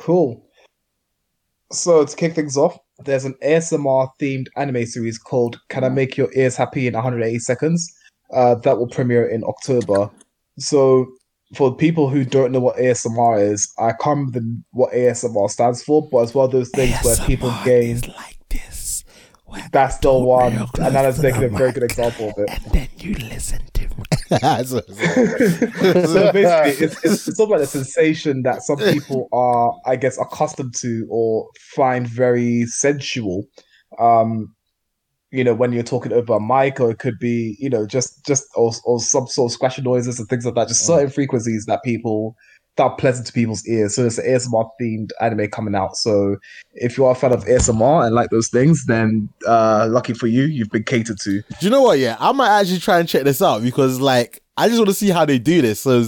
Cool. 0.00 0.42
So 1.70 2.04
to 2.04 2.16
kick 2.16 2.34
things 2.34 2.56
off, 2.56 2.76
there's 3.04 3.24
an 3.24 3.34
ASMR 3.44 4.08
themed 4.20 4.46
anime 4.56 4.86
series 4.86 5.18
called 5.18 5.60
"Can 5.68 5.84
I 5.84 5.88
Make 5.88 6.16
Your 6.16 6.32
Ears 6.34 6.56
Happy 6.56 6.86
in 6.88 6.94
180 6.94 7.38
Seconds?" 7.38 7.94
Uh, 8.32 8.54
that 8.56 8.78
will 8.78 8.88
premiere 8.88 9.28
in 9.28 9.44
October. 9.44 10.10
So 10.58 11.06
for 11.54 11.74
people 11.76 12.08
who 12.08 12.24
don't 12.24 12.50
know 12.52 12.60
what 12.60 12.76
ASMR 12.76 13.52
is, 13.52 13.70
I 13.78 13.92
can't 13.92 14.34
remember 14.34 14.62
what 14.72 14.92
ASMR 14.92 15.50
stands 15.50 15.82
for, 15.82 16.08
but 16.10 16.18
it's 16.18 16.34
one 16.34 16.46
of 16.46 16.52
those 16.52 16.70
things 16.70 16.96
where 17.02 17.16
people 17.26 17.52
gain. 17.64 18.00
like. 18.16 18.39
That's 19.72 19.98
the 19.98 20.12
one, 20.12 20.52
and 20.52 20.94
that 20.94 21.04
is 21.06 21.22
making 21.22 21.44
a 21.44 21.48
very 21.48 21.72
good 21.72 21.82
example 21.82 22.30
of 22.30 22.34
it. 22.38 22.50
And 22.50 22.72
then 22.72 22.88
you 22.98 23.14
listen 23.14 23.60
to 23.74 23.82
me. 23.82 24.04
so 24.66 24.80
basically, 26.32 26.86
it's, 26.86 27.04
it's 27.04 27.22
sort 27.22 27.40
of 27.40 27.48
like 27.50 27.60
a 27.60 27.66
sensation 27.66 28.42
that 28.42 28.62
some 28.62 28.76
people 28.92 29.28
are, 29.32 29.74
I 29.86 29.96
guess, 29.96 30.18
accustomed 30.18 30.74
to 30.76 31.06
or 31.10 31.48
find 31.74 32.06
very 32.06 32.66
sensual. 32.66 33.44
Um, 33.98 34.54
you 35.32 35.44
know, 35.44 35.54
when 35.54 35.72
you're 35.72 35.82
talking 35.82 36.12
over 36.12 36.34
a 36.34 36.40
mic, 36.40 36.80
or 36.80 36.90
it 36.90 36.98
could 36.98 37.18
be, 37.18 37.56
you 37.60 37.70
know, 37.70 37.86
just 37.86 38.24
just 38.26 38.44
or, 38.56 38.72
or 38.84 39.00
some 39.00 39.26
sort 39.26 39.50
of 39.50 39.54
squashing 39.54 39.84
noises 39.84 40.18
and 40.18 40.28
things 40.28 40.44
like 40.44 40.54
that. 40.54 40.68
Just 40.68 40.86
certain 40.86 41.10
frequencies 41.10 41.66
that 41.66 41.82
people 41.84 42.36
that 42.80 42.98
pleasant 42.98 43.26
to 43.28 43.32
people's 43.32 43.66
ears. 43.66 43.94
So 43.94 44.04
it's 44.06 44.18
an 44.18 44.24
ASMR 44.26 44.68
themed 44.80 45.10
anime 45.20 45.48
coming 45.50 45.74
out. 45.74 45.96
So 45.96 46.36
if 46.74 46.96
you 46.98 47.04
are 47.04 47.12
a 47.12 47.14
fan 47.14 47.32
of 47.32 47.44
ASMR 47.44 48.06
and 48.06 48.14
like 48.14 48.30
those 48.30 48.48
things, 48.48 48.86
then 48.86 49.28
uh, 49.46 49.86
lucky 49.90 50.14
for 50.14 50.26
you, 50.26 50.42
you've 50.44 50.70
been 50.70 50.84
catered 50.84 51.18
to. 51.20 51.40
Do 51.42 51.44
you 51.60 51.70
know 51.70 51.82
what? 51.82 51.98
Yeah, 51.98 52.16
I 52.18 52.32
might 52.32 52.48
actually 52.60 52.78
try 52.80 52.98
and 52.98 53.08
check 53.08 53.24
this 53.24 53.40
out 53.42 53.62
because, 53.62 54.00
like, 54.00 54.42
I 54.56 54.66
just 54.68 54.78
want 54.78 54.88
to 54.88 54.94
see 54.94 55.10
how 55.10 55.24
they 55.24 55.38
do 55.38 55.62
this. 55.62 55.80
So, 55.80 56.06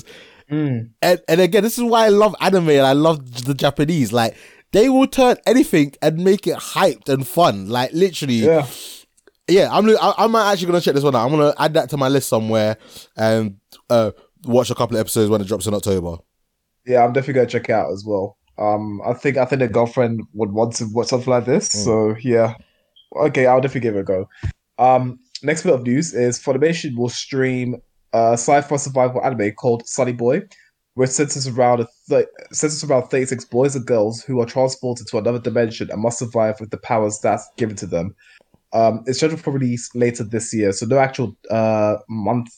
and 0.51 0.91
and 1.02 1.41
again, 1.41 1.62
this 1.62 1.78
is 1.78 1.84
why 1.84 2.07
I 2.07 2.09
love 2.09 2.34
anime 2.41 2.68
and 2.70 2.86
I 2.86 2.92
love 2.92 3.44
the 3.44 3.55
Japanese. 3.55 4.12
Like, 4.12 4.36
they 4.73 4.89
will 4.89 5.07
turn 5.07 5.36
anything 5.47 5.94
and 6.02 6.23
make 6.23 6.47
it 6.47 6.57
hyped 6.57 7.09
and 7.09 7.26
fun. 7.26 7.68
Like, 7.68 7.92
literally, 7.92 8.34
Yeah. 8.36 8.67
yeah. 9.49 9.68
I'm 9.70 9.89
I'm 10.01 10.34
actually 10.34 10.67
gonna 10.67 10.81
check 10.81 10.94
this 10.94 11.05
one 11.05 11.15
out. 11.17 11.25
I'm 11.25 11.31
gonna 11.31 11.55
add 11.59 11.75
that 11.75 11.91
to 11.91 11.97
my 11.97 12.09
list 12.09 12.28
somewhere 12.28 12.76
and 13.17 13.57
uh 13.89 14.10
watch 14.44 14.70
a 14.70 14.75
couple 14.75 14.97
of 14.97 15.01
episodes 15.01 15.31
when 15.31 15.41
it 15.41 15.47
drops 15.47 15.67
in 15.67 15.75
October. 15.75 16.17
Yeah, 16.86 17.05
I'm 17.05 17.12
definitely 17.12 17.35
gonna 17.35 17.47
check 17.47 17.69
it 17.69 17.73
out 17.73 17.93
as 17.93 18.05
well. 18.07 18.36
Um, 18.59 19.01
I 19.07 19.15
think 19.15 19.36
I 19.36 19.44
think 19.44 19.61
the 19.61 19.69
girlfriend 19.69 20.23
would 20.35 20.52
want 20.52 20.75
to 20.75 20.86
watch 20.93 21.09
something 21.09 21.31
like 21.31 21.47
this. 21.47 21.70
So 21.70 22.15
yeah, 22.20 22.55
okay, 23.17 23.47
I'll 23.47 23.61
definitely 23.61 23.81
give 23.81 23.97
it 23.97 24.01
a 24.01 24.05
go. 24.05 24.28
Um, 24.78 25.19
next 25.43 25.62
bit 25.62 25.75
of 25.75 25.83
news 25.85 26.15
is 26.15 26.39
Funimation 26.39 26.97
will 26.97 27.09
stream 27.09 27.77
a 28.12 28.33
sci-fi 28.33 28.77
survival 28.77 29.25
anime 29.25 29.52
called 29.52 29.86
Sonny 29.86 30.12
Boy, 30.12 30.43
which 30.94 31.11
centers 31.11 31.47
around 31.49 31.81
a 31.81 31.89
th- 32.09 32.27
centers 32.52 32.85
around 32.85 33.09
36 33.09 33.44
boys 33.47 33.75
and 33.75 33.86
girls 33.86 34.23
who 34.23 34.41
are 34.41 34.47
transported 34.47 35.07
to 35.09 35.19
another 35.19 35.39
dimension 35.39 35.91
and 35.91 36.02
must 36.02 36.19
survive 36.19 36.61
with 36.61 36.70
the 36.70 36.78
powers 36.78 37.19
that's 37.23 37.49
given 37.57 37.77
to 37.77 37.86
them. 37.86 38.15
Um, 38.73 39.02
it's 39.07 39.19
scheduled 39.19 39.41
for 39.41 39.52
release 39.52 39.94
later 39.94 40.25
this 40.25 40.52
year, 40.55 40.73
so 40.73 40.86
no 40.86 40.99
actual 40.99 41.36
uh 41.51 41.97
month 42.09 42.49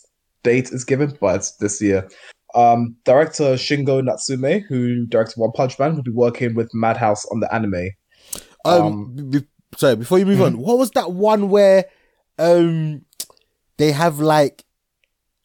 date 0.42 0.70
is 0.70 0.84
given, 0.84 1.16
but 1.20 1.36
it's 1.36 1.56
this 1.56 1.80
year. 1.80 2.08
Um, 2.54 2.96
director 3.04 3.54
Shingo 3.54 4.02
Natsume, 4.04 4.60
who 4.68 5.06
directed 5.06 5.38
One 5.40 5.52
Punch 5.52 5.78
Man, 5.78 5.96
will 5.96 6.02
be 6.02 6.10
working 6.12 6.54
with 6.54 6.70
Madhouse 6.72 7.24
on 7.32 7.40
the 7.40 7.52
anime. 7.54 7.90
Um, 8.64 8.86
Um, 8.86 9.30
be- 9.30 9.46
sorry, 9.76 9.96
before 9.96 10.18
you 10.18 10.26
move 10.26 10.40
on, 10.40 10.58
what 10.58 10.78
was 10.78 10.90
that 10.92 11.12
one 11.12 11.48
where 11.48 11.86
um 12.38 13.02
they 13.78 13.92
have 13.92 14.18
like 14.20 14.64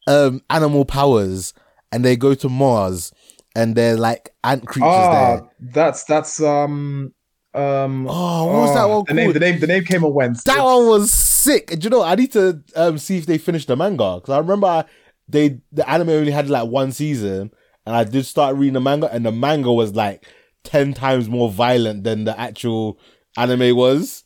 um 0.06 0.40
animal 0.50 0.84
powers 0.84 1.52
and 1.92 2.04
they 2.04 2.16
go 2.16 2.34
to 2.34 2.48
Mars 2.48 3.12
and 3.54 3.74
they're 3.76 3.96
like 3.96 4.30
ant 4.44 4.66
creatures 4.66 4.88
Ah, 4.88 5.10
there. 5.12 5.42
that's 5.74 6.04
that's 6.04 6.40
um 6.40 7.12
um. 7.54 8.06
Oh, 8.08 8.46
what 8.46 8.60
was 8.62 8.74
that 8.74 8.88
one 8.88 9.04
The 9.06 9.14
name, 9.14 9.32
the 9.32 9.40
name, 9.40 9.60
the 9.60 9.66
name 9.66 9.84
came 9.84 10.04
and 10.04 10.14
went. 10.14 10.38
That 10.44 10.62
one 10.62 10.86
was 10.86 11.10
sick. 11.10 11.72
And 11.72 11.82
you 11.82 11.90
know, 11.90 12.02
I 12.02 12.14
need 12.14 12.32
to 12.32 12.62
um 12.76 12.98
see 12.98 13.18
if 13.18 13.26
they 13.26 13.38
finished 13.38 13.66
the 13.68 13.76
manga 13.76 14.16
because 14.16 14.32
I 14.32 14.38
remember 14.38 14.66
I, 14.68 14.84
they 15.32 15.60
the 15.72 15.88
anime 15.88 16.10
only 16.10 16.32
had 16.32 16.48
like 16.50 16.68
one 16.68 16.92
season, 16.92 17.50
and 17.86 17.96
I 17.96 18.04
did 18.04 18.26
start 18.26 18.56
reading 18.56 18.74
the 18.74 18.80
manga, 18.80 19.12
and 19.12 19.24
the 19.24 19.32
manga 19.32 19.72
was 19.72 19.94
like 19.94 20.26
ten 20.64 20.92
times 20.94 21.28
more 21.28 21.50
violent 21.50 22.04
than 22.04 22.24
the 22.24 22.38
actual 22.38 22.98
anime 23.36 23.76
was. 23.76 24.24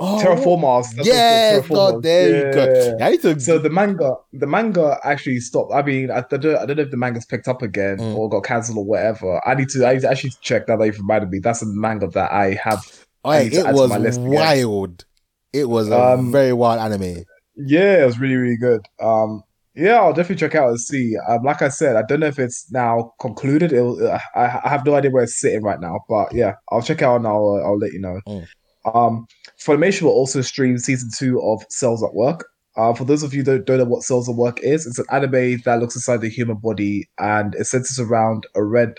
Oh, 0.00 0.20
Terraformars. 0.22 0.94
that's 0.94 0.96
what 0.96 1.06
it's 1.06 1.08
Yeah, 1.08 1.60
God, 1.68 2.02
there 2.04 2.46
you 2.46 2.52
go. 2.54 2.94
Yeah. 2.98 3.04
I 3.06 3.10
need 3.10 3.22
to. 3.22 3.40
So 3.40 3.58
the 3.58 3.68
manga, 3.68 4.14
the 4.32 4.46
manga 4.46 4.96
actually 5.02 5.40
stopped. 5.40 5.72
I 5.74 5.82
mean, 5.82 6.08
I 6.12 6.20
don't, 6.30 6.44
I 6.56 6.66
don't 6.66 6.76
know 6.76 6.84
if 6.84 6.92
the 6.92 6.96
manga's 6.96 7.26
picked 7.26 7.48
up 7.48 7.62
again 7.62 7.98
Mm. 7.98 8.14
or 8.16 8.28
got 8.28 8.44
cancelled 8.44 8.78
or 8.78 8.84
whatever. 8.84 9.40
I 9.44 9.54
need 9.56 9.68
to, 9.70 9.84
I 9.84 9.94
need 9.94 10.02
to 10.02 10.08
actually 10.10 10.34
check 10.40 10.68
that. 10.68 10.78
That 10.78 10.84
you've 10.86 10.98
reminded 10.98 11.30
me. 11.30 11.40
That's 11.40 11.62
a 11.62 11.66
manga 11.66 12.06
that 12.08 12.30
I 12.30 12.56
have. 12.62 12.80
oh, 13.24 13.30
I 13.30 13.38
it 13.52 13.66
was 13.74 13.90
list 13.98 14.20
again. 14.20 14.30
wild. 14.30 15.04
It 15.52 15.68
was 15.68 15.88
a 15.90 16.00
Um, 16.00 16.30
very 16.30 16.52
wild 16.52 16.80
anime. 16.80 17.24
Yeah, 17.56 18.02
it 18.02 18.06
was 18.06 18.20
really, 18.20 18.36
really 18.36 18.56
good. 18.56 18.82
Um, 19.00 19.42
yeah, 19.78 20.00
I'll 20.00 20.12
definitely 20.12 20.40
check 20.40 20.56
out 20.56 20.70
and 20.70 20.80
see. 20.80 21.16
Um, 21.28 21.44
like 21.44 21.62
I 21.62 21.68
said, 21.68 21.94
I 21.94 22.02
don't 22.02 22.18
know 22.18 22.26
if 22.26 22.38
it's 22.38 22.70
now 22.72 23.14
concluded. 23.20 23.72
It'll, 23.72 24.10
I, 24.34 24.60
I 24.64 24.68
have 24.68 24.84
no 24.84 24.96
idea 24.96 25.12
where 25.12 25.22
it's 25.22 25.40
sitting 25.40 25.62
right 25.62 25.80
now, 25.80 26.00
but 26.08 26.34
yeah, 26.34 26.54
I'll 26.72 26.82
check 26.82 27.00
out 27.00 27.16
and 27.16 27.26
I'll, 27.28 27.62
I'll 27.64 27.78
let 27.78 27.92
you 27.92 28.00
know. 28.00 28.20
Mm. 28.26 28.48
Um, 28.92 29.26
Funimation 29.56 30.02
will 30.02 30.10
also 30.10 30.40
stream 30.40 30.78
season 30.78 31.10
two 31.16 31.40
of 31.42 31.62
Cells 31.70 32.02
at 32.02 32.14
Work. 32.14 32.48
Uh, 32.76 32.92
for 32.92 33.04
those 33.04 33.22
of 33.22 33.34
you 33.34 33.44
that 33.44 33.66
don't 33.66 33.78
know 33.78 33.84
what 33.84 34.02
Cells 34.02 34.28
at 34.28 34.34
Work 34.34 34.58
is, 34.60 34.84
it's 34.84 34.98
an 34.98 35.06
anime 35.12 35.60
that 35.64 35.78
looks 35.78 35.94
inside 35.94 36.22
the 36.22 36.28
human 36.28 36.56
body 36.56 37.08
and 37.18 37.54
it 37.54 37.64
centers 37.66 38.00
around 38.00 38.46
a 38.56 38.64
red 38.64 38.94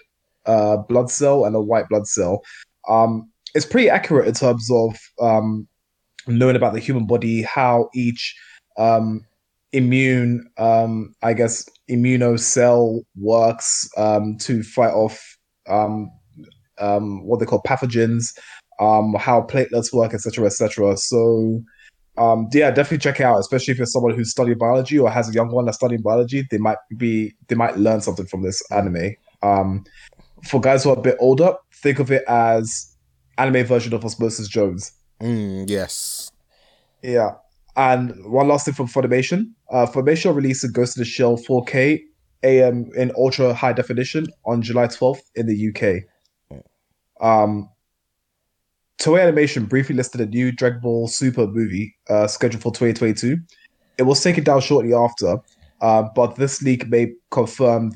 uh, 0.45 0.77
blood 0.77 1.11
cell 1.11 1.43
and 1.43 1.57
a 1.57 1.61
white 1.61 1.89
blood 1.89 2.07
cell. 2.07 2.41
Um, 2.87 3.29
it's 3.53 3.65
pretty 3.65 3.89
accurate 3.89 4.29
in 4.29 4.33
terms 4.33 4.69
of 4.71 4.97
um, 5.19 5.67
knowing 6.25 6.55
about 6.55 6.73
the 6.73 6.79
human 6.79 7.05
body, 7.05 7.41
how 7.41 7.89
each 7.93 8.33
um, 8.77 9.25
immune, 9.71 10.49
um, 10.57 11.13
I 11.21 11.33
guess, 11.33 11.67
immuno 11.89 12.39
cell 12.39 13.01
works 13.15 13.89
um, 13.97 14.37
to 14.39 14.63
fight 14.63 14.93
off 14.93 15.37
um, 15.67 16.11
um, 16.79 17.25
what 17.25 17.39
they 17.39 17.45
call 17.45 17.61
pathogens, 17.63 18.37
um, 18.79 19.13
how 19.15 19.41
platelets 19.41 19.93
work, 19.93 20.13
etc., 20.13 20.45
etc. 20.45 20.97
So, 20.97 21.61
um, 22.17 22.49
yeah, 22.53 22.71
definitely 22.71 22.99
check 22.99 23.19
it 23.19 23.23
out, 23.23 23.39
especially 23.39 23.71
if 23.71 23.77
you're 23.77 23.85
someone 23.85 24.13
who's 24.13 24.31
studying 24.31 24.57
biology 24.57 24.97
or 24.97 25.09
has 25.09 25.29
a 25.29 25.33
young 25.33 25.51
one 25.51 25.65
that's 25.65 25.77
studying 25.77 26.01
biology. 26.01 26.45
They 26.49 26.57
might 26.57 26.77
be, 26.97 27.33
they 27.47 27.55
might 27.55 27.77
learn 27.77 28.01
something 28.01 28.25
from 28.25 28.43
this 28.43 28.61
anime. 28.71 29.15
Um, 29.41 29.85
for 30.43 30.59
guys 30.59 30.83
who 30.83 30.91
are 30.91 30.97
a 30.97 31.01
bit 31.01 31.17
older, 31.19 31.53
think 31.73 31.99
of 31.99 32.11
it 32.11 32.23
as 32.27 32.95
anime 33.37 33.65
version 33.65 33.93
of 33.93 34.03
Osmosis 34.03 34.47
Jones. 34.47 34.93
Mm, 35.21 35.69
yes. 35.69 36.31
Yeah. 37.01 37.35
And 37.75 38.13
one 38.25 38.47
last 38.47 38.65
thing 38.65 38.73
from 38.73 38.87
Funimation. 38.87 39.51
Uh, 39.71 39.85
Funimation 39.85 40.35
released 40.35 40.63
a 40.63 40.67
Ghost 40.67 40.97
in 40.97 41.01
the 41.01 41.05
Shell 41.05 41.37
4K 41.37 42.01
AM 42.43 42.89
in 42.95 43.11
ultra 43.17 43.53
high 43.53 43.73
definition 43.73 44.27
on 44.45 44.61
July 44.61 44.87
12th 44.87 45.21
in 45.35 45.45
the 45.45 45.69
UK. 45.69 46.61
Um, 47.21 47.69
Toei 48.99 49.21
Animation 49.21 49.65
briefly 49.65 49.95
listed 49.95 50.21
a 50.21 50.25
new 50.25 50.51
Dragon 50.51 50.79
Ball 50.81 51.07
Super 51.07 51.47
movie 51.47 51.95
uh, 52.09 52.27
scheduled 52.27 52.61
for 52.61 52.71
2022. 52.71 53.37
It 53.97 54.03
was 54.03 54.21
taken 54.21 54.43
down 54.43 54.61
shortly 54.61 54.93
after, 54.93 55.37
uh, 55.81 56.03
but 56.15 56.35
this 56.35 56.61
leak 56.61 56.87
may 56.87 57.13
confirm 57.31 57.93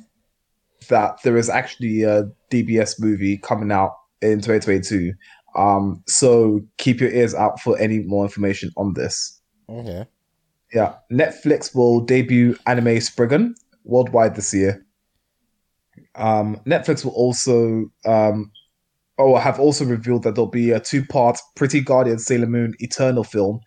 that 0.89 1.21
there 1.23 1.37
is 1.37 1.49
actually 1.49 2.03
a 2.03 2.29
DBS 2.51 3.01
movie 3.01 3.37
coming 3.37 3.71
out 3.71 3.95
in 4.21 4.39
2022. 4.39 5.13
Um, 5.55 6.03
so 6.07 6.61
keep 6.77 6.99
your 6.99 7.11
ears 7.11 7.33
out 7.33 7.59
for 7.59 7.77
any 7.79 7.99
more 7.99 8.25
information 8.25 8.71
on 8.75 8.93
this. 8.93 9.41
Okay. 9.69 10.05
Yeah, 10.73 10.95
Netflix 11.11 11.75
will 11.75 11.99
debut 12.01 12.57
anime 12.65 12.99
Spriggan 12.99 13.55
worldwide 13.83 14.35
this 14.35 14.53
year. 14.53 14.85
Um, 16.15 16.59
Netflix 16.65 17.05
will 17.05 17.11
also, 17.11 17.91
um, 18.05 18.51
oh, 19.19 19.35
have 19.37 19.59
also 19.59 19.85
revealed 19.85 20.23
that 20.23 20.35
there'll 20.35 20.49
be 20.49 20.71
a 20.71 20.79
two-part 20.79 21.37
Pretty 21.55 21.79
Guardian 21.81 22.17
Sailor 22.17 22.47
Moon 22.47 22.73
Eternal 22.79 23.23
film 23.23 23.59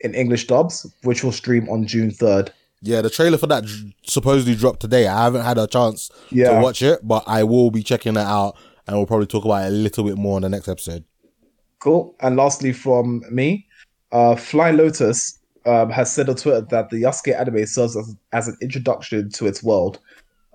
in 0.00 0.14
English 0.14 0.46
dubs, 0.46 0.86
which 1.02 1.22
will 1.22 1.32
stream 1.32 1.68
on 1.68 1.86
June 1.86 2.10
third. 2.10 2.50
Yeah, 2.80 3.00
the 3.00 3.10
trailer 3.10 3.38
for 3.38 3.46
that 3.46 3.64
supposedly 4.06 4.54
dropped 4.54 4.80
today. 4.80 5.06
I 5.06 5.24
haven't 5.24 5.44
had 5.44 5.56
a 5.58 5.66
chance 5.66 6.10
Yeah. 6.30 6.50
to 6.56 6.60
watch 6.62 6.82
it, 6.82 7.00
but 7.02 7.24
I 7.26 7.42
will 7.42 7.70
be 7.70 7.82
checking 7.82 8.14
that 8.14 8.26
out, 8.26 8.56
and 8.86 8.96
we'll 8.96 9.06
probably 9.06 9.26
talk 9.26 9.44
about 9.44 9.64
it 9.64 9.68
a 9.68 9.70
little 9.70 10.04
bit 10.04 10.16
more 10.16 10.36
in 10.38 10.42
the 10.42 10.48
next 10.50 10.68
episode. 10.68 11.04
Cool. 11.78 12.14
And 12.20 12.36
lastly, 12.36 12.72
from 12.72 13.22
me, 13.30 13.66
uh, 14.12 14.36
Flying 14.36 14.76
Lotus 14.76 15.38
um, 15.66 15.90
has 15.90 16.12
said 16.12 16.28
on 16.28 16.36
Twitter 16.36 16.60
that 16.70 16.90
the 16.90 17.02
Yasuke 17.02 17.38
anime 17.38 17.66
serves 17.66 17.96
as, 17.96 18.14
as 18.32 18.48
an 18.48 18.56
introduction 18.60 19.30
to 19.30 19.46
its 19.46 19.62
world. 19.62 19.98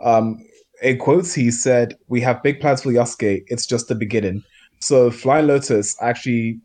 Um, 0.01 0.39
in 0.81 0.97
quotes, 0.97 1.33
he 1.33 1.51
said, 1.51 1.97
"We 2.07 2.21
have 2.21 2.43
big 2.43 2.59
plans 2.61 2.83
for 2.83 2.91
Yasuke. 2.91 3.43
It's 3.47 3.65
just 3.65 3.87
the 3.87 3.95
beginning." 3.95 4.43
So, 4.79 5.11
Flying 5.11 5.47
Lotus 5.47 5.95
actually 6.01 6.59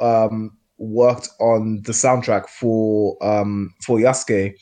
um, 0.00 0.56
worked 0.78 1.28
on 1.38 1.82
the 1.82 1.92
soundtrack 1.92 2.48
for 2.48 3.16
um, 3.22 3.72
for 3.82 3.98
Yasuke, 3.98 4.54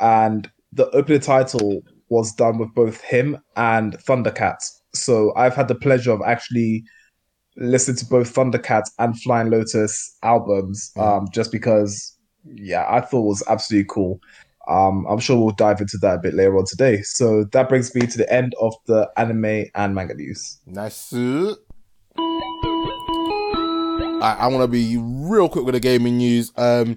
and 0.00 0.50
the 0.72 0.88
opening 0.90 1.20
title 1.20 1.82
was 2.10 2.32
done 2.32 2.58
with 2.58 2.72
both 2.74 3.00
him 3.00 3.38
and 3.56 3.96
Thundercats. 3.98 4.70
So, 4.92 5.32
I've 5.34 5.56
had 5.56 5.68
the 5.68 5.74
pleasure 5.74 6.12
of 6.12 6.22
actually 6.24 6.84
listening 7.56 7.96
to 7.96 8.06
both 8.06 8.34
Thundercats 8.34 8.90
and 8.98 9.20
Flying 9.22 9.50
Lotus 9.50 10.16
albums, 10.22 10.92
um, 10.96 11.26
just 11.32 11.52
because, 11.52 12.13
yeah, 12.44 12.86
I 12.88 13.00
thought 13.00 13.24
it 13.24 13.28
was 13.28 13.42
absolutely 13.48 13.88
cool. 13.88 14.20
Um, 14.66 15.06
I'm 15.08 15.18
sure 15.18 15.38
we'll 15.38 15.54
dive 15.54 15.80
into 15.80 15.98
that 15.98 16.16
a 16.16 16.18
bit 16.18 16.34
later 16.34 16.56
on 16.56 16.64
today. 16.64 17.02
So 17.02 17.44
that 17.52 17.68
brings 17.68 17.94
me 17.94 18.06
to 18.06 18.18
the 18.18 18.32
end 18.32 18.54
of 18.60 18.74
the 18.86 19.10
anime 19.16 19.66
and 19.74 19.94
manga 19.94 20.14
news. 20.14 20.58
Nice. 20.66 21.12
I, 24.22 24.36
I 24.40 24.46
want 24.46 24.62
to 24.62 24.68
be 24.68 24.96
real 24.98 25.48
quick 25.48 25.66
with 25.66 25.74
the 25.74 25.80
gaming 25.80 26.16
news. 26.16 26.50
Um, 26.56 26.96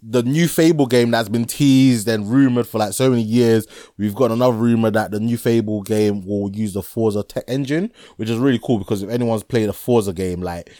the 0.00 0.22
new 0.22 0.46
Fable 0.46 0.86
game 0.86 1.10
that's 1.10 1.28
been 1.28 1.44
teased 1.44 2.06
and 2.06 2.30
rumored 2.30 2.68
for 2.68 2.78
like 2.78 2.92
so 2.92 3.10
many 3.10 3.22
years. 3.22 3.66
We've 3.96 4.14
got 4.14 4.30
another 4.30 4.56
rumor 4.56 4.92
that 4.92 5.10
the 5.10 5.18
new 5.18 5.36
Fable 5.36 5.82
game 5.82 6.24
will 6.24 6.50
use 6.50 6.74
the 6.74 6.82
Forza 6.82 7.24
tech 7.24 7.44
engine, 7.48 7.92
which 8.16 8.30
is 8.30 8.38
really 8.38 8.60
cool 8.62 8.78
because 8.78 9.02
if 9.02 9.10
anyone's 9.10 9.42
played 9.42 9.68
a 9.68 9.72
Forza 9.72 10.12
game, 10.12 10.40
like 10.40 10.70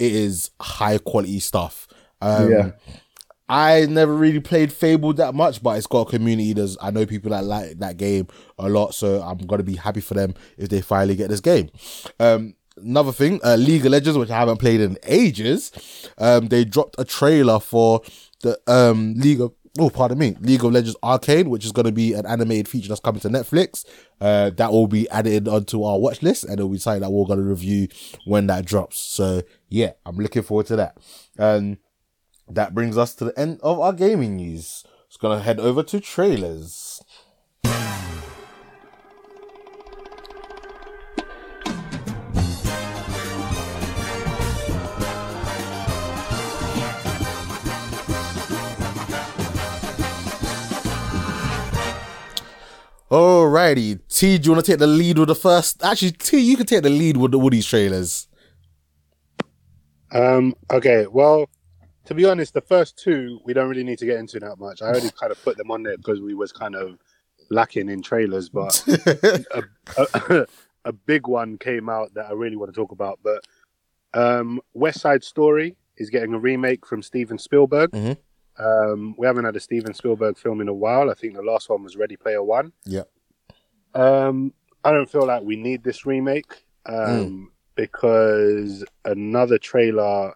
it 0.00 0.12
is 0.12 0.50
high 0.60 0.98
quality 0.98 1.38
stuff. 1.38 1.86
Um, 2.20 2.50
Yeah. 2.50 2.70
I 3.48 3.86
never 3.86 4.14
really 4.14 4.40
played 4.40 4.72
Fable 4.72 5.12
that 5.14 5.34
much, 5.34 5.62
but 5.62 5.76
it's 5.76 5.86
got 5.86 6.08
a 6.08 6.10
community. 6.10 6.54
There's 6.54 6.78
I 6.80 6.90
know 6.90 7.04
people 7.04 7.30
that 7.30 7.44
like 7.44 7.78
that 7.78 7.96
game 7.98 8.28
a 8.58 8.68
lot, 8.68 8.94
so 8.94 9.20
I'm 9.20 9.38
gonna 9.38 9.62
be 9.62 9.76
happy 9.76 10.00
for 10.00 10.14
them 10.14 10.34
if 10.56 10.70
they 10.70 10.80
finally 10.80 11.14
get 11.14 11.28
this 11.28 11.40
game. 11.40 11.68
Um, 12.18 12.54
another 12.76 13.12
thing, 13.12 13.40
uh, 13.44 13.56
League 13.56 13.84
of 13.84 13.92
Legends, 13.92 14.16
which 14.16 14.30
I 14.30 14.38
haven't 14.38 14.58
played 14.58 14.80
in 14.80 14.96
ages, 15.04 15.72
um, 16.16 16.48
they 16.48 16.64
dropped 16.64 16.96
a 16.98 17.04
trailer 17.04 17.60
for 17.60 18.00
the 18.42 18.58
um 18.66 19.14
League 19.16 19.42
of 19.42 19.52
oh 19.78 19.90
pardon 19.90 20.16
me 20.16 20.36
League 20.40 20.64
of 20.64 20.72
Legends 20.72 20.96
Arcane, 21.02 21.50
which 21.50 21.66
is 21.66 21.72
gonna 21.72 21.92
be 21.92 22.14
an 22.14 22.24
animated 22.24 22.66
feature 22.66 22.88
that's 22.88 23.00
coming 23.00 23.20
to 23.20 23.28
Netflix. 23.28 23.84
Uh, 24.22 24.50
that 24.56 24.72
will 24.72 24.86
be 24.86 25.06
added 25.10 25.48
onto 25.48 25.82
our 25.82 25.98
watch 25.98 26.22
list, 26.22 26.44
and 26.44 26.54
it'll 26.54 26.70
be 26.70 26.78
something 26.78 27.02
that 27.02 27.10
we're 27.10 27.26
gonna 27.26 27.42
review 27.42 27.88
when 28.24 28.46
that 28.46 28.64
drops. 28.64 28.98
So 28.98 29.42
yeah, 29.68 29.92
I'm 30.06 30.16
looking 30.16 30.42
forward 30.42 30.64
to 30.66 30.76
that. 30.76 30.96
Um 31.38 31.76
that 32.48 32.74
brings 32.74 32.98
us 32.98 33.14
to 33.16 33.24
the 33.24 33.38
end 33.38 33.60
of 33.62 33.80
our 33.80 33.92
gaming 33.92 34.36
news. 34.36 34.84
It's 35.06 35.16
gonna 35.16 35.40
head 35.40 35.60
over 35.60 35.82
to 35.84 36.00
trailers. 36.00 37.02
Alrighty, 53.10 54.00
T, 54.08 54.38
do 54.38 54.46
you 54.46 54.52
want 54.54 54.64
to 54.64 54.72
take 54.72 54.80
the 54.80 54.88
lead 54.88 55.18
with 55.18 55.28
the 55.28 55.36
first? 55.36 55.84
Actually, 55.84 56.10
T, 56.12 56.40
you 56.40 56.56
can 56.56 56.66
take 56.66 56.82
the 56.82 56.90
lead 56.90 57.16
with 57.16 57.30
the 57.30 57.38
Woody's 57.38 57.64
trailers. 57.64 58.26
Um, 60.10 60.54
okay, 60.72 61.06
well, 61.06 61.48
to 62.06 62.14
be 62.14 62.24
honest, 62.24 62.54
the 62.54 62.60
first 62.60 62.96
two 62.98 63.40
we 63.44 63.52
don't 63.52 63.68
really 63.68 63.84
need 63.84 63.98
to 63.98 64.06
get 64.06 64.18
into 64.18 64.38
that 64.40 64.58
much. 64.58 64.82
I 64.82 64.86
already 64.86 65.10
kind 65.10 65.32
of 65.32 65.42
put 65.42 65.56
them 65.56 65.70
on 65.70 65.82
there 65.82 65.96
because 65.96 66.20
we 66.20 66.34
was 66.34 66.52
kind 66.52 66.74
of 66.74 66.98
lacking 67.50 67.88
in 67.88 68.02
trailers, 68.02 68.48
but 68.48 68.82
a, 68.88 69.64
a, 69.96 70.46
a 70.86 70.92
big 70.92 71.26
one 71.26 71.58
came 71.58 71.88
out 71.88 72.14
that 72.14 72.26
I 72.26 72.32
really 72.32 72.56
want 72.56 72.72
to 72.72 72.78
talk 72.80 72.92
about. 72.92 73.20
But 73.22 73.44
um, 74.12 74.60
West 74.74 75.00
Side 75.00 75.24
Story 75.24 75.76
is 75.96 76.10
getting 76.10 76.34
a 76.34 76.38
remake 76.38 76.86
from 76.86 77.02
Steven 77.02 77.38
Spielberg. 77.38 77.90
Mhm. 77.92 78.16
Um, 78.56 79.16
we 79.18 79.26
haven't 79.26 79.44
had 79.46 79.56
a 79.56 79.60
Steven 79.60 79.94
Spielberg 79.94 80.38
film 80.38 80.60
in 80.60 80.68
a 80.68 80.74
while. 80.74 81.10
I 81.10 81.14
think 81.14 81.34
the 81.34 81.42
last 81.42 81.68
one 81.68 81.82
was 81.82 81.96
Ready 81.96 82.16
Player 82.16 82.42
One. 82.42 82.72
Yeah. 82.84 83.02
Um, 83.94 84.52
I 84.84 84.92
don't 84.92 85.10
feel 85.10 85.26
like 85.26 85.42
we 85.42 85.56
need 85.56 85.82
this 85.82 86.06
remake 86.06 86.64
um, 86.86 87.50
because 87.74 88.84
another 89.04 89.58
trailer. 89.58 90.34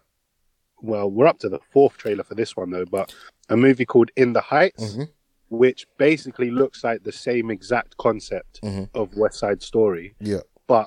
Well, 0.82 1.10
we're 1.10 1.26
up 1.26 1.38
to 1.40 1.48
the 1.48 1.58
fourth 1.70 1.96
trailer 1.96 2.24
for 2.24 2.34
this 2.34 2.56
one 2.56 2.70
though, 2.70 2.84
but 2.84 3.14
a 3.48 3.56
movie 3.56 3.84
called 3.84 4.10
In 4.16 4.32
the 4.32 4.40
Heights, 4.40 4.94
Mhm. 4.96 5.08
which 5.48 5.86
basically 5.98 6.50
looks 6.50 6.84
like 6.84 7.02
the 7.04 7.12
same 7.12 7.50
exact 7.50 7.96
concept 7.96 8.60
Mhm. 8.62 8.88
of 8.94 9.16
West 9.16 9.38
Side 9.38 9.62
Story, 9.62 10.14
Yeah. 10.20 10.40
but 10.66 10.86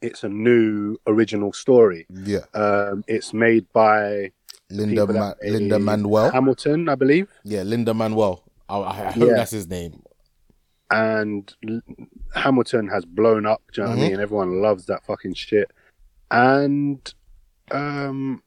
it's 0.00 0.24
a 0.24 0.28
new 0.28 0.96
original 1.06 1.52
story. 1.52 2.06
Yeah. 2.10 2.44
Um, 2.54 3.04
it's 3.08 3.32
made 3.32 3.66
by 3.72 4.32
Linda 4.70 5.06
Ma- 5.06 5.34
Lin-Manuel. 5.42 6.30
Hamilton, 6.30 6.88
I 6.88 6.94
believe. 6.94 7.28
yeah, 7.44 7.62
Lin-Manuel. 7.62 8.42
I, 8.68 8.78
I 8.78 9.10
hope 9.12 9.28
Yeah. 9.28 9.34
that's 9.34 9.50
his 9.52 9.68
name. 9.68 10.02
and 10.94 11.54
L- 11.66 11.80
Hamilton 12.34 12.86
has 12.88 13.06
blown 13.06 13.46
up. 13.46 13.62
Do 13.72 13.80
you 13.80 13.86
know 13.86 13.94
what 13.94 13.98
Mhm. 14.00 14.04
I 14.06 14.08
mean? 14.10 14.20
Everyone 14.20 14.60
loves 14.60 14.84
that 14.86 15.02
fucking 15.06 15.32
shit. 15.32 15.70
And 16.30 17.14
um, 17.70 18.42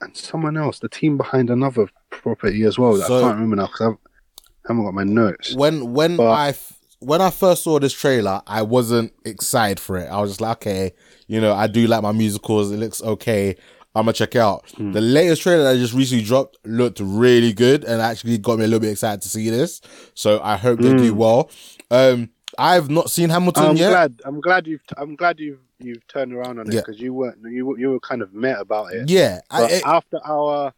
and 0.00 0.16
someone 0.16 0.56
else, 0.56 0.78
the 0.78 0.88
team 0.88 1.16
behind 1.16 1.50
another 1.50 1.88
property 2.10 2.62
as 2.64 2.78
well. 2.78 2.96
So- 2.96 3.18
I 3.18 3.20
can't 3.22 3.34
remember 3.34 3.56
now 3.56 3.66
because 3.66 3.80
I 3.94 4.68
haven't 4.68 4.84
got 4.84 4.94
my 4.94 5.04
notes. 5.04 5.54
When 5.54 5.92
when 5.92 6.16
But- 6.16 6.30
I 6.30 6.54
when 7.00 7.20
I 7.20 7.30
first 7.30 7.62
saw 7.62 7.78
this 7.78 7.92
trailer, 7.92 8.42
I 8.46 8.62
wasn't 8.62 9.12
excited 9.24 9.78
for 9.78 9.96
it. 9.98 10.08
I 10.10 10.20
was 10.20 10.30
just 10.30 10.40
like, 10.40 10.56
okay, 10.58 10.92
you 11.28 11.40
know, 11.40 11.52
I 11.54 11.68
do 11.68 11.86
like 11.86 12.02
my 12.02 12.10
musicals. 12.12 12.72
It 12.72 12.78
looks 12.78 13.00
okay. 13.02 13.54
I'm 13.94 14.04
gonna 14.04 14.12
check 14.12 14.34
it 14.34 14.38
out. 14.40 14.68
Hmm. 14.76 14.92
The 14.92 15.00
latest 15.00 15.42
trailer 15.42 15.64
that 15.64 15.78
just 15.78 15.94
recently 15.94 16.24
dropped 16.24 16.58
looked 16.64 17.00
really 17.00 17.52
good 17.52 17.84
and 17.84 18.02
actually 18.02 18.38
got 18.38 18.58
me 18.58 18.64
a 18.64 18.68
little 18.68 18.80
bit 18.80 18.90
excited 18.90 19.22
to 19.22 19.28
see 19.28 19.48
this. 19.48 19.80
So 20.14 20.40
I 20.42 20.56
hope 20.56 20.80
they 20.80 20.94
do 20.94 21.14
well. 21.14 21.50
Um, 21.90 22.30
I've 22.58 22.90
not 22.90 23.10
seen 23.10 23.30
Hamilton. 23.30 23.64
I'm 23.64 23.76
yet. 23.76 23.90
glad. 23.90 24.20
I'm 24.24 24.40
glad 24.40 24.66
you've. 24.66 24.82
I'm 24.96 25.14
glad 25.16 25.38
you've 25.40 25.60
you've 25.78 26.06
turned 26.08 26.32
around 26.32 26.58
on 26.58 26.68
it 26.68 26.74
Yeah. 26.74 26.80
because 26.80 27.00
you 27.00 27.14
weren't. 27.14 27.38
You 27.42 27.76
you 27.78 27.90
were 27.90 28.00
kind 28.00 28.20
of 28.22 28.34
met 28.34 28.60
about 28.60 28.92
it. 28.92 29.08
Yeah, 29.08 29.40
I, 29.50 29.64
it- 29.66 29.82
after 29.86 30.18
our 30.24 30.72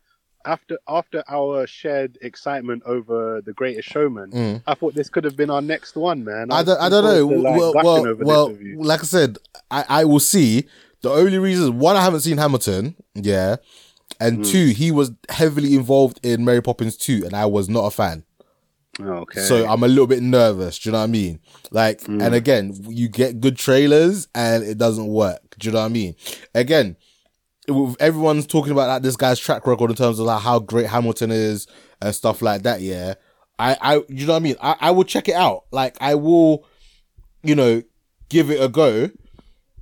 after 0.47 0.79
after 0.89 1.23
our 1.29 1.67
shared 1.67 2.19
excitement 2.23 2.83
over 2.87 3.41
the 3.45 3.53
Greatest 3.53 3.89
Showman, 3.89 4.31
Mm. 4.31 4.63
I 4.67 4.75
thought 4.75 4.95
this 4.95 5.09
could 5.09 5.25
have 5.25 5.37
been 5.37 5.51
our 5.51 5.63
next 5.63 5.97
one, 5.97 6.25
man. 6.25 6.51
I 6.51 6.59
was 6.63 6.67
don't, 6.67 6.81
I 6.81 6.89
don't 6.89 7.05
know. 7.05 7.27
like, 7.27 7.57
well, 7.59 7.73
well, 7.75 8.15
well 8.23 8.49
this 8.49 8.59
with 8.59 8.67
you. 8.67 8.83
like 8.83 9.01
I 9.01 9.05
said, 9.05 9.39
I, 9.71 9.85
I 9.89 10.05
will 10.05 10.21
see. 10.21 10.67
The 11.03 11.11
only 11.11 11.39
reason 11.39 11.79
one, 11.79 11.97
I 11.97 12.03
haven't 12.03 12.21
seen 12.21 12.37
Hamilton, 12.37 12.95
yeah, 13.15 13.57
and 14.21 14.39
Hmm. 14.39 14.43
two, 14.43 14.67
he 14.67 14.91
was 14.91 15.13
heavily 15.31 15.75
involved 15.75 16.21
in 16.23 16.45
Mary 16.45 16.61
Poppins 16.63 16.95
two, 16.97 17.23
and 17.25 17.35
I 17.35 17.47
was 17.47 17.71
not 17.71 17.87
a 17.87 17.91
fan. 17.91 18.25
Okay. 18.99 19.41
So 19.41 19.67
I'm 19.69 19.83
a 19.83 19.89
little 19.89 20.07
bit 20.07 20.23
nervous. 20.23 20.79
Do 20.79 20.89
you 20.89 20.93
know 20.93 20.99
what 20.99 21.05
I 21.05 21.09
mean? 21.09 21.41
Like, 21.71 22.03
Hmm. 22.03 22.21
and 22.21 22.35
again, 22.35 22.75
you 22.89 23.09
get 23.09 23.41
good 23.41 23.57
trailers 23.57 24.29
and 24.35 24.65
it 24.65 24.79
doesn't 24.79 25.07
work. 25.07 25.57
Do 25.59 25.69
you 25.69 25.73
know 25.73 25.81
what 25.81 25.87
I 25.87 25.91
mean? 25.91 26.15
Again, 26.55 26.97
everyone's 28.01 28.47
talking 28.47 28.73
about 28.73 28.89
like 28.89 29.03
this 29.03 29.17
guy's 29.17 29.39
track 29.39 29.67
record 29.67 29.91
in 29.91 29.97
terms 29.97 30.19
of 30.19 30.27
like 30.27 30.43
how 30.43 30.59
great 30.59 30.87
Hamilton 30.87 31.31
is 31.31 31.67
and 32.03 32.15
stuff 32.15 32.43
like 32.43 32.63
that. 32.63 32.81
Yeah, 32.81 33.15
I, 33.59 33.77
I, 33.81 33.95
you 34.09 34.27
know 34.27 34.33
what 34.33 34.37
I 34.37 34.41
mean? 34.41 34.57
I, 34.61 34.77
I 34.81 34.91
will 34.91 35.05
check 35.05 35.29
it 35.29 35.35
out. 35.35 35.65
Like, 35.71 35.97
I 36.01 36.15
will, 36.17 36.67
you 37.43 37.55
know, 37.55 37.83
give 38.29 38.51
it 38.51 38.61
a 38.63 38.69
go. 38.69 39.11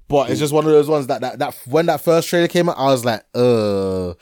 But 0.08 0.30
it's 0.30 0.40
just 0.40 0.54
one 0.54 0.64
of 0.64 0.70
those 0.72 0.88
ones 0.88 1.06
that, 1.08 1.20
that 1.20 1.38
that 1.38 1.54
when 1.66 1.84
that 1.86 2.00
first 2.00 2.28
trailer 2.28 2.48
came 2.48 2.68
out, 2.70 2.78
I 2.78 2.86
was 2.86 3.04
like, 3.04 3.24
uh, 3.34 4.14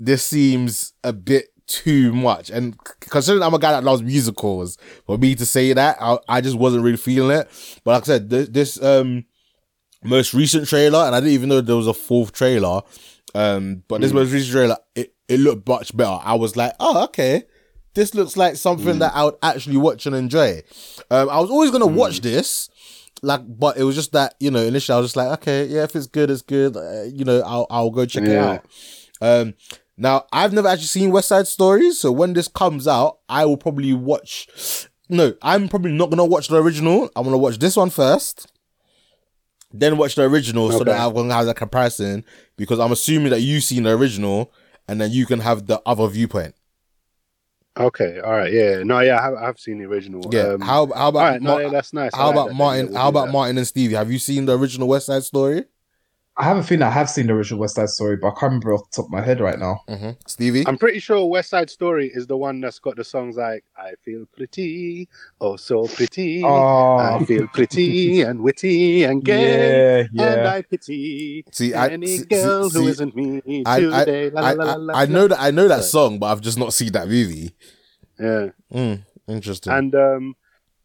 this 0.00 0.24
seems 0.24 0.94
a 1.04 1.12
bit 1.12 1.51
too 1.72 2.12
much. 2.12 2.50
And 2.50 2.76
considering 3.00 3.42
I'm 3.42 3.54
a 3.54 3.58
guy 3.58 3.72
that 3.72 3.84
loves 3.84 4.02
musicals, 4.02 4.78
for 5.06 5.18
me 5.18 5.34
to 5.34 5.46
say 5.46 5.72
that, 5.72 5.96
I, 6.00 6.18
I 6.28 6.40
just 6.40 6.56
wasn't 6.58 6.84
really 6.84 6.96
feeling 6.96 7.36
it. 7.36 7.48
But 7.84 7.92
like 7.92 8.02
I 8.02 8.06
said, 8.06 8.30
this, 8.30 8.48
this 8.48 8.82
um 8.82 9.24
most 10.04 10.34
recent 10.34 10.68
trailer, 10.68 11.00
and 11.00 11.14
I 11.14 11.20
didn't 11.20 11.34
even 11.34 11.48
know 11.48 11.60
there 11.60 11.76
was 11.76 11.86
a 11.86 11.94
fourth 11.94 12.32
trailer. 12.32 12.82
Um, 13.34 13.82
but 13.88 14.00
this 14.00 14.12
most 14.12 14.32
recent 14.32 14.52
trailer, 14.52 14.76
it, 14.94 15.14
it 15.28 15.40
looked 15.40 15.66
much 15.66 15.96
better. 15.96 16.18
I 16.22 16.34
was 16.34 16.56
like, 16.56 16.74
oh, 16.80 17.04
okay. 17.04 17.44
This 17.94 18.14
looks 18.14 18.36
like 18.36 18.56
something 18.56 18.98
that 19.00 19.12
I 19.14 19.24
would 19.24 19.34
actually 19.42 19.76
watch 19.76 20.06
and 20.06 20.16
enjoy. 20.16 20.62
Um, 21.10 21.28
I 21.28 21.38
was 21.40 21.50
always 21.50 21.70
gonna 21.70 21.86
watch 21.86 22.20
this, 22.20 22.70
like, 23.22 23.42
but 23.46 23.76
it 23.76 23.84
was 23.84 23.94
just 23.94 24.12
that 24.12 24.34
you 24.40 24.50
know 24.50 24.62
initially 24.62 24.96
I 24.96 24.98
was 24.98 25.08
just 25.08 25.16
like, 25.16 25.28
okay, 25.40 25.66
yeah, 25.66 25.84
if 25.84 25.94
it's 25.94 26.06
good, 26.06 26.30
it's 26.30 26.40
good. 26.42 26.74
Uh, 26.76 27.02
you 27.04 27.24
know, 27.26 27.42
I'll 27.44 27.66
I'll 27.70 27.90
go 27.90 28.06
check 28.06 28.24
it 28.24 28.38
out. 28.38 28.64
Um, 29.20 29.54
now 30.02 30.26
I've 30.32 30.52
never 30.52 30.66
actually 30.68 30.86
seen 30.86 31.12
West 31.12 31.28
Side 31.28 31.46
Stories, 31.46 32.00
so 32.00 32.10
when 32.10 32.32
this 32.32 32.48
comes 32.48 32.88
out, 32.88 33.18
I 33.28 33.44
will 33.44 33.56
probably 33.56 33.92
watch. 33.92 34.88
No, 35.08 35.34
I'm 35.42 35.68
probably 35.68 35.92
not 35.92 36.10
gonna 36.10 36.24
watch 36.24 36.48
the 36.48 36.60
original. 36.60 37.08
I'm 37.14 37.24
gonna 37.24 37.38
watch 37.38 37.58
this 37.58 37.76
one 37.76 37.90
first, 37.90 38.50
then 39.72 39.96
watch 39.96 40.16
the 40.16 40.24
original, 40.24 40.72
so 40.72 40.82
that 40.84 41.00
I'm 41.00 41.14
gonna 41.14 41.32
have 41.32 41.46
that 41.46 41.56
comparison. 41.56 42.24
Because 42.56 42.80
I'm 42.80 42.90
assuming 42.92 43.30
that 43.30 43.40
you've 43.40 43.62
seen 43.62 43.84
the 43.84 43.96
original, 43.96 44.52
and 44.88 45.00
then 45.00 45.12
you 45.12 45.24
can 45.24 45.38
have 45.40 45.66
the 45.66 45.80
other 45.86 46.08
viewpoint. 46.08 46.54
Okay, 47.78 48.18
all 48.20 48.32
right, 48.32 48.52
yeah, 48.52 48.82
no, 48.82 49.00
yeah, 49.00 49.18
I 49.18 49.22
have, 49.22 49.34
I 49.34 49.46
have 49.46 49.58
seen 49.58 49.78
the 49.78 49.84
original. 49.84 50.22
Yeah. 50.30 50.54
Um, 50.54 50.60
how 50.60 50.92
how 50.92 51.08
about 51.08 51.20
right, 51.20 51.40
no, 51.40 51.58
yeah, 51.58 51.68
that's 51.68 51.92
nice. 51.92 52.12
I 52.12 52.18
how 52.18 52.26
like 52.26 52.34
about 52.34 52.48
that. 52.48 52.54
Martin? 52.54 52.94
How 52.94 53.08
about 53.08 53.26
that. 53.26 53.32
Martin 53.32 53.56
and 53.56 53.66
Stevie? 53.66 53.94
Have 53.94 54.10
you 54.10 54.18
seen 54.18 54.46
the 54.46 54.58
original 54.58 54.88
West 54.88 55.06
Side 55.06 55.22
Story? 55.22 55.64
I 56.38 56.44
haven't 56.44 56.62
seen. 56.62 56.80
I 56.82 56.88
have 56.88 57.10
seen 57.10 57.26
the 57.26 57.34
original 57.34 57.60
West 57.60 57.74
Side 57.74 57.90
Story, 57.90 58.16
but 58.16 58.28
I 58.28 58.30
can't 58.30 58.42
remember 58.44 58.72
off 58.72 58.90
the 58.90 58.96
top 58.96 59.04
of 59.04 59.10
my 59.10 59.20
head 59.20 59.38
right 59.38 59.58
now. 59.58 59.80
Mm-hmm. 59.86 60.10
Stevie. 60.26 60.66
I'm 60.66 60.78
pretty 60.78 60.98
sure 60.98 61.26
West 61.26 61.50
Side 61.50 61.68
Story 61.68 62.10
is 62.12 62.26
the 62.26 62.38
one 62.38 62.60
that's 62.62 62.78
got 62.78 62.96
the 62.96 63.04
songs 63.04 63.36
like 63.36 63.64
"I 63.76 63.92
feel 64.02 64.24
pretty, 64.34 65.08
oh 65.42 65.56
so 65.56 65.86
pretty, 65.88 66.42
Oh, 66.42 66.96
I 66.96 67.22
feel 67.26 67.46
pretty 67.48 68.22
and 68.26 68.40
witty 68.40 69.04
and 69.04 69.22
gay, 69.22 70.08
yeah, 70.12 70.32
and. 70.32 70.48
I 70.48 70.62
pity 70.62 71.44
See, 71.52 71.74
I- 71.74 71.88
any 71.88 72.16
see- 72.18 72.24
girl 72.24 72.70
see- 72.70 72.78
who 72.78 72.88
isn't 72.88 73.14
me 73.14 73.62
I- 73.66 73.76
I- 73.76 73.80
today." 74.04 74.30
I, 74.34 74.52
la, 74.54 74.64
la, 74.64 74.74
la, 74.76 74.94
I 74.94 75.04
know 75.04 75.28
that 75.28 75.38
I 75.38 75.50
know 75.50 75.68
that 75.68 75.84
song, 75.84 76.18
but 76.18 76.26
I've 76.32 76.40
just 76.40 76.58
not 76.58 76.72
seen 76.72 76.92
that 76.92 77.08
movie. 77.08 77.54
Yeah, 78.18 78.48
Mm, 78.72 79.02
interesting. 79.28 79.72
and 79.72 79.94
um, 79.94 80.34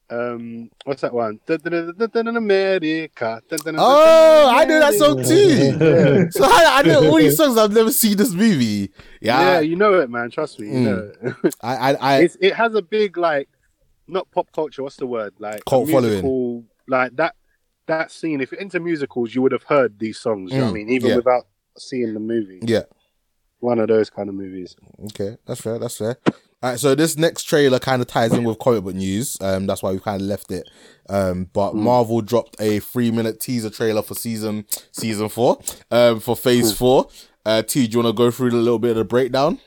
um, 0.09 0.69
what's 0.85 1.01
that 1.01 1.13
one? 1.13 1.39
America. 1.47 3.41
Oh, 3.77 4.49
I 4.49 4.65
know 4.65 4.79
that 4.79 4.93
song 4.93 5.23
too. 5.23 6.29
So 6.31 6.43
I, 6.45 6.79
I 6.79 6.81
know 6.83 7.09
all 7.09 7.17
these 7.17 7.37
songs. 7.37 7.57
I've 7.57 7.73
never 7.73 7.91
seen 7.91 8.17
this 8.17 8.31
movie. 8.33 8.91
Yeah, 9.21 9.39
Yeah, 9.39 9.59
you 9.59 9.75
know 9.75 9.95
it, 9.95 10.09
man. 10.09 10.29
Trust 10.29 10.59
me. 10.59 10.67
You 10.67 10.73
Mm. 10.73 10.83
know 10.83 11.11
it. 11.43 11.55
I, 11.61 11.75
I, 11.75 11.93
I, 11.93 12.17
it's, 12.19 12.37
it 12.41 12.53
has 12.53 12.73
a 12.75 12.81
big 12.81 13.17
like 13.17 13.49
not 14.07 14.29
pop 14.31 14.49
culture 14.53 14.83
what's 14.83 14.95
the 14.95 15.05
word 15.05 15.33
like 15.39 15.59
a 15.59 15.63
Cult 15.69 15.89
following. 15.89 16.11
musical, 16.11 16.63
like 16.87 17.13
that 17.17 17.35
that 17.87 18.09
scene 18.11 18.39
if 18.41 18.51
you're 18.51 18.61
into 18.61 18.79
musicals 18.79 19.35
you 19.35 19.41
would 19.41 19.51
have 19.51 19.63
heard 19.63 19.99
these 19.99 20.17
songs 20.17 20.51
you 20.53 20.59
know 20.59 20.67
i 20.67 20.69
Mm, 20.69 20.73
mean 20.73 20.89
even 20.89 21.09
yeah. 21.09 21.15
without 21.17 21.43
seeing 21.77 22.13
the 22.13 22.19
movie 22.21 22.59
yeah. 22.61 22.83
one 23.59 23.79
of 23.79 23.87
those 23.89 24.09
kind 24.09 24.29
of 24.29 24.35
movies 24.35 24.75
Okay, 25.05 25.37
that's 25.45 25.59
fair. 25.61 25.77
That's 25.79 25.97
fair. 25.97 26.17
All 26.63 26.71
right, 26.71 26.79
so 26.79 26.95
this 26.95 27.17
next 27.17 27.43
trailer 27.43 27.77
kind 27.77 28.01
of 28.01 28.07
ties 28.07 28.33
in 28.33 28.43
with 28.43 28.57
comic 28.57 28.83
book 28.83 28.95
news. 28.95 29.37
Um, 29.41 29.67
that's 29.67 29.83
why 29.83 29.91
we 29.91 29.99
kind 29.99 30.19
of 30.19 30.27
left 30.27 30.51
it. 30.51 30.67
Um, 31.07 31.49
but 31.53 31.75
Marvel 31.75 32.21
dropped 32.21 32.55
a 32.59 32.79
three 32.79 33.11
minute 33.11 33.39
teaser 33.39 33.69
trailer 33.69 34.01
for 34.01 34.15
season 34.15 34.65
season 34.91 35.29
four. 35.29 35.59
Um, 35.91 36.19
for 36.19 36.35
Phase 36.35 36.75
Four. 36.75 37.09
Uh, 37.45 37.61
T, 37.61 37.85
do 37.87 37.97
you 37.97 38.03
want 38.03 38.17
to 38.17 38.17
go 38.17 38.31
through 38.31 38.49
a 38.49 38.51
little 38.51 38.79
bit 38.79 38.91
of 38.91 38.97
the 38.97 39.05
breakdown? 39.05 39.59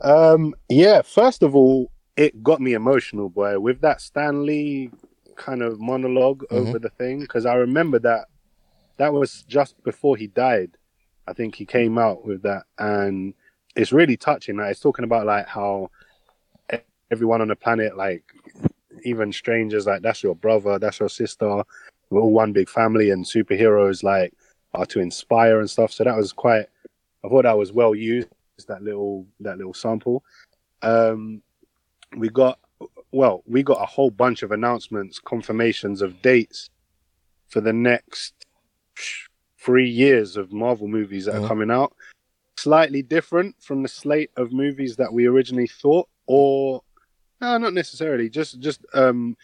um 0.00 0.54
yeah 0.68 1.02
first 1.02 1.42
of 1.42 1.54
all 1.54 1.90
it 2.16 2.42
got 2.42 2.60
me 2.60 2.72
emotional 2.72 3.28
boy 3.28 3.58
with 3.58 3.80
that 3.82 4.00
Stan 4.00 4.46
Lee 4.46 4.90
kind 5.36 5.62
of 5.62 5.74
monolog 5.74 6.42
over 6.50 6.78
the 6.78 6.88
thing 6.88 7.20
because 7.20 7.44
i 7.44 7.52
remember 7.52 7.98
that 7.98 8.24
that 8.96 9.12
was 9.12 9.42
just 9.42 9.74
before 9.84 10.16
he 10.16 10.28
died 10.28 10.70
i 11.28 11.34
think 11.34 11.54
he 11.54 11.66
came 11.66 11.98
out 11.98 12.24
with 12.24 12.40
that 12.40 12.62
and 12.78 13.34
it's 13.76 13.92
really 13.92 14.16
touching 14.16 14.56
like 14.56 14.72
it's 14.72 14.80
talking 14.80 15.04
about 15.04 15.26
like 15.26 15.46
how 15.46 15.90
everyone 17.10 17.40
on 17.40 17.48
the 17.48 17.56
planet 17.56 17.96
like 17.96 18.24
even 19.04 19.32
strangers 19.32 19.86
like 19.86 20.02
that's 20.02 20.22
your 20.22 20.34
brother 20.34 20.78
that's 20.78 20.98
your 20.98 21.08
sister 21.08 21.62
we're 22.10 22.20
all 22.20 22.32
one 22.32 22.52
big 22.52 22.68
family 22.68 23.10
and 23.10 23.24
superheroes 23.24 24.02
like 24.02 24.32
are 24.74 24.86
to 24.86 25.00
inspire 25.00 25.60
and 25.60 25.70
stuff. 25.70 25.92
So 25.92 26.04
that 26.04 26.16
was 26.16 26.32
quite 26.32 26.66
i 27.24 27.28
thought 27.28 27.42
that 27.42 27.58
was 27.58 27.72
well 27.72 27.94
used 27.94 28.28
that 28.68 28.82
little 28.82 29.26
that 29.40 29.58
little 29.58 29.74
sample. 29.74 30.24
Um 30.82 31.42
we 32.16 32.28
got 32.28 32.58
well 33.10 33.42
we 33.46 33.62
got 33.62 33.82
a 33.82 33.86
whole 33.86 34.10
bunch 34.10 34.42
of 34.42 34.52
announcements 34.52 35.18
confirmations 35.18 36.02
of 36.02 36.22
dates 36.22 36.70
for 37.48 37.60
the 37.60 37.72
next 37.72 38.34
three 39.58 39.88
years 39.88 40.36
of 40.36 40.52
marvel 40.52 40.88
movies 40.88 41.24
that 41.24 41.34
are 41.34 41.48
coming 41.48 41.70
out 41.70 41.94
slightly 42.60 43.02
different 43.02 43.54
from 43.62 43.82
the 43.82 43.88
slate 43.88 44.30
of 44.36 44.52
movies 44.52 44.96
that 44.96 45.12
we 45.12 45.26
originally 45.26 45.66
thought 45.66 46.08
or 46.26 46.82
no 47.40 47.58
not 47.58 47.74
necessarily 47.74 48.28
just 48.30 48.58
just 48.60 48.80
um 48.94 49.36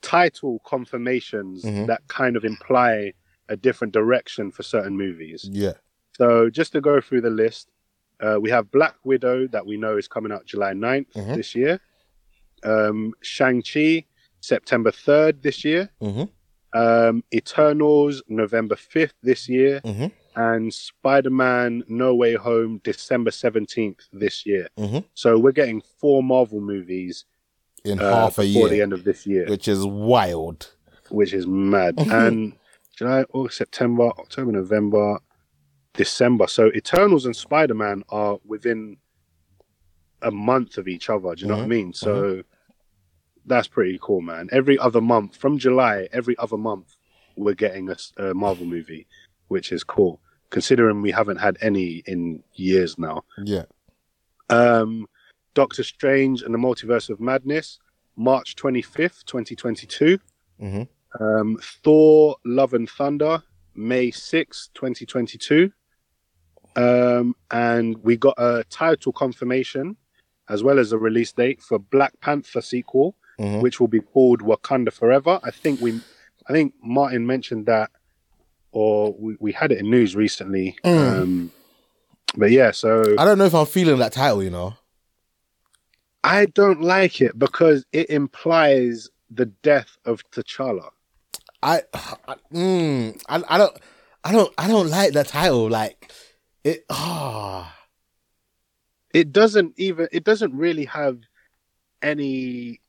title 0.00 0.60
confirmations 0.64 1.64
Mhm. 1.64 1.86
that 1.86 2.06
kind 2.08 2.36
of 2.36 2.44
imply 2.44 3.12
a 3.48 3.56
different 3.56 3.92
direction 3.92 4.50
for 4.50 4.62
certain 4.62 4.96
movies 4.96 5.48
Yeah. 5.52 5.74
so 6.18 6.48
just 6.50 6.72
to 6.72 6.80
go 6.80 7.00
through 7.00 7.22
the 7.22 7.30
list, 7.30 7.68
Uh, 8.20 8.38
we 8.40 8.48
have 8.48 8.70
Black 8.70 8.94
Widow 9.04 9.48
that 9.48 9.66
we 9.66 9.76
know 9.76 9.96
is 9.98 10.06
coming 10.06 10.30
out 10.30 10.46
July 10.46 10.72
9th 10.72 11.12
Mhm. 11.14 11.34
this 11.34 11.52
year. 11.56 11.80
Um, 12.62 13.12
Shang-Chi, 13.22 14.06
September 14.40 14.92
3rd 14.92 15.42
this 15.42 15.64
year. 15.64 15.90
Mhm. 16.00 16.30
Um, 16.72 17.24
Eternals, 17.34 18.22
November 18.28 18.76
5th 18.76 19.14
this 19.20 19.48
year. 19.48 19.80
And 20.36 20.72
Spider-Man 20.74 21.84
No 21.88 22.14
Way 22.14 22.34
Home, 22.34 22.80
December 22.82 23.30
17th 23.30 24.08
this 24.12 24.44
year. 24.44 24.68
Mhm. 24.78 25.04
So 25.14 25.38
we're 25.38 25.52
getting 25.52 25.80
four 25.80 26.22
Marvel 26.22 26.60
movies 26.60 27.24
in 27.84 28.00
uh, 28.00 28.10
half 28.10 28.38
a 28.38 28.44
year 28.46 28.54
before 28.54 28.68
the 28.70 28.82
end 28.82 28.92
of 28.92 29.04
this 29.04 29.26
year, 29.26 29.46
which 29.48 29.68
is 29.68 29.84
wild. 29.86 30.72
which 31.10 31.32
is 31.34 31.46
mad. 31.46 31.94
and 32.10 32.54
July, 32.96 33.24
August, 33.32 33.58
September, 33.58 34.04
October, 34.18 34.50
November, 34.52 35.18
December. 35.92 36.46
So 36.48 36.72
Eternals 36.74 37.26
and 37.26 37.36
Spider 37.36 37.74
Man 37.74 38.02
are 38.08 38.38
within 38.44 38.96
a 40.22 40.30
month 40.30 40.78
of 40.78 40.88
each 40.88 41.10
other. 41.10 41.34
Do 41.34 41.42
you 41.42 41.48
know 41.48 41.56
what 41.56 41.62
I 41.64 41.66
Mhm, 41.66 41.68
mean? 41.68 41.92
So 41.92 42.42
that's 43.46 43.68
pretty 43.68 43.98
cool, 44.02 44.22
man. 44.22 44.48
Every 44.50 44.78
other 44.78 45.00
month 45.02 45.36
from 45.36 45.58
July, 45.58 46.08
every 46.12 46.36
other 46.38 46.56
month, 46.56 46.96
we're 47.36 47.54
getting 47.54 47.90
a 48.16 48.32
Marvel 48.34 48.64
movie, 48.64 49.06
which 49.48 49.70
is 49.70 49.84
cool. 49.84 50.20
Considering 50.58 51.02
we 51.02 51.10
haven't 51.10 51.38
had 51.38 51.58
any 51.60 52.04
in 52.06 52.40
years 52.54 52.96
now. 52.96 53.24
Yeah. 53.42 53.64
Um, 54.50 55.06
Doctor 55.54 55.82
Strange 55.82 56.42
and 56.42 56.54
the 56.54 56.58
Multiverse 56.58 57.10
of 57.10 57.18
Madness, 57.20 57.80
March 58.16 58.54
25th, 58.54 59.24
2022. 59.24 60.20
hmm 60.60 60.82
Um, 61.20 61.58
Thor: 61.82 62.36
Love 62.44 62.72
and 62.72 62.88
Thunder, 62.88 63.42
May 63.74 64.12
sixth, 64.12 64.70
2022. 64.74 65.72
Um, 66.76 67.34
and 67.50 67.96
we 68.04 68.16
got 68.16 68.34
a 68.38 68.64
title 68.70 69.12
confirmation 69.12 69.96
as 70.48 70.62
well 70.62 70.78
as 70.78 70.92
a 70.92 70.98
release 70.98 71.32
date 71.32 71.60
for 71.62 71.78
Black 71.80 72.12
Panther 72.20 72.60
sequel, 72.60 73.16
Mhm. 73.40 73.60
which 73.62 73.80
will 73.80 73.88
be 73.88 74.00
called 74.00 74.40
Wakanda 74.42 74.92
Forever. 74.92 75.40
I 75.42 75.50
think 75.50 75.80
we, 75.80 76.00
I 76.48 76.52
think 76.52 76.74
Martin 76.80 77.26
mentioned 77.26 77.66
that, 77.66 77.90
or 78.74 79.14
we, 79.18 79.36
we 79.38 79.52
had 79.52 79.72
it 79.72 79.78
in 79.78 79.88
news 79.88 80.14
recently. 80.14 80.76
Mm. 80.84 81.22
Um, 81.22 81.52
but 82.36 82.50
yeah, 82.50 82.72
so 82.72 83.14
I 83.16 83.24
don't 83.24 83.38
know 83.38 83.44
if 83.44 83.54
I'm 83.54 83.66
feeling 83.66 83.98
that 83.98 84.12
title. 84.12 84.42
You 84.42 84.50
know. 84.50 84.74
I 86.24 86.46
don't 86.46 86.82
like 86.82 87.20
it 87.20 87.38
because 87.38 87.86
it 87.92 88.10
implies 88.10 89.08
the 89.30 89.46
death 89.46 89.96
of 90.04 90.22
T'Challa. 90.30 90.88
I, 91.62 91.82
I, 91.92 92.34
mm, 92.52 93.22
I, 93.28 93.42
I 93.48 93.58
don't, 93.58 93.76
I 94.24 94.32
don't, 94.32 94.52
I 94.58 94.68
don't 94.68 94.88
like 94.88 95.12
that 95.12 95.28
title. 95.28 95.70
Like 95.70 96.12
it. 96.64 96.84
Ah. 96.90 97.74
It 99.14 99.30
doesn't 99.30 99.74
even. 99.76 100.08
It 100.10 100.24
doesn't 100.24 100.52
really 100.52 100.86
have 100.86 101.20
any 102.02 102.80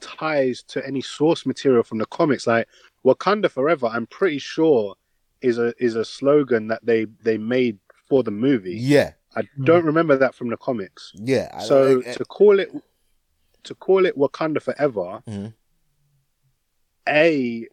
ties 0.00 0.62
to 0.62 0.86
any 0.86 1.02
source 1.02 1.44
material 1.44 1.82
from 1.82 1.98
the 1.98 2.06
comics. 2.06 2.46
Like 2.46 2.66
Wakanda 3.08 3.50
Forever, 3.50 3.86
I'm 3.86 4.06
pretty 4.06 4.38
sure 4.38 4.94
is 5.40 5.56
a 5.58 5.72
is 5.78 5.94
a 5.94 6.04
slogan 6.04 6.68
that 6.68 6.84
they 6.84 7.06
they 7.22 7.38
made 7.38 7.78
for 8.08 8.22
the 8.22 8.30
movie. 8.30 8.76
yeah. 8.76 9.12
I 9.36 9.42
don't 9.62 9.84
remember 9.84 10.16
that 10.16 10.34
from 10.34 10.48
the 10.48 10.56
comics. 10.56 11.12
Yeah. 11.14 11.48
I- 11.54 11.62
So 11.62 12.02
I- 12.04 12.12
to 12.14 12.24
call 12.24 12.58
it 12.58 12.70
to 13.64 13.74
call 13.74 14.06
it 14.06 14.16
Wakanda 14.16 14.60
Forever, 14.60 15.22
Mhm. 15.28 15.52
a 17.08 17.66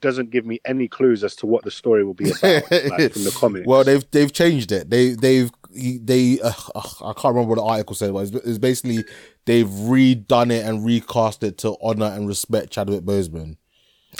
doesn't 0.00 0.30
give 0.30 0.44
me 0.44 0.60
any 0.66 0.86
clues 0.86 1.24
as 1.24 1.34
to 1.36 1.46
what 1.46 1.64
the 1.64 1.70
story 1.70 2.04
will 2.04 2.12
be 2.14 2.28
about 2.30 2.42
like, 2.70 3.12
from 3.12 3.24
the 3.24 3.34
comics. 3.38 3.66
Well, 3.66 3.84
they've 3.84 4.04
they've 4.10 4.32
changed 4.32 4.70
it. 4.72 4.90
They 4.90 5.10
they've 5.10 5.50
they 5.72 6.40
uh, 6.40 6.52
uh, 6.74 6.82
I 7.02 7.12
can't 7.14 7.34
remember 7.34 7.50
what 7.50 7.56
the 7.56 7.62
article 7.62 7.94
said, 7.94 8.12
but 8.12 8.20
it's, 8.28 8.32
it's 8.46 8.58
basically 8.58 9.04
they've 9.46 9.66
redone 9.68 10.50
it 10.52 10.64
and 10.66 10.84
recast 10.84 11.42
it 11.42 11.58
to 11.58 11.76
honor 11.82 12.06
and 12.06 12.26
respect 12.28 12.70
Chadwick 12.72 13.02
Boseman. 13.02 13.56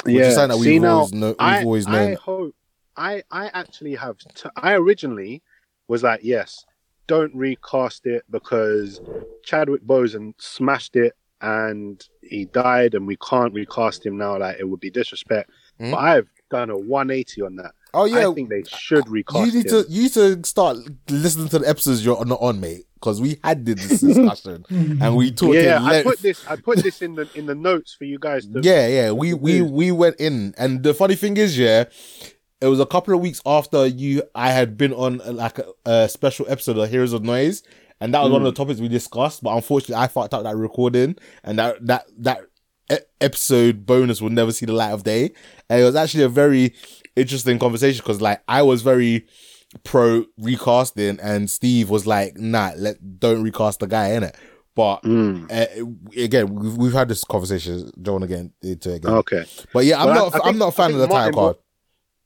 Which 0.05 0.17
is 0.17 0.35
something 0.35 0.57
that 0.59 0.63
See, 0.65 0.73
we've 0.73 0.83
now, 0.83 0.97
always 0.99 1.13
know, 1.13 1.29
we've 1.29 1.37
I, 1.39 1.63
always 1.65 1.87
I 1.87 2.15
hope 2.15 2.55
I 2.97 3.23
I 3.31 3.47
actually 3.55 3.95
have. 3.95 4.19
T- 4.35 4.49
I 4.57 4.75
originally 4.75 5.43
was 5.89 6.03
like, 6.03 6.21
yes, 6.23 6.65
don't 7.07 7.35
recast 7.35 8.07
it 8.07 8.23
because 8.31 9.01
Chadwick 9.45 9.83
Boseman 9.85 10.35
smashed 10.39 10.97
it 10.97 11.15
and 11.41 12.05
he 12.23 12.45
died, 12.47 12.95
and 12.95 13.07
we 13.07 13.17
can't 13.17 13.55
recast 13.55 14.05
him 14.05 14.17
now. 14.19 14.39
Like 14.39 14.59
it 14.59 14.65
would 14.69 14.81
be 14.81 14.91
disrespect. 14.91 15.51
Mhm. 15.81 15.93
But 15.93 15.99
I've 15.99 16.29
done 16.51 16.71
a 16.71 16.77
180 16.77 17.43
on 17.43 17.57
that. 17.57 17.73
oh 17.95 18.05
yeah, 18.05 18.29
I 18.29 18.35
think 18.35 18.51
they 18.51 18.63
should 18.65 19.09
recast. 19.09 19.47
you 19.47 19.53
need 19.59 19.67
him. 19.71 19.85
to 19.85 19.91
you 19.91 20.03
need 20.03 20.13
to 20.15 20.45
start 20.45 20.77
listening 21.09 21.49
to 21.51 21.61
the 21.61 21.69
episodes 21.69 22.05
you're 22.05 22.23
not 22.25 22.41
on, 22.43 22.61
mate, 22.61 22.85
because 23.01 23.21
we 23.21 23.39
had 23.45 23.65
this 23.65 24.01
discussion 24.01 24.65
and 24.71 25.17
we 25.17 25.31
talked. 25.31 25.55
yeah, 25.55 25.79
in 25.79 25.85
I 25.85 26.03
put 26.03 26.19
this. 26.19 26.47
I 26.47 26.57
put 26.57 26.83
this 26.83 27.03
in 27.03 27.15
the 27.15 27.29
in 27.35 27.47
the 27.47 27.55
notes 27.55 27.95
for 27.95 28.05
you 28.05 28.19
guys 28.19 28.47
to. 28.47 28.61
Yeah, 28.63 28.87
yeah. 28.87 29.13
We 29.13 29.35
we 29.35 29.63
we 29.63 29.93
went 29.93 30.17
in, 30.17 30.55
and 30.59 30.83
the 30.83 30.95
funny 30.95 31.15
thing 31.15 31.37
is, 31.37 31.59
yeah, 31.59 31.85
it 32.61 32.67
was 32.67 32.81
a 32.81 32.87
couple 32.87 33.15
of 33.15 33.21
weeks 33.21 33.41
after 33.47 33.87
you. 33.87 34.23
I 34.35 34.51
had 34.51 34.77
been 34.77 34.93
on 34.93 35.21
uh, 35.21 35.33
like 35.33 35.59
a, 35.59 35.67
a 35.87 36.09
special 36.09 36.47
episode 36.49 36.77
of 36.79 36.91
Heroes 36.91 37.13
of 37.13 37.23
Noise, 37.23 37.63
and 38.01 38.13
that 38.15 38.23
was 38.23 38.33
one 38.33 38.43
of 38.43 38.47
the 38.47 38.53
topics 38.53 38.81
we 38.81 38.89
discussed. 38.89 39.43
But 39.43 39.55
unfortunately, 39.55 40.03
I 40.03 40.09
fucked 40.09 40.35
up 40.35 40.43
that 40.43 40.57
recording, 40.57 41.17
and 41.45 41.59
that 41.59 41.87
that 41.87 42.07
that 42.19 42.41
episode 43.21 43.87
bonus 43.87 44.21
will 44.21 44.31
never 44.31 44.53
see 44.53 44.67
the 44.67 44.73
light 44.73 44.93
of 44.93 45.05
day. 45.05 45.31
And 45.69 45.81
it 45.81 45.85
was 45.85 45.97
actually 45.97 46.25
a 46.25 46.29
very 46.29 46.75
interesting 47.17 47.59
conversation 47.59 47.99
because, 47.99 48.21
like, 48.21 48.43
I 48.49 48.63
was 48.63 48.83
very 48.83 49.27
pro 49.85 50.25
recasting, 50.39 51.19
and 51.21 51.51
Steve 51.51 51.91
was 51.91 52.07
like, 52.07 52.37
"Nah, 52.37 52.73
let 52.77 53.19
don't 53.21 53.43
recast 53.43 53.81
the 53.81 53.87
guy 53.87 54.09
in 54.13 54.23
it." 54.23 54.35
But 54.75 55.03
Mm, 55.03 55.51
uh, 55.51 56.21
again, 56.23 56.55
we've, 56.55 56.77
we've 56.77 56.93
had 56.93 57.09
this 57.09 57.25
conversation, 57.25 57.91
John, 58.01 58.23
again, 58.23 58.53
into 58.63 58.93
it 58.93 58.97
again. 58.97 59.11
okay. 59.15 59.45
But 59.73 59.85
yeah, 59.87 60.01
I'm 60.01 60.07
Well, 60.07 60.31
not. 60.31 60.35
I 60.35 60.39
I, 60.39 60.43
think- 60.45 60.57
not 60.59 60.69
a 60.69 60.73
fan 60.73 60.93
of 60.93 60.99
the 60.99 61.07
title 61.09 61.33
card. 61.41 61.57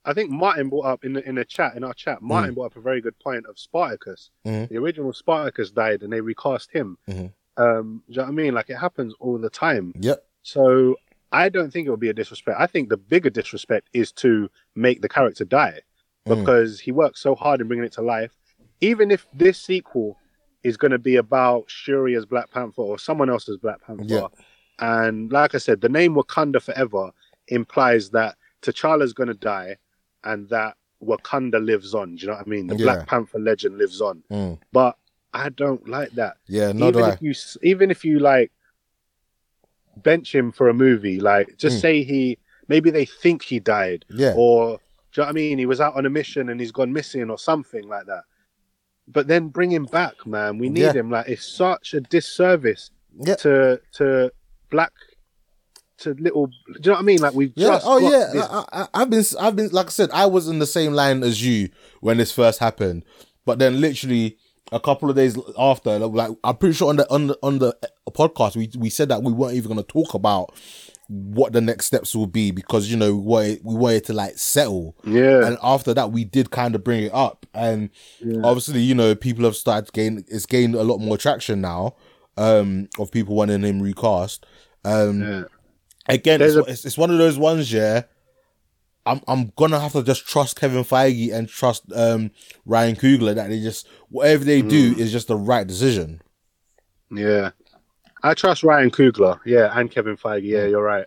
I 0.05 0.13
think 0.13 0.29
Martin 0.29 0.67
brought 0.69 0.85
up 0.85 1.05
in 1.05 1.13
the 1.13 1.27
in 1.27 1.35
the 1.35 1.45
chat 1.45 1.75
in 1.75 1.83
our 1.83 1.93
chat. 1.93 2.21
Martin 2.21 2.53
brought 2.53 2.65
up 2.67 2.75
a 2.75 2.81
very 2.81 2.99
good 3.01 3.17
point 3.19 3.45
of 3.47 3.57
Spartacus. 3.57 4.29
Mhm. 4.45 4.69
The 4.69 4.77
original 4.77 5.13
Spartacus 5.13 5.71
died, 5.71 6.03
and 6.03 6.11
they 6.11 6.19
recast 6.21 6.71
him. 6.71 6.97
Mhm. 7.09 7.31
Um, 7.55 8.03
do 8.07 8.13
you 8.13 8.17
know 8.17 8.23
what 8.23 8.29
I 8.29 8.31
mean? 8.33 8.53
Like 8.53 8.69
it 8.69 8.75
happens 8.77 9.13
all 9.19 9.37
the 9.37 9.49
time. 9.49 9.93
Yep. 10.01 10.23
So 10.41 10.97
I 11.31 11.47
don't 11.49 11.71
think 11.71 11.87
it 11.87 11.89
would 11.89 11.99
be 12.01 12.09
a 12.09 12.13
disrespect. 12.13 12.57
I 12.59 12.67
think 12.67 12.89
the 12.89 12.97
bigger 12.97 13.29
disrespect 13.29 13.87
is 13.93 14.11
to 14.13 14.49
make 14.75 15.01
the 15.01 15.09
character 15.09 15.45
die 15.45 15.79
Mm. 16.27 16.39
because 16.39 16.79
he 16.79 16.91
worked 16.91 17.17
so 17.17 17.35
hard 17.35 17.61
in 17.61 17.67
bringing 17.67 17.85
it 17.85 17.91
to 17.93 18.01
life. 18.01 18.31
Even 18.81 19.11
if 19.11 19.27
this 19.33 19.59
sequel 19.59 20.17
is 20.63 20.77
going 20.77 20.91
to 20.91 20.99
be 20.99 21.17
about 21.17 21.65
Shuri 21.69 22.15
as 22.15 22.25
Black 22.25 22.49
Panther 22.51 22.81
or 22.81 22.97
someone 22.97 23.29
else 23.29 23.49
as 23.49 23.57
Black 23.57 23.81
Panther, 23.85 24.03
Yeah. 24.05 24.27
and 24.79 25.31
like 25.31 25.53
I 25.55 25.57
said, 25.57 25.81
the 25.81 25.89
name 25.89 26.15
Wakanda 26.15 26.61
Forever 26.61 27.11
implies 27.49 28.09
that 28.11 28.35
T'Challa's 28.61 29.13
going 29.13 29.27
to 29.27 29.33
die 29.33 29.77
and 30.23 30.47
that 30.49 30.77
Wakanda 31.03 31.63
lives 31.63 31.93
on. 31.93 32.15
Do 32.15 32.21
you 32.21 32.27
know 32.27 32.37
what 32.37 32.47
I 32.47 32.49
mean? 32.49 32.67
The 32.67 32.77
Yeah. 32.77 32.83
Black 32.85 33.07
Panther 33.07 33.39
legend 33.39 33.77
lives 33.77 33.99
on. 33.99 34.23
Mm. 34.31 34.59
But 34.71 34.97
I 35.33 35.49
don't 35.49 35.87
like 35.89 36.11
that 36.11 36.37
Yeah, 36.47 36.71
no, 36.71 36.87
even 36.89 37.03
I. 37.03 37.13
if 37.13 37.21
you 37.21 37.33
even 37.63 37.91
if 37.91 38.05
you 38.05 38.19
like 38.19 38.51
bench 39.97 40.33
him 40.33 40.51
for 40.51 40.69
a 40.69 40.73
movie, 40.73 41.19
like 41.19 41.57
just 41.57 41.77
Mm. 41.77 41.81
say 41.81 42.03
he 42.03 42.37
maybe 42.69 42.89
they 42.91 43.03
think 43.05 43.43
he 43.43 43.59
died, 43.59 44.05
Yeah, 44.09 44.33
or 44.37 44.79
do 45.13 45.21
you 45.21 45.23
know 45.23 45.27
what 45.27 45.29
I 45.29 45.33
mean? 45.33 45.57
He 45.59 45.65
was 45.65 45.79
out 45.81 45.95
on 45.95 46.05
a 46.05 46.09
mission 46.09 46.49
and 46.49 46.59
he's 46.59 46.71
gone 46.71 46.91
missing 46.91 47.29
or 47.29 47.37
something 47.37 47.87
like 47.87 48.05
that. 48.07 48.23
But 49.07 49.27
then 49.27 49.49
bring 49.49 49.71
him 49.71 49.85
back, 49.85 50.25
man. 50.25 50.57
We 50.57 50.69
need 50.69 50.81
Yeah. 50.81 50.93
him. 50.93 51.11
Like 51.11 51.27
it's 51.27 51.45
such 51.47 51.93
a 51.93 52.01
disservice 52.01 52.89
yeah, 53.19 53.35
to 53.35 53.79
to 53.93 54.31
black 54.71 54.91
to 55.99 56.13
little. 56.15 56.47
Do 56.47 56.53
you 56.71 56.79
know 56.85 56.91
what 56.93 56.99
I 56.99 57.03
mean? 57.03 57.19
Like 57.21 57.33
we've 57.33 57.53
yeah. 57.55 57.67
just 57.67 57.85
Oh 57.87 57.97
yeah, 57.99 58.29
this- 58.33 58.47
I, 58.49 58.87
I've 58.93 59.09
been, 59.09 59.23
I've 59.39 59.55
been, 59.55 59.69
like 59.69 59.87
I 59.87 59.89
said, 59.89 60.09
I 60.11 60.25
was 60.25 60.47
in 60.47 60.59
the 60.59 60.65
same 60.65 60.93
line 60.93 61.21
as 61.23 61.43
you 61.45 61.69
when 62.01 62.17
this 62.17 62.31
first 62.31 62.59
happened, 62.59 63.03
but 63.45 63.59
then 63.59 63.79
literally 63.81 64.37
a 64.71 64.79
couple 64.79 65.09
of 65.09 65.15
days 65.15 65.37
after, 65.57 65.99
like 65.99 66.31
I'm 66.43 66.57
pretty 66.57 66.73
sure 66.73 66.89
on 66.89 66.95
the 66.95 67.09
on 67.11 67.27
the 67.27 67.37
on 67.43 67.59
the 67.59 67.77
podcast 68.09 68.55
we 68.55 68.69
we 68.77 68.89
said 68.89 69.09
that 69.09 69.21
we 69.21 69.31
weren't 69.31 69.55
even 69.55 69.71
going 69.71 69.83
to 69.83 69.91
talk 69.91 70.13
about 70.13 70.53
what 71.09 71.51
the 71.53 71.61
next 71.61 71.85
steps 71.87 72.15
will 72.15 72.27
be 72.27 72.51
because 72.51 72.89
you 72.89 72.95
know 72.97 73.13
we 73.13 73.21
wanted, 73.21 73.61
we 73.63 73.75
wanted 73.75 74.03
to 74.05 74.13
like 74.13 74.37
settle 74.37 74.95
yeah. 75.03 75.45
and 75.45 75.57
after 75.61 75.93
that 75.93 76.11
we 76.11 76.23
did 76.23 76.49
kind 76.49 76.75
of 76.75 76.83
bring 76.83 77.03
it 77.03 77.13
up 77.13 77.45
and 77.53 77.89
Yeah. 78.21 78.41
obviously 78.43 78.79
you 78.81 78.95
know 78.95 79.13
people 79.13 79.43
have 79.43 79.55
started 79.55 79.87
to 79.87 79.91
gain 79.91 80.23
it's 80.29 80.45
gained 80.45 80.75
a 80.75 80.83
lot 80.83 80.99
more 80.99 81.17
traction 81.17 81.59
now 81.61 81.95
um 82.37 82.87
of 82.97 83.11
people 83.11 83.35
wanting 83.35 83.63
him 83.63 83.81
recast 83.81 84.45
um 84.85 85.21
yeah. 85.21 85.43
again 86.07 86.41
it's, 86.41 86.55
a- 86.55 86.63
it's, 86.63 86.85
it's 86.85 86.97
one 86.97 87.11
of 87.11 87.17
those 87.17 87.37
ones 87.37 87.71
yeah 87.71 88.03
I'm 89.05 89.19
I'm 89.27 89.51
gonna 89.57 89.81
have 89.81 89.91
to 89.91 90.03
just 90.03 90.25
trust 90.25 90.57
Kevin 90.57 90.85
Feige 90.85 91.33
and 91.33 91.49
trust 91.49 91.83
um 91.93 92.31
Ryan 92.65 92.95
Coogler 92.95 93.35
that 93.35 93.49
they 93.49 93.59
just 93.59 93.85
whatever 94.07 94.45
they 94.45 94.61
Mm. 94.61 94.69
do 94.69 94.95
is 94.97 95.11
just 95.11 95.27
the 95.27 95.35
right 95.35 95.67
decision. 95.67 96.21
Yeah. 97.11 97.51
I 98.23 98.33
trust 98.33 98.63
Ryan 98.63 98.89
Coogler, 98.89 99.39
yeah, 99.45 99.77
and 99.77 99.91
Kevin 99.91 100.15
Feige. 100.17 100.43
Yeah, 100.43 100.65
you're 100.65 100.83
right. 100.83 101.05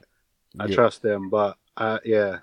I 0.60 0.66
Yeah. 0.66 0.74
trust 0.74 1.02
them, 1.02 1.28
but 1.30 1.56
uh, 1.76 1.98
yeah, 2.04 2.38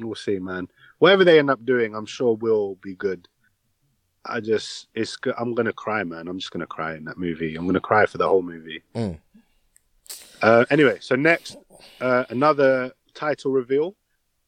we'll 0.00 0.14
see, 0.14 0.38
man. 0.38 0.68
Whatever 0.98 1.24
they 1.24 1.38
end 1.38 1.50
up 1.50 1.64
doing, 1.64 1.94
I'm 1.94 2.06
sure 2.06 2.34
will 2.36 2.76
be 2.76 2.94
good. 2.94 3.28
I 4.24 4.40
just 4.40 4.88
it's 4.94 5.16
I'm 5.38 5.54
gonna 5.54 5.72
cry, 5.72 6.02
man. 6.02 6.26
I'm 6.26 6.38
just 6.38 6.50
gonna 6.50 6.66
cry 6.66 6.94
in 6.96 7.04
that 7.04 7.18
movie. 7.18 7.54
I'm 7.54 7.66
gonna 7.66 7.80
cry 7.80 8.06
for 8.06 8.18
the 8.18 8.26
whole 8.28 8.42
movie. 8.42 8.82
Mm. 8.94 9.18
Uh, 10.42 10.64
anyway, 10.70 10.98
so 11.00 11.14
next, 11.14 11.56
uh, 12.00 12.24
another 12.30 12.92
title 13.14 13.52
reveal. 13.52 13.94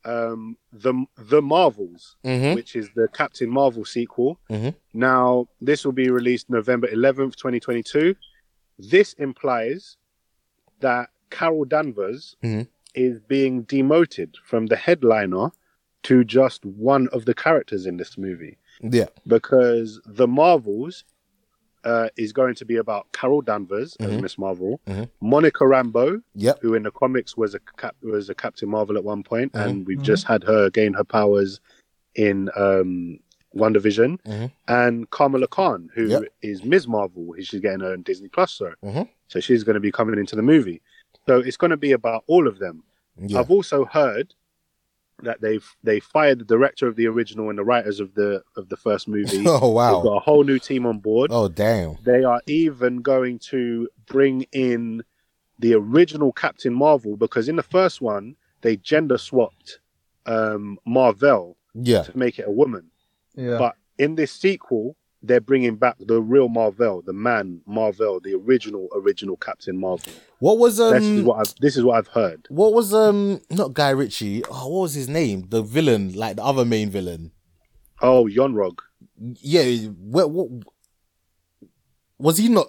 Um, 0.04 0.56
the 0.72 0.94
the 1.16 1.42
Marvels, 1.42 2.16
Mm-hmm. 2.24 2.54
which 2.54 2.74
is 2.76 2.88
the 2.94 3.08
Captain 3.08 3.48
Marvel 3.50 3.84
sequel. 3.84 4.38
Mhm. 4.50 4.74
Now, 4.94 5.48
this 5.60 5.84
will 5.84 5.92
be 5.92 6.10
released 6.10 6.48
November 6.50 6.88
11th, 6.88 7.36
2022. 7.36 8.14
This 8.78 9.12
implies 9.14 9.96
that 10.80 11.10
Carol 11.30 11.64
Danvers 11.64 12.36
Mhm. 12.42 12.68
is 12.94 13.20
being 13.20 13.62
demoted 13.62 14.36
from 14.44 14.66
the 14.66 14.76
headliner 14.76 15.50
to 16.04 16.24
just 16.24 16.64
one 16.64 17.08
of 17.08 17.24
the 17.24 17.34
characters 17.34 17.84
in 17.86 17.96
this 17.96 18.16
movie 18.16 18.56
Yeah. 18.82 19.08
because 19.26 20.00
the 20.06 20.28
Marvels 20.28 21.04
uh, 21.84 22.08
is 22.16 22.32
going 22.32 22.56
to 22.56 22.64
be 22.64 22.74
about 22.76 23.10
Carol 23.12 23.40
Danvers 23.40 23.96
as 24.00 24.10
Mhm. 24.10 24.20
Miss 24.22 24.36
Marvel, 24.36 24.80
Mhm. 24.88 25.08
Monica 25.20 25.62
Rambeau, 25.64 26.20
Yep. 26.34 26.58
who 26.60 26.74
in 26.74 26.82
the 26.82 26.90
comics 26.90 27.36
was 27.36 27.54
a 27.54 27.60
cap- 27.60 27.96
was 28.02 28.28
a 28.28 28.34
Captain 28.34 28.68
Marvel 28.68 28.96
at 28.96 29.04
one 29.04 29.22
point, 29.22 29.52
and 29.54 29.86
we've 29.86 30.02
just 30.02 30.24
had 30.24 30.42
her 30.42 30.70
gain 30.70 30.94
her 30.94 31.04
powers 31.04 31.60
in 32.16 32.50
um, 32.56 33.20
WandaVision, 33.56 34.20
Mhm. 34.22 34.52
and 34.68 35.10
Kamala 35.10 35.46
Khan, 35.48 35.90
who 35.94 36.04
is 36.42 36.60
Yep. 36.60 36.66
Ms. 36.68 36.86
Marvel. 36.88 37.34
She's 37.40 37.60
getting 37.60 37.80
her 37.80 37.92
on 37.92 38.02
Disney 38.02 38.28
Plus, 38.28 38.52
so 38.52 38.72
Mhm. 38.84 39.08
so 39.28 39.40
she's 39.40 39.64
going 39.64 39.74
to 39.74 39.80
be 39.80 39.90
coming 39.92 40.18
into 40.18 40.36
the 40.36 40.42
movie. 40.42 40.82
So 41.26 41.38
it's 41.38 41.56
going 41.56 41.70
to 41.70 41.76
be 41.76 41.92
about 41.92 42.24
all 42.26 42.46
of 42.46 42.58
them. 42.58 42.84
Yeah. 43.18 43.40
I've 43.40 43.50
also 43.50 43.84
heard 43.84 44.34
that 45.22 45.40
they've 45.40 45.66
they 45.82 45.98
fired 45.98 46.38
the 46.38 46.44
director 46.44 46.86
of 46.86 46.94
the 46.94 47.06
original 47.06 47.48
and 47.50 47.58
the 47.58 47.64
writers 47.64 47.98
of 48.00 48.14
the 48.14 48.42
of 48.56 48.68
the 48.68 48.76
first 48.76 49.08
movie. 49.08 49.42
Oh 49.46 49.58
They've 49.60 49.72
wow. 49.74 50.02
got 50.02 50.16
a 50.16 50.20
whole 50.20 50.44
new 50.44 50.58
team 50.58 50.86
on 50.86 50.98
board. 51.00 51.30
Oh 51.32 51.48
damn. 51.48 51.96
They 52.04 52.22
are 52.24 52.40
even 52.46 52.98
going 52.98 53.38
to 53.50 53.88
bring 54.06 54.42
in 54.52 55.02
the 55.58 55.74
original 55.74 56.32
Captain 56.32 56.72
Marvel 56.72 57.16
because 57.16 57.48
in 57.48 57.56
the 57.56 57.62
first 57.64 58.00
one 58.00 58.36
they 58.60 58.76
gender 58.76 59.18
swapped 59.18 59.80
um, 60.26 60.78
Marvel 60.86 61.56
Yeah. 61.74 62.02
to 62.02 62.16
make 62.16 62.38
it 62.38 62.46
a 62.46 62.50
woman. 62.52 62.90
Yeah. 63.38 63.56
But 63.58 63.76
in 63.98 64.16
this 64.16 64.32
sequel, 64.32 64.96
they're 65.22 65.40
bringing 65.40 65.76
back 65.76 65.96
the 65.98 66.20
real 66.20 66.48
Marvel, 66.48 67.02
the 67.04 67.12
man 67.12 67.60
Marvel, 67.66 68.20
the 68.20 68.34
original 68.34 68.88
original 68.94 69.36
Captain 69.36 69.78
Marvel. 69.78 70.12
What 70.40 70.58
was 70.58 70.76
this 70.78 71.02
is 71.02 71.20
um? 71.20 71.24
what 71.24 71.38
I've 71.40 71.54
this 71.60 71.76
is 71.76 71.84
what 71.84 71.96
I've 71.98 72.08
heard. 72.08 72.46
What 72.50 72.72
was 72.74 72.92
um? 72.92 73.40
Not 73.50 73.74
Guy 73.74 73.90
Ritchie. 73.90 74.42
Oh, 74.50 74.68
what 74.68 74.80
was 74.82 74.94
his 74.94 75.08
name? 75.08 75.46
The 75.48 75.62
villain, 75.62 76.12
like 76.12 76.36
the 76.36 76.44
other 76.44 76.64
main 76.64 76.90
villain. 76.90 77.32
Oh, 78.00 78.26
Yon-Rogg. 78.26 78.78
Yeah. 79.40 79.88
What? 79.88 80.30
What? 80.30 80.48
Was 82.18 82.38
he 82.38 82.48
not? 82.48 82.68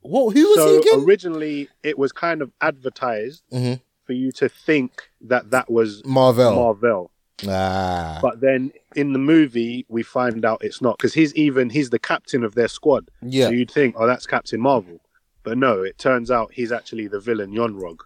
What? 0.00 0.34
Who 0.34 0.42
was 0.48 0.56
so 0.56 0.68
he 0.72 0.78
again? 0.78 1.04
originally 1.04 1.68
it 1.82 1.98
was 1.98 2.12
kind 2.12 2.42
of 2.42 2.50
advertised 2.60 3.42
Mhm. 3.52 3.80
for 4.04 4.12
you 4.12 4.32
to 4.32 4.48
think 4.48 5.02
that 5.22 5.50
that 5.50 5.70
was 5.70 6.02
Marvel. 6.04 6.54
Marvel. 6.54 7.10
Ah. 7.48 8.18
But 8.20 8.40
then 8.40 8.72
in 8.96 9.12
the 9.12 9.18
movie, 9.18 9.86
we 9.88 10.02
find 10.02 10.44
out 10.44 10.62
it's 10.62 10.80
not 10.80 10.98
because 10.98 11.14
he's 11.14 11.34
even 11.34 11.70
he's 11.70 11.90
the 11.90 11.98
captain 11.98 12.44
of 12.44 12.54
their 12.54 12.68
squad. 12.68 13.10
yeah. 13.22 13.46
So 13.46 13.52
you'd 13.52 13.70
think, 13.70 13.94
oh, 13.98 14.06
that's 14.06 14.26
Captain 14.26 14.60
Marvel, 14.60 15.00
but 15.42 15.58
no, 15.58 15.82
it 15.82 15.98
turns 15.98 16.30
out 16.30 16.52
he's 16.52 16.72
actually 16.72 17.08
the 17.08 17.20
villain 17.20 17.52
Yon-Rogg, 17.52 18.00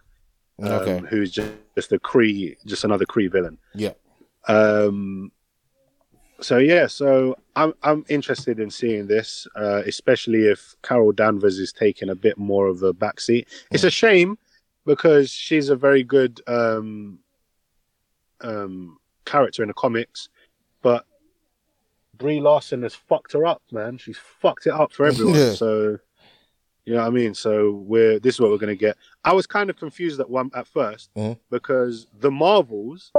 um, 0.61 0.71
okay. 0.71 1.01
who's 1.09 1.31
just, 1.31 1.51
just 1.75 1.91
a 1.91 1.99
Kree, 1.99 2.55
just 2.65 2.83
another 2.83 3.05
Kree 3.05 3.31
villain. 3.31 3.57
Yeah. 3.73 3.93
Um. 4.47 5.31
So 6.41 6.57
yeah, 6.57 6.87
so 6.87 7.37
I'm 7.55 7.73
I'm 7.81 8.05
interested 8.09 8.59
in 8.59 8.69
seeing 8.69 9.07
this, 9.07 9.47
uh, 9.55 9.83
especially 9.85 10.47
if 10.47 10.75
Carol 10.81 11.13
Danvers 11.13 11.59
is 11.59 11.71
taking 11.71 12.09
a 12.09 12.15
bit 12.15 12.37
more 12.37 12.67
of 12.67 12.83
a 12.83 12.93
backseat. 12.93 13.47
It's 13.71 13.85
a 13.85 13.91
shame 13.91 14.37
because 14.85 15.31
she's 15.31 15.69
a 15.69 15.75
very 15.75 16.03
good 16.03 16.41
um, 16.47 17.19
um, 18.41 18.97
character 19.25 19.61
in 19.63 19.67
the 19.67 19.73
comics, 19.73 20.29
but 20.81 21.05
Brie 22.17 22.39
Larson 22.39 22.83
has 22.83 22.95
fucked 22.95 23.33
her 23.33 23.45
up, 23.45 23.61
man. 23.71 23.97
She's 23.97 24.17
fucked 24.17 24.67
it 24.67 24.73
up 24.73 24.93
for 24.93 25.05
everyone. 25.11 25.35
Yeah. 25.35 25.53
So 25.53 25.97
you 26.85 26.93
know 26.93 26.99
what 27.01 27.07
I 27.07 27.09
mean. 27.09 27.33
So 27.33 27.71
we're 27.71 28.19
this 28.19 28.35
is 28.35 28.41
what 28.41 28.51
we're 28.51 28.57
gonna 28.57 28.75
get. 28.75 28.95
I 29.23 29.33
was 29.33 29.47
kind 29.47 29.69
of 29.69 29.75
confused 29.77 30.19
at 30.19 30.29
one 30.29 30.51
at 30.53 30.67
1st 30.67 31.09
Mhm. 31.17 31.39
because 31.49 32.07
the 32.19 32.31
Marvels 32.31 33.11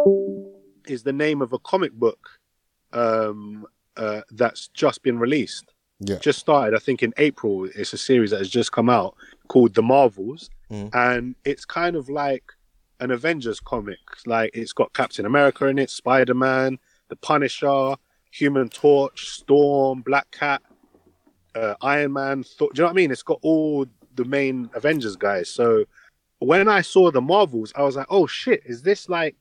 is 0.86 1.02
the 1.02 1.12
name 1.12 1.43
of 1.43 1.52
a 1.52 1.59
comic 1.59 1.93
book 1.93 2.28
um, 2.93 3.67
uh, 3.97 4.20
that's 4.31 4.68
just 4.68 5.02
been 5.02 5.18
released. 5.18 5.75
Yeah. 6.01 6.17
Just 6.18 6.39
started, 6.39 6.76
I 6.76 6.78
think, 6.78 7.02
in 7.02 7.12
April. 7.17 7.65
It's 7.75 7.93
a 7.93 7.99
series 7.99 8.31
that 8.31 8.39
has 8.39 8.49
just 8.51 8.70
come 8.70 8.89
out 8.89 9.15
called 9.49 9.75
The 9.75 9.83
Marvels, 9.83 10.49
Mhm. 10.70 10.94
and 10.94 11.35
it's 11.44 11.65
kind 11.65 11.97
of 11.97 12.09
like 12.09 12.44
an 13.00 13.10
Avengers 13.10 13.60
comic. 13.60 13.99
Like 14.26 14.50
it's 14.55 14.73
got 14.73 14.92
Captain 14.92 15.26
America 15.26 15.66
in 15.66 15.78
it, 15.78 15.91
Spider 15.91 16.34
Man, 16.34 16.78
The 17.08 17.16
Punisher, 17.16 17.97
Human 18.33 18.68
Torch, 18.68 19.28
Storm, 19.28 20.02
Black 20.02 20.31
Cat, 20.31 20.62
uh, 21.55 21.75
Iron 21.83 22.12
Man. 22.12 22.42
Thor- 22.42 22.70
Do 22.73 22.81
you 22.81 22.83
know 22.83 22.86
what 22.89 22.92
I 22.92 22.97
mean? 22.97 23.10
It's 23.10 23.23
got 23.23 23.39
all 23.42 23.86
the 24.15 24.25
main 24.25 24.70
Avengers 24.75 25.16
guys. 25.16 25.49
So 25.49 25.84
when 26.39 26.68
I 26.68 26.81
saw 26.83 27.10
the 27.10 27.20
Marvels, 27.20 27.73
I 27.76 27.83
was 27.83 27.97
like, 27.97 28.07
oh 28.10 28.26
shit, 28.26 28.62
is 28.66 28.83
this 28.83 29.08
like 29.08 29.36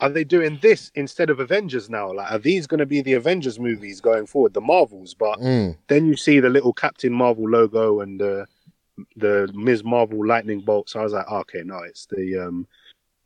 are 0.00 0.08
they 0.10 0.22
doing 0.22 0.58
this 0.62 0.92
instead 0.94 1.28
of 1.28 1.40
Avengers 1.40 1.90
now? 1.90 2.12
Like, 2.12 2.30
are 2.30 2.38
these 2.38 2.68
going 2.68 2.78
to 2.78 2.86
be 2.86 3.00
the 3.02 3.14
Avengers 3.14 3.58
movies 3.58 4.00
going 4.00 4.26
forward, 4.26 4.54
the 4.54 4.60
Marvels? 4.60 5.12
But 5.14 5.40
Mm. 5.40 5.76
then 5.88 6.06
you 6.06 6.14
see 6.14 6.38
the 6.38 6.48
little 6.48 6.72
Captain 6.72 7.12
Marvel 7.12 7.48
logo 7.50 7.98
and 8.00 8.20
the 8.20 8.46
the 9.16 9.50
Ms. 9.54 9.84
Marvel 9.84 10.26
lightning 10.26 10.60
bolt. 10.60 10.90
So 10.90 11.00
I 11.00 11.04
was 11.04 11.12
like, 11.12 11.26
oh, 11.28 11.38
okay, 11.38 11.62
no, 11.64 11.78
it's 11.80 12.06
the 12.06 12.46
um, 12.46 12.66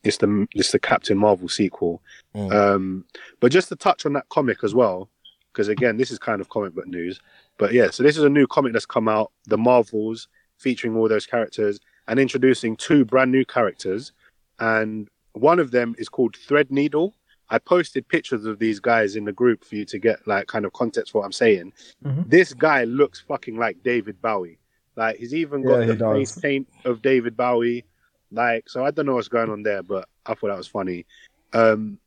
it's 0.04 0.16
the 0.16 0.46
it's 0.54 0.72
the 0.72 0.78
Captain 0.78 1.18
Marvel 1.18 1.48
sequel. 1.48 2.02
Mm. 2.34 2.52
Um, 2.52 3.04
but 3.40 3.52
just 3.52 3.68
to 3.68 3.76
touch 3.76 4.06
on 4.06 4.12
that 4.14 4.28
comic 4.28 4.64
as 4.64 4.74
well, 4.74 5.08
because 5.52 5.68
again, 5.68 5.96
this 5.96 6.10
is 6.10 6.18
kind 6.18 6.40
of 6.40 6.48
comic 6.48 6.74
book 6.74 6.86
news. 6.86 7.20
But 7.58 7.72
yeah, 7.72 7.90
so 7.90 8.02
this 8.02 8.16
is 8.16 8.24
a 8.24 8.30
new 8.30 8.46
comic 8.46 8.72
that's 8.72 8.86
come 8.86 9.08
out, 9.08 9.30
the 9.46 9.58
Marvels, 9.58 10.28
featuring 10.58 10.96
all 10.96 11.08
those 11.08 11.26
characters 11.26 11.78
and 12.08 12.18
introducing 12.18 12.76
two 12.76 13.04
brand 13.04 13.30
new 13.30 13.44
characters. 13.44 14.12
And 14.58 15.08
one 15.32 15.58
of 15.58 15.70
them 15.70 15.94
is 15.98 16.08
called 16.08 16.36
Thread 16.36 16.70
Needle. 16.70 17.14
I 17.50 17.58
posted 17.58 18.08
pictures 18.08 18.46
of 18.46 18.58
these 18.58 18.80
guys 18.80 19.14
in 19.14 19.24
the 19.24 19.32
group 19.32 19.62
for 19.62 19.76
you 19.76 19.84
to 19.86 19.98
get 19.98 20.26
like 20.26 20.46
kind 20.46 20.64
of 20.64 20.72
context 20.72 21.12
for 21.12 21.18
what 21.18 21.26
I'm 21.26 21.32
saying. 21.32 21.72
Mhm. 22.04 22.28
This 22.28 22.54
guy 22.54 22.84
looks 22.84 23.20
fucking 23.20 23.56
like 23.56 23.82
David 23.82 24.20
Bowie. 24.22 24.58
Like 24.96 25.16
he's 25.16 25.34
even 25.34 25.62
got 25.62 25.86
Yeah, 25.86 25.94
the 25.94 26.12
face 26.12 26.38
paint 26.38 26.68
of 26.84 27.02
David 27.02 27.36
Bowie. 27.36 27.84
Like 28.30 28.68
so, 28.68 28.84
I 28.84 28.90
don't 28.90 29.06
know 29.06 29.14
what's 29.14 29.28
going 29.28 29.50
on 29.50 29.62
there, 29.62 29.82
but 29.82 30.08
I 30.26 30.34
thought 30.34 30.48
that 30.48 30.58
was 30.58 30.66
funny. 30.66 31.06
Um, 31.52 31.98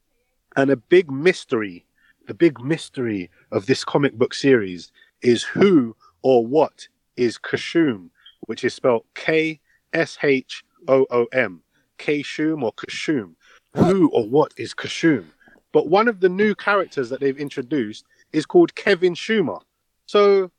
and 0.55 0.71
a 0.71 0.75
big 0.75 1.11
mystery, 1.11 1.85
the 2.27 2.33
big 2.33 2.59
mystery 2.63 3.29
of 3.51 3.65
this 3.65 3.83
comic 3.83 4.13
book 4.13 4.33
series 4.33 4.91
is 5.21 5.43
who 5.43 5.95
or 6.21 6.45
what 6.45 6.87
is 7.17 7.37
Kashum, 7.37 8.09
which 8.41 8.63
is 8.63 8.73
spelled 8.73 9.05
K 9.13 9.59
S 9.93 10.17
H 10.21 10.63
O 10.87 11.05
O 11.09 11.25
M. 11.31 11.61
Kashum 11.97 12.63
or 12.63 12.73
Kashum. 12.73 13.33
Who 13.75 14.09
or 14.09 14.27
what 14.27 14.53
is 14.57 14.73
Kashum? 14.73 15.25
But 15.71 15.89
one 15.89 16.07
of 16.07 16.21
the 16.21 16.29
new 16.29 16.55
characters 16.55 17.09
that 17.09 17.19
they've 17.19 17.37
introduced 17.37 18.05
is 18.31 18.45
called 18.45 18.75
Kevin 18.75 19.13
Schumer. 19.13 19.61
So 20.05 20.51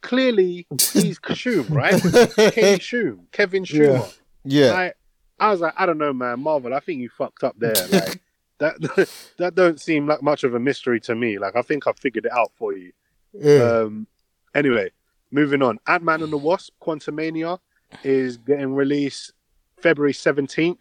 clearly 0.00 0.66
he's 0.70 1.18
Kashum, 1.18 1.70
right? 1.70 2.52
K 2.52 2.78
Shum, 2.78 3.26
Kevin 3.32 3.64
Schumer. 3.64 4.16
yeah. 4.44 4.72
Like, 4.72 4.96
I 5.38 5.50
was 5.50 5.60
like, 5.60 5.74
I 5.76 5.86
don't 5.86 5.98
know, 5.98 6.12
man, 6.12 6.40
Marvel. 6.40 6.74
I 6.74 6.80
think 6.80 7.00
you 7.00 7.08
fucked 7.08 7.44
up 7.44 7.54
there. 7.58 7.74
Like 7.90 8.20
that, 8.58 9.08
that 9.38 9.54
don't 9.54 9.80
seem 9.80 10.06
like 10.06 10.22
much 10.22 10.44
of 10.44 10.54
a 10.54 10.60
mystery 10.60 11.00
to 11.00 11.14
me. 11.14 11.38
Like 11.38 11.56
I 11.56 11.62
think 11.62 11.86
I 11.86 11.92
figured 11.92 12.26
it 12.26 12.32
out 12.32 12.52
for 12.56 12.76
you. 12.76 12.92
yeah. 13.32 13.62
Um, 13.62 14.06
anyway, 14.54 14.90
moving 15.30 15.62
on. 15.62 15.78
Ant 15.86 16.02
Man 16.02 16.22
and 16.22 16.32
the 16.32 16.38
Wasp: 16.38 16.74
Quantumania 16.82 17.58
is 18.04 18.36
getting 18.36 18.74
released 18.74 19.32
February 19.80 20.12
seventeenth, 20.12 20.80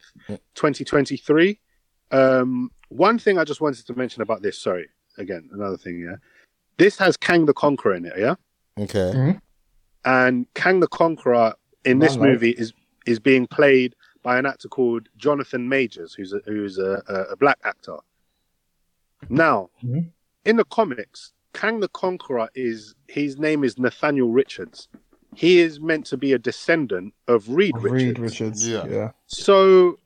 twenty 0.55 0.83
twenty 0.83 1.15
three. 1.15 1.59
Um, 2.11 2.71
one 2.89 3.17
thing 3.19 3.37
I 3.37 3.43
just 3.45 3.61
wanted 3.61 3.85
to 3.87 3.93
mention 3.95 4.21
about 4.21 4.41
this. 4.41 4.57
Sorry, 4.57 4.89
again, 5.17 5.49
another 5.53 5.77
thing. 5.77 6.01
Yeah, 6.01 6.15
this 6.77 6.97
has 6.97 7.15
Kang 7.15 7.45
the 7.45 7.53
Conqueror 7.53 7.95
in 7.95 8.05
it. 8.05 8.13
Yeah, 8.17 8.35
okay. 8.79 9.39
and 10.05 10.45
Kang 10.53 10.79
the 10.79 10.87
Conqueror 10.87 11.53
in 11.85 11.99
this 11.99 12.13
Man, 12.15 12.19
like- 12.21 12.29
movie 12.31 12.51
is 12.51 12.73
is 13.05 13.19
being 13.19 13.47
played 13.47 13.95
by 14.21 14.37
an 14.37 14.45
actor 14.45 14.67
called 14.67 15.07
Jonathan 15.17 15.69
Majors, 15.69 16.13
who's 16.13 16.33
a, 16.33 16.39
who's 16.45 16.77
a, 16.77 17.01
a, 17.07 17.13
a 17.31 17.35
black 17.37 17.57
actor. 17.63 17.97
Now, 19.29 19.69
Mhm. 19.83 20.11
in 20.45 20.57
the 20.57 20.65
comics, 20.65 21.31
Kang 21.53 21.79
the 21.79 21.87
Conqueror 21.89 22.49
is 22.53 22.95
his 23.07 23.37
name 23.39 23.63
is 23.63 23.79
Nathaniel 23.79 24.29
Richards. 24.31 24.87
He 25.35 25.59
is 25.59 25.79
meant 25.79 26.05
to 26.07 26.17
be 26.17 26.33
a 26.33 26.37
descendant 26.39 27.13
of 27.27 27.49
Reed 27.49 27.73
Richards. 27.77 28.03
Reed 28.03 28.19
Richards. 28.19 28.67
Yeah. 28.67 28.85
Yeah. 28.87 29.11
So 29.27 29.99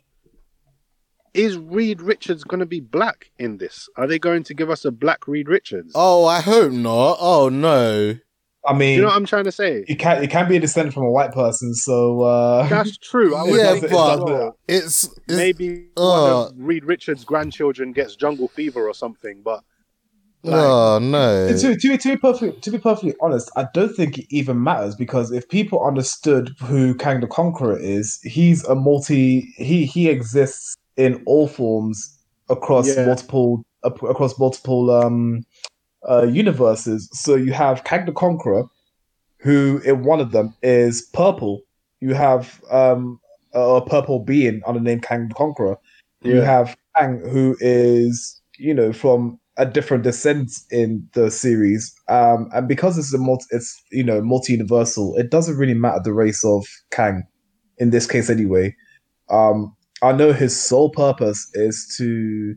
is 1.34 1.58
Reed 1.58 2.02
Richards 2.02 2.43
going 2.43 2.60
to 2.60 2.66
be 2.66 2.80
black 2.80 3.32
in 3.40 3.58
this? 3.58 3.90
Are 3.98 4.06
they 4.06 4.19
going 4.19 4.43
to 4.43 4.53
give 4.53 4.69
us 4.69 4.85
a 4.85 4.92
black 4.92 5.27
Reed 5.27 5.48
Richards? 5.50 5.92
Oh, 5.95 6.26
I 6.26 6.42
hope 6.42 6.72
not. 6.72 7.18
Oh 7.19 7.50
no. 7.50 8.18
I 8.66 8.74
mean, 8.74 8.95
you 8.95 9.01
know 9.01 9.08
what 9.08 9.17
I'm 9.17 9.25
trying 9.25 9.43
to 9.43 9.51
say? 9.51 9.83
it 9.88 9.95
can 9.95 10.24
it 10.24 10.30
can 10.30 10.48
be 10.48 10.56
a 10.56 10.59
descendant 10.59 10.93
from 10.93 11.03
a 11.03 11.11
white 11.11 11.33
person, 11.33 11.74
so 11.74 12.22
uh, 12.22 12.67
That's 12.69 12.98
true. 12.98 13.35
I 13.35 13.43
was 13.43 13.58
Yeah, 13.58 13.74
but- 13.75 13.83
as 13.85 13.92
well. 13.92 14.58
It's, 14.67 15.03
it's 15.03 15.19
maybe 15.27 15.88
uh, 15.98 16.01
one 16.01 16.30
of 16.32 16.53
Reed 16.58 16.85
Richards' 16.85 17.25
grandchildren 17.25 17.92
gets 17.92 18.16
jungle 18.16 18.48
fever 18.48 18.88
or 18.88 18.93
something. 18.93 19.42
But 19.43 19.64
like, 20.45 20.61
oh 20.61 21.00
no. 21.00 21.48
to, 21.50 21.75
to, 21.75 21.90
be, 21.90 21.98
to 21.98 22.09
be 22.09 22.17
perfectly 22.17 22.59
to 22.61 22.72
be 22.72 22.77
perfectly 22.77 23.16
honest, 23.22 23.51
I 23.58 23.67
don't 23.74 23.93
think 23.95 24.17
it 24.19 24.25
even 24.30 24.64
matters 24.64 24.95
because 24.95 25.32
if 25.32 25.48
people 25.50 25.85
understood 25.85 26.51
who 26.61 26.95
Kang 26.95 27.19
the 27.22 27.27
Conqueror 27.27 27.77
is, 27.77 28.19
he's 28.24 28.64
a 28.66 28.75
multi. 28.75 29.53
He 29.58 29.85
he 29.85 30.09
exists 30.09 30.75
in 30.95 31.22
all 31.25 31.48
forms 31.50 32.17
across 32.50 32.88
Yeah. 32.95 33.06
multiple 33.08 33.64
across 33.83 34.40
multiple 34.40 34.90
um 34.92 35.43
uh, 36.10 36.24
universes. 36.24 37.10
So 37.14 37.36
you 37.36 37.54
have 37.54 37.84
Kang 37.84 38.06
the 38.06 38.12
Conqueror, 38.12 38.66
who 39.40 39.82
in 39.86 40.04
one 40.04 40.20
of 40.20 40.32
them 40.32 40.54
is 40.62 41.02
purple. 41.14 41.62
You 42.00 42.14
have 42.14 42.62
um 42.72 43.20
a 43.54 43.82
purple 43.82 44.20
being 44.20 44.62
under 44.66 44.80
the 44.80 44.84
name 44.84 45.00
Kang 45.00 45.30
the 45.30 45.36
Conqueror. 45.36 45.78
You 46.22 46.42
have 46.42 46.76
Kang, 46.98 47.20
who 47.20 47.56
is 47.60 48.42
you 48.58 48.74
know 48.74 48.94
from 48.94 49.40
a 49.58 49.66
different 49.66 50.04
descent 50.04 50.52
in 50.72 51.08
the 51.14 51.30
series, 51.30 51.94
um, 52.10 52.50
and 52.54 52.68
because 52.68 52.98
it's 52.98 53.14
a 53.14 53.18
multi, 53.18 53.46
it's 53.52 53.82
you 53.92 54.04
know 54.04 54.22
multi 54.22 54.54
universal. 54.54 55.16
It 55.18 55.30
doesn't 55.30 55.58
really 55.58 55.74
matter 55.74 56.02
the 56.04 56.14
race 56.14 56.44
of 56.44 56.66
Kang, 56.92 57.24
in 57.78 57.92
this 57.92 58.08
case 58.08 58.30
anyway. 58.30 58.76
Um, 59.30 59.76
I 60.02 60.12
know 60.12 60.34
his 60.34 60.60
sole 60.60 60.90
purpose 60.90 61.50
is 61.54 61.94
to 61.98 62.56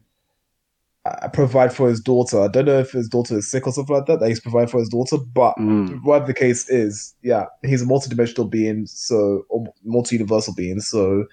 uh, 1.22 1.28
provide 1.28 1.72
for 1.72 1.88
his 1.88 2.00
daughter. 2.00 2.40
I 2.40 2.48
don't 2.48 2.64
know 2.66 2.78
if 2.78 2.92
his 2.92 3.08
daughter 3.08 3.38
is 3.38 3.50
sick 3.50 3.66
or 3.66 3.72
something 3.72 3.94
like 3.94 4.06
that. 4.06 4.20
That 4.20 4.28
he's 4.28 4.40
providing 4.40 4.68
for 4.68 4.80
his 4.80 4.88
daughter, 4.88 5.16
but 5.18 5.54
mm, 5.58 6.02
whatever 6.02 6.26
the 6.26 6.34
case 6.34 6.68
is, 6.68 7.14
yeah, 7.22 7.46
he's 7.64 7.82
a 7.82 7.86
multi-dimensional 7.86 8.48
being, 8.48 8.86
so 8.86 9.44
or 9.48 9.64
multi-universal 9.84 10.54
being. 10.54 10.80
So, 10.80 11.24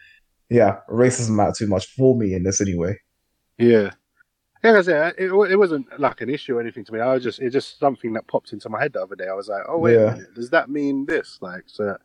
yeah, 0.49 0.77
race 0.87 1.17
doesn't 1.17 1.35
matter 1.35 1.53
too 1.57 1.67
much 1.67 1.87
for 1.87 2.15
me 2.15 2.33
in 2.33 2.43
this 2.43 2.61
anyway. 2.61 2.97
yeah. 3.57 3.91
Like 4.63 4.75
I 4.75 4.81
said, 4.81 5.15
it, 5.17 5.29
it 5.29 5.57
wasn't 5.57 5.99
like 5.99 6.21
an 6.21 6.29
issue 6.29 6.55
or 6.57 6.61
anything 6.61 6.85
to 6.85 6.93
me. 6.93 7.01
I 7.01 7.13
was 7.13 7.21
just, 7.21 7.39
it's 7.41 7.51
just 7.51 7.79
something 7.79 8.13
that 8.13 8.27
popped 8.27 8.53
into 8.53 8.69
my 8.69 8.81
head 8.81 8.93
the 8.93 9.01
other 9.01 9.15
day. 9.15 9.27
I 9.27 9.33
was 9.33 9.49
like, 9.49 9.63
oh, 9.67 9.77
wait 9.77 9.95
Yeah. 9.95 10.13
minute. 10.13 10.33
Does 10.35 10.51
that 10.51 10.69
mean 10.69 11.05
this? 11.05 11.37
Like, 11.41 11.63
so, 11.67 11.97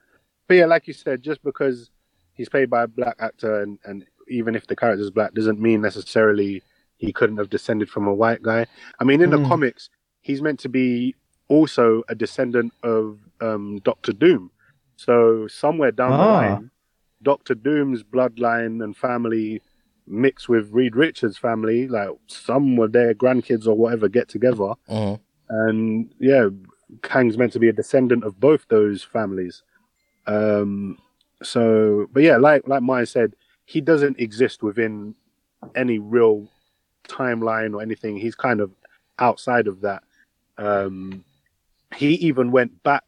but 0.49 0.55
yeah, 0.55 0.67
like 0.67 0.89
you 0.89 0.93
said, 0.93 1.23
just 1.23 1.41
because 1.45 1.91
he's 2.35 2.49
played 2.49 2.69
by 2.69 2.83
a 2.83 2.89
black 2.89 3.15
actor 3.21 3.63
and, 3.63 3.79
and 3.85 4.05
even 4.27 4.57
if 4.57 4.67
the 4.67 4.75
character's 4.75 5.11
black 5.11 5.35
doesn't 5.35 5.61
mean 5.61 5.81
necessarily 5.81 6.61
he 6.99 7.13
couldn't 7.13 7.39
have 7.39 7.49
descended 7.51 7.89
from 7.89 8.07
a 8.07 8.15
white 8.15 8.43
guy. 8.43 8.67
I 9.01 9.05
mean, 9.05 9.23
in 9.23 9.31
the 9.31 9.39
Hmm. 9.39 9.47
comics, 9.47 9.89
he's 10.21 10.43
meant 10.43 10.59
to 10.61 10.69
be 10.69 11.15
also 11.49 12.03
a 12.09 12.15
descendant 12.15 12.73
of 12.83 13.19
um, 13.41 13.79
Doctor 13.85 14.13
Doom. 14.13 14.51
So 14.97 15.47
somewhere 15.47 15.93
down 15.93 16.19
the 16.19 16.25
Ah. 16.25 16.33
line, 16.33 16.71
Doctor 17.23 17.55
Doom's 17.55 18.03
bloodline 18.03 18.83
and 18.83 18.97
family 18.97 19.63
mix 20.07 20.49
with 20.49 20.71
Reed 20.73 20.97
Richards' 20.97 21.39
family, 21.39 21.87
like 21.89 22.11
some 22.27 22.79
of 22.81 22.93
their 22.93 23.15
grandkids 23.15 23.67
or 23.67 23.75
whatever 23.75 24.09
get 24.09 24.29
together, 24.29 24.75
Mhm. 24.89 25.21
and 25.49 26.13
yeah, 26.19 26.49
Kang's 27.03 27.37
meant 27.39 27.53
to 27.53 27.59
be 27.61 27.69
a 27.69 27.73
descendant 27.73 28.25
of 28.25 28.41
both 28.41 28.67
those 28.69 29.03
families. 29.05 29.63
Um, 30.27 30.99
so, 31.43 32.07
but 32.13 32.23
yeah, 32.23 32.37
like 32.39 32.67
like 32.67 32.83
Maya 32.83 33.07
said, 33.07 33.35
he 33.67 33.81
doesn't 33.81 34.19
exist 34.19 34.63
within 34.63 35.15
any 35.75 35.99
real 35.99 36.49
timeline 37.09 37.75
or 37.75 37.83
anything. 37.83 38.17
He's 38.17 38.35
kind 38.35 38.61
of 38.61 38.71
outside 39.19 39.67
of 39.67 39.81
that. 39.81 40.03
Um, 40.59 41.25
he 41.97 42.15
even 42.15 42.51
went 42.53 42.83
back. 42.83 43.05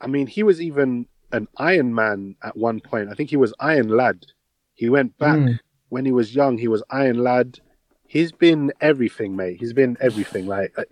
I 0.00 0.06
mean, 0.06 0.26
he 0.26 0.42
was 0.42 0.60
even 0.60 1.06
an 1.32 1.48
Iron 1.56 1.94
Man 1.94 2.36
at 2.42 2.56
one 2.56 2.80
point. 2.80 3.08
I 3.10 3.14
think 3.14 3.30
he 3.30 3.36
was 3.36 3.54
Iron 3.60 3.88
Lad. 3.88 4.26
He 4.74 4.88
went 4.90 5.16
back 5.18 5.38
Mm. 5.38 5.58
when 5.88 6.04
he 6.04 6.12
was 6.12 6.34
young. 6.34 6.58
He 6.58 6.68
was 6.68 6.82
Iron 6.90 7.18
Lad. 7.22 7.58
He's 8.06 8.30
been 8.32 8.72
everything, 8.80 9.34
mate. 9.36 9.58
He's 9.58 9.72
been 9.72 9.96
everything. 10.00 10.46
Like 10.46 10.72
uh, 10.78 10.84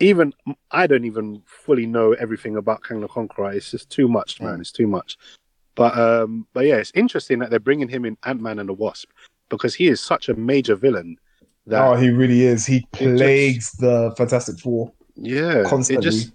even 0.00 0.32
I 0.70 0.86
don't 0.86 1.04
even 1.04 1.42
fully 1.46 1.86
know 1.86 2.12
everything 2.14 2.56
about 2.56 2.82
Kang 2.82 3.00
the 3.00 3.08
Conqueror. 3.08 3.52
It's 3.52 3.70
just 3.70 3.88
too 3.90 4.08
much, 4.08 4.40
man. 4.40 4.60
It's 4.60 4.72
too 4.72 4.86
much. 4.86 5.16
But 5.74 5.96
um, 5.96 6.46
but 6.52 6.66
yeah, 6.66 6.76
it's 6.76 6.92
interesting 6.94 7.38
that 7.38 7.50
they're 7.50 7.58
bringing 7.60 7.88
him 7.88 8.04
in 8.04 8.18
Ant 8.24 8.40
Man 8.42 8.58
and 8.58 8.68
the 8.68 8.74
Wasp 8.74 9.08
because 9.52 9.74
he 9.74 9.86
is 9.86 10.00
such 10.00 10.28
a 10.28 10.34
major 10.34 10.74
villain. 10.74 11.16
That 11.66 11.86
Oh, 11.86 11.94
he 11.94 12.10
really 12.10 12.42
is. 12.42 12.66
He 12.66 12.80
just- 12.80 13.16
plagues 13.16 13.72
the 13.72 14.12
Fantastic 14.16 14.58
Four 14.58 14.92
yeah, 15.14 15.62
constantly. 15.64 16.08
It 16.08 16.10
just 16.10 16.32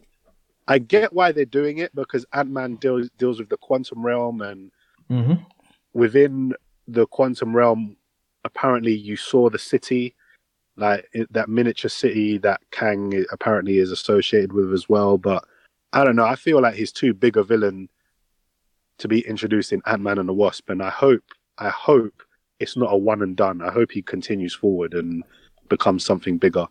I 0.70 0.80
get 0.80 1.12
why 1.14 1.32
they're 1.32 1.46
doing 1.46 1.80
it 1.80 1.94
because 1.96 2.26
Ant 2.34 2.50
Man 2.50 2.76
deals 2.76 3.10
deals 3.18 3.40
with 3.40 3.50
the 3.50 3.58
quantum 3.58 4.06
realm 4.06 4.42
and 4.42 4.72
Mhm. 5.10 5.46
within 5.94 6.54
the 6.88 7.08
quantum 7.08 7.56
realm, 7.56 7.98
apparently 8.46 8.94
you 8.94 9.16
saw 9.18 9.50
the 9.50 9.60
city, 9.60 10.16
like 10.78 11.10
it, 11.14 11.32
that 11.34 11.50
miniature 11.50 11.90
city 11.90 12.38
that 12.40 12.62
Kang 12.72 13.26
apparently 13.32 13.78
is 13.80 13.92
associated 13.92 14.54
with 14.54 14.72
as 14.74 14.88
well. 14.88 15.18
But 15.18 15.44
I 15.94 16.04
don't 16.04 16.16
know. 16.16 16.26
I 16.26 16.36
feel 16.36 16.62
like 16.62 16.76
he's 16.76 16.92
too 16.92 17.14
big 17.14 17.36
a 17.38 17.44
villain 17.44 17.90
to 19.00 19.08
be 19.08 19.22
introduced 19.28 19.72
in 19.74 19.82
Ant 19.86 20.02
Man 20.02 20.18
and 20.20 20.30
the 20.30 20.34
Wasp, 20.34 20.70
and 20.70 20.82
I 20.82 20.90
hope, 20.90 21.24
I 21.58 21.70
hope 21.70 22.24
it's 22.60 22.78
not 22.78 22.94
a 22.94 22.98
one 22.98 23.22
and 23.22 23.36
done. 23.36 23.62
I 23.62 23.72
hope 23.72 23.92
he 23.92 24.02
continues 24.02 24.54
forward 24.54 24.94
and 24.94 25.24
becomes 25.70 26.06
something 26.06 26.38
bigger. 26.38 26.68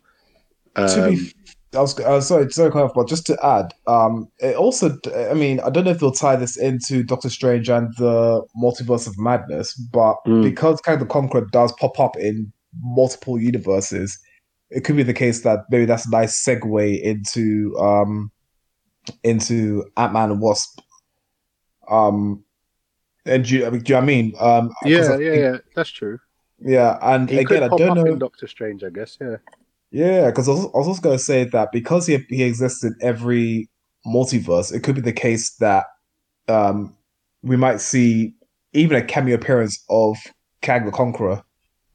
to 0.77 1.05
Um, 1.07 1.15
be, 1.15 1.33
I 1.75 1.81
was 1.81 1.99
uh, 2.01 2.21
sorry, 2.21 2.51
sorry, 2.51 2.71
cut 2.71 2.93
but 2.95 3.09
just 3.09 3.27
to 3.27 3.47
add, 3.47 3.73
um, 3.87 4.29
it 4.39 4.57
also, 4.57 4.99
I 5.31 5.35
mean, 5.35 5.61
I 5.61 5.71
don't 5.71 5.85
know 5.85 5.91
if 5.91 6.01
they'll 6.01 6.13
tie 6.13 6.37
this 6.37 6.57
into 6.57 7.03
Doctor 7.03 7.29
Strange 7.29 7.69
and 7.69 7.95
the 7.97 8.43
Multiverse 8.61 9.07
of 9.07 9.19
Madness, 9.19 9.75
but 9.75 10.17
Mm. 10.27 10.43
because 10.43 10.81
Kang 10.81 10.99
the 10.99 11.07
Conqueror 11.07 11.47
does 11.53 11.73
pop 11.73 11.99
up 12.01 12.17
in 12.17 12.53
multiple 12.81 13.39
universes, 13.41 14.19
it 14.71 14.85
could 14.85 14.97
be 14.97 15.03
the 15.03 15.15
case 15.15 15.43
that 15.43 15.61
maybe 15.71 15.85
that's 15.85 16.07
a 16.07 16.11
nice 16.11 16.43
segue 16.45 17.01
into 17.03 17.77
um 17.79 18.31
into 19.23 19.85
Ant 19.97 20.13
Man 20.13 20.31
and 20.33 20.41
Wasp. 20.41 20.81
Um, 21.89 22.45
and 23.27 23.45
do 23.45 23.57
you, 23.57 23.67
I 23.67 23.71
mean, 23.71 23.81
do 23.81 23.93
you 23.93 23.95
know 23.95 24.01
what 24.01 24.03
I 24.03 24.07
mean? 24.07 24.35
Um, 24.39 24.73
yeah, 24.85 24.97
I 24.97 25.01
yeah, 25.01 25.07
think- 25.17 25.37
yeah. 25.37 25.57
That's 25.75 25.91
true. 25.91 26.19
yeah, 26.61 26.99
and 27.03 27.29
He 27.29 27.39
again, 27.39 27.63
I 27.65 27.69
don't 27.69 27.95
know. 27.97 28.17
Doctor 28.17 28.47
Strange, 28.47 28.83
I 28.85 28.91
guess. 28.91 29.19
Yeah. 29.21 29.37
Yeah, 29.91 30.27
because 30.27 30.49
I 30.49 30.53
was, 30.53 30.65
I 30.65 30.79
was 30.79 30.89
also 30.89 31.01
going 31.01 31.17
to 31.17 31.23
say 31.25 31.45
that 31.45 31.71
because 31.73 32.07
he 32.07 32.19
he 32.29 32.43
exists 32.43 32.83
in 32.85 32.95
every 33.01 33.69
multiverse, 34.07 34.73
it 34.75 34.81
could 34.81 34.95
be 34.97 35.01
the 35.01 35.13
case 35.13 35.51
that 35.57 35.85
um, 36.49 36.95
we 37.43 37.57
might 37.57 37.81
see 37.81 38.35
even 38.73 38.97
a 38.97 39.05
cameo 39.05 39.35
appearance 39.37 39.83
of 39.89 40.17
Kang 40.63 40.85
the 40.87 40.93
Conqueror. 40.93 41.43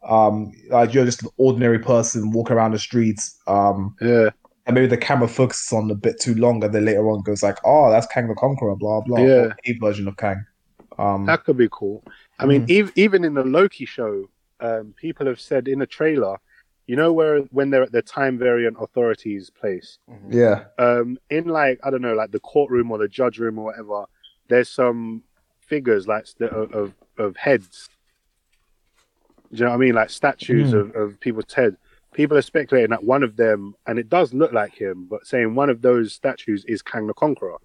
Um, 0.08 0.52
like 0.70 0.94
you're 0.94 1.06
just 1.06 1.22
an 1.22 1.30
ordinary 1.38 1.78
person 1.80 2.32
walking 2.32 2.56
around 2.56 2.72
the 2.72 2.80
streets, 2.80 3.38
um, 3.46 3.96
Yeah. 4.02 4.30
and 4.66 4.74
maybe 4.74 4.88
the 4.88 4.98
camera 4.98 5.28
focuses 5.28 5.72
on 5.72 5.92
a 5.92 5.96
bit 5.96 6.20
too 6.20 6.34
long, 6.34 6.64
and 6.64 6.74
then 6.74 6.86
later 6.86 7.08
on 7.12 7.22
goes 7.22 7.44
like, 7.44 7.58
"Oh, 7.66 7.92
that's 7.92 8.08
Kang 8.08 8.28
the 8.28 8.34
Conqueror," 8.36 8.76
blah 8.78 9.02
blah. 9.02 9.20
Yeah. 9.20 9.54
a 9.66 9.74
version 9.80 10.08
of 10.08 10.18
Kang. 10.18 10.44
Um, 10.98 11.26
That 11.26 11.44
could 11.44 11.58
be 11.58 11.70
cool. 11.72 12.04
I 12.40 12.46
mean, 12.46 12.66
ev- 12.70 12.92
even 12.96 13.24
in 13.24 13.34
the 13.34 13.44
Loki 13.44 13.86
show, 13.86 14.30
um, 14.60 14.94
people 14.98 15.26
have 15.28 15.40
said 15.40 15.68
in 15.68 15.82
a 15.82 15.86
trailer, 15.88 16.38
you 16.88 16.96
know, 16.96 17.14
where 17.14 17.40
when 17.52 17.70
they're 17.70 17.84
at 17.84 17.92
the 17.92 18.02
Time 18.02 18.38
Variance 18.38 18.78
Authority's 18.80 19.50
place, 19.50 19.98
yeah, 20.30 20.66
um, 20.78 21.18
in 21.30 21.46
like 21.46 21.80
I 21.84 21.90
don't 21.90 22.02
know, 22.02 22.14
like 22.14 22.32
the 22.32 22.40
courtroom 22.40 22.92
or 22.92 22.98
the 22.98 23.08
judge 23.08 23.40
room 23.40 23.58
or 23.60 23.66
whatever, 23.66 24.06
there's 24.50 24.70
some 24.70 25.24
figures 25.60 26.08
like 26.08 26.28
st- 26.28 26.52
of 26.52 26.72
of, 26.74 26.94
of 27.18 27.36
heads. 27.38 27.88
Do 29.52 29.58
you 29.58 29.64
know 29.66 29.70
what 29.72 29.76
I 29.76 29.80
mean? 29.80 29.96
Like 29.96 30.10
statues 30.10 30.74
Mm. 30.74 30.80
of, 30.80 30.96
of 30.96 31.20
people's 31.20 31.54
head. 31.54 31.78
People 32.14 32.38
are 32.38 32.42
speculating 32.42 32.90
that 32.92 33.04
one 33.04 33.24
of 33.24 33.38
them, 33.38 33.74
and 33.88 33.98
it 33.98 34.10
does 34.10 34.34
look 34.34 34.52
like 34.52 34.74
him, 34.74 35.06
but 35.10 35.26
saying 35.26 35.56
one 35.56 35.70
of 35.70 35.82
those 35.82 36.14
statues 36.14 36.66
is 36.66 36.82
Kang 36.82 37.08
the 37.08 37.14
Conqueror, 37.14 37.58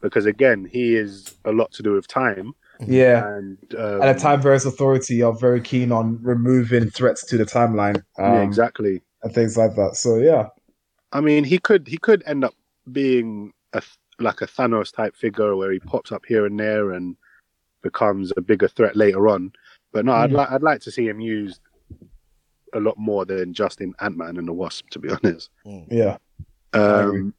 because 0.00 0.24
again, 0.26 0.64
he 0.70 0.96
is 0.96 1.34
a 1.44 1.52
lot 1.52 1.70
to 1.72 1.82
do 1.82 1.92
with 1.92 2.08
time. 2.08 2.54
Yeah. 2.86 3.26
And, 3.36 3.58
um, 3.78 4.02
And 4.02 4.16
the 4.16 4.20
Time 4.20 4.40
Variance 4.42 4.64
Authority 4.64 5.22
are 5.22 5.32
very 5.32 5.60
keen 5.60 5.92
on 5.92 6.18
removing 6.22 6.90
threats 6.90 7.24
to 7.26 7.36
the 7.36 7.44
timeline. 7.44 7.96
Um, 8.18 8.34
yeah, 8.34 8.42
exactly. 8.42 9.02
and 9.22 9.34
things 9.34 9.56
like 9.56 9.74
that. 9.76 9.96
So 9.96 10.16
yeah, 10.16 10.46
I 11.12 11.20
mean, 11.20 11.44
he 11.44 11.58
could 11.58 11.86
he 11.88 11.98
could 11.98 12.22
end 12.26 12.44
up 12.44 12.54
being 12.90 13.52
a 13.72 13.82
like 14.18 14.40
a 14.40 14.46
Thanos 14.46 14.94
type 14.94 15.14
figure 15.16 15.56
where 15.56 15.72
he 15.72 15.78
pops 15.80 16.12
up 16.12 16.24
here 16.26 16.46
and 16.46 16.58
there 16.58 16.92
and 16.92 17.16
becomes 17.82 18.32
a 18.36 18.40
bigger 18.40 18.68
threat 18.68 18.96
later 18.96 19.28
on. 19.28 19.52
But 19.92 20.04
no, 20.04 20.12
I'd 20.12 20.30
Hmm. 20.30 20.36
like 20.36 20.50
I'd 20.50 20.62
like 20.62 20.80
to 20.82 20.90
see 20.90 21.06
him 21.08 21.20
used 21.20 21.60
a 22.72 22.80
lot 22.80 22.96
more 22.96 23.24
than 23.24 23.52
just 23.52 23.80
in 23.80 23.92
Ant 24.00 24.16
Man 24.16 24.36
and 24.36 24.46
the 24.46 24.52
Wasp, 24.52 24.88
to 24.90 24.98
be 24.98 25.08
honest. 25.24 25.50
yeah. 25.90 26.16
Um, 26.72 27.34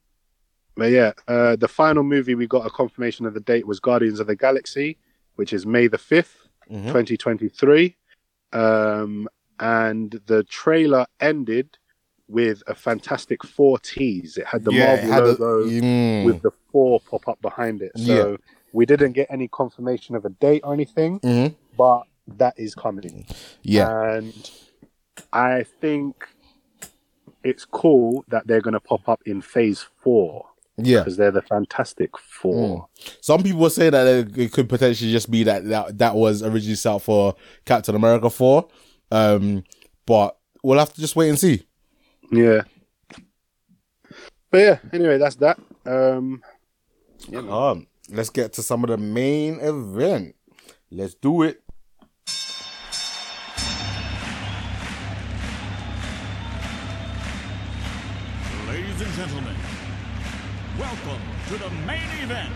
but 0.76 0.92
yeah, 0.92 1.14
uh, 1.28 1.56
the 1.56 1.68
final 1.68 2.04
movie 2.04 2.36
we 2.36 2.48
got 2.48 2.66
a 2.66 2.70
confirmation 2.70 3.26
of 3.26 3.34
the 3.34 3.40
date 3.40 3.66
was 3.66 3.80
Guardians 3.80 4.20
of 4.20 4.28
the 4.28 4.36
Galaxy, 4.36 4.98
which 5.36 5.54
is 5.54 5.66
May 5.66 5.88
the 5.88 5.98
5th 5.98 6.48
Mhm. 6.70 6.88
2023. 6.88 7.96
um, 8.54 9.30
and 9.62 10.20
the 10.26 10.44
trailer 10.44 11.06
ended 11.22 11.78
with 12.28 12.62
a 12.68 12.76
Fantastic 12.76 13.44
Four 13.46 13.80
tease. 13.80 14.36
It 14.36 14.46
had 14.46 14.66
the 14.66 14.74
Yeah, 14.74 14.96
Marvel 14.96 15.12
had 15.12 15.24
a- 15.24 15.26
logo 15.28 15.70
Mm. 15.70 16.26
with 16.26 16.42
the 16.42 16.52
four 16.72 17.00
pop 17.00 17.28
up 17.30 17.42
behind 17.42 17.82
it. 17.82 17.92
So 17.98 18.32
Yeah. 18.32 18.38
we 18.74 18.86
didn't 18.86 19.14
get 19.14 19.28
any 19.30 19.48
confirmation 19.48 20.16
of 20.16 20.26
a 20.26 20.30
date 20.30 20.62
or 20.66 20.74
anything, 20.74 21.20
Mhm. 21.22 21.56
but 21.78 22.04
that 22.28 22.56
is 22.58 22.76
coming. 22.76 23.26
Yeah. 23.62 24.16
And 24.18 24.52
I 25.32 25.64
think 25.64 26.28
it's 27.44 27.64
cool 27.66 28.26
that 28.28 28.48
they're 28.48 28.62
going 28.62 28.74
to 28.74 28.80
pop 28.82 29.08
up 29.08 29.22
in 29.26 29.42
phase 29.42 29.82
four 29.82 30.50
Yeah. 30.84 31.00
because 31.00 31.18
they're 31.18 31.32
the 31.32 31.42
Fantastic 31.42 32.18
Four. 32.18 32.88
Some 33.22 33.44
people 33.44 33.70
say 33.70 33.90
that 33.90 34.38
it, 34.38 34.52
could 34.52 34.70
potentially 34.70 35.12
just 35.12 35.30
be 35.30 35.44
that, 35.44 35.66
that 35.66 35.98
that 35.98 36.16
was 36.16 36.44
originally 36.44 36.76
set 36.76 36.96
up 36.96 37.02
for 37.02 37.36
Captain 37.66 37.96
America 37.96 38.30
4. 38.30 38.68
Um, 39.12 39.64
but 40.06 40.38
we'll 40.64 40.80
have 40.80 40.94
to 40.94 41.02
just 41.02 41.16
wait 41.16 41.30
and 41.30 41.40
see. 41.40 41.66
Yeah. 42.32 42.62
But 44.50 44.58
yeah, 44.58 44.80
anyway, 44.92 45.18
that's 45.18 45.36
that. 45.38 45.60
Um, 45.86 46.42
yeah. 47.28 47.40
Um, 47.40 47.88
let's 48.10 48.30
get 48.30 48.54
to 48.54 48.64
some 48.64 48.84
of 48.84 48.90
the 48.90 48.98
main 48.98 49.60
event. 49.60 50.36
Let's 50.92 51.16
do 51.16 51.44
it. 51.44 51.61
Welcome 60.82 61.22
to 61.48 61.58
the 61.60 61.70
main 61.86 62.10
event. 62.24 62.52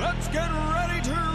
Let's 0.00 0.28
get 0.28 0.50
ready 0.52 1.02
to 1.02 1.29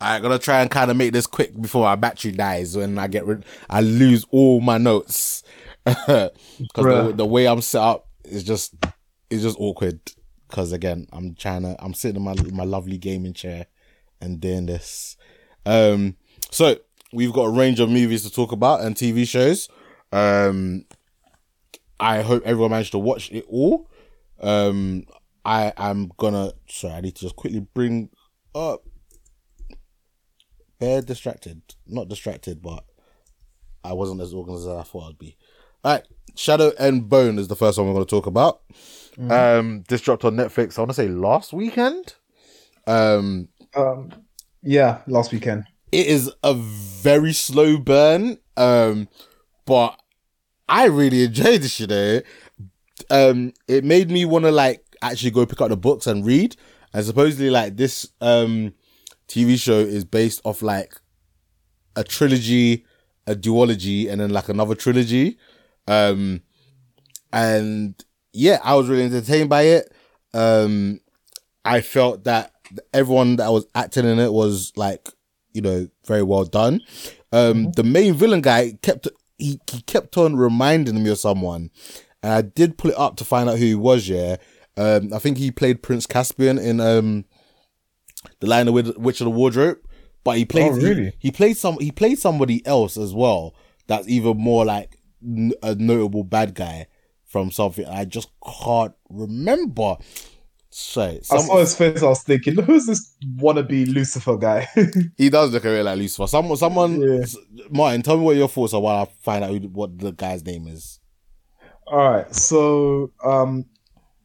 I'm 0.00 0.22
gonna 0.22 0.38
try 0.38 0.62
and 0.62 0.70
kind 0.70 0.90
of 0.90 0.96
make 0.96 1.12
this 1.12 1.26
quick 1.26 1.60
before 1.60 1.84
my 1.84 1.96
battery 1.96 2.32
dies 2.32 2.76
when 2.76 2.98
I 2.98 3.06
get 3.06 3.26
rid. 3.26 3.44
I 3.68 3.80
lose 3.80 4.24
all 4.30 4.60
my 4.60 4.78
notes 4.78 5.42
because 5.84 6.30
the, 6.74 7.12
the 7.16 7.26
way 7.26 7.46
I'm 7.46 7.60
set 7.60 7.82
up 7.82 8.08
is 8.24 8.42
just 8.42 8.74
it's 9.28 9.42
just 9.42 9.58
awkward. 9.58 10.00
Because 10.48 10.72
again, 10.72 11.06
I'm 11.12 11.34
trying 11.34 11.62
to 11.62 11.76
I'm 11.78 11.94
sitting 11.94 12.16
in 12.16 12.22
my 12.22 12.34
my 12.52 12.64
lovely 12.64 12.98
gaming 12.98 13.34
chair 13.34 13.66
and 14.20 14.40
doing 14.40 14.66
this. 14.66 15.16
Um, 15.66 16.16
so 16.50 16.76
we've 17.12 17.32
got 17.32 17.44
a 17.44 17.50
range 17.50 17.80
of 17.80 17.90
movies 17.90 18.22
to 18.22 18.30
talk 18.30 18.52
about 18.52 18.80
and 18.80 18.96
TV 18.96 19.28
shows. 19.28 19.68
Um, 20.12 20.86
I 21.98 22.22
hope 22.22 22.42
everyone 22.44 22.70
managed 22.70 22.92
to 22.92 22.98
watch 22.98 23.30
it 23.30 23.44
all. 23.48 23.90
Um, 24.40 25.04
I 25.44 25.72
am 25.76 26.10
gonna 26.16 26.52
sorry, 26.66 26.94
I 26.94 27.00
need 27.02 27.16
to 27.16 27.20
just 27.22 27.36
quickly 27.36 27.60
bring 27.60 28.08
up 28.54 28.82
Bare 30.80 31.02
distracted. 31.02 31.62
Not 31.86 32.08
distracted, 32.08 32.60
but 32.62 32.84
I 33.84 33.92
wasn't 33.92 34.20
as 34.22 34.32
organized 34.34 34.62
as 34.66 34.74
I 34.74 34.82
thought 34.82 35.10
I'd 35.10 35.18
be. 35.18 35.36
Alright, 35.84 36.04
Shadow 36.34 36.72
and 36.78 37.08
Bone 37.08 37.38
is 37.38 37.48
the 37.48 37.56
first 37.56 37.78
one 37.78 37.86
we're 37.86 37.94
going 37.94 38.06
to 38.06 38.10
talk 38.10 38.26
about. 38.26 38.60
Um, 39.30 39.84
this 39.88 40.00
dropped 40.00 40.24
on 40.24 40.36
Netflix. 40.36 40.78
I 40.78 40.82
want 40.82 40.90
to 40.90 40.94
say 40.94 41.08
last 41.08 41.52
weekend. 41.52 42.14
Um, 42.86 43.48
Um, 43.76 44.10
yeah, 44.62 45.00
last 45.06 45.32
weekend. 45.32 45.64
it 45.92 46.06
is 46.06 46.32
a 46.42 46.54
very 46.54 47.32
slow 47.34 47.76
burn. 47.78 48.38
Um, 48.56 49.08
but 49.66 50.00
I 50.68 50.86
really 50.86 51.24
enjoyed 51.24 51.60
this. 51.62 51.80
You 51.80 51.86
know, 51.88 52.20
um, 53.10 53.52
it 53.68 53.84
made 53.84 54.10
me 54.10 54.24
want 54.24 54.44
to 54.46 54.50
like 54.52 54.84
actually 55.02 55.30
go 55.32 55.44
pick 55.46 55.60
up 55.60 55.68
the 55.68 55.76
books 55.76 56.06
and 56.06 56.24
read. 56.24 56.56
And 56.92 57.04
supposedly, 57.04 57.50
like 57.50 57.76
this 57.76 58.08
um 58.20 58.72
TV 59.30 59.58
show 59.58 59.78
is 59.78 60.04
based 60.04 60.40
off 60.44 60.60
like 60.60 60.94
a 61.94 62.02
trilogy, 62.02 62.84
a 63.26 63.34
duology, 63.36 64.10
and 64.10 64.20
then 64.20 64.30
like 64.30 64.48
another 64.48 64.74
trilogy. 64.74 65.38
Um, 65.86 66.42
and 67.32 67.94
yeah, 68.32 68.58
I 68.64 68.74
was 68.74 68.88
really 68.88 69.04
entertained 69.04 69.48
by 69.48 69.62
it. 69.62 69.92
Um, 70.34 71.00
I 71.64 71.80
felt 71.80 72.24
that 72.24 72.52
everyone 72.92 73.36
that 73.36 73.52
was 73.52 73.66
acting 73.74 74.04
in 74.04 74.18
it 74.18 74.32
was 74.32 74.72
like, 74.76 75.08
you 75.52 75.62
know, 75.62 75.88
very 76.06 76.24
well 76.24 76.44
done. 76.44 76.80
Um, 77.32 77.70
the 77.72 77.84
main 77.84 78.14
villain 78.14 78.40
guy 78.40 78.78
kept 78.82 79.06
he, 79.38 79.60
he 79.70 79.80
kept 79.82 80.16
on 80.18 80.36
reminding 80.36 81.02
me 81.02 81.10
of 81.10 81.18
someone, 81.18 81.70
and 82.22 82.32
I 82.32 82.42
did 82.42 82.76
pull 82.76 82.90
it 82.90 82.98
up 82.98 83.16
to 83.16 83.24
find 83.24 83.48
out 83.48 83.58
who 83.58 83.64
he 83.64 83.74
was. 83.74 84.08
Yeah, 84.08 84.36
um, 84.76 85.12
I 85.14 85.18
think 85.18 85.38
he 85.38 85.50
played 85.50 85.82
Prince 85.82 86.06
Caspian 86.06 86.58
in 86.58 86.80
um, 86.80 87.24
the 88.40 88.46
Lion 88.46 88.68
of 88.68 88.74
Witch 88.74 88.86
Witch 88.96 89.20
of 89.20 89.26
the 89.26 89.30
Wardrobe, 89.30 89.78
but 90.24 90.36
he 90.36 90.44
played 90.44 90.72
Oh, 90.72 90.76
really? 90.76 91.12
he, 91.18 91.30
played 91.30 91.56
some 91.56 91.78
he 91.80 91.90
played 91.92 92.18
somebody 92.18 92.64
else 92.66 92.96
as 92.96 93.14
well. 93.14 93.54
That's 93.86 94.08
even 94.08 94.36
more 94.38 94.64
like 94.64 94.98
n- 95.24 95.52
a 95.62 95.74
notable 95.74 96.24
bad 96.24 96.54
guy 96.54 96.86
from 97.26 97.50
something 97.50 97.86
I 97.86 98.04
just 98.04 98.28
can't 98.64 98.92
remember. 99.08 99.96
So 100.72 101.02
I 101.02 101.20
saw 101.20 101.58
his 101.58 101.76
face. 101.76 102.00
I 102.02 102.06
was 102.06 102.22
thinking, 102.22 102.54
who's 102.62 102.86
this 102.86 103.12
wannabe 103.36 103.92
Lucifer 103.92 104.36
guy? 104.36 104.68
he 105.16 105.28
does 105.28 105.52
look 105.52 105.64
a 105.64 105.68
bit 105.68 105.84
like 105.84 105.98
Lucifer. 105.98 106.28
Someone, 106.28 106.56
someone, 106.56 107.00
Yeah. 107.02 107.24
Martin, 107.70 108.02
tell 108.02 108.16
me 108.16 108.22
what 108.22 108.36
your 108.36 108.48
thoughts 108.48 108.72
are 108.72 108.80
while 108.80 109.02
I 109.02 109.08
find 109.20 109.42
out 109.42 109.50
who, 109.50 109.58
what 109.68 109.98
the 109.98 110.12
guy's 110.12 110.44
name 110.44 110.68
is. 110.68 111.00
All 111.88 112.08
right, 112.08 112.32
so 112.32 113.10
um, 113.24 113.64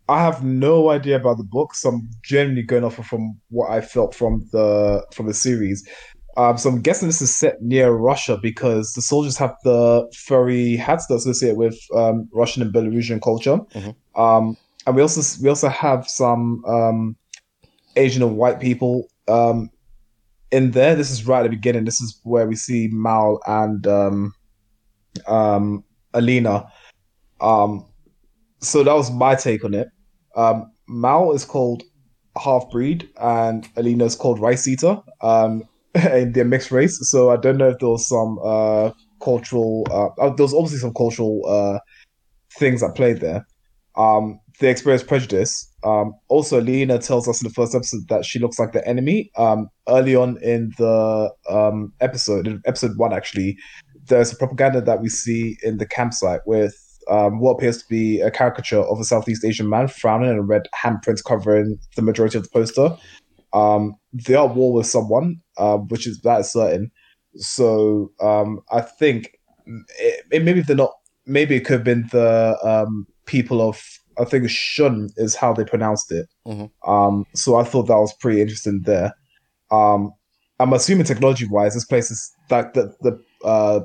I 0.08 0.22
have 0.22 0.44
no 0.44 0.90
idea 0.90 1.16
about 1.16 1.38
the 1.38 1.44
book, 1.44 1.74
so 1.74 1.90
I'm 1.90 2.10
generally 2.24 2.62
going 2.62 2.84
off 2.84 3.00
of 3.00 3.08
from 3.08 3.40
what 3.50 3.72
I 3.72 3.82
felt 3.82 4.14
from 4.14 4.48
the 4.52 5.06
from 5.14 5.28
the 5.28 5.34
series. 5.34 5.88
Um, 6.38 6.58
so 6.58 6.70
I'm 6.70 6.82
guessing 6.82 7.08
this 7.08 7.22
is 7.22 7.34
set 7.34 7.62
near 7.62 7.92
Russia 7.92 8.38
because 8.42 8.92
the 8.94 9.02
soldiers 9.02 9.38
have 9.38 9.56
the 9.64 10.06
furry 10.14 10.76
hats 10.76 11.08
that 11.08 11.16
associate 11.16 11.56
with 11.56 11.78
um, 11.96 12.28
Russian 12.34 12.62
and 12.62 12.74
Belarusian 12.74 13.22
culture. 13.22 13.58
Mhm. 13.74 13.96
Um, 14.16 14.58
and 14.86 14.96
we 14.96 15.02
also 15.02 15.22
we 15.42 15.50
also 15.50 15.70
have 15.70 16.08
some 16.08 16.64
um, 16.66 17.16
Asian 17.96 18.22
and 18.22 18.38
white 18.38 18.60
people 18.60 19.08
um, 19.28 19.70
in 20.52 20.72
there. 20.72 20.96
This 20.96 21.10
is 21.10 21.26
right 21.26 21.40
at 21.40 21.44
the 21.44 21.50
beginning. 21.50 21.86
This 21.86 22.02
is 22.02 22.20
where 22.24 22.46
we 22.48 22.56
see 22.56 22.90
Mal 22.92 23.40
and 23.48 23.88
um, 23.88 24.34
um, 25.28 25.84
Alina. 26.14 26.68
Um, 27.42 27.86
so 28.62 28.84
that 28.84 28.94
was 28.94 29.12
my 29.12 29.36
take 29.36 29.64
on 29.64 29.74
it. 29.74 29.88
Um, 30.36 30.72
is 31.34 31.46
called 31.46 31.84
half 32.38 32.70
breed, 32.70 33.10
and 33.20 33.68
Alina 33.78 34.06
is 34.06 34.16
called 34.16 34.40
rice 34.40 34.68
eater. 34.68 34.98
Um, 35.22 35.64
and 35.96 36.34
they're 36.34 36.46
mixed 36.46 36.72
race. 36.72 37.00
So 37.10 37.32
I 37.32 37.38
don't 37.38 37.58
know 37.58 37.70
if 37.70 37.80
there 37.80 37.90
was 37.90 38.08
some 38.08 38.38
uh 38.44 38.92
cultural. 39.22 39.88
Uh, 39.90 40.08
uh, 40.22 40.36
there 40.36 40.44
was 40.44 40.54
obviously 40.54 40.80
some 40.80 40.94
cultural 40.94 41.42
uh 41.48 41.80
things 42.58 42.82
that 42.82 42.96
played 42.96 43.22
there. 43.22 43.46
Um, 43.96 44.40
they 44.60 44.70
experience 44.70 45.04
prejudice. 45.04 45.72
Um, 45.86 46.14
also, 46.28 46.60
Alina 46.60 47.00
tells 47.00 47.30
us 47.30 47.42
in 47.42 47.48
the 47.48 47.54
first 47.54 47.76
episode 47.76 48.08
that 48.10 48.26
she 48.26 48.40
looks 48.40 48.60
like 48.60 48.74
the 48.74 48.86
enemy. 48.86 49.32
Um, 49.38 49.70
early 49.88 50.16
on 50.16 50.38
in 50.42 50.74
the 50.78 51.32
um 51.50 51.94
episode, 52.02 52.46
in 52.48 52.62
episode 52.66 52.98
one 52.98 53.14
actually, 53.14 53.58
there's 54.08 54.34
a 54.34 54.38
propaganda 54.38 54.82
that 54.82 55.02
we 55.02 55.08
see 55.08 55.58
in 55.64 55.78
the 55.78 55.88
campsite 55.88 56.42
with 56.46 56.76
um, 57.08 57.40
what 57.40 57.52
appears 57.54 57.82
to 57.82 57.90
be 57.90 58.22
a 58.22 58.32
caricature 58.32 58.82
of 58.82 59.00
a 59.00 59.04
Southeast 59.04 59.46
Asian 59.46 59.70
man 59.70 59.88
frowning 59.88 60.30
and 60.30 60.40
a 60.40 60.44
red 60.44 60.64
handprint 60.84 61.24
covering 61.24 61.78
the 61.96 62.02
majority 62.02 62.38
of 62.38 62.44
the 62.44 62.50
poster. 62.50 62.96
Um, 63.54 63.96
they 64.14 64.36
are 64.36 64.50
at 64.50 64.56
war 64.56 64.74
with 64.74 64.88
someone, 64.88 65.42
uh, 65.58 65.78
which 65.78 66.08
is 66.08 66.20
that 66.22 66.42
is 66.42 66.52
certain. 66.52 66.92
So 67.38 68.12
um, 68.22 68.60
I 68.72 68.82
think 68.82 69.38
it, 69.66 70.26
it, 70.32 70.44
maybe 70.44 70.62
they're 70.62 70.76
not. 70.76 70.94
Maybe 71.28 71.56
it 71.56 71.62
could 71.62 71.74
have 71.74 71.84
been 71.84 72.08
the 72.12 72.58
um, 72.64 73.08
people 73.26 73.68
of. 73.68 73.82
I 74.18 74.24
think 74.24 74.50
Shun 74.50 75.10
is 75.18 75.36
how 75.36 75.52
they 75.52 75.66
pronounced 75.66 76.12
it. 76.12 76.28
Mhm. 76.48 76.70
Um, 76.88 77.26
so 77.34 77.56
I 77.56 77.64
thought 77.64 77.84
that 77.84 77.98
was 77.98 78.14
pretty 78.14 78.42
interesting 78.42 78.82
there. 78.86 79.14
Um, 79.72 80.14
I'm 80.60 80.72
assuming 80.72 81.06
technology 81.06 81.48
wise, 81.48 81.74
this 81.74 81.86
place 81.86 82.12
is 82.12 82.32
like 82.50 82.74
the 82.74 82.94
the 83.02 83.20
uh, 83.46 83.82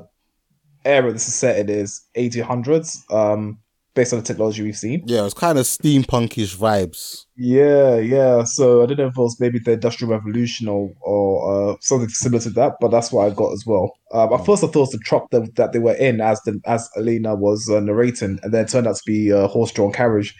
era 0.85 1.11
this 1.11 1.27
is 1.27 1.35
set 1.35 1.59
in 1.59 1.69
is 1.69 2.01
1800s. 2.15 3.11
Um, 3.11 3.59
based 3.93 4.13
on 4.13 4.19
the 4.19 4.25
technology 4.25 4.63
we've 4.63 4.77
seen. 4.77 5.03
Yeah, 5.05 5.25
it's 5.25 5.33
kind 5.33 5.57
of 5.57 5.65
steampunkish 5.65 6.55
vibes. 6.55 7.25
Yeah, 7.35 7.97
yeah. 7.97 8.43
So 8.43 8.83
I 8.83 8.85
don't 8.85 8.97
know 8.97 9.07
if 9.07 9.17
it 9.17 9.21
was 9.21 9.39
maybe 9.39 9.59
the 9.59 9.73
Industrial 9.73 10.11
Revolution 10.11 10.67
or 10.67 10.91
or 11.01 11.73
uh, 11.73 11.75
something 11.81 12.09
similar 12.09 12.41
to 12.43 12.49
that, 12.51 12.73
but 12.79 12.89
that's 12.89 13.11
what 13.11 13.29
I 13.29 13.33
got 13.33 13.51
as 13.53 13.65
well. 13.65 13.93
Um, 14.13 14.33
at 14.33 14.45
first, 14.45 14.63
I 14.63 14.67
thought 14.67 14.75
it 14.75 14.79
was 14.79 14.91
the 14.91 14.99
truck 14.99 15.29
that, 15.31 15.55
that 15.55 15.73
they 15.73 15.79
were 15.79 15.95
in 15.95 16.21
as 16.21 16.41
the 16.43 16.59
as 16.65 16.89
Alina 16.95 17.35
was 17.35 17.69
uh, 17.69 17.79
narrating, 17.79 18.39
and 18.43 18.53
then 18.53 18.65
it 18.65 18.69
turned 18.69 18.87
out 18.87 18.95
to 18.95 19.03
be 19.05 19.29
a 19.29 19.47
horse-drawn 19.47 19.91
carriage. 19.91 20.35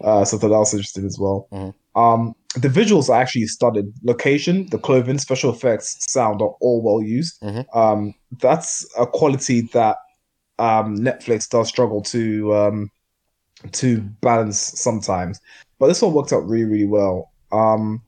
Uh, 0.00 0.24
so 0.24 0.36
I 0.36 0.40
thought 0.40 0.48
that 0.48 0.58
was 0.58 0.74
interesting 0.74 1.06
as 1.06 1.18
well. 1.18 1.48
Mhm. 1.52 1.74
Um, 1.94 2.34
the 2.56 2.68
visuals 2.68 3.08
are 3.08 3.20
actually 3.20 3.46
studied. 3.46 3.86
Location, 4.02 4.66
the 4.70 4.78
clothing, 4.78 5.18
special 5.18 5.52
effects, 5.52 5.96
sound 6.10 6.40
are 6.42 6.54
all 6.60 6.82
well 6.82 7.02
used. 7.02 7.40
Mhm. 7.42 7.64
Um, 7.74 8.14
that's 8.40 8.86
a 8.98 9.06
quality 9.06 9.62
that 9.72 9.96
um, 10.58 10.96
Netflix 10.96 11.48
does 11.48 11.68
struggle 11.68 12.00
to 12.02 12.54
um, 12.54 12.90
to 13.72 14.00
balance 14.22 14.58
sometimes. 14.58 15.38
But 15.78 15.88
this 15.88 16.00
one 16.02 16.14
worked 16.14 16.32
out 16.32 16.46
really, 16.48 16.64
really 16.64 16.86
well. 16.86 17.30
Um, 17.52 18.02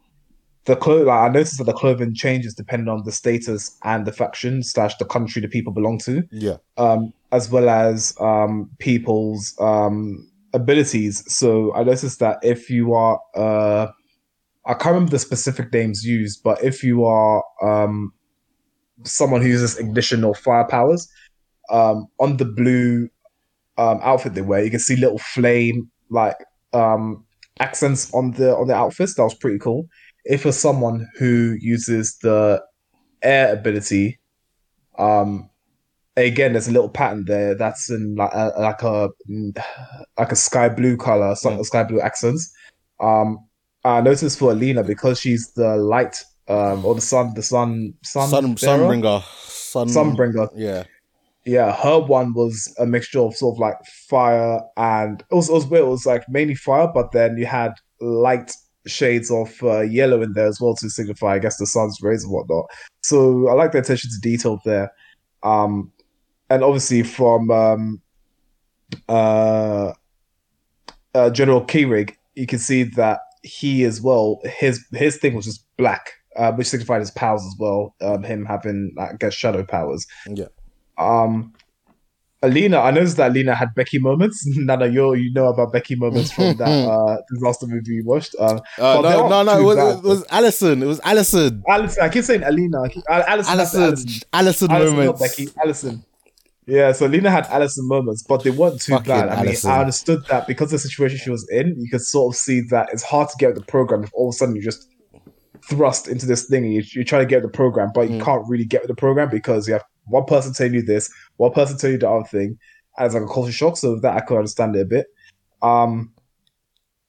the 0.65 0.77
clo- 0.77 1.05
like, 1.05 1.31
I 1.31 1.33
noticed 1.33 1.59
that 1.59 1.65
the 1.65 1.73
clothing 1.73 2.15
changes 2.15 2.55
depending 2.55 2.89
on 2.89 3.03
the 3.05 3.13
status 3.13 3.77
and 3.85 4.07
the 4.07 4.13
faction 4.13 4.63
slash 4.63 4.97
the 4.97 5.05
country 5.05 5.41
the 5.41 5.49
people 5.49 5.73
belong 5.73 5.99
to, 6.01 6.23
Yeah. 6.31 6.57
um, 6.77 7.13
as 7.33 7.51
well 7.51 7.69
as 7.69 8.15
um, 8.21 8.71
people's 8.79 9.55
um, 9.61 10.29
abilities. 10.53 11.25
So 11.33 11.75
I 11.75 11.85
noticed 11.85 12.19
that 12.21 12.39
if 12.43 12.69
you 12.71 12.93
are, 12.95 13.19
uh, 13.35 13.89
I 14.69 14.75
can't 14.75 14.93
remember 14.95 15.11
the 15.11 15.19
specific 15.19 15.73
names 15.73 16.05
used, 16.05 16.43
but 16.45 16.63
if 16.63 16.85
you 16.85 17.05
are 17.05 17.43
um, 17.63 18.13
someone 19.03 19.41
who 19.41 19.49
uses 19.49 19.79
ignition 19.79 20.25
or 20.25 20.35
fire 20.35 20.67
powers, 20.69 21.09
um, 21.71 22.07
on 22.21 22.37
the 22.37 22.45
blue 22.45 23.09
um, 23.79 23.99
outfit 24.03 24.35
they 24.35 24.43
wear, 24.43 24.63
you 24.63 24.71
can 24.71 24.79
see 24.79 24.97
little 24.97 25.19
flame 25.19 25.91
like 26.11 26.37
um, 26.75 27.25
accents 27.61 28.13
on 28.13 28.33
the 28.33 28.55
on 28.55 28.69
the 28.69 28.75
outfits. 28.75 29.15
That 29.15 29.23
was 29.25 29.35
pretty 29.35 29.59
cool. 29.59 29.89
If 30.27 30.45
you're 30.45 30.53
someone 30.53 31.09
who 31.19 31.57
uses 31.59 32.19
the 32.19 32.63
air 33.23 33.55
ability, 33.55 34.19
um, 34.99 35.49
again, 36.17 36.53
there's 36.53 36.69
a 36.69 36.73
little 36.73 36.91
pattern 36.91 37.25
there. 37.27 37.55
That's 37.55 37.91
in 37.91 38.17
like 38.17 38.35
a, 38.35 38.53
like 38.59 38.83
a 38.83 39.09
like 40.19 40.33
a 40.33 40.37
sky 40.37 40.69
blue 40.69 40.99
color, 40.99 41.35
some 41.37 41.63
sky 41.65 41.85
blue 41.85 42.01
accents. 42.01 42.53
Um, 43.01 43.48
I 43.85 44.01
noticed 44.01 44.39
for 44.39 44.53
Alina 44.53 44.83
because 44.83 45.21
she's 45.21 45.53
the 45.53 45.77
light 45.77 46.23
um, 46.49 46.85
or 46.85 46.95
the 46.95 47.01
sun, 47.01 47.35
the 47.35 47.43
sun, 47.43 47.95
sun, 48.03 48.29
Sun, 48.29 48.55
bearer? 48.55 48.79
Sunbringer. 48.79 49.23
Sun, 49.23 49.89
Sunbringer. 49.89 50.49
Yeah. 50.55 50.85
Yeah, 51.45 51.73
her 51.73 51.99
one 51.99 52.35
was 52.35 52.75
a 52.79 52.85
mixture 52.85 53.21
of 53.21 53.35
sort 53.35 53.57
of 53.57 53.59
like 53.59 53.77
fire 54.09 54.61
and 54.77 55.23
it 55.31 55.35
was 55.35 55.49
it 55.49 55.55
was 55.55 55.67
weird. 55.67 55.85
It 55.85 55.89
was 55.89 56.05
like 56.05 56.29
mainly 56.29 56.55
fire, 56.55 56.89
but 56.93 57.13
then 57.13 57.39
you 57.39 57.47
had 57.47 57.73
light 58.01 58.53
shades 58.87 59.31
of 59.31 59.55
uh, 59.63 59.81
yellow 59.81 60.21
in 60.21 60.33
there 60.35 60.47
as 60.47 60.61
well 60.61 60.75
to 60.77 60.91
signify, 60.91 61.35
I 61.35 61.39
guess, 61.39 61.57
the 61.57 61.67
sun's 61.67 62.01
rays 62.03 62.25
and 62.25 62.33
whatnot. 62.33 62.67
So 63.03 63.49
I 63.49 63.55
like 63.55 63.73
the 63.73 63.79
attention 63.79 64.11
to 64.11 64.21
detail 64.21 64.61
there. 64.65 64.93
Um, 65.43 65.91
and 66.51 66.63
obviously 66.63 67.03
from 67.03 67.51
um, 67.51 68.03
uh, 69.09 69.93
uh, 71.15 71.31
General 71.31 71.65
Kirigan, 71.65 72.15
you 72.35 72.47
can 72.47 72.59
see 72.59 72.83
that 72.83 73.21
he 73.49 73.85
as 73.85 74.01
well. 74.01 74.41
His 74.45 74.85
his 74.93 75.17
thing 75.17 75.35
was 75.35 75.47
just 75.47 75.65
black, 75.77 76.11
uh, 76.37 76.53
which 76.53 76.67
signified 76.69 77.01
his 77.01 77.11
powers 77.11 77.43
as 77.43 77.55
well. 77.59 77.95
Um, 78.01 78.23
him 78.23 78.45
having, 78.45 78.95
I 78.99 79.13
guess, 79.19 79.35
shadow 79.35 79.65
powers. 79.65 80.07
Yeah. 80.29 80.47
Um, 80.99 81.53
Alina, 82.41 82.79
I 82.79 82.93
noticed 82.93 83.17
that 83.17 83.33
Alina 83.33 83.53
had 83.55 83.75
Becky 83.75 83.99
moments. 83.99 84.45
Nana, 84.47 84.87
you 84.87 85.15
you 85.15 85.33
know 85.33 85.47
about 85.49 85.73
Becky 85.73 85.97
moments 85.97 86.31
from 86.31 86.57
that 86.59 86.69
uh, 86.89 87.17
disaster 87.33 87.67
movie 87.67 87.95
you 87.95 88.05
watched. 88.05 88.35
Uh, 88.39 88.61
Uh, 88.79 89.01
no, 89.03 89.29
no, 89.29 89.43
no. 89.43 89.59
It 89.61 89.65
was, 89.65 89.77
bad. 89.77 89.97
it 89.99 90.03
was 90.05 90.25
Allison. 90.31 90.83
It 90.83 90.87
was 90.87 91.01
Allison. 91.03 91.63
Alison. 91.69 92.03
I 92.05 92.09
keep 92.09 92.23
saying 92.25 92.45
Alina. 92.45 92.89
Keep, 92.91 93.03
Al- 93.11 93.25
Alison. 93.27 93.57
that's 93.57 93.75
Allison. 93.75 94.23
Allison, 94.33 94.71
Alison, 94.71 94.97
not 94.97 95.07
moments. 95.07 95.21
Becky. 95.37 95.49
Alison. 95.61 96.05
Yeah, 96.69 96.93
so 96.93 97.07
Lena 97.07 97.31
had 97.31 97.47
Alison 97.47 97.89
moments, 97.89 98.23
but 98.23 98.45
they 98.45 98.51
weren't 98.51 98.79
too 98.79 98.93
Fucking 98.93 99.11
bad. 99.11 99.29
I 99.31 99.43
mean, 99.43 99.57
I 99.65 99.81
understood 99.81 100.21
that 100.29 100.47
because 100.47 100.67
of 100.67 100.73
the 100.73 100.79
situation 100.81 101.17
she 101.17 101.31
was 101.31 101.49
in, 101.49 101.75
you 101.79 101.89
could 101.89 102.03
sort 102.03 102.35
of 102.35 102.39
see 102.39 102.61
that 102.69 102.91
it's 102.93 103.03
hard 103.03 103.31
to 103.31 103.37
get 103.39 103.55
the 103.55 103.63
program 103.63 104.05
if 104.05 104.11
all 104.13 104.29
of 104.29 104.35
a 104.35 104.37
sudden 104.37 104.55
you 104.55 104.61
just 104.61 104.87
thrust 105.65 106.09
into 106.09 106.27
this 106.27 106.47
thing 106.47 106.65
and 106.65 106.75
you, 106.75 106.83
you're 106.93 107.05
trying 107.05 107.23
to 107.23 107.27
get 107.27 107.41
the 107.41 107.49
program, 107.49 107.91
but 107.95 108.11
you 108.11 108.19
Mm. 108.19 108.25
can't 108.25 108.47
really 108.49 108.67
get 108.67 108.83
with 108.83 108.89
the 108.89 108.95
program 108.95 109.31
because 109.31 109.67
you 109.67 109.73
have 109.73 109.85
one 110.09 110.27
person 110.27 110.53
telling 110.53 110.75
you 110.75 110.83
this, 110.83 111.11
one 111.39 111.53
person 111.53 111.79
telling 111.79 111.95
you 111.95 112.01
the 112.01 112.11
other 112.11 112.29
thing, 112.29 112.59
and 112.99 113.07
it's 113.07 113.15
like 113.15 113.23
a 113.25 113.27
culture 113.33 113.51
shock. 113.51 113.79
So 113.79 113.99
that 114.01 114.15
I 114.17 114.21
could 114.21 114.37
understand 114.37 114.77
it 114.77 114.81
a 114.81 114.85
bit. 114.85 115.07
Um, 115.63 116.13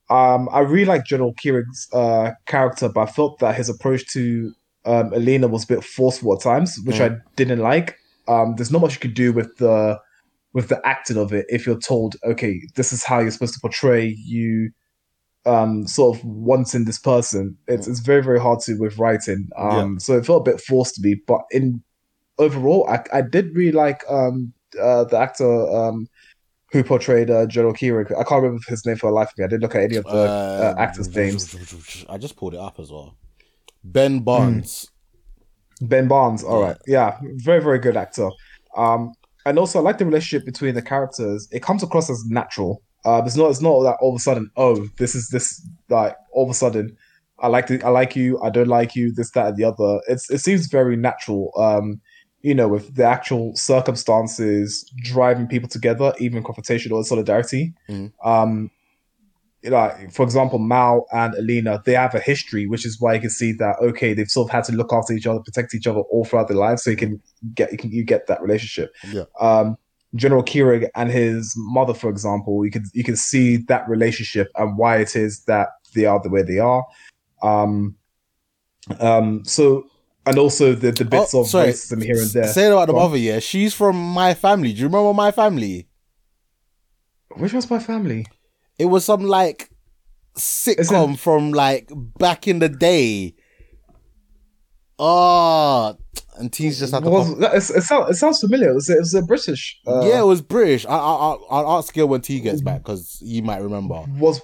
um, 0.09 0.47
I 0.53 0.59
really 0.59 0.85
like 0.85 1.03
General 1.03 1.33
Kieran's 1.33 1.89
uh, 1.91 2.31
character, 2.45 2.87
but 2.87 3.01
I 3.01 3.11
felt 3.11 3.39
that 3.39 3.55
his 3.55 3.67
approach 3.67 4.07
to 4.13 4.53
um, 4.85 5.13
Elena 5.13 5.49
was 5.49 5.65
a 5.65 5.67
bit 5.67 5.83
forceful 5.83 6.33
at 6.33 6.41
times, 6.41 6.79
which 6.85 7.01
I 7.01 7.17
didn't 7.35 7.59
like. 7.59 7.97
Um, 8.29 8.55
there's 8.55 8.71
not 8.71 8.81
much 8.81 8.93
you 8.93 8.99
could 8.99 9.15
do 9.15 9.33
with 9.33 9.57
the 9.57 9.99
with 10.53 10.69
the 10.69 10.81
acting 10.87 11.17
of 11.17 11.33
it 11.33 11.45
if 11.49 11.65
you're 11.65 11.79
told, 11.79 12.15
okay, 12.23 12.61
this 12.75 12.91
is 12.93 13.03
how 13.03 13.19
you're 13.19 13.31
supposed 13.31 13.53
to 13.53 13.59
portray 13.59 14.07
you, 14.07 14.71
um, 15.45 15.85
sort 15.87 16.17
of 16.17 16.23
wanting 16.25 16.85
this 16.85 16.99
person. 16.99 17.57
It's 17.67 17.87
it's 17.87 17.99
very 17.99 18.23
very 18.23 18.39
hard 18.39 18.59
to 18.61 18.75
with 18.75 18.97
writing. 18.97 19.49
Um, 19.57 19.99
so 19.99 20.17
it 20.17 20.25
felt 20.25 20.47
a 20.47 20.51
bit 20.51 20.61
forced 20.61 20.95
to 20.95 21.01
me, 21.01 21.15
but 21.27 21.41
in 21.51 21.83
overall, 22.37 22.87
I 22.89 23.03
I 23.11 23.21
did 23.21 23.55
really 23.55 23.71
like 23.71 24.03
um 24.09 24.53
uh, 24.79 25.03
the 25.05 25.17
actor 25.17 25.67
um 25.75 26.07
who 26.71 26.83
portrayed 26.83 27.31
uh, 27.31 27.47
General 27.47 27.73
Kieran. 27.73 28.05
I 28.15 28.23
can't 28.23 28.43
remember 28.43 28.61
his 28.67 28.85
name 28.85 28.95
for 28.95 29.09
the 29.09 29.15
life 29.15 29.31
of 29.31 29.37
me. 29.39 29.43
I 29.43 29.47
didn't 29.47 29.63
look 29.63 29.75
at 29.75 29.81
any 29.81 29.95
of 29.95 30.05
the 30.05 30.11
uh, 30.11 30.75
actors' 30.77 31.13
names. 31.15 32.05
I 32.07 32.17
just 32.19 32.37
pulled 32.37 32.53
it 32.53 32.59
up 32.59 32.79
as 32.79 32.91
well. 32.91 33.15
Ben 33.83 34.19
Barnes. 34.19 34.87
Ben 35.81 36.07
Barnes. 36.07 36.43
All 36.43 36.61
right, 36.61 36.77
yeah, 36.87 37.17
very 37.37 37.61
very 37.61 37.79
good 37.79 37.97
actor. 37.97 38.29
Um, 38.75 39.13
and 39.45 39.57
also 39.57 39.79
I 39.79 39.81
like 39.81 39.97
the 39.97 40.05
relationship 40.05 40.45
between 40.45 40.75
the 40.75 40.81
characters. 40.81 41.47
It 41.51 41.63
comes 41.63 41.83
across 41.83 42.09
as 42.09 42.23
natural. 42.25 42.81
Uh, 43.05 43.21
it's 43.25 43.35
not. 43.35 43.49
It's 43.49 43.61
not 43.61 43.81
that 43.83 43.97
all 44.01 44.09
of 44.09 44.15
a 44.15 44.19
sudden. 44.19 44.51
Oh, 44.57 44.87
this 44.97 45.15
is 45.15 45.29
this 45.29 45.65
like 45.89 46.15
all 46.33 46.43
of 46.43 46.49
a 46.49 46.53
sudden. 46.53 46.95
I 47.41 47.47
like 47.47 47.67
the, 47.67 47.81
I 47.83 47.89
like 47.89 48.15
you. 48.15 48.39
I 48.41 48.49
don't 48.49 48.67
like 48.67 48.95
you. 48.95 49.13
This, 49.13 49.31
that, 49.31 49.47
and 49.47 49.57
the 49.57 49.63
other. 49.63 50.01
It's 50.07 50.29
it 50.29 50.39
seems 50.39 50.67
very 50.67 50.97
natural. 50.97 51.51
Um, 51.57 52.01
you 52.41 52.53
know, 52.53 52.67
with 52.67 52.95
the 52.95 53.03
actual 53.03 53.55
circumstances 53.55 54.89
driving 55.03 55.47
people 55.47 55.67
together, 55.69 56.13
even 56.19 56.43
confrontation 56.43 56.91
or 56.91 57.03
solidarity. 57.03 57.73
Mhm. 57.89 58.11
Um, 58.23 58.71
like 59.63 60.11
for 60.13 60.23
example, 60.23 60.59
Mal 60.59 61.05
and 61.11 61.33
Alina, 61.35 61.81
they 61.85 61.93
have 61.93 62.15
a 62.15 62.19
history, 62.19 62.67
which 62.67 62.85
is 62.85 62.99
why 63.01 63.13
you 63.15 63.21
can 63.21 63.29
see 63.29 63.51
that 63.53 63.75
okay, 63.81 64.13
they've 64.13 64.29
sort 64.29 64.47
of 64.47 64.51
had 64.51 64.63
to 64.65 64.71
look 64.73 64.93
after 64.93 65.13
each 65.13 65.27
other, 65.27 65.39
protect 65.39 65.73
each 65.73 65.87
other 65.87 65.99
all 65.99 66.25
throughout 66.25 66.47
their 66.47 66.57
lives, 66.57 66.83
so 66.83 66.89
you 66.89 66.97
can 66.97 67.21
get 67.53 67.71
you 67.71 67.77
can 67.77 67.91
you 67.91 68.03
get 68.03 68.27
that 68.27 68.41
relationship. 68.41 68.93
Yeah. 69.11 69.23
Um, 69.39 69.77
General 70.15 70.43
Kirigan 70.43 70.89
and 70.95 71.11
his 71.11 71.53
mother, 71.57 71.93
for 71.93 72.09
example, 72.09 72.65
you 72.65 72.71
can 72.71 72.83
you 72.93 73.03
can 73.03 73.15
see 73.15 73.57
that 73.67 73.87
relationship 73.87 74.49
and 74.55 74.77
why 74.77 74.97
it 74.97 75.15
is 75.15 75.43
that 75.45 75.69
they 75.93 76.05
are 76.05 76.19
the 76.21 76.29
way 76.29 76.41
they 76.41 76.59
are. 76.59 76.83
Um, 77.43 77.95
um, 78.99 79.43
so 79.45 79.85
and 80.25 80.37
also 80.37 80.73
the 80.73 80.91
the 80.91 81.05
bits 81.05 81.33
Oh, 81.35 81.41
of 81.41 81.47
sorry. 81.47 81.69
racism 81.69 82.03
here 82.03 82.19
and 82.19 82.29
there. 82.31 82.47
Say 82.47 82.67
about 82.67 82.87
the 82.87 82.93
mother, 82.93 83.17
yeah. 83.17 83.39
She's 83.39 83.73
from 83.73 83.95
My 83.97 84.33
Family. 84.33 84.73
Do 84.73 84.79
you 84.79 84.85
remember 84.87 85.13
My 85.13 85.31
Family? 85.31 85.87
Which 87.35 87.53
was 87.53 87.69
my 87.69 87.77
family? 87.79 88.25
It 88.79 88.85
was 88.85 89.05
some 89.05 89.23
like 89.23 89.69
sitcom 90.37 91.17
from 91.19 91.51
like 91.51 91.91
back 92.17 92.47
in 92.47 92.59
the 92.59 92.69
day. 92.69 93.35
Oh, 94.97 95.95
and 96.37 96.51
teens 96.51 96.79
just 96.79 96.93
had 96.93 97.03
to. 97.03 97.09
Was, 97.09 97.29
pop- 97.29 97.37
it's- 97.43 97.69
it, 97.69 97.81
sounds, 97.83 98.09
it 98.11 98.19
sounds 98.19 98.39
familiar. 98.39 98.71
It 98.71 98.75
was, 98.75 98.89
it 98.89 98.99
was 98.99 99.13
a 99.13 99.21
British. 99.21 99.79
Uh, 99.87 100.05
yeah, 100.05 100.19
it 100.19 100.25
was 100.25 100.41
British. 100.41 100.85
I, 100.85 100.95
I, 100.95 101.37
I'll 101.49 101.77
ask 101.77 101.93
Gil 101.93 102.07
when 102.07 102.21
T 102.21 102.39
gets 102.39 102.61
back 102.61 102.79
because 102.83 103.17
you 103.21 103.41
might 103.43 103.61
remember. 103.61 104.03
was 104.17 104.41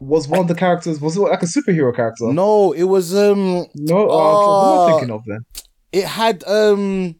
was 0.00 0.26
one 0.28 0.40
of 0.40 0.48
the 0.48 0.54
characters 0.54 1.00
was 1.00 1.16
it 1.16 1.20
like 1.20 1.42
a 1.42 1.46
superhero 1.46 1.94
character? 1.94 2.32
No, 2.32 2.72
it 2.72 2.82
was 2.84 3.14
um. 3.14 3.66
no. 3.74 4.08
Uh, 4.08 4.12
Oh. 4.12 4.58
what 4.58 4.88
am 4.88 4.94
I 4.94 4.98
thinking 4.98 5.14
of 5.14 5.22
then? 5.26 5.44
It 5.92 6.04
had 6.04 6.42
um. 6.44 7.16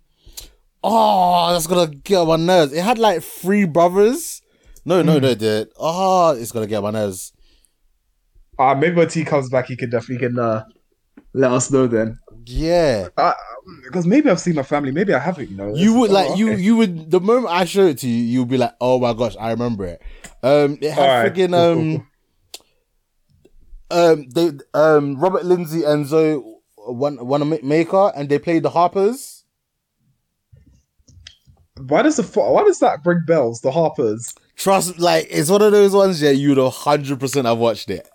Oh, 0.82 1.52
that's 1.52 1.66
gonna 1.66 1.86
get 1.94 2.16
on 2.18 2.28
my 2.28 2.36
nerves. 2.36 2.72
It 2.72 2.82
had 2.82 2.98
like 2.98 3.22
three 3.22 3.64
brothers. 3.64 4.42
No, 4.84 5.02
no, 5.02 5.18
no, 5.18 5.28
it 5.28 5.72
ah, 5.78 6.30
Oh, 6.30 6.36
it's 6.36 6.52
gonna 6.52 6.66
get 6.66 6.82
my 6.82 6.90
nerves. 6.90 7.32
Uh, 8.58 8.74
maybe 8.74 8.96
when 8.96 9.08
T 9.08 9.24
comes 9.24 9.48
back, 9.48 9.66
he 9.66 9.76
can 9.76 9.90
definitely 9.90 10.28
can 10.28 10.38
uh, 10.38 10.64
let 11.32 11.50
us 11.52 11.70
know 11.70 11.86
then. 11.86 12.18
Yeah. 12.46 13.08
Because 13.84 14.06
maybe 14.06 14.28
I've 14.28 14.40
seen 14.40 14.54
my 14.54 14.62
family. 14.62 14.92
Maybe 14.92 15.14
I 15.14 15.18
haven't. 15.18 15.50
You 15.50 15.56
know, 15.56 15.74
You 15.74 15.94
would 15.94 16.10
Oh, 16.10 16.14
like 16.14 16.38
you 16.38 16.52
okay. 16.52 16.60
you 16.62 16.76
would 16.76 17.10
the 17.10 17.20
moment 17.20 17.48
I 17.48 17.64
show 17.64 17.86
it 17.86 17.98
to 17.98 18.08
you, 18.08 18.22
you'll 18.22 18.44
be 18.46 18.58
like, 18.58 18.74
oh 18.80 18.98
my 18.98 19.14
gosh, 19.14 19.34
I 19.40 19.50
remember 19.50 19.86
it. 19.86 20.02
Um, 20.42 20.78
it 20.80 20.92
had 20.92 21.34
cool, 21.34 21.46
cool, 21.48 21.54
um, 21.54 22.06
um, 23.90 24.28
they 24.28 24.50
um 24.74 25.16
Robert 25.18 25.44
Lindsay 25.44 25.82
and 25.84 26.06
Zoe 26.06 26.42
Wanamaker, 26.76 28.12
and 28.14 28.28
they 28.28 28.38
played 28.38 28.62
the 28.62 28.70
Harpers. 28.70 29.44
Why 31.78 32.02
does 32.02 32.16
the 32.16 32.22
why 32.40 32.62
does 32.64 32.80
that 32.80 33.02
bring 33.02 33.24
bells? 33.26 33.62
The 33.62 33.70
Harpers. 33.70 34.34
Trust, 34.56 34.98
like 34.98 35.26
it's 35.30 35.50
one 35.50 35.62
of 35.62 35.72
those 35.72 35.92
ones. 35.94 36.20
that 36.20 36.36
you'd 36.36 36.58
hundred 36.58 37.20
percent 37.20 37.46
have 37.46 37.58
watched 37.58 37.90
it. 37.90 38.08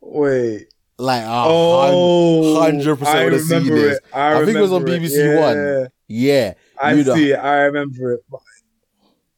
Wait. 0.00 0.66
Like 0.96 1.22
a 1.24 1.26
Oh, 1.46 2.60
hundred 2.60 2.96
percent 2.96 3.18
I 3.18 3.24
would 3.24 3.32
have 3.32 3.42
seen 3.42 3.66
this. 3.66 3.98
it. 3.98 4.04
I 4.14 4.44
think 4.44 4.56
it 4.56 4.60
was 4.60 4.72
on. 4.72 4.84
BBC 4.84 5.16
Yeah. 5.16 5.40
One. 5.40 5.88
Yeah, 6.06 6.54
I 6.80 7.02
see 7.02 7.32
it. 7.32 7.36
I 7.36 7.62
remember 7.62 8.12
it. 8.14 8.20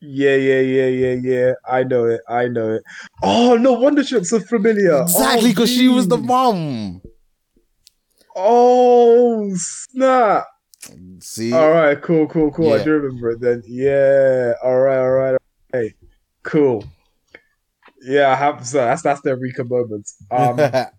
Yeah, 0.01 0.35
yeah, 0.37 0.61
yeah, 0.61 0.87
yeah, 0.87 1.15
yeah. 1.23 1.53
I 1.67 1.83
know 1.85 2.05
it. 2.05 2.21
I 2.29 2.49
know 2.49 2.75
it. 2.75 2.83
Oh, 3.23 3.57
no 3.57 3.73
wonder 3.73 4.03
looks 4.03 4.29
so 4.31 4.41
familiar. 4.41 5.01
exactly 5.03 5.51
Oh, 5.51 5.53
because 5.53 5.71
she 5.71 5.89
was 5.89 6.07
the 6.09 6.19
mom. 6.19 7.01
Oh, 8.35 9.51
snap. 9.57 10.45
See, 11.21 11.53
All 11.53 11.71
right, 11.71 12.01
cool, 12.03 12.27
cool, 12.29 12.51
cool. 12.53 12.69
Yeah. 12.69 12.75
I 12.75 12.85
do 12.85 12.91
remember 12.93 13.31
it 13.31 13.41
then. 13.41 13.63
Yeah. 13.67 14.53
All 14.63 14.79
right, 14.79 14.99
all 14.99 15.11
right, 15.11 15.31
all 15.33 15.81
right. 15.81 15.93
Cool. 16.47 16.85
Yeah, 18.03 18.31
I 18.31 18.35
have. 18.37 18.67
So 18.67 18.79
that's 18.79 19.03
that's 19.03 19.21
the 19.21 19.31
Eureka 19.31 19.65
moment. 19.65 20.09
Um, 20.31 20.59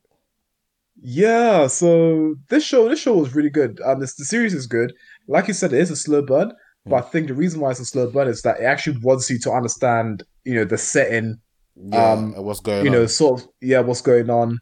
Yeah, 1.00 1.68
so 1.68 2.36
this 2.50 2.64
show 2.64 2.90
this 2.90 3.00
show 3.00 3.16
was 3.18 3.36
really 3.36 3.52
good. 3.52 3.80
Um, 3.86 4.00
this 4.00 4.16
the 4.16 4.26
series 4.26 4.54
is 4.54 4.66
good. 4.66 4.94
Like 5.28 5.48
you 5.48 5.54
said, 5.54 5.74
it 5.74 5.80
is 5.80 5.92
a 5.92 5.96
slow 5.96 6.24
burn, 6.24 6.54
but 6.86 6.96
I 6.96 7.02
think 7.02 7.28
the 7.28 7.36
reason 7.36 7.60
why 7.60 7.72
it's 7.72 7.80
a 7.80 7.86
slow 7.86 8.10
burn 8.10 8.28
is 8.28 8.42
that 8.42 8.60
it 8.60 8.64
actually 8.64 8.98
wants 9.04 9.30
you 9.30 9.38
to 9.40 9.52
understand, 9.52 10.24
you 10.44 10.56
know, 10.56 10.66
the 10.66 10.78
setting, 10.78 11.40
yeah, 11.76 12.14
um, 12.14 12.34
what's 12.44 12.62
going 12.62 12.84
you 12.84 12.90
on? 12.92 12.98
know, 12.98 13.06
sort 13.06 13.42
of 13.42 13.48
yeah, 13.62 13.80
what's 13.80 14.02
going 14.02 14.32
on, 14.32 14.58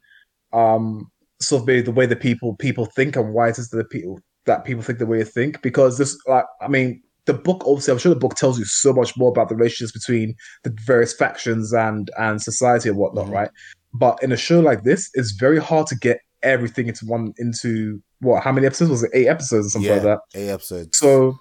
um, 0.52 1.10
sort 1.40 1.62
of 1.62 1.68
maybe 1.68 1.82
the 1.82 1.92
way 1.92 2.06
that 2.06 2.20
people 2.20 2.56
people 2.58 2.86
think 2.86 3.16
and 3.16 3.34
why 3.34 3.48
it 3.48 3.58
is 3.58 3.70
that 3.70 3.78
the 3.78 3.86
people 3.86 4.20
that 4.46 4.66
people 4.66 4.84
think 4.84 5.00
the 5.00 5.06
way 5.06 5.20
they 5.20 5.24
think. 5.30 5.62
Because 5.62 5.98
this, 5.98 6.18
like, 6.28 6.46
I 6.62 6.68
mean, 6.68 7.02
the 7.26 7.34
book 7.34 7.64
obviously, 7.66 7.92
I'm 7.92 7.98
sure 8.00 8.14
the 8.14 8.20
book 8.20 8.36
tells 8.36 8.58
you 8.60 8.66
so 8.66 8.94
much 8.94 9.18
more 9.18 9.30
about 9.30 9.50
the 9.50 9.56
relationships 9.56 9.92
between 9.92 10.36
the 10.64 10.76
various 10.86 11.14
factions 11.14 11.74
and 11.74 12.10
and 12.18 12.42
society 12.42 12.90
and 12.90 12.98
whatnot, 12.98 13.28
Mhm. 13.28 13.32
right? 13.34 13.50
But 13.94 14.22
in 14.22 14.32
a 14.32 14.38
show 14.38 14.60
like 14.60 14.84
this, 14.84 15.10
it's 15.14 15.32
very 15.32 15.60
hard 15.60 15.88
to 15.88 15.96
get 15.96 16.20
everything 16.44 16.88
into 16.88 17.06
one 17.06 17.34
into 17.38 18.02
what? 18.22 18.44
How 18.44 18.52
many 18.52 18.68
episodes 18.68 18.92
was 18.92 19.04
it? 19.04 19.12
Eight 19.14 19.28
episodes 19.28 19.68
or 19.68 19.70
something 19.72 19.90
yeah, 19.90 19.96
like 19.96 20.04
that. 20.04 20.20
eight 20.40 20.50
episodes. 20.50 20.98
So, 20.98 21.38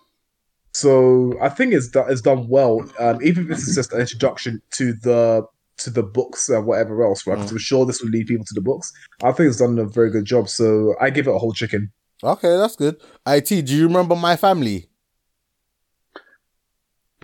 so 0.72 1.34
I 1.40 1.48
think 1.48 1.72
it's 1.72 1.88
done, 1.88 2.10
it's 2.10 2.20
done 2.20 2.48
well. 2.48 2.84
Um, 2.98 3.18
even 3.22 3.44
if 3.44 3.48
this 3.50 3.68
is 3.68 3.74
just 3.76 3.92
an 3.92 4.00
introduction 4.00 4.60
to 4.72 4.92
the 4.94 5.44
to 5.76 5.90
the 5.90 6.02
books 6.04 6.48
and 6.48 6.66
whatever 6.66 7.02
else, 7.04 7.26
right? 7.26 7.34
Because 7.36 7.50
I'm 7.50 7.58
sure 7.58 7.84
this 7.84 8.00
will 8.00 8.10
lead 8.10 8.26
people 8.28 8.44
to 8.46 8.54
the 8.54 8.60
books. 8.60 8.92
I 9.24 9.32
think 9.32 9.48
it's 9.48 9.58
done 9.58 9.78
a 9.78 9.84
very 9.84 10.10
good 10.10 10.24
job. 10.24 10.48
So 10.48 10.94
I 11.00 11.10
give 11.10 11.26
it 11.26 11.34
a 11.34 11.38
whole 11.38 11.52
chicken. 11.52 11.92
Okay, 12.22 12.56
that's 12.56 12.76
good. 12.76 12.96
It, 13.26 13.44
do 13.46 13.56
you 13.76 13.86
remember 13.88 14.14
my 14.14 14.36
family? 14.36 14.88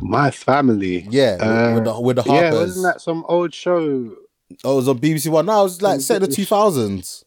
My 0.02 0.30
family. 0.30 1.06
Yeah, 1.10 1.36
Uh, 1.40 1.74
with 1.74 1.84
the 1.84 2.00
with 2.00 2.16
the 2.16 2.22
Yeah, 2.26 2.52
wasn't 2.52 2.84
that 2.84 3.00
some 3.00 3.24
old 3.28 3.54
show? 3.54 4.16
Oh, 4.64 4.72
it 4.72 4.76
was 4.76 4.88
on 4.88 4.98
BBC 4.98 5.30
One. 5.30 5.46
No, 5.46 5.60
it 5.60 5.64
was 5.64 5.82
like 5.82 6.00
set 6.00 6.16
in 6.16 6.22
the 6.22 6.26
two 6.28 6.34
British. 6.34 6.48
thousands. 6.48 7.24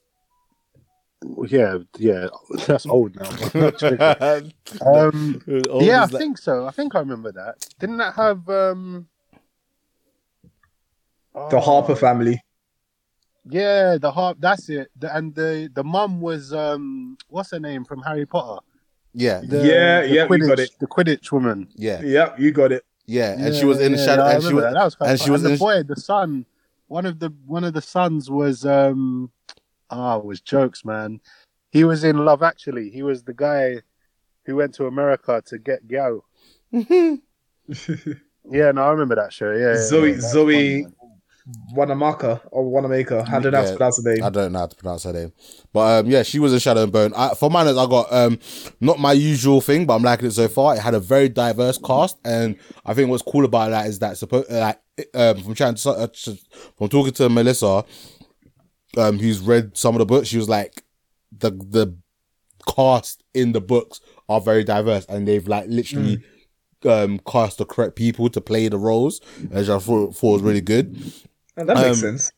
Yeah, 1.48 1.78
yeah, 1.98 2.28
that's 2.68 2.86
old 2.86 3.16
now. 3.16 3.30
um, 4.94 5.42
yeah, 5.80 6.04
I 6.04 6.08
think 6.08 6.38
so. 6.38 6.68
I 6.68 6.72
think 6.72 6.96
I 6.96 7.00
remember 7.00 7.32
that. 7.32 7.66
Didn't 7.80 7.98
that 7.98 8.16
have 8.16 8.48
um 8.50 9.08
The 11.34 11.58
oh, 11.58 11.60
Harper 11.60 11.96
family. 11.96 12.42
Yeah, 13.46 13.98
the 14.00 14.12
harp. 14.12 14.38
That's 14.40 14.70
it. 14.70 14.90
The, 14.98 15.16
and 15.16 15.36
the 15.36 15.70
the 15.74 15.84
mum 15.84 16.22
was 16.22 16.54
um 16.54 17.18
what's 17.28 17.52
her 17.52 17.60
name 17.60 17.84
from 17.84 18.02
Harry 18.02 18.26
Potter? 18.26 18.62
Yeah, 19.14 19.42
The, 19.44 19.58
Yeah, 19.58 20.02
the 20.02 20.08
yeah, 20.16 20.28
we 20.28 20.38
Quidditch, 20.40 20.48
got 20.48 20.60
it. 20.60 20.72
the 20.80 20.88
Quidditch 20.88 21.32
woman. 21.32 21.68
yeah, 21.76 22.02
Yep, 22.02 22.40
you 22.40 22.52
got 22.52 22.72
it. 22.72 22.84
yeah. 23.06 23.34
And 23.38 23.54
she 23.56 23.66
was 23.66 23.80
in 23.80 23.92
the 23.94 23.98
Yeah, 23.98 24.06
shadow. 24.06 24.26
yeah, 24.26 24.34
and 24.36 24.44
she 24.44 24.54
was, 24.54 24.64
that. 24.64 24.74
That 24.74 24.84
was 24.86 24.96
quite 24.96 25.10
and 25.10 25.20
fun. 25.20 25.26
she 25.26 25.32
was 25.32 25.42
and 25.44 25.48
in 25.52 25.54
the 25.56 25.60
boy, 25.60 25.84
the 25.84 25.96
son. 25.96 26.46
One 26.88 27.06
of 27.06 27.20
the 27.20 27.34
one 27.46 27.64
of 27.64 27.74
the 27.74 27.82
sons 27.82 28.30
was 28.30 28.66
um 28.66 29.32
ah 29.90 30.18
it 30.18 30.26
was 30.26 30.42
jokes, 30.42 30.84
man. 30.86 31.22
He 31.72 31.84
was 31.84 32.04
in 32.04 32.18
Love 32.24 32.44
Actually. 32.44 32.90
He 32.92 33.02
was 33.04 33.24
the 33.24 33.34
guy 33.34 33.82
who 34.46 34.56
went 34.58 34.74
to 34.76 34.86
America 34.88 35.42
to 35.48 35.58
get 35.58 35.88
Gao. 35.88 36.24
Yeah, 38.52 38.72
no, 38.72 38.84
I 38.84 38.90
remember 38.92 39.16
that 39.16 39.32
show. 39.32 39.52
Yeah, 39.54 39.68
yeah, 39.70 39.76
Zoe- 39.78 40.12
yeah, 40.16 40.20
Zoe- 40.20 40.82
fun, 40.84 40.92
man. 40.92 41.03
Wanamaka 41.76 42.42
or 42.52 42.64
Wanamaker. 42.70 43.26
I 43.28 43.40
don't 43.40 43.52
know 43.52 43.62
how 43.62 43.66
to 43.66 43.76
pronounce 43.76 44.02
the 44.02 44.14
name. 44.14 44.24
I 44.24 44.30
don't 44.30 44.52
know 44.54 44.60
how 44.60 44.68
to 44.68 44.76
pronounce 44.76 45.04
her 45.04 45.14
name, 45.14 45.34
but 45.74 46.06
um, 46.06 46.12
yeah, 46.12 46.24
she 46.24 46.40
was 46.40 46.54
in 46.54 46.60
Shadow 46.60 46.84
and 46.84 46.92
Bone. 46.92 47.14
I, 47.16 47.36
for 47.36 47.50
mine, 47.50 47.68
I 47.68 47.74
got 47.74 48.12
um, 48.14 48.40
not 48.80 49.00
my 49.00 49.12
usual 49.12 49.60
thing, 49.60 49.86
but 49.86 49.96
I'm 49.96 50.04
liking 50.04 50.28
it 50.28 50.32
so 50.32 50.48
far. 50.48 50.76
It 50.76 50.80
had 50.80 50.94
a 50.94 51.00
very 51.02 51.28
diverse 51.28 51.78
cast, 51.78 52.18
and 52.24 52.56
I 52.86 52.94
think 52.94 53.10
what's 53.10 53.24
cool 53.24 53.44
about 53.44 53.72
that 53.72 53.88
is 53.88 54.00
that 54.00 54.14
suppo- 54.14 54.50
uh, 54.50 54.60
like 54.60 55.10
um, 55.14 55.44
from 55.44 55.54
trying 55.56 55.76
to, 55.76 55.90
uh, 55.90 56.08
from 56.78 56.88
talking 56.88 57.14
to 57.14 57.28
Melissa, 57.28 57.84
um, 58.98 59.20
who's 59.20 59.40
read 59.42 59.76
some 59.78 59.96
of 59.96 60.00
the 60.00 60.06
books, 60.06 60.30
she 60.30 60.38
was 60.38 60.48
like 60.48 60.84
the 61.38 61.52
the 61.52 61.98
cast 62.74 63.22
in 63.34 63.52
the 63.52 63.62
books 63.62 64.00
are 64.30 64.40
very 64.40 64.64
diverse, 64.64 65.06
and 65.10 65.28
they've 65.28 65.48
like 65.48 65.66
literally. 65.68 66.24
Um, 66.86 67.18
cast 67.20 67.60
the 67.60 67.66
correct 67.66 67.96
people 67.96 68.28
to 68.28 68.42
play 68.42 68.68
the 68.68 68.78
roles, 68.78 69.22
which 69.52 69.70
I 69.70 69.80
thought, 69.80 70.14
thought 70.18 70.34
was 70.34 70.42
really 70.42 70.60
good. 70.60 71.02
Oh, 71.58 71.66
that 71.66 71.76
makes 71.76 71.88
Um, 71.90 71.96
sense. 71.96 72.32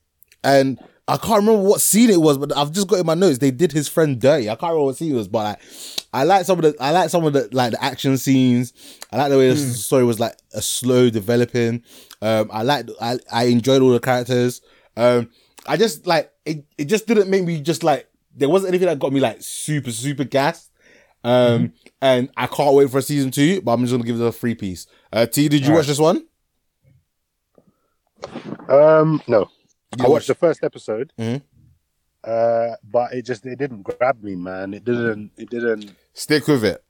And 0.43 0.79
I 1.07 1.17
can't 1.17 1.39
remember 1.45 1.61
what 1.67 1.81
scene 1.81 2.09
it 2.09 2.19
was, 2.21 2.37
but 2.37 2.55
I've 2.55 2.71
just 2.71 2.87
got 2.87 2.99
in 2.99 3.05
my 3.05 3.13
notes. 3.13 3.37
They 3.37 3.51
did 3.51 3.71
his 3.71 3.87
friend 3.87 4.19
dirty. 4.19 4.49
I 4.49 4.55
can't 4.55 4.71
remember 4.71 4.85
what 4.85 4.97
scene 4.97 5.11
it 5.11 5.15
was, 5.15 5.27
but 5.27 5.43
like, 5.43 5.59
I 6.13 6.23
like 6.23 6.45
some 6.45 6.57
of 6.59 6.63
the 6.63 6.75
I 6.81 6.91
like 6.91 7.09
some 7.09 7.25
of 7.25 7.33
the 7.33 7.49
like 7.51 7.71
the 7.71 7.83
action 7.83 8.17
scenes. 8.17 8.73
I 9.11 9.17
like 9.17 9.29
the 9.29 9.37
way 9.37 9.49
the 9.49 9.55
story 9.57 10.03
was 10.03 10.19
like 10.19 10.35
a 10.53 10.61
slow 10.61 11.09
developing. 11.09 11.83
Um, 12.21 12.49
I 12.51 12.63
like 12.63 12.87
I 13.01 13.17
I 13.31 13.43
enjoyed 13.45 13.81
all 13.81 13.91
the 13.91 13.99
characters. 13.99 14.61
Um, 14.97 15.29
I 15.67 15.77
just 15.77 16.07
like 16.07 16.31
it. 16.45 16.65
It 16.77 16.85
just 16.85 17.07
didn't 17.07 17.29
make 17.29 17.43
me 17.43 17.61
just 17.61 17.83
like 17.83 18.07
there 18.35 18.49
wasn't 18.49 18.69
anything 18.69 18.87
that 18.87 18.99
got 18.99 19.13
me 19.13 19.19
like 19.19 19.37
super 19.41 19.91
super 19.91 20.23
gassed. 20.23 20.71
Um, 21.23 21.73
and 22.01 22.29
I 22.37 22.45
can't 22.47 22.75
wait 22.75 22.89
for 22.91 23.01
season 23.01 23.31
two, 23.31 23.61
but 23.61 23.73
I'm 23.73 23.81
just 23.81 23.91
gonna 23.91 24.03
give 24.03 24.19
it 24.19 24.25
a 24.25 24.31
free 24.31 24.55
piece. 24.55 24.85
Uh, 25.11 25.25
T, 25.25 25.47
did 25.49 25.65
you 25.65 25.73
watch 25.73 25.87
this 25.87 25.99
one? 25.99 26.25
Um, 28.69 29.21
no, 29.27 29.49
You 29.97 30.05
I 30.05 30.09
watched 30.09 30.27
the 30.27 30.35
first 30.35 30.63
episode. 30.63 31.11
Mhm. 31.19 31.41
Uh, 32.23 32.75
but 32.83 33.13
it 33.13 33.23
just 33.23 33.45
it 33.45 33.57
didn't 33.59 33.83
grab 33.83 34.23
me, 34.23 34.35
man. 34.35 34.73
It 34.73 34.83
didn't. 34.83 35.31
It 35.37 35.49
didn't. 35.49 35.91
Stick 36.13 36.47
with 36.47 36.63
it. 36.63 36.83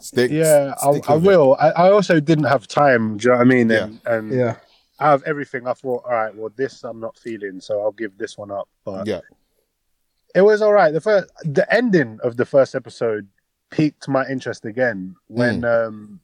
Stick. 0.00 0.30
Yeah, 0.30 0.74
I, 0.82 0.92
stick 0.92 1.10
I 1.10 1.14
with 1.16 1.24
it. 1.24 1.26
will. 1.26 1.56
I, 1.60 1.70
I 1.70 1.90
also 1.90 2.18
didn't 2.20 2.44
have 2.44 2.66
time. 2.68 3.16
Do 3.18 3.24
you 3.24 3.30
know 3.32 3.38
what 3.38 3.46
I 3.46 3.48
mean? 3.48 3.68
Yeah. 3.68 3.84
And, 3.84 4.00
and 4.06 4.32
Yeah. 4.32 4.56
out 5.00 5.14
of 5.16 5.22
everything, 5.24 5.66
I 5.66 5.74
thought, 5.74 6.04
all 6.04 6.12
right, 6.12 6.34
well, 6.34 6.50
this 6.56 6.82
I'm 6.84 7.00
not 7.00 7.18
feeling, 7.18 7.60
so 7.60 7.80
I'll 7.82 7.92
give 7.92 8.16
this 8.16 8.38
one 8.38 8.50
up. 8.50 8.68
But 8.84 9.06
Yeah. 9.06 9.20
it 10.34 10.42
was 10.42 10.62
all 10.62 10.72
right. 10.72 10.92
The 10.94 11.00
first, 11.00 11.28
the 11.44 11.70
ending 11.74 12.18
of 12.22 12.36
the 12.36 12.44
first 12.46 12.74
episode 12.74 13.26
piqued 13.70 14.08
my 14.08 14.26
interest 14.28 14.64
again 14.64 15.14
when 15.26 15.62
um 15.64 16.20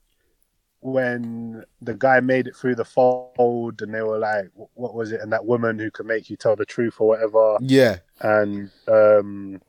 when 0.84 1.64
the 1.80 1.94
guy 1.94 2.20
made 2.20 2.46
it 2.46 2.54
through 2.54 2.74
the 2.74 2.84
fold 2.84 3.80
and 3.80 3.94
they 3.94 4.02
were 4.02 4.18
like, 4.18 4.50
what 4.74 4.94
was 4.94 5.12
it? 5.12 5.20
And 5.22 5.32
that 5.32 5.46
woman 5.46 5.78
who 5.78 5.90
can 5.90 6.06
make 6.06 6.28
you 6.28 6.36
tell 6.36 6.56
the 6.56 6.66
truth 6.66 6.96
or 6.98 7.08
whatever. 7.08 7.56
Yeah. 7.62 7.96
And 8.20 8.70
um 8.86 9.62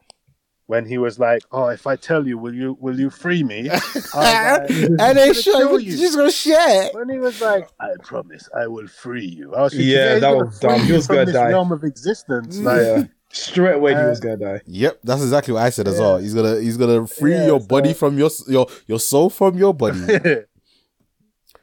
when 0.68 0.84
he 0.88 0.98
was 0.98 1.20
like, 1.20 1.44
"Oh, 1.52 1.68
if 1.68 1.86
I 1.86 1.96
tell 1.96 2.28
you, 2.28 2.40
will 2.40 2.54
you 2.54 2.76
will 2.82 3.00
you 3.00 3.12
free 3.12 3.44
me?" 3.44 3.70
Like, 4.16 4.68
and 4.72 5.00
they 5.00 5.28
gonna 5.28 5.34
show 5.36 5.78
you. 5.78 5.92
you." 5.92 5.96
She's 5.98 6.16
gonna 6.16 6.32
share. 6.32 6.90
When 6.94 7.08
he 7.08 7.20
was 7.20 7.40
like, 7.40 7.70
"I 7.80 7.90
promise, 8.02 8.50
I 8.54 8.66
will 8.66 8.88
free 8.88 9.26
you," 9.28 9.54
I 9.54 9.62
was 9.62 9.74
thinking, 9.74 9.90
Yeah, 9.92 10.14
he's 10.14 10.22
that 10.22 10.36
was 10.36 10.60
free 10.60 10.70
dumb. 10.70 10.82
He 10.82 10.92
was 10.94 11.06
from 11.06 11.16
gonna 11.18 11.26
this 11.28 11.36
die. 11.36 11.50
realm 11.50 11.72
of 11.72 11.84
existence. 11.84 12.58
Like, 12.58 12.82
yeah. 12.82 13.04
Straight 13.30 13.76
away, 13.76 13.92
he 13.92 13.98
Uh, 14.00 14.10
was 14.10 14.20
gonna 14.20 14.38
die. 14.38 14.62
Yep, 14.66 15.02
that's 15.04 15.22
exactly 15.22 15.54
what 15.54 15.62
I 15.64 15.70
said 15.70 15.88
as 15.88 16.00
well. 16.00 16.18
He's 16.18 16.34
gonna 16.34 16.60
he's 16.60 16.78
gonna 16.78 17.06
free 17.06 17.34
Yeah, 17.34 17.46
your 17.46 17.62
so- 17.62 17.68
body 17.68 17.94
from 17.94 18.18
your 18.18 18.32
your 18.48 18.66
your 18.88 19.00
soul 19.00 19.30
from 19.30 19.58
your 19.60 19.74
body. 19.74 20.00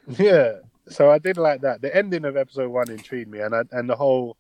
yeah. 0.09 0.53
So 0.89 1.11
I 1.11 1.19
did 1.19 1.37
like 1.37 1.61
that. 1.63 1.81
The 1.81 1.95
ending 1.97 2.25
of 2.25 2.37
episode 2.37 2.69
one 2.71 2.91
intrigued 2.91 3.31
me, 3.31 3.41
and 3.41 3.55
I, 3.55 3.63
and 3.71 3.89
the 3.89 3.97
whole 3.97 4.37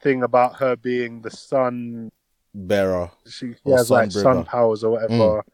thing 0.00 0.22
about 0.22 0.56
her 0.56 0.76
being 0.76 1.22
the 1.22 1.30
sun. 1.30 2.10
Bearer. 2.54 3.10
She, 3.26 3.54
she 3.64 3.70
has 3.72 3.90
like 3.90 4.12
sun 4.12 4.22
sun 4.22 4.44
powers 4.44 4.84
or 4.84 4.92
whatever, 4.92 5.44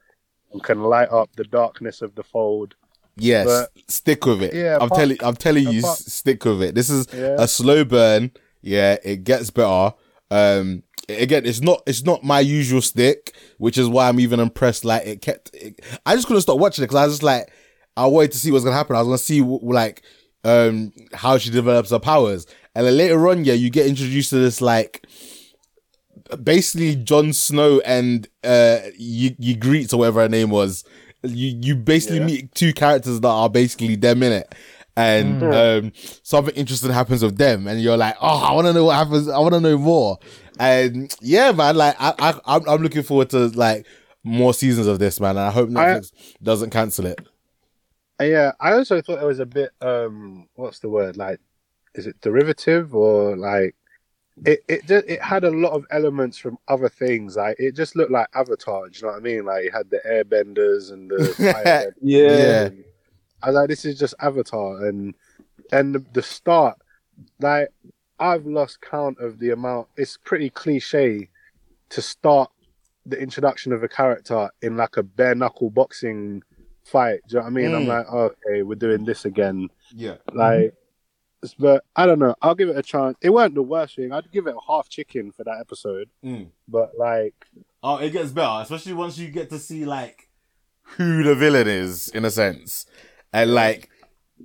and 0.53 0.63
can 0.63 0.83
light 0.83 1.09
up 1.11 1.31
the 1.37 1.45
darkness 1.45 2.03
of 2.03 2.15
the 2.15 2.23
fold. 2.23 2.75
Yes, 3.17 3.47
But- 3.47 3.71
stick 3.91 4.25
with 4.27 4.43
it. 4.43 4.55
Yeah, 4.55 4.77
I'm 4.77 4.83
apart- 4.87 4.99
telling 5.01 5.17
I'm 5.23 5.37
telling 5.37 5.69
you, 5.69 5.81
apart- 5.81 5.99
stick 5.99 6.45
with 6.45 6.63
it. 6.63 6.75
This 6.75 6.91
is 6.91 7.07
Yeah. 7.13 7.37
a 7.39 7.49
slow 7.49 7.85
burn. 7.85 8.31
Yeah, 8.63 8.99
it 9.03 9.25
gets 9.25 9.51
better. 9.51 9.95
Um, 10.31 10.83
again, 11.09 11.45
it's 11.47 11.61
not 11.63 11.83
it's 11.87 12.05
not 12.05 12.23
my 12.23 12.41
usual 12.41 12.83
stick, 12.83 13.35
which 13.59 13.79
is 13.79 13.89
why 13.89 14.09
I'm 14.09 14.21
even 14.21 14.39
impressed. 14.39 14.85
Like 14.85 15.07
it 15.07 15.23
kept. 15.23 15.51
It, 15.55 15.81
I 16.05 16.15
just 16.15 16.27
couldn't 16.27 16.43
stop 16.43 16.59
watching 16.59 16.83
it 16.85 16.89
because 16.89 17.01
I 17.03 17.05
was 17.07 17.15
just 17.15 17.23
like, 17.23 17.51
I 18.05 18.07
wanted 18.07 18.33
to 18.33 18.39
see 18.39 18.51
what's 18.51 18.65
gonna 18.65 18.77
happen. 18.77 18.97
I 18.97 19.01
was 19.01 19.09
gonna 19.09 19.19
see 19.19 19.41
like 19.41 20.03
um 20.45 20.93
how 21.13 21.37
she 21.39 21.51
develops 21.51 21.91
her 21.91 21.99
powers, 21.99 22.47
and 22.75 22.87
then 22.87 22.97
later 22.97 23.29
on, 23.29 23.45
yeah, 23.45 23.55
you 23.55 23.71
get 23.71 23.87
introduced 23.87 24.31
to 24.31 24.37
this 24.37 24.61
like 24.61 25.05
basically 26.43 26.97
Jon 26.97 27.33
Snow 27.33 27.81
and 27.85 28.27
uh 28.45 28.79
you 28.97 29.31
Ygritte 29.33 29.93
or 29.93 29.99
whatever 29.99 30.21
her 30.23 30.29
name 30.29 30.51
was. 30.51 30.85
You 31.23 31.59
you 31.61 31.77
basically 31.77 32.19
Yeah. 32.21 32.27
meet 32.27 32.55
two 32.55 32.73
characters 32.73 33.21
that 33.21 33.29
are 33.29 33.51
basically 33.51 33.97
them 33.97 34.23
in 34.23 34.33
it. 34.33 34.55
and 34.97 35.43
um, 35.43 35.93
something 36.23 36.55
interesting 36.57 36.91
happens 36.91 37.23
with 37.23 37.39
them, 37.39 37.67
and 37.69 37.81
you're 37.81 37.97
like, 37.97 38.17
oh, 38.21 38.39
I 38.45 38.53
want 38.53 38.67
to 38.67 38.73
know 38.73 38.85
what 38.85 38.97
happens. 38.97 39.29
I 39.29 39.39
want 39.39 39.55
to 39.55 39.61
know 39.61 39.79
more. 39.79 40.19
And 40.59 41.15
yeah, 41.23 41.53
man, 41.53 41.77
like 41.77 41.97
I, 41.99 42.13
I, 42.19 42.35
I'm, 42.45 42.69
I'm 42.69 42.83
looking 42.83 43.03
forward 43.03 43.31
to 43.31 43.47
like 43.49 43.87
more 44.25 44.53
seasons 44.53 44.87
of 44.89 44.99
this, 44.99 45.19
man. 45.21 45.31
And 45.31 45.41
I 45.41 45.51
hope 45.51 45.71
Netflix 45.71 46.13
doesn't 46.43 46.71
cancel 46.71 47.07
it. 47.07 47.19
Uh, 48.21 48.25
yeah, 48.25 48.53
I 48.61 48.73
also 48.73 49.01
thought 49.01 49.23
it 49.23 49.27
was 49.27 49.39
a 49.39 49.47
bit 49.47 49.71
um 49.81 50.49
what's 50.55 50.81
the 50.81 50.89
word? 50.89 51.17
Like 51.17 51.41
is 51.95 52.07
it 52.07 52.21
derivative 52.21 52.95
or 52.95 53.37
like 53.37 53.75
it 54.45 54.61
it 54.69 54.87
just 54.87 55.07
it 55.09 55.23
had 55.23 55.45
a 55.45 55.51
lot 55.51 55.73
of 55.73 55.87
elements 55.91 56.39
from 56.39 56.59
other 56.69 56.89
things. 56.89 57.37
Like 57.37 57.57
it 57.59 57.75
just 57.75 57.97
looked 57.97 58.11
like 58.11 58.29
Avatar, 58.35 58.89
do 58.89 58.99
you 58.99 59.03
know 59.07 59.13
what 59.13 59.19
I 59.19 59.23
mean? 59.23 59.45
Like 59.45 59.65
it 59.67 59.73
had 59.73 59.91
the 59.91 60.01
airbenders 60.07 60.93
and 60.93 61.11
the 61.11 61.17
firebenders. 61.39 61.93
Yeah. 62.03 62.69
I 63.43 63.47
was 63.49 63.55
like, 63.55 63.69
this 63.69 63.85
is 63.85 63.99
just 63.99 64.15
Avatar 64.21 64.87
and 64.87 65.15
and 65.73 65.95
the, 65.95 66.05
the 66.13 66.23
start, 66.23 66.79
like 67.41 67.69
I've 68.19 68.47
lost 68.47 68.81
count 68.83 69.19
of 69.19 69.39
the 69.39 69.51
amount 69.51 69.89
it's 69.97 70.19
pretty 70.19 70.51
cliche 70.51 71.29
to 71.91 72.03
start 72.03 72.51
the 73.07 73.19
introduction 73.19 73.73
of 73.73 73.83
a 73.83 73.89
character 73.89 74.51
in 74.63 74.77
like 74.77 74.97
a 74.97 75.03
bare 75.03 75.35
knuckle 75.35 75.71
boxing 75.71 76.43
fight. 76.91 77.21
Do 77.29 77.37
you 77.37 77.39
know 77.41 77.45
what 77.45 77.47
I 77.47 77.51
mean? 77.51 77.75
I'm 77.75 77.85
Mm. 77.85 77.89
like, 77.89 78.09
okay, 78.13 78.63
we're 78.63 78.75
doing 78.75 79.05
this 79.05 79.25
again. 79.25 79.69
Yeah. 79.95 80.17
Like, 80.33 80.75
but 81.59 81.85
I 81.97 82.05
don't 82.07 82.19
know. 82.19 82.35
I'll 82.43 82.55
give 82.55 82.69
it 82.69 82.77
a 82.77 82.83
chance. 82.83 83.17
It 83.23 83.31
weren't 83.31 83.55
the 83.55 83.63
worst 83.63 83.97
thing. 83.97 84.13
I'd 84.13 84.31
give 84.31 84.47
it 84.47 84.55
a 84.55 84.61
half 84.67 84.89
chicken 84.89 85.33
for 85.33 85.45
that 85.45 85.59
episode. 85.61 86.09
Mm. 86.25 86.49
But 86.69 86.93
like, 86.99 87.35
Oh, 87.83 87.97
it 87.97 88.11
gets 88.11 88.31
better, 88.31 88.61
especially 88.63 88.93
once 88.93 89.17
you 89.17 89.29
get 89.29 89.49
to 89.51 89.59
see 89.59 89.87
like 89.87 90.29
who 90.83 91.23
the 91.23 91.35
villain 91.35 91.67
is 91.67 92.09
in 92.09 92.25
a 92.27 92.31
sense, 92.31 92.85
and 93.33 93.55
like 93.55 93.89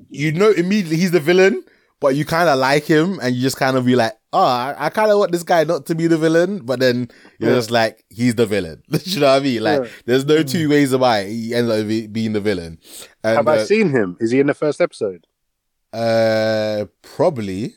you 0.10 0.32
know 0.32 0.52
immediately 0.52 0.96
he's 0.98 1.12
the 1.12 1.20
villain, 1.20 1.64
but 2.06 2.16
you 2.16 2.24
kind 2.24 2.48
of 2.48 2.60
like 2.60 2.84
him, 2.86 3.20
and 3.20 3.36
you 3.36 3.42
just 3.42 3.58
kind 3.58 3.76
of 3.76 3.84
be 3.84 3.96
like, 3.96 4.14
oh, 4.32 4.38
I, 4.46 4.76
I 4.78 4.90
kind 4.92 5.10
of 5.12 5.18
want 5.18 5.32
this 5.32 5.42
guy 5.42 5.64
not 5.64 5.88
to 5.88 5.96
be 5.96 6.06
the 6.06 6.20
villain, 6.20 6.60
but 6.64 6.80
then 6.80 7.10
you're 7.40 7.50
Yeah. 7.50 7.56
just 7.56 7.72
like, 7.72 8.06
he's 8.10 8.36
the 8.36 8.46
villain. 8.46 8.84
you 9.06 9.20
know 9.22 9.26
what 9.34 9.42
I 9.42 9.44
mean? 9.44 9.64
Like, 9.64 9.82
Yeah. 9.82 9.90
there's 10.06 10.24
no 10.24 10.44
two 10.44 10.70
ways 10.70 10.94
about 10.94 11.24
it. 11.24 11.30
He 11.30 11.56
ends 11.56 11.72
up 11.72 11.88
be- 11.88 12.06
being 12.06 12.34
the 12.34 12.42
villain. 12.42 12.78
And, 13.24 13.38
have 13.38 13.48
I 13.48 13.58
uh, 13.58 13.66
seen 13.66 13.90
him? 13.90 14.18
Is 14.20 14.30
he 14.30 14.40
in 14.40 14.46
the 14.46 14.54
first 14.54 14.82
episode? 14.82 15.26
uh, 15.94 16.86
probably 17.02 17.74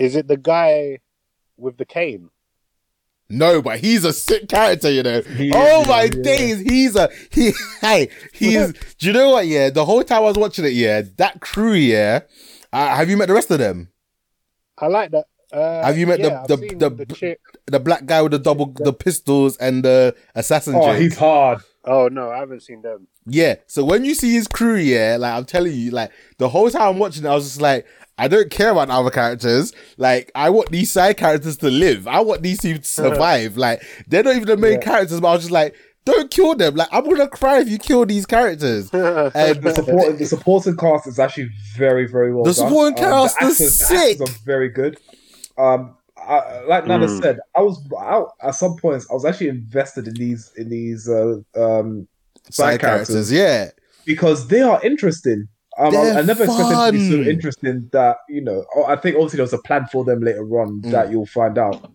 Is 0.00 0.16
it 0.16 0.26
the 0.26 0.36
guy 0.36 0.98
with 1.56 1.76
the 1.78 1.84
cane? 1.84 2.30
no, 3.28 3.62
but 3.62 3.78
he's 3.78 4.04
a 4.04 4.12
sick 4.12 4.48
character, 4.48 4.90
you 4.90 5.04
know. 5.04 5.20
He 5.20 5.52
oh 5.54 5.82
is, 5.82 5.88
my 5.88 6.02
yeah. 6.02 6.22
days, 6.22 6.58
he's 6.60 6.96
a 6.96 7.08
he. 7.30 7.52
Hey, 7.80 8.08
he's. 8.32 8.72
do 8.98 9.06
you 9.06 9.12
know 9.12 9.30
what? 9.30 9.46
Yeah, 9.46 9.70
the 9.70 9.84
whole 9.84 10.02
time 10.02 10.18
I 10.18 10.20
was 10.22 10.36
watching 10.38 10.64
it, 10.64 10.72
yeah, 10.72 11.02
that 11.18 11.40
crew, 11.40 11.74
yeah. 11.74 12.20
Uh, 12.76 12.94
have 12.96 13.08
you 13.08 13.16
met 13.16 13.28
the 13.28 13.34
rest 13.34 13.50
of 13.50 13.58
them? 13.58 13.88
I 14.78 14.86
like 14.88 15.10
that. 15.12 15.24
Uh, 15.52 15.82
Have 15.84 15.96
you 15.96 16.06
met 16.08 16.20
the- 16.20 16.28
yeah, 16.28 16.40
I've 16.42 16.48
the- 16.48 16.56
the- 16.76 17.04
the 17.06 17.14
chick? 17.14 17.38
The 17.66 17.78
black 17.80 18.04
guy 18.04 18.20
with 18.20 18.32
the 18.32 18.38
double, 18.38 18.66
the 18.74 18.92
pistols 18.92 19.56
and 19.58 19.82
the 19.84 20.14
assassin. 20.34 20.74
Oh, 20.76 20.92
chick? 20.92 21.00
he's 21.02 21.16
hard. 21.16 21.60
Oh 21.84 22.08
no, 22.08 22.30
I 22.30 22.38
haven't 22.38 22.62
seen 22.64 22.82
them. 22.82 23.06
Yeah. 23.26 23.54
So 23.68 23.84
when 23.84 24.04
you 24.04 24.14
see 24.16 24.32
his 24.34 24.48
crew, 24.48 24.74
yeah, 24.74 25.16
like 25.20 25.32
I'm 25.32 25.44
telling 25.44 25.72
you, 25.72 25.92
like 25.92 26.10
the 26.38 26.48
whole 26.48 26.68
time 26.68 26.82
I'm 26.82 26.98
watching 26.98 27.24
it, 27.24 27.28
I 27.28 27.34
was 27.34 27.44
just 27.44 27.60
like, 27.60 27.86
I 28.18 28.26
don't 28.26 28.50
care 28.50 28.70
about 28.70 28.88
the 28.88 28.94
other 28.94 29.10
characters. 29.10 29.72
Like, 29.98 30.32
I 30.34 30.50
want 30.50 30.70
these 30.70 30.90
side 30.90 31.16
characters 31.16 31.56
to 31.58 31.70
live. 31.70 32.08
I 32.08 32.20
want 32.20 32.42
these 32.42 32.60
people 32.60 32.82
to 32.82 32.88
survive. 33.02 33.56
like, 33.56 33.82
they're 34.08 34.24
not 34.24 34.34
even 34.34 34.48
the 34.48 34.56
main 34.56 34.72
Yeah. 34.74 34.78
characters, 34.80 35.20
but 35.20 35.28
I 35.28 35.32
was 35.34 35.42
just 35.42 35.52
like, 35.52 35.76
don't 36.06 36.30
kill 36.30 36.54
them. 36.54 36.76
Like, 36.76 36.88
I'm 36.90 37.04
gonna 37.04 37.28
cry 37.28 37.60
if 37.60 37.68
you 37.68 37.78
kill 37.78 38.06
these 38.06 38.24
characters. 38.24 38.90
And 38.94 39.62
The 39.62 39.74
support, 39.74 40.18
the 40.18 40.24
supporting 40.24 40.76
cast 40.76 41.06
is 41.06 41.18
actually 41.18 41.50
very, 41.76 42.06
very 42.06 42.32
well 42.34 42.44
The 42.44 42.52
done. 42.54 42.68
supporting 42.68 43.04
Um, 43.04 43.10
cast 43.10 43.38
the 43.38 43.46
is 43.46 43.52
actors, 43.52 43.78
the 43.78 43.84
sick. 43.84 44.20
actors 44.22 44.36
are 44.36 44.38
very 44.44 44.68
good. 44.70 44.98
Um, 45.58 45.96
I, 46.16 46.62
like 46.66 46.86
Nana 46.86 47.06
Mm. 47.06 47.22
said, 47.22 47.38
I 47.54 47.60
was 47.60 47.78
out 48.00 48.32
at 48.42 48.54
some 48.54 48.76
points. 48.76 49.06
I 49.10 49.14
was 49.14 49.24
actually 49.24 49.48
invested 49.48 50.08
in 50.08 50.14
these 50.14 50.50
in 50.56 50.68
these 50.70 51.08
uh, 51.08 51.36
um, 51.56 52.08
side 52.50 52.80
characters, 52.80 53.30
yeah. 53.30 53.70
because 54.06 54.48
they 54.48 54.62
are 54.62 54.80
interesting. 54.84 55.46
Um, 55.78 55.88
I, 55.88 55.90
They're 55.90 56.18
I 56.18 56.22
never 56.22 56.44
expected 56.44 56.74
them 56.76 56.86
to 56.86 56.98
be 56.98 57.10
so 57.10 57.16
fun. 57.18 57.28
interesting 57.28 57.88
that 57.92 58.16
you 58.28 58.40
know. 58.40 58.64
oh, 58.74 58.84
I 58.86 58.96
think 58.96 59.16
obviously 59.16 59.36
there 59.36 59.44
was 59.44 59.52
a 59.52 59.58
plan 59.58 59.86
for 59.92 60.04
them 60.04 60.20
later 60.20 60.42
on 60.60 60.80
Mm. 60.82 60.90
that 60.92 61.10
you'll 61.10 61.26
find 61.26 61.58
out. 61.58 61.90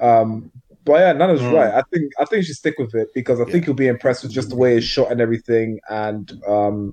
Um, 0.00 0.49
but 0.84 1.00
yeah, 1.00 1.12
Nana's 1.12 1.40
Mm. 1.40 1.52
right. 1.52 1.74
I 1.74 1.82
think 1.92 2.12
I 2.18 2.24
think 2.24 2.38
you 2.38 2.42
should 2.44 2.56
stick 2.56 2.74
with 2.78 2.94
it 2.94 3.08
because 3.14 3.40
I 3.40 3.44
think 3.44 3.66
you'll 3.66 3.74
be 3.74 3.88
impressed 3.88 4.22
with 4.22 4.32
just 4.32 4.50
the 4.50 4.56
way 4.56 4.76
it's 4.76 4.86
shot 4.86 5.10
and 5.12 5.20
everything, 5.20 5.78
and 5.88 6.30
um, 6.48 6.92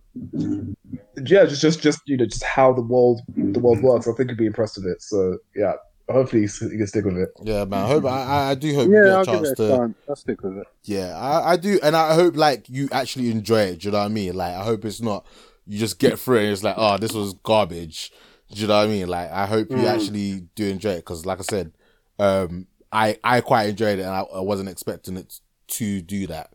yeah, 1.25 1.45
just 1.45 1.61
just 1.61 1.81
just 1.81 1.99
you 2.05 2.17
know 2.17 2.25
just 2.25 2.43
how 2.43 2.73
the 2.73 2.81
world 2.81 3.21
the 3.35 3.59
world 3.59 3.81
works. 3.81 4.07
I 4.07 4.13
think 4.13 4.29
you'll 4.29 4.37
be 4.37 4.45
impressed 4.45 4.77
with 4.77 4.85
it. 4.87 5.01
So 5.01 5.37
yeah, 5.55 5.73
hopefully 6.09 6.43
you 6.43 6.49
can 6.49 6.87
stick 6.87 7.05
with 7.05 7.17
it. 7.17 7.29
Yeah, 7.43 7.65
man. 7.65 7.85
I 7.85 7.87
hope 7.87 8.05
I, 8.05 8.23
I- 8.23 8.51
I 8.51 8.55
do 8.55 8.73
hope 8.75 8.87
you 8.87 8.93
yeah, 8.93 8.99
get 9.01 9.13
I'll 9.13 9.21
a 9.21 9.25
give 9.25 9.33
chance 9.35 9.49
it 9.49 9.59
a 9.59 9.67
to 9.67 9.75
chance. 9.75 9.97
I'll 10.09 10.15
stick 10.15 10.43
with 10.43 10.57
it. 10.57 10.67
Yeah, 10.83 11.17
I, 11.17 11.51
I 11.53 11.57
do, 11.57 11.79
and 11.83 11.95
I 11.95 12.13
hope 12.13 12.35
like 12.37 12.69
you 12.69 12.87
actually 12.91 13.29
enjoy 13.31 13.61
it. 13.61 13.79
Do 13.79 13.87
you 13.87 13.91
know 13.91 13.99
what 13.99 14.05
I 14.05 14.09
mean? 14.09 14.35
Like, 14.35 14.53
I 14.53 14.63
hope 14.63 14.85
it's 14.85 15.01
not 15.01 15.25
you 15.65 15.77
just 15.79 15.99
get 15.99 16.17
through 16.17 16.37
it 16.37 16.43
and 16.43 16.53
it's 16.53 16.63
like, 16.63 16.75
oh, 16.77 16.97
this 16.97 17.13
was 17.13 17.33
garbage. 17.43 18.11
Do 18.51 18.61
you 18.61 18.67
know 18.67 18.77
what 18.77 18.85
I 18.85 18.87
mean? 18.87 19.07
Like, 19.09 19.29
I 19.31 19.45
hope 19.45 19.69
you 19.71 19.79
Mm. 19.79 19.87
actually 19.87 20.47
do 20.55 20.65
enjoy 20.67 20.91
it 20.91 20.97
because, 20.97 21.25
like 21.25 21.39
I 21.39 21.43
said, 21.43 21.73
um, 22.19 22.67
I 22.91 23.17
I 23.23 23.41
quite 23.41 23.69
enjoyed 23.69 23.99
it, 23.99 24.03
and 24.03 24.11
I, 24.11 24.21
I 24.21 24.41
wasn't 24.41 24.69
expecting 24.69 25.17
it 25.17 25.39
to 25.67 26.01
do 26.01 26.27
that. 26.27 26.53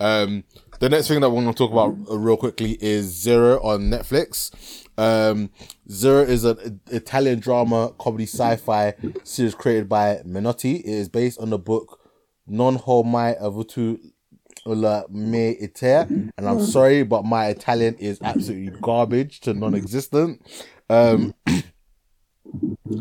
Um, 0.00 0.44
the 0.80 0.88
next 0.88 1.08
thing 1.08 1.20
that 1.20 1.30
we're 1.30 1.42
going 1.42 1.54
to 1.54 1.58
talk 1.58 1.70
about 1.70 1.96
real 2.08 2.36
quickly 2.36 2.78
is 2.80 3.06
Zero 3.06 3.60
on 3.62 3.90
Netflix. 3.90 4.50
Um, 4.96 5.50
Zero 5.90 6.22
is 6.22 6.44
an 6.44 6.80
Italian 6.90 7.40
drama 7.40 7.92
comedy 7.98 8.24
sci-fi 8.24 8.94
series 9.22 9.54
created 9.54 9.88
by 9.88 10.20
Menotti. 10.26 10.80
It 10.80 10.86
is 10.86 11.08
based 11.08 11.38
on 11.40 11.50
the 11.50 11.58
book 11.58 12.00
Non 12.46 12.76
ho 12.76 13.02
mai 13.02 13.34
avuto 13.40 13.98
la 14.66 15.04
me 15.10 15.56
iter. 15.62 16.06
And 16.36 16.48
I'm 16.48 16.64
sorry, 16.64 17.02
but 17.02 17.24
my 17.24 17.46
Italian 17.46 17.96
is 17.96 18.18
absolutely 18.22 18.78
garbage 18.80 19.40
to 19.40 19.54
non-existent. 19.54 20.42
Um, 20.90 21.34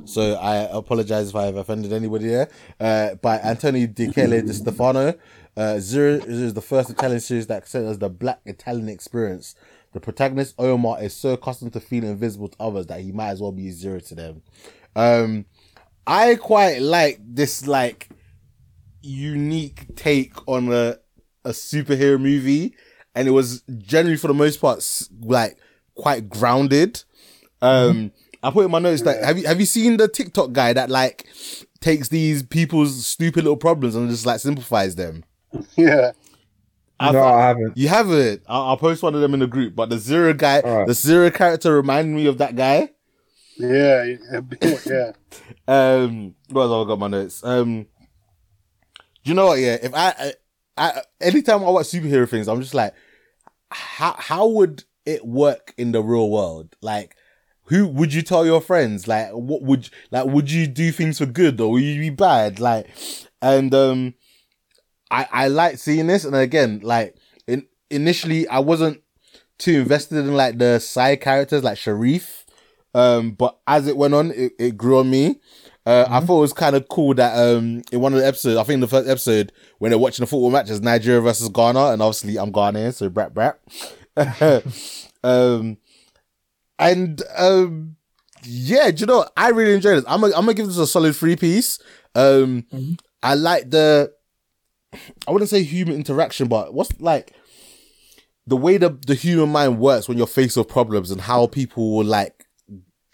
so 0.05 0.35
I 0.35 0.55
apologize 0.75 1.29
if 1.29 1.35
I 1.35 1.45
have 1.45 1.57
offended 1.57 1.93
anybody 1.93 2.27
there. 2.27 2.49
Uh, 2.79 3.15
by 3.15 3.39
Antonio 3.39 3.87
Dikele 3.87 4.45
Distefano. 4.45 5.17
Uh, 5.55 5.79
Zero 5.79 6.15
is 6.15 6.53
the 6.55 6.61
first 6.61 6.89
Italian 6.89 7.19
series 7.19 7.45
that 7.47 7.67
centers 7.67 7.99
the 7.99 8.09
black 8.09 8.41
Italian 8.45 8.89
experience. 8.89 9.55
The 9.93 9.99
protagonist 9.99 10.55
Omar 10.57 11.01
is 11.03 11.13
so 11.13 11.33
accustomed 11.33 11.73
to 11.73 11.79
feeling 11.79 12.09
invisible 12.09 12.47
to 12.47 12.57
others 12.59 12.87
that 12.87 13.01
he 13.01 13.11
might 13.11 13.29
as 13.29 13.41
well 13.41 13.51
be 13.51 13.69
zero 13.69 13.99
to 13.99 14.15
them. 14.15 14.41
Um, 14.95 15.45
I 16.07 16.35
quite 16.35 16.81
like 16.81 17.19
this 17.23 17.67
like 17.67 18.09
unique 19.01 19.95
take 19.95 20.33
on 20.47 20.71
a 20.73 20.97
a 21.45 21.49
superhero 21.49 22.19
movie, 22.19 22.75
and 23.13 23.27
it 23.27 23.31
was 23.31 23.61
generally 23.77 24.17
for 24.17 24.27
the 24.27 24.33
most 24.33 24.59
part 24.59 24.83
like 25.21 25.57
quite 25.95 26.29
grounded. 26.29 27.03
Um, 27.61 28.11
I 28.43 28.51
put 28.51 28.65
in 28.65 28.71
my 28.71 28.79
notes 28.79 29.01
that 29.03 29.23
have 29.23 29.37
you 29.37 29.45
have 29.47 29.59
you 29.59 29.65
seen 29.65 29.97
the 29.97 30.07
TikTok 30.07 30.51
guy 30.51 30.73
that 30.73 30.89
like 30.89 31.25
takes 31.79 32.09
these 32.09 32.43
people's 32.43 33.05
stupid 33.05 33.43
little 33.43 33.57
problems 33.57 33.95
and 33.95 34.09
just 34.09 34.25
like 34.25 34.39
simplifies 34.39 34.95
them? 34.95 35.23
Yeah. 35.77 36.11
I 36.99 37.11
no, 37.11 37.19
thought- 37.19 37.33
I 37.39 37.47
haven't. 37.47 37.77
You 37.77 37.87
haven't. 37.87 38.43
I'll, 38.47 38.61
I'll 38.63 38.77
post 38.77 39.01
one 39.03 39.15
of 39.15 39.21
them 39.21 39.33
in 39.33 39.39
the 39.39 39.47
group. 39.47 39.75
But 39.75 39.89
the 39.89 39.97
zero 39.97 40.33
guy, 40.33 40.59
Alright. 40.61 40.87
the 40.87 40.93
zero 40.93 41.29
character 41.31 41.73
reminded 41.75 42.15
me 42.15 42.27
of 42.27 42.37
that 42.37 42.55
guy. 42.55 42.89
Yeah, 43.57 44.03
yeah, 44.03 44.41
yeah. 44.85 45.11
Um, 45.67 46.35
what 46.49 46.63
else 46.63 46.71
have 46.71 46.87
I 46.87 46.89
got 46.89 46.99
my 46.99 47.07
notes? 47.07 47.43
Um, 47.43 47.83
do 47.83 47.87
you 49.23 49.33
know 49.33 49.45
what? 49.47 49.59
Yeah, 49.59 49.77
if 49.81 49.93
I, 49.93 50.09
I, 50.09 50.33
I 50.77 51.01
anytime 51.21 51.63
I 51.63 51.69
watch 51.69 51.85
superhero 51.87 52.27
things, 52.27 52.47
I'm 52.49 52.61
just 52.61 52.73
like, 52.73 52.93
how 53.71 54.15
how 54.17 54.47
would 54.47 54.83
it 55.05 55.25
work 55.25 55.73
in 55.77 55.91
the 55.93 56.01
real 56.01 56.29
world? 56.29 56.75
Like, 56.81 57.15
who 57.65 57.87
would 57.87 58.13
you 58.13 58.21
tell 58.21 58.45
your 58.45 58.61
friends? 58.61 59.07
Like, 59.07 59.31
what 59.31 59.61
would 59.61 59.89
like 60.11 60.25
would 60.25 60.51
you 60.51 60.67
do 60.67 60.91
things 60.91 61.17
for 61.19 61.25
good 61.25 61.59
or 61.59 61.71
would 61.71 61.83
you 61.83 61.99
be 61.99 62.09
bad? 62.09 62.59
Like, 62.59 62.87
and 63.41 63.73
um, 63.73 64.13
I 65.09 65.27
I 65.31 65.47
like 65.47 65.77
seeing 65.77 66.07
this, 66.07 66.25
and 66.25 66.35
again, 66.35 66.81
like 66.83 67.15
in 67.47 67.65
initially 67.89 68.47
I 68.47 68.59
wasn't 68.59 69.01
too 69.57 69.81
invested 69.81 70.17
in 70.17 70.33
like 70.35 70.57
the 70.57 70.79
side 70.79 71.21
characters 71.21 71.63
like 71.63 71.77
Sharif. 71.77 72.45
Um, 72.95 73.31
but 73.31 73.57
as 73.67 73.87
it 73.87 73.97
went 73.97 74.13
on, 74.13 74.31
it, 74.31 74.53
it 74.59 74.77
grew 74.77 74.99
on 74.99 75.09
me. 75.09 75.39
Uh, 75.85 76.05
I 76.09 76.19
thought 76.21 76.37
it 76.37 76.41
was 76.41 76.53
kind 76.53 76.75
of 76.75 76.87
cool 76.87 77.13
that 77.15 77.35
um 77.37 77.81
in 77.91 77.99
one 77.99 78.13
of 78.13 78.19
the 78.19 78.27
episodes, 78.27 78.57
I 78.57 78.63
think 78.63 78.81
the 78.81 78.87
first 78.87 79.09
episode 79.09 79.51
when 79.79 79.89
they're 79.89 79.99
watching 79.99 80.23
the 80.23 80.27
football 80.27 80.51
matches, 80.51 80.81
Nigeria 80.81 81.21
versus 81.21 81.49
Ghana, 81.49 81.91
and 81.91 82.01
obviously 82.01 82.37
I'm 82.37 82.51
Ghanaian, 82.51 82.93
so 82.93 83.09
brat 83.09 83.33
brat. 83.33 83.59
um, 85.23 85.77
and 86.89 87.21
um, 87.37 87.95
yeah, 88.43 88.91
do 88.91 89.01
you 89.01 89.05
know? 89.05 89.25
I 89.37 89.49
really 89.49 89.73
enjoyed 89.73 89.97
this. 89.97 90.05
I'm 90.07 90.21
gonna, 90.21 90.35
I'm 90.35 90.41
gonna 90.41 90.53
give 90.53 90.67
this 90.67 90.77
a 90.77 90.87
solid 90.87 91.15
three 91.15 91.35
piece. 91.35 91.79
Um, 92.15 92.65
I 93.21 93.35
like 93.35 93.69
the, 93.69 94.11
I 95.27 95.31
wouldn't 95.31 95.49
say 95.49 95.63
human 95.63 95.95
interaction, 95.95 96.47
but 96.47 96.73
what's 96.73 96.91
like 96.99 97.33
the 98.45 98.57
way 98.57 98.77
the 98.77 98.97
the 99.07 99.15
human 99.15 99.49
mind 99.49 99.79
works 99.79 100.07
when 100.07 100.17
you're 100.17 100.27
faced 100.27 100.57
with 100.57 100.67
problems 100.67 101.09
and 101.11 101.21
how 101.21 101.47
people 101.47 101.95
will 101.97 102.05
like 102.05 102.45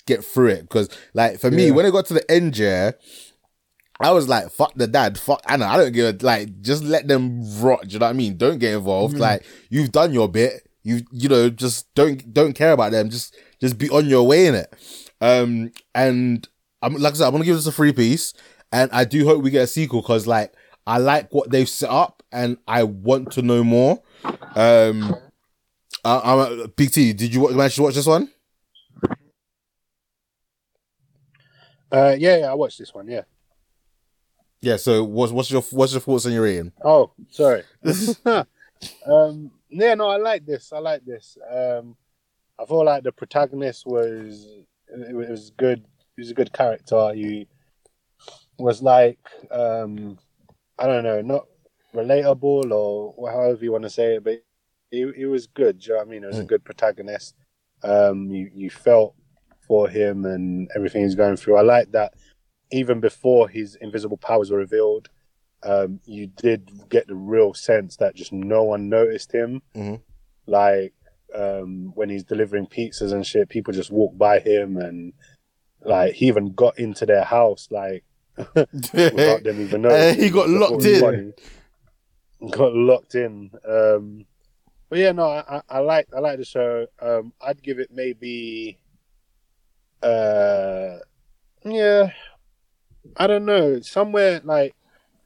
get 0.06 0.24
through 0.26 0.48
it. 0.48 0.62
Because 0.64 0.90
like 1.14 1.40
for 1.40 1.52
me, 1.52 1.68
Yeah. 1.68 1.72
when 1.72 1.86
it 1.86 1.92
got 1.92 2.08
to 2.08 2.16
the 2.16 2.32
end, 2.32 2.58
yeah, 2.58 2.92
I 4.00 4.12
was 4.12 4.28
like, 4.28 4.50
fuck 4.50 4.74
the 4.76 4.88
dad, 4.88 5.20
fuck 5.20 5.42
Anna. 5.48 5.66
I 5.68 5.78
don't 5.78 5.92
give 5.94 6.22
a 6.22 6.26
like, 6.26 6.62
just 6.62 6.84
let 6.84 7.08
them 7.08 7.44
rot. 7.62 7.84
Do 7.84 7.94
you 7.94 8.00
know 8.00 8.08
what 8.08 8.12
I 8.12 8.14
mean? 8.14 8.38
Don't 8.38 8.58
get 8.60 8.74
involved. 8.74 9.18
Like 9.18 9.46
you've 9.70 9.92
done 9.92 10.14
your 10.14 10.28
bit. 10.28 10.68
You 10.82 11.02
you 11.12 11.30
know 11.30 11.50
just 11.50 11.94
don't 11.94 12.34
don't 12.34 12.54
care 12.54 12.72
about 12.72 12.92
them. 12.92 13.10
Just 13.10 13.36
just 13.60 13.78
be 13.78 13.90
on 13.90 14.08
your 14.08 14.26
way 14.26 14.48
in 14.48 14.56
it. 14.56 14.74
Um 15.22 15.72
and 15.94 16.48
I'm 16.82 16.96
like 16.96 17.14
I 17.14 17.18
said, 17.18 17.26
I'm 17.26 17.32
gonna 17.34 17.46
give 17.46 17.56
this 17.56 17.68
a 17.68 17.72
free 17.72 17.94
piece, 17.94 18.34
and 18.72 18.90
I 18.92 19.06
do 19.06 19.26
hope 19.26 19.44
we 19.44 19.52
get 19.52 19.64
a 19.64 19.68
sequel 19.68 20.02
because 20.02 20.28
like 20.28 20.54
I 20.88 20.98
like 20.98 21.34
what 21.34 21.50
they've 21.50 21.70
set 21.70 21.90
up, 21.90 22.24
and 22.32 22.58
I 22.68 22.84
want 22.84 23.32
to 23.34 23.42
know 23.42 23.64
more. 23.64 24.02
Um, 24.56 25.16
I, 26.04 26.34
I'm 26.34 26.74
Big 26.76 26.92
T. 26.92 27.14
Did 27.14 27.34
you 27.34 27.50
manage 27.56 27.76
to 27.76 27.84
watch 27.84 27.96
this 27.96 28.06
one? 28.06 28.30
Uh, 31.92 32.16
yeah, 32.18 32.38
yeah, 32.38 32.52
I 32.52 32.54
watched 32.54 32.80
this 32.80 32.94
one. 32.94 33.08
Yeah. 33.08 33.24
Yeah. 34.62 34.78
So 34.78 35.04
what's 35.04 35.32
what's 35.32 35.52
your 35.52 35.62
what's 35.72 35.92
your 35.92 36.02
thoughts 36.02 36.26
on 36.26 36.32
your 36.32 36.44
rating? 36.44 36.72
Oh, 36.84 37.12
sorry. 37.30 37.64
um, 39.06 39.52
yeah, 39.70 39.96
no, 39.96 40.08
I 40.08 40.18
like 40.18 40.46
this. 40.46 40.72
I 40.72 40.80
like 40.80 41.06
this. 41.06 41.38
Um, 41.52 41.96
I 42.60 42.66
feel 42.66 42.84
like 42.86 43.04
the 43.04 43.12
protagonist 43.12 43.86
was 43.86 44.48
it 44.88 45.16
was 45.16 45.52
good. 45.58 45.86
He 46.16 46.22
was 46.22 46.32
a 46.32 46.34
good 46.34 46.52
character. 46.52 47.14
He 47.14 47.48
was 48.58 48.82
like 48.82 49.20
um, 49.52 50.18
I 50.78 50.88
don't 50.88 51.04
know, 51.04 51.22
not 51.22 51.46
relatable 51.94 52.72
or 52.72 53.32
however 53.32 53.64
you 53.64 53.72
want 53.72 53.84
to 53.84 53.90
say 53.90 54.16
it, 54.16 54.24
but 54.24 54.42
he, 54.92 55.12
he 55.16 55.26
was 55.26 55.48
good. 55.48 55.80
Do 55.80 55.86
you 55.86 55.94
know 55.94 55.98
what 56.00 56.08
I 56.08 56.12
mean? 56.12 56.24
It 56.24 56.28
was 56.28 56.40
a 56.40 56.44
good 56.44 56.64
protagonist. 56.64 57.36
Um, 57.84 58.30
you 58.30 58.50
you 58.54 58.70
felt 58.70 59.16
for 59.68 59.88
him 59.88 60.26
and 60.26 60.70
everything 60.76 61.04
he's 61.04 61.16
going 61.16 61.38
through. 61.38 61.58
I 61.58 61.62
like 61.62 61.92
that. 61.92 62.14
Even 62.72 63.00
before 63.00 63.48
his 63.48 63.76
invisible 63.82 64.18
powers 64.18 64.52
were 64.52 64.58
revealed, 64.58 65.10
um, 65.64 66.00
you 66.06 66.28
did 66.28 66.72
get 66.90 67.08
the 67.08 67.16
real 67.16 67.54
sense 67.54 67.96
that 67.98 68.16
just 68.16 68.34
no 68.34 68.64
one 68.64 68.90
noticed 68.90 69.32
him. 69.32 69.62
Mhm. 69.76 70.02
Like 70.46 70.94
um, 71.36 71.92
when 71.96 72.10
he's 72.10 72.24
delivering 72.24 72.68
pizzas 72.68 73.12
and 73.14 73.26
shit, 73.26 73.50
people 73.50 73.74
just 73.74 73.92
walk 73.92 74.18
by 74.18 74.40
him, 74.40 74.78
and 74.78 75.14
like 75.82 76.14
he 76.14 76.28
even 76.28 76.54
got 76.54 76.78
into 76.80 77.06
their 77.06 77.24
house, 77.24 77.68
like 77.72 78.04
without 78.56 79.44
them 79.44 79.62
even 79.62 79.86
Uh, 79.86 80.14
he 80.14 80.30
got 80.30 80.50
locked 80.50 80.86
in. 80.86 81.34
Got 82.52 82.74
locked 82.74 83.16
in. 83.16 83.52
Um, 83.68 84.26
but 84.90 85.00
yeah, 85.00 85.12
no, 85.12 85.26
I, 85.26 85.62
I, 85.70 85.80
like 85.80 86.08
I 86.16 86.20
like 86.20 86.38
the 86.40 86.46
show. 86.46 86.88
Um, 87.02 87.34
I'd 87.42 87.62
give 87.62 87.80
it 87.80 87.90
maybe, 87.92 88.80
uh, 90.02 90.98
yeah, 91.66 92.12
I 93.18 93.28
don't 93.28 93.46
know, 93.46 93.82
somewhere 93.82 94.42
like 94.44 94.74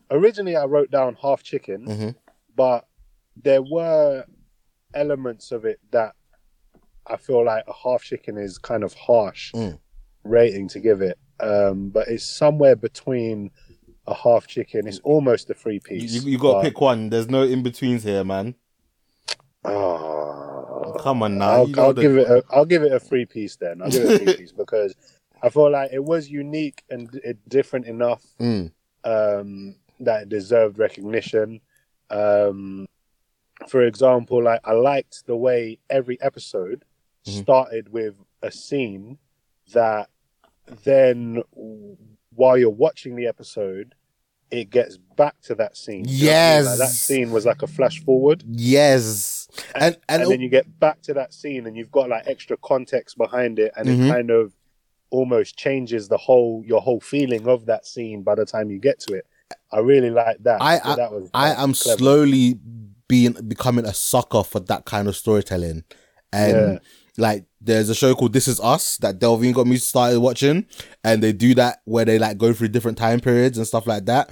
originally 0.09 0.55
I 0.55 0.65
wrote 0.65 0.91
down 0.91 1.17
half 1.21 1.43
chicken, 1.43 1.85
Mhm. 1.87 2.15
but 2.55 2.87
there 3.41 3.61
were 3.61 4.25
elements 4.93 5.51
of 5.51 5.65
it 5.65 5.79
that 5.91 6.13
I 7.07 7.17
feel 7.17 7.43
like 7.45 7.65
a 7.67 7.73
half 7.73 8.03
chicken 8.03 8.37
is 8.37 8.57
kind 8.57 8.83
of 8.83 8.93
harsh 8.93 9.51
Mm. 9.53 9.77
rating 10.23 10.67
to 10.69 10.79
give 10.79 11.01
it. 11.01 11.17
Um, 11.39 11.89
but 11.89 12.07
it's 12.07 12.23
somewhere 12.23 12.75
between 12.75 13.51
a 14.07 14.13
half 14.13 14.47
chicken. 14.47 14.87
It's 14.87 14.99
almost 14.99 15.49
a 15.49 15.53
three 15.53 15.75
You, 15.75 15.81
piece. 15.81 16.11
you, 16.23 16.31
you 16.31 16.37
got 16.37 16.61
to 16.61 16.69
pick 16.69 16.79
one. 16.79 17.09
There's 17.09 17.29
no 17.29 17.43
in 17.43 17.63
betweens 17.63 18.03
here, 18.03 18.23
man. 18.23 18.55
Oh, 19.65 20.95
Come 20.99 21.23
on 21.23 21.37
now. 21.37 21.49
I'll, 21.49 21.67
You 21.69 21.75
know 21.75 21.83
I'll 21.83 21.93
the- 21.93 22.01
give 22.01 22.17
it. 22.17 22.27
A, 22.29 22.43
I'll 22.51 22.65
give 22.65 22.83
it 22.83 22.91
a 22.91 22.99
three 22.99 23.25
piece 23.25 23.55
then. 23.55 23.81
I'll 23.81 23.89
give 23.89 24.03
it 24.03 24.21
a 24.21 24.25
three 24.25 24.35
piece 24.37 24.51
because 24.51 24.95
I 25.41 25.49
feel 25.49 25.69
like 25.71 25.91
it 25.91 26.03
was 26.03 26.29
unique 26.29 26.83
and 26.89 27.09
different 27.47 27.85
enough 27.87 28.23
Mm. 28.39 28.71
um, 29.03 29.75
that 29.99 30.23
it 30.23 30.29
deserved 30.29 30.77
recognition. 30.79 31.61
Um, 32.09 32.87
for 33.67 33.81
example, 33.83 34.43
like 34.43 34.61
I 34.63 34.73
liked 34.73 35.25
the 35.25 35.35
way 35.35 35.79
every 35.89 36.19
episode 36.21 36.85
Mhm. 37.25 37.41
started 37.41 37.89
with 37.89 38.15
a 38.41 38.51
scene 38.51 39.17
that 39.73 40.09
then, 40.83 41.41
while 42.35 42.57
you're 42.57 42.69
watching 42.69 43.15
the 43.15 43.27
episode, 43.27 43.95
it 44.51 44.69
gets 44.69 44.97
back 44.97 45.35
to 45.41 45.55
that 45.55 45.75
scene. 45.75 46.05
You 46.07 46.27
know 46.27 46.33
I 46.33 46.57
mean? 46.57 46.65
Like, 46.65 46.77
that 46.79 46.89
scene 46.89 47.31
was 47.31 47.45
like 47.45 47.61
a 47.63 47.67
flash 47.67 48.03
forward 48.03 48.43
Yes. 48.47 49.47
And 49.75 49.97
and, 50.07 50.21
and, 50.23 50.31
then 50.31 50.41
you 50.41 50.49
get 50.49 50.79
back 50.79 51.01
to 51.03 51.13
that 51.15 51.33
scene 51.33 51.65
and 51.65 51.75
you've 51.75 51.91
got 51.91 52.09
like 52.09 52.27
extra 52.27 52.57
context 52.57 53.17
behind 53.17 53.57
it 53.59 53.71
and 53.75 53.87
Mhm. 53.87 54.05
it 54.07 54.09
kind 54.11 54.29
of 54.31 54.53
almost 55.09 55.57
changes 55.57 56.07
the 56.07 56.17
whole 56.17 56.63
your 56.65 56.81
whole 56.81 56.99
feeling 56.99 57.47
of 57.47 57.65
that 57.67 57.85
scene 57.85 58.21
by 58.23 58.33
the 58.35 58.45
time 58.45 58.71
you 58.71 58.79
get 58.79 58.99
to 58.99 59.13
it 59.13 59.25
i 59.71 59.77
really 59.77 60.09
like 60.09 60.37
that 60.41 60.59
I- 60.59 60.79
So 60.79 60.95
that 60.95 61.11
was 61.11 61.29
I 61.35 61.53
am 61.63 61.73
slowly 61.75 62.59
being 63.07 63.33
becoming 63.47 63.85
a 63.85 63.93
sucker 63.93 64.43
for 64.43 64.59
that 64.61 64.85
kind 64.85 65.07
of 65.07 65.15
storytelling. 65.15 65.83
And 66.31 66.73
Yeah. 66.73 66.79
like 67.17 67.45
there's 67.61 67.89
a 67.89 67.95
show 67.95 68.15
called 68.15 68.33
This 68.33 68.47
Is 68.47 68.59
Us 68.59 68.97
that 68.97 69.19
Delvin 69.19 69.51
got 69.53 69.67
me 69.67 69.77
started 69.77 70.19
watching, 70.19 70.65
and 71.03 71.21
they 71.21 71.31
do 71.33 71.53
that 71.55 71.81
where 71.85 72.05
they 72.05 72.17
like 72.19 72.37
go 72.37 72.53
through 72.53 72.69
different 72.69 72.97
time 72.97 73.19
periods 73.19 73.57
and 73.57 73.67
stuff 73.67 73.85
like 73.87 74.05
that. 74.05 74.29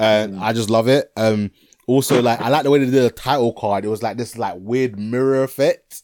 And 0.00 0.38
I 0.40 0.52
just 0.52 0.70
love 0.70 0.88
it. 0.88 1.12
Um 1.16 1.50
also 1.86 2.22
like 2.22 2.40
I 2.40 2.48
like 2.48 2.62
the 2.64 2.70
way 2.70 2.78
they 2.78 2.90
did 2.90 3.04
a 3.04 3.10
title 3.10 3.52
card. 3.52 3.84
It 3.84 3.88
was 3.88 4.02
like 4.02 4.16
this 4.16 4.36
like 4.38 4.54
weird 4.58 4.98
mirror 4.98 5.42
effect. 5.44 6.02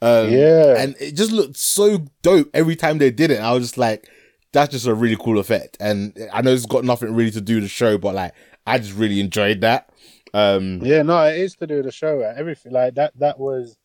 Um 0.00 0.30
Yeah. 0.30 0.76
and 0.78 0.94
it 1.00 1.12
just 1.16 1.32
looked 1.32 1.56
so 1.56 2.06
dope 2.22 2.50
every 2.54 2.76
time 2.76 2.98
they 2.98 3.10
did 3.10 3.30
it. 3.30 3.40
I 3.40 3.52
was 3.52 3.64
just 3.64 3.78
like, 3.78 4.08
that's 4.52 4.70
just 4.72 4.86
a 4.86 4.94
really 4.94 5.16
cool 5.16 5.38
effect. 5.38 5.76
And 5.80 6.16
I 6.32 6.40
know 6.42 6.52
it's 6.52 6.66
got 6.66 6.84
nothing 6.84 7.14
really 7.14 7.32
to 7.32 7.40
do 7.40 7.56
with 7.56 7.64
the 7.64 7.68
show, 7.68 7.98
but 7.98 8.14
like 8.14 8.32
I 8.66 8.78
just 8.78 8.94
really 8.94 9.18
enjoyed 9.20 9.60
that. 9.62 9.90
Um 10.34 10.80
yeah 10.82 11.02
no 11.02 11.22
it 11.24 11.36
is 11.38 11.54
to 11.56 11.66
do 11.66 11.76
with 11.76 11.84
the 11.86 11.92
show 11.92 12.20
everything 12.20 12.72
like 12.72 12.94
that 12.94 13.18
that 13.18 13.38
was 13.38 13.76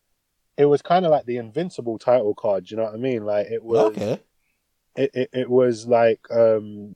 it 0.56 0.66
was 0.66 0.82
kind 0.82 1.04
of 1.04 1.10
like 1.10 1.26
the 1.26 1.36
invincible 1.38 1.98
title 1.98 2.34
card 2.34 2.70
you 2.70 2.76
know 2.76 2.84
what 2.84 2.94
i 2.94 2.96
mean 2.96 3.24
like 3.24 3.46
it 3.50 3.62
was 3.64 3.96
okay. 3.96 4.20
it, 4.96 5.10
it, 5.14 5.30
it 5.32 5.50
was 5.50 5.86
like 5.86 6.20
um 6.30 6.94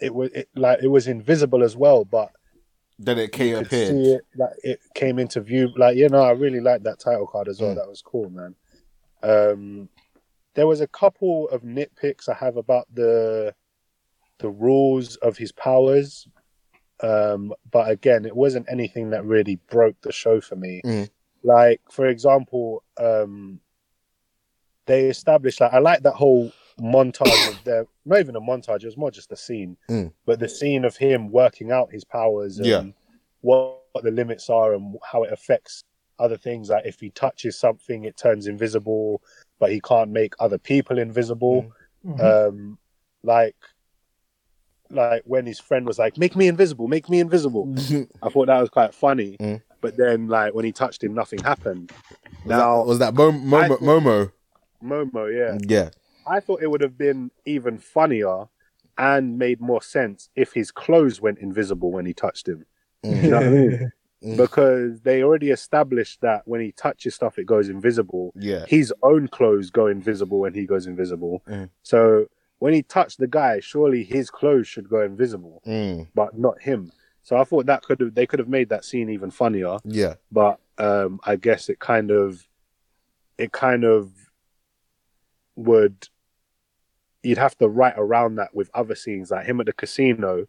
it 0.00 0.14
was 0.14 0.30
it, 0.32 0.48
like 0.54 0.82
it 0.82 0.88
was 0.88 1.08
invisible 1.08 1.62
as 1.64 1.76
well 1.76 2.04
but 2.04 2.30
Then 2.98 3.18
it 3.18 3.32
came 3.32 3.48
you 3.48 3.56
could 3.56 3.66
appeared. 3.66 3.88
see 3.88 4.10
it 4.12 4.22
like 4.36 4.52
it 4.62 4.80
came 4.94 5.18
into 5.18 5.40
view 5.40 5.70
like 5.76 5.96
you 5.96 6.08
know 6.08 6.22
i 6.22 6.30
really 6.32 6.60
liked 6.60 6.84
that 6.84 7.00
title 7.00 7.26
card 7.26 7.48
as 7.48 7.60
well 7.60 7.72
Mm. 7.72 7.76
that 7.76 7.88
was 7.88 8.02
cool 8.02 8.30
man 8.30 8.54
um 9.22 9.88
there 10.54 10.66
was 10.66 10.80
a 10.80 10.86
couple 10.88 11.48
of 11.50 11.62
nitpicks 11.62 12.28
i 12.28 12.34
have 12.34 12.56
about 12.56 12.86
the 12.94 13.54
the 14.38 14.48
rules 14.48 15.16
of 15.16 15.36
his 15.36 15.52
powers 15.52 16.26
um 17.02 17.52
but 17.70 17.90
again 17.90 18.24
it 18.26 18.36
wasn't 18.36 18.66
anything 18.70 19.10
that 19.10 19.24
really 19.24 19.56
broke 19.70 19.98
the 20.02 20.12
show 20.12 20.40
for 20.40 20.56
me 20.56 20.80
Mm. 20.84 21.08
like 21.42 21.80
for 21.90 22.06
example 22.06 22.82
um 22.98 23.60
they 24.86 25.06
established 25.08 25.60
like 25.60 25.72
i 25.72 25.78
like 25.78 26.02
that 26.02 26.14
whole 26.14 26.52
montage 26.80 27.46
of 27.46 27.62
their 27.64 27.86
not 28.06 28.20
even 28.20 28.36
a 28.36 28.40
montage 28.40 28.82
it 28.82 28.86
was 28.86 28.96
more 28.96 29.10
just 29.10 29.32
a 29.32 29.36
scene 29.36 29.76
Mm. 29.88 30.12
but 30.26 30.38
the 30.40 30.48
scene 30.48 30.84
of 30.84 30.96
him 30.96 31.30
working 31.30 31.70
out 31.70 31.92
his 31.92 32.04
powers 32.04 32.58
and 32.58 32.66
Yeah. 32.66 32.84
what, 33.40 33.78
what 33.92 34.04
the 34.04 34.10
limits 34.10 34.48
are 34.50 34.74
and 34.74 34.96
how 35.04 35.24
it 35.24 35.32
affects 35.32 35.84
other 36.18 36.36
things 36.36 36.68
like 36.70 36.84
if 36.86 37.00
he 37.00 37.10
touches 37.10 37.58
something 37.58 38.04
it 38.04 38.16
turns 38.16 38.46
invisible 38.46 39.22
but 39.58 39.70
he 39.72 39.80
can't 39.80 40.10
make 40.10 40.34
other 40.38 40.58
people 40.58 40.98
invisible 40.98 41.72
Mhm. 42.04 42.20
um 42.20 42.78
like 43.22 43.56
like 44.90 45.22
when 45.24 45.46
his 45.46 45.58
friend 45.60 45.86
was 45.86 45.98
like 45.98 46.16
make 46.18 46.34
me 46.36 46.48
invisible 46.48 46.88
make 46.88 47.08
me 47.08 47.20
invisible 47.20 47.72
i 48.22 48.28
thought 48.28 48.46
that 48.46 48.60
was 48.60 48.70
quite 48.70 48.94
funny 48.94 49.36
Mm. 49.40 49.62
but 49.80 49.96
then 49.96 50.28
like 50.28 50.52
when 50.54 50.64
he 50.64 50.72
touched 50.72 51.02
him 51.04 51.14
nothing 51.14 51.38
happened 51.40 51.92
Was 52.44 52.46
now 52.46 52.76
that, 52.78 52.86
was 52.86 52.98
that 52.98 53.14
Mo- 53.14 53.32
Momo? 53.32 53.62
I 53.62 53.68
thought- 53.68 53.80
Momo? 53.80 54.32
momo 54.82 55.32
yeah 55.36 55.58
Yeah. 55.66 55.90
I 56.26 56.40
thought 56.40 56.62
it 56.62 56.70
would 56.70 56.80
have 56.82 56.96
been 56.98 57.30
even 57.46 57.78
funnier 57.78 58.44
and 58.98 59.38
made 59.38 59.60
more 59.60 59.82
sense 59.82 60.28
if 60.36 60.52
his 60.52 60.70
clothes 60.70 61.20
went 61.20 61.38
invisible 61.38 61.90
when 61.90 62.04
he 62.06 62.12
touched 62.12 62.46
him. 62.46 62.66
Mm. 63.04 63.22
You 63.22 63.30
know 63.30 63.36
what 63.38 63.46
I 63.46 63.50
mean? 63.50 63.92
Mm. 64.22 64.36
Because 64.36 65.00
they 65.00 65.22
already 65.22 65.48
established 65.48 66.20
that 66.20 66.42
when 66.44 66.60
he 66.60 66.72
touches 66.72 67.14
stuff, 67.14 67.38
it 67.38 67.46
goes 67.46 67.70
invisible. 67.70 68.32
Yeah. 68.36 68.66
His 68.68 68.92
own 69.02 69.28
clothes 69.28 69.70
go 69.70 69.86
invisible 69.86 70.40
when 70.40 70.52
he 70.52 70.66
goes 70.66 70.86
invisible. 70.86 71.42
Mm. 71.48 71.70
So 71.82 72.26
when 72.60 72.72
he 72.74 72.82
touched 72.82 73.18
the 73.18 73.26
guy, 73.26 73.58
surely 73.60 74.04
his 74.04 74.30
clothes 74.30 74.68
should 74.68 74.88
go 74.88 75.02
invisible, 75.02 75.60
Mm. 75.66 76.06
but 76.14 76.38
not 76.38 76.60
him. 76.62 76.92
So 77.22 77.36
I 77.36 77.44
thought 77.44 77.66
that 77.66 77.82
could 77.82 78.00
have 78.00 78.14
they 78.14 78.26
could 78.26 78.38
have 78.38 78.48
made 78.48 78.68
that 78.70 78.84
scene 78.84 79.10
even 79.10 79.30
funnier 79.30 79.76
Yeah. 79.84 80.14
but 80.32 80.60
um, 80.78 81.20
I 81.24 81.36
guess 81.36 81.68
it 81.68 81.78
kind 81.80 82.10
of 82.10 82.46
it 83.36 83.50
kind 83.52 83.84
of 83.84 84.10
would 85.56 86.08
you'd 87.22 87.38
have 87.38 87.56
to 87.58 87.68
write 87.68 87.94
around 87.98 88.36
that 88.36 88.54
with 88.54 88.70
other 88.72 88.94
scenes 88.94 89.30
like 89.30 89.44
him 89.46 89.60
at 89.60 89.66
the 89.66 89.72
casino 89.74 90.46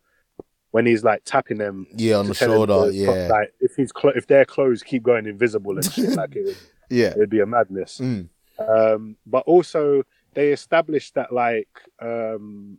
when 0.72 0.85
he's 0.85 1.03
like 1.03 1.22
tapping 1.25 1.57
them. 1.57 1.85
Yeah, 1.98 2.15
on 2.15 2.27
the 2.27 2.33
shoulder. 2.33 2.90
Yeah, 2.91 3.27
Like 3.30 3.53
if 3.59 3.75
he's 3.75 3.91
clo- 3.91 4.14
if 4.15 4.27
their 4.27 4.45
clothes 4.45 4.81
keep 4.83 5.03
going 5.03 5.25
invisible 5.25 5.75
and 5.75 5.83
shit, 5.91 6.11
like 6.11 6.33
it 6.35 6.45
would, 6.45 6.57
yeah. 6.90 7.07
it 7.07 7.17
would 7.17 7.30
be 7.30 7.41
a 7.41 7.45
madness. 7.45 7.99
Mm. 8.01 8.30
Um, 8.57 9.17
but 9.25 9.43
also 9.48 10.03
they 10.34 10.51
established 10.51 11.16
that 11.16 11.34
like 11.34 11.69
um, 12.01 12.77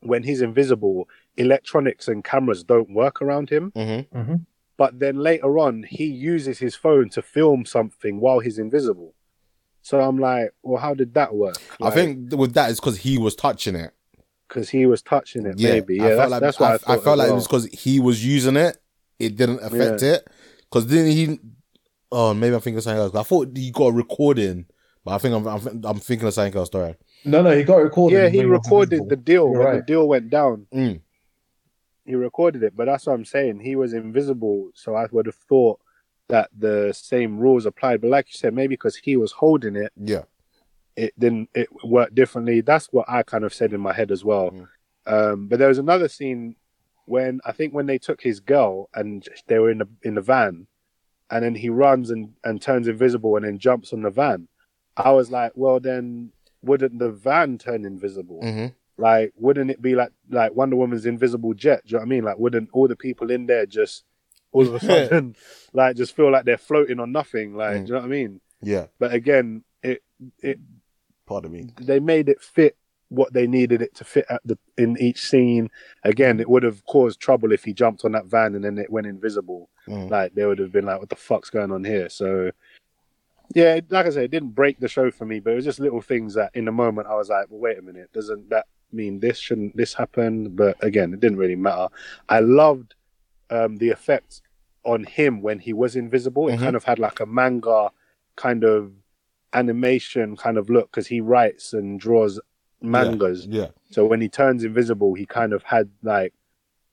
when 0.00 0.22
he's 0.22 0.42
invisible, 0.42 1.08
electronics 1.36 2.08
and 2.08 2.24
cameras 2.24 2.64
don't 2.64 2.92
work 2.94 3.22
around 3.22 3.50
him. 3.50 3.72
hmm 3.74 4.34
But 4.76 4.98
then 4.98 5.16
later 5.18 5.58
on, 5.58 5.84
he 5.88 6.06
uses 6.06 6.58
his 6.58 6.74
phone 6.74 7.08
to 7.10 7.22
film 7.22 7.64
something 7.64 8.20
while 8.20 8.40
he's 8.40 8.58
invisible. 8.58 9.14
So 9.82 10.00
I'm 10.00 10.18
like, 10.18 10.52
well, 10.62 10.80
how 10.80 10.94
did 10.94 11.14
that 11.14 11.34
work? 11.34 11.56
I 11.80 11.90
think 11.90 12.32
with 12.32 12.54
that 12.54 12.70
is 12.70 12.78
because 12.80 12.98
he 12.98 13.18
was 13.18 13.34
touching 13.34 13.74
it. 13.76 13.92
because 14.48 14.70
he 14.70 14.86
was 14.86 15.02
touching 15.02 15.46
it, 15.46 15.58
Yeah, 15.58 15.70
maybe. 15.72 15.96
Yeah, 15.96 16.08
felt 16.08 16.18
that's, 16.18 16.30
like 16.30 16.40
that's 16.40 16.60
what 16.60 16.70
I, 16.70 16.74
I, 16.74 16.78
thought. 16.78 17.04
felt 17.04 17.14
as 17.14 17.18
like 17.18 17.30
it 17.30 17.34
was 17.34 17.46
because 17.46 17.66
he 17.66 18.00
was 18.00 18.24
using 18.24 18.56
it. 18.56 18.76
It 19.18 19.36
didn't 19.36 19.60
affect 19.62 20.02
it. 20.02 20.28
Because 20.64 20.86
then 20.86 21.06
he, 21.06 21.38
oh, 22.10 22.32
maybe 22.34 22.54
I'm 22.54 22.60
thinking 22.60 22.78
of 22.78 22.84
something 22.84 23.00
else. 23.00 23.14
I 23.14 23.22
thought 23.22 23.56
he 23.56 23.70
got 23.70 23.86
a 23.86 23.92
recording, 23.92 24.66
but 25.04 25.12
I 25.14 25.18
think 25.18 25.34
I'm 25.34 25.46
I'm, 25.46 25.84
I'm 25.84 25.98
thinking 25.98 26.28
of 26.28 26.34
something 26.34 26.56
else. 26.56 26.70
Sorry. 26.70 26.96
No, 27.24 27.42
no, 27.42 27.50
he 27.56 27.62
got 27.64 27.76
recorded. 27.76 28.16
yeah, 28.16 28.28
he 28.28 28.38
when 28.38 28.50
recorded 28.50 29.08
the 29.08 29.16
deal 29.16 29.44
You're 29.50 29.58
when 29.58 29.66
right. 29.66 29.76
the 29.76 29.82
deal 29.82 30.08
went 30.08 30.30
down. 30.30 30.66
Mm. 30.74 31.00
He 32.04 32.14
recorded 32.16 32.62
it, 32.64 32.76
but 32.76 32.86
that's 32.86 33.06
what 33.06 33.12
I'm 33.14 33.24
saying. 33.24 33.60
He 33.60 33.76
was 33.76 33.92
invisible, 33.92 34.70
so 34.74 34.96
I 34.96 35.06
would 35.12 35.26
have 35.26 35.36
thought 35.36 35.78
that 36.28 36.50
the 36.56 36.92
same 36.92 37.38
rules 37.38 37.64
applied. 37.64 38.00
But 38.00 38.10
like 38.10 38.26
you 38.28 38.34
said, 38.36 38.54
maybe 38.54 38.72
because 38.74 38.96
he 38.96 39.16
was 39.16 39.30
holding 39.32 39.76
it, 39.76 39.92
Yeah. 39.96 40.22
it 40.96 41.12
didn't 41.18 41.50
it 41.54 41.68
worked 41.84 42.14
differently. 42.16 42.60
That's 42.60 42.86
what 42.92 43.08
I 43.08 43.22
kind 43.22 43.44
of 43.44 43.54
said 43.54 43.72
in 43.72 43.80
my 43.80 43.92
head 43.92 44.10
as 44.10 44.24
well. 44.24 44.50
Mm. 44.50 44.66
Um, 45.06 45.46
but 45.48 45.58
there 45.60 45.68
was 45.68 45.78
another 45.78 46.08
scene 46.08 46.56
when 47.06 47.40
I 47.44 47.52
think 47.52 47.72
when 47.74 47.86
they 47.86 47.98
took 47.98 48.20
his 48.22 48.40
girl 48.40 48.88
and 48.94 49.26
they 49.46 49.58
were 49.60 49.70
in 49.70 49.78
the 49.78 49.88
in 50.02 50.14
the 50.14 50.20
van, 50.20 50.66
and 51.30 51.44
then 51.44 51.54
he 51.54 51.68
runs 51.68 52.10
and 52.10 52.34
and 52.42 52.60
turns 52.60 52.88
invisible 52.88 53.36
and 53.36 53.44
then 53.44 53.58
jumps 53.58 53.92
on 53.92 54.02
the 54.02 54.10
van. 54.10 54.48
I 54.96 55.10
was 55.12 55.30
like, 55.30 55.52
well, 55.54 55.80
then 55.80 56.32
wouldn't 56.62 56.98
the 56.98 57.10
van 57.10 57.58
turn 57.58 57.84
invisible? 57.84 58.40
hmm 58.42 58.66
Like, 58.96 59.32
wouldn't 59.36 59.70
it 59.70 59.80
be 59.82 59.94
like 59.94 60.10
like 60.30 60.54
Wonder 60.54 60.76
Woman's 60.76 61.06
invisible 61.06 61.54
jet? 61.54 61.82
Do 61.84 61.90
you 61.90 61.92
know 61.94 62.00
what 62.00 62.06
I 62.06 62.08
mean? 62.08 62.24
Like, 62.24 62.38
wouldn't 62.38 62.68
all 62.72 62.88
the 62.88 62.96
people 62.96 63.30
in 63.30 63.46
there 63.46 63.66
just 63.66 64.04
all 64.52 64.66
of 64.68 64.74
a 64.74 64.80
sudden 64.86 65.34
like 65.72 65.96
just 65.96 66.14
feel 66.14 66.30
like 66.30 66.44
they're 66.44 66.58
floating 66.58 67.00
on 67.00 67.10
nothing? 67.12 67.54
Like, 67.56 67.76
Mm. 67.76 67.86
do 67.86 67.88
you 67.88 67.92
know 67.94 68.00
what 68.00 68.04
I 68.06 68.08
mean? 68.08 68.40
Yeah. 68.60 68.86
But 68.98 69.12
again, 69.12 69.64
it 69.82 70.02
it 70.40 70.58
Pardon 71.26 71.52
me. 71.52 71.70
they 71.80 72.00
made 72.00 72.28
it 72.28 72.40
fit 72.40 72.76
what 73.08 73.32
they 73.34 73.46
needed 73.46 73.82
it 73.82 73.94
to 73.94 74.04
fit 74.04 74.24
at 74.30 74.40
the 74.44 74.58
in 74.78 74.96
each 74.98 75.20
scene. 75.20 75.68
Again, 76.02 76.40
it 76.40 76.48
would 76.48 76.62
have 76.62 76.84
caused 76.86 77.20
trouble 77.20 77.52
if 77.52 77.64
he 77.64 77.72
jumped 77.74 78.04
on 78.04 78.12
that 78.12 78.26
van 78.26 78.54
and 78.54 78.64
then 78.64 78.78
it 78.78 78.90
went 78.90 79.06
invisible. 79.06 79.68
Mm. 79.88 80.10
Like 80.10 80.34
they 80.34 80.46
would 80.46 80.58
have 80.58 80.72
been 80.72 80.86
like, 80.86 80.98
"What 81.00 81.08
the 81.10 81.16
fuck's 81.16 81.50
going 81.50 81.72
on 81.72 81.84
here?" 81.84 82.08
So, 82.08 82.52
yeah, 83.54 83.80
like 83.90 84.06
I 84.06 84.10
said, 84.10 84.24
it 84.24 84.30
didn't 84.30 84.50
break 84.54 84.78
the 84.80 84.88
show 84.88 85.10
for 85.10 85.24
me, 85.26 85.40
but 85.40 85.52
it 85.52 85.56
was 85.56 85.64
just 85.64 85.80
little 85.80 86.00
things 86.00 86.34
that 86.34 86.50
in 86.54 86.64
the 86.64 86.72
moment 86.72 87.08
I 87.08 87.14
was 87.14 87.28
like, 87.28 87.46
"Well, 87.50 87.60
wait 87.60 87.78
a 87.78 87.82
minute, 87.82 88.12
doesn't 88.12 88.50
that 88.50 88.66
mean 88.92 89.20
this? 89.20 89.38
Shouldn't 89.38 89.76
this 89.76 89.94
happen?" 89.94 90.50
But 90.50 90.76
again, 90.82 91.12
it 91.14 91.20
didn't 91.20 91.38
really 91.38 91.56
matter. 91.56 91.88
I 92.28 92.40
loved 92.40 92.94
um, 93.50 93.76
the 93.76 93.90
effect 93.90 94.40
on 94.84 95.04
him 95.04 95.42
when 95.42 95.58
he 95.58 95.72
was 95.72 95.94
invisible. 95.96 96.48
It 96.48 96.56
Mhm. 96.56 96.60
kind 96.60 96.76
of 96.76 96.84
had 96.84 96.98
like 96.98 97.20
a 97.20 97.26
manga 97.26 97.90
kind 98.36 98.64
of 98.64 98.92
animation 99.52 100.36
kind 100.36 100.56
of 100.58 100.70
look 100.70 100.90
because 100.90 101.06
he 101.06 101.20
writes 101.20 101.72
and 101.72 102.00
draws 102.00 102.40
mangas. 102.80 103.46
Yeah. 103.46 103.68
So 103.90 104.04
when 104.06 104.20
he 104.20 104.28
turns 104.28 104.64
invisible, 104.64 105.14
he 105.14 105.26
kind 105.26 105.52
of 105.52 105.62
had 105.64 105.90
like 106.02 106.32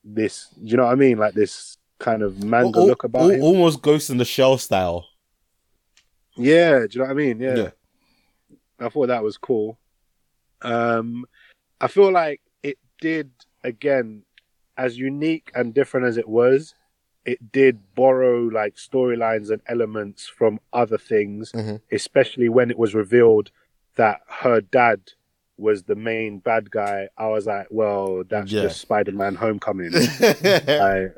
this. 0.04 0.50
Do 0.62 0.66
you 0.72 0.78
know 0.78 0.86
what 0.86 0.92
I 0.92 0.96
mean? 0.96 1.18
Like 1.18 1.34
this 1.34 1.78
kind 2.00 2.22
of 2.22 2.44
manga 2.44 2.80
Al- 2.80 2.88
look 2.88 3.04
about 3.04 3.22
al- 3.24 3.30
him. 3.32 3.42
Almost 3.42 3.82
Ghost 3.82 4.10
in 4.10 4.18
the 4.18 4.26
Shell 4.26 4.58
style. 4.58 5.06
Yeah, 6.40 6.80
do 6.82 6.88
you 6.92 7.00
know 7.00 7.06
what 7.06 7.12
I 7.12 7.14
mean? 7.14 7.40
Yeah. 7.40 7.56
Yeah. 7.56 7.70
I 8.80 8.90
thought 8.90 9.08
that 9.08 9.24
was 9.24 9.38
cool. 9.38 9.78
Um, 10.62 11.26
I 11.82 11.88
feel 11.88 12.12
like 12.12 12.42
it 12.64 12.78
did 13.02 13.32
again, 13.64 14.24
as 14.78 14.98
unique 14.98 15.52
and 15.54 15.74
different 15.74 16.08
as 16.08 16.18
it 16.18 16.28
was. 16.28 16.74
It 17.26 17.52
did 17.52 17.94
borrow 17.96 18.44
like 18.44 18.76
storylines 18.76 19.52
and 19.52 19.62
elements 19.68 20.26
from 20.28 20.60
other 20.72 20.98
things, 20.98 21.52
Mhm. 21.52 21.82
especially 21.92 22.48
when 22.50 22.72
it 22.72 22.78
was 22.80 22.96
revealed 22.96 23.52
that 23.96 24.22
her 24.28 24.62
dad 24.62 25.12
was 25.60 25.84
the 25.84 25.96
main 25.96 26.40
bad 26.40 26.72
guy. 26.72 27.10
I 27.18 27.28
was 27.28 27.46
like, 27.48 27.68
well, 27.70 28.24
that's 28.30 28.52
Yeah. 28.52 28.64
just 28.64 28.82
Spider-Man: 28.82 29.36
Homecoming. 29.36 29.92
yeah. 29.94 30.00
Like, 30.80 31.16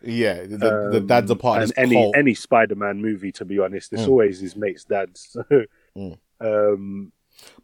The, 0.00 0.88
the 0.92 0.98
Um, 1.00 1.06
dad's 1.06 1.30
a 1.30 1.36
part 1.36 1.62
of 1.62 1.72
any 1.76 1.94
cult. 1.94 2.16
any 2.16 2.34
Spider-Man 2.34 3.00
movie, 3.00 3.32
to 3.32 3.44
be 3.44 3.58
honest, 3.58 3.92
it's 3.92 4.02
Mm. 4.02 4.08
always 4.08 4.40
his 4.40 4.56
mate's 4.56 4.84
dad's. 4.84 5.36
Mm. 5.96 6.16
um, 6.40 7.12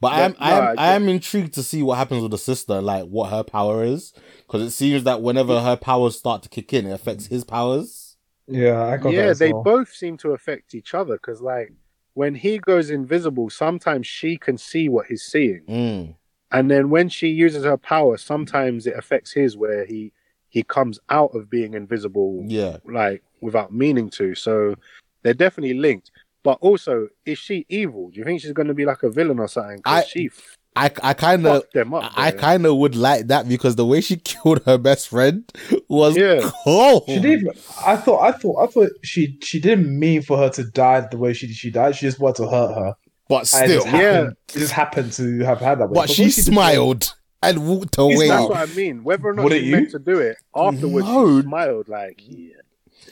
But 0.01 0.13
I 0.13 0.21
am, 0.23 0.31
Yeah, 0.33 0.37
I 0.41 0.51
no, 0.51 0.57
am, 0.57 0.79
I 0.79 0.83
I 0.91 0.95
am 0.95 1.09
intrigued 1.09 1.55
to 1.55 1.63
see 1.63 1.83
what 1.83 1.99
happens 1.99 2.23
with 2.23 2.31
the 2.33 2.39
sister, 2.39 2.81
like 2.81 3.05
what 3.07 3.31
her 3.31 3.43
power 3.45 3.85
is, 3.85 4.13
because 4.47 4.63
it 4.63 4.71
seems 4.71 5.05
that 5.05 5.23
whenever 5.23 5.61
her 5.61 5.77
powers 5.77 6.19
start 6.19 6.43
to 6.43 6.49
kick 6.49 6.73
in, 6.73 6.87
it 6.87 6.93
affects 6.93 7.27
his 7.27 7.45
powers. 7.45 8.17
Yeah, 8.47 8.83
I 8.85 8.97
got 8.97 9.11
that. 9.11 9.13
yeah, 9.15 9.23
as 9.31 9.39
they 9.39 9.53
well. 9.53 9.63
both 9.63 9.93
seem 9.93 10.17
to 10.19 10.33
affect 10.33 10.75
each 10.75 10.95
other 10.95 11.15
because, 11.15 11.41
like, 11.41 11.73
when 12.15 12.35
he 12.35 12.59
goes 12.59 12.91
invisible, 12.91 13.51
sometimes 13.51 14.07
she 14.07 14.37
can 14.37 14.57
see 14.59 14.89
what 14.89 15.07
he's 15.07 15.23
seeing, 15.23 15.63
Mm. 15.69 16.15
and 16.51 16.71
then 16.71 16.89
when 16.91 17.09
she 17.09 17.29
uses 17.29 17.65
her 17.65 17.77
power, 17.77 18.17
sometimes 18.17 18.87
it 18.87 18.97
affects 18.97 19.33
his, 19.33 19.57
where 19.57 19.85
he 19.85 20.13
he 20.49 20.63
comes 20.63 21.01
out 21.11 21.35
of 21.35 21.51
being 21.51 21.75
invisible, 21.75 22.45
Yeah, 22.47 22.77
like 22.85 23.25
without 23.41 23.73
meaning 23.75 24.09
to. 24.11 24.37
So 24.37 24.77
they're 25.23 25.35
definitely 25.35 25.75
linked. 25.75 26.13
But 26.45 26.59
also, 26.61 27.09
is 27.27 27.39
she 27.39 27.67
evil? 27.69 28.11
Do 28.11 28.19
you 28.19 28.25
think 28.25 28.41
she's 28.41 28.53
going 28.53 28.69
to 28.69 28.75
be 28.75 28.85
like 28.85 29.03
a 29.03 29.11
villain 29.11 29.41
or 29.41 29.49
something? 29.49 29.81
I- 29.85 30.05
she 30.05 30.31
I, 30.77 30.91
I 31.03 31.15
kind 31.15 31.47
of, 31.47 31.63
them 31.73 31.95
up. 31.95 32.13
I 32.17 32.33
kind 32.33 32.67
of 32.67 32.77
would 32.79 32.97
like 32.97 33.29
that 33.29 33.49
because 33.49 33.77
the 33.77 33.87
way 33.87 34.01
she 34.01 34.17
killed 34.25 34.63
her 34.65 34.77
best 34.77 35.09
friend 35.09 35.45
was 35.89 36.17
Yeah. 36.17 36.51
cold. 36.65 37.05
She 37.07 37.21
did. 37.21 37.47
I 37.87 37.97
thought. 37.97 38.21
I 38.23 38.33
thought. 38.33 38.57
I 38.63 38.67
thought 38.67 38.91
she. 39.03 39.39
She 39.41 39.61
didn't 39.61 39.97
mean 39.99 40.23
for 40.23 40.37
her 40.37 40.51
to 40.51 40.65
die 40.65 41.07
the 41.11 41.17
way 41.17 41.33
she 41.33 41.53
she 41.53 41.71
died. 41.71 41.95
She 41.95 42.07
just 42.07 42.19
wanted 42.19 42.43
to 42.43 42.49
hurt 42.51 42.75
her. 42.75 42.95
but 43.29 43.55
And 43.55 43.71
it 43.71 43.81
still, 43.81 43.83
just 43.83 43.87
happened, 43.87 44.37
it 44.49 44.59
just 44.59 44.73
happened 44.73 45.13
to 45.13 45.39
have 45.45 45.61
had 45.61 45.79
that. 45.79 45.91
Way. 45.91 45.95
but 45.95 46.09
the 46.09 46.15
she 46.15 46.23
way 46.25 46.29
did- 46.31 46.45
smiled 46.45 47.15
and 47.43 47.69
walked 47.69 47.97
away. 47.99 48.27
That's 48.29 48.49
what 48.49 48.57
I 48.71 48.75
mean. 48.75 49.05
Whether 49.05 49.29
or 49.29 49.35
not 49.35 49.45
Wouldn't 49.45 49.61
she 49.61 49.67
you? 49.69 49.77
meant 49.77 49.91
to 49.93 49.99
do 50.01 50.19
it 50.19 50.37
afterwards, 50.57 51.07
No. 51.07 51.37
she 51.41 51.43
smiled 51.47 51.89
like, 51.89 52.21
yeah, 52.27 52.55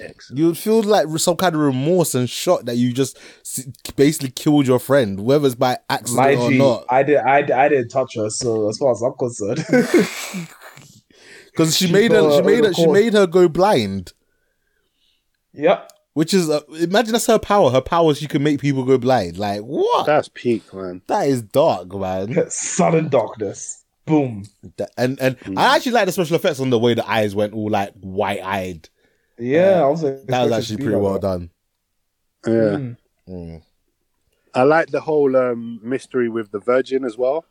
excellent. 0.00 0.38
You 0.38 0.46
would 0.46 0.58
feel 0.58 0.82
like 0.82 1.06
some 1.18 1.36
kind 1.36 1.54
of 1.54 1.60
remorse 1.60 2.14
and 2.14 2.28
shock 2.28 2.62
that 2.64 2.76
you 2.76 2.92
just 2.92 3.18
basically 3.96 4.30
killed 4.30 4.66
your 4.66 4.78
friend, 4.78 5.20
whether 5.24 5.46
it's 5.46 5.54
by 5.54 5.78
accident 5.90 6.16
Mind 6.26 6.40
or 6.40 6.52
you, 6.52 6.58
not. 6.58 6.84
I 6.88 7.02
did. 7.02 7.16
I, 7.18 7.38
I 7.64 7.68
didn't 7.68 7.88
touch 7.88 8.14
her. 8.16 8.30
So 8.30 8.68
as 8.68 8.78
far 8.78 8.92
as 8.92 9.02
I'm 9.02 9.14
concerned, 9.14 9.64
Because 11.52 11.76
she, 11.76 11.86
She 11.86 11.92
made 11.92 12.12
her, 12.12 12.22
got 12.22 12.36
she 12.36 12.42
made 12.42 12.64
her, 12.64 12.72
she 12.72 12.86
made 12.86 13.12
her 13.12 13.26
go 13.26 13.46
blind. 13.48 14.12
yep. 15.52 15.90
Which 16.14 16.34
is, 16.34 16.50
uh, 16.50 16.60
imagine 16.78 17.12
that's 17.12 17.26
her 17.26 17.38
power. 17.38 17.70
Her 17.70 17.80
power 17.80 18.10
is 18.12 18.18
she 18.18 18.26
can 18.26 18.42
make 18.42 18.60
people 18.60 18.84
go 18.84 18.98
blind. 18.98 19.38
Like 19.38 19.60
what? 19.62 20.04
That's 20.06 20.28
peak, 20.28 20.72
man. 20.74 21.00
that 21.06 21.26
is 21.26 21.40
dark, 21.42 21.92
man. 21.94 22.36
Sudden 22.50 23.08
darkness. 23.08 23.82
Boom. 24.04 24.44
That- 24.76 24.90
and 24.98 25.18
and 25.20 25.38
Hmm. 25.38 25.56
I 25.58 25.76
actually 25.76 25.92
like 25.92 26.06
the 26.06 26.12
special 26.12 26.36
effects 26.36 26.60
on 26.60 26.68
the 26.70 26.78
way 26.78 26.92
the 26.94 27.08
eyes 27.10 27.34
went 27.34 27.54
all 27.54 27.70
like 27.70 27.94
white 28.00 28.42
eyed. 28.42 28.88
Yeah, 29.42 29.82
I 29.82 29.86
was. 29.88 30.02
That 30.02 30.42
was 30.44 30.52
actually 30.52 30.84
pretty 30.84 30.96
well 30.98 31.18
done. 31.18 31.50
Yeah. 32.46 32.52
Mm. 32.52 32.96
Mm. 33.28 33.62
I 34.54 34.62
like 34.64 34.88
the 34.90 35.00
whole 35.00 35.34
um, 35.36 35.80
mystery 35.82 36.28
with 36.28 36.50
the 36.50 36.58
Virgin 36.60 37.04
as 37.04 37.16
well. 37.16 37.44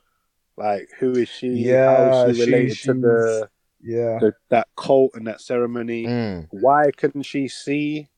Like, 0.57 0.89
who 0.99 1.11
is 1.13 1.29
she? 1.29 1.47
Yeah, 1.47 1.95
How 2.13 2.27
is 2.27 2.37
she 2.37 2.43
she- 2.45 2.51
related 2.51 2.77
to 2.79 2.93
the, 2.93 3.49
Yeah. 3.81 4.19
the 4.19 4.33
that 4.49 4.67
cult 4.75 5.11
and 5.15 5.25
that 5.27 5.41
ceremony? 5.41 6.05
Mm. 6.05 6.47
Why 6.51 6.91
couldn't 6.95 7.23
she 7.23 7.47
see? 7.47 8.09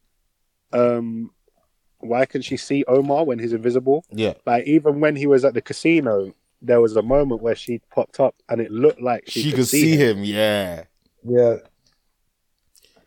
Um, 0.73 1.31
why 1.99 2.25
can 2.25 2.41
she 2.41 2.57
see 2.57 2.83
Omar 2.87 3.23
when 3.23 3.39
he's 3.39 3.53
invisible? 3.53 4.03
Yeah, 4.11 4.33
Like, 4.45 4.65
even 4.65 4.99
when 4.99 5.15
he 5.15 5.27
was 5.27 5.45
at 5.45 5.53
the 5.53 5.61
casino, 5.61 6.33
there 6.61 6.81
was 6.81 6.95
a 6.97 7.01
moment 7.01 7.41
where 7.41 7.55
she 7.55 7.79
popped 7.93 8.19
up 8.19 8.35
and 8.49 8.59
it 8.59 8.71
looked 8.71 8.99
like 9.01 9.23
she, 9.27 9.43
she, 9.43 9.51
could 9.53 9.67
see 9.67 9.95
him. 9.95 10.23
Yeah, 10.23 10.83
Yeah. 11.23 11.57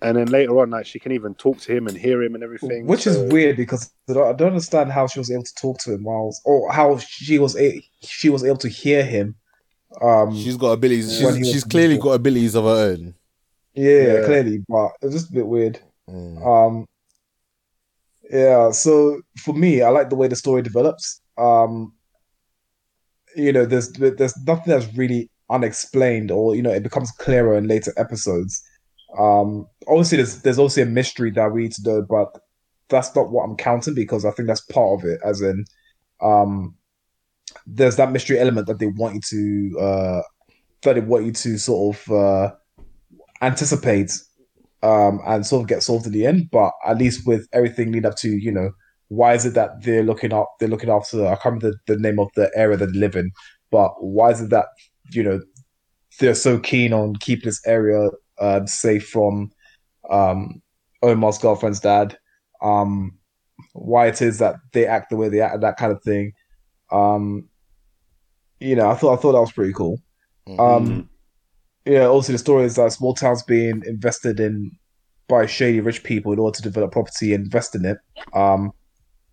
And 0.02 0.16
then 0.16 0.26
later 0.26 0.58
on, 0.60 0.70
like 0.70 0.86
she 0.86 0.98
can 0.98 1.12
even 1.12 1.34
talk 1.34 1.58
to 1.60 1.74
him 1.74 1.86
and 1.86 1.96
hear 1.96 2.22
him 2.22 2.34
and 2.34 2.44
everything. 2.44 2.86
Which 2.86 3.02
so- 3.02 3.10
is 3.10 3.32
weird 3.32 3.56
because 3.56 3.90
I 4.08 4.12
don't, 4.12 4.42
understand 4.42 4.92
how 4.92 5.06
she 5.06 5.18
was 5.18 5.30
able 5.30 5.44
to 5.44 5.54
talk 5.54 5.78
to 5.80 5.94
him 5.94 6.04
whilst, 6.04 6.42
or 6.44 6.70
how 6.72 6.98
she 6.98 7.38
was 7.38 7.56
a, 7.56 7.82
she 8.02 8.28
was 8.28 8.44
able 8.44 8.58
to 8.58 8.68
hear 8.68 9.04
him. 9.04 9.34
Um, 10.02 10.36
she's 10.36 10.56
got 10.56 10.72
abilities. 10.72 11.18
She's, 11.18 11.52
she's 11.52 11.64
clearly 11.64 11.94
invisible. 11.94 12.10
got 12.10 12.14
abilities 12.16 12.54
of 12.54 12.64
her 12.64 12.70
own. 12.92 13.14
yeah, 13.74 13.90
Yeah. 14.14 14.24
clearly, 14.26 14.64
but 14.68 14.90
it's 15.00 15.14
just 15.14 15.30
a 15.30 15.32
bit 15.32 15.46
weird. 15.46 15.80
Mm. 16.10 16.46
Um, 16.46 16.86
yeah, 18.30 18.70
so 18.72 19.20
for 19.38 19.54
me, 19.54 19.82
I 19.82 19.88
like 19.88 20.10
the 20.10 20.16
way 20.16 20.28
the 20.28 20.36
story 20.36 20.62
develops. 20.62 21.20
Um, 21.38 21.94
you 23.34 23.52
know, 23.52 23.66
there's 23.66 23.92
there's 23.92 24.36
nothing 24.46 24.72
that's 24.72 24.92
really 24.94 25.30
unexplained, 25.50 26.30
or 26.30 26.54
you 26.54 26.62
know, 26.62 26.72
it 26.72 26.82
becomes 26.82 27.10
clearer 27.12 27.56
in 27.56 27.68
later 27.68 27.92
episodes. 27.96 28.62
Um, 29.18 29.66
obviously, 29.88 30.16
there's 30.16 30.42
there's 30.42 30.58
also 30.58 30.82
a 30.82 30.86
mystery 30.86 31.30
that 31.32 31.52
we 31.52 31.62
need 31.62 31.72
to 31.72 31.82
know, 31.82 32.02
but 32.02 32.38
that's 32.88 33.14
not 33.14 33.30
what 33.30 33.44
I'm 33.44 33.56
counting 33.56 33.94
because 33.94 34.24
I 34.24 34.30
think 34.30 34.48
that's 34.48 34.60
part 34.60 35.00
of 35.00 35.08
it. 35.08 35.20
As 35.24 35.40
in, 35.40 35.64
um, 36.20 36.74
there's 37.66 37.96
that 37.96 38.12
mystery 38.12 38.38
element 38.38 38.66
that 38.66 38.78
they 38.78 38.88
want 38.88 39.14
you 39.14 39.20
to 39.72 39.80
uh, 39.80 40.22
that 40.82 40.94
they 40.94 41.00
want 41.00 41.24
you 41.24 41.32
to 41.32 41.58
sort 41.58 41.96
of 41.96 42.12
uh, 42.12 42.54
anticipate 43.42 44.12
um, 44.82 45.20
and 45.26 45.46
sort 45.46 45.62
of 45.62 45.68
get 45.68 45.82
solved 45.82 46.06
in 46.06 46.12
the 46.12 46.26
end. 46.26 46.50
But 46.50 46.72
at 46.86 46.98
least 46.98 47.26
with 47.26 47.48
everything 47.52 47.92
lead 47.92 48.06
up 48.06 48.16
to, 48.18 48.28
you 48.28 48.52
know, 48.52 48.70
why 49.08 49.34
is 49.34 49.46
it 49.46 49.54
that 49.54 49.82
they're 49.82 50.02
looking 50.02 50.32
up? 50.32 50.48
They're 50.58 50.68
looking 50.68 50.90
after. 50.90 51.26
I 51.26 51.36
can't 51.36 51.44
remember 51.44 51.72
the, 51.86 51.94
the 51.94 52.00
name 52.00 52.18
of 52.18 52.28
the 52.34 52.50
area 52.54 52.76
that 52.76 52.92
they 52.92 52.98
live 52.98 53.16
in, 53.16 53.30
but 53.70 53.92
why 54.02 54.30
is 54.30 54.40
it 54.40 54.50
that 54.50 54.66
you 55.10 55.22
know 55.22 55.40
they're 56.18 56.34
so 56.34 56.58
keen 56.58 56.92
on 56.92 57.16
keeping 57.16 57.44
this 57.44 57.64
area 57.66 58.08
um, 58.38 58.66
safe 58.66 59.08
from 59.08 59.50
um, 60.10 60.62
Omar's 61.02 61.38
girlfriend's 61.38 61.80
dad? 61.80 62.18
Um, 62.62 63.18
why 63.72 64.06
it 64.06 64.22
is 64.22 64.38
that 64.38 64.56
they 64.72 64.86
act 64.86 65.10
the 65.10 65.16
way 65.16 65.28
they 65.28 65.40
act, 65.40 65.60
that 65.60 65.76
kind 65.76 65.92
of 65.92 66.02
thing. 66.02 66.32
Um, 66.90 67.48
you 68.60 68.76
know, 68.76 68.90
I 68.90 68.94
thought 68.94 69.18
I 69.18 69.20
thought 69.20 69.32
that 69.32 69.40
was 69.40 69.52
pretty 69.52 69.72
cool. 69.72 70.00
Um, 70.58 71.08
yeah, 71.84 72.06
also 72.06 72.32
the 72.32 72.38
story 72.38 72.64
is 72.64 72.76
that 72.76 72.92
small 72.92 73.14
towns 73.14 73.42
being 73.42 73.82
invested 73.86 74.40
in 74.40 74.72
by 75.28 75.46
shady 75.46 75.80
rich 75.80 76.02
people 76.04 76.32
in 76.32 76.38
order 76.38 76.56
to 76.56 76.62
develop 76.62 76.92
property 76.92 77.34
and 77.34 77.44
invest 77.44 77.74
in 77.74 77.84
it. 77.84 77.98
Um, 78.32 78.72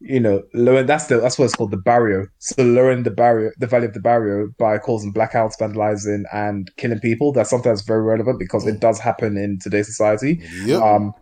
you 0.04 0.20
know, 0.20 0.44
lowering 0.54 0.86
that's 0.86 1.08
the 1.08 1.20
that's 1.20 1.40
what 1.40 1.46
it's 1.46 1.56
called 1.56 1.72
the 1.72 1.78
Barrio. 1.78 2.28
So 2.40 2.62
lowering 2.64 3.04
the 3.04 3.12
Barrio, 3.12 3.52
the 3.58 3.68
value 3.68 3.88
of 3.88 3.94
the 3.94 4.02
Barrio 4.02 4.50
by 4.60 4.78
causing 4.78 5.14
blackouts, 5.14 5.58
vandalizing, 5.60 6.24
and 6.34 6.70
killing 6.78 7.00
people. 7.00 7.32
That's 7.32 7.50
something 7.50 7.72
that's 7.72 7.84
very 7.84 8.02
relevant 8.04 8.38
because 8.40 8.68
it 8.68 8.80
does 8.80 9.00
happen 9.00 9.38
in 9.38 9.60
today's 9.60 9.88
society. 9.88 10.42
Yep. 10.66 10.82
Um, 10.82 11.14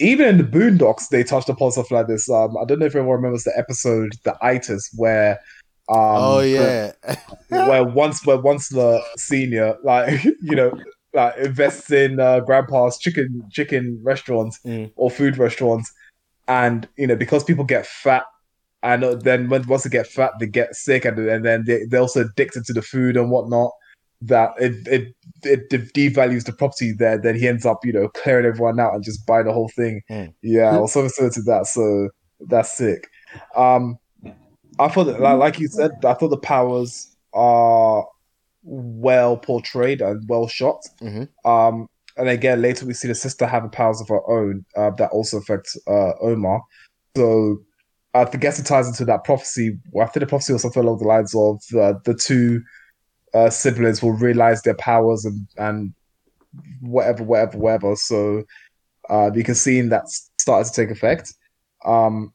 even 0.00 0.28
in 0.28 0.36
the 0.38 0.44
Boondocks, 0.44 1.08
they 1.08 1.24
touched 1.24 1.48
upon 1.48 1.72
stuff 1.72 1.90
like 1.90 2.06
this. 2.06 2.30
Um, 2.30 2.56
I 2.58 2.64
don't 2.66 2.78
know 2.78 2.86
if 2.86 2.94
everyone 2.94 3.16
remembers 3.16 3.44
the 3.44 3.56
episode, 3.56 4.12
the 4.24 4.36
itis, 4.42 4.90
where 4.96 5.40
um, 5.88 5.96
oh 5.98 6.40
yeah. 6.40 6.92
where 7.48 7.82
once 7.84 8.24
where 8.26 8.36
once 8.36 8.68
the 8.68 9.02
senior 9.16 9.76
like 9.84 10.22
you 10.42 10.54
know 10.54 10.70
like 11.14 11.34
invests 11.38 11.90
in 11.90 12.20
uh, 12.20 12.40
grandpa's 12.40 12.98
chicken 12.98 13.42
chicken 13.50 13.98
restaurants 14.04 14.60
Mm. 14.66 14.92
or 14.96 15.10
food 15.10 15.38
restaurants 15.38 15.90
and 16.48 16.88
you 16.96 17.06
know 17.06 17.14
because 17.16 17.44
people 17.44 17.64
get 17.64 17.86
fat 17.86 18.24
and 18.82 19.02
then 19.22 19.48
when 19.48 19.66
once 19.66 19.84
they 19.84 19.90
get 19.90 20.06
fat 20.06 20.32
they 20.40 20.46
get 20.46 20.74
sick 20.74 21.04
and, 21.04 21.18
and 21.18 21.44
then 21.44 21.64
they, 21.66 21.84
they're 21.88 22.00
also 22.00 22.22
addicted 22.22 22.64
to 22.64 22.72
the 22.72 22.82
food 22.82 23.16
and 23.16 23.30
whatnot 23.30 23.70
that 24.20 24.50
it, 24.58 24.74
it 24.88 25.14
it 25.44 25.92
devalues 25.94 26.44
the 26.44 26.52
property 26.52 26.92
there 26.92 27.18
then 27.18 27.36
he 27.36 27.46
ends 27.46 27.64
up 27.64 27.84
you 27.84 27.92
know 27.92 28.08
clearing 28.08 28.46
everyone 28.46 28.80
out 28.80 28.94
and 28.94 29.04
just 29.04 29.24
buy 29.26 29.42
the 29.42 29.52
whole 29.52 29.70
thing 29.76 30.00
Mm. 30.10 30.34
yeah 30.42 30.76
or 30.76 30.88
something 30.88 31.10
similar 31.10 31.32
to 31.34 31.42
that 31.42 31.66
so 31.66 32.08
that's 32.48 32.76
sick 32.76 33.06
um 33.54 33.98
I 34.80 34.88
thought, 34.88 35.04
that, 35.04 35.20
like, 35.20 35.38
like 35.38 35.58
you 35.58 35.66
said, 35.66 35.90
I 36.04 36.14
thought 36.14 36.28
the 36.28 36.36
powers 36.36 37.16
are 37.34 38.06
well 38.62 39.36
portrayed 39.36 40.00
and 40.00 40.22
well 40.28 40.46
shot. 40.46 40.80
Mhm. 41.00 41.28
Um, 41.44 41.88
and 42.18 42.28
again, 42.28 42.60
later 42.60 42.84
we 42.84 42.94
see 42.94 43.08
the 43.08 43.14
sister 43.14 43.46
have 43.46 43.70
powers 43.72 44.00
of 44.00 44.08
her 44.08 44.28
own 44.28 44.64
uh, 44.76 44.90
that 44.98 45.10
also 45.10 45.38
affects 45.38 45.76
uh, 45.86 46.12
Omar. 46.20 46.60
So 47.16 47.58
I 48.14 48.24
guess 48.24 48.58
it 48.58 48.64
ties 48.64 48.88
into 48.88 49.04
that 49.04 49.24
prophecy. 49.24 49.78
I 49.98 50.06
think 50.06 50.20
the 50.20 50.26
prophecy 50.26 50.52
was 50.52 50.62
something 50.62 50.82
along 50.82 50.98
the 50.98 51.06
lines 51.06 51.34
of 51.34 51.60
uh, 51.78 51.98
the 52.04 52.14
two 52.14 52.62
uh, 53.34 53.50
siblings 53.50 54.02
will 54.02 54.12
realize 54.12 54.62
their 54.62 54.74
powers 54.74 55.24
and 55.24 55.46
and 55.56 55.94
whatever, 56.80 57.22
whatever, 57.22 57.58
whatever. 57.58 57.96
So 57.96 58.44
uh, 59.10 59.30
you 59.34 59.44
can 59.44 59.54
see 59.54 59.80
that 59.82 60.08
started 60.38 60.72
to 60.72 60.72
take 60.72 60.90
effect. 60.90 61.32
Um, 61.84 62.32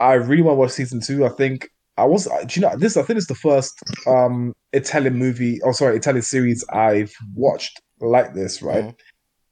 I 0.00 0.14
really 0.14 0.42
want 0.42 0.56
to 0.56 0.60
watch 0.60 0.70
season 0.72 1.00
two. 1.00 1.24
I 1.24 1.30
think 1.30 1.68
I 1.96 2.04
was. 2.04 2.26
Do 2.26 2.60
you 2.60 2.62
know 2.62 2.76
this? 2.76 2.96
I 2.96 3.02
think 3.02 3.16
it's 3.18 3.26
the 3.26 3.34
first 3.34 3.74
um 4.06 4.54
Italian 4.72 5.16
movie. 5.16 5.60
Oh, 5.64 5.72
sorry, 5.72 5.96
Italian 5.96 6.22
series 6.22 6.64
I've 6.72 7.12
watched 7.34 7.80
like 8.00 8.34
this. 8.34 8.62
Right. 8.62 8.94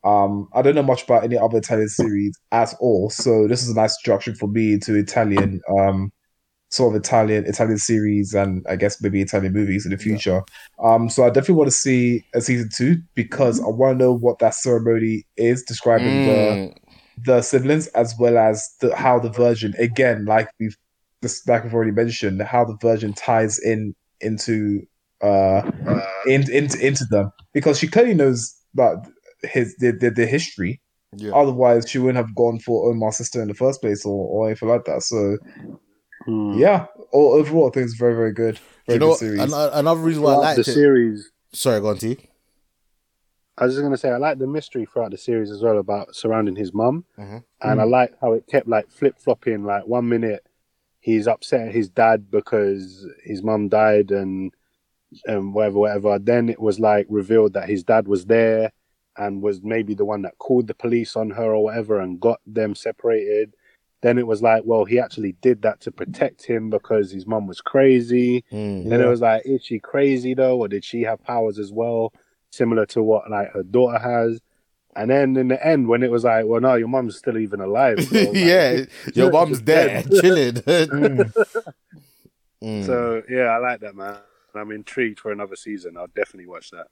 Um, 0.04 0.48
I 0.54 0.62
don't 0.62 0.74
know 0.74 0.82
much 0.82 1.04
about 1.04 1.24
any 1.24 1.36
other 1.36 1.58
Italian 1.58 1.88
series 1.88 2.36
at 2.52 2.74
all, 2.80 3.10
so 3.10 3.48
this 3.48 3.62
is 3.62 3.70
a 3.70 3.74
nice 3.74 3.96
introduction 3.98 4.34
for 4.34 4.48
me 4.48 4.78
to 4.80 4.94
Italian, 4.94 5.60
um, 5.78 6.12
sort 6.70 6.94
of 6.94 7.00
Italian 7.00 7.46
Italian 7.46 7.78
series, 7.78 8.34
and 8.34 8.64
I 8.68 8.76
guess 8.76 9.00
maybe 9.00 9.22
Italian 9.22 9.52
movies 9.52 9.86
in 9.86 9.92
the 9.92 9.98
future. 9.98 10.42
Um, 10.82 11.08
so 11.08 11.24
I 11.24 11.28
definitely 11.28 11.54
want 11.54 11.68
to 11.68 11.76
see 11.76 12.24
a 12.34 12.40
season 12.40 12.68
two 12.74 12.96
because 13.14 13.60
I 13.60 13.68
want 13.68 13.98
to 13.98 14.04
know 14.04 14.12
what 14.12 14.40
that 14.40 14.54
ceremony 14.54 15.24
is 15.36 15.62
describing 15.62 16.26
the 16.26 16.34
Mm. 16.34 16.74
the 17.24 17.42
siblings 17.42 17.86
as 17.88 18.14
well 18.18 18.36
as 18.36 18.68
the, 18.80 18.94
how 18.96 19.18
the 19.20 19.30
virgin 19.30 19.72
again 19.78 20.24
like 20.24 20.48
we've 20.58 20.76
just 21.22 21.48
like 21.48 21.62
we've 21.64 21.72
already 21.72 21.92
mentioned 21.92 22.42
how 22.42 22.64
the 22.64 22.76
virgin 22.82 23.12
ties 23.14 23.58
in 23.60 23.94
into 24.20 24.82
uh 25.22 25.62
in, 26.26 26.50
into 26.50 26.78
into 26.84 27.04
them 27.10 27.30
because 27.52 27.78
she 27.78 27.86
clearly 27.86 28.14
knows 28.14 28.54
that 28.74 28.96
his 29.46 29.76
the, 29.76 29.90
the, 29.92 30.10
the 30.10 30.26
history 30.26 30.80
Yeah. 31.16 31.32
otherwise 31.32 31.88
she 31.88 31.98
wouldn't 31.98 32.16
have 32.24 32.34
gone 32.34 32.58
for 32.58 32.90
Omar's 32.90 33.16
sister 33.16 33.40
in 33.42 33.48
the 33.48 33.54
first 33.54 33.80
place 33.80 34.04
or, 34.04 34.26
or 34.28 34.46
anything 34.48 34.68
like 34.68 34.84
that 34.86 35.02
so 35.02 35.38
Hmm. 36.26 36.54
yeah 36.58 36.86
o- 37.12 37.32
overall 37.38 37.68
I 37.68 37.70
think 37.72 37.84
it's 37.84 37.96
very 37.96 38.14
very 38.14 38.32
good 38.32 38.58
very 38.86 38.94
you 38.96 38.98
know 39.00 39.06
good 39.06 39.10
what? 39.10 39.18
series 39.18 39.40
An- 39.52 39.70
another 39.74 40.00
reason 40.00 40.22
why 40.22 40.30
I 40.30 40.34
Throughout 40.34 40.42
liked 40.44 40.64
the 40.64 40.70
it. 40.70 40.74
series. 40.74 41.30
Sorry, 41.52 41.80
go 41.80 41.88
on, 41.88 41.98
T. 41.98 42.18
I 43.56 43.66
was 43.66 43.74
just 43.74 43.82
gonna 43.82 43.96
say 43.96 44.10
I 44.10 44.16
like 44.16 44.38
the 44.38 44.46
mystery 44.46 44.86
throughout 44.86 45.10
the 45.12 45.18
series 45.18 45.50
as 45.50 45.62
well 45.62 45.78
about 45.78 46.14
surrounding 46.16 46.56
his 46.56 46.72
mum, 46.72 47.04
Mhm. 47.18 47.44
and 47.62 47.80
I 47.80 47.84
like 47.84 48.14
how 48.20 48.32
it 48.32 48.46
kept 48.48 48.66
like 48.66 48.88
flip 48.90 49.16
flopping. 49.18 49.64
Like 49.64 49.86
one 49.86 50.08
minute 50.08 50.44
he's 51.00 51.28
upset 51.28 51.68
at 51.68 51.74
his 51.74 51.88
dad 51.90 52.30
because 52.30 53.06
his 53.22 53.42
mum 53.42 53.68
died 53.68 54.10
and 54.10 54.52
and 55.26 55.54
whatever, 55.54 55.78
whatever. 55.78 56.18
Then 56.18 56.48
it 56.48 56.58
was 56.60 56.80
like 56.80 57.06
revealed 57.08 57.52
that 57.52 57.68
his 57.68 57.84
dad 57.84 58.08
was 58.08 58.24
there 58.26 58.72
and 59.16 59.42
was 59.42 59.62
maybe 59.62 59.94
the 59.94 60.04
one 60.04 60.22
that 60.22 60.38
called 60.38 60.66
the 60.66 60.74
police 60.74 61.16
on 61.16 61.30
her 61.30 61.54
or 61.54 61.64
whatever 61.64 62.00
and 62.00 62.20
got 62.20 62.40
them 62.46 62.74
separated. 62.74 63.54
Then 64.02 64.18
it 64.18 64.26
was 64.26 64.42
like, 64.42 64.62
well, 64.66 64.84
he 64.84 64.98
actually 64.98 65.32
did 65.40 65.62
that 65.62 65.80
to 65.80 65.90
protect 65.90 66.44
him 66.44 66.68
because 66.68 67.10
his 67.10 67.26
mom 67.26 67.46
was 67.46 67.60
crazy. 67.60 68.44
Mm. 68.52 68.90
Then 68.90 69.00
it 69.00 69.06
was 69.06 69.22
like, 69.22 69.42
is 69.46 69.64
she 69.64 69.78
crazy 69.78 70.34
though, 70.34 70.58
or 70.58 70.68
did 70.68 70.84
she 70.84 71.02
have 71.02 71.22
powers 71.24 71.58
as 71.58 71.72
well, 71.72 72.12
similar 72.50 72.84
to 72.86 73.02
what 73.02 73.30
like 73.30 73.50
her 73.52 73.62
daughter 73.62 73.98
has? 73.98 74.40
And 74.96 75.10
then 75.10 75.36
in 75.36 75.48
the 75.48 75.66
end, 75.66 75.88
when 75.88 76.02
it 76.02 76.10
was 76.10 76.24
like, 76.24 76.44
well, 76.46 76.60
no, 76.60 76.74
your 76.74 76.88
mom's 76.88 77.16
still 77.16 77.38
even 77.38 77.60
alive. 77.60 77.98
Like, 78.12 78.28
yeah, 78.34 78.84
your 79.14 79.30
mom's 79.32 79.58
just 79.58 79.66
there, 79.66 80.02
dead. 80.02 80.20
chilling. 80.20 81.32
Mm. 82.62 82.86
So 82.86 83.22
yeah, 83.28 83.48
I 83.48 83.58
like 83.58 83.80
that 83.80 83.94
man. 83.94 84.16
I'm 84.56 84.70
intrigued 84.72 85.20
for 85.20 85.32
another 85.32 85.56
season. 85.56 85.96
I'll 85.96 86.06
definitely 86.08 86.46
watch 86.46 86.70
that. 86.70 86.86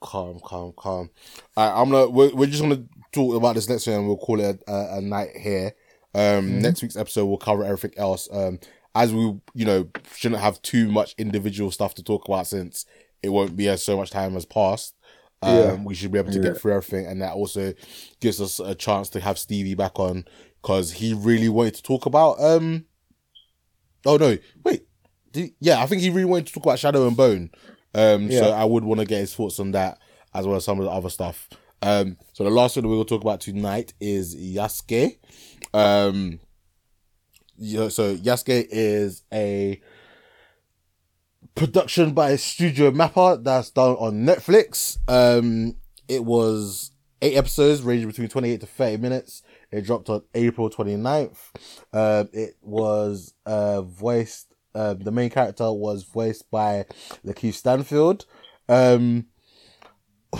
calm, 0.00 0.40
calm, 0.44 0.72
calm. 0.76 1.10
Alright, 1.56 1.76
I'm 1.76 1.90
gonna. 1.90 2.08
We're, 2.10 2.34
we're 2.34 2.46
just 2.46 2.62
gonna 2.62 2.84
talk 3.12 3.34
about 3.36 3.54
this 3.54 3.68
next 3.68 3.86
one, 3.86 3.96
and 3.96 4.06
we'll 4.06 4.16
call 4.16 4.40
it 4.40 4.62
a, 4.66 4.72
a, 4.72 4.98
a 4.98 5.00
night 5.00 5.36
here. 5.36 5.72
Um, 6.14 6.60
next 6.60 6.82
week's 6.82 6.96
episode 6.96 7.26
will 7.26 7.38
cover 7.38 7.64
everything 7.64 7.92
else. 7.96 8.28
Um, 8.32 8.58
as 8.94 9.12
we, 9.12 9.20
you 9.54 9.64
know, 9.64 9.88
shouldn't 10.16 10.40
have 10.40 10.60
too 10.62 10.90
much 10.90 11.14
individual 11.18 11.70
stuff 11.70 11.94
to 11.94 12.02
talk 12.02 12.26
about 12.26 12.46
since 12.46 12.84
it 13.22 13.28
won't 13.28 13.56
be 13.56 13.68
as 13.68 13.82
so 13.84 13.96
much 13.96 14.10
time 14.10 14.32
has 14.32 14.44
passed. 14.44 14.94
Um, 15.42 15.54
Yeah. 15.54 15.74
we 15.84 15.94
should 15.94 16.10
be 16.10 16.18
able 16.18 16.32
to 16.32 16.40
get 16.40 16.58
through 16.58 16.72
everything, 16.72 17.06
and 17.06 17.22
that 17.22 17.34
also 17.34 17.74
gives 18.20 18.40
us 18.40 18.58
a 18.58 18.74
chance 18.74 19.08
to 19.10 19.20
have 19.20 19.38
Stevie 19.38 19.74
back 19.74 19.98
on 20.00 20.24
because 20.62 20.92
he 20.94 21.14
really 21.14 21.48
wanted 21.48 21.74
to 21.74 21.82
talk 21.82 22.06
about. 22.06 22.40
Um, 22.40 22.86
oh 24.04 24.16
no, 24.16 24.36
wait, 24.64 24.86
Did, 25.32 25.52
yeah, 25.60 25.82
I 25.82 25.86
think 25.86 26.02
he 26.02 26.10
really 26.10 26.24
wanted 26.24 26.46
to 26.46 26.52
talk 26.52 26.64
about 26.64 26.78
Shadow 26.78 27.06
and 27.06 27.16
Bone. 27.16 27.50
Um, 27.94 28.30
so 28.30 28.50
I 28.50 28.64
would 28.64 28.84
want 28.84 29.00
to 29.00 29.06
get 29.06 29.20
his 29.20 29.34
thoughts 29.34 29.58
on 29.58 29.72
that 29.72 29.98
as 30.34 30.46
well 30.46 30.56
as 30.56 30.64
some 30.64 30.78
of 30.78 30.84
the 30.84 30.90
other 30.90 31.10
stuff. 31.10 31.48
Um, 31.80 32.16
so 32.32 32.44
the 32.44 32.50
last 32.50 32.76
one 32.76 32.82
that 32.82 32.88
we 32.88 32.96
will 32.96 33.04
talk 33.04 33.22
about 33.22 33.40
tonight 33.40 33.94
is 34.00 34.36
Yasuke. 34.36 35.18
Um, 35.72 36.40
yeah, 37.56 37.88
so 37.88 38.16
Yasuke 38.16 38.66
is 38.70 39.22
a 39.32 39.80
production 41.54 42.14
by 42.14 42.36
Studio 42.36 42.90
Mappa 42.90 43.42
that's 43.42 43.70
done 43.70 43.96
on 43.96 44.24
Netflix. 44.24 44.98
Um, 45.08 45.76
it 46.08 46.24
was 46.24 46.92
eight 47.20 47.36
episodes 47.36 47.82
ranging 47.82 48.08
between 48.08 48.28
28 48.28 48.60
to 48.60 48.66
30 48.66 48.96
minutes. 48.98 49.42
It 49.70 49.82
dropped 49.84 50.08
on 50.08 50.22
April 50.34 50.70
29th. 50.70 51.36
Um, 51.92 52.28
it 52.32 52.56
was 52.62 53.34
uh, 53.44 53.82
voiced, 53.82 54.47
uh, 54.74 54.94
the 54.94 55.10
main 55.10 55.30
character 55.30 55.72
was 55.72 56.02
voiced 56.04 56.50
by 56.50 56.84
Lakeith 57.24 57.54
Stanfield. 57.54 58.26
Um, 58.68 59.26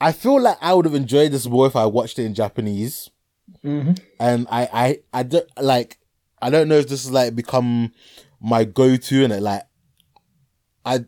I 0.00 0.12
feel 0.12 0.40
like 0.40 0.58
I 0.60 0.74
would 0.74 0.84
have 0.84 0.94
enjoyed 0.94 1.32
this 1.32 1.46
more 1.46 1.66
if 1.66 1.76
I 1.76 1.86
watched 1.86 2.18
it 2.18 2.24
in 2.24 2.34
Japanese. 2.34 3.08
Mhm. 3.64 3.98
And 4.18 4.46
I, 4.50 4.68
I, 4.72 4.98
I 5.12 5.22
don't 5.22 5.48
like, 5.60 5.98
I 6.40 6.50
don't 6.50 6.68
know 6.68 6.76
if 6.78 6.88
this 6.88 7.04
has 7.04 7.12
like 7.12 7.36
become 7.36 7.92
my 8.40 8.64
go-to 8.64 9.22
and 9.22 9.32
it 9.32 9.42
like, 9.42 9.62
I, 10.84 11.04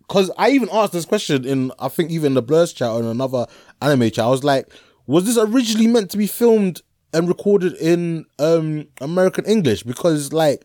because 0.00 0.30
I 0.38 0.50
even 0.50 0.68
asked 0.72 0.92
this 0.92 1.04
question 1.04 1.44
in 1.44 1.72
I 1.78 1.88
think 1.88 2.10
even 2.10 2.34
the 2.34 2.42
Blurs 2.42 2.72
chat 2.72 2.90
or 2.90 3.00
in 3.00 3.06
another 3.06 3.46
anime 3.82 4.10
chat. 4.10 4.24
I 4.24 4.28
was 4.28 4.44
like, 4.44 4.72
was 5.06 5.24
this 5.24 5.36
originally 5.36 5.88
meant 5.88 6.10
to 6.12 6.16
be 6.16 6.26
filmed 6.28 6.82
and 7.12 7.28
recorded 7.28 7.74
in 7.74 8.26
um 8.38 8.86
American 9.00 9.44
English? 9.46 9.82
Because 9.82 10.32
like 10.32 10.64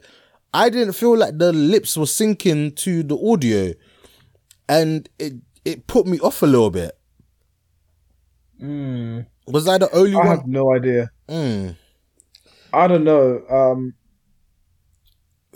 I 0.54 0.70
didn't 0.70 0.94
feel 0.94 1.18
like 1.18 1.38
the 1.38 1.54
lips 1.54 1.98
were 1.98 2.06
syncing 2.06 2.76
to 2.78 3.04
the 3.04 3.18
audio, 3.18 3.74
and 4.70 5.10
it 5.20 5.34
it 5.66 5.88
put 5.88 6.06
me 6.08 6.20
off 6.20 6.42
a 6.42 6.46
little 6.48 6.70
bit. 6.72 6.98
Mm, 8.62 9.26
Was 9.48 9.68
I 9.68 9.78
the 9.78 9.90
only 9.96 10.20
I 10.20 10.22
one? 10.22 10.38
have 10.38 10.48
no 10.48 10.74
idea. 10.74 11.10
Mm. 11.30 11.76
I 12.74 12.88
don't 12.88 13.04
know. 13.04 13.42
Um, 13.50 13.94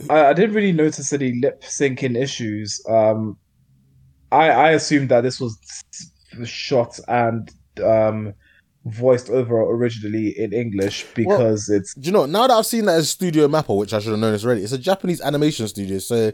I, 0.09 0.27
I 0.27 0.33
didn't 0.33 0.55
really 0.55 0.71
notice 0.73 1.11
any 1.13 1.39
lip 1.41 1.61
syncing 1.63 2.15
issues. 2.21 2.81
Um, 2.89 3.37
I 4.31 4.49
I 4.49 4.71
assumed 4.71 5.09
that 5.09 5.21
this 5.21 5.39
was 5.39 5.57
shot 6.45 6.99
and 7.07 7.49
um 7.83 8.33
voiced 8.89 9.29
over 9.29 9.61
originally 9.61 10.37
in 10.37 10.53
English 10.53 11.05
because 11.15 11.69
it's 11.69 11.93
Do 11.93 12.07
you 12.07 12.11
know? 12.11 12.25
Now 12.25 12.47
that 12.47 12.53
I've 12.53 12.65
seen 12.65 12.85
that 12.85 12.95
as 12.95 13.09
Studio 13.09 13.47
Mappa, 13.47 13.77
which 13.77 13.93
I 13.93 13.99
should 13.99 14.11
have 14.11 14.19
known 14.19 14.33
this 14.33 14.45
already, 14.45 14.63
it's 14.63 14.71
a 14.71 14.77
Japanese 14.77 15.21
animation 15.21 15.67
studio. 15.67 15.99
So 15.99 16.31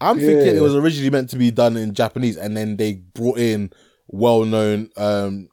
I'm 0.00 0.18
thinking 0.18 0.56
it 0.56 0.62
was 0.62 0.74
originally 0.74 1.10
meant 1.10 1.30
to 1.30 1.36
be 1.36 1.50
done 1.50 1.76
in 1.76 1.94
Japanese, 1.94 2.36
and 2.36 2.56
then 2.56 2.76
they 2.76 2.94
brought 2.94 3.38
in 3.38 3.70
well-known 4.08 4.90
um 4.96 5.48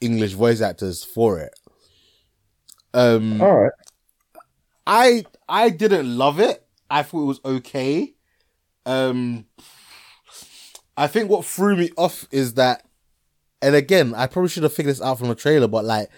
English 0.00 0.32
voice 0.32 0.60
actors 0.60 1.02
for 1.02 1.38
it. 1.38 1.54
Um, 2.92 3.40
all 3.40 3.56
right. 3.56 3.72
I 4.86 5.24
I 5.48 5.70
didn't 5.70 6.16
love 6.16 6.40
it. 6.40 6.64
I 6.90 7.02
thought 7.02 7.22
it 7.22 7.26
was 7.26 7.40
okay. 7.44 8.14
Um 8.84 9.46
I 10.96 11.06
think 11.08 11.28
what 11.28 11.44
threw 11.44 11.76
me 11.76 11.90
off 11.96 12.26
is 12.30 12.54
that 12.54 12.85
and 13.66 13.74
again, 13.74 14.14
I 14.14 14.28
probably 14.28 14.48
should 14.48 14.62
have 14.62 14.72
figured 14.72 14.94
this 14.94 15.02
out 15.02 15.18
from 15.18 15.26
the 15.26 15.34
trailer, 15.34 15.66
but 15.66 15.84
like 15.84 16.08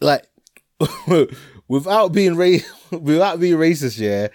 like 0.00 0.26
without 1.68 2.08
being 2.08 2.36
ra- 2.36 2.56
without 2.90 3.38
being 3.38 3.56
racist, 3.56 3.98
yeah, 3.98 4.28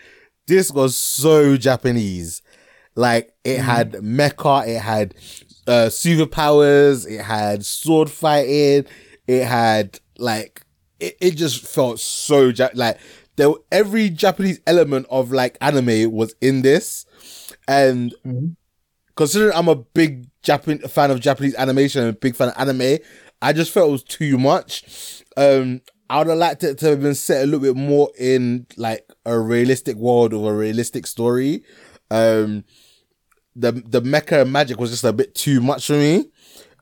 this 0.45 0.71
was 0.71 0.95
so 0.95 1.57
Japanese. 1.57 2.43
Like 2.93 3.33
it 3.43 3.57
had 3.59 3.93
mecha, 3.93 4.67
it 4.67 4.79
had 4.79 5.15
uh 5.65 5.89
superpowers, 5.89 7.09
it 7.09 7.21
had 7.21 7.65
sword 7.65 8.11
fighting, 8.11 8.85
it 9.25 9.45
had 9.45 9.99
like 10.19 10.61
it, 10.99 11.17
it 11.19 11.31
just 11.31 11.65
felt 11.65 11.99
so 11.99 12.49
ja- 12.49 12.69
like 12.75 12.99
there 13.37 13.49
every 13.71 14.11
Japanese 14.11 14.59
element 14.67 15.07
of 15.09 15.31
like 15.31 15.57
anime 15.61 16.11
was 16.11 16.35
in 16.41 16.61
this, 16.61 17.07
and 17.67 18.13
considering 19.15 19.53
I'm 19.55 19.67
a 19.67 19.75
big 19.75 20.28
Japan 20.41 20.79
fan 20.79 21.11
of 21.11 21.19
Japanese 21.19 21.55
animation 21.55 22.01
and 22.01 22.09
a 22.11 22.17
big 22.17 22.35
fan 22.35 22.49
of 22.49 22.55
anime, 22.57 22.99
I 23.41 23.53
just 23.53 23.71
felt 23.71 23.89
it 23.89 23.91
was 23.91 24.03
too 24.03 24.37
much. 24.37 25.23
Um, 25.37 25.81
I 26.09 26.17
would 26.17 26.27
have 26.27 26.37
liked 26.37 26.63
it 26.63 26.77
to 26.79 26.87
have 26.87 27.01
been 27.01 27.15
set 27.15 27.43
a 27.43 27.45
little 27.45 27.59
bit 27.59 27.75
more 27.75 28.09
in 28.17 28.65
like 28.77 29.07
a 29.25 29.37
realistic 29.37 29.95
world 29.95 30.33
or 30.33 30.53
a 30.53 30.57
realistic 30.57 31.05
story. 31.05 31.63
Um, 32.09 32.63
the 33.55 33.71
the 33.71 34.01
mecha 34.01 34.41
and 34.41 34.51
magic 34.51 34.79
was 34.79 34.91
just 34.91 35.03
a 35.03 35.13
bit 35.13 35.35
too 35.35 35.61
much 35.61 35.87
for 35.87 35.93
me. 35.93 36.25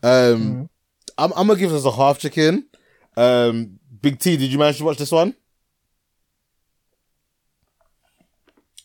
Um, 0.03 0.69
I'm 1.17 1.33
I'm 1.35 1.47
gonna 1.47 1.59
give 1.59 1.71
this 1.71 1.85
a 1.85 1.91
half 1.91 2.19
chicken. 2.19 2.67
Um, 3.15 3.79
Big 4.01 4.19
T, 4.19 4.37
did 4.37 4.51
you 4.51 4.59
manage 4.59 4.77
to 4.77 4.83
watch 4.83 4.97
this 4.97 5.11
one? 5.11 5.35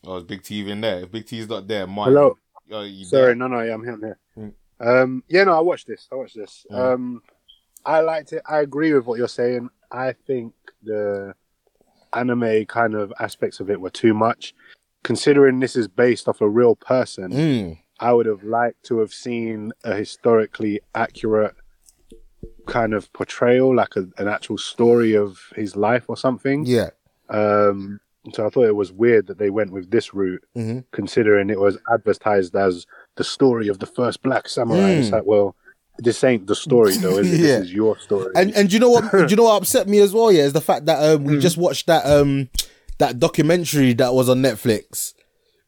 Oh, 0.05 0.17
is 0.17 0.25
Big 0.25 0.42
T 0.42 0.57
even 0.57 0.81
there? 0.81 1.01
If 1.01 1.12
Big 1.12 1.26
T's 1.26 1.49
not 1.49 1.68
there, 1.68 1.86
Mike. 1.86 2.07
Hello. 2.07 2.36
Oh, 2.70 2.83
Sorry, 3.05 3.26
there? 3.26 3.34
no, 3.34 3.47
no, 3.47 3.60
yeah, 3.60 3.75
I'm 3.75 3.84
here. 3.84 3.92
I'm 3.92 4.01
here. 4.01 4.52
Um, 4.83 5.23
yeah, 5.28 5.44
no, 5.44 5.57
I 5.57 5.61
watched 5.61 5.86
this. 5.86 6.09
I 6.11 6.17
watched 6.17 6.36
this. 6.36 6.67
Um, 6.70 7.23
I 7.85 8.01
liked 8.01 8.33
it. 8.33 8.43
I 8.49 8.61
agree 8.61 8.93
with 8.93 9.07
what 9.07 9.19
you're 9.19 9.28
saying. 9.28 9.70
I 9.91 10.12
think 10.12 10.55
the 10.83 11.35
anime 12.15 12.67
kind 12.67 12.94
of 12.94 13.12
aspects 13.19 13.61
of 13.61 13.70
it 13.70 13.81
were 13.81 13.91
too 13.91 14.12
much. 14.15 14.55
Considering 15.02 15.61
this 15.61 15.77
is 15.77 15.89
based 15.89 16.28
off 16.28 16.41
a 16.41 16.49
real 16.49 16.77
person, 16.77 17.31
Mm. 17.33 17.78
I 18.01 18.12
would 18.12 18.27
have 18.27 18.43
liked 18.43 18.83
to 18.86 18.99
have 18.99 19.12
seen 19.12 19.73
a 19.85 19.94
historically 19.94 20.81
accurate 20.94 21.55
kind 22.67 22.94
of 22.94 23.12
portrayal, 23.12 23.75
like 23.75 23.94
a, 23.97 24.09
an 24.19 24.28
actual 24.28 24.59
story 24.59 25.15
of 25.17 25.39
his 25.55 25.77
life 25.77 26.05
or 26.09 26.17
something. 26.17 26.65
Yeah. 26.67 26.91
Um, 27.31 28.01
so 28.33 28.47
I 28.47 28.51
thought 28.51 28.67
it 28.67 28.77
was 28.77 28.93
weird 28.93 29.27
that 29.28 29.39
they 29.39 29.51
went 29.51 29.73
with 29.73 29.91
this 29.91 30.15
route, 30.15 30.44
hmm 30.55 30.81
considering 30.93 31.51
it 31.51 31.59
was 31.61 31.78
advertised 31.93 32.55
as 32.57 32.86
the 33.16 33.24
story 33.24 33.68
of 33.68 33.78
the 33.78 33.86
first 33.86 34.23
black 34.23 34.49
samurai. 34.49 34.91
It's 34.92 35.08
Mm. 35.08 35.12
like, 35.12 35.24
well, 35.26 35.55
this 35.99 36.24
ain't 36.24 36.47
the 36.47 36.55
story 36.57 36.97
though, 36.97 37.18
is 37.18 37.32
it? 37.32 37.41
Yeah. 37.41 37.58
This 37.58 37.66
is 37.68 37.73
your 37.74 37.99
story. 37.99 38.32
And 38.34 38.52
and 38.55 38.68
do 38.68 38.74
you 38.74 38.81
know 38.81 38.91
what? 38.91 39.10
do 39.12 39.26
you 39.28 39.36
know 39.36 39.44
what 39.44 39.60
upset 39.62 39.89
me 39.89 39.99
as 40.00 40.12
well? 40.12 40.32
Yeah, 40.32 40.44
is 40.44 40.52
the 40.52 40.60
fact 40.60 40.86
that 40.86 41.02
um 41.02 41.23
Hmm. 41.23 41.26
we 41.28 41.39
just 41.39 41.57
watched 41.57 41.86
that 41.86 42.07
um 42.07 42.49
that 42.99 43.18
documentary 43.18 43.92
that 43.94 44.15
was 44.15 44.28
on 44.28 44.39
Netflix 44.42 45.12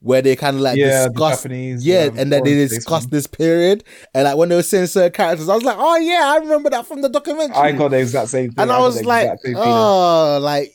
where 0.00 0.20
they 0.20 0.36
kind 0.36 0.56
of 0.56 0.60
like 0.62 0.76
Yeah, 0.76 1.05
the 1.05 1.10
discuss 1.10 1.42
Japanese, 1.42 1.86
yeah, 1.86 2.05
um, 2.05 2.18
and 2.18 2.32
then 2.32 2.44
they 2.44 2.50
foreign 2.55 2.68
discussed 2.68 2.86
policeman. 2.86 3.10
this 3.10 3.26
period 3.26 3.84
and 4.14 4.24
like 4.24 4.36
when 4.36 4.48
they 4.50 4.56
were 4.56 4.62
saying 4.62 4.86
certain 4.86 5.12
characters, 5.12 5.48
I 5.48 5.55
was 5.55 5.64
like, 5.64 5.76
oh 5.78 5.97
yeah, 5.97 6.23
I 6.34 6.36
remember 6.39 6.70
that 6.70 6.86
from 6.86 7.00
the 7.02 7.08
documentary. 7.08 7.56
I 7.56 7.73
got 7.73 7.90
the 7.90 7.98
exact 8.00 8.28
same 8.28 8.50
thing. 8.50 8.62
and 8.62 8.70
I 8.70 8.76
got 8.78 8.82
was 8.84 9.02
like, 9.05 9.23
exact 9.24 9.42
same 9.42 9.56
oh, 9.58 10.39
like 10.42 10.74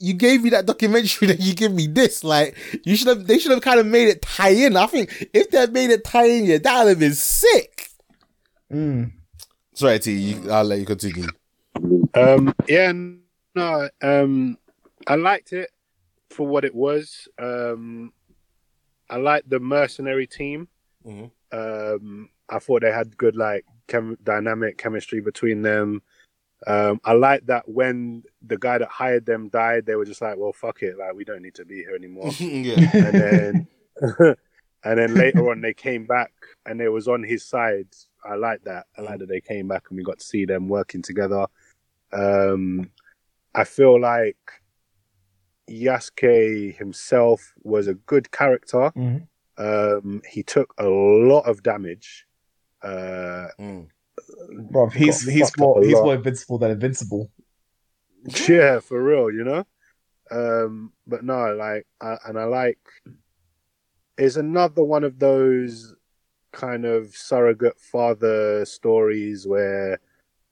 you 0.00 0.14
gave 0.14 0.42
me 0.42 0.50
that 0.50 0.66
documentary, 0.66 1.28
then 1.28 1.36
you 1.40 1.54
give 1.54 1.72
me 1.72 1.86
this. 1.86 2.24
Like 2.24 2.56
you 2.84 2.96
should 2.96 3.08
have, 3.08 3.26
they 3.26 3.38
should 3.38 3.52
have 3.52 3.62
kind 3.62 3.78
of 3.78 3.86
made 3.86 4.08
it 4.08 4.22
tie 4.22 4.50
in. 4.50 4.76
I 4.76 4.86
think 4.86 5.28
if 5.32 5.50
they 5.50 5.58
had 5.58 5.72
made 5.72 5.90
it 5.90 6.04
tie 6.04 6.26
in, 6.26 6.44
yeah, 6.46 6.58
that 6.58 6.82
would 6.84 6.88
have 6.90 6.98
been 6.98 7.14
sick. 7.14 7.88
Mm. 8.72 9.12
Sorry, 9.74 9.98
T, 9.98 10.12
you, 10.12 10.50
I'll 10.50 10.64
let 10.64 10.78
you 10.78 10.86
continue. 10.86 11.26
Um, 12.14 12.54
yeah, 12.68 12.92
no, 13.54 13.88
um, 14.02 14.58
I 15.06 15.14
liked 15.16 15.52
it 15.52 15.70
for 16.30 16.46
what 16.46 16.64
it 16.64 16.74
was. 16.74 17.28
Um, 17.38 18.12
I 19.08 19.16
liked 19.16 19.48
the 19.50 19.60
mercenary 19.60 20.26
team. 20.26 20.68
Mhm. 21.06 21.30
Um, 21.52 22.28
I 22.48 22.58
thought 22.58 22.82
they 22.82 22.92
had 22.92 23.16
good 23.16 23.36
like 23.36 23.64
chem- 23.88 24.18
dynamic 24.22 24.78
chemistry 24.78 25.20
between 25.20 25.62
them. 25.62 26.02
Um, 26.66 27.00
I 27.04 27.12
like 27.12 27.46
that 27.46 27.68
when 27.68 28.22
the 28.42 28.58
guy 28.58 28.78
that 28.78 28.88
hired 28.88 29.24
them 29.26 29.48
died, 29.48 29.86
they 29.86 29.94
were 29.94 30.04
just 30.04 30.20
like, 30.20 30.36
"Well, 30.36 30.52
fuck 30.52 30.82
it, 30.82 30.98
like 30.98 31.14
we 31.14 31.24
don't 31.24 31.42
need 31.42 31.54
to 31.54 31.64
be 31.64 31.76
here 31.76 31.94
anymore." 31.96 32.30
yeah. 32.38 32.90
and 32.92 33.14
then 33.14 33.66
and 34.84 34.98
then 34.98 35.14
later 35.14 35.50
on 35.50 35.60
they 35.60 35.74
came 35.74 36.06
back 36.06 36.32
and 36.66 36.78
they 36.78 36.88
was 36.88 37.08
on 37.08 37.22
his 37.22 37.44
side. 37.44 37.88
I 38.24 38.34
like 38.34 38.62
that. 38.64 38.86
I 38.98 39.02
like 39.02 39.18
that 39.20 39.28
they 39.28 39.40
came 39.40 39.68
back 39.68 39.84
and 39.88 39.96
we 39.96 40.04
got 40.04 40.18
to 40.18 40.24
see 40.24 40.44
them 40.44 40.68
working 40.68 41.00
together. 41.02 41.46
Um, 42.12 42.90
I 43.54 43.64
feel 43.64 43.98
like 44.00 44.36
Yasuke 45.68 46.76
himself 46.76 47.52
was 47.62 47.86
a 47.86 47.94
good 47.94 48.30
character. 48.30 48.90
Mhm. 48.96 49.26
Um, 49.56 50.22
he 50.28 50.42
took 50.42 50.74
a 50.78 50.86
lot 50.88 51.42
of 51.48 51.62
damage. 51.62 52.26
Uh, 52.82 53.48
Mm. 53.58 53.88
Bro, 54.70 54.90
he's 54.90 55.26
he's 55.26 55.56
more 55.58 55.82
he's 55.82 55.94
lot. 55.94 56.04
more 56.04 56.14
invincible 56.14 56.58
than 56.58 56.70
invincible. 56.70 57.30
yeah, 58.48 58.80
for 58.80 59.02
real, 59.02 59.30
you 59.30 59.44
know. 59.44 59.64
Um, 60.30 60.92
but 61.06 61.24
no, 61.24 61.54
like, 61.54 61.86
I, 62.00 62.16
and 62.26 62.38
I 62.38 62.44
like. 62.44 62.78
Is 64.18 64.36
another 64.36 64.84
one 64.84 65.02
of 65.02 65.18
those 65.18 65.94
kind 66.52 66.84
of 66.84 67.14
surrogate 67.16 67.80
father 67.80 68.64
stories 68.66 69.46
where 69.46 69.98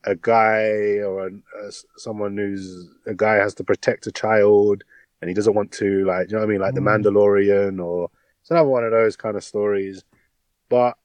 a 0.05 0.15
guy 0.15 1.01
or 1.01 1.27
an, 1.27 1.43
uh, 1.61 1.71
someone 1.97 2.37
who's 2.37 2.89
a 3.07 3.15
guy 3.15 3.35
has 3.35 3.55
to 3.57 3.65
protect 3.65 4.07
a 4.07 4.13
child 4.13 4.85
and 5.21 5.29
he 5.29 5.35
doesn't 5.35 5.55
want 5.55 5.73
to, 5.73 6.05
like, 6.07 6.31
you 6.31 6.37
know 6.37 6.41
what 6.41 6.49
I 6.49 6.53
mean, 6.53 6.61
like 6.61 6.75
the 6.75 6.81
Mm. 6.81 7.03
Mandalorian, 7.03 7.85
or 7.85 8.09
it's 8.41 8.51
another 8.51 8.69
one 8.69 8.85
of 8.85 8.93
those 8.93 9.17
kind 9.17 9.37
of 9.37 9.45
stories. 9.45 10.03
But 10.71 10.97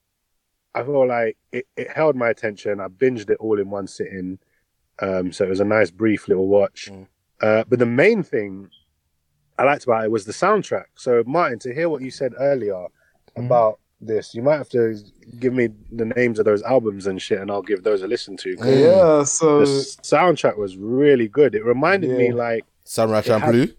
I 0.74 0.82
feel 0.82 1.06
like 1.06 1.36
it, 1.52 1.66
it 1.76 1.90
held 1.90 2.16
my 2.16 2.28
attention. 2.30 2.80
I 2.80 2.88
binged 2.88 3.30
it 3.30 3.38
all 3.40 3.58
in 3.60 3.70
one 3.70 3.86
sitting. 3.86 4.38
Um, 5.00 5.32
so 5.32 5.44
it 5.44 5.48
was 5.50 5.60
a 5.60 5.64
nice, 5.64 5.90
brief 5.90 6.28
little 6.28 6.48
watch. 6.48 6.88
Mm. 6.90 7.06
Uh, 7.40 7.64
but 7.68 7.78
the 7.78 7.86
main 7.86 8.22
thing 8.22 8.68
I 9.58 9.64
liked 9.64 9.84
about 9.84 10.04
it 10.04 10.10
was 10.10 10.24
the 10.24 10.32
soundtrack. 10.32 10.84
So, 10.96 11.22
Martin, 11.26 11.58
to 11.60 11.74
hear 11.74 11.88
what 11.88 12.02
you 12.02 12.10
said 12.10 12.32
earlier 12.38 12.74
Mhm. 13.36 13.46
about 13.46 13.78
this, 14.00 14.34
you 14.34 14.42
might 14.42 14.56
have 14.58 14.68
to 14.70 14.96
give 15.38 15.52
me 15.54 15.68
the 15.92 16.04
names 16.06 16.38
of 16.38 16.44
those 16.44 16.62
albums 16.62 17.06
and 17.06 17.20
shit, 17.22 17.40
and 17.40 17.50
I'll 17.50 17.62
give 17.62 17.82
those 17.84 18.02
a 18.02 18.06
listen 18.08 18.36
to. 18.38 18.50
Yeah, 18.64 19.22
so 19.24 19.60
The 19.60 19.66
soundtrack 19.66 20.56
was 20.58 20.76
really 20.76 21.28
good. 21.28 21.54
It 21.54 21.64
reminded 21.64 22.10
me, 22.16 22.32
like, 22.32 22.64
Samurai 22.84 23.20
It 23.20 23.26
had- 23.26 23.42
Champloo. 23.42 23.74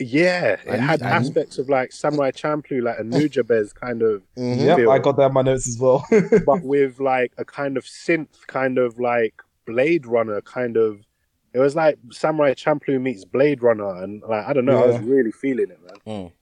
Yeah, 0.00 0.52
it 0.52 0.68
I 0.68 0.76
had 0.76 1.02
I 1.02 1.18
need- 1.18 1.26
aspects 1.26 1.58
of 1.58 1.68
like 1.68 1.92
Samurai 1.92 2.30
Champloo, 2.30 2.82
like 2.82 2.98
a 2.98 3.02
Nujabes 3.14 3.74
kind 3.74 4.02
of, 4.02 4.22
Mhm. 4.36 4.64
yep, 4.64 4.76
feel. 4.78 4.90
I 4.90 4.98
got 4.98 5.16
that 5.16 5.26
in 5.28 5.32
my 5.34 5.42
notes 5.42 5.68
as 5.68 5.78
well. 5.80 6.04
but 6.46 6.62
with 6.62 7.00
like 7.00 7.32
a 7.38 7.44
kind 7.44 7.76
of 7.76 7.84
synth, 7.84 8.46
kind 8.46 8.78
of 8.78 8.98
like 8.98 9.42
Blade 9.66 10.06
Runner, 10.06 10.40
kind 10.42 10.76
of. 10.76 11.00
It 11.54 11.60
was 11.60 11.74
like 11.74 11.98
Samurai 12.12 12.52
Champloo 12.54 13.00
meets 13.00 13.24
Blade 13.24 13.62
Runner, 13.62 14.02
and 14.02 14.22
like 14.28 14.46
I 14.46 14.52
don't 14.52 14.66
know, 14.66 14.82
I 14.84 14.86
was 14.86 14.98
really 15.00 15.32
feeling 15.32 15.70
it, 15.70 15.78
man. 15.82 15.96
Mm. 16.24 16.32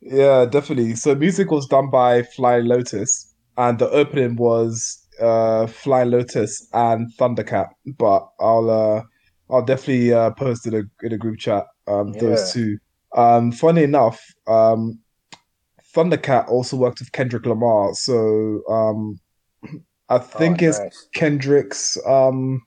Yeah, 0.00 0.46
definitely. 0.46 0.94
So 0.94 1.14
music 1.14 1.50
was 1.50 1.66
done 1.66 1.90
by 1.90 2.22
Flying 2.22 2.66
Lotus, 2.66 3.34
and 3.56 3.78
the 3.78 3.88
opening 3.90 4.36
was 4.36 5.02
uh 5.20 5.66
Flying 5.66 6.10
Lotus 6.10 6.68
and 6.72 7.12
Thundercat. 7.18 7.68
But 7.98 8.28
I'll 8.40 8.70
uh 8.70 9.02
I'll 9.50 9.64
definitely 9.64 10.12
uh 10.12 10.30
post 10.32 10.66
in 10.66 10.74
a 10.74 10.82
in 11.06 11.12
a 11.12 11.18
group 11.18 11.38
chat 11.38 11.66
um 11.86 12.12
those 12.14 12.52
two. 12.52 12.78
Um 13.16 13.52
funny 13.52 13.82
enough, 13.84 14.20
um 14.46 15.00
Thundercat 15.94 16.48
also 16.48 16.76
worked 16.76 17.00
with 17.00 17.12
Kendrick 17.12 17.46
Lamar, 17.46 17.94
so 17.94 18.62
um 18.68 19.18
I 20.08 20.18
think 20.18 20.62
Oh, 20.62 20.66
it's 20.68 20.78
nice. 20.80 21.08
Kendrick's 21.14 21.98
um 22.06 22.62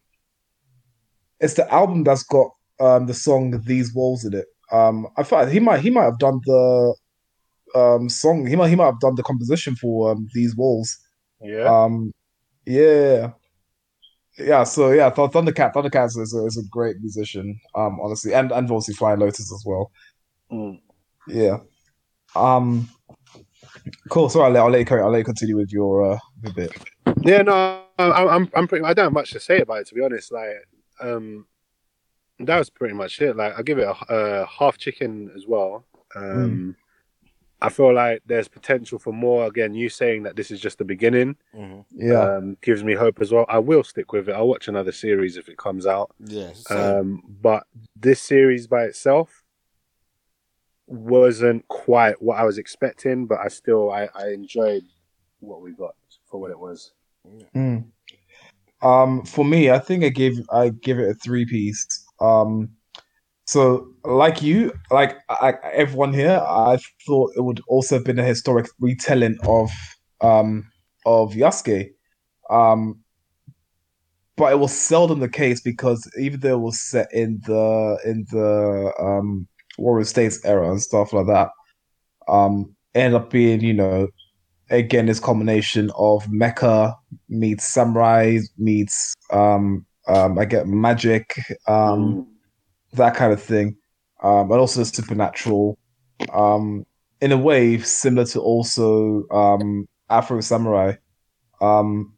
it's 1.40 1.54
the 1.56 1.72
album 1.74 2.04
that's 2.04 2.24
got 2.24 2.50
um 2.80 3.06
the 3.08 3.14
song 3.14 3.62
These 3.66 3.94
Walls 3.94 4.26
in 4.26 4.34
it. 4.34 4.46
Um 4.72 5.08
I 5.18 5.24
thought 5.24 5.52
he 5.52 5.60
might 5.60 5.82
he 5.82 5.90
might 5.90 6.04
have 6.06 6.20
done 6.20 6.40
the 6.46 6.96
um 7.76 8.10
song 8.10 8.46
he 8.48 8.56
might 8.56 8.70
he 8.70 8.76
might 8.76 8.86
have 8.86 9.00
done 9.00 9.16
the 9.16 9.24
composition 9.24 9.76
for 9.76 10.12
um 10.12 10.28
These 10.34 10.56
Walls. 10.56 10.98
Yeah. 11.42 11.84
Um 11.84 12.14
yeah. 12.66 13.32
Yeah, 14.40 14.64
so 14.64 14.92
yeah, 14.92 15.10
Th- 15.10 15.30
Thundercat 15.30 15.74
Thundercat 15.74 16.06
is 16.06 16.34
a, 16.34 16.46
is 16.46 16.58
a 16.58 16.68
great 16.70 17.00
musician, 17.02 17.60
um 17.76 18.00
honestly, 18.02 18.34
and 18.34 18.52
and 18.52 18.66
obviously 18.72 18.94
Flying 18.94 19.20
Lotus 19.20 19.52
as 19.52 19.64
well. 19.66 19.92
Mm. 20.52 20.80
Yeah. 21.28 21.58
Um 22.36 22.90
cool, 24.10 24.30
so 24.30 24.42
I'll 24.42 24.52
let, 24.52 24.62
I'll 24.62 24.70
let 24.70 24.80
you 24.80 24.86
carry 24.86 25.02
I'll 25.02 25.12
let 25.12 25.20
you 25.20 25.24
continue 25.26 25.58
with 25.58 25.72
your 25.72 26.14
uh 26.14 26.20
bit. 26.56 26.72
Yeah, 27.22 27.42
no, 27.42 27.84
I- 27.98 28.28
I'm, 28.36 28.50
I'm 28.56 28.68
pretty. 28.68 28.86
I 28.86 28.94
don't 28.94 29.06
have 29.08 29.14
much 29.14 29.32
to 29.32 29.40
say 29.40 29.60
about 29.60 29.80
it, 29.80 29.88
to 29.88 29.96
be 29.96 30.02
honest. 30.02 30.32
Like, 30.32 30.50
um, 31.02 31.46
that 32.40 32.58
was 32.58 32.70
pretty 32.70 32.94
much 32.94 33.22
it. 33.22 33.36
Like, 33.36 33.58
I 33.60 33.62
give 33.62 33.78
it 33.78 33.88
a, 33.88 33.96
a 34.10 34.46
half 34.46 34.78
chicken 34.78 35.30
as 35.36 35.46
well. 35.46 35.86
Um, 36.16 36.76
I 37.62 37.70
feel 37.70 37.94
like 37.94 38.22
there's 38.26 38.48
potential 38.48 39.00
for 39.00 39.12
more. 39.12 39.46
Again, 39.46 39.74
you 39.74 39.90
saying 39.90 40.24
that 40.24 40.36
this 40.38 40.50
is 40.50 40.62
just 40.62 40.78
the 40.78 40.86
beginning, 40.86 41.36
Mhm. 41.54 41.86
Yeah. 41.92 42.36
um, 42.38 42.58
gives 42.62 42.84
me 42.84 42.94
hope 42.94 43.20
as 43.22 43.32
well. 43.34 43.46
I 43.50 43.60
will 43.60 43.84
stick 43.84 44.14
with 44.14 44.30
it. 44.30 44.34
I'll 44.34 44.48
watch 44.48 44.68
another 44.70 44.94
series 44.94 45.36
if 45.36 45.50
it 45.50 45.58
comes 45.58 45.86
out. 45.86 46.12
Yeah. 46.20 46.52
Um, 46.70 47.22
but 47.42 47.66
this 48.00 48.22
series 48.22 48.68
by 48.68 48.84
itself 48.86 49.44
wasn't 50.88 51.68
quite 51.68 52.22
what 52.22 52.38
I 52.38 52.44
was 52.46 52.58
expecting, 52.58 53.26
but 53.26 53.40
I 53.40 53.48
still 53.50 53.92
I, 53.92 54.10
I 54.16 54.30
enjoyed 54.30 54.84
what 55.40 55.62
we 55.62 55.72
got 55.72 55.96
for 56.26 56.40
what 56.40 56.52
it 56.52 56.60
was. 56.60 56.94
Mm. 57.56 57.86
Um, 58.82 59.26
for 59.26 59.44
me, 59.44 59.70
I 59.70 59.80
think 59.80 60.04
I 60.04 60.10
gave 60.10 60.40
I 60.50 60.70
give 60.70 61.00
it 61.00 61.10
a 61.10 61.14
three 61.14 61.46
piece. 61.46 61.86
Um, 62.22 62.70
so 63.50 63.88
like 64.06 64.44
you, 64.44 64.72
like 64.92 65.18
I, 65.28 65.56
everyone 65.74 66.14
here, 66.14 66.40
I 66.40 66.78
thought 67.08 67.32
it 67.36 67.42
would 67.42 67.62
also 67.68 67.96
have 67.96 68.06
been 68.06 68.20
a 68.20 68.24
historic 68.24 68.68
retelling 68.80 69.40
of 69.48 69.72
um 70.22 70.70
of 71.04 71.34
Yasuke. 71.34 71.90
Um, 72.52 73.00
but 74.38 74.52
it 74.52 74.60
was 74.60 74.72
seldom 74.72 75.20
the 75.20 75.28
case 75.28 75.62
because 75.62 76.08
even 76.20 76.42
though 76.42 76.60
it 76.60 76.62
was 76.62 76.80
set 76.80 77.08
in 77.12 77.42
the 77.48 77.98
in 78.06 78.28
the 78.30 78.94
um 79.00 79.48
Warrior 79.80 80.06
States 80.06 80.46
era 80.46 80.70
and 80.70 80.80
stuff 80.80 81.12
like 81.12 81.26
that, 81.26 81.50
um, 82.28 82.76
ended 82.94 83.20
up 83.20 83.32
being 83.32 83.62
you 83.62 83.74
know 83.74 84.10
again 84.70 85.08
this 85.08 85.20
combination 85.20 85.90
of 85.98 86.24
mecha 86.26 86.94
meets 87.30 87.66
samurai 87.66 88.38
meets 88.60 89.16
um 89.34 89.88
um 90.08 90.38
I 90.38 90.46
get 90.46 90.68
magic 90.68 91.36
um 91.68 92.29
that 92.94 93.16
kind 93.16 93.34
of 93.34 93.42
thing. 93.42 93.76
Um 94.24 94.52
and 94.52 94.60
also 94.60 94.80
the 94.82 94.86
supernatural. 94.86 95.78
Um 96.34 96.86
in 97.22 97.32
a 97.32 97.38
way 97.38 97.78
similar 97.80 98.26
to 98.28 98.40
also 98.40 99.28
um 99.30 99.88
Afro 100.10 100.42
Samurai. 100.42 100.94
Um 101.62 102.14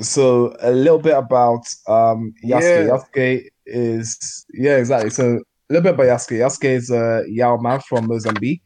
so 0.00 0.56
a 0.60 0.70
little 0.70 0.98
bit 0.98 1.16
about 1.16 1.66
um 1.86 2.32
Yasuke. 2.44 2.86
Yeah. 2.86 2.98
Yasuke 2.98 3.48
is 3.66 4.46
yeah 4.52 4.76
exactly. 4.76 5.10
So 5.10 5.24
a 5.36 5.72
little 5.72 5.82
bit 5.82 5.94
about 5.94 6.06
Yasuke. 6.06 6.38
Yasuke 6.38 6.70
is 6.70 6.90
a 6.90 7.24
Yao 7.28 7.56
man 7.56 7.80
from 7.80 8.06
Mozambique 8.06 8.62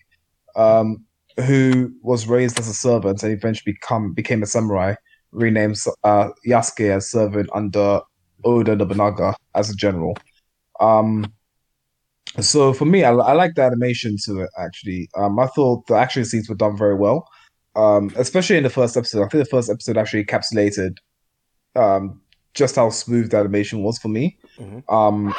um 0.56 1.04
who 1.40 1.90
was 2.02 2.26
raised 2.26 2.58
as 2.58 2.68
a 2.68 2.74
servant 2.74 3.22
and 3.22 3.32
eventually 3.32 3.72
become 3.72 4.12
became 4.12 4.42
a 4.42 4.46
samurai, 4.46 4.94
renamed 5.32 5.78
uh, 6.04 6.28
Yasuke 6.46 6.90
as 6.90 7.10
servant 7.10 7.48
under 7.54 8.00
Oda 8.44 8.76
Nobunaga 8.76 9.34
as 9.54 9.70
a 9.70 9.74
general. 9.74 10.14
Um, 10.80 11.32
so 12.40 12.72
for 12.72 12.84
me, 12.84 13.04
I, 13.04 13.12
I 13.12 13.32
like 13.32 13.54
the 13.54 13.62
animation 13.62 14.16
to 14.24 14.40
it. 14.40 14.50
Actually, 14.58 15.08
um, 15.16 15.38
I 15.38 15.46
thought 15.48 15.86
the 15.86 15.94
action 15.94 16.24
scenes 16.24 16.48
were 16.48 16.54
done 16.54 16.76
very 16.76 16.94
well, 16.94 17.28
um, 17.76 18.10
especially 18.16 18.56
in 18.56 18.62
the 18.62 18.70
first 18.70 18.96
episode. 18.96 19.24
I 19.24 19.28
think 19.28 19.44
the 19.44 19.50
first 19.50 19.70
episode 19.70 19.96
actually 19.96 20.24
encapsulated 20.24 20.96
um, 21.76 22.20
just 22.54 22.76
how 22.76 22.90
smooth 22.90 23.30
the 23.30 23.38
animation 23.38 23.82
was 23.82 23.98
for 23.98 24.08
me. 24.08 24.38
Mhm. 24.58 24.82
Um, 24.92 25.34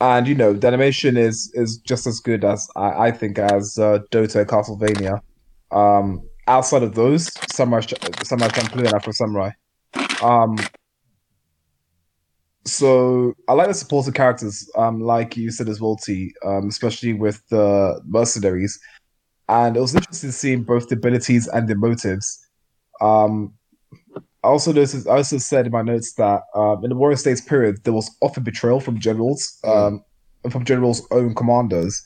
and 0.00 0.26
you 0.26 0.34
know, 0.34 0.52
the 0.52 0.66
animation 0.66 1.16
is 1.16 1.50
is 1.54 1.78
just 1.78 2.06
as 2.06 2.20
good 2.20 2.44
as 2.44 2.68
I, 2.76 3.08
I 3.08 3.10
think 3.12 3.38
as 3.38 3.78
uh, 3.78 4.00
Dota 4.10 4.44
Castlevania. 4.44 5.20
Um, 5.70 6.22
outside 6.46 6.82
of 6.82 6.94
those, 6.94 7.30
Samurai 7.52 7.82
Samurai 8.22 8.48
Champloo 8.48 8.86
and 8.86 8.94
Afro 8.94 9.12
Samurai. 9.12 9.50
Um, 10.22 10.56
so 12.68 13.34
I 13.48 13.52
like 13.52 13.68
the 13.68 13.74
supporting 13.74 14.12
characters, 14.12 14.70
um, 14.76 15.00
like 15.00 15.36
you 15.36 15.50
said 15.50 15.68
as 15.68 15.80
well, 15.80 15.96
T, 15.96 16.34
um, 16.44 16.68
especially 16.68 17.12
with 17.12 17.42
the 17.48 18.00
mercenaries. 18.06 18.78
And 19.48 19.76
it 19.76 19.80
was 19.80 19.94
interesting 19.94 20.30
seeing 20.30 20.62
both 20.62 20.88
the 20.88 20.96
abilities 20.96 21.48
and 21.48 21.68
the 21.68 21.74
motives. 21.74 22.46
Um, 23.00 23.54
I 24.44 24.48
also 24.48 24.72
noticed, 24.72 25.08
I 25.08 25.16
also 25.16 25.38
said 25.38 25.66
in 25.66 25.72
my 25.72 25.82
notes 25.82 26.14
that 26.14 26.42
um, 26.54 26.84
in 26.84 26.90
the 26.90 26.96
Warrior 26.96 27.16
States 27.16 27.40
period, 27.40 27.82
there 27.84 27.92
was 27.92 28.10
often 28.20 28.44
betrayal 28.44 28.80
from 28.80 29.00
generals, 29.00 29.58
um, 29.64 30.04
and 30.44 30.52
from 30.52 30.64
generals' 30.64 31.06
own 31.10 31.34
commanders, 31.34 32.02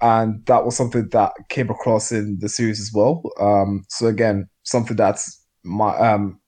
and 0.00 0.44
that 0.46 0.64
was 0.64 0.76
something 0.76 1.08
that 1.10 1.32
came 1.48 1.70
across 1.70 2.10
in 2.10 2.38
the 2.40 2.48
series 2.48 2.80
as 2.80 2.90
well. 2.92 3.22
Um, 3.38 3.84
so 3.88 4.08
again, 4.08 4.48
something 4.64 4.96
that's 4.96 5.40
my 5.62 5.96
um, 5.96 6.40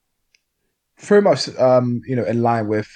very 0.99 1.21
much 1.21 1.47
um, 1.57 2.01
you 2.05 2.15
know 2.15 2.25
in 2.25 2.41
line 2.41 2.67
with 2.67 2.87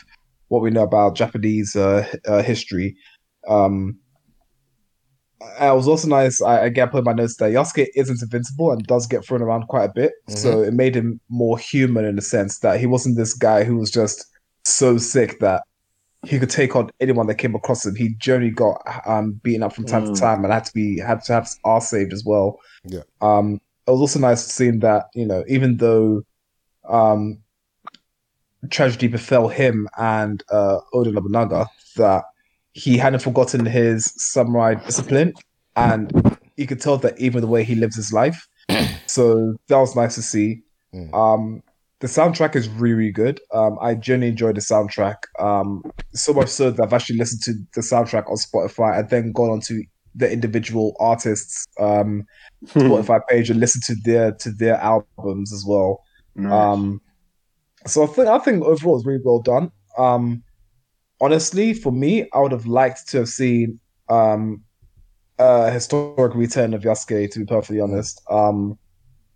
what 0.53 0.61
we 0.61 0.69
know 0.69 0.83
about 0.83 1.15
Japanese 1.15 1.75
uh, 1.75 2.07
uh, 2.27 2.43
history. 2.43 2.95
Um, 3.48 3.98
it 5.59 5.75
was 5.75 5.88
also 5.88 6.07
nice. 6.07 6.41
I 6.41 6.59
again 6.65 6.90
put 6.90 6.99
in 6.99 7.03
my 7.03 7.14
notes 7.14 7.35
that 7.38 7.51
Yasuke 7.51 7.88
isn't 7.95 8.22
invincible 8.22 8.72
and 8.72 8.85
does 8.85 9.07
get 9.07 9.25
thrown 9.25 9.41
around 9.41 9.67
quite 9.67 9.85
a 9.90 9.93
bit. 9.93 10.14
So 10.30 10.61
it 10.61 10.73
made 10.73 10.95
him 10.95 11.19
more 11.30 11.57
human 11.57 12.06
in 12.06 12.15
the 12.15 12.22
sense 12.22 12.59
that 12.59 12.80
he 12.80 12.85
wasn't 12.85 13.17
this 13.17 13.33
guy 13.33 13.64
who 13.64 13.75
was 13.77 13.91
just 13.91 14.25
so 14.64 14.98
sick 14.98 15.40
that 15.40 15.64
he 16.25 16.40
could 16.40 16.49
take 16.49 16.75
on 16.77 16.90
anyone 17.01 17.27
that 17.27 17.35
came 17.35 17.56
across 17.56 17.85
him. 17.85 17.95
He 17.95 18.15
generally 18.19 18.51
got 18.51 18.82
um, 19.06 19.33
beaten 19.43 19.64
up 19.64 19.73
from 19.73 19.85
time 19.85 20.06
Mm. 20.06 20.14
to 20.14 20.19
time 20.22 20.43
and 20.45 20.53
had 20.53 20.65
to 20.65 20.73
be 20.73 20.99
had 20.99 21.22
to 21.25 21.33
have 21.33 21.43
his 21.43 21.59
arse 21.65 21.90
saved 21.90 22.14
as 22.14 22.23
well. 22.25 22.57
Yeah. 22.85 23.01
Um, 23.22 23.59
it 23.88 23.91
was 23.91 23.99
also 23.99 24.19
nice 24.19 24.45
seeing 24.45 24.80
that 24.80 25.07
you 25.15 25.25
know 25.25 25.43
even 25.49 25.77
though 25.77 26.22
um, 26.88 27.42
tragedy 28.69 29.08
befell 29.08 29.48
him 29.48 29.88
and 29.98 30.43
uh, 30.51 30.80
Oda 30.93 31.11
Nobunaga, 31.11 31.67
that 31.98 32.24
he 32.74 32.98
hadn't 32.98 33.22
forgotten 33.22 33.66
his 33.66 34.14
samurai 34.17 34.75
discipline, 34.75 35.33
and 35.75 36.38
you 36.58 36.67
could 36.67 36.82
tell 36.82 36.98
that 36.98 37.19
even 37.19 37.42
the 37.42 37.48
way 37.48 37.64
he 37.64 37.75
lives 37.75 37.95
his 37.95 38.11
life. 38.11 38.48
so 39.06 39.56
that 39.67 39.77
was 39.77 39.95
nice 39.95 40.16
to 40.16 40.22
see. 40.22 40.61
Mm. 40.93 41.14
Um, 41.14 41.64
the 42.00 42.08
soundtrack 42.08 42.56
is 42.56 42.67
really, 42.67 42.95
really 42.95 43.11
good. 43.11 43.40
Um, 43.53 43.77
I 43.82 43.95
genuinely 43.95 44.30
enjoyed 44.30 44.56
the 44.56 44.61
soundtrack. 44.61 45.16
Um, 45.40 45.83
so 46.14 46.33
much 46.33 46.50
so 46.50 46.72
that 46.72 46.83
I've 46.83 46.93
actually 46.93 47.17
listened 47.17 47.43
to 47.43 47.53
the 47.75 47.82
soundtrack 47.82 48.30
on 48.30 48.35
Spotify 48.35 49.00
and 49.00 49.09
then 49.09 49.32
gone 49.32 49.50
onto 49.50 49.83
the 50.16 50.32
individual 50.32 50.95
artists' 51.00 51.66
um, 51.80 52.25
Spotify 52.66 53.22
page 53.30 53.50
and 53.50 53.59
listened 53.59 53.83
to 53.85 53.95
their 54.03 54.33
to 54.33 54.51
their 54.51 54.75
albums 54.75 55.53
as 55.53 55.64
well. 55.66 56.03
Um, 56.38 57.00
so 57.85 58.03
I 58.03 58.07
think 58.07 58.27
I 58.27 58.39
think 58.39 58.63
overall 58.63 58.97
it's 58.97 59.05
really 59.05 59.21
well 59.23 59.41
done. 59.41 59.71
Um, 59.97 60.43
honestly, 61.21 61.73
for 61.73 61.91
me, 61.91 62.27
I 62.33 62.39
would 62.39 62.51
have 62.51 62.65
liked 62.65 63.07
to 63.09 63.19
have 63.19 63.29
seen 63.29 63.79
um, 64.09 64.63
a 65.39 65.71
historic 65.71 66.35
return 66.35 66.73
of 66.73 66.83
Yasuke. 66.83 67.31
To 67.31 67.39
be 67.39 67.45
perfectly 67.45 67.81
honest, 67.81 68.21
um, 68.29 68.77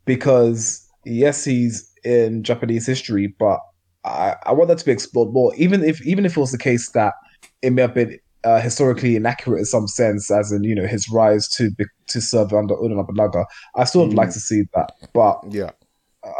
because 0.05 0.87
yes, 1.05 1.45
he's 1.45 1.91
in 2.03 2.43
Japanese 2.43 2.85
history, 2.85 3.33
but 3.39 3.59
I, 4.03 4.35
I 4.45 4.53
want 4.53 4.69
that 4.69 4.77
to 4.79 4.85
be 4.85 4.91
explored 4.91 5.33
more. 5.33 5.53
Even 5.55 5.83
if 5.83 6.05
even 6.05 6.25
if 6.25 6.37
it 6.37 6.39
was 6.39 6.51
the 6.51 6.57
case 6.57 6.91
that 6.91 7.13
it 7.61 7.71
may 7.71 7.81
have 7.83 7.93
been 7.93 8.19
uh, 8.43 8.61
historically 8.61 9.15
inaccurate 9.15 9.59
in 9.59 9.65
some 9.65 9.87
sense, 9.87 10.31
as 10.31 10.51
in 10.51 10.63
you 10.63 10.75
know 10.75 10.87
his 10.87 11.09
rise 11.09 11.47
to 11.49 11.71
to 12.07 12.21
serve 12.21 12.53
under 12.53 12.75
Oda 12.75 12.95
Nobunaga, 12.95 13.45
I 13.75 13.83
still 13.83 14.05
would 14.07 14.15
like 14.15 14.31
to 14.31 14.39
see 14.39 14.63
that. 14.73 14.91
But 15.13 15.39
Yeah. 15.49 15.71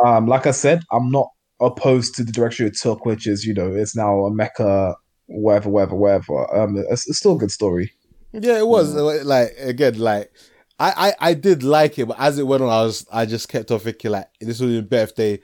um, 0.04 0.28
like 0.28 0.48
I 0.48 0.52
said, 0.52 0.82
I'm 0.92 1.12
not 1.12 1.30
opposed 1.60 2.16
to 2.16 2.24
the 2.24 2.32
direction 2.32 2.68
it 2.68 2.76
took, 2.76 3.06
which 3.06 3.28
is 3.28 3.46
you 3.46 3.54
know 3.54 3.74
it's 3.74 3.96
now 3.96 4.26
a 4.26 4.32
mecha, 4.32 4.96
whatever, 5.26 5.70
whatever, 5.70 5.96
whatever. 5.96 6.56
Um, 6.56 6.78
it's, 6.90 7.08
it's 7.08 7.20
still 7.20 7.36
a 7.36 7.40
good 7.40 7.52
story. 7.52 7.92
Yeah, 8.34 8.60
it 8.60 8.68
was 8.68 8.94
like 8.94 9.56
again, 9.60 9.98
like 9.98 10.32
I, 10.80 11.14
I 11.20 11.30
I 11.30 11.34
did 11.34 11.64
like 11.64 11.98
it, 11.98 12.08
but 12.08 12.20
as 12.20 12.38
it 12.38 12.46
went 12.48 12.64
on, 12.64 12.70
I 12.70 12.84
was 12.84 13.06
I 13.12 13.26
just 13.26 13.50
kept 13.50 13.72
on 13.72 13.80
thinking 13.80 14.12
like 14.12 14.28
this 14.40 14.60
would 14.60 14.70
have 14.70 14.82
been 14.82 14.90
better 14.90 15.04
if 15.10 15.16
they 15.16 15.40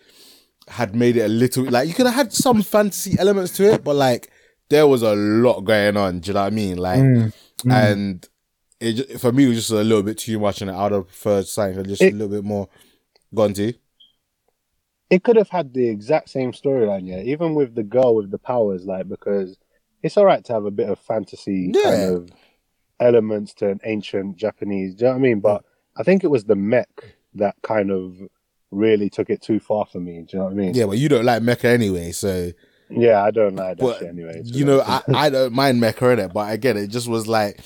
had 0.68 0.96
made 0.96 1.18
it 1.18 1.22
a 1.22 1.28
little 1.28 1.66
like 1.66 1.88
you 1.88 1.94
could 1.94 2.06
have 2.06 2.16
had 2.16 2.34
some 2.34 2.62
fantasy 2.62 3.18
elements 3.20 3.54
to 3.58 3.74
it, 3.74 3.84
but 3.84 3.96
like 3.96 4.30
there 4.70 4.88
was 4.88 5.02
a 5.02 5.16
lot 5.16 5.62
going 5.62 5.98
on. 5.98 6.20
Do 6.20 6.30
you 6.30 6.34
know 6.36 6.42
what 6.42 6.48
I 6.48 6.56
mean? 6.56 6.78
Like, 6.78 7.00
Mm, 7.00 7.34
and 7.72 8.30
it 8.80 9.20
for 9.20 9.32
me 9.32 9.46
it 9.46 9.50
was 9.50 9.58
just 9.58 9.72
a 9.72 9.76
little 9.76 10.04
bit 10.04 10.18
too 10.18 10.38
much, 10.40 10.62
and 10.62 10.70
I 10.70 10.84
would 10.84 10.92
have 10.92 11.08
preferred 11.08 11.48
something 11.48 11.86
just 11.86 12.02
a 12.02 12.12
little 12.12 12.28
bit 12.28 12.44
more 12.44 12.68
gone 13.34 13.54
to. 13.54 13.74
It 15.14 15.24
could 15.24 15.36
have 15.36 15.50
had 15.50 15.74
the 15.74 15.88
exact 15.88 16.30
same 16.30 16.52
storyline, 16.52 17.08
yeah. 17.08 17.20
Even 17.22 17.54
with 17.56 17.76
the 17.76 17.84
girl 17.84 18.16
with 18.16 18.32
the 18.32 18.38
powers, 18.40 18.86
like 18.86 19.08
because 19.08 19.58
it's 20.02 20.18
all 20.18 20.26
right 20.26 20.44
to 20.46 20.54
have 20.54 20.66
a 20.66 20.72
bit 20.72 20.90
of 20.90 21.00
fantasy 21.00 21.72
Yeah. 21.74 21.84
kind 21.84 22.04
of 22.16 22.30
elements 23.00 23.54
to 23.56 23.70
an 23.70 23.80
ancient 23.84 24.38
Japanese. 24.38 24.96
Do 24.96 25.06
you 25.06 25.10
know 25.10 25.14
what 25.14 25.20
I 25.20 25.22
mean? 25.22 25.40
But 25.40 25.64
I 25.98 26.04
think 26.04 26.24
it 26.24 26.32
was 26.32 26.46
the 26.46 26.56
mech 26.56 27.16
that 27.36 27.56
kind 27.62 27.92
of 27.92 28.18
really 28.72 29.10
took 29.10 29.30
it 29.30 29.42
too 29.42 29.60
far 29.60 29.86
for 29.86 30.00
me. 30.00 30.22
Do 30.22 30.28
you 30.32 30.40
know 30.40 30.46
what 30.46 30.54
I 30.54 30.56
mean? 30.56 30.74
Yeah, 30.74 30.86
but 30.88 30.98
you 30.98 31.10
don't 31.10 31.26
like 31.26 31.42
mecha 31.44 31.66
anyway, 31.66 32.12
so 32.12 32.52
Yeah, 32.90 33.24
I 33.24 33.32
don't 33.32 33.56
like 33.56 33.78
that 33.78 33.84
But, 33.84 34.02
anyway. 34.04 34.42
you 34.46 34.66
know. 34.66 34.82
I, 34.82 35.02
I 35.14 35.30
don't 35.30 35.54
mind 35.54 35.82
mecha 35.82 36.14
in 36.14 36.20
it, 36.20 36.34
but 36.34 36.52
again, 36.52 36.78
it 36.78 36.88
just 36.88 37.08
was 37.08 37.28
like 37.28 37.60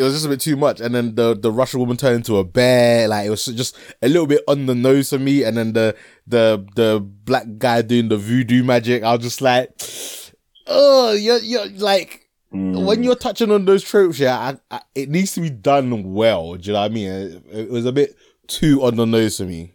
it 0.00 0.02
was 0.02 0.14
just 0.14 0.26
a 0.26 0.28
bit 0.30 0.40
too 0.40 0.56
much. 0.56 0.80
And 0.80 0.94
then 0.94 1.14
the 1.14 1.36
the 1.38 1.52
Russian 1.52 1.78
woman 1.80 1.96
turned 1.96 2.16
into 2.16 2.38
a 2.38 2.44
bear, 2.44 3.06
like 3.06 3.26
it 3.26 3.30
was 3.30 3.44
just 3.46 3.76
a 4.02 4.08
little 4.08 4.26
bit 4.26 4.42
on 4.48 4.66
the 4.66 4.74
nose 4.74 5.10
for 5.10 5.18
me. 5.18 5.44
And 5.44 5.56
then 5.56 5.72
the 5.74 5.94
the 6.26 6.66
the 6.74 7.00
black 7.00 7.46
guy 7.58 7.82
doing 7.82 8.08
the 8.08 8.16
voodoo 8.16 8.64
magic, 8.64 9.02
I 9.04 9.12
was 9.14 9.22
just 9.22 9.40
like, 9.40 9.70
oh, 10.66 11.12
you're 11.12 11.38
you're 11.38 11.68
like. 11.68 12.26
Mm. 12.52 12.84
When 12.84 13.04
you're 13.04 13.14
touching 13.14 13.52
on 13.52 13.64
those 13.64 13.84
tropes, 13.84 14.18
yeah, 14.18 14.36
I, 14.36 14.56
I, 14.76 14.80
it 14.96 15.08
needs 15.08 15.34
to 15.34 15.40
be 15.40 15.50
done 15.50 16.12
well. 16.14 16.54
Do 16.56 16.66
you 16.66 16.72
know 16.72 16.80
what 16.80 16.90
I 16.90 16.92
mean? 16.92 17.08
It, 17.08 17.44
it 17.48 17.70
was 17.70 17.86
a 17.86 17.92
bit 17.92 18.16
too 18.48 18.82
on 18.82 18.96
the 18.96 19.04
nose 19.06 19.36
for 19.36 19.44
me. 19.44 19.72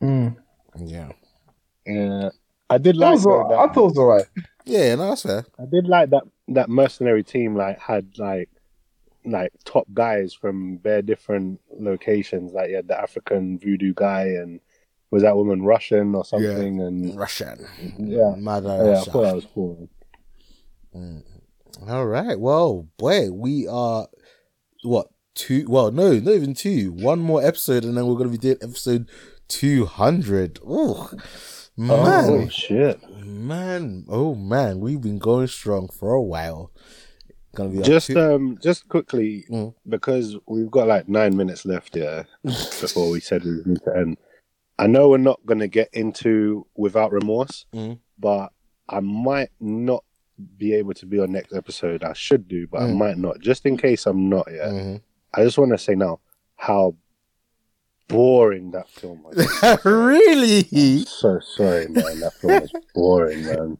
Mm. 0.00 0.36
Yeah, 0.78 1.10
yeah, 1.84 2.28
I 2.70 2.78
did 2.78 2.94
That 2.94 3.00
like 3.00 3.12
was 3.14 3.24
though 3.24 3.42
all, 3.42 3.48
that- 3.48 3.58
I 3.58 3.72
thought 3.72 3.78
it 3.78 3.88
was 3.88 3.98
alright. 3.98 4.26
yeah, 4.64 4.94
no, 4.94 5.08
that's 5.08 5.22
fair. 5.22 5.44
I 5.58 5.64
did 5.64 5.88
like 5.88 6.10
that 6.10 6.22
that 6.48 6.68
mercenary 6.68 7.24
team 7.24 7.56
like 7.56 7.80
had 7.80 8.16
like 8.16 8.48
like 9.26 9.52
top 9.64 9.86
guys 9.92 10.32
from 10.32 10.78
very 10.82 11.02
different 11.02 11.60
locations. 11.78 12.52
Like 12.52 12.70
you 12.70 12.76
had 12.76 12.88
the 12.88 12.98
African 12.98 13.58
voodoo 13.58 13.92
guy 13.94 14.22
and 14.22 14.60
was 15.10 15.22
that 15.22 15.36
woman 15.36 15.62
Russian 15.62 16.14
or 16.14 16.24
something? 16.24 16.80
And 16.80 17.16
Russian, 17.18 17.66
Yeah. 17.98 18.34
Mother 18.36 18.68
yeah, 18.84 19.00
I 19.00 19.04
thought 19.04 19.22
that 19.22 19.34
was 19.34 19.46
cool. 19.52 19.88
Mm. 20.94 21.22
All 21.88 22.06
right. 22.06 22.38
Well, 22.38 22.88
boy, 22.96 23.30
we 23.30 23.68
are 23.68 24.08
what 24.82 25.08
two? 25.34 25.66
Well, 25.68 25.90
no, 25.90 26.12
not 26.18 26.34
even 26.34 26.54
two. 26.54 26.92
One 26.92 27.18
more 27.20 27.44
episode, 27.44 27.84
and 27.84 27.96
then 27.96 28.06
we're 28.06 28.16
gonna 28.16 28.30
be 28.30 28.38
doing 28.38 28.58
episode 28.62 29.08
two 29.48 29.84
hundred. 29.84 30.58
Oh, 30.66 31.10
man, 31.76 32.24
Oh 32.30 32.48
shit! 32.48 33.00
man, 33.10 34.06
oh 34.08 34.34
man, 34.34 34.80
we've 34.80 35.00
been 35.00 35.18
going 35.18 35.46
strong 35.48 35.88
for 35.88 36.12
a 36.14 36.22
while. 36.22 36.72
Gonna 37.56 37.70
be 37.70 37.82
Just 37.82 38.10
um, 38.10 38.58
just 38.62 38.88
quickly 38.88 39.44
Mm. 39.50 39.74
because 39.88 40.36
we've 40.46 40.70
got 40.70 40.86
like 40.88 41.08
nine 41.08 41.36
minutes 41.36 41.64
left 41.64 41.94
here 41.94 42.26
before 42.44 43.10
we 43.10 43.18
said 43.20 43.44
we 43.44 43.62
need 43.64 43.80
to 43.84 43.96
end. 43.96 44.18
I 44.78 44.86
know 44.86 45.08
we're 45.08 45.16
not 45.18 45.40
gonna 45.46 45.66
get 45.68 45.88
into 45.92 46.66
without 46.76 47.12
remorse, 47.12 47.64
Mm. 47.74 47.98
but 48.18 48.52
I 48.88 49.00
might 49.00 49.50
not 49.58 50.04
be 50.58 50.74
able 50.74 50.92
to 50.94 51.06
be 51.06 51.18
on 51.18 51.32
next 51.32 51.54
episode. 51.54 52.04
I 52.04 52.12
should 52.12 52.46
do, 52.46 52.66
but 52.66 52.82
I 52.82 52.88
Mm. 52.88 52.96
might 52.98 53.16
not. 53.18 53.40
Just 53.40 53.64
in 53.64 53.76
case 53.78 54.04
I'm 54.06 54.28
not. 54.28 54.46
Yeah, 54.52 54.68
Mhm. 54.68 55.00
I 55.34 55.42
just 55.44 55.56
want 55.58 55.72
to 55.72 55.78
say 55.78 55.94
now 55.94 56.20
how 56.56 56.94
boring 58.08 58.70
that 58.72 58.88
film 58.88 59.22
was. 59.22 59.36
really? 59.84 61.04
so 61.06 61.40
sorry, 61.40 61.88
man. 61.88 62.20
That 62.20 62.34
film 62.40 62.60
was 62.60 62.72
boring, 62.94 63.44
man. 63.46 63.78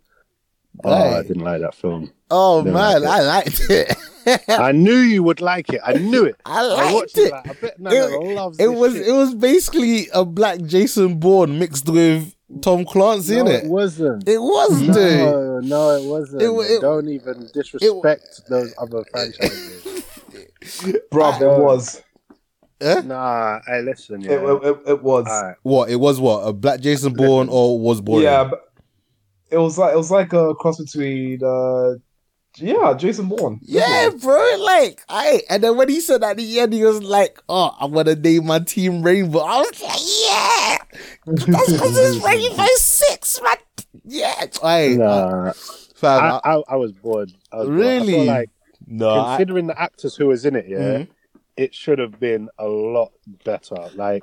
Oh, 0.85 1.19
I 1.19 1.23
didn't 1.23 1.43
like 1.43 1.61
that 1.61 1.75
film. 1.75 2.13
Oh 2.31 2.63
No, 2.65 2.73
man, 2.73 3.03
no. 3.03 3.11
I 3.11 3.21
liked 3.21 3.61
it. 3.71 3.97
I 4.49 4.73
knew 4.73 4.97
you 4.97 5.23
would 5.23 5.41
like 5.41 5.73
it. 5.73 5.81
I 5.85 5.93
knew 5.95 6.25
it. 6.25 6.37
I 6.45 6.59
I 6.59 6.63
liked 6.63 6.95
watched 6.95 7.19
it. 7.19 7.21
it. 7.27 7.31
Like, 7.33 7.49
I 7.49 7.53
bet 7.53 7.81
Nana 7.81 7.97
It- 7.97 8.35
loves 8.35 8.59
It 8.59 8.67
this 8.69 8.79
was 8.79 8.93
shit. 8.95 9.07
it 9.09 9.13
was 9.13 9.35
basically 9.37 10.09
a 10.13 10.25
black 10.25 10.61
Jason 10.63 11.19
Bourne 11.21 11.59
mixed 11.59 11.89
with 11.89 12.35
Tom 12.63 12.85
Clancy 12.85 13.37
no, 13.37 13.41
in 13.43 13.47
it 13.49 13.65
it. 13.65 13.71
wasn't. 13.71 14.29
It 14.29 14.39
was, 14.39 14.81
dude. 14.81 14.89
No, 14.97 15.61
no, 15.61 15.91
it 15.91 16.09
wasn't. 16.09 16.43
It 16.43 16.49
wa- 16.49 16.63
it- 16.63 16.81
Don't 16.81 17.09
even 17.09 17.49
disrespect 17.55 18.43
those 18.49 18.75
other 18.79 19.05
franchises. 19.11 19.85
Bruv, 21.13 21.41
it 21.41 21.63
was. 21.63 22.03
Eh? 22.81 23.01
nah, 23.07 23.61
hey, 23.67 23.81
listen, 23.83 24.21
yeah. 24.21 24.33
It, 24.33 24.43
it, 24.43 24.63
it, 24.63 24.79
it 24.91 25.03
was. 25.03 25.27
All 25.27 25.43
right. 25.43 25.57
What 25.63 25.89
it 25.91 25.97
was? 25.97 26.21
What 26.21 26.41
a 26.41 26.53
black 26.53 26.81
Jason 26.81 27.15
Bourne 27.15 27.49
or 27.49 27.79
was 27.81 28.01
Bourne? 28.03 28.23
Yeah, 28.23 28.45
but 28.45 28.66
it 29.51 29.59
was 29.59 29.79
like 29.79 29.93
it 29.93 29.97
was 29.97 30.11
like 30.11 30.33
a 30.33 30.55
cross 30.55 30.79
between 30.79 31.43
uh 31.45 31.95
yeah, 32.59 32.95
Jason 32.95 33.29
Bourne. 33.29 33.61
Yeah, 33.63 34.09
bro. 34.19 34.57
Like, 34.61 35.03
I 35.11 35.43
and 35.51 35.63
then 35.63 35.77
when 35.77 35.91
he 35.91 36.01
said 36.01 36.23
that 36.23 36.31
at 36.31 36.37
the 36.39 36.59
end, 36.61 36.73
he 36.73 36.83
was 36.85 37.03
like, 37.03 37.39
"Oh, 37.51 37.77
I'm 37.79 37.93
gonna 37.93 38.15
name 38.15 38.47
my 38.47 38.61
team 38.61 39.03
Rainbow." 39.03 39.41
I 39.41 39.59
was 39.59 39.83
like, 39.83 40.01
"Yeah, 40.25 40.79
that's 41.27 41.71
because 41.73 41.99
it's 41.99 42.25
Rainbow 42.25 42.65
Six, 42.77 43.43
man." 43.43 43.57
Yeah, 44.05 44.47
I, 44.63 44.95
Nah, 44.99 45.53
fam, 45.97 46.23
I, 46.23 46.41
I- 46.45 46.55
I, 46.57 46.63
I 46.71 46.77
was 46.77 46.93
bored. 46.93 47.31
I 47.53 47.57
was 47.59 47.67
bored. 47.67 47.79
I 47.79 47.83
Really? 47.83 48.13
feel 48.15 48.25
like 48.25 48.51
no, 48.87 49.11
I- 49.21 49.37
considering 49.37 49.67
the 49.67 49.79
actors 49.79 50.17
who 50.17 50.29
was 50.29 50.47
in 50.47 50.57
it, 50.57 50.65
yeah, 50.67 50.79
Mhm. 50.79 51.09
it 51.59 51.75
should 51.75 51.99
have 51.99 52.19
been 52.19 52.49
a 52.59 52.67
lot 52.67 53.13
better. 53.45 53.91
Like, 53.95 54.23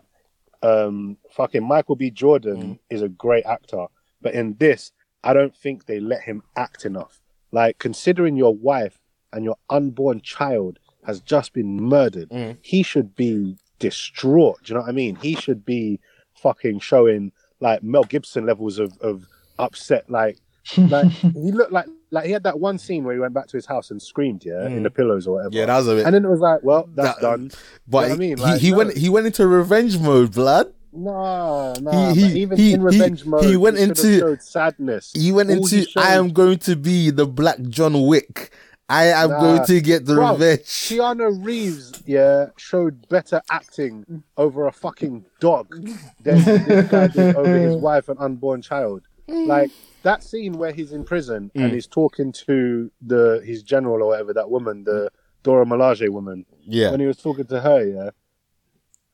um, 0.63 1.17
fucking 1.31 1.63
Michael 1.63 1.95
B. 1.97 2.09
Jordan 2.09 2.57
Mm-hmm. 2.57 2.73
is 2.89 3.03
a 3.03 3.09
great 3.09 3.45
actor, 3.45 3.85
but 4.23 4.33
in 4.33 4.55
this, 4.57 4.91
I 5.23 5.33
don't 5.33 5.55
think 5.55 5.85
they 5.85 5.99
let 5.99 6.21
him 6.23 6.43
act 6.55 6.85
enough. 6.85 7.21
Like, 7.51 7.79
considering 7.79 8.35
your 8.35 8.55
wife 8.55 8.99
and 9.31 9.43
your 9.45 9.57
unborn 9.69 10.21
child 10.21 10.79
has 11.05 11.21
just 11.21 11.53
been 11.53 11.77
murdered, 11.81 12.29
Mhm. 12.29 12.57
he 12.61 12.83
should 12.83 13.15
be 13.15 13.57
distraught. 13.79 14.57
Do 14.63 14.71
you 14.71 14.75
know 14.75 14.81
what 14.81 14.89
I 14.89 14.93
mean? 14.93 15.15
He 15.15 15.35
should 15.35 15.65
be 15.65 15.99
fucking 16.35 16.79
showing 16.79 17.31
like 17.59 17.83
Mel 17.83 18.03
Gibson 18.03 18.45
levels 18.45 18.79
of, 18.79 18.97
of 18.99 19.25
upset. 19.59 20.09
Like, 20.09 20.39
like 20.77 21.07
he 21.11 21.51
looked 21.51 21.71
like 21.71 21.85
like 22.11 22.25
he 22.25 22.31
had 22.31 22.43
that 22.43 22.59
one 22.59 22.77
scene 22.77 23.03
where 23.03 23.13
he 23.15 23.19
went 23.19 23.33
back 23.33 23.47
to 23.47 23.57
his 23.57 23.65
house 23.65 23.89
and 23.91 24.01
screamed, 24.01 24.43
yeah, 24.45 24.65
in 24.67 24.79
Mm. 24.79 24.83
the 24.83 24.91
pillows 24.91 25.25
or 25.27 25.35
whatever. 25.35 25.55
yeah, 25.55 25.65
that 25.65 25.77
was 25.77 25.87
a 25.87 25.95
bit. 25.95 26.05
and 26.05 26.13
then 26.15 26.25
it 26.25 26.29
was 26.29 26.39
like, 26.41 26.59
well, 26.63 26.87
that's 26.95 27.15
That- 27.19 27.21
done. 27.21 27.51
but 27.87 28.03
you 28.03 28.09
know 28.09 28.09
what 28.09 28.11
I 28.15 28.17
mean? 28.51 28.59
he, 28.59 28.67
he 28.67 28.71
no. 28.71 28.77
went 28.77 28.97
he 28.97 29.09
went 29.09 29.25
into 29.25 29.47
revenge 29.47 29.99
mode, 29.99 30.31
blood. 30.33 30.73
No, 30.95 31.73
no. 31.81 31.91
He- 32.13 32.21
he- 32.27 32.41
even 32.41 32.57
he- 32.57 32.73
in 32.73 32.79
he- 32.81 32.85
revenge 32.85 33.25
mode, 33.25 33.45
he 33.45 33.57
went 33.57 33.77
have 33.77 33.89
into- 33.89 34.19
showed 34.19 34.41
sadness. 34.41 35.11
He 35.15 35.31
went 35.31 35.49
All 35.49 35.57
into 35.57 35.75
he 35.75 35.85
showed- 35.85 36.03
I 36.03 36.13
am 36.15 36.29
going 36.31 36.59
to 36.59 36.75
be 36.75 37.09
the 37.09 37.25
black 37.25 37.61
John 37.63 38.05
Wick. 38.05 38.53
I 38.89 39.05
am 39.07 39.29
Nah. 39.31 39.39
going 39.41 39.65
to 39.65 39.81
get 39.81 40.05
the 40.05 40.15
Bro, 40.15 40.33
revenge. 40.33 40.59
Keanu 40.61 41.43
Reeves, 41.43 42.03
yeah, 42.05 42.47
showed 42.57 43.07
better 43.09 43.41
acting 43.49 44.23
over 44.37 44.67
a 44.67 44.71
fucking 44.71 45.25
dog 45.39 45.73
than 46.21 46.43
this 46.43 46.89
guy 46.91 47.07
did 47.07 47.35
over 47.35 47.57
his 47.57 47.75
wife 47.81 48.09
and 48.09 48.19
unborn 48.19 48.61
child. 48.61 49.01
Like 49.27 49.71
that 50.03 50.21
scene 50.21 50.53
where 50.59 50.73
he's 50.73 50.91
in 50.91 51.05
prison 51.05 51.49
and 51.55 51.71
Mm. 51.71 51.73
he's 51.73 51.87
talking 51.87 52.33
to 52.45 52.91
the 53.01 53.41
his 53.43 53.63
general 53.63 54.03
or 54.03 54.07
whatever 54.09 54.33
that 54.33 54.49
woman, 54.51 54.83
the 54.83 55.09
Dora 55.43 55.65
Milaje 55.65 56.09
woman, 56.09 56.45
Yeah, 56.65 56.91
when 56.91 56.99
he 56.99 57.07
was 57.07 57.17
talking 57.17 57.45
to 57.45 57.61
her, 57.61 57.83
yeah, 57.87 58.09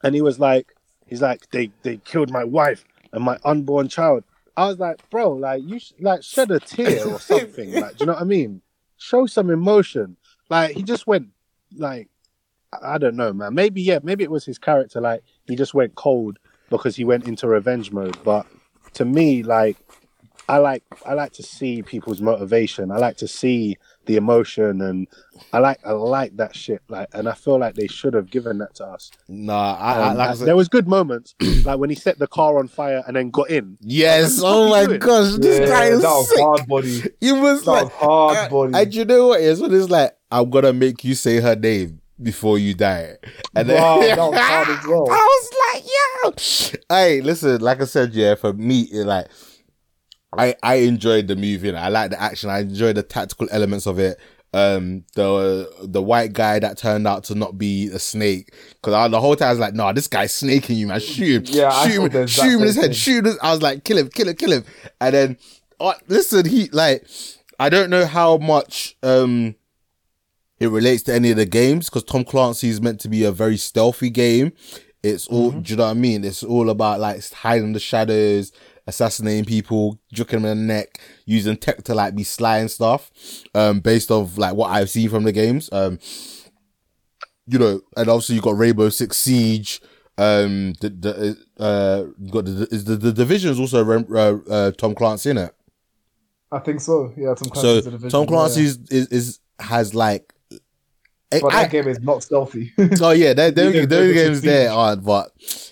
and 0.04 0.16
he 0.16 0.22
was 0.22 0.40
like, 0.40 0.74
he's 1.10 1.22
like, 1.22 1.50
they 1.52 1.72
they 1.84 1.98
killed 1.98 2.32
my 2.32 2.44
wife 2.44 2.86
and 3.12 3.24
my 3.24 3.38
unborn 3.44 3.88
child. 3.88 4.24
I 4.56 4.68
was 4.68 4.80
like, 4.80 5.10
bro, 5.10 5.32
like 5.32 5.64
you 5.66 5.80
sh- 5.80 5.94
like 6.00 6.24
shed 6.24 6.52
a 6.52 6.60
tear 6.60 7.08
or 7.08 7.20
something. 7.20 7.72
like, 7.74 7.98
do 7.98 8.04
you 8.04 8.06
know 8.08 8.14
what 8.14 8.22
I 8.22 8.26
mean? 8.26 8.62
Show 8.98 9.26
some 9.26 9.50
emotion. 9.50 10.18
Like 10.50 10.76
he 10.76 10.84
just 10.84 11.08
went, 11.08 11.30
like, 11.76 12.10
I, 12.74 12.96
I 12.96 12.98
don't 12.98 13.16
know, 13.16 13.32
man. 13.34 13.54
Maybe 13.54 13.82
yeah, 13.82 14.00
maybe 14.04 14.24
it 14.24 14.32
was 14.32 14.46
his 14.46 14.58
character. 14.58 15.00
Like 15.00 15.24
he 15.46 15.56
just 15.56 15.74
went 15.74 15.96
cold 15.96 16.40
because 16.70 16.96
he 16.96 17.06
went 17.06 17.28
into 17.28 17.48
revenge 17.48 17.92
mode. 17.92 18.18
But 18.24 18.46
to 18.94 19.06
me, 19.06 19.44
like, 19.44 19.78
I 20.50 20.58
like 20.58 20.84
I 21.06 21.14
like 21.14 21.32
to 21.34 21.44
see 21.44 21.84
people's 21.84 22.22
motivation. 22.22 22.90
I 22.92 22.98
like 22.98 23.18
to 23.18 23.28
see 23.28 23.78
the 24.08 24.16
emotion, 24.16 24.82
and 24.82 25.08
I 25.54 25.60
like 25.60 25.80
I 25.86 25.92
like 25.92 26.36
that 26.38 26.56
shit. 26.56 26.82
Like, 26.90 27.08
and 27.14 27.30
I 27.30 27.34
feel 27.34 27.60
like 27.60 27.76
they 27.76 27.86
should 27.86 28.16
have 28.16 28.32
given 28.32 28.58
that 28.58 28.74
to 28.76 28.86
us. 28.86 29.12
nah, 29.28 29.76
I, 29.76 29.94
I 29.94 30.10
Um, 30.10 30.18
like 30.18 30.30
I 30.30 30.34
said, 30.34 30.48
there 30.48 30.56
was 30.56 30.68
good 30.68 30.88
moments, 30.88 31.36
like 31.64 31.78
when 31.78 31.92
he 31.92 31.96
set 31.96 32.18
the 32.18 32.26
car 32.28 32.58
on 32.58 32.68
fire 32.68 33.04
and 33.06 33.16
then 33.16 33.30
got 33.30 33.52
in. 33.52 33.78
yes. 33.82 34.42
What 34.42 34.50
Oh 34.52 34.70
my 34.72 34.82
you 34.82 34.88
doing? 34.88 35.00
gosh, 35.00 35.36
this 35.38 35.60
Yeah, 35.60 35.68
guy 35.68 35.90
that 35.90 35.96
is 35.98 36.02
was 36.02 36.30
sick. 36.30 36.40
hard 36.40 36.68
body. 36.68 37.04
He 37.22 37.32
was 37.32 37.64
That 37.66 37.72
like, 37.72 37.84
was 37.84 37.94
hard 37.94 38.50
body. 38.50 38.74
and 38.74 38.94
you 38.96 39.06
know 39.06 39.28
what? 39.28 39.42
It's 39.42 39.62
when 39.62 39.72
it's 39.72 39.90
like, 39.92 40.18
I'm 40.32 40.50
gonna 40.50 40.74
make 40.74 41.04
you 41.04 41.14
say 41.14 41.40
her 41.42 41.56
name 41.56 42.02
before 42.22 42.58
you 42.58 42.74
die. 42.74 43.18
And 43.56 43.70
then, 43.70 43.80
Wow, 43.80 44.00
that 44.02 44.18
was 44.18 44.40
hard 44.40 44.70
as 44.70 44.86
well. 44.88 45.08
I 45.12 45.22
was 45.32 45.50
like, 45.68 46.80
yo, 46.90 46.96
hey, 46.96 47.22
listen, 47.22 47.62
like 47.62 47.82
I 47.82 47.86
said, 47.86 48.14
yeah, 48.16 48.34
for 48.36 48.52
me, 48.54 48.82
it 48.92 49.06
like, 49.06 49.28
I 50.38 50.56
I 50.64 50.76
enjoyed 50.76 51.28
the 51.28 51.36
movie. 51.36 51.70
and 51.70 51.78
I 51.78 51.90
like 51.90 52.12
the 52.12 52.22
action. 52.22 52.50
I 52.50 52.60
enjoyed 52.60 52.96
the 52.96 53.04
tactical 53.04 53.48
elements 53.52 53.86
of 53.88 54.00
it. 54.00 54.18
um 54.54 55.04
the 55.16 55.70
the 55.84 56.02
white 56.02 56.34
guy 56.34 56.58
that 56.60 56.76
turned 56.78 57.06
out 57.08 57.24
to 57.26 57.36
not 57.36 57.58
be 57.58 57.88
a 57.94 58.00
snake 58.00 58.52
because 58.82 59.12
the 59.12 59.22
whole 59.22 59.36
time 59.36 59.50
I 59.50 59.52
was 59.52 59.60
like, 59.60 59.74
"No, 59.76 59.84
nah, 59.84 59.94
this 59.94 60.08
guy's 60.08 60.34
snaking 60.34 60.78
you, 60.78 60.88
man. 60.88 61.00
Shoot 61.00 61.50
him, 61.50 61.56
Yeah, 61.56 61.88
shoot 61.88 62.12
him, 62.14 62.28
shoot 62.28 62.54
him 62.54 62.60
in 62.62 62.66
his 62.68 62.76
head, 62.76 62.96
shoot 62.96 63.26
him." 63.28 63.38
I 63.44 63.52
was 63.52 63.62
like, 63.62 63.84
"Kill 63.84 63.98
him, 64.00 64.10
kill 64.10 64.28
him, 64.28 64.36
kill 64.36 64.52
him," 64.52 64.64
and 65.00 65.14
then 65.14 65.38
uh, 65.80 65.94
listen, 66.08 66.46
he 66.48 66.68
like 66.72 67.06
I 67.60 67.70
don't 67.70 67.90
know 67.92 68.06
how 68.08 68.38
much 68.38 68.98
um 69.04 69.54
it 70.60 70.68
relates 70.68 71.04
to 71.04 71.14
any 71.14 71.32
of 71.32 71.38
the 71.38 71.46
games 71.46 71.86
because 71.90 72.04
Tom 72.04 72.24
Clancy 72.26 72.70
is 72.70 72.82
meant 72.82 73.00
to 73.02 73.08
be 73.10 73.24
a 73.24 73.32
very 73.32 73.56
stealthy 73.58 74.10
game. 74.10 74.52
It's 75.04 75.28
all, 75.28 75.52
Mm-hmm. 75.52 75.60
do 75.62 75.72
you 75.74 75.78
know 75.78 75.86
what 75.86 75.92
I 75.92 75.94
mean? 75.94 76.26
It's 76.26 76.44
all 76.44 76.70
about 76.70 77.00
like 77.00 77.24
hiding 77.32 77.72
the 77.74 77.80
shadows, 77.80 78.52
assassinating 78.90 79.46
people, 79.46 80.00
juking 80.14 80.42
them 80.42 80.46
in 80.46 80.58
the 80.68 80.74
neck, 80.74 81.00
using 81.26 81.56
tech 81.58 81.84
to 81.84 81.96
like 81.96 82.16
be 82.16 82.24
sly 82.24 82.58
and 82.60 82.70
stuff. 82.70 83.12
Um, 83.56 83.80
based 83.80 84.12
off 84.12 84.38
like 84.38 84.56
what 84.56 84.70
I've 84.72 84.90
seen 84.90 85.10
from 85.10 85.24
the 85.24 85.32
games. 85.32 85.70
Um, 85.72 86.00
you 87.48 87.58
know, 87.58 87.82
and 87.98 88.10
obviously 88.10 88.36
you 88.36 88.42
got 88.42 88.58
Rainbow 88.58 88.90
Six 88.90 89.18
Siege. 89.18 89.82
Um, 90.18 90.74
the 90.82 90.90
the 90.90 91.64
uh, 91.64 92.04
got 92.30 92.46
the 92.46 92.68
is 92.72 92.84
the, 92.84 92.98
the 92.98 93.14
division 93.14 93.52
is 93.52 93.60
also 93.60 93.90
uh, 93.90 94.38
uh, 94.50 94.72
Tom 94.72 94.94
Clancy 94.94 95.30
in 95.30 95.38
it. 95.38 95.56
I 96.52 96.60
think 96.60 96.82
so. 96.82 97.14
Yeah, 97.16 97.36
Tom 97.36 97.50
So 97.56 97.82
Clancy's 97.82 97.86
the 97.86 97.92
division, 97.92 98.10
Tom 98.10 98.22
yeah. 98.24 98.28
Clancy 98.28 98.64
is, 98.66 98.80
is 98.90 99.08
is 99.08 99.40
has 99.60 99.96
like. 99.96 100.34
But 101.32 101.44
I- 101.54 101.64
that 101.64 101.72
game 101.72 101.88
is 101.88 102.00
not 102.02 102.24
stealthy. 102.24 102.74
Oh 103.02 103.12
yeah, 103.12 103.34
they 103.34 103.52
they 103.52 103.70
Even 103.70 103.88
those 103.90 104.14
games 104.14 104.42
there 104.42 104.72
aren't, 104.72 105.04
but 105.14 105.32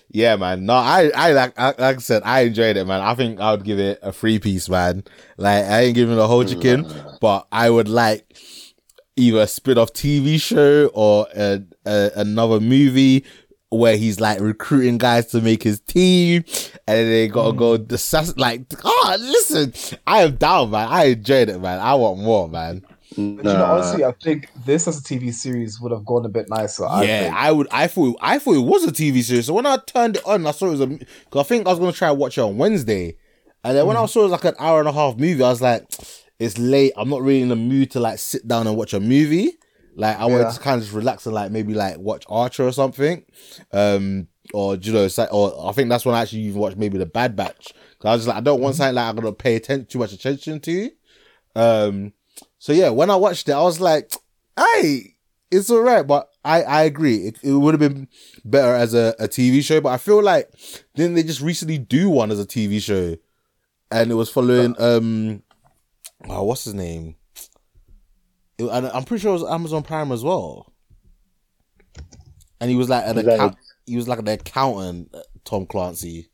yeah, 0.09 0.35
man. 0.35 0.65
No, 0.65 0.73
I 0.73 1.11
I 1.15 1.33
like 1.33 1.59
I, 1.59 1.67
like 1.67 1.97
I 1.97 1.99
said, 1.99 2.23
I 2.23 2.41
enjoyed 2.41 2.77
it, 2.77 2.85
man. 2.85 3.01
I 3.01 3.15
think 3.15 3.39
I 3.39 3.51
would 3.51 3.63
give 3.63 3.79
it 3.79 3.99
a 4.01 4.11
free 4.11 4.39
piece, 4.39 4.69
man. 4.69 5.03
Like 5.37 5.65
I 5.65 5.81
ain't 5.81 5.95
giving 5.95 6.17
it 6.17 6.21
a 6.21 6.27
whole 6.27 6.45
chicken, 6.45 6.87
but 7.19 7.47
I 7.51 7.69
would 7.69 7.89
like 7.89 8.37
either 9.17 9.41
a 9.41 9.47
spin 9.47 9.77
off 9.77 9.91
TV 9.93 10.39
show 10.39 10.87
or 10.93 11.27
a, 11.35 11.61
a, 11.85 12.11
another 12.15 12.59
movie 12.59 13.25
where 13.69 13.97
he's 13.97 14.19
like 14.19 14.39
recruiting 14.39 14.97
guys 14.97 15.27
to 15.27 15.41
make 15.41 15.63
his 15.63 15.81
team, 15.81 16.45
and 16.87 16.97
then 16.97 17.09
they 17.09 17.27
gotta 17.27 17.53
go 17.53 17.77
mm. 17.77 17.87
discuss. 17.87 18.37
Like, 18.37 18.61
oh, 18.83 19.17
listen, 19.19 19.73
I 20.05 20.23
am 20.23 20.37
down, 20.37 20.71
man. 20.71 20.87
I 20.89 21.05
enjoyed 21.05 21.49
it, 21.49 21.59
man. 21.59 21.79
I 21.79 21.95
want 21.95 22.19
more, 22.19 22.47
man. 22.47 22.85
But 23.11 23.19
you 23.19 23.43
know, 23.43 23.65
honestly, 23.65 24.03
I 24.03 24.11
think 24.11 24.49
this 24.65 24.87
as 24.87 24.99
a 24.99 25.01
TV 25.01 25.33
series 25.33 25.79
would 25.79 25.91
have 25.91 26.05
gone 26.05 26.25
a 26.25 26.29
bit 26.29 26.49
nicer. 26.49 26.85
I 26.85 27.03
yeah, 27.03 27.19
think. 27.23 27.35
I 27.35 27.51
would. 27.51 27.67
I 27.71 27.87
thought. 27.87 28.17
I 28.21 28.37
thought 28.37 28.55
it 28.55 28.65
was 28.65 28.83
a 28.85 28.91
TV 28.91 29.23
series. 29.23 29.45
So 29.45 29.53
when 29.53 29.65
I 29.65 29.77
turned 29.77 30.17
it 30.17 30.25
on, 30.25 30.45
I 30.45 30.51
saw 30.51 30.67
it 30.67 30.71
was 30.71 30.81
a. 30.81 30.87
Because 30.87 31.07
I 31.35 31.43
think 31.43 31.65
I 31.67 31.69
was 31.71 31.79
gonna 31.79 31.93
try 31.93 32.09
and 32.09 32.19
watch 32.19 32.37
it 32.37 32.41
on 32.41 32.57
Wednesday, 32.57 33.17
and 33.63 33.77
then 33.77 33.87
when 33.87 33.97
I 33.97 34.05
saw 34.07 34.21
it 34.21 34.23
was 34.23 34.31
like 34.33 34.45
an 34.45 34.55
hour 34.59 34.79
and 34.79 34.89
a 34.89 34.91
half 34.91 35.15
movie, 35.17 35.41
I 35.41 35.49
was 35.49 35.61
like, 35.61 35.85
"It's 36.37 36.57
late. 36.57 36.91
I'm 36.97 37.09
not 37.09 37.21
really 37.21 37.41
in 37.41 37.49
the 37.49 37.55
mood 37.55 37.91
to 37.91 37.99
like 37.99 38.19
sit 38.19 38.45
down 38.47 38.67
and 38.67 38.75
watch 38.75 38.93
a 38.93 38.99
movie. 38.99 39.53
Like 39.95 40.19
I 40.19 40.25
wanted 40.25 40.43
Yeah. 40.43 40.51
to 40.51 40.59
kind 40.59 40.77
of 40.77 40.83
just 40.83 40.93
relax 40.95 41.25
and 41.25 41.33
like 41.33 41.49
maybe 41.51 41.73
like 41.73 41.97
watch 41.97 42.23
Archer 42.29 42.67
or 42.67 42.71
something, 42.71 43.23
um, 43.71 44.27
or 44.53 44.75
you 44.75 44.93
know, 44.93 45.07
or 45.31 45.69
I 45.69 45.71
think 45.71 45.89
that's 45.89 46.05
when 46.05 46.13
I 46.13 46.21
actually 46.21 46.41
even 46.41 46.59
watched 46.59 46.77
maybe 46.77 46.97
the 46.99 47.05
Bad 47.07 47.35
Batch. 47.35 47.73
Cause 47.99 48.05
I 48.05 48.11
was 48.11 48.19
just 48.19 48.27
like, 48.27 48.37
I 48.37 48.41
don't 48.41 48.61
want 48.61 48.75
something 48.75 48.93
like 48.93 49.05
I'm 49.05 49.15
gonna 49.15 49.31
pay 49.31 49.55
attention 49.55 49.87
too 49.87 49.97
much 49.97 50.13
attention 50.13 50.59
to. 50.59 50.91
Um, 51.55 52.13
so 52.59 52.73
yeah, 52.73 52.89
when 52.89 53.09
I 53.09 53.15
watched 53.15 53.47
it, 53.49 53.53
I 53.53 53.61
was 53.61 53.79
like, 53.79 54.11
"Hey, 54.57 55.15
it's 55.51 55.69
all 55.69 55.81
right." 55.81 56.05
But 56.05 56.29
I 56.43 56.63
I 56.63 56.83
agree, 56.83 57.27
it, 57.27 57.39
it 57.43 57.53
would 57.53 57.73
have 57.79 57.93
been 57.93 58.07
better 58.45 58.73
as 58.75 58.93
a, 58.93 59.15
a 59.19 59.27
TV 59.27 59.63
show. 59.63 59.79
But 59.81 59.89
I 59.89 59.97
feel 59.97 60.21
like 60.23 60.49
didn't 60.95 61.15
they 61.15 61.23
just 61.23 61.41
recently 61.41 61.77
do 61.77 62.09
one 62.09 62.31
as 62.31 62.39
a 62.39 62.45
TV 62.45 62.81
show, 62.81 63.15
and 63.91 64.11
it 64.11 64.15
was 64.15 64.29
following 64.29 64.75
um, 64.79 65.43
oh, 66.29 66.43
what's 66.43 66.65
his 66.65 66.73
name? 66.73 67.15
It- 68.57 68.69
and 68.71 68.87
I'm 68.87 69.03
pretty 69.03 69.21
sure 69.21 69.31
it 69.35 69.39
was 69.41 69.49
Amazon 69.51 69.83
Prime 69.83 70.11
as 70.11 70.23
well. 70.23 70.73
And 72.59 72.71
he 72.71 72.75
was 72.75 72.89
like 72.89 73.05
an 73.05 73.17
account. 73.35 73.57
He 73.85 73.95
was 73.95 74.07
like 74.07 74.17
an 74.19 74.27
accountant, 74.27 75.13
uh, 75.13 75.19
Tom 75.45 75.65
Clancy. 75.67 76.29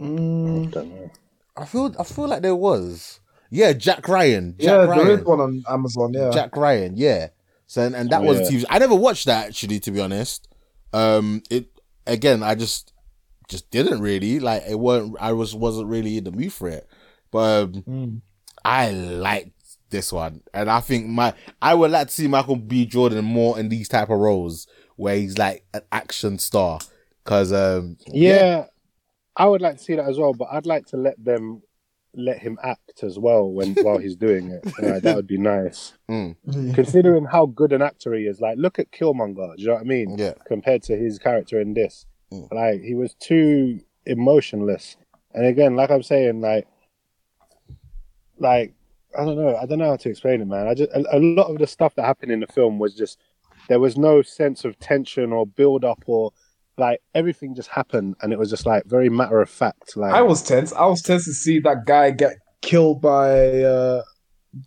Mm, 0.00 0.70
don't 0.70 0.88
know. 0.94 1.10
I 1.56 1.64
feel 1.64 1.94
I 1.98 2.04
feel 2.04 2.28
like 2.28 2.42
there 2.42 2.54
was. 2.56 3.20
Yeah, 3.50 3.72
Jack 3.72 4.08
Ryan. 4.08 4.54
Jack 4.58 4.64
yeah, 4.66 4.84
Ryan. 4.84 5.06
there 5.06 5.18
is 5.18 5.24
one 5.24 5.40
on 5.40 5.64
Amazon. 5.68 6.12
Yeah, 6.12 6.30
Jack 6.30 6.56
Ryan, 6.56 6.96
yeah. 6.96 7.28
So 7.66 7.82
and, 7.82 7.94
and 7.96 8.10
that 8.10 8.20
Oh, 8.22 8.24
was 8.24 8.40
yeah. 8.40 8.46
a 8.46 8.50
TV. 8.60 8.64
I 8.70 8.78
never 8.78 8.94
watched 8.94 9.26
that 9.26 9.48
actually, 9.48 9.80
to 9.80 9.90
be 9.90 10.00
honest. 10.00 10.48
Um, 10.92 11.42
it 11.50 11.66
again, 12.06 12.42
I 12.42 12.54
just 12.54 12.92
just 13.48 13.70
didn't 13.70 14.00
really 14.00 14.40
like 14.40 14.62
it. 14.68 14.78
weren't 14.78 15.16
I 15.20 15.32
was 15.32 15.54
wasn't 15.54 15.88
really 15.88 16.16
in 16.18 16.24
the 16.24 16.32
mood 16.32 16.52
for 16.52 16.68
it, 16.68 16.86
but 17.30 17.64
um, 17.64 17.72
Mm. 17.86 18.20
I 18.64 18.90
liked 18.90 19.52
this 19.90 20.12
one, 20.12 20.42
and 20.52 20.68
I 20.70 20.80
think 20.80 21.06
my 21.06 21.34
I 21.62 21.74
would 21.74 21.90
like 21.92 22.08
to 22.08 22.12
see 22.14 22.26
Michael 22.28 22.56
B. 22.56 22.86
Jordan 22.86 23.24
more 23.24 23.58
in 23.58 23.68
these 23.68 23.88
type 23.88 24.10
of 24.10 24.18
roles 24.18 24.66
where 24.96 25.16
he's 25.16 25.38
like 25.38 25.64
an 25.74 25.82
action 25.92 26.38
star. 26.38 26.80
Cause 27.24 27.52
um, 27.52 27.96
Yeah, 28.06 28.66
I 29.36 29.46
would 29.46 29.60
like 29.60 29.76
to 29.78 29.82
see 29.82 29.94
that 29.96 30.08
as 30.08 30.18
well, 30.18 30.32
but 30.32 30.48
I'd 30.50 30.66
like 30.66 30.86
to 30.86 30.96
let 30.96 31.22
them 31.22 31.62
let 32.16 32.38
him 32.38 32.58
act 32.62 33.02
as 33.02 33.18
well 33.18 33.50
when 33.50 33.74
while 33.82 33.98
he's 33.98 34.16
doing 34.16 34.50
it. 34.50 34.66
Uh, 34.82 34.98
that 35.00 35.14
would 35.16 35.26
be 35.26 35.38
nice. 35.38 35.92
Mm. 36.10 36.36
Considering 36.74 37.24
how 37.26 37.46
good 37.46 37.72
an 37.72 37.82
actor 37.82 38.14
he 38.14 38.24
is, 38.26 38.40
like 38.40 38.56
look 38.58 38.78
at 38.78 38.90
Killmonger. 38.90 39.56
Do 39.56 39.62
you 39.62 39.68
know 39.68 39.74
what 39.74 39.82
I 39.82 39.84
mean? 39.84 40.18
Yeah. 40.18 40.34
Compared 40.46 40.82
to 40.84 40.96
his 40.96 41.18
character 41.18 41.60
in 41.60 41.74
this, 41.74 42.06
Mm. 42.32 42.52
like 42.52 42.80
he 42.82 42.94
was 42.94 43.14
too 43.14 43.80
emotionless. 44.04 44.96
And 45.32 45.46
again, 45.46 45.76
like 45.76 45.90
I'm 45.90 46.02
saying, 46.02 46.40
like, 46.40 46.66
like 48.38 48.74
I 49.18 49.24
don't 49.24 49.36
know, 49.36 49.56
I 49.56 49.66
don't 49.66 49.78
know 49.78 49.90
how 49.90 49.96
to 49.96 50.08
explain 50.10 50.40
it, 50.42 50.46
man. 50.46 50.66
I 50.66 50.74
just 50.74 50.90
a, 50.92 51.16
a 51.16 51.20
lot 51.20 51.50
of 51.50 51.58
the 51.58 51.66
stuff 51.66 51.94
that 51.94 52.04
happened 52.04 52.32
in 52.32 52.40
the 52.40 52.46
film 52.46 52.78
was 52.78 52.94
just 52.94 53.18
there 53.68 53.80
was 53.80 53.96
no 53.96 54.22
sense 54.22 54.64
of 54.64 54.78
tension 54.78 55.32
or 55.32 55.46
build 55.46 55.84
up 55.84 56.02
or 56.06 56.32
like 56.78 57.00
everything 57.14 57.54
just 57.54 57.68
happened 57.68 58.16
and 58.20 58.32
it 58.32 58.38
was 58.38 58.50
just 58.50 58.66
like 58.66 58.84
very 58.86 59.08
matter 59.08 59.40
of 59.40 59.48
fact. 59.50 59.96
Like 59.96 60.12
I 60.14 60.22
was 60.22 60.42
tense. 60.42 60.72
I 60.72 60.86
was 60.86 61.02
tense 61.02 61.24
to 61.24 61.32
see 61.32 61.58
that 61.60 61.84
guy 61.86 62.10
get 62.10 62.34
killed 62.62 63.00
by 63.00 63.62
uh 63.62 64.02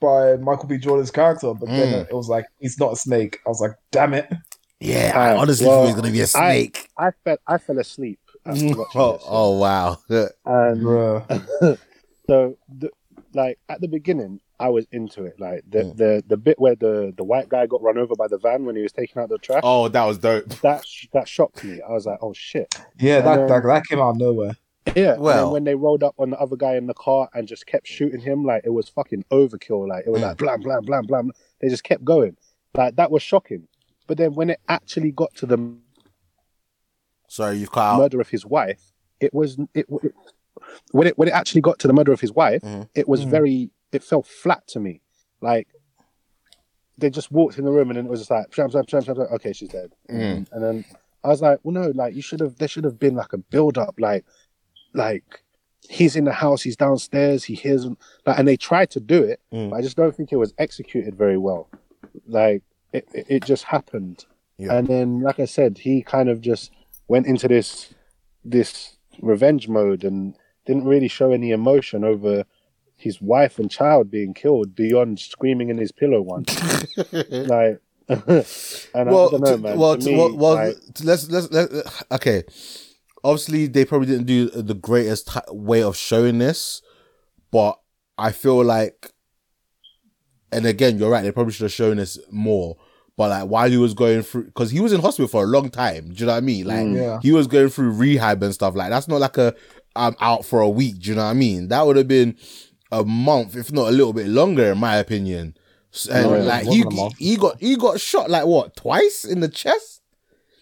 by 0.01 0.35
Michael 0.37 0.67
B. 0.67 0.77
Jordan's 0.77 1.11
character, 1.11 1.53
but 1.53 1.67
then 1.67 2.05
Mm. 2.05 2.09
it 2.09 2.13
was 2.15 2.29
like 2.29 2.45
he's 2.59 2.79
not 2.79 2.93
a 2.93 2.95
snake. 2.95 3.39
I 3.45 3.49
was 3.49 3.59
like, 3.61 3.71
damn 3.91 4.13
it. 4.13 4.31
yeah, 4.79 5.11
I 5.15 5.35
honestly 5.35 5.65
well, 5.67 5.77
thought 5.81 5.87
he 5.87 5.93
was 5.93 6.01
gonna 6.01 6.13
be 6.13 6.21
a 6.21 6.27
snake. 6.27 6.89
I 6.97 7.11
fell 7.23 7.37
I 7.47 7.57
fell 7.57 7.79
asleep. 7.79 8.19
after 8.45 8.65
oh, 8.95 9.13
this. 9.13 9.23
oh 9.27 9.57
wow. 9.57 9.97
and 10.45 11.77
so 12.27 12.57
the, 12.69 12.89
like 13.33 13.59
at 13.69 13.81
the 13.81 13.87
beginning 13.87 14.39
I 14.59 14.69
was 14.69 14.85
into 14.91 15.23
it. 15.25 15.39
Like 15.39 15.63
the, 15.69 15.79
Mm. 15.83 15.97
the 15.97 16.23
the 16.27 16.37
bit 16.37 16.59
where 16.59 16.75
the 16.75 17.13
the 17.15 17.23
white 17.23 17.47
guy 17.49 17.65
got 17.65 17.81
run 17.81 17.97
over 17.97 18.13
by 18.15 18.27
the 18.27 18.37
van 18.37 18.65
when 18.65 18.75
he 18.75 18.81
was 18.81 18.91
taking 18.91 19.21
out 19.21 19.29
the 19.29 19.37
trash. 19.37 19.61
oh, 19.63 19.87
that 19.87 20.05
was 20.05 20.17
dope. 20.17 20.47
That 20.61 20.83
that 21.13 21.27
shocked 21.27 21.63
me. 21.63 21.81
I 21.81 21.91
was 21.91 22.05
like, 22.05 22.19
oh 22.21 22.33
shit. 22.33 22.73
Yeah, 22.99 23.21
that, 23.21 23.39
And 23.39 23.49
that 23.49 23.61
then- 23.63 23.67
that 23.73 23.87
came 23.87 23.99
out 23.99 24.09
of 24.11 24.17
nowhere. 24.17 24.57
Yeah. 24.95 25.17
Well- 25.17 25.45
then 25.45 25.53
when 25.53 25.63
they 25.65 25.75
rolled 25.75 26.03
up 26.03 26.15
on 26.17 26.31
the 26.31 26.37
other 26.39 26.55
guy 26.55 26.75
in 26.75 26.87
the 26.87 26.93
car 26.93 27.29
and 27.33 27.47
just 27.47 27.65
kept 27.67 27.87
shooting 27.87 28.19
him, 28.21 28.43
like 28.43 28.63
it 28.65 28.71
was 28.71 28.89
fucking 28.89 29.23
overkill. 29.31 29.87
Like 29.87 30.05
it 30.07 30.09
was 30.09 30.21
like 30.21 30.37
blam 30.37 30.61
blam 30.61 30.83
blam 30.83 31.05
blam. 31.05 31.31
They 31.61 31.69
just 31.69 31.83
kept 31.83 32.03
going. 32.03 32.35
Like 32.75 32.95
that 32.97 33.11
was 33.11 33.21
shocking. 33.23 33.67
But 34.07 34.17
then 34.17 34.33
when 34.33 34.49
it 34.49 34.59
actually 34.67 35.11
got 35.11 35.33
to 35.35 35.45
the 35.45 35.75
Sorry, 37.27 37.57
you've 37.57 37.71
cut 37.71 37.81
out. 37.93 37.99
murder 37.99 38.19
of 38.19 38.29
his 38.29 38.45
wife, 38.45 38.91
it 39.19 39.33
was 39.33 39.57
it, 39.73 39.85
it 40.03 40.13
when 40.91 41.07
it 41.07 41.17
when 41.17 41.27
it 41.27 41.33
actually 41.33 41.61
got 41.61 41.79
to 41.79 41.87
the 41.87 41.93
murder 41.93 42.11
of 42.11 42.19
his 42.19 42.31
wife, 42.33 42.61
Mhm. 42.63 42.89
it 42.95 43.07
was 43.07 43.25
Mhm. 43.25 43.29
very 43.29 43.69
it 43.91 44.03
fell 44.03 44.23
flat 44.23 44.67
to 44.69 44.79
me. 44.79 45.01
Like 45.41 45.67
they 46.97 47.09
just 47.09 47.31
walked 47.31 47.57
in 47.57 47.65
the 47.65 47.71
room 47.71 47.89
and 47.89 47.97
then 47.97 48.05
it 48.05 48.09
was 48.09 48.19
just 48.21 48.31
like 48.31 48.53
sham, 48.53 48.69
sham, 48.69 48.83
sham, 48.87 49.03
sham, 49.03 49.15
sham. 49.15 49.27
okay, 49.33 49.53
she's 49.53 49.69
dead. 49.69 49.93
Mm. 50.09 50.47
And 50.51 50.63
then 50.63 50.85
I 51.23 51.29
was 51.29 51.41
like, 51.41 51.59
well 51.63 51.73
no, 51.73 51.91
like 51.95 52.13
you 52.15 52.21
should 52.21 52.39
have 52.39 52.57
there 52.57 52.67
should 52.67 52.83
have 52.83 52.99
been 52.99 53.15
like 53.15 53.33
a 53.33 53.37
build 53.37 53.77
up, 53.77 53.95
like 53.99 54.25
like 54.93 55.43
he's 55.89 56.15
in 56.15 56.25
the 56.25 56.33
house, 56.33 56.61
he's 56.61 56.75
downstairs, 56.75 57.43
he 57.45 57.55
hears 57.55 57.85
like 58.25 58.37
and 58.37 58.47
they 58.47 58.57
tried 58.57 58.89
to 58.91 58.99
do 58.99 59.23
it, 59.23 59.39
Mm. 59.53 59.69
but 59.69 59.77
I 59.77 59.81
just 59.81 59.97
don't 59.97 60.15
think 60.15 60.31
it 60.31 60.37
was 60.37 60.53
executed 60.57 61.15
very 61.15 61.37
well. 61.37 61.69
Like 62.27 62.63
it, 62.91 63.07
it, 63.13 63.25
it 63.29 63.43
just 63.45 63.63
happened. 63.65 64.25
Yeah. 64.57 64.73
And 64.73 64.87
then 64.87 65.21
like 65.21 65.39
I 65.39 65.45
said, 65.45 65.77
he 65.77 66.01
kind 66.01 66.27
of 66.27 66.41
just 66.41 66.71
went 67.07 67.27
into 67.27 67.47
this 67.47 67.93
this 68.43 68.97
revenge 69.21 69.67
mode 69.67 70.03
and 70.03 70.35
didn't 70.65 70.85
really 70.85 71.07
show 71.07 71.31
any 71.31 71.51
emotion 71.51 72.03
over 72.03 72.43
his 72.99 73.21
wife 73.21 73.57
and 73.59 73.71
child 73.71 74.11
being 74.11 74.33
killed 74.33 74.75
beyond 74.75 75.19
screaming 75.19 75.69
in 75.69 75.77
his 75.77 75.91
pillow 75.91 76.21
once. 76.21 76.49
like 77.31 77.79
and 78.09 78.19
I 78.95 79.03
don't 79.03 79.41
know, 79.41 79.57
man. 79.57 79.77
well, 79.77 79.95
To 79.95 80.01
to- 80.03 80.09
me, 80.09 80.17
well, 80.17 80.35
well, 80.35 80.53
like, 80.55 80.75
let's, 81.03 81.29
let's 81.29 81.51
let 81.51 81.69
okay. 82.11 82.43
Obviously, 83.23 83.67
they 83.67 83.85
probably 83.85 84.07
didn't 84.07 84.25
do 84.25 84.49
the 84.49 84.73
greatest 84.73 85.27
ti- 85.31 85.39
way 85.49 85.83
of 85.83 85.95
showing 85.97 86.39
this, 86.39 86.81
but 87.51 87.77
I 88.17 88.31
feel 88.31 88.63
like, 88.63 89.11
and 90.51 90.65
again, 90.65 90.97
you're 90.97 91.09
right. 91.09 91.21
They 91.23 91.31
probably 91.31 91.53
should 91.53 91.63
have 91.65 91.71
shown 91.71 91.97
this 91.97 92.17
more. 92.31 92.77
But 93.17 93.29
like 93.29 93.49
while 93.49 93.69
he 93.69 93.75
was 93.77 93.93
going 93.93 94.23
through, 94.23 94.45
because 94.45 94.71
he 94.71 94.79
was 94.79 94.93
in 94.93 95.01
hospital 95.01 95.27
for 95.27 95.43
a 95.43 95.47
long 95.47 95.69
time. 95.69 96.09
Do 96.09 96.15
you 96.21 96.25
know 96.25 96.31
what 96.31 96.37
I 96.37 96.41
mean? 96.41 96.65
Like 96.65 96.85
Mm. 96.85 96.95
Yeah. 96.95 97.19
he 97.21 97.31
was 97.33 97.47
going 97.47 97.67
through 97.69 97.91
rehab 97.91 98.41
and 98.41 98.53
stuff. 98.53 98.75
Like 98.75 98.89
that's 98.89 99.09
not 99.09 99.19
like 99.19 99.37
a 99.37 99.53
I'm 99.95 100.15
out 100.21 100.45
for 100.45 100.61
a 100.61 100.69
week. 100.69 100.99
Do 100.99 101.09
you 101.09 101.15
know 101.15 101.25
what 101.25 101.31
I 101.31 101.33
mean? 101.33 101.67
That 101.67 101.85
would 101.85 101.97
have 101.97 102.07
been 102.07 102.37
a 102.91 103.03
month, 103.03 103.55
if 103.55 103.71
not 103.71 103.87
a 103.89 103.91
little 103.91 104.13
bit 104.13 104.27
longer, 104.27 104.71
in 104.71 104.77
my 104.77 104.95
opinion. 104.97 105.55
And 106.11 106.29
Yeah, 106.31 106.37
like 106.37 106.67
he 106.67 106.83
than 106.83 106.93
a 106.93 106.95
month. 106.95 107.17
he 107.17 107.35
got 107.37 107.59
he 107.59 107.75
got 107.75 107.99
shot 107.99 108.29
like 108.29 108.45
what 108.45 108.75
twice 108.75 109.25
in 109.25 109.39
the 109.39 109.47
chest. 109.47 110.01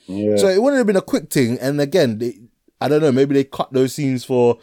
Yeah. 0.08 0.38
So 0.38 0.48
it 0.48 0.62
wouldn't 0.62 0.78
have 0.78 0.88
been 0.88 0.96
a 0.96 1.02
quick 1.02 1.30
thing. 1.30 1.58
And 1.60 1.82
again, 1.82 2.18
they, 2.20 2.40
I 2.80 2.88
don't 2.88 3.02
know. 3.02 3.12
Maybe 3.12 3.34
they 3.34 3.44
cut 3.44 3.74
those 3.74 3.94
scenes 3.94 4.24
for 4.24 4.58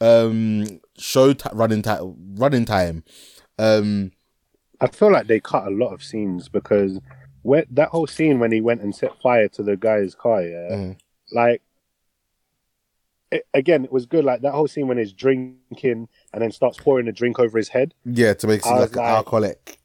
um 0.00 0.80
show 0.98 1.32
ti 1.32 1.48
running 1.52 1.82
time. 1.82 2.14
Running 2.36 2.64
time. 2.64 3.04
Um, 3.58 4.12
I 4.80 4.86
feel 4.88 5.10
like 5.12 5.26
they 5.26 5.40
cut 5.40 5.66
a 5.66 5.70
lot 5.70 5.92
of 5.92 6.02
scenes 6.02 6.48
because 6.48 6.98
when, 7.42 7.64
that 7.70 7.88
whole 7.88 8.06
scene 8.06 8.38
when 8.40 8.52
he 8.52 8.60
went 8.60 8.80
and 8.80 8.94
set 8.94 9.20
fire 9.20 9.48
to 9.48 9.62
the 9.62 9.76
guy's 9.76 10.14
car, 10.14 10.42
yeah, 10.42 10.68
Mhm. 10.70 10.96
like 11.32 11.62
it, 13.30 13.46
again, 13.54 13.84
it 13.84 13.92
was 13.92 14.06
good. 14.06 14.24
Like 14.24 14.40
that 14.42 14.52
whole 14.52 14.68
scene 14.68 14.88
when 14.88 14.98
he's 14.98 15.12
drinking 15.12 16.08
and 16.32 16.42
then 16.42 16.52
starts 16.52 16.78
pouring 16.78 17.08
a 17.08 17.12
drink 17.12 17.38
over 17.38 17.56
his 17.58 17.68
head. 17.68 17.94
yeah, 18.04 18.34
to 18.34 18.46
make 18.46 18.66
I 18.66 18.78
like 18.80 18.96
like- 18.96 19.06
alcoholic. 19.06 19.78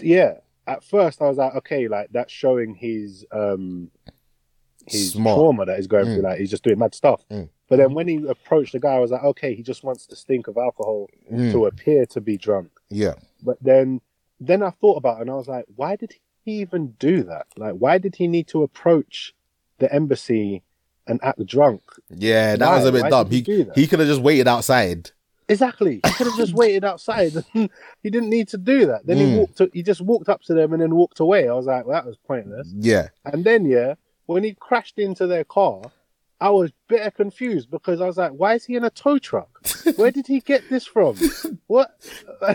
Yeah, 0.00 0.38
at 0.66 0.82
first 0.82 1.22
I 1.22 1.26
was 1.28 1.36
like, 1.38 1.54
okay, 1.56 1.88
like 1.88 2.08
that's 2.12 2.32
showing 2.32 2.74
his 2.74 3.24
um 3.32 3.90
his 4.86 5.12
Smart. 5.12 5.36
trauma 5.38 5.64
that 5.66 5.76
he's 5.76 5.86
going 5.86 6.06
Mm. 6.06 6.14
through. 6.14 6.22
Like 6.24 6.38
he's 6.40 6.50
just 6.50 6.64
doing 6.64 6.78
mad 6.78 6.94
stuff. 6.94 7.22
Mm. 7.30 7.48
But 7.68 7.76
then 7.76 7.94
when 7.94 8.06
he 8.08 8.16
approached 8.26 8.72
the 8.72 8.80
guy, 8.80 8.94
I 8.94 8.98
was 9.00 9.10
like, 9.10 9.22
okay, 9.24 9.54
he 9.54 9.62
just 9.62 9.82
wants 9.82 10.06
the 10.06 10.16
stink 10.16 10.46
of 10.48 10.58
alcohol 10.58 11.08
Mm, 11.32 11.52
to 11.52 11.66
appear 11.66 12.04
to 12.06 12.20
be 12.20 12.36
drunk. 12.36 12.68
yeah, 12.90 13.14
But 13.42 13.56
then, 13.62 14.02
then 14.38 14.62
I 14.62 14.68
thought 14.70 14.96
about 14.98 15.18
it 15.18 15.22
and 15.22 15.30
I 15.30 15.34
was 15.34 15.48
like, 15.48 15.64
why 15.74 15.96
did 15.96 16.12
he 16.44 16.60
even 16.60 16.88
do 16.98 17.22
that? 17.22 17.46
Like, 17.56 17.74
why 17.76 17.96
did 17.96 18.16
he 18.16 18.28
need 18.28 18.46
to 18.48 18.62
approach 18.62 19.34
the 19.78 19.90
embassy 19.94 20.62
and 21.06 21.18
act 21.24 21.44
drunk? 21.46 21.80
yeah, 22.10 22.56
that 22.56 22.68
Why? 22.68 22.76
was 22.76 22.84
a 22.86 22.92
bit 22.92 23.02
Why 23.04 23.10
dumb. 23.10 23.30
he 23.30 23.40
He 23.40 23.66
he 23.74 23.86
could 23.86 24.00
have 24.00 24.08
just 24.08 24.20
waited 24.20 24.46
outside. 24.48 25.12
Exactly. 25.48 26.00
He 26.04 26.12
could 26.14 26.26
have 26.26 26.36
just 26.36 26.54
waited 26.62 26.84
outside. 26.84 27.32
he 27.52 27.68
didn't 28.02 28.30
need 28.30 28.48
to 28.48 28.58
do 28.58 28.86
that. 28.86 29.06
Then 29.06 29.18
Mm. 29.18 29.20
he 29.32 29.38
walked. 29.38 29.60
He 29.74 29.82
just 29.82 30.00
walked 30.00 30.28
up 30.28 30.42
to 30.42 30.54
them 30.54 30.72
and 30.72 30.80
then 30.82 30.94
walked 30.94 31.20
away. 31.20 31.48
I 31.48 31.52
was 31.54 31.66
like, 31.66 31.84
well, 31.86 31.94
that 31.94 32.06
was 32.06 32.16
pointless. 32.26 32.72
Yeah, 32.76 33.08
And 33.24 33.44
then, 33.44 33.64
yeah, 33.66 33.94
when 34.26 34.42
he 34.44 34.54
crashed 34.54 34.98
into 34.98 35.26
their 35.26 35.44
car, 35.44 35.82
I 36.40 36.50
was 36.50 36.72
bitter 36.88 37.10
confused 37.10 37.70
because 37.70 38.00
I 38.00 38.06
was 38.06 38.16
like, 38.16 38.32
why 38.32 38.54
is 38.54 38.64
he 38.64 38.74
in 38.74 38.84
a 38.84 38.90
tow 38.90 39.18
truck? 39.18 39.60
Where 39.96 40.10
did 40.10 40.26
he 40.26 40.40
get 40.40 40.68
this 40.68 40.86
from? 40.86 41.16
What? 41.68 41.90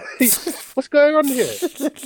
What's 0.74 0.88
going 0.90 1.16
on 1.16 1.26
here? 1.27 1.51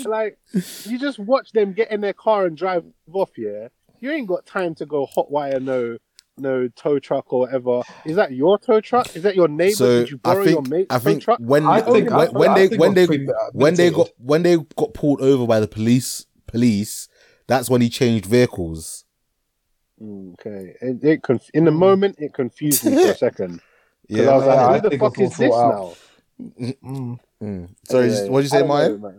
Like, 0.05 0.37
you 0.85 0.97
just 0.99 1.19
watch 1.19 1.51
them 1.51 1.73
get 1.73 1.91
in 1.91 2.01
their 2.01 2.13
car 2.13 2.45
and 2.45 2.55
drive 2.57 2.83
off, 3.11 3.31
yeah? 3.37 3.67
You 3.99 4.11
ain't 4.11 4.27
got 4.27 4.45
time 4.45 4.75
to 4.75 4.85
go 4.85 5.07
hotwire 5.07 5.61
no 5.61 5.97
no 6.37 6.67
tow 6.69 6.99
truck 6.99 7.31
or 7.31 7.41
whatever. 7.41 7.81
Is 8.05 8.15
that 8.15 8.31
your 8.31 8.57
tow 8.57 8.81
truck? 8.81 9.15
Is 9.15 9.23
that 9.23 9.35
your 9.35 9.47
neighbor? 9.47 9.75
so 9.75 9.99
Did 9.99 10.11
you 10.11 10.19
I 10.23 10.33
borrow 10.33 10.43
think 10.43 10.53
your 10.67 10.77
mate's 10.77 10.95
I 10.95 10.99
tow 10.99 11.19
truck? 11.19 11.39
when 11.39 11.65
I 11.65 11.81
think 11.81 12.09
when, 12.09 12.13
I- 12.13 12.29
when 12.31 12.49
I 12.49 12.55
they 12.55 12.67
think 12.69 12.81
when 12.81 12.93
they 12.93 13.01
was 13.05 13.17
pre- 13.17 13.27
when 13.53 13.75
they 13.75 13.89
got 13.91 14.09
when 14.17 14.43
they 14.43 14.57
got 14.75 14.93
pulled 14.93 15.21
over 15.21 15.45
by 15.45 15.59
the 15.59 15.67
police 15.67 16.25
police, 16.47 17.07
that's 17.47 17.69
when 17.69 17.81
he 17.81 17.89
changed 17.89 18.25
vehicles. 18.25 19.05
Mm, 20.01 20.33
Okay. 20.33 20.75
It, 20.81 21.03
it 21.03 21.23
conf- 21.23 21.49
in 21.53 21.65
the 21.65 21.71
moment, 21.71 22.15
it 22.19 22.33
confused 22.33 22.83
me 22.85 22.95
for 23.03 23.11
a 23.11 23.15
second. 23.15 23.59
'Cause 24.09 24.19
I 24.19 24.23
Yeah. 24.23 24.35
was 24.35 24.45
Yeah, 24.45 24.51
I 24.51 24.55
like, 24.65 24.75
who 24.75 24.81
the 24.81 24.89
think 24.89 25.01
fuck 25.01 25.19
is 25.19 25.37
this 25.37 25.49
thought 25.49 25.69
now? 25.71 25.93
Mm. 26.83 27.19
Mm. 27.41 27.69
Sorry, 27.85 28.07
Yeah, 28.09 28.23
what 28.29 28.39
did 28.39 28.43
you 28.45 28.49
say, 28.49 28.59
don't 28.59 28.67
know, 28.67 28.97
Maya? 28.97 29.13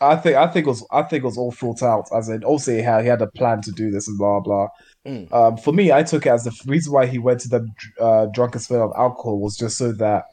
I 0.00 0.16
think 0.16 0.36
I 0.36 0.46
think 0.48 0.66
it 0.66 0.70
was 0.70 0.84
I 0.90 1.02
think 1.02 1.22
it 1.22 1.26
was 1.26 1.38
all 1.38 1.52
thought 1.52 1.82
out. 1.82 2.08
As 2.16 2.28
in, 2.28 2.42
obviously, 2.42 2.76
he 2.76 2.82
had, 2.82 3.02
he 3.02 3.08
had 3.08 3.22
a 3.22 3.28
plan 3.28 3.60
to 3.62 3.70
do 3.70 3.90
this 3.90 4.08
and 4.08 4.18
blah 4.18 4.40
blah. 4.40 4.68
Mm. 5.06 5.32
Um, 5.32 5.56
for 5.56 5.72
me, 5.72 5.92
I 5.92 6.02
took 6.02 6.26
it 6.26 6.30
as 6.30 6.44
the 6.44 6.52
reason 6.66 6.92
why 6.92 7.06
he 7.06 7.18
went 7.18 7.40
to 7.40 7.48
the 7.48 7.66
uh, 8.00 8.58
smell 8.58 8.84
of 8.84 8.92
alcohol 8.96 9.40
was 9.40 9.56
just 9.56 9.76
so 9.76 9.92
that 9.92 10.24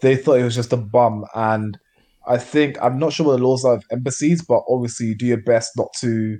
they 0.00 0.16
thought 0.16 0.36
he 0.36 0.44
was 0.44 0.54
just 0.54 0.72
a 0.72 0.76
bum. 0.76 1.24
And 1.34 1.78
I 2.26 2.38
think 2.38 2.76
I'm 2.80 2.98
not 2.98 3.12
sure 3.12 3.26
what 3.26 3.38
the 3.38 3.44
laws 3.44 3.64
are 3.64 3.74
of 3.74 3.84
embassies, 3.90 4.44
but 4.44 4.62
obviously, 4.68 5.06
you 5.06 5.16
do 5.16 5.26
your 5.26 5.42
best 5.42 5.72
not 5.76 5.88
to 6.00 6.38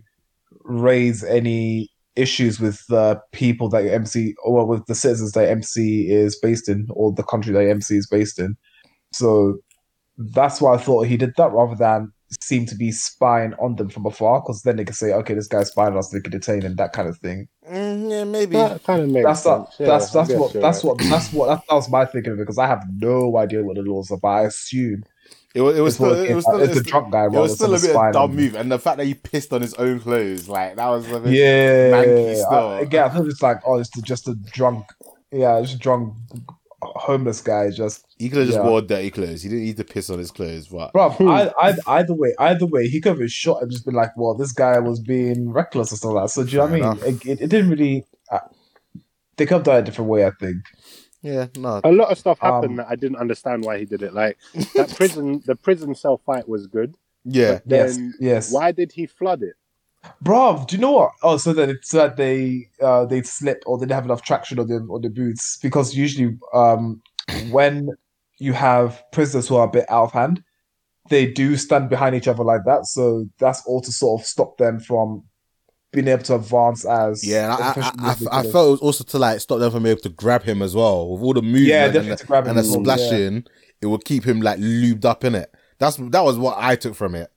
raise 0.65 1.25
any 1.25 1.89
issues 2.15 2.61
with 2.61 2.87
the 2.89 3.21
people 3.33 3.69
that 3.71 3.85
your 3.85 3.95
embassy 3.95 4.35
or 4.45 4.67
with 4.67 4.85
the 4.87 4.95
citizens 4.95 5.33
that 5.33 5.43
your 5.43 5.51
embassy 5.51 6.13
is 6.13 6.39
based 6.41 6.69
in 6.69 6.87
or 6.91 7.13
the 7.13 7.23
country 7.23 7.53
that 7.53 7.63
your 7.63 7.71
embassy 7.71 7.97
is 7.97 8.07
based 8.07 8.39
in. 8.39 8.55
So 9.13 9.59
that's 10.19 10.61
why 10.61 10.75
I 10.75 10.79
thought 10.79 11.07
he 11.07 11.17
did 11.17 11.33
that 11.37 11.53
rather 11.53 11.75
than 11.75 12.13
seem 12.41 12.67
to 12.67 12.75
be 12.75 12.93
spying 12.93 13.55
on 13.55 13.77
them 13.77 13.89
from 13.89 14.07
afar, 14.07 14.41
because 14.41 14.63
then 14.63 14.77
they 14.77 14.85
could 14.85 14.97
say, 14.97 15.13
okay, 15.13 15.35
this 15.35 15.49
guy's 15.49 15.69
spying 15.69 15.93
on 15.93 15.99
us, 15.99 16.09
they 16.09 16.21
could 16.21 16.33
detain 16.33 16.63
him, 16.63 16.77
that 16.77 16.93
kind 16.93 17.09
of 17.09 17.19
thing. 17.19 17.49
Mm, 17.69 18.11
yeah, 18.11 18.25
maybe. 18.25 18.57
That 18.57 18.83
kind 18.85 19.03
of 19.03 19.09
makes 19.09 19.27
That's 19.27 19.43
that, 19.43 19.59
sense. 19.59 19.77
Yeah, 19.79 19.87
that's 19.89 20.11
I 20.11 20.19
that's 20.19 20.29
what 20.35 20.55
you're 20.55 20.63
that's 20.63 20.85
right. 20.85 20.85
what 20.85 21.11
that's 21.11 21.33
what 21.33 21.47
that, 21.49 21.61
that 21.69 21.75
was 21.75 21.91
my 21.91 22.05
thinking 22.07 22.33
of 22.33 22.39
it 22.39 22.43
because 22.43 22.59
I 22.59 22.67
have 22.67 22.85
no 22.97 23.37
idea 23.37 23.63
what 23.63 23.77
the 23.77 23.83
laws 23.83 24.11
are, 24.11 24.19
but 24.19 24.29
I 24.29 24.43
assume 24.47 25.05
It 25.55 25.61
was, 25.61 25.77
it 25.77 25.81
was 25.81 25.93
it's, 25.95 26.01
what- 26.01 26.19
still, 26.19 26.31
it 26.31 26.35
was 26.35 26.45
still, 26.45 26.61
it's 26.61 26.75
the 26.75 26.81
drunk 26.83 27.13
guy. 27.13 27.25
it 27.27 27.31
was 27.31 27.55
still 27.55 27.69
a 27.69 27.71
bit 27.73 27.81
spying 27.91 28.09
of 28.09 28.13
dumb 28.15 28.37
move, 28.37 28.55
and 28.57 28.73
the 28.73 28.79
fact 28.79 28.97
that 28.99 29.07
he 29.07 29.15
pissed 29.15 29.53
on 29.53 29.61
his 29.63 29.75
own 29.75 30.01
clothes, 30.01 30.49
like 30.49 30.77
that 30.77 30.89
was 30.89 31.07
a 31.07 31.21
bit 31.21 31.35
Yeah, 31.35 31.93
manky 31.93 32.37
still. 32.37 32.69
I, 32.69 32.81
again, 32.81 33.05
I 33.05 33.09
thought 33.11 33.27
it's 33.27 33.43
like, 33.43 33.59
oh, 33.67 33.79
it's 33.79 33.91
just 33.91 34.29
a 34.29 34.35
drunk, 34.35 34.87
yeah, 35.31 35.61
just 35.61 35.75
a 35.75 35.79
drunk 35.79 36.15
homeless 36.87 37.41
guy. 37.41 37.71
Just, 37.71 38.05
He 38.19 38.29
could 38.29 38.39
have 38.39 38.47
just 38.49 38.59
Yeah. 38.59 38.69
wore 38.69 38.83
dirty 38.83 39.11
clothes. 39.11 39.43
He 39.43 39.49
didn't 39.49 39.65
need 39.65 39.77
to 39.79 39.85
piss 39.85 40.11
on 40.11 40.19
his 40.19 40.31
clothes, 40.31 40.69
but 40.69 40.93
bro, 40.93 41.09
I, 41.21 41.51
I, 41.61 41.75
either 41.99 42.15
way, 42.15 42.35
either 42.39 42.67
way, 42.67 42.89
he 42.89 43.01
could 43.01 43.11
have 43.11 43.19
been 43.19 43.29
shot 43.29 43.63
and 43.63 43.71
just 43.71 43.85
been 43.85 43.95
like, 43.95 44.11
well, 44.17 44.35
this 44.35 44.53
guy 44.53 44.79
was 44.79 45.01
being 45.01 45.51
reckless 45.51 45.93
or 45.93 45.97
something 45.97 46.17
like 46.17 46.25
that. 46.25 46.31
So 46.31 46.45
do 46.45 46.51
you 46.51 46.59
know 46.59 46.65
what 46.65 46.73
I 46.75 46.81
mean? 46.81 46.99
It, 47.15 47.27
it, 47.27 47.41
it 47.43 47.47
didn't 47.49 47.71
really. 47.71 48.05
Uh, 48.31 48.39
they 49.37 49.47
could 49.47 49.55
have 49.59 49.65
done 49.65 49.77
it 49.77 49.81
a 49.81 49.83
different 49.85 50.11
way, 50.11 50.27
I 50.27 50.31
think. 50.39 50.57
yeah, 51.23 51.47
no, 51.57 51.81
A 51.85 51.91
lot 51.93 52.11
of 52.13 52.19
stuff 52.19 52.39
happened 52.39 52.73
Um, 52.73 52.77
that 52.77 52.89
I 52.89 52.97
didn't 52.97 53.17
understand 53.17 53.65
why 53.65 53.79
he 53.79 53.85
did 53.87 54.03
it. 54.03 54.13
Like 54.13 54.39
that 54.75 54.91
prison, 54.97 55.43
the 55.47 55.57
prison 55.57 55.95
cell 55.95 56.19
fight 56.19 56.49
was 56.49 56.67
good. 56.67 56.97
yeah, 57.25 57.61
Yes, 57.65 57.99
yes. 58.21 58.53
Why 58.53 58.73
did 58.73 58.93
he 58.93 59.07
flood 59.07 59.43
it? 59.43 59.55
Bro, 60.21 60.65
do 60.69 60.77
you 60.77 60.81
know 60.81 60.93
what? 60.93 61.13
Oh, 61.23 61.37
so 61.37 61.53
that 61.53 61.69
it's 61.69 61.91
so 61.91 61.99
that 61.99 62.17
they 62.17 62.69
uh 62.81 63.05
they 63.07 63.23
slip 63.23 63.63
or 63.67 63.79
they 63.79 63.83
didn't 63.83 63.95
have 63.95 64.05
enough 64.05 64.23
traction 64.23 64.59
on 64.59 64.67
the 64.67 64.77
on 64.77 65.03
the 65.03 65.11
boots 65.11 65.59
because 65.63 65.95
usually 65.95 66.37
um 66.55 67.01
when 67.51 67.89
you 68.39 68.53
have 68.53 69.03
prisoners 69.13 69.49
who 69.49 69.57
are 69.57 69.67
a 69.67 69.71
bit 69.71 69.89
out 69.89 70.05
of 70.05 70.13
hand, 70.13 70.43
they 71.09 71.27
do 71.27 71.57
stand 71.57 71.89
behind 71.89 72.17
each 72.17 72.29
other 72.29 72.43
like 72.43 72.65
that. 72.67 72.87
So 72.87 73.27
that's 73.39 73.65
all 73.67 73.81
to 73.81 73.93
sort 73.93 74.21
of 74.21 74.27
stop 74.27 74.59
them 74.59 74.81
from 74.81 75.25
being 75.93 76.09
able 76.09 76.23
to 76.25 76.37
advance 76.37 76.85
as 76.85 77.25
yeah. 77.25 77.55
I, 77.55 77.81
I, 77.81 78.11
I, 78.11 78.41
I 78.41 78.43
felt 78.45 78.69
it 78.69 78.71
was 78.71 78.81
also 78.81 79.05
to 79.05 79.19
like 79.19 79.41
stop 79.41 79.59
them 79.61 79.71
from 79.71 79.83
being 79.83 79.93
able 79.93 80.03
to 80.03 80.09
grab 80.09 80.43
him 80.43 80.63
as 80.63 80.75
well 80.75 81.09
with 81.11 81.23
all 81.23 81.35
the 81.35 81.43
movement 81.43 81.67
yeah, 81.67 81.85
and 81.85 81.93
definitely 81.93 82.17
the, 82.17 82.17
to 82.17 82.27
grab 82.27 82.45
him 82.45 82.51
and 82.51 82.59
the 82.59 82.63
as 82.63 82.71
well, 82.71 82.87
yeah. 82.87 82.97
splashing. 82.97 83.45
It 83.81 83.87
would 83.87 84.05
keep 84.05 84.25
him 84.25 84.41
like 84.41 84.59
lubed 84.59 85.05
up 85.05 85.25
in 85.25 85.35
it. 85.35 85.55
That's 85.79 85.97
that 85.97 86.25
was 86.25 86.39
what 86.39 86.57
I 86.59 86.77
took 86.77 86.95
from 86.95 87.15
it. 87.15 87.31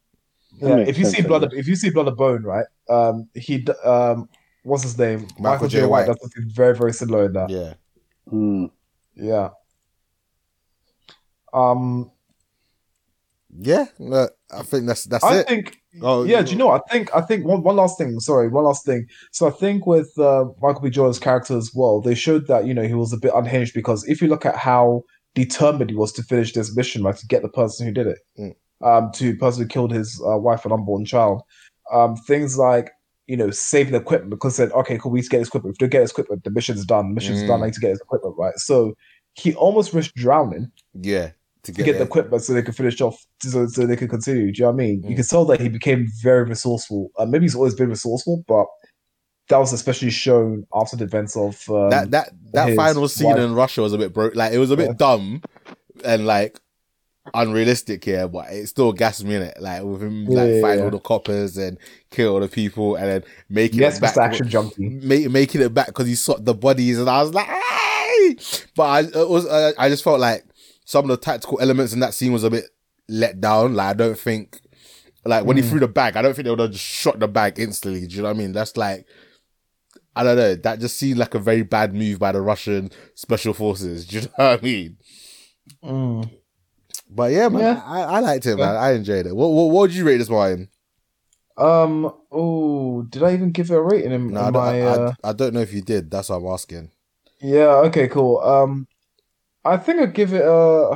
That 0.60 0.70
Yeah, 0.80 0.86
if 0.88 0.98
you 0.98 1.06
see 1.06 1.24
I 1.24 1.28
blood, 1.28 1.42
guess. 1.44 1.60
if 1.60 1.68
you 1.68 1.76
see 1.76 1.90
blood 1.90 2.08
of 2.08 2.18
bone, 2.18 2.44
right? 2.44 2.66
Um, 2.90 3.28
he 3.34 3.66
um, 3.84 4.30
what's 4.64 4.84
his 4.84 4.98
name? 4.98 5.28
Michael 5.40 5.68
J. 5.68 5.80
J. 5.82 5.86
White. 5.86 6.08
does 6.08 6.18
something 6.22 6.46
very 6.50 6.76
very 6.76 6.94
similar 6.94 7.26
in 7.26 7.34
that. 7.34 7.50
Yeah, 7.50 7.74
Hmm. 8.30 8.66
Yeah. 9.16 9.50
Um, 11.54 12.12
yeah. 13.58 13.86
No, 14.00 14.28
I 14.52 14.64
think 14.64 14.88
that's 14.88 15.06
that's 15.06 15.24
I 15.24 15.38
it. 15.40 15.48
think. 15.48 15.78
Oh, 16.02 16.24
yeah, 16.26 16.42
do 16.42 16.52
you 16.52 16.58
know? 16.58 16.72
I 16.72 16.80
think. 16.92 17.10
I 17.16 17.22
think 17.22 17.46
one 17.46 17.64
one 17.64 17.78
last 17.78 17.98
thing. 17.98 18.20
Sorry, 18.20 18.50
one 18.50 18.66
last 18.66 18.86
thing. 18.86 19.08
So 19.32 19.48
I 19.48 19.52
think 19.52 19.86
with 19.88 20.12
uh, 20.20 20.46
Michael 20.62 20.82
B. 20.82 20.90
Jordan's 20.90 21.20
character 21.20 21.58
as 21.58 21.72
well, 21.74 22.02
they 22.02 22.16
showed 22.16 22.48
that 22.48 22.66
you 22.66 22.74
know 22.74 22.84
he 22.84 22.94
was 22.94 23.14
a 23.14 23.18
bit 23.18 23.32
unhinged 23.34 23.74
because 23.74 24.06
if 24.08 24.22
you 24.22 24.28
look 24.28 24.46
at 24.46 24.58
how 24.58 25.04
determined 25.34 25.90
he 25.90 25.96
was 25.96 26.12
to 26.14 26.24
finish 26.24 26.52
this 26.54 26.76
mission, 26.76 27.02
like 27.04 27.18
to 27.18 27.28
get 27.28 27.42
the 27.42 27.50
person 27.50 27.86
who 27.88 27.94
did 27.94 28.08
it, 28.08 28.20
Mm. 28.40 28.56
Um, 28.86 29.12
to 29.16 29.36
person 29.38 29.64
who 29.64 29.68
killed 29.68 29.92
his 29.92 30.22
uh, 30.26 30.38
wife 30.38 30.64
and 30.64 30.74
unborn 30.74 31.04
child, 31.06 31.42
um, 31.92 32.16
things 32.16 32.58
like 32.58 32.92
you 33.28 33.36
know 33.36 33.50
saving 33.52 33.96
equipment 33.96 34.30
because 34.30 34.56
said, 34.56 34.72
okay, 34.72 34.98
cool, 34.98 35.12
we 35.12 35.18
need 35.20 35.24
to 35.24 35.30
get 35.30 35.40
this 35.40 35.48
equipment. 35.50 35.76
If 35.76 35.82
we 35.82 35.86
don't 35.86 35.92
get 35.92 36.02
this 36.02 36.12
equipment, 36.12 36.44
the 36.44 36.52
mission's 36.52 36.86
done. 36.86 37.10
The 37.10 37.16
mission's 37.16 37.44
Mm. 37.44 37.48
done. 37.48 37.64
I 37.64 37.66
need 37.66 37.74
to 37.74 37.80
get 37.82 37.90
his 37.90 38.02
equipment 38.02 38.36
right. 38.38 38.58
So 38.58 38.94
he 39.34 39.54
almost 39.56 39.94
risked 39.94 40.16
drowning 40.16 40.72
yeah, 40.94 41.32
to 41.32 41.34
to 41.64 41.72
get, 41.74 41.86
get 41.86 41.98
the 41.98 42.06
equipment 42.06 42.44
so 42.44 42.54
they 42.54 42.62
could 42.62 42.76
finish 42.76 43.02
off, 43.02 43.18
so, 43.42 43.68
so 43.68 43.86
they 43.86 43.96
could 43.98 44.10
continue. 44.10 44.52
Do 44.52 44.60
you 44.60 44.66
know 44.66 44.68
what 44.72 44.74
I 44.74 44.86
mean? 44.86 45.04
You 45.04 45.14
Mm. 45.14 45.16
can 45.18 45.26
tell 45.26 45.46
that 45.46 45.60
he 45.60 45.68
became 45.68 46.08
very 46.22 46.44
resourceful. 46.44 47.10
Uh, 47.18 47.26
maybe 47.26 47.46
he's 47.46 47.56
always 47.56 47.74
been 47.76 47.90
resourceful, 47.90 48.44
but 48.48 48.68
that 49.50 49.58
was 49.58 49.74
especially 49.74 50.10
shown 50.10 50.66
after 50.74 50.96
the 50.96 51.04
events 51.04 51.36
of 51.36 51.70
um, 51.70 51.90
that 51.90 52.12
that 52.12 52.30
that 52.54 52.76
final 52.76 53.08
scene 53.08 53.28
wife. 53.28 53.40
in 53.40 53.54
Russia 53.56 53.82
was 53.82 53.94
a 53.94 53.98
bit 53.98 54.14
broke. 54.14 54.36
Like 54.36 54.54
it 54.54 54.58
was 54.58 54.72
a 54.72 54.78
bit 54.78 54.88
Yeah. 54.88 54.94
dumb 54.94 55.44
and 56.04 56.26
like 56.26 56.60
unrealistic 57.34 58.04
here, 58.06 58.28
but 58.28 58.52
it 58.52 58.68
still 58.68 58.94
gassed 58.94 59.24
me 59.24 59.36
in 59.36 59.42
it. 59.42 59.58
Like 59.60 59.84
with 59.84 60.02
him 60.04 60.26
like 60.26 60.50
yeah, 60.50 60.62
fighting 60.62 60.80
yeah. 60.80 60.86
all 60.86 60.92
the 60.92 61.00
coppers 61.00 61.58
and 61.58 61.78
kill 62.12 62.34
all 62.36 62.40
the 62.40 62.48
people 62.48 62.96
and 62.96 63.08
then 63.08 63.24
making 63.50 63.80
yes, 63.80 63.98
it 63.98 64.02
back. 64.02 64.18
Action 64.18 64.48
Junkie. 64.50 64.90
ma- 64.90 65.30
making 65.30 65.62
it 65.62 65.74
back 65.74 65.88
because 65.88 66.08
he 66.08 66.16
saw 66.16 66.38
the 66.38 66.54
bodies, 66.54 67.00
and 67.00 67.10
I 67.10 67.22
was 67.22 67.34
like, 67.34 67.48
but 68.76 68.84
I 68.84 69.00
it 69.02 69.30
was 69.30 69.46
uh, 69.46 69.74
I 69.78 69.90
just 69.90 70.04
felt 70.04 70.20
like 70.20 70.44
some 70.86 71.06
of 71.06 71.10
the 71.10 71.18
tactical 71.18 71.60
elements 71.60 71.94
in 71.94 72.00
that 72.02 72.14
scene 72.14 72.32
was 72.34 72.44
a 72.44 72.50
bit 72.50 72.66
let 73.10 73.42
down. 73.42 73.74
Like 73.76 73.88
I 73.88 73.94
don't 73.94 74.18
think, 74.18 74.60
like 75.26 75.46
when 75.46 75.58
he 75.58 75.64
Mm. 75.64 75.70
threw 75.70 75.80
the 75.80 75.88
bag, 75.88 76.16
I 76.16 76.22
don't 76.22 76.34
think 76.36 76.44
they 76.46 76.50
would 76.52 76.60
have 76.60 76.72
just 76.72 76.84
shot 76.84 77.20
the 77.20 77.28
bag 77.28 77.60
instantly. 77.60 78.08
Do 78.08 78.16
you 78.16 78.22
know 78.22 78.30
what 78.30 78.36
I 78.36 78.40
mean? 78.40 78.52
That's 78.52 78.78
like. 78.78 79.06
I 80.18 80.24
don't 80.24 80.38
know. 80.38 80.56
That 80.56 80.80
just 80.80 80.98
seemed 80.98 81.18
like 81.20 81.36
a 81.36 81.40
very 81.40 81.64
bad 81.64 81.94
move 81.94 82.20
by 82.20 82.32
the 82.32 82.40
Russian 82.40 82.90
special 83.16 83.54
forces. 83.54 84.06
Do 84.08 84.16
you 84.16 84.22
know 84.22 84.30
what 84.38 84.60
I 84.60 84.64
mean? 84.64 84.98
Mm. 85.84 86.30
But 87.16 87.32
yeah, 87.32 87.48
man, 87.48 87.62
Yeah. 87.62 87.82
I, 87.86 88.02
I 88.02 88.20
liked 88.20 88.46
it, 88.46 88.58
man. 88.58 88.76
I 88.76 88.92
enjoyed 88.94 89.26
it. 89.26 89.36
What, 89.36 89.48
what, 89.48 89.70
what 89.72 89.82
would 89.82 89.94
you 89.94 90.06
rate 90.06 90.18
this 90.18 90.30
wine? 90.30 90.68
Um. 91.58 92.14
Oh, 92.32 93.04
did 93.04 93.24
I 93.24 93.34
even 93.34 93.52
give 93.52 93.72
it 93.72 93.76
a 93.76 93.82
rating 93.82 94.12
in, 94.12 94.28
No, 94.28 94.42
in 94.42 94.46
I, 94.48 94.52
don't, 94.52 94.54
my? 94.54 94.82
I, 94.82 94.86
uh... 94.88 95.14
I, 95.24 95.32
don't 95.32 95.54
know 95.54 95.62
if 95.62 95.74
you 95.74 95.82
did. 95.82 96.12
That's 96.12 96.28
what 96.28 96.36
I'm 96.36 96.48
asking. 96.48 96.92
Yeah. 97.40 97.76
Okay. 97.88 98.10
Cool. 98.10 98.40
Um, 98.40 98.88
I 99.64 99.78
think 99.78 100.02
I'd 100.02 100.14
give 100.14 100.34
it 100.34 100.44
a. 100.46 100.96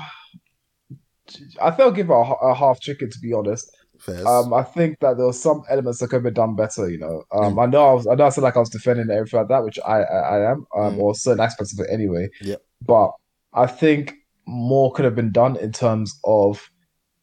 I 1.62 1.72
think 1.72 1.80
I'll 1.80 1.92
give 1.92 2.10
it 2.10 2.14
a 2.14 2.54
half 2.54 2.82
chicken 2.82 3.10
to 3.10 3.20
be 3.20 3.32
honest. 3.34 3.74
Fairs. 4.00 4.26
Um, 4.26 4.54
I 4.54 4.64
think 4.64 5.00
that 5.00 5.16
there 5.18 5.26
were 5.28 5.34
some 5.34 5.64
elements 5.70 6.00
that 6.00 6.08
could 6.08 6.18
have 6.18 6.24
been 6.24 6.34
done 6.34 6.56
better. 6.56 6.90
You 6.90 7.00
know, 7.00 7.24
um, 7.32 7.58
I 7.60 7.66
know 7.66 7.90
I 7.90 7.94
was, 7.94 8.08
I 8.08 8.16
know 8.16 8.26
I 8.26 8.30
said 8.30 8.44
like 8.44 8.58
I 8.58 8.60
was 8.60 8.70
defending 8.70 9.10
everything 9.10 9.40
like 9.40 9.50
that, 9.50 9.64
which 9.64 9.80
I, 9.86 10.02
I, 10.02 10.20
I 10.38 10.52
am, 10.52 10.66
um, 10.76 10.96
Mm. 10.96 11.00
or 11.00 11.16
certain 11.16 11.44
aspects 11.44 11.72
of 11.74 11.86
it 11.86 11.92
anyway. 11.92 12.30
Yep. 12.42 12.62
But 12.86 13.12
I 13.54 13.68
think 13.68 14.16
more 14.50 14.92
could 14.92 15.06
have 15.06 15.16
been 15.16 15.32
done 15.32 15.56
in 15.58 15.72
terms 15.72 16.18
of 16.24 16.70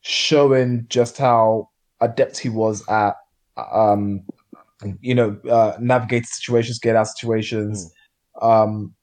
showing 0.02 0.86
just 0.88 1.18
how 1.18 1.68
adept 2.00 2.38
he 2.38 2.48
was 2.48 2.86
at, 2.88 3.16
um, 3.72 4.22
you 5.00 5.14
know, 5.14 5.36
uh, 5.50 5.76
navigating 5.80 6.24
situations, 6.24 6.78
get 6.78 6.96
out 6.96 7.08
situations, 7.08 7.92
um, 8.40 8.94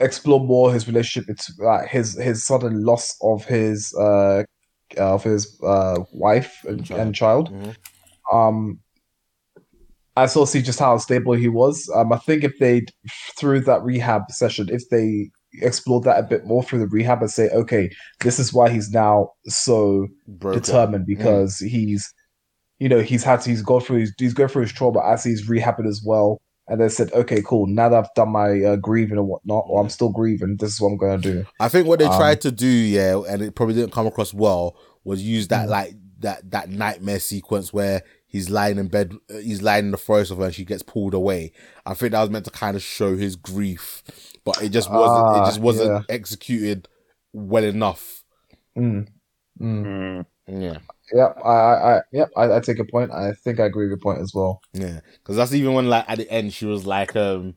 explore 0.00 0.40
more 0.40 0.72
his 0.72 0.86
relationship, 0.86 1.28
it's 1.30 1.50
uh, 1.60 1.86
his 1.86 2.14
his 2.20 2.44
sudden 2.44 2.84
loss 2.84 3.16
of 3.22 3.44
his 3.44 3.94
uh 3.94 4.42
of 4.98 5.24
his 5.24 5.60
uh 5.62 5.98
wife 6.12 6.64
and, 6.64 6.84
Child. 6.84 7.00
and 7.00 7.14
child. 7.14 7.52
Mhm. 7.52 7.76
Um, 8.32 8.78
I 10.16 10.26
saw 10.26 10.44
see 10.44 10.62
just 10.62 10.78
how 10.78 10.96
stable 10.98 11.32
he 11.34 11.48
was. 11.48 11.90
Um, 11.94 12.12
I 12.12 12.18
think 12.18 12.44
if 12.44 12.58
they 12.60 12.86
through 13.38 13.60
that 13.62 13.82
rehab 13.82 14.30
session, 14.30 14.68
if 14.70 14.88
they 14.88 15.30
explored 15.62 16.04
that 16.04 16.18
a 16.18 16.22
bit 16.22 16.44
more 16.46 16.62
through 16.62 16.80
the 16.80 16.86
rehab 16.88 17.20
and 17.20 17.30
say, 17.30 17.48
okay, 17.50 17.90
this 18.20 18.38
is 18.38 18.52
why 18.52 18.70
he's 18.70 18.90
now 18.90 19.30
so 19.46 20.06
Broken. 20.26 20.60
determined 20.62 21.06
because 21.06 21.58
he's, 21.58 22.12
you 22.78 22.88
know, 22.88 23.00
he's 23.00 23.22
had 23.24 23.40
to, 23.42 23.50
he's 23.50 23.62
gone 23.62 23.80
through, 23.80 24.00
his, 24.00 24.12
he's 24.18 24.34
going 24.34 24.48
through 24.48 24.62
his 24.62 24.72
trauma 24.72 25.00
as 25.06 25.22
he's 25.24 25.48
rehabbing 25.48 25.86
as 25.86 26.02
well. 26.04 26.40
And 26.66 26.80
they 26.80 26.88
said, 26.88 27.12
okay, 27.12 27.42
cool. 27.42 27.66
Now 27.66 27.90
that 27.90 28.04
I've 28.04 28.14
done 28.16 28.30
my 28.32 28.62
uh, 28.62 28.76
grieving 28.76 29.18
and 29.18 29.28
whatnot, 29.28 29.64
or 29.68 29.82
I'm 29.82 29.90
still 29.90 30.08
grieving, 30.10 30.56
this 30.58 30.72
is 30.72 30.80
what 30.80 30.88
I'm 30.88 30.96
going 30.96 31.20
to 31.20 31.32
do. 31.32 31.46
I 31.60 31.68
think 31.68 31.86
what 31.86 31.98
they 31.98 32.06
Um, 32.06 32.16
tried 32.16 32.40
to 32.40 32.50
do, 32.50 32.66
yeah, 32.66 33.20
and 33.28 33.42
it 33.42 33.54
probably 33.54 33.74
didn't 33.74 33.92
come 33.92 34.06
across 34.06 34.32
well, 34.32 34.74
was 35.04 35.22
use 35.22 35.46
Mm. 35.46 35.50
that 35.50 35.68
like 35.68 35.94
that 36.20 36.50
that 36.52 36.70
nightmare 36.70 37.20
sequence 37.20 37.70
where 37.70 38.02
he's 38.34 38.50
lying 38.50 38.78
in 38.78 38.88
bed, 38.88 39.14
uh, 39.32 39.38
he's 39.38 39.62
lying 39.62 39.84
in 39.86 39.90
the 39.92 39.96
forest 39.96 40.32
of 40.32 40.38
her, 40.38 40.46
and 40.46 40.54
she 40.54 40.64
gets 40.64 40.82
pulled 40.82 41.14
away. 41.14 41.52
I 41.86 41.94
think 41.94 42.10
that 42.12 42.20
was 42.20 42.30
meant 42.30 42.44
to 42.46 42.50
kind 42.50 42.76
of 42.76 42.82
show 42.82 43.16
his 43.16 43.36
grief, 43.36 44.02
but 44.44 44.60
it 44.60 44.70
just 44.70 44.90
wasn't. 44.90 45.24
Ah, 45.26 45.42
it 45.42 45.46
just 45.46 45.60
wasn't 45.60 45.90
yeah. 45.90 46.02
executed 46.14 46.88
well 47.32 47.62
enough. 47.64 48.24
Mm. 48.76 49.06
Mm. 49.60 50.26
Yeah, 50.48 50.78
Yep, 51.12 51.36
I, 51.44 51.48
I, 51.48 51.96
I 51.96 52.00
yep, 52.12 52.30
I, 52.36 52.56
I 52.56 52.60
take 52.60 52.78
a 52.80 52.84
point. 52.84 53.12
I 53.12 53.32
think 53.32 53.60
I 53.60 53.66
agree 53.66 53.84
with 53.84 53.90
your 53.90 53.98
point 53.98 54.20
as 54.20 54.32
well. 54.34 54.60
yeah, 54.72 55.00
because 55.12 55.36
that's 55.36 55.54
even 55.54 55.72
when 55.74 55.88
like 55.88 56.04
at 56.08 56.18
the 56.18 56.28
end 56.30 56.52
she 56.52 56.66
was 56.66 56.84
like, 56.86 57.14
um, 57.14 57.54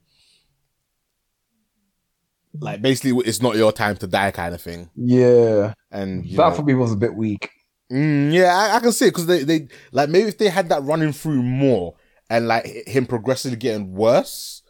like 2.60 2.82
basically 2.82 3.20
it's 3.28 3.42
not 3.42 3.56
your 3.56 3.72
time 3.72 3.98
to 3.98 4.08
die 4.08 4.32
kind 4.32 4.54
of 4.56 4.62
thing, 4.62 4.90
Yeah, 4.96 5.74
and 5.92 6.24
that 6.24 6.38
know- 6.38 6.52
for 6.52 6.64
me 6.64 6.76
was 6.76 6.92
a 6.94 6.98
bit 6.98 7.16
weak. 7.16 7.50
Mm, 7.92 8.34
yeah, 8.34 8.54
I, 8.56 8.76
I 8.76 8.80
can 8.80 8.92
see 8.92 9.06
it 9.06 9.10
because 9.12 9.28
they, 9.28 9.44
they 9.44 9.68
like 9.92 10.10
maybe 10.10 10.28
if 10.28 10.38
they 10.38 10.50
had 10.50 10.70
that 10.70 10.84
running 10.84 11.14
through 11.14 11.42
more 11.42 11.96
and 12.30 12.48
like 12.48 12.66
him 12.88 13.06
progressively 13.06 13.58
getting 13.58 13.94
worse, 13.94 14.62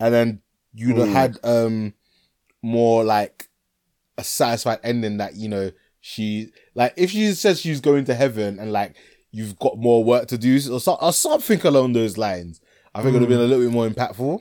and 0.00 0.12
then 0.12 0.42
you'd 0.72 0.96
have 0.98 1.08
Mm. 1.08 1.12
had 1.12 1.38
um 1.44 1.94
more 2.62 3.04
like 3.04 3.48
a 4.18 4.24
satisfied 4.24 4.80
ending 4.82 5.18
that 5.18 5.36
you 5.36 5.48
know 5.48 5.70
she 6.00 6.50
like 6.74 6.94
if 6.96 7.10
she 7.10 7.32
says 7.32 7.60
she's 7.60 7.80
going 7.80 8.04
to 8.06 8.14
heaven 8.14 8.58
and 8.58 8.72
like 8.72 8.96
you've 9.30 9.58
got 9.58 9.78
more 9.78 10.02
work 10.02 10.26
to 10.28 10.38
do 10.38 10.56
or, 10.72 10.80
so, 10.80 10.94
or 10.94 11.12
something 11.12 11.60
along 11.66 11.92
those 11.92 12.16
lines. 12.18 12.60
I 12.94 13.02
think 13.02 13.10
it 13.10 13.12
would 13.14 13.22
have 13.22 13.28
been 13.28 13.40
a 13.40 13.42
little 13.44 13.64
bit 13.64 13.72
more 13.72 13.88
impactful. 13.88 14.40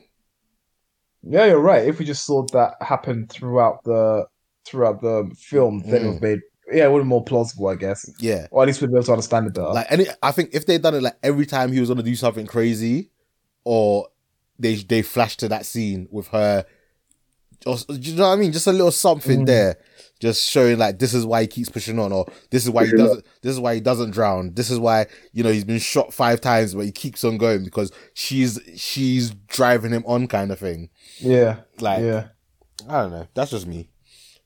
Yeah, 1.23 1.45
you're 1.45 1.59
right. 1.59 1.87
If 1.87 1.99
we 1.99 2.05
just 2.05 2.25
saw 2.25 2.45
that 2.51 2.75
happen 2.81 3.27
throughout 3.27 3.83
the 3.83 4.25
throughout 4.65 5.01
the 5.01 5.31
film, 5.37 5.83
then 5.87 6.01
it 6.03 6.05
would 6.05 6.13
have 6.13 6.21
made 6.21 6.39
yeah, 6.71 6.85
it 6.85 6.91
would 6.91 6.99
have 6.99 7.03
been 7.03 7.07
more 7.09 7.23
plausible, 7.23 7.67
I 7.67 7.75
guess. 7.75 8.09
Yeah, 8.19 8.47
Or 8.51 8.63
at 8.63 8.67
least 8.67 8.81
we'd 8.81 8.87
be 8.91 8.93
able 8.95 9.03
to 9.03 9.11
understand 9.13 9.47
it 9.47 9.53
better. 9.53 9.67
like 9.69 9.87
any 9.89 10.05
i 10.21 10.31
think 10.31 10.51
if 10.53 10.65
they'd 10.65 10.81
done 10.81 10.95
it 10.95 11.03
like 11.03 11.17
every 11.23 11.45
time 11.45 11.71
he 11.71 11.79
was 11.79 11.89
gonna 11.89 12.03
do 12.03 12.15
something 12.15 12.45
crazy 12.45 13.09
or 13.65 14.07
they 14.59 14.75
they 14.75 15.01
flashed 15.01 15.39
to 15.39 15.47
that 15.49 15.65
scene 15.65 16.07
with 16.11 16.27
her 16.27 16.65
or 17.65 17.77
do 17.87 17.95
you 17.99 18.15
know 18.15 18.27
what 18.27 18.33
i 18.33 18.35
mean 18.35 18.51
just 18.51 18.67
a 18.67 18.71
little 18.71 18.91
something 18.91 19.41
Mm. 19.41 19.45
there 19.47 19.77
just 20.19 20.49
showing 20.49 20.77
like 20.77 20.99
this 20.99 21.13
is 21.13 21.25
why 21.25 21.41
he 21.41 21.47
keeps 21.47 21.69
pushing 21.69 21.97
on 21.99 22.11
or 22.11 22.25
this 22.49 22.63
is 22.63 22.69
why 22.69 22.85
he 22.85 22.91
doesn't 22.91 23.25
this 23.41 23.51
is 23.53 23.59
why 23.59 23.73
he 23.75 23.81
doesn't 23.81 24.11
drown 24.11 24.53
this 24.53 24.69
is 24.69 24.79
why 24.79 25.05
you 25.33 25.43
know 25.43 25.51
he's 25.51 25.63
been 25.65 25.79
shot 25.79 26.13
five 26.13 26.39
times 26.39 26.73
but 26.75 26.85
he 26.85 26.91
keeps 26.91 27.23
on 27.23 27.37
going 27.37 27.63
because 27.63 27.91
she's 28.13 28.59
she's 28.75 29.31
driving 29.47 29.91
him 29.91 30.03
on 30.05 30.27
kind 30.27 30.51
of 30.51 30.59
thing 30.59 30.89
yeah, 31.19 31.57
like 31.79 32.01
yeah. 32.03 32.27
i 32.89 33.01
don't 33.01 33.11
know 33.11 33.27
that's 33.33 33.51
just 33.51 33.65
me 33.67 33.89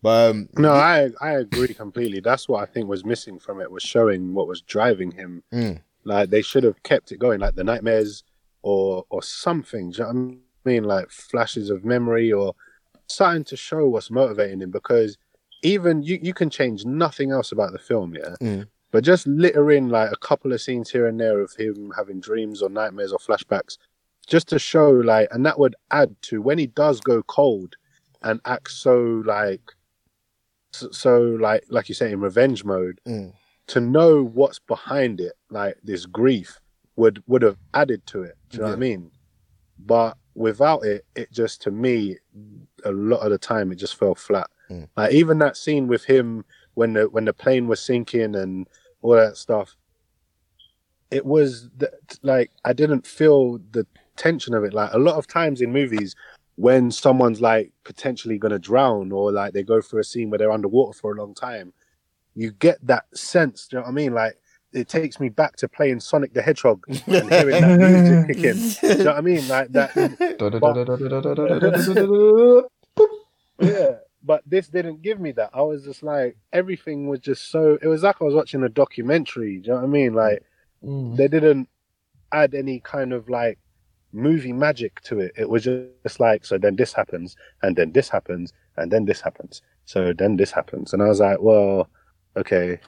but 0.02 0.32
um 0.32 0.50
No, 0.58 0.74
I 0.74 1.10
I 1.22 1.32
agree 1.32 1.74
completely. 1.74 2.20
That's 2.20 2.48
what 2.48 2.62
I 2.62 2.66
think 2.66 2.88
was 2.88 3.06
missing 3.06 3.40
from 3.40 3.62
it 3.62 3.72
was 3.72 3.84
showing 3.84 4.34
what 4.34 4.48
was 4.48 4.62
driving 4.62 5.12
him. 5.12 5.44
Mm. 5.54 5.82
Like 6.04 6.30
they 6.30 6.42
should 6.42 6.64
have 6.64 6.82
kept 6.84 7.12
it 7.12 7.20
going, 7.20 7.40
like 7.40 7.56
the 7.56 7.64
nightmares 7.64 8.24
or 8.62 9.06
or 9.10 9.24
something. 9.24 9.92
You 9.92 10.04
know 10.04 10.38
I 10.66 10.70
mean? 10.70 10.84
Like 10.84 11.10
flashes 11.10 11.70
of 11.70 11.86
memory 11.86 12.32
or 12.32 12.54
something 13.08 13.44
to 13.46 13.58
show 13.58 13.88
what's 13.88 14.12
motivating 14.12 14.62
him. 14.62 14.72
Because 14.72 15.18
even 15.64 16.04
you 16.04 16.20
you 16.22 16.34
can 16.34 16.50
change 16.50 16.86
nothing 16.86 17.32
else 17.32 17.52
about 17.52 17.72
the 17.72 17.80
film, 17.80 18.16
yeah. 18.16 18.36
Mm. 18.42 18.68
But 18.92 19.04
just 19.04 19.28
litter 19.28 19.70
in 19.72 19.90
like 19.90 20.12
a 20.12 20.18
couple 20.18 20.54
of 20.54 20.62
scenes 20.62 20.90
here 20.90 21.08
and 21.08 21.20
there 21.20 21.42
of 21.42 21.54
him 21.56 21.92
having 21.98 22.22
dreams 22.22 22.62
or 22.62 22.70
nightmares 22.70 23.12
or 23.12 23.20
flashbacks, 23.20 23.78
just 24.28 24.48
to 24.50 24.60
show 24.60 24.90
like, 24.92 25.28
and 25.32 25.46
that 25.46 25.60
would 25.60 25.76
add 25.92 26.16
to 26.24 26.42
when 26.42 26.58
he 26.58 26.68
does 26.68 27.02
go 27.02 27.22
cold 27.24 27.76
and 28.24 28.40
act 28.46 28.72
so 28.72 29.22
like 29.26 29.62
so, 30.78 30.92
so 30.92 31.20
like 31.20 31.64
like 31.70 31.90
you 31.90 31.96
say 31.96 32.12
in 32.12 32.20
revenge 32.20 32.64
mode 32.64 33.00
Mm. 33.06 33.34
to 33.68 33.80
know 33.82 34.24
what's 34.24 34.60
behind 34.60 35.20
it 35.20 35.34
like 35.50 35.76
this 35.84 36.06
grief 36.06 36.60
would 36.96 37.22
would 37.28 37.42
have 37.42 37.58
added 37.74 38.06
to 38.08 38.24
it. 38.24 38.36
Do 38.50 38.58
you 38.58 38.62
know 38.64 38.70
what 38.70 38.76
i 38.76 38.80
mean? 38.80 39.12
But 39.80 40.18
without 40.36 40.84
it 40.86 41.06
it 41.16 41.32
just 41.32 41.62
to 41.64 41.72
me 41.72 42.18
a 42.86 42.92
lot 42.92 43.20
of 43.26 43.32
the 43.32 43.38
time 43.38 43.72
it 43.72 43.76
just 43.76 43.96
fell 43.96 44.16
flat. 44.16 44.50
Mm. 44.70 44.88
like 44.98 45.14
even 45.14 45.40
that 45.40 45.56
scene 45.58 45.88
with 45.88 46.04
him 46.06 46.44
when 46.74 46.94
the 46.94 47.10
when 47.10 47.26
the 47.26 47.34
plane 47.34 47.68
was 47.68 47.80
sinking 47.80 48.36
and 48.36 48.68
all 49.02 49.14
that 49.14 49.38
stuff 49.38 49.76
it 51.10 51.26
was 51.26 51.70
like 52.22 52.52
i 52.66 52.74
didn't 52.74 53.08
feel 53.08 53.60
the 53.72 53.86
tension 54.18 54.54
of 54.56 54.64
it. 54.64 54.74
Like 54.74 54.92
a 54.94 54.98
lot 54.98 55.16
of 55.16 55.28
times 55.28 55.62
in 55.62 55.72
movies 55.72 56.16
when 56.58 56.92
someone's 56.92 57.40
like 57.40 57.72
potentially 57.86 58.38
going 58.38 58.52
to 58.52 58.60
drown 58.60 59.12
or 59.12 59.32
like 59.32 59.54
they 59.54 59.64
go 59.64 59.80
through 59.80 60.02
a 60.02 60.04
scene 60.04 60.30
where 60.30 60.38
they're 60.40 60.52
underwater 60.52 60.92
for 60.98 61.14
a 61.14 61.20
long 61.20 61.34
time 61.34 61.72
you 62.36 62.52
get 62.52 62.78
that 62.86 63.06
sense 63.16 63.68
do 63.68 63.76
you 63.78 63.80
know 63.80 63.84
what 63.86 63.92
i 63.92 63.94
mean? 63.94 64.14
Like 64.14 64.36
it 64.74 64.88
takes 64.90 65.20
me 65.20 65.30
back 65.30 65.56
to 65.58 65.68
playing 65.70 66.00
sonic 66.02 66.34
the 66.34 66.42
hedgehog 66.42 66.84
and 66.88 67.00
hearing 67.08 67.62
that 67.62 67.80
music 67.80 68.28
kick 68.36 68.44
in 68.44 68.58
do 68.58 68.88
you 69.00 69.04
know 69.06 69.12
what 69.12 69.18
i 69.18 69.22
mean? 69.22 69.48
Like 69.48 69.72
that 69.72 69.92
yeah 73.60 73.92
but 74.24 74.42
this 74.46 74.68
didn't 74.68 75.02
give 75.02 75.20
me 75.22 75.32
that. 75.34 75.52
I 75.54 75.62
was 75.62 75.84
just 75.86 76.04
like 76.04 76.38
everything 76.52 77.08
was 77.08 77.20
just 77.22 77.50
so 77.50 77.78
it 77.82 77.88
was 77.88 78.04
like 78.04 78.18
i 78.20 78.26
was 78.26 78.34
watching 78.34 78.62
a 78.64 78.70
documentary 78.70 79.58
do 79.60 79.68
you 79.68 79.74
know 79.74 79.76
what 79.78 79.84
i 79.84 79.88
mean? 79.88 80.14
Like 80.14 80.44
Mm. 80.84 81.16
they 81.18 81.28
didn't 81.28 81.70
add 82.32 82.54
any 82.54 82.80
kind 82.82 83.12
of 83.12 83.30
like 83.30 83.58
movie 84.14 84.54
magic 84.54 85.02
to 85.02 85.20
it. 85.20 85.32
It 85.38 85.50
was 85.50 85.64
just 85.64 86.20
like, 86.20 86.46
so 86.46 86.58
then 86.58 86.76
this 86.76 86.94
happens, 86.94 87.36
and 87.62 87.76
then 87.76 87.92
this 87.92 88.10
happens, 88.10 88.54
and 88.78 88.92
then 88.92 89.06
this 89.06 89.22
happens. 89.22 89.62
So 89.86 90.14
then 90.14 90.38
this 90.38 90.52
happens. 90.52 90.94
And 90.94 91.02
I 91.02 91.08
was 91.08 91.20
like, 91.20 91.40
well, 91.42 91.90
okay. 92.36 92.80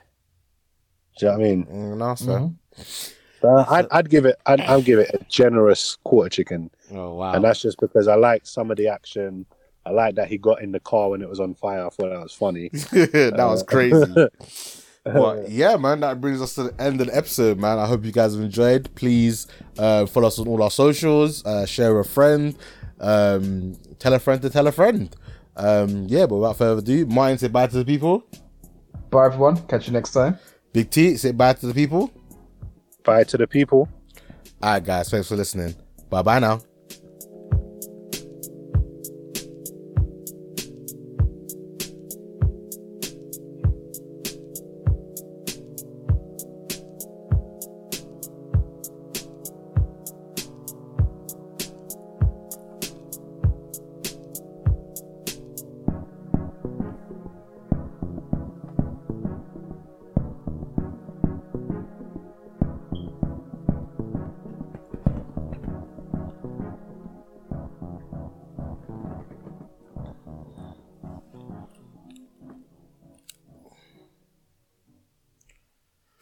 Do 1.18 1.26
you 1.26 1.32
know 1.32 1.38
what 1.38 1.46
I 1.46 1.50
mean? 1.50 1.66
Mm, 1.66 1.98
no, 1.98 2.16
sir. 2.16 2.40
Mhm. 2.40 3.14
So 3.42 3.66
I'd, 3.70 3.88
I'd 3.92 4.10
give 4.10 4.26
it, 4.26 4.36
I'd, 4.46 4.62
I'll 4.62 4.82
give 4.82 5.00
it 5.00 5.12
a 5.14 5.24
generous 5.30 5.98
quarter 6.04 6.30
chicken. 6.30 6.70
oh 6.92 7.14
wow 7.16 7.34
And 7.34 7.44
that's 7.44 7.62
just 7.62 7.80
because 7.80 8.08
I 8.10 8.16
liked 8.16 8.48
some 8.48 8.70
of 8.70 8.78
the 8.78 8.88
action. 8.88 9.46
I 9.86 9.92
like 9.92 10.16
that 10.16 10.28
he 10.28 10.38
got 10.38 10.62
in 10.62 10.72
the 10.74 10.80
car 10.82 11.10
when 11.10 11.22
it 11.22 11.30
was 11.30 11.40
on 11.40 11.56
fire. 11.56 11.86
I 11.86 11.90
thought 11.90 12.10
that 12.10 12.20
was 12.22 12.34
funny. 12.34 12.70
that 12.92 13.34
was 13.38 13.62
Uh, 13.62 13.66
crazy 13.66 14.14
But 15.14 15.50
yeah, 15.50 15.76
man, 15.78 16.00
that 16.02 16.22
brings 16.22 16.42
us 16.42 16.56
to 16.56 16.64
the 16.64 16.82
end 16.82 17.02
of 17.02 17.08
the 17.08 17.16
episode, 17.16 17.60
man. 17.60 17.80
I 17.80 17.86
hope 17.88 18.06
you 18.06 18.12
guys 18.12 18.34
have 18.34 18.44
enjoyed. 18.44 18.94
Please 18.96 19.48
uh, 19.78 20.06
follow 20.06 20.28
us 20.28 20.40
on 20.40 20.48
all 20.48 20.62
our 20.64 20.72
socials, 20.72 21.46
uh, 21.46 21.66
share 21.66 21.96
with 21.96 22.08
a 22.08 22.10
friend, 22.10 22.56
um, 23.00 23.76
tell 24.00 24.14
a 24.14 24.20
friend 24.20 24.42
to 24.42 24.50
tell 24.50 24.68
a 24.68 24.72
friend. 24.72 25.16
Um, 25.56 26.06
yeah, 26.08 26.26
but 26.26 26.38
without 26.38 26.58
further 26.58 26.80
ado, 26.80 27.06
Martin, 27.06 27.38
say 27.38 27.48
bye 27.48 27.68
to 27.68 27.78
the 27.78 27.86
people. 27.86 28.24
Bye 29.10 29.26
everyone. 29.26 29.58
Catch 29.68 29.88
you 29.88 29.94
next 29.94 30.12
time. 30.12 30.38
Big 30.72 30.90
T, 30.90 31.18
say 31.18 31.32
bye 31.32 31.54
to 31.54 31.68
the 31.68 31.74
people. 31.74 32.12
Bye 33.04 33.24
to 33.26 33.38
the 33.38 33.48
people. 33.48 33.90
All 34.62 34.74
right, 34.74 34.84
guys, 34.84 35.10
thanks 35.10 35.28
for 35.28 35.36
listening. 35.36 35.76
Bye 36.10 36.22
bye 36.22 36.40
now. 36.40 36.62